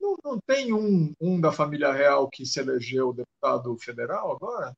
Não, 0.00 0.16
não 0.22 0.38
tem 0.46 0.72
um, 0.72 1.14
um 1.20 1.40
da 1.40 1.50
família 1.50 1.92
real 1.92 2.28
que 2.28 2.44
se 2.44 2.60
elegeu 2.60 3.12
deputado 3.12 3.76
federal 3.78 4.32
agora? 4.32 4.76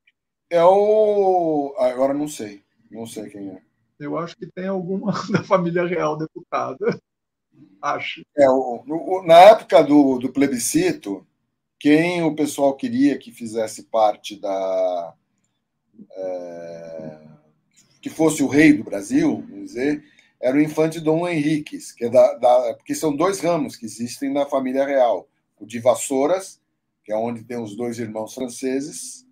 É 0.49 0.63
o. 0.63 1.75
Agora 1.79 2.15
não 2.15 2.29
sei. 2.29 2.63
Não 2.91 3.07
sei 3.07 3.29
quem 3.29 3.51
é. 3.51 3.63
Eu 3.99 4.17
acho 4.19 4.37
que 4.37 4.47
tem 4.47 4.69
alguma 4.69 5.13
da 5.33 5.43
família 5.43 5.85
real 5.87 6.17
deputada. 6.17 7.01
Acho. 7.83 8.25
É, 8.37 8.49
o, 8.49 8.85
o, 8.87 9.23
na 9.27 9.39
época 9.39 9.83
do, 9.83 10.19
do 10.19 10.33
plebiscito, 10.33 11.27
quem 11.79 12.23
o 12.23 12.35
pessoal 12.35 12.75
queria 12.75 13.19
que 13.19 13.31
fizesse 13.31 13.85
parte 13.85 14.37
da, 14.37 15.15
é, 16.17 17.18
que 18.01 18.10
fosse 18.10 18.43
o 18.43 18.49
rei 18.49 18.73
do 18.73 18.84
Brasil, 18.84 19.44
vamos 19.49 19.67
dizer, 19.67 20.05
era 20.41 20.57
o 20.57 20.60
infante 20.60 21.01
Dom 21.01 21.26
Henriques, 21.26 21.93
que 21.93 22.05
é 22.05 22.10
da, 22.10 22.34
da, 22.34 22.75
porque 22.75 22.94
são 22.94 23.17
dois 23.17 23.41
ramos 23.41 23.76
que 23.76 23.86
existem 23.86 24.33
na 24.33 24.44
família 24.44 24.84
real: 24.84 25.28
o 25.59 25.65
de 25.67 25.78
Vassouras, 25.78 26.60
que 27.02 27.12
é 27.12 27.17
onde 27.17 27.44
tem 27.44 27.59
os 27.59 27.75
dois 27.75 27.99
irmãos 27.99 28.34
franceses, 28.34 29.26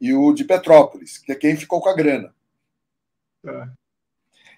e 0.00 0.14
o 0.14 0.32
de 0.32 0.44
Petrópolis, 0.44 1.18
que 1.18 1.32
é 1.32 1.34
quem 1.34 1.56
ficou 1.56 1.80
com 1.80 1.88
a 1.88 1.94
grana. 1.94 2.34
É. 3.44 3.68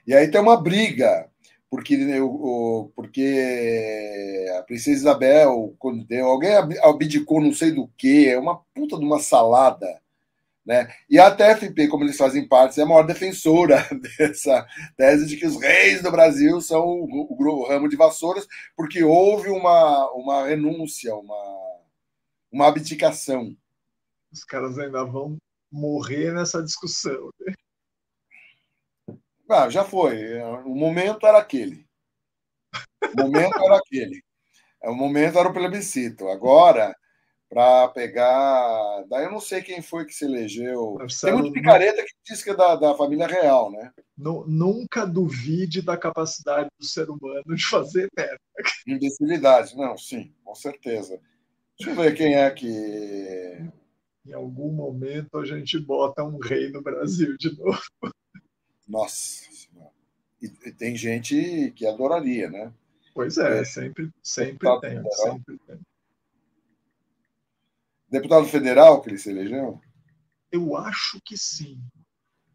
E 0.07 0.15
aí 0.15 0.31
tem 0.31 0.41
uma 0.41 0.61
briga, 0.61 1.31
porque, 1.70 1.97
o, 2.20 2.91
porque 2.95 4.47
a 4.59 4.62
princesa 4.62 4.97
Isabel, 4.97 5.75
quando 5.78 6.05
deu, 6.05 6.27
alguém 6.27 6.53
abdicou 6.83 7.41
não 7.41 7.53
sei 7.53 7.73
do 7.73 7.89
que, 7.97 8.28
é 8.28 8.39
uma 8.39 8.59
puta 8.75 8.99
de 8.99 9.05
uma 9.05 9.20
salada 9.20 10.01
né? 10.69 10.95
E 11.09 11.19
a 11.19 11.35
TFP, 11.35 11.89
como 11.89 12.05
eles 12.05 12.19
fazem 12.19 12.47
parte, 12.47 12.79
é 12.79 12.83
a 12.83 12.87
maior 12.87 13.03
defensora 13.03 13.89
dessa 14.19 14.67
tese 14.99 15.27
de 15.27 15.39
que 15.39 15.47
os 15.47 15.59
reis 15.59 16.03
do 16.03 16.11
Brasil 16.11 16.61
são 16.61 16.85
o, 16.85 17.27
o, 17.31 17.63
o 17.63 17.67
ramo 17.67 17.89
de 17.89 17.97
vassouras, 17.97 18.47
porque 18.77 19.03
houve 19.03 19.49
uma, 19.49 20.11
uma 20.13 20.47
renúncia, 20.47 21.15
uma, 21.15 21.81
uma 22.53 22.69
abdicação. 22.69 23.57
Os 24.31 24.45
caras 24.45 24.79
ainda 24.79 25.07
vão 25.07 25.39
morrer 25.73 26.35
nessa 26.35 26.63
discussão. 26.63 27.31
Ah, 29.49 29.71
já 29.71 29.87
foi. 29.87 30.39
O 30.67 30.75
momento 30.75 31.27
era 31.27 31.39
aquele. 31.39 31.87
O 33.17 33.23
momento 33.23 33.59
era 33.65 33.79
aquele. 33.79 34.23
O 34.83 34.93
momento 34.93 35.39
era 35.39 35.49
o 35.49 35.53
plebiscito. 35.55 36.29
Agora 36.29 36.95
para 37.49 37.89
pegar. 37.89 39.05
Daí 39.09 39.25
eu 39.25 39.31
não 39.31 39.41
sei 39.41 39.62
quem 39.62 39.81
foi 39.81 40.05
que 40.05 40.15
se 40.15 40.25
elegeu. 40.25 40.97
Marcelo, 40.99 41.35
Tem 41.35 41.43
muito 41.43 41.55
picareta 41.55 42.02
que 42.02 42.12
diz 42.27 42.43
que 42.43 42.51
é 42.51 42.57
da, 42.57 42.77
da 42.77 42.94
família 42.94 43.27
real, 43.27 43.70
né? 43.70 43.91
Nunca 44.17 45.07
duvide 45.07 45.81
da 45.81 45.97
capacidade 45.97 46.68
do 46.78 46.85
ser 46.85 47.09
humano 47.09 47.55
de 47.55 47.65
fazer 47.67 48.09
merda. 48.17 48.39
Imbecilidade, 48.86 49.77
não, 49.77 49.97
sim, 49.97 50.33
com 50.44 50.55
certeza. 50.55 51.20
Deixa 51.78 51.93
eu 51.93 51.97
ver 51.97 52.15
quem 52.15 52.35
é 52.35 52.51
que. 52.51 53.70
Em 54.27 54.33
algum 54.35 54.70
momento 54.73 55.39
a 55.39 55.44
gente 55.47 55.78
bota 55.78 56.23
um 56.23 56.39
rei 56.39 56.70
no 56.70 56.83
Brasil 56.83 57.36
de 57.39 57.57
novo. 57.57 57.81
Nossa. 58.86 59.49
E, 60.43 60.47
e 60.47 60.73
tem 60.73 60.94
gente 60.97 61.73
que 61.75 61.86
adoraria, 61.86 62.51
né? 62.51 62.73
Pois 63.15 63.39
é, 63.39 63.60
é 63.60 63.65
sempre, 63.65 64.10
sempre 64.23 64.68
tem, 64.81 65.02
sempre 65.12 65.59
tem. 65.67 65.78
Deputado 68.11 68.47
federal 68.47 69.03
que 69.03 69.11
ele 69.11 69.19
se 69.19 69.31
elegeu? 69.31 69.81
Eu 70.51 70.77
acho 70.77 71.20
que 71.25 71.37
sim. 71.37 71.78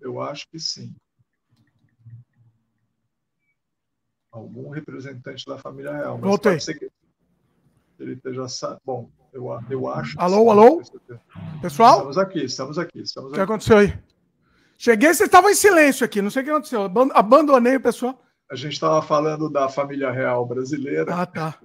Eu 0.02 0.20
acho 0.20 0.48
que 0.50 0.60
sim. 0.60 0.96
Algum 4.32 4.70
representante 4.70 5.46
da 5.46 5.60
família 5.60 5.96
real. 5.96 6.18
Mas 6.18 6.28
Voltei. 6.28 6.58
Que 6.58 6.90
ele 8.00 8.14
esteja. 8.14 8.46
Bom, 8.84 9.12
eu, 9.32 9.48
eu 9.70 9.88
acho. 9.88 10.20
Alô, 10.20 10.50
alô? 10.50 10.82
Pessoal? 11.62 11.98
Estamos 11.98 12.18
aqui, 12.18 12.44
estamos 12.44 12.80
aqui. 12.80 13.02
Estamos 13.02 13.32
o 13.32 13.36
que 13.36 13.40
aconteceu 13.40 13.78
aí? 13.78 13.98
Cheguei, 14.76 15.14
você 15.14 15.26
estava 15.26 15.52
em 15.52 15.56
silêncio 15.56 16.04
aqui, 16.04 16.22
não 16.22 16.32
sei 16.32 16.42
o 16.42 16.46
que 16.46 16.52
aconteceu. 16.52 16.92
Abandonei 17.14 17.76
o 17.76 17.82
pessoal. 17.82 18.20
A 18.52 18.56
gente 18.56 18.74
estava 18.74 19.02
falando 19.02 19.50
da 19.50 19.70
família 19.70 20.12
real 20.12 20.46
brasileira. 20.46 21.14
Ah, 21.14 21.26
tá. 21.26 21.60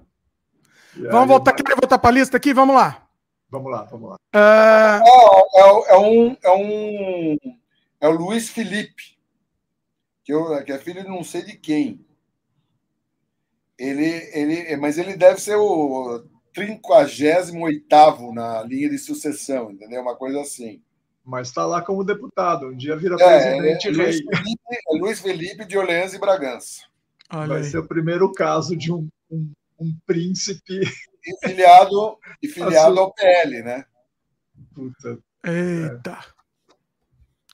vamos 0.95 1.27
voltar, 1.27 1.53
quer 1.53 1.75
voltar 1.75 1.97
para 1.99 2.09
a 2.09 2.13
lista 2.13 2.37
aqui? 2.37 2.53
Vamos 2.53 2.75
lá. 2.75 3.08
Vamos 3.49 3.71
lá, 3.71 3.83
vamos 3.83 4.09
lá. 4.11 4.15
Uh... 4.35 4.37
É, 4.37 5.61
é, 5.61 5.93
é, 5.93 5.97
um, 5.97 6.37
é 6.43 6.51
um. 6.51 7.37
É 8.01 8.07
o 8.07 8.11
Luiz 8.11 8.49
Felipe, 8.49 9.17
que, 10.23 10.31
eu, 10.31 10.63
que 10.63 10.71
é 10.71 10.77
filho 10.77 11.03
de 11.03 11.09
não 11.09 11.23
sei 11.23 11.41
de 11.41 11.57
quem. 11.57 12.05
Ele, 13.77 14.29
ele, 14.33 14.77
mas 14.77 14.97
ele 14.97 15.15
deve 15.15 15.39
ser 15.39 15.55
o 15.55 16.23
38 16.53 18.33
na 18.33 18.61
linha 18.63 18.89
de 18.89 18.97
sucessão, 18.97 19.71
entendeu? 19.71 20.01
Uma 20.01 20.15
coisa 20.15 20.41
assim. 20.41 20.81
Mas 21.25 21.49
está 21.49 21.65
lá 21.65 21.81
como 21.81 22.03
deputado, 22.03 22.67
um 22.67 22.75
dia 22.75 22.95
vira 22.95 23.15
é, 23.15 23.17
presidente 23.17 23.87
é, 23.87 23.91
Luiz 23.91 24.17
Felipe, 24.17 24.61
é 24.71 24.97
Luiz 24.97 25.19
Felipe 25.19 25.65
de 25.65 25.77
Orleans 25.77 26.13
e 26.13 26.19
Bragança. 26.19 26.81
Olha 27.31 27.47
Vai 27.47 27.57
aí. 27.59 27.63
ser 27.65 27.77
o 27.77 27.87
primeiro 27.87 28.31
caso 28.33 28.75
de 28.75 28.91
um, 28.91 29.07
um, 29.29 29.51
um 29.79 29.95
príncipe 30.05 30.81
e 31.29 31.47
filiado, 31.47 32.17
e 32.41 32.47
filiado 32.47 32.99
ao 32.99 33.13
PL, 33.13 33.63
né? 33.63 33.85
Puta. 34.73 35.19
Eita. 35.43 36.19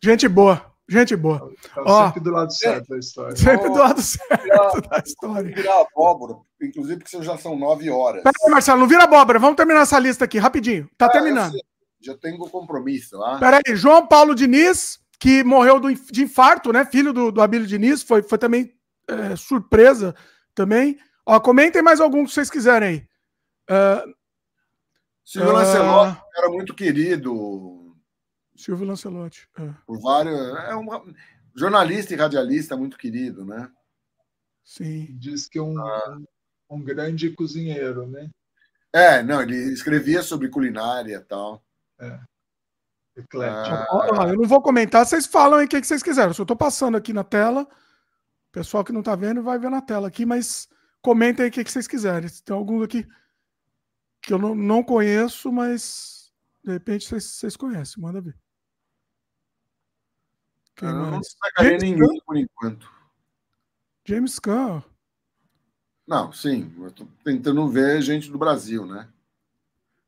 Gente 0.04 0.28
boa. 0.28 0.74
Gente 0.88 1.16
boa. 1.16 1.52
Tá 1.74 1.82
Ó, 1.84 2.06
sempre 2.06 2.22
do 2.22 2.32
lado 2.32 2.54
certo 2.54 2.90
da 2.90 3.00
história. 3.00 3.36
Sempre 3.36 3.70
do 3.70 3.78
lado 3.78 4.02
certo 4.02 4.44
virar, 4.44 4.72
da 4.82 4.98
história. 5.04 5.56
virar 5.56 5.82
abóbora, 5.82 6.36
inclusive 6.62 7.00
porque 7.00 7.24
já 7.24 7.38
são 7.38 7.58
nove 7.58 7.90
horas. 7.90 8.22
Peraí, 8.22 8.52
Marcelo, 8.52 8.82
não 8.82 8.88
vira 8.88 9.04
abóbora. 9.04 9.40
Vamos 9.40 9.56
terminar 9.56 9.82
essa 9.82 9.98
lista 9.98 10.26
aqui, 10.26 10.38
rapidinho. 10.38 10.88
Tá 10.96 11.08
ah, 11.08 11.10
terminando. 11.10 11.56
Já 12.00 12.16
tenho 12.16 12.38
compromisso. 12.38 13.22
Ah. 13.24 13.40
Peraí, 13.40 13.76
João 13.76 14.06
Paulo 14.06 14.36
Diniz, 14.36 15.00
que 15.20 15.44
morreu 15.44 15.80
do, 15.80 15.92
de 15.92 16.24
infarto, 16.24 16.72
né? 16.72 16.86
Filho 16.86 17.12
do, 17.12 17.32
do 17.32 17.42
Abílio 17.42 17.66
Diniz, 17.66 18.04
foi, 18.04 18.22
foi 18.22 18.38
também 18.38 18.72
é, 19.08 19.36
surpresa 19.36 20.14
também. 20.54 21.00
Ó, 21.26 21.40
comentem 21.40 21.82
mais 21.82 22.00
algum 22.00 22.24
que 22.26 22.32
vocês 22.32 22.50
quiserem 22.50 22.88
aí. 22.90 23.08
Uh, 23.70 24.14
Silvio 25.24 25.52
uh, 25.52 25.54
Lancelotti 25.54 26.22
era 26.38 26.50
muito 26.50 26.74
querido. 26.74 27.96
Silvio 28.56 28.88
Lancelotti. 28.88 29.50
É. 29.58 29.74
Por 29.86 30.00
vários. 30.00 30.38
É 30.70 30.76
um 30.76 31.14
jornalista 31.56 32.14
e 32.14 32.18
radialista 32.18 32.78
muito 32.78 32.98
querido, 32.98 33.46
né? 33.46 33.72
Sim. 34.64 35.08
Diz 35.18 35.48
que 35.48 35.58
é 35.58 35.62
um, 35.62 35.80
ah. 35.80 36.20
um 36.70 36.82
grande 36.82 37.32
cozinheiro, 37.32 38.08
né? 38.08 38.30
É, 38.94 39.22
não, 39.22 39.42
ele 39.42 39.74
escrevia 39.74 40.22
sobre 40.22 40.50
culinária 40.50 41.16
e 41.16 41.20
tal. 41.20 41.64
É. 42.00 42.20
Ah, 43.42 44.28
eu 44.28 44.36
não 44.36 44.48
vou 44.48 44.62
comentar, 44.62 45.06
vocês 45.06 45.26
falam 45.26 45.60
aí 45.60 45.66
o 45.66 45.70
que, 45.70 45.82
vocês 45.82 46.04
quiserem. 46.04 46.30
Eu 46.30 46.34
só 46.34 46.44
estou 46.44 46.58
passando 46.58 46.98
aqui 46.98 47.14
na 47.14 47.24
tela. 47.24 47.64
O 47.64 48.52
pessoal 48.52 48.84
que 48.84 48.92
não 48.92 49.00
está 49.00 49.16
vendo 49.16 49.42
vai 49.42 49.58
ver 49.58 49.70
na 49.70 49.82
tela 49.82 50.08
aqui, 50.08 50.26
mas 50.26 50.68
comentem 51.02 51.44
aí 51.44 51.50
o 51.50 51.52
que, 51.52 51.64
que 51.64 51.72
vocês 51.72 51.88
quiserem. 51.88 52.28
Se 52.28 52.44
tem 52.44 52.56
algum 52.56 52.84
aqui 52.84 53.08
que 54.26 54.34
eu 54.34 54.40
não, 54.40 54.56
não 54.56 54.84
conheço, 54.84 55.52
mas 55.52 56.34
de 56.64 56.72
repente 56.72 57.08
vocês, 57.08 57.24
vocês 57.24 57.56
conhecem, 57.56 58.02
manda 58.02 58.20
ver. 58.20 58.36
Quem 60.76 60.90
eu 60.90 60.96
não 60.96 61.20
destacaria 61.20 61.78
ninguém 61.78 62.22
por 62.26 62.36
enquanto. 62.36 62.92
James 64.04 64.40
Caan. 64.40 64.84
Não, 66.06 66.32
sim. 66.32 66.74
Eu 66.78 66.92
tô 66.92 67.08
tentando 67.24 67.68
ver 67.68 68.02
gente 68.02 68.30
do 68.30 68.38
Brasil, 68.38 68.86
né? 68.86 69.08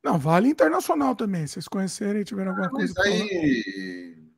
Não, 0.03 0.17
vale 0.17 0.49
internacional 0.49 1.15
também. 1.15 1.47
Se 1.47 1.53
vocês 1.53 1.67
conhecerem 1.67 2.21
e 2.21 2.25
tiverem 2.25 2.49
alguma 2.49 2.67
ah, 2.67 2.71
coisa. 2.71 2.93
Mas 2.97 3.07
aí. 3.07 4.31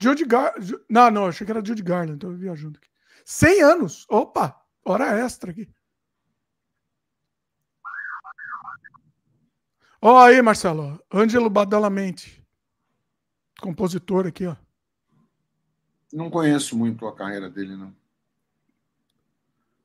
Judy 0.00 0.24
Gar... 0.24 0.54
Não, 0.88 1.10
não, 1.10 1.26
achei 1.26 1.44
que 1.44 1.50
era 1.50 1.64
Judy 1.64 1.82
Garland, 1.82 2.18
tô 2.18 2.30
viajando 2.30 2.78
aqui. 2.78 2.88
100 3.24 3.62
anos! 3.62 4.06
Opa! 4.08 4.60
Hora 4.84 5.18
extra 5.18 5.50
aqui. 5.50 5.68
Ó 10.00 10.14
oh, 10.14 10.18
aí, 10.18 10.40
Marcelo. 10.42 11.02
Ângelo 11.12 11.50
Badalamente. 11.50 12.44
Compositor 13.60 14.26
aqui, 14.26 14.46
ó. 14.46 14.56
Não 16.12 16.30
conheço 16.30 16.76
muito 16.76 17.06
a 17.06 17.14
carreira 17.14 17.48
dele, 17.50 17.76
não. 17.76 17.94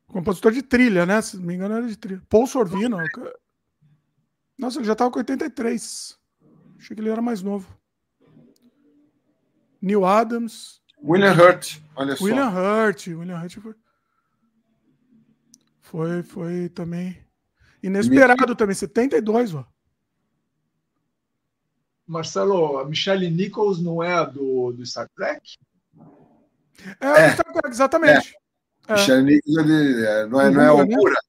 Compositor 0.08 0.52
de 0.52 0.62
trilha, 0.62 1.06
né? 1.06 1.22
Se 1.22 1.38
não 1.38 1.44
me 1.44 1.56
engano, 1.56 1.76
era 1.76 1.88
de 1.88 1.98
trilha. 1.98 2.22
Paul 2.30 2.46
Sorvino. 2.46 2.98
Nossa, 4.58 4.78
ele 4.78 4.86
já 4.86 4.94
estava 4.94 5.10
com 5.10 5.20
83. 5.20 6.20
Achei 6.78 6.96
que 6.96 7.02
ele 7.02 7.10
era 7.10 7.22
mais 7.22 7.42
novo. 7.42 7.68
Neil 9.82 10.06
Adams. 10.06 10.82
William 11.04 11.34
Hurt, 11.34 11.80
olha 11.96 12.16
só. 12.16 12.24
William 12.24 12.50
Hurt. 12.50 13.08
William 13.08 13.42
Hurt 13.42 13.58
foi, 13.58 13.76
foi, 15.80 16.24
foi 16.24 16.70
também 16.70 17.18
inesperado 17.82 18.56
também, 18.56 18.76
72, 18.76 19.56
ó. 19.56 19.66
Marcelo, 22.08 22.80
a 22.80 22.86
Michelle 22.86 23.30
Nichols 23.30 23.82
não 23.82 24.04
é 24.04 24.14
a 24.14 24.24
do, 24.24 24.72
do 24.72 24.86
Star 24.86 25.08
Trek? 25.16 25.58
É, 27.00 27.08
é. 27.08 27.28
do 27.28 27.34
Star 27.34 27.54
Trek, 27.54 27.70
exatamente. 27.70 28.36
É. 28.88 28.94
Michelle 28.94 29.24
Nichols 29.24 29.70
é, 30.04 30.26
não 30.26 30.42
é, 30.42 30.50
não 30.50 30.62
é 30.62 30.72
o 30.72 30.86
Rura. 30.86 31.20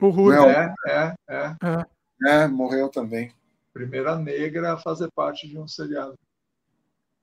O 0.00 0.08
Rura. 0.10 0.74
É, 0.86 0.90
é, 0.90 1.14
é, 1.28 1.56
é. 1.62 1.86
É, 2.28 2.48
morreu 2.48 2.88
também. 2.88 3.32
Primeira 3.72 4.16
negra 4.16 4.74
a 4.74 4.78
fazer 4.78 5.10
parte 5.12 5.46
de 5.48 5.58
um 5.58 5.68
seriado. 5.68 6.14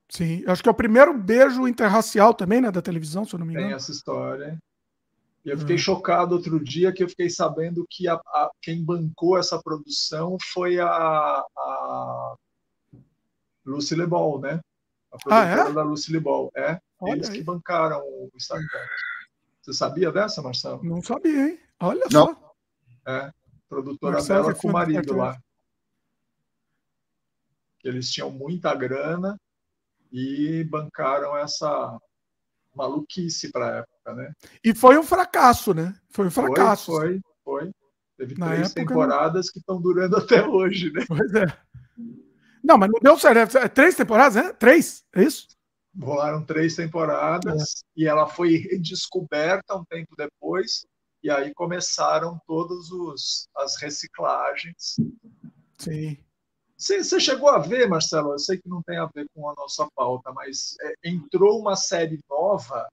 Sim, 0.08 0.44
acho 0.46 0.62
que 0.62 0.68
é 0.68 0.72
o 0.72 0.76
primeiro 0.76 1.16
beijo 1.16 1.66
interracial 1.66 2.34
também, 2.34 2.60
né, 2.60 2.70
da 2.70 2.82
televisão, 2.82 3.24
se 3.24 3.34
eu 3.34 3.38
não 3.38 3.46
me 3.46 3.52
engano. 3.52 3.68
Tem 3.68 3.76
essa 3.76 3.90
história. 3.90 4.58
E 5.44 5.50
eu 5.50 5.58
fiquei 5.58 5.76
hum. 5.76 5.78
chocado 5.78 6.34
outro 6.34 6.62
dia 6.62 6.92
que 6.92 7.02
eu 7.02 7.08
fiquei 7.08 7.28
sabendo 7.28 7.86
que 7.90 8.08
a, 8.08 8.14
a, 8.14 8.50
quem 8.62 8.82
bancou 8.82 9.36
essa 9.38 9.60
produção 9.62 10.36
foi 10.52 10.78
a, 10.78 10.88
a 10.88 12.34
Lucy 13.64 13.94
LeBall, 13.94 14.40
né? 14.40 14.60
A 15.12 15.18
produtora 15.18 15.64
ah, 15.64 15.70
é? 15.70 15.72
da 15.72 15.82
Lucy 15.82 16.12
LeBall. 16.12 16.50
É, 16.56 16.80
Olha 17.00 17.12
eles 17.12 17.30
aí. 17.30 17.38
que 17.38 17.44
bancaram 17.44 18.00
o 18.00 18.30
Star 18.38 18.58
Trek. 18.58 18.88
Você 19.62 19.72
sabia 19.72 20.12
dessa, 20.12 20.42
Marcelo? 20.42 20.84
Não 20.84 21.02
sabia, 21.02 21.48
hein? 21.48 21.60
Olha 21.80 22.04
Não. 22.10 22.26
só. 22.26 22.54
É, 23.06 23.32
produtora 23.68 24.14
Marcelo 24.14 24.46
dela 24.48 24.54
com 24.54 24.68
o 24.68 24.72
marido 24.72 25.16
lá. 25.16 25.38
Eles 27.82 28.10
tinham 28.10 28.30
muita 28.30 28.74
grana 28.74 29.38
e 30.10 30.64
bancaram 30.64 31.36
essa 31.36 31.98
maluquice 32.74 33.50
para 33.50 33.66
a 33.66 33.76
época, 33.78 34.14
né? 34.14 34.32
E 34.62 34.74
foi 34.74 34.98
um 34.98 35.02
fracasso, 35.02 35.74
né? 35.74 35.94
Foi 36.10 36.26
um 36.26 36.30
fracasso. 36.30 36.92
Foi, 36.92 37.20
foi. 37.44 37.62
foi. 37.62 37.72
Teve 38.16 38.38
Na 38.38 38.48
três 38.48 38.70
época, 38.70 38.80
temporadas 38.80 39.50
que 39.50 39.58
estão 39.58 39.80
durando 39.80 40.16
até 40.18 40.46
hoje, 40.46 40.92
né? 40.92 41.04
Pois 41.06 41.34
é. 41.34 41.46
Não, 42.64 42.78
mas 42.78 42.90
não 42.90 43.00
deu 43.00 43.18
certo. 43.18 43.58
É 43.58 43.68
três 43.68 43.94
temporadas, 43.94 44.42
né? 44.42 44.52
Três, 44.54 45.04
é 45.14 45.22
isso? 45.22 45.48
Rolaram 46.00 46.44
três 46.44 46.74
temporadas 46.74 47.84
é. 47.96 48.00
e 48.00 48.06
ela 48.06 48.26
foi 48.26 48.56
redescoberta 48.56 49.76
um 49.76 49.84
tempo 49.84 50.16
depois. 50.16 50.86
E 51.22 51.30
aí 51.30 51.52
começaram 51.54 52.40
todas 52.46 52.88
as 53.56 53.80
reciclagens. 53.80 54.96
Sim. 55.78 56.18
Você, 56.76 57.20
chegou 57.20 57.48
a 57.48 57.58
ver, 57.58 57.88
Marcelo? 57.88 58.32
Eu 58.32 58.38
sei 58.38 58.58
que 58.58 58.68
não 58.68 58.82
tem 58.82 58.98
a 58.98 59.06
ver 59.06 59.26
com 59.34 59.48
a 59.48 59.54
nossa 59.54 59.88
pauta, 59.94 60.32
mas 60.32 60.74
é, 60.82 60.94
entrou 61.04 61.58
uma 61.58 61.76
série 61.76 62.18
nova 62.28 62.86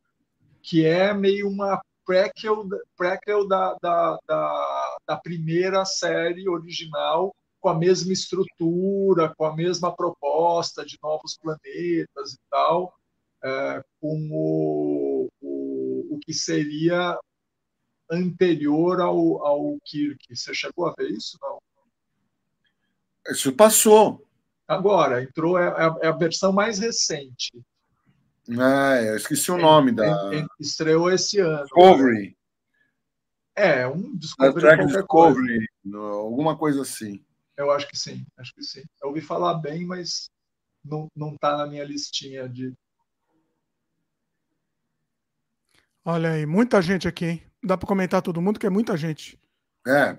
que 0.62 0.86
é 0.86 1.14
meio 1.14 1.50
uma 1.50 1.82
prequel, 2.06 2.68
prequel 2.96 3.48
da, 3.48 3.76
da, 3.82 4.18
da, 4.28 4.98
da 5.08 5.18
primeira 5.18 5.84
série 5.84 6.48
original, 6.48 7.34
com 7.62 7.70
a 7.70 7.78
mesma 7.78 8.12
estrutura, 8.12 9.34
com 9.38 9.46
a 9.46 9.56
mesma 9.56 9.96
proposta 9.96 10.84
de 10.84 10.98
novos 11.02 11.38
planetas 11.38 12.34
e 12.34 12.40
tal, 12.50 12.94
é, 13.44 13.84
com 14.02 14.30
o, 14.32 15.30
o, 15.40 16.16
o 16.16 16.20
que 16.20 16.34
seria 16.34 17.18
anterior 18.10 19.00
ao, 19.00 19.46
ao 19.46 19.78
Kirk. 19.86 20.36
Você 20.36 20.54
chegou 20.54 20.88
a 20.88 20.94
ver 20.98 21.12
isso? 21.12 21.38
Não? 21.42 21.60
Isso 23.30 23.54
passou. 23.54 24.26
Agora, 24.68 25.22
entrou, 25.22 25.58
é, 25.60 25.68
é, 25.68 26.06
é 26.06 26.08
a 26.08 26.12
versão 26.12 26.52
mais 26.52 26.80
recente. 26.80 27.52
Ah, 28.60 29.02
eu 29.02 29.16
esqueci 29.16 29.52
o 29.52 29.58
nome 29.58 29.92
da. 29.92 30.32
Estreou 30.60 31.12
esse 31.12 31.40
ano. 31.40 31.64
Discovery. 31.64 32.36
É, 33.56 33.88
um 33.88 34.16
Discovery. 34.18 34.86
Discovery, 34.88 35.68
alguma 35.94 36.58
coisa 36.58 36.82
assim. 36.82 37.24
Eu 37.62 37.72
acho 37.72 37.88
que 37.88 37.98
sim, 37.98 38.26
acho 38.38 38.54
que 38.54 38.64
sim. 38.64 38.84
Eu 39.02 39.10
ouvi 39.10 39.22
falar 39.22 39.56
bem, 39.56 39.86
mas 39.86 40.30
não, 40.84 41.08
não 41.16 41.38
tá 41.38 41.56
na 41.58 41.68
minha 41.68 41.84
listinha 41.84 42.50
de. 42.50 42.74
Olha 46.04 46.32
aí, 46.32 46.46
muita 46.46 46.82
gente 46.82 47.08
aqui, 47.08 47.26
hein? 47.26 47.44
Dá 47.64 47.78
para 47.78 47.88
comentar 47.88 48.22
todo 48.22 48.42
mundo, 48.42 48.60
que 48.60 48.66
é 48.66 48.70
muita 48.70 48.98
gente. 48.98 49.40
É, 49.88 50.18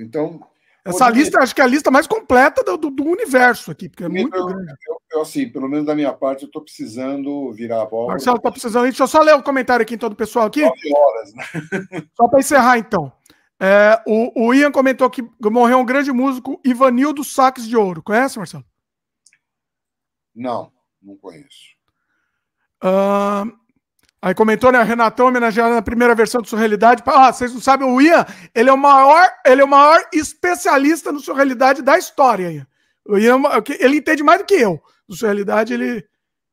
então 0.00 0.40
essa 0.84 1.08
lista, 1.08 1.38
acho 1.38 1.54
que 1.54 1.60
é 1.60 1.64
a 1.64 1.68
lista 1.68 1.92
mais 1.92 2.08
completa 2.08 2.64
do, 2.64 2.76
do, 2.76 2.90
do 2.90 3.04
universo 3.04 3.70
aqui, 3.70 3.88
porque 3.88 4.02
é 4.02 4.08
muito 4.08 4.36
eu, 4.36 4.46
grande. 4.46 4.72
Eu, 4.88 5.00
eu, 5.12 5.20
assim, 5.20 5.48
pelo 5.48 5.68
menos 5.68 5.86
da 5.86 5.94
minha 5.94 6.12
parte, 6.12 6.42
eu 6.42 6.46
estou 6.46 6.60
precisando 6.60 7.52
virar 7.52 7.82
a 7.82 7.86
bola. 7.86 8.08
Marcelo 8.08 8.38
está 8.38 8.50
precisando. 8.50 8.82
Deixa 8.84 9.04
eu 9.04 9.06
só 9.06 9.22
ler 9.22 9.34
o 9.34 9.42
comentário 9.42 9.82
aqui, 9.82 9.94
então, 9.94 10.08
do 10.08 10.16
pessoal 10.16 10.46
aqui. 10.46 10.64
horas, 10.64 11.34
né? 11.34 11.44
Só 12.16 12.26
para 12.26 12.40
encerrar, 12.40 12.78
então. 12.78 13.12
É, 13.64 14.02
o, 14.06 14.48
o, 14.48 14.54
Ian 14.54 14.72
comentou 14.72 15.08
que 15.08 15.22
morreu 15.40 15.78
um 15.78 15.84
grande 15.84 16.10
músico, 16.10 16.60
Ivanildo 16.64 17.22
Saques 17.22 17.68
de 17.68 17.76
Ouro. 17.76 18.02
Conhece, 18.02 18.36
Marcelo? 18.36 18.64
Não, 20.34 20.72
não 21.00 21.16
conheço. 21.16 21.76
Uh, 22.82 23.62
Aí 24.24 24.36
comentou, 24.36 24.70
né? 24.70 24.80
Renatão 24.84 25.26
homenageado 25.26 25.74
na 25.74 25.82
primeira 25.82 26.14
versão 26.14 26.40
do 26.40 26.46
Surrealidade. 26.46 27.02
Ah, 27.04 27.32
vocês 27.32 27.52
não 27.52 27.60
sabem, 27.60 27.88
o 27.88 28.00
Ian, 28.00 28.24
ele 28.54 28.70
é 28.70 28.72
o 28.72 28.78
maior, 28.78 29.28
ele 29.44 29.62
é 29.62 29.64
o 29.64 29.68
maior 29.68 30.00
especialista 30.12 31.10
no 31.10 31.18
Surrealidade 31.18 31.82
da 31.82 31.98
história. 31.98 32.64
O 33.04 33.18
Ian, 33.18 33.42
ele 33.80 33.96
entende 33.96 34.22
mais 34.22 34.38
do 34.38 34.44
que 34.44 34.54
eu. 34.54 34.80
No 35.08 35.16
Surrealidade, 35.16 35.74
ele 35.74 36.06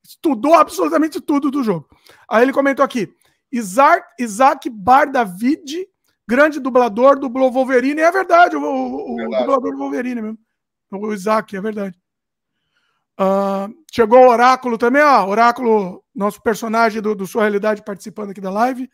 estudou 0.03 0.55
absolutamente 0.55 1.21
tudo 1.21 1.51
do 1.51 1.63
jogo. 1.63 1.87
Aí 2.27 2.41
ele 2.41 2.51
comentou 2.51 2.83
aqui: 2.83 3.07
Isaac, 3.51 4.03
Isaac 4.19 4.67
Bardavid, 4.67 5.87
grande 6.29 6.59
dublador, 6.59 7.19
dublou 7.19 7.51
Wolverine. 7.51 8.01
É 8.01 8.11
verdade, 8.11 8.55
o, 8.55 8.61
o, 8.61 9.15
verdade. 9.15 9.35
o 9.35 9.39
dublador 9.39 9.71
do 9.71 9.79
Wolverine 9.79 10.21
mesmo. 10.21 10.37
O 10.91 11.11
Isaac, 11.11 11.55
é 11.55 11.61
verdade. 11.61 11.97
Uh, 13.19 13.73
chegou 13.91 14.19
o 14.19 14.29
Oráculo 14.29 14.77
também, 14.77 15.01
ó. 15.01 15.27
Oráculo, 15.27 16.03
nosso 16.13 16.41
personagem 16.41 17.01
do, 17.01 17.15
do 17.15 17.25
Sua 17.25 17.41
Realidade 17.41 17.83
participando 17.83 18.29
aqui 18.29 18.39
da 18.39 18.51
live. 18.51 18.89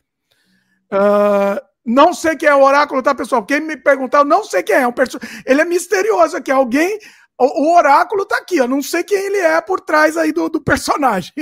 Uh, 0.90 1.60
não 1.84 2.14
sei 2.14 2.36
quem 2.36 2.48
é 2.48 2.54
o 2.54 2.62
Oráculo, 2.62 3.02
tá, 3.02 3.14
pessoal? 3.14 3.44
Quem 3.44 3.60
me 3.60 3.76
perguntar, 3.76 4.18
eu 4.18 4.24
não 4.24 4.42
sei 4.42 4.62
quem 4.62 4.74
é. 4.74 4.80
é 4.80 4.88
um 4.88 4.92
perso... 4.92 5.18
Ele 5.44 5.60
é 5.60 5.64
misterioso 5.64 6.36
aqui. 6.36 6.50
Alguém. 6.50 6.98
O, 7.38 7.44
o, 7.64 7.76
Oráculo 7.76 8.24
tá 8.24 8.38
aqui, 8.38 8.56
eu 8.56 8.66
não 8.66 8.80
sei 8.80 9.04
quem 9.04 9.18
ele 9.18 9.36
é 9.36 9.60
por 9.60 9.78
trás 9.78 10.16
aí 10.16 10.32
do, 10.32 10.48
do 10.48 10.60
personagem. 10.60 11.32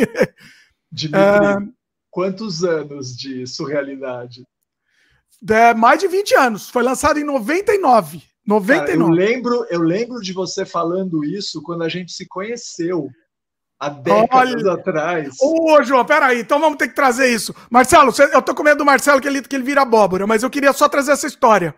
Dimitri, 0.91 1.21
uh, 1.21 1.73
quantos 2.11 2.65
anos 2.65 3.17
de 3.17 3.47
surrealidade? 3.47 4.45
É, 5.51 5.75
mais 5.75 6.01
de 6.01 6.09
20 6.09 6.35
anos. 6.35 6.71
Foi 6.71 6.83
lançado 6.83 7.19
em 7.19 7.25
99. 7.25 8.23
99. 8.47 8.87
Cara, 8.87 8.93
eu, 8.93 9.09
lembro, 9.09 9.67
eu 9.71 9.81
lembro 9.81 10.21
de 10.21 10.33
você 10.33 10.65
falando 10.65 11.25
isso 11.25 11.63
quando 11.63 11.83
a 11.83 11.89
gente 11.89 12.13
se 12.13 12.27
conheceu. 12.27 13.09
Há 13.79 13.89
décadas 13.89 14.63
Olha. 14.65 14.73
atrás. 14.73 15.37
Ô, 15.41 15.83
João, 15.83 16.05
peraí, 16.05 16.41
então 16.41 16.61
vamos 16.61 16.79
ter 16.79 16.89
que 16.89 16.95
trazer 16.95 17.29
isso. 17.29 17.55
Marcelo, 17.71 18.13
eu 18.33 18.41
tô 18.41 18.55
com 18.55 18.63
medo 18.63 18.79
do 18.79 18.85
Marcelo 18.85 19.21
que 19.21 19.29
ele, 19.29 19.43
que 19.43 19.55
ele 19.55 19.65
vira 19.65 19.83
abóbora, 19.83 20.27
mas 20.27 20.43
eu 20.43 20.51
queria 20.51 20.73
só 20.73 20.89
trazer 20.89 21.13
essa 21.13 21.27
história. 21.27 21.75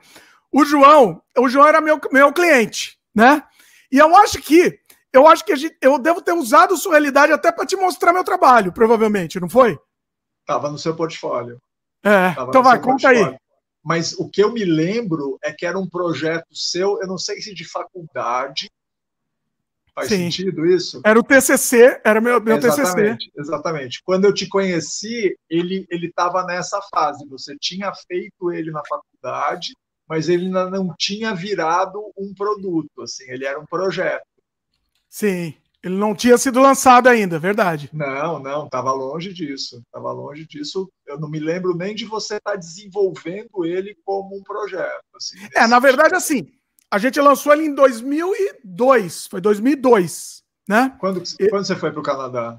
O 0.52 0.64
João, 0.64 1.20
o 1.36 1.48
João 1.48 1.66
era 1.66 1.80
meu, 1.80 2.00
meu 2.12 2.32
cliente, 2.32 2.98
né? 3.14 3.42
E 3.90 3.98
eu 3.98 4.14
acho 4.16 4.40
que 4.40 4.78
eu 5.12 5.26
acho 5.26 5.44
que 5.44 5.56
gente, 5.56 5.76
eu 5.80 5.98
devo 5.98 6.20
ter 6.20 6.32
usado 6.32 6.76
sua 6.76 6.92
realidade 6.92 7.32
até 7.32 7.50
para 7.50 7.64
te 7.64 7.74
mostrar 7.74 8.12
meu 8.12 8.22
trabalho, 8.22 8.72
provavelmente, 8.72 9.40
não 9.40 9.48
foi? 9.48 9.78
Tava 10.46 10.70
no 10.70 10.78
seu 10.78 10.94
portfólio. 10.94 11.58
É, 12.04 12.32
Tava 12.34 12.50
então 12.50 12.62
vai, 12.62 12.78
conta 12.78 13.08
portfólio. 13.08 13.26
aí 13.26 13.45
mas 13.86 14.14
o 14.14 14.28
que 14.28 14.42
eu 14.42 14.52
me 14.52 14.64
lembro 14.64 15.38
é 15.40 15.52
que 15.52 15.64
era 15.64 15.78
um 15.78 15.88
projeto 15.88 16.52
seu, 16.52 17.00
eu 17.00 17.06
não 17.06 17.16
sei 17.16 17.40
se 17.40 17.54
de 17.54 17.64
faculdade, 17.64 18.68
Faz 19.94 20.08
Sim. 20.08 20.30
sentido 20.30 20.66
isso? 20.66 21.00
Era 21.02 21.18
o 21.18 21.22
TCC, 21.22 22.02
era 22.04 22.20
meu, 22.20 22.38
meu 22.38 22.58
exatamente, 22.58 23.30
TCC. 23.30 23.40
Exatamente. 23.40 24.02
Quando 24.04 24.26
eu 24.26 24.34
te 24.34 24.46
conheci, 24.46 25.34
ele 25.48 25.86
ele 25.88 26.08
estava 26.08 26.44
nessa 26.44 26.78
fase. 26.94 27.26
Você 27.30 27.56
tinha 27.58 27.90
feito 28.06 28.52
ele 28.52 28.70
na 28.70 28.82
faculdade, 28.86 29.74
mas 30.06 30.28
ele 30.28 30.46
ainda 30.46 30.68
não 30.68 30.94
tinha 30.98 31.34
virado 31.34 32.12
um 32.14 32.34
produto. 32.34 33.00
Assim, 33.00 33.24
ele 33.30 33.46
era 33.46 33.58
um 33.58 33.64
projeto. 33.64 34.26
Sim. 35.08 35.54
Ele 35.86 35.94
não 35.94 36.16
tinha 36.16 36.36
sido 36.36 36.60
lançado 36.60 37.06
ainda, 37.06 37.38
verdade. 37.38 37.88
Não, 37.92 38.40
não, 38.40 38.64
estava 38.64 38.90
longe 38.90 39.32
disso. 39.32 39.80
Estava 39.86 40.10
longe 40.10 40.44
disso. 40.44 40.90
Eu 41.06 41.20
não 41.20 41.30
me 41.30 41.38
lembro 41.38 41.76
nem 41.76 41.94
de 41.94 42.04
você 42.04 42.38
estar 42.38 42.50
tá 42.50 42.56
desenvolvendo 42.56 43.64
ele 43.64 43.96
como 44.04 44.36
um 44.36 44.42
projeto. 44.42 45.00
Assim, 45.14 45.36
é, 45.54 45.64
na 45.68 45.78
verdade, 45.78 46.16
assim, 46.16 46.50
a 46.90 46.98
gente 46.98 47.20
lançou 47.20 47.52
ele 47.52 47.66
em 47.66 47.72
2002. 47.72 49.28
Foi 49.28 49.40
2002, 49.40 50.42
né? 50.68 50.92
Quando, 50.98 51.22
e... 51.38 51.48
quando 51.48 51.64
você 51.64 51.76
foi 51.76 51.92
para 51.92 52.00
o 52.00 52.02
Canadá? 52.02 52.58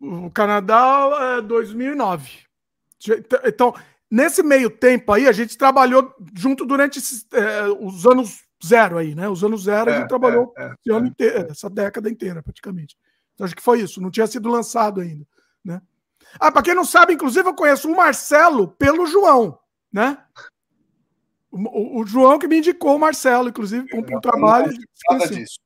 O 0.00 0.30
Canadá 0.30 1.36
é 1.36 1.42
2009. 1.42 2.38
Então, 3.44 3.74
nesse 4.10 4.42
meio 4.42 4.70
tempo 4.70 5.12
aí, 5.12 5.28
a 5.28 5.32
gente 5.32 5.58
trabalhou 5.58 6.14
junto 6.34 6.64
durante 6.64 7.00
é, 7.34 7.64
os 7.78 8.06
anos 8.06 8.44
zero 8.64 8.98
aí, 8.98 9.14
né? 9.14 9.28
Os 9.28 9.42
anos 9.42 9.64
zero 9.64 9.90
é, 9.90 9.94
a 9.94 9.98
gente 9.98 10.08
trabalhou 10.08 10.52
é, 10.56 10.72
é, 10.88 10.92
ano 10.92 11.06
é. 11.06 11.08
inteiro, 11.08 11.50
essa 11.50 11.70
década 11.70 12.10
inteira, 12.10 12.42
praticamente. 12.42 12.96
Então, 13.34 13.44
acho 13.44 13.56
que 13.56 13.62
foi 13.62 13.80
isso. 13.80 14.00
Não 14.00 14.10
tinha 14.10 14.26
sido 14.26 14.48
lançado 14.48 15.00
ainda, 15.00 15.26
né? 15.64 15.80
Ah, 16.38 16.52
para 16.52 16.62
quem 16.62 16.74
não 16.74 16.84
sabe, 16.84 17.14
inclusive 17.14 17.48
eu 17.48 17.54
conheço 17.54 17.90
o 17.90 17.96
Marcelo 17.96 18.68
pelo 18.68 19.06
João, 19.06 19.58
né? 19.92 20.18
O, 21.50 21.58
o, 21.58 22.00
o 22.00 22.06
João 22.06 22.38
que 22.38 22.46
me 22.46 22.58
indicou 22.58 22.94
o 22.96 22.98
Marcelo, 22.98 23.48
inclusive, 23.48 23.86
para 23.88 24.16
um 24.16 24.20
trabalho. 24.20 24.72
Nada 25.10 25.26
disso. 25.28 25.58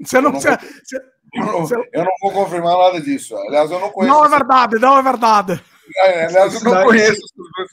Você 0.00 0.20
não, 0.20 0.30
eu, 0.30 0.32
não 0.32 0.40
vou, 0.40 0.40
você, 0.40 0.96
eu, 1.34 1.44
não, 1.46 1.60
você... 1.60 1.90
eu 1.92 2.04
não 2.04 2.12
vou 2.20 2.32
confirmar 2.32 2.76
nada 2.76 3.00
disso. 3.00 3.36
Aliás, 3.36 3.70
eu 3.70 3.78
não 3.78 3.90
conheço. 3.90 4.14
Não 4.14 4.24
é 4.24 4.28
verdade, 4.28 4.78
não 4.78 4.98
é 4.98 5.02
verdade. 5.02 5.64
É, 5.98 6.26
aliás, 6.26 6.54
eu 6.54 6.58
cidade, 6.60 6.76
não 6.76 6.84
conheço. 6.84 7.20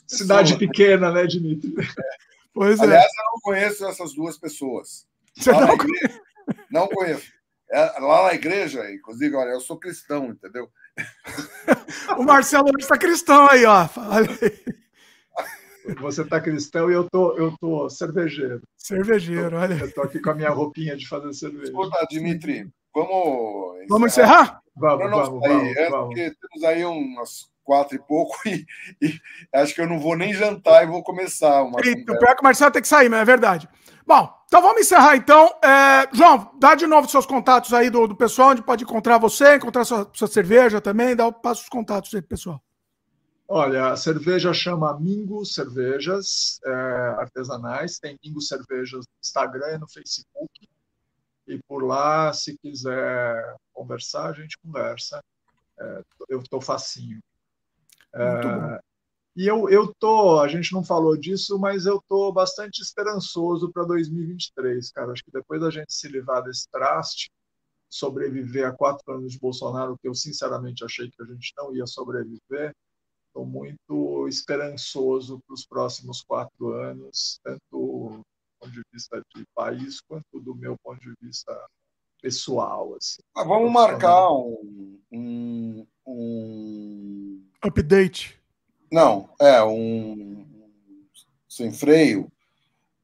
Cidade 0.06 0.56
pequena, 0.56 1.10
né, 1.10 1.26
Dimitri? 1.26 1.74
Pois 2.52 2.78
é. 2.80 2.82
Aliás, 2.82 3.04
eu 3.04 3.24
não 3.32 3.40
conheço 3.42 3.86
essas 3.86 4.14
duas 4.14 4.38
pessoas. 4.38 5.06
Você 5.36 5.52
não, 5.52 5.76
conhece? 5.76 6.20
não 6.70 6.88
conheço. 6.88 7.32
É, 7.70 8.00
lá 8.00 8.24
na 8.24 8.34
igreja, 8.34 8.90
inclusive, 8.92 9.34
olha, 9.36 9.50
eu 9.50 9.60
sou 9.60 9.78
cristão, 9.78 10.26
entendeu? 10.26 10.68
o 12.18 12.22
Marcelo 12.24 12.68
está 12.78 12.98
cristão 12.98 13.48
aí, 13.48 13.64
ó. 13.64 13.88
Você 16.00 16.22
está 16.22 16.40
cristão 16.40 16.90
e 16.90 16.94
eu 16.94 17.08
tô, 17.08 17.36
eu 17.36 17.56
tô 17.58 17.88
cervejeiro. 17.88 18.60
Cervejeiro, 18.76 19.56
olha. 19.56 19.74
Eu 19.74 19.92
tô 19.92 20.02
aqui 20.02 20.20
com 20.20 20.30
a 20.30 20.34
minha 20.34 20.50
roupinha 20.50 20.96
de 20.96 21.08
fazer 21.08 21.32
cerveja. 21.32 21.64
Escuta, 21.64 22.06
Dimitri, 22.10 22.68
vamos. 22.94 23.86
Vamos 23.88 24.12
encerrar? 24.12 24.60
Vamos, 24.76 25.10
vamos, 25.10 25.40
vamos, 25.40 25.76
é, 25.76 25.90
vamos. 25.90 26.06
Porque 26.06 26.34
temos 26.34 26.64
aí 26.64 26.84
umas 26.84 27.50
quatro 27.70 27.94
e 27.94 28.00
pouco 28.00 28.36
e, 28.44 28.66
e, 29.00 29.20
acho 29.54 29.72
que 29.72 29.80
eu 29.80 29.88
não 29.88 30.00
vou 30.00 30.16
nem 30.16 30.34
jantar 30.34 30.82
e 30.82 30.88
vou 30.88 31.04
começar 31.04 31.62
uma. 31.62 31.80
E, 31.84 31.92
o 31.92 32.04
pior 32.04 32.30
é 32.30 32.34
que 32.34 32.40
o 32.40 32.44
Marcelo 32.44 32.72
tem 32.72 32.82
que 32.82 32.88
sair, 32.88 33.08
mas 33.08 33.20
é 33.20 33.24
verdade. 33.24 33.68
Bom, 34.04 34.28
então 34.44 34.60
vamos 34.60 34.80
encerrar 34.80 35.14
então. 35.14 35.54
É, 35.62 36.08
João, 36.12 36.50
dá 36.58 36.74
de 36.74 36.84
novo 36.84 37.08
seus 37.08 37.24
contatos 37.24 37.72
aí 37.72 37.88
do, 37.88 38.08
do 38.08 38.16
pessoal, 38.16 38.50
onde 38.50 38.62
pode 38.62 38.82
encontrar 38.82 39.18
você, 39.18 39.54
encontrar 39.54 39.84
sua, 39.84 40.10
sua 40.12 40.26
cerveja 40.26 40.80
também, 40.80 41.14
dá, 41.14 41.30
passa 41.30 41.62
os 41.62 41.68
contatos 41.68 42.12
aí, 42.12 42.20
pessoal. 42.20 42.60
Olha, 43.46 43.92
a 43.92 43.96
cerveja 43.96 44.52
chama 44.52 44.98
Mingo 44.98 45.44
Cervejas 45.44 46.58
é, 46.64 46.70
Artesanais, 47.18 48.00
tem 48.00 48.18
Mingo 48.24 48.40
Cervejas 48.40 49.06
no 49.06 49.20
Instagram 49.22 49.74
e 49.74 49.78
no 49.78 49.88
Facebook. 49.88 50.68
E 51.46 51.58
por 51.68 51.84
lá, 51.84 52.32
se 52.32 52.58
quiser 52.58 53.56
conversar, 53.72 54.30
a 54.30 54.32
gente 54.32 54.58
conversa. 54.58 55.22
É, 55.78 56.02
eu 56.28 56.40
estou 56.40 56.60
facinho. 56.60 57.20
É, 58.14 58.80
e 59.36 59.46
eu, 59.46 59.68
eu 59.68 59.94
tô, 59.98 60.40
a 60.40 60.48
gente 60.48 60.72
não 60.72 60.82
falou 60.82 61.16
disso, 61.16 61.58
mas 61.58 61.86
eu 61.86 62.02
tô 62.08 62.32
bastante 62.32 62.82
esperançoso 62.82 63.70
para 63.72 63.84
2023, 63.84 64.90
cara. 64.90 65.12
Acho 65.12 65.24
que 65.24 65.30
depois 65.30 65.60
da 65.60 65.70
gente 65.70 65.92
se 65.92 66.08
livrar 66.08 66.42
desse 66.42 66.68
traste, 66.70 67.30
sobreviver 67.88 68.66
a 68.66 68.72
quatro 68.72 69.12
anos 69.12 69.32
de 69.32 69.38
Bolsonaro, 69.38 69.96
que 69.98 70.08
eu 70.08 70.14
sinceramente 70.14 70.84
achei 70.84 71.10
que 71.10 71.22
a 71.22 71.26
gente 71.26 71.52
não 71.56 71.74
ia 71.74 71.86
sobreviver, 71.86 72.74
estou 73.28 73.46
muito 73.46 74.28
esperançoso 74.28 75.40
para 75.46 75.54
os 75.54 75.64
próximos 75.64 76.22
quatro 76.22 76.72
anos, 76.72 77.40
tanto 77.42 77.60
do 77.70 78.20
ponto 78.60 78.72
de 78.72 78.82
vista 78.92 79.22
de 79.34 79.44
país 79.54 80.00
quanto 80.00 80.40
do 80.40 80.54
meu 80.54 80.76
ponto 80.82 81.00
de 81.00 81.14
vista 81.20 81.52
pessoal. 82.20 82.94
Assim, 82.96 83.22
ah, 83.34 83.44
vamos 83.44 83.72
marcar 83.72 84.30
um, 84.32 85.00
um, 85.10 85.86
um 86.06 87.29
Update. 87.62 88.38
Não, 88.90 89.28
é 89.40 89.62
um 89.62 90.46
sem 91.48 91.72
freio 91.72 92.30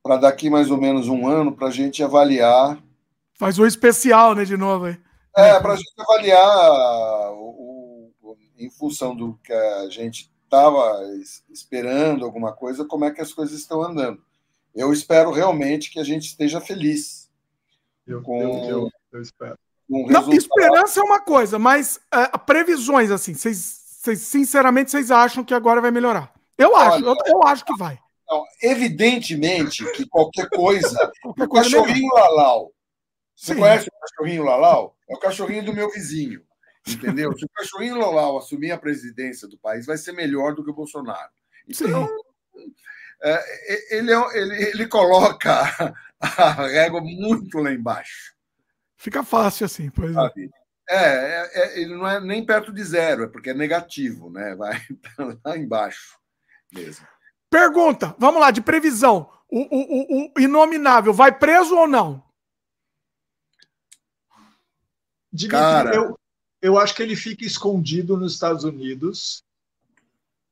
para 0.03 0.17
daqui 0.17 0.49
mais 0.49 0.71
ou 0.71 0.79
menos 0.79 1.09
um 1.09 1.27
ano 1.27 1.53
para 1.53 1.69
a 1.69 1.71
gente 1.71 2.03
avaliar. 2.03 2.79
Faz 3.35 3.59
um 3.59 3.67
especial, 3.67 4.35
né, 4.35 4.45
de 4.45 4.57
novo 4.57 4.87
aí. 4.87 4.99
É, 5.37 5.61
para 5.61 5.75
a 5.75 5.77
gente 5.77 5.93
avaliar 5.99 7.33
o, 7.33 8.13
o, 8.23 8.37
em 8.59 8.71
função 8.71 9.15
do 9.15 9.39
que 9.45 9.53
a 9.53 9.91
gente 9.91 10.31
estava 10.45 11.03
esperando 11.51 12.25
alguma 12.25 12.53
coisa, 12.53 12.85
como 12.85 13.05
é 13.05 13.11
que 13.11 13.21
as 13.21 13.33
coisas 13.33 13.59
estão 13.59 13.83
andando. 13.83 14.23
Eu 14.75 14.93
espero 14.93 15.31
realmente 15.31 15.91
que 15.91 15.99
a 15.99 16.05
gente 16.05 16.27
esteja 16.27 16.61
feliz. 16.61 17.29
Eu, 18.07 18.23
com, 18.23 18.41
eu, 18.41 18.65
eu, 18.65 18.91
eu 19.13 19.21
espero. 19.21 19.59
Não, 19.89 20.33
esperança 20.33 21.01
é 21.01 21.03
uma 21.03 21.21
coisa, 21.21 21.59
mas 21.59 22.01
uh, 22.15 22.39
previsões, 22.39 23.11
assim, 23.11 23.35
vocês 23.35 23.86
Vocês, 24.07 24.21
sinceramente, 24.21 24.93
vocês 24.93 25.11
acham 25.11 25.43
que 25.43 25.53
agora 25.53 25.81
vai 25.81 25.91
melhorar? 25.91 26.33
Eu 26.57 26.77
acho, 26.77 27.05
Olha, 27.05 27.19
eu, 27.27 27.35
eu, 27.35 27.43
acho 27.43 27.65
que 27.65 27.77
vai. 27.77 27.99
Não, 28.29 28.45
evidentemente 28.63 29.85
que 29.93 30.07
qualquer 30.09 30.49
coisa. 30.49 30.97
qualquer 31.21 31.45
o 31.45 31.49
coisa 31.49 31.71
cachorrinho 31.71 32.15
Lalau. 32.15 32.73
Você 33.35 33.53
Sim. 33.53 33.61
conhece 33.61 33.89
o 33.89 34.01
cachorrinho 34.01 34.45
Lalau? 34.45 34.97
É 35.11 35.15
o 35.15 35.19
cachorrinho 35.19 35.65
do 35.65 35.75
meu 35.75 35.91
vizinho. 35.91 36.41
Entendeu? 36.87 37.37
Se 37.37 37.45
o 37.45 37.49
cachorrinho 37.49 37.99
Lalau 37.99 38.39
assumir 38.39 38.71
a 38.71 38.79
presidência 38.79 39.49
do 39.49 39.59
país, 39.59 39.87
vai 39.87 39.97
ser 39.97 40.13
melhor 40.13 40.55
do 40.55 40.63
que 40.63 40.71
o 40.71 40.75
Bolsonaro. 40.75 41.31
Então, 41.69 42.09
é, 43.25 43.97
ele, 43.97 44.13
é 44.13 44.39
ele, 44.39 44.63
ele 44.71 44.87
coloca 44.87 45.51
a 46.21 46.53
régua 46.69 47.01
muito 47.01 47.59
lá 47.59 47.73
embaixo. 47.73 48.37
Fica 48.97 49.25
fácil 49.25 49.67
assim, 49.67 49.91
pois 49.91 50.15
é. 50.15 50.49
É, 50.89 50.97
é, 50.97 51.51
é, 51.53 51.81
ele 51.81 51.95
não 51.97 52.07
é 52.07 52.21
nem 52.21 52.45
perto 52.45 52.73
de 52.73 52.83
zero, 52.85 53.25
é 53.25 53.27
porque 53.27 53.51
é 53.51 53.55
negativo, 53.55 54.31
né? 54.31 54.55
Vai 54.55 54.81
lá 55.45 55.57
embaixo 55.57 56.19
mesmo. 56.73 57.07
Pergunta, 57.51 58.15
vamos 58.19 58.41
lá, 58.41 58.51
de 58.51 58.61
previsão. 58.61 59.31
O, 59.49 59.61
o, 59.61 60.27
o, 60.27 60.33
o 60.37 60.41
inominável 60.41 61.13
vai 61.13 61.37
preso 61.37 61.77
ou 61.77 61.87
não? 61.87 62.25
Dimitri, 65.33 65.59
Cara... 65.59 65.95
eu, 65.95 66.19
eu 66.63 66.79
acho 66.79 66.95
que 66.95 67.03
ele 67.03 67.17
fica 67.17 67.45
escondido 67.45 68.17
nos 68.17 68.35
Estados 68.35 68.65
Unidos. 68.65 69.43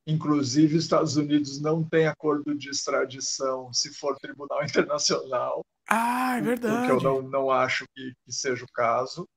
Inclusive, 0.07 0.77
os 0.77 0.85
Estados 0.85 1.17
Unidos 1.17 1.61
não 1.61 1.83
têm 1.83 2.07
acordo 2.07 2.55
de 2.55 2.69
extradição 2.69 3.73
se 3.73 3.93
for 3.95 4.17
tribunal 4.19 4.63
internacional. 4.65 5.65
Ah, 5.89 6.37
é 6.39 6.41
verdade. 6.41 6.89
Porque 6.89 6.93
eu 6.93 7.01
não, 7.01 7.23
não 7.23 7.51
acho 7.51 7.87
que, 7.95 8.13
que 8.25 8.33
seja 8.33 8.65
o 8.65 8.73
caso 8.73 9.29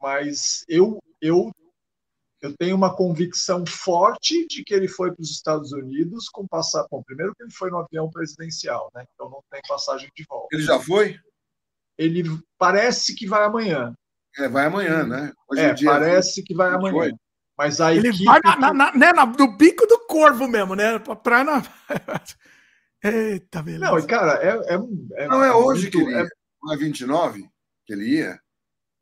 mas 0.00 0.64
eu, 0.68 1.02
eu, 1.20 1.50
eu 2.40 2.54
tenho 2.56 2.76
uma 2.76 2.94
convicção 2.94 3.64
forte 3.66 4.46
de 4.46 4.62
que 4.62 4.74
ele 4.74 4.88
foi 4.88 5.12
para 5.12 5.22
os 5.22 5.30
Estados 5.30 5.72
Unidos 5.72 6.28
com 6.28 6.46
passagem. 6.46 6.88
Bom, 6.90 7.02
primeiro 7.02 7.34
que 7.34 7.42
ele 7.42 7.52
foi 7.52 7.70
no 7.70 7.78
avião 7.78 8.10
presidencial, 8.10 8.90
né? 8.94 9.04
Então 9.14 9.30
não 9.30 9.42
tem 9.50 9.60
passagem 9.68 10.10
de 10.14 10.24
volta. 10.28 10.48
Ele 10.52 10.62
já 10.62 10.78
foi? 10.78 11.18
Ele 11.98 12.24
parece 12.58 13.14
que 13.14 13.26
vai 13.26 13.44
amanhã. 13.44 13.94
É, 14.38 14.48
vai 14.48 14.66
amanhã, 14.66 15.04
né? 15.04 15.32
Hoje 15.48 15.62
é, 15.62 15.72
dia 15.72 15.90
parece 15.90 16.42
que 16.42 16.54
vai 16.54 16.68
amanhã. 16.68 16.92
Foi. 16.92 17.12
Mas 17.56 17.80
aí 17.80 17.96
ele 17.96 18.12
vai 18.24 18.38
na, 18.44 18.56
na, 18.56 18.74
na, 18.74 18.92
né, 18.92 19.12
no 19.38 19.56
bico 19.56 19.86
do 19.86 20.00
corvo 20.06 20.46
mesmo, 20.46 20.74
né? 20.74 20.98
Pra 20.98 21.42
na... 21.42 21.62
Eita, 23.02 23.62
beleza. 23.62 23.92
Não, 23.92 24.06
cara, 24.06 24.42
é, 24.42 24.74
é, 24.74 25.24
é 25.24 25.28
Não, 25.28 25.42
é 25.42 25.54
hoje 25.54 25.82
muito, 25.82 25.98
que 25.98 26.04
ele 26.04 26.12
ia. 26.12 26.22
É... 26.22 26.28
Não 26.62 26.72
é 26.74 26.76
29 26.76 27.48
que 27.86 27.92
ele 27.92 28.04
ia? 28.16 28.40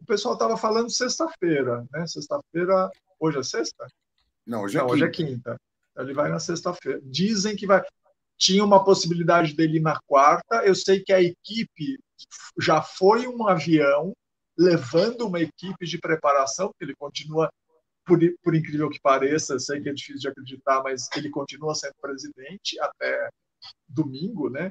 O 0.04 0.06
pessoal 0.06 0.34
estava 0.34 0.56
falando 0.56 0.90
sexta-feira, 0.90 1.86
né? 1.90 2.06
Sexta-feira, 2.06 2.90
hoje 3.18 3.38
é 3.38 3.42
sexta? 3.42 3.86
Não, 4.46 4.62
hoje 4.62 4.76
é, 4.76 4.80
Não, 4.80 4.86
quinta. 4.86 4.94
Hoje 4.94 5.04
é 5.04 5.10
quinta. 5.10 5.60
Ele 5.96 6.12
vai 6.12 6.28
na 6.28 6.38
sexta-feira. 6.38 7.00
Dizem 7.02 7.56
que 7.56 7.66
vai. 7.66 7.82
Tinha 8.36 8.62
uma 8.62 8.84
possibilidade 8.84 9.54
dele 9.54 9.78
ir 9.78 9.80
na 9.80 9.98
quarta. 10.06 10.56
Eu 10.64 10.74
sei 10.74 11.00
que 11.00 11.12
a 11.12 11.22
equipe 11.22 11.98
já 12.60 12.82
foi 12.82 13.26
um 13.26 13.48
avião 13.48 14.12
levando 14.58 15.26
uma 15.26 15.40
equipe 15.40 15.86
de 15.86 15.98
preparação, 15.98 16.68
porque 16.68 16.84
ele 16.84 16.96
continua, 16.96 17.50
por, 18.04 18.18
por 18.42 18.54
incrível 18.54 18.90
que 18.90 19.00
pareça, 19.00 19.58
sei 19.58 19.80
que 19.80 19.88
é 19.88 19.92
difícil 19.94 20.20
de 20.20 20.28
acreditar, 20.28 20.82
mas 20.82 21.08
ele 21.16 21.30
continua 21.30 21.74
sendo 21.74 21.94
presidente 22.00 22.78
até 22.78 23.30
domingo, 23.88 24.50
né? 24.50 24.70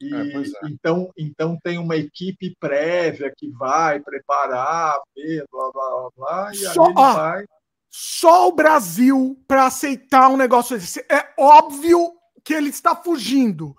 E, 0.00 0.14
é, 0.14 0.36
é. 0.36 0.44
então, 0.70 1.12
então 1.16 1.58
tem 1.62 1.78
uma 1.78 1.96
equipe 1.96 2.54
prévia 2.58 3.32
que 3.36 3.48
vai 3.50 4.00
preparar, 4.00 5.00
ver, 5.14 5.44
blá 5.50 5.70
blá 5.72 5.90
blá, 5.90 6.10
blá 6.16 6.52
e 6.52 6.56
só, 6.56 6.86
aí 6.86 6.94
vai. 6.94 7.44
Só 7.90 8.48
o 8.48 8.52
Brasil 8.52 9.42
para 9.46 9.66
aceitar 9.66 10.28
um 10.28 10.36
negócio 10.36 10.76
desse. 10.76 11.00
É 11.10 11.32
óbvio 11.38 12.12
que 12.42 12.52
ele 12.52 12.68
está 12.68 12.94
fugindo. 12.94 13.74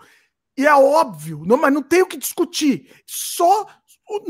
E 0.58 0.66
é 0.66 0.74
óbvio, 0.74 1.44
não, 1.46 1.58
mas 1.58 1.74
não 1.74 1.84
tem 1.84 2.02
o 2.02 2.08
que 2.08 2.18
discutir. 2.18 2.90
Só, 3.06 3.68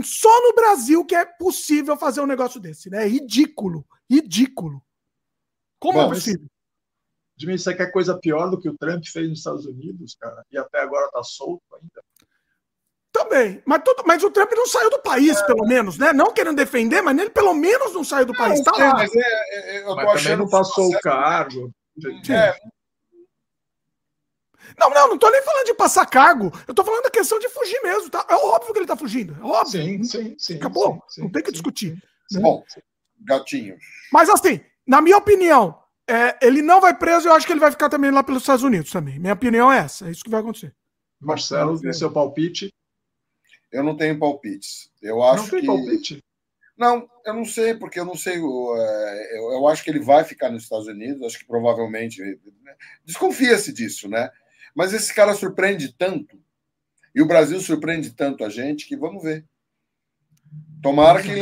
só 0.03 0.41
no 0.41 0.55
Brasil 0.55 1.05
que 1.05 1.15
é 1.15 1.23
possível 1.23 1.95
fazer 1.95 2.19
um 2.19 2.25
negócio 2.25 2.59
desse, 2.59 2.89
né? 2.89 3.03
É 3.03 3.07
ridículo. 3.07 3.85
Ridículo. 4.09 4.83
Como 5.80 5.99
Bom, 5.99 6.05
é 6.05 6.09
possível? 6.09 6.47
Jimmy, 7.38 7.59
você 7.59 7.75
quer 7.75 7.91
coisa 7.91 8.17
pior 8.17 8.49
do 8.49 8.59
que 8.59 8.69
o 8.69 8.77
Trump 8.77 9.03
fez 9.05 9.30
nos 9.30 9.39
Estados 9.39 9.65
Unidos, 9.65 10.15
cara? 10.19 10.43
E 10.51 10.57
até 10.57 10.80
agora 10.80 11.09
tá 11.11 11.22
solto 11.23 11.64
ainda. 11.73 12.01
Também. 13.11 13.61
Mas, 13.65 13.81
tudo, 13.83 14.03
mas 14.05 14.23
o 14.23 14.31
Trump 14.31 14.51
não 14.51 14.67
saiu 14.67 14.89
do 14.89 15.01
país, 15.01 15.38
é. 15.38 15.45
pelo 15.45 15.65
menos, 15.65 15.97
né? 15.97 16.11
Não 16.11 16.33
querendo 16.33 16.57
defender, 16.57 17.01
mas 17.01 17.17
ele 17.17 17.30
pelo 17.30 17.53
menos 17.53 17.93
não 17.93 18.03
saiu 18.03 18.25
do 18.25 18.33
não, 18.33 18.39
país. 18.39 18.61
Tá 18.61 18.72
lá. 18.72 18.93
Mas, 18.93 19.15
é, 19.15 19.77
é, 19.77 19.83
eu 19.83 19.95
mas 19.95 20.23
também 20.23 20.38
não 20.38 20.49
passou 20.49 20.89
o 20.89 20.99
cargo. 20.99 21.72
É. 22.30 22.55
Não, 24.77 24.89
não, 24.89 25.09
não 25.09 25.17
tô 25.17 25.30
nem 25.30 25.41
falando 25.41 25.65
de 25.65 25.73
passar 25.73 26.05
cargo. 26.05 26.51
Eu 26.67 26.73
tô 26.73 26.83
falando 26.83 27.03
da 27.03 27.09
questão 27.09 27.39
de 27.39 27.47
fugir 27.47 27.81
mesmo, 27.83 28.09
tá? 28.09 28.25
É 28.30 28.35
óbvio 28.35 28.73
que 28.73 28.80
ele 28.80 28.88
tá 28.88 28.97
fugindo. 28.97 29.38
É 29.39 29.43
óbvio. 29.43 29.81
Sim, 29.81 30.03
sim, 30.03 30.35
sim. 30.38 30.55
Acabou. 30.55 31.01
Sim, 31.07 31.22
não 31.22 31.31
tem 31.31 31.43
que 31.43 31.51
discutir. 31.51 31.97
Sim, 32.30 32.38
né? 32.38 32.41
Bom, 32.41 32.64
gatinho. 33.22 33.77
Mas 34.11 34.30
assim, 34.30 34.59
na 34.85 35.01
minha 35.01 35.17
opinião, 35.17 35.80
é, 36.08 36.38
ele 36.45 36.61
não 36.61 36.80
vai 36.80 36.95
preso, 36.95 37.27
eu 37.27 37.34
acho 37.34 37.48
que 37.48 37.53
ele 37.53 37.59
vai 37.59 37.72
ficar 37.72 37.90
também 37.90 38.11
lá 38.11 38.24
pelos 38.24 38.43
Estados 38.43 38.64
Unidos 38.64 38.92
também. 38.92 39.19
Minha 39.19 39.34
opinião 39.34 39.72
é 39.72 39.80
essa, 39.80 40.08
é 40.08 40.11
isso 40.11 40.24
que 40.24 40.30
vai 40.30 40.40
acontecer. 40.40 40.74
Marcelo, 41.19 41.80
tem 41.80 41.93
seu 41.93 42.11
palpite? 42.11 42.72
Eu 43.72 43.84
não 43.84 43.98
tenho 43.98 44.17
palpites. 44.19 44.92
Eu 45.01 45.24
acho 45.24 45.43
não 45.43 45.50
tem 45.50 45.61
que... 45.61 45.66
palpite? 45.67 46.24
Não, 46.77 47.09
eu 47.25 47.34
não 47.34 47.45
sei, 47.45 47.74
porque 47.74 48.00
eu 48.00 48.06
não 48.06 48.16
sei. 48.16 48.35
É, 48.35 49.38
eu, 49.38 49.51
eu 49.53 49.67
acho 49.67 49.84
que 49.84 49.90
ele 49.90 50.00
vai 50.00 50.24
ficar 50.24 50.50
nos 50.50 50.64
Estados 50.64 50.88
Unidos, 50.88 51.24
acho 51.24 51.40
que 51.40 51.45
provavelmente. 51.45 52.22
Desconfia-se 53.06 53.74
disso, 53.74 54.09
né? 54.09 54.30
Mas 54.75 54.93
esse 54.93 55.14
cara 55.14 55.34
surpreende 55.34 55.93
tanto, 55.93 56.38
e 57.14 57.22
o 57.22 57.25
Brasil 57.25 57.59
surpreende 57.61 58.11
tanto 58.11 58.43
a 58.43 58.50
gente, 58.50 58.85
que 58.85 58.95
vamos 58.95 59.24
ver. 59.24 59.45
Tomara 60.82 61.24
que, 61.24 61.34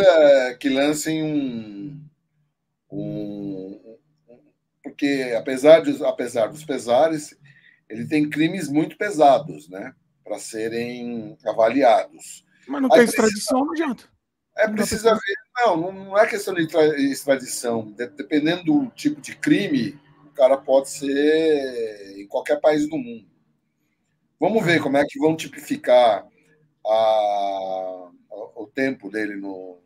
que 0.59 0.69
lancem 0.69 1.23
um, 1.23 1.99
um 2.91 3.52
porque 4.93 5.33
apesar, 5.35 5.81
de, 5.81 6.05
apesar 6.05 6.47
dos 6.47 6.63
pesares, 6.63 7.35
ele 7.89 8.07
tem 8.07 8.29
crimes 8.29 8.69
muito 8.69 8.95
pesados, 8.95 9.67
né? 9.67 9.91
Para 10.23 10.37
serem 10.37 11.35
avaliados. 11.43 12.45
Mas 12.67 12.81
não 12.81 12.93
Aí 12.93 12.99
tem 12.99 13.07
precisa, 13.07 13.27
extradição, 13.27 13.65
não 13.65 13.71
adianta. 13.71 14.03
É, 14.55 14.67
precisa 14.67 15.13
ver. 15.15 15.65
Não, 15.65 15.91
não 15.91 16.17
é 16.17 16.27
questão 16.27 16.53
de 16.53 16.67
extradição. 17.11 17.91
Dependendo 17.91 18.63
do 18.63 18.87
tipo 18.91 19.19
de 19.19 19.35
crime, 19.35 19.99
o 20.27 20.29
cara 20.29 20.57
pode 20.57 20.91
ser 20.91 22.19
em 22.19 22.27
qualquer 22.27 22.61
país 22.61 22.87
do 22.87 22.95
mundo. 22.95 23.27
Vamos 24.39 24.63
ver 24.63 24.79
como 24.79 24.97
é 24.97 25.05
que 25.05 25.17
vão 25.17 25.35
tipificar 25.35 26.23
a, 26.85 28.11
o 28.55 28.67
tempo 28.67 29.09
dele 29.09 29.37
no, 29.37 29.81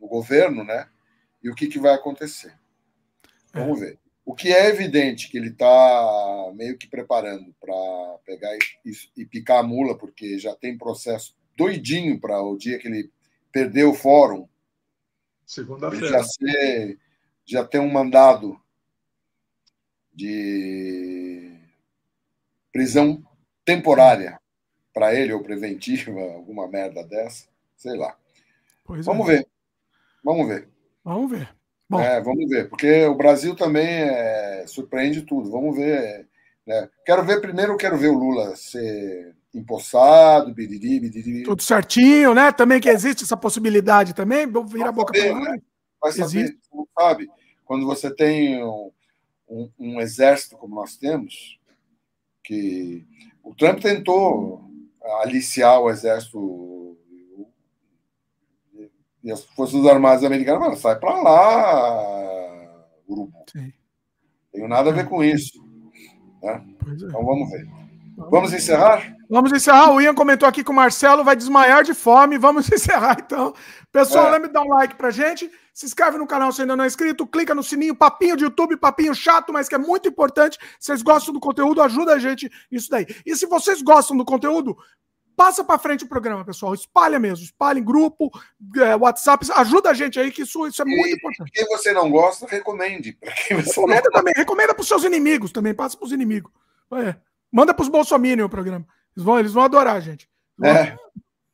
no 0.00 0.08
governo, 0.08 0.64
né? 0.64 0.88
E 1.40 1.48
o 1.48 1.54
que, 1.54 1.68
que 1.68 1.78
vai 1.78 1.94
acontecer. 1.94 2.52
Vamos 3.60 3.80
ver. 3.80 3.98
O 4.24 4.34
que 4.34 4.52
é 4.52 4.66
evidente 4.68 5.30
que 5.30 5.38
ele 5.38 5.50
está 5.50 6.52
meio 6.54 6.76
que 6.76 6.88
preparando 6.88 7.54
para 7.60 8.18
pegar 8.24 8.52
e, 8.84 8.92
e, 9.16 9.24
picar 9.24 9.60
a 9.60 9.62
mula, 9.62 9.96
porque 9.96 10.36
já 10.38 10.54
tem 10.56 10.76
processo 10.76 11.36
doidinho 11.56 12.20
para 12.20 12.42
o 12.42 12.56
dia 12.56 12.78
que 12.78 12.88
ele 12.88 13.10
perdeu 13.52 13.90
o 13.90 13.94
fórum. 13.94 14.48
Segunda-feira. 15.46 16.08
Já, 16.08 16.24
ser, 16.24 16.98
já 17.44 17.64
tem 17.64 17.80
um 17.80 17.90
mandado 17.90 18.60
de 20.12 21.52
prisão 22.72 23.24
temporária 23.64 24.40
para 24.92 25.14
ele, 25.14 25.32
ou 25.32 25.42
preventiva, 25.42 26.10
alguma 26.34 26.66
merda 26.66 27.04
dessa. 27.04 27.46
Sei 27.76 27.96
lá. 27.96 28.18
Pois 28.84 29.06
Vamos 29.06 29.28
é. 29.28 29.36
ver. 29.36 29.46
Vamos 30.24 30.48
ver. 30.48 30.68
Vamos 31.04 31.30
ver. 31.30 31.54
Bom. 31.88 32.00
É, 32.00 32.20
vamos 32.20 32.48
ver, 32.48 32.68
porque 32.68 33.04
o 33.04 33.14
Brasil 33.14 33.54
também 33.54 33.86
é, 33.86 34.64
surpreende 34.66 35.22
tudo. 35.22 35.50
Vamos 35.50 35.76
ver. 35.76 36.26
Né? 36.66 36.88
Quero 37.04 37.24
ver 37.24 37.40
primeiro, 37.40 37.76
quero 37.76 37.96
ver 37.96 38.08
o 38.08 38.18
Lula 38.18 38.56
ser 38.56 39.36
empossado, 39.54 40.52
biriri, 40.52 41.00
biriri. 41.00 41.42
Tudo 41.44 41.62
certinho, 41.62 42.34
né? 42.34 42.52
Também 42.52 42.80
que 42.80 42.88
existe 42.88 43.24
essa 43.24 43.36
possibilidade 43.36 44.14
também, 44.14 44.46
vira 44.66 44.88
a 44.88 44.92
boca 44.92 45.12
para 45.12 45.34
né? 45.34 45.58
Vai 46.00 46.12
saber, 46.12 46.56
sabe? 46.98 47.28
Quando 47.64 47.86
você 47.86 48.14
tem 48.14 48.62
um, 48.62 48.90
um, 49.48 49.70
um, 49.78 50.00
exército 50.00 50.56
como 50.56 50.74
nós 50.74 50.96
temos, 50.96 51.58
que 52.44 53.04
o 53.42 53.54
Trump 53.54 53.80
tentou 53.80 54.70
aliciar 55.22 55.80
o 55.80 55.90
exército 55.90 56.95
e 59.26 59.32
as 59.32 59.44
Forças 59.44 59.84
Armadas 59.84 60.22
Americanas 60.22 60.60
falaram, 60.60 60.76
sai 60.76 60.96
para 61.00 61.20
lá, 61.20 62.86
Urubu. 63.08 63.32
Sim. 63.50 63.72
Tenho 64.52 64.68
nada 64.68 64.90
a 64.90 64.92
ver 64.92 65.08
com 65.08 65.24
isso. 65.24 65.58
Né? 66.40 66.62
É. 66.86 66.90
Então 66.92 67.24
vamos 67.24 67.50
ver. 67.50 67.66
Vamos 68.16 68.52
encerrar? 68.52 69.16
Vamos 69.28 69.52
encerrar. 69.52 69.90
O 69.90 70.00
Ian 70.00 70.14
comentou 70.14 70.48
aqui 70.48 70.62
que 70.62 70.70
o 70.70 70.74
Marcelo 70.74 71.24
vai 71.24 71.34
desmaiar 71.34 71.82
de 71.82 71.92
fome. 71.92 72.38
Vamos 72.38 72.70
encerrar, 72.72 73.16
então. 73.18 73.52
Pessoal, 73.90 74.28
é. 74.28 74.30
lembre 74.30 74.46
de 74.46 74.54
dar 74.54 74.62
um 74.62 74.68
like 74.68 74.94
pra 74.94 75.10
gente. 75.10 75.50
Se 75.74 75.84
inscreve 75.84 76.16
no 76.18 76.26
canal 76.26 76.52
se 76.52 76.60
ainda 76.62 76.76
não 76.76 76.84
é 76.84 76.86
inscrito. 76.86 77.26
Clica 77.26 77.52
no 77.52 77.64
sininho, 77.64 77.96
papinho 77.96 78.36
de 78.36 78.44
YouTube, 78.44 78.76
papinho 78.76 79.12
chato, 79.12 79.52
mas 79.52 79.68
que 79.68 79.74
é 79.74 79.78
muito 79.78 80.08
importante. 80.08 80.56
Vocês 80.78 81.02
gostam 81.02 81.34
do 81.34 81.40
conteúdo, 81.40 81.82
ajuda 81.82 82.14
a 82.14 82.18
gente 82.20 82.48
isso 82.70 82.88
daí. 82.88 83.06
E 83.26 83.34
se 83.34 83.44
vocês 83.46 83.82
gostam 83.82 84.16
do 84.16 84.24
conteúdo, 84.24 84.76
Passa 85.36 85.62
para 85.62 85.78
frente 85.78 86.02
o 86.02 86.08
programa, 86.08 86.44
pessoal. 86.46 86.72
Espalha 86.72 87.18
mesmo. 87.18 87.44
Espalha 87.44 87.78
em 87.78 87.84
grupo, 87.84 88.30
é, 88.76 88.96
WhatsApp. 88.96 89.46
Ajuda 89.54 89.90
a 89.90 89.94
gente 89.94 90.18
aí, 90.18 90.32
que 90.32 90.42
isso, 90.42 90.66
isso 90.66 90.80
é 90.80 90.84
muito 90.84 91.08
e, 91.08 91.12
importante. 91.12 91.52
Quem 91.52 91.66
você 91.66 91.92
não 91.92 92.10
gosta, 92.10 92.46
recomende. 92.46 93.18
Recomenda 93.22 94.10
também. 94.10 94.32
Recomenda 94.34 94.74
para 94.74 94.80
os 94.80 94.88
seus 94.88 95.04
inimigos 95.04 95.52
também. 95.52 95.74
Passa 95.74 95.94
para 95.94 96.06
os 96.06 96.12
inimigos. 96.12 96.50
É. 96.94 97.14
Manda 97.52 97.74
para 97.74 97.82
os 97.82 97.88
bolsominions 97.90 98.46
o 98.46 98.50
programa. 98.50 98.86
Eles 99.14 99.24
vão, 99.24 99.38
eles 99.38 99.52
vão 99.52 99.64
adorar, 99.64 100.00
gente. 100.00 100.26
É. 100.64 100.96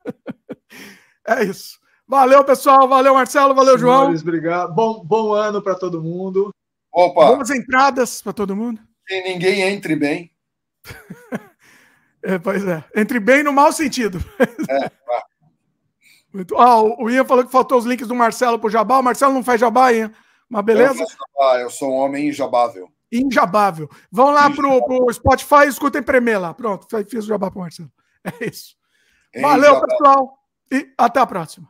é 1.27 1.45
isso. 1.45 1.81
Valeu, 2.07 2.45
pessoal. 2.45 2.87
Valeu, 2.87 3.15
Marcelo. 3.15 3.53
Valeu, 3.53 3.77
Senhores, 3.77 4.21
João. 4.21 4.35
Obrigado. 4.35 4.73
Bom, 4.73 5.05
bom 5.05 5.33
ano 5.33 5.61
para 5.61 5.75
todo 5.75 6.01
mundo. 6.01 6.55
Opa. 6.93 7.35
Boas 7.35 7.51
entradas 7.51 8.23
para 8.23 8.33
todo 8.33 8.55
mundo. 8.55 8.81
Que 9.09 9.23
ninguém 9.23 9.63
entre 9.63 9.97
bem. 9.97 10.31
É, 12.23 12.39
pois 12.39 12.65
é. 12.67 12.85
Entre 12.95 13.19
bem 13.19 13.43
no 13.43 13.53
mau 13.53 13.73
sentido. 13.73 14.19
É, 14.39 14.91
Muito... 16.33 16.57
Ah, 16.57 16.81
o 16.81 17.11
Ian 17.11 17.27
falou 17.27 17.45
que 17.45 17.53
faltou 17.53 17.79
os 17.79 17.85
links 17.85 18.09
do 18.09 18.15
Marcelo 18.15 18.59
pro 18.59 18.71
Jabá. 18.71 18.99
O 18.99 19.03
Marcelo 19.03 19.35
não 19.35 19.45
faz 19.45 19.61
Jabá, 19.61 19.93
Ian. 19.93 20.13
Mas 20.49 20.65
beleza? 20.65 21.03
Eu, 21.03 21.07
jabá, 21.09 21.61
eu 21.61 21.71
sou 21.71 21.93
um 21.93 21.97
homem 21.97 22.29
injabável. 22.29 22.89
Injabável. 23.11 23.91
Vão 24.11 24.31
lá 24.31 24.51
pro, 24.51 24.85
pro 24.85 25.13
Spotify 25.13 25.67
e 25.67 25.69
escutem 25.69 26.03
Premier 26.03 26.41
lá. 26.41 26.55
Pronto, 26.55 26.87
fiz 27.05 27.25
o 27.25 27.29
Jabá 27.29 27.51
pro 27.51 27.61
Marcelo. 27.61 27.91
É 28.41 28.47
isso. 28.47 28.77
Valeu, 29.41 29.81
pessoal. 29.81 30.39
E 30.71 30.95
até 30.97 31.19
a 31.19 31.27
próxima. 31.27 31.69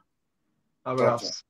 Abraço. 0.85 1.43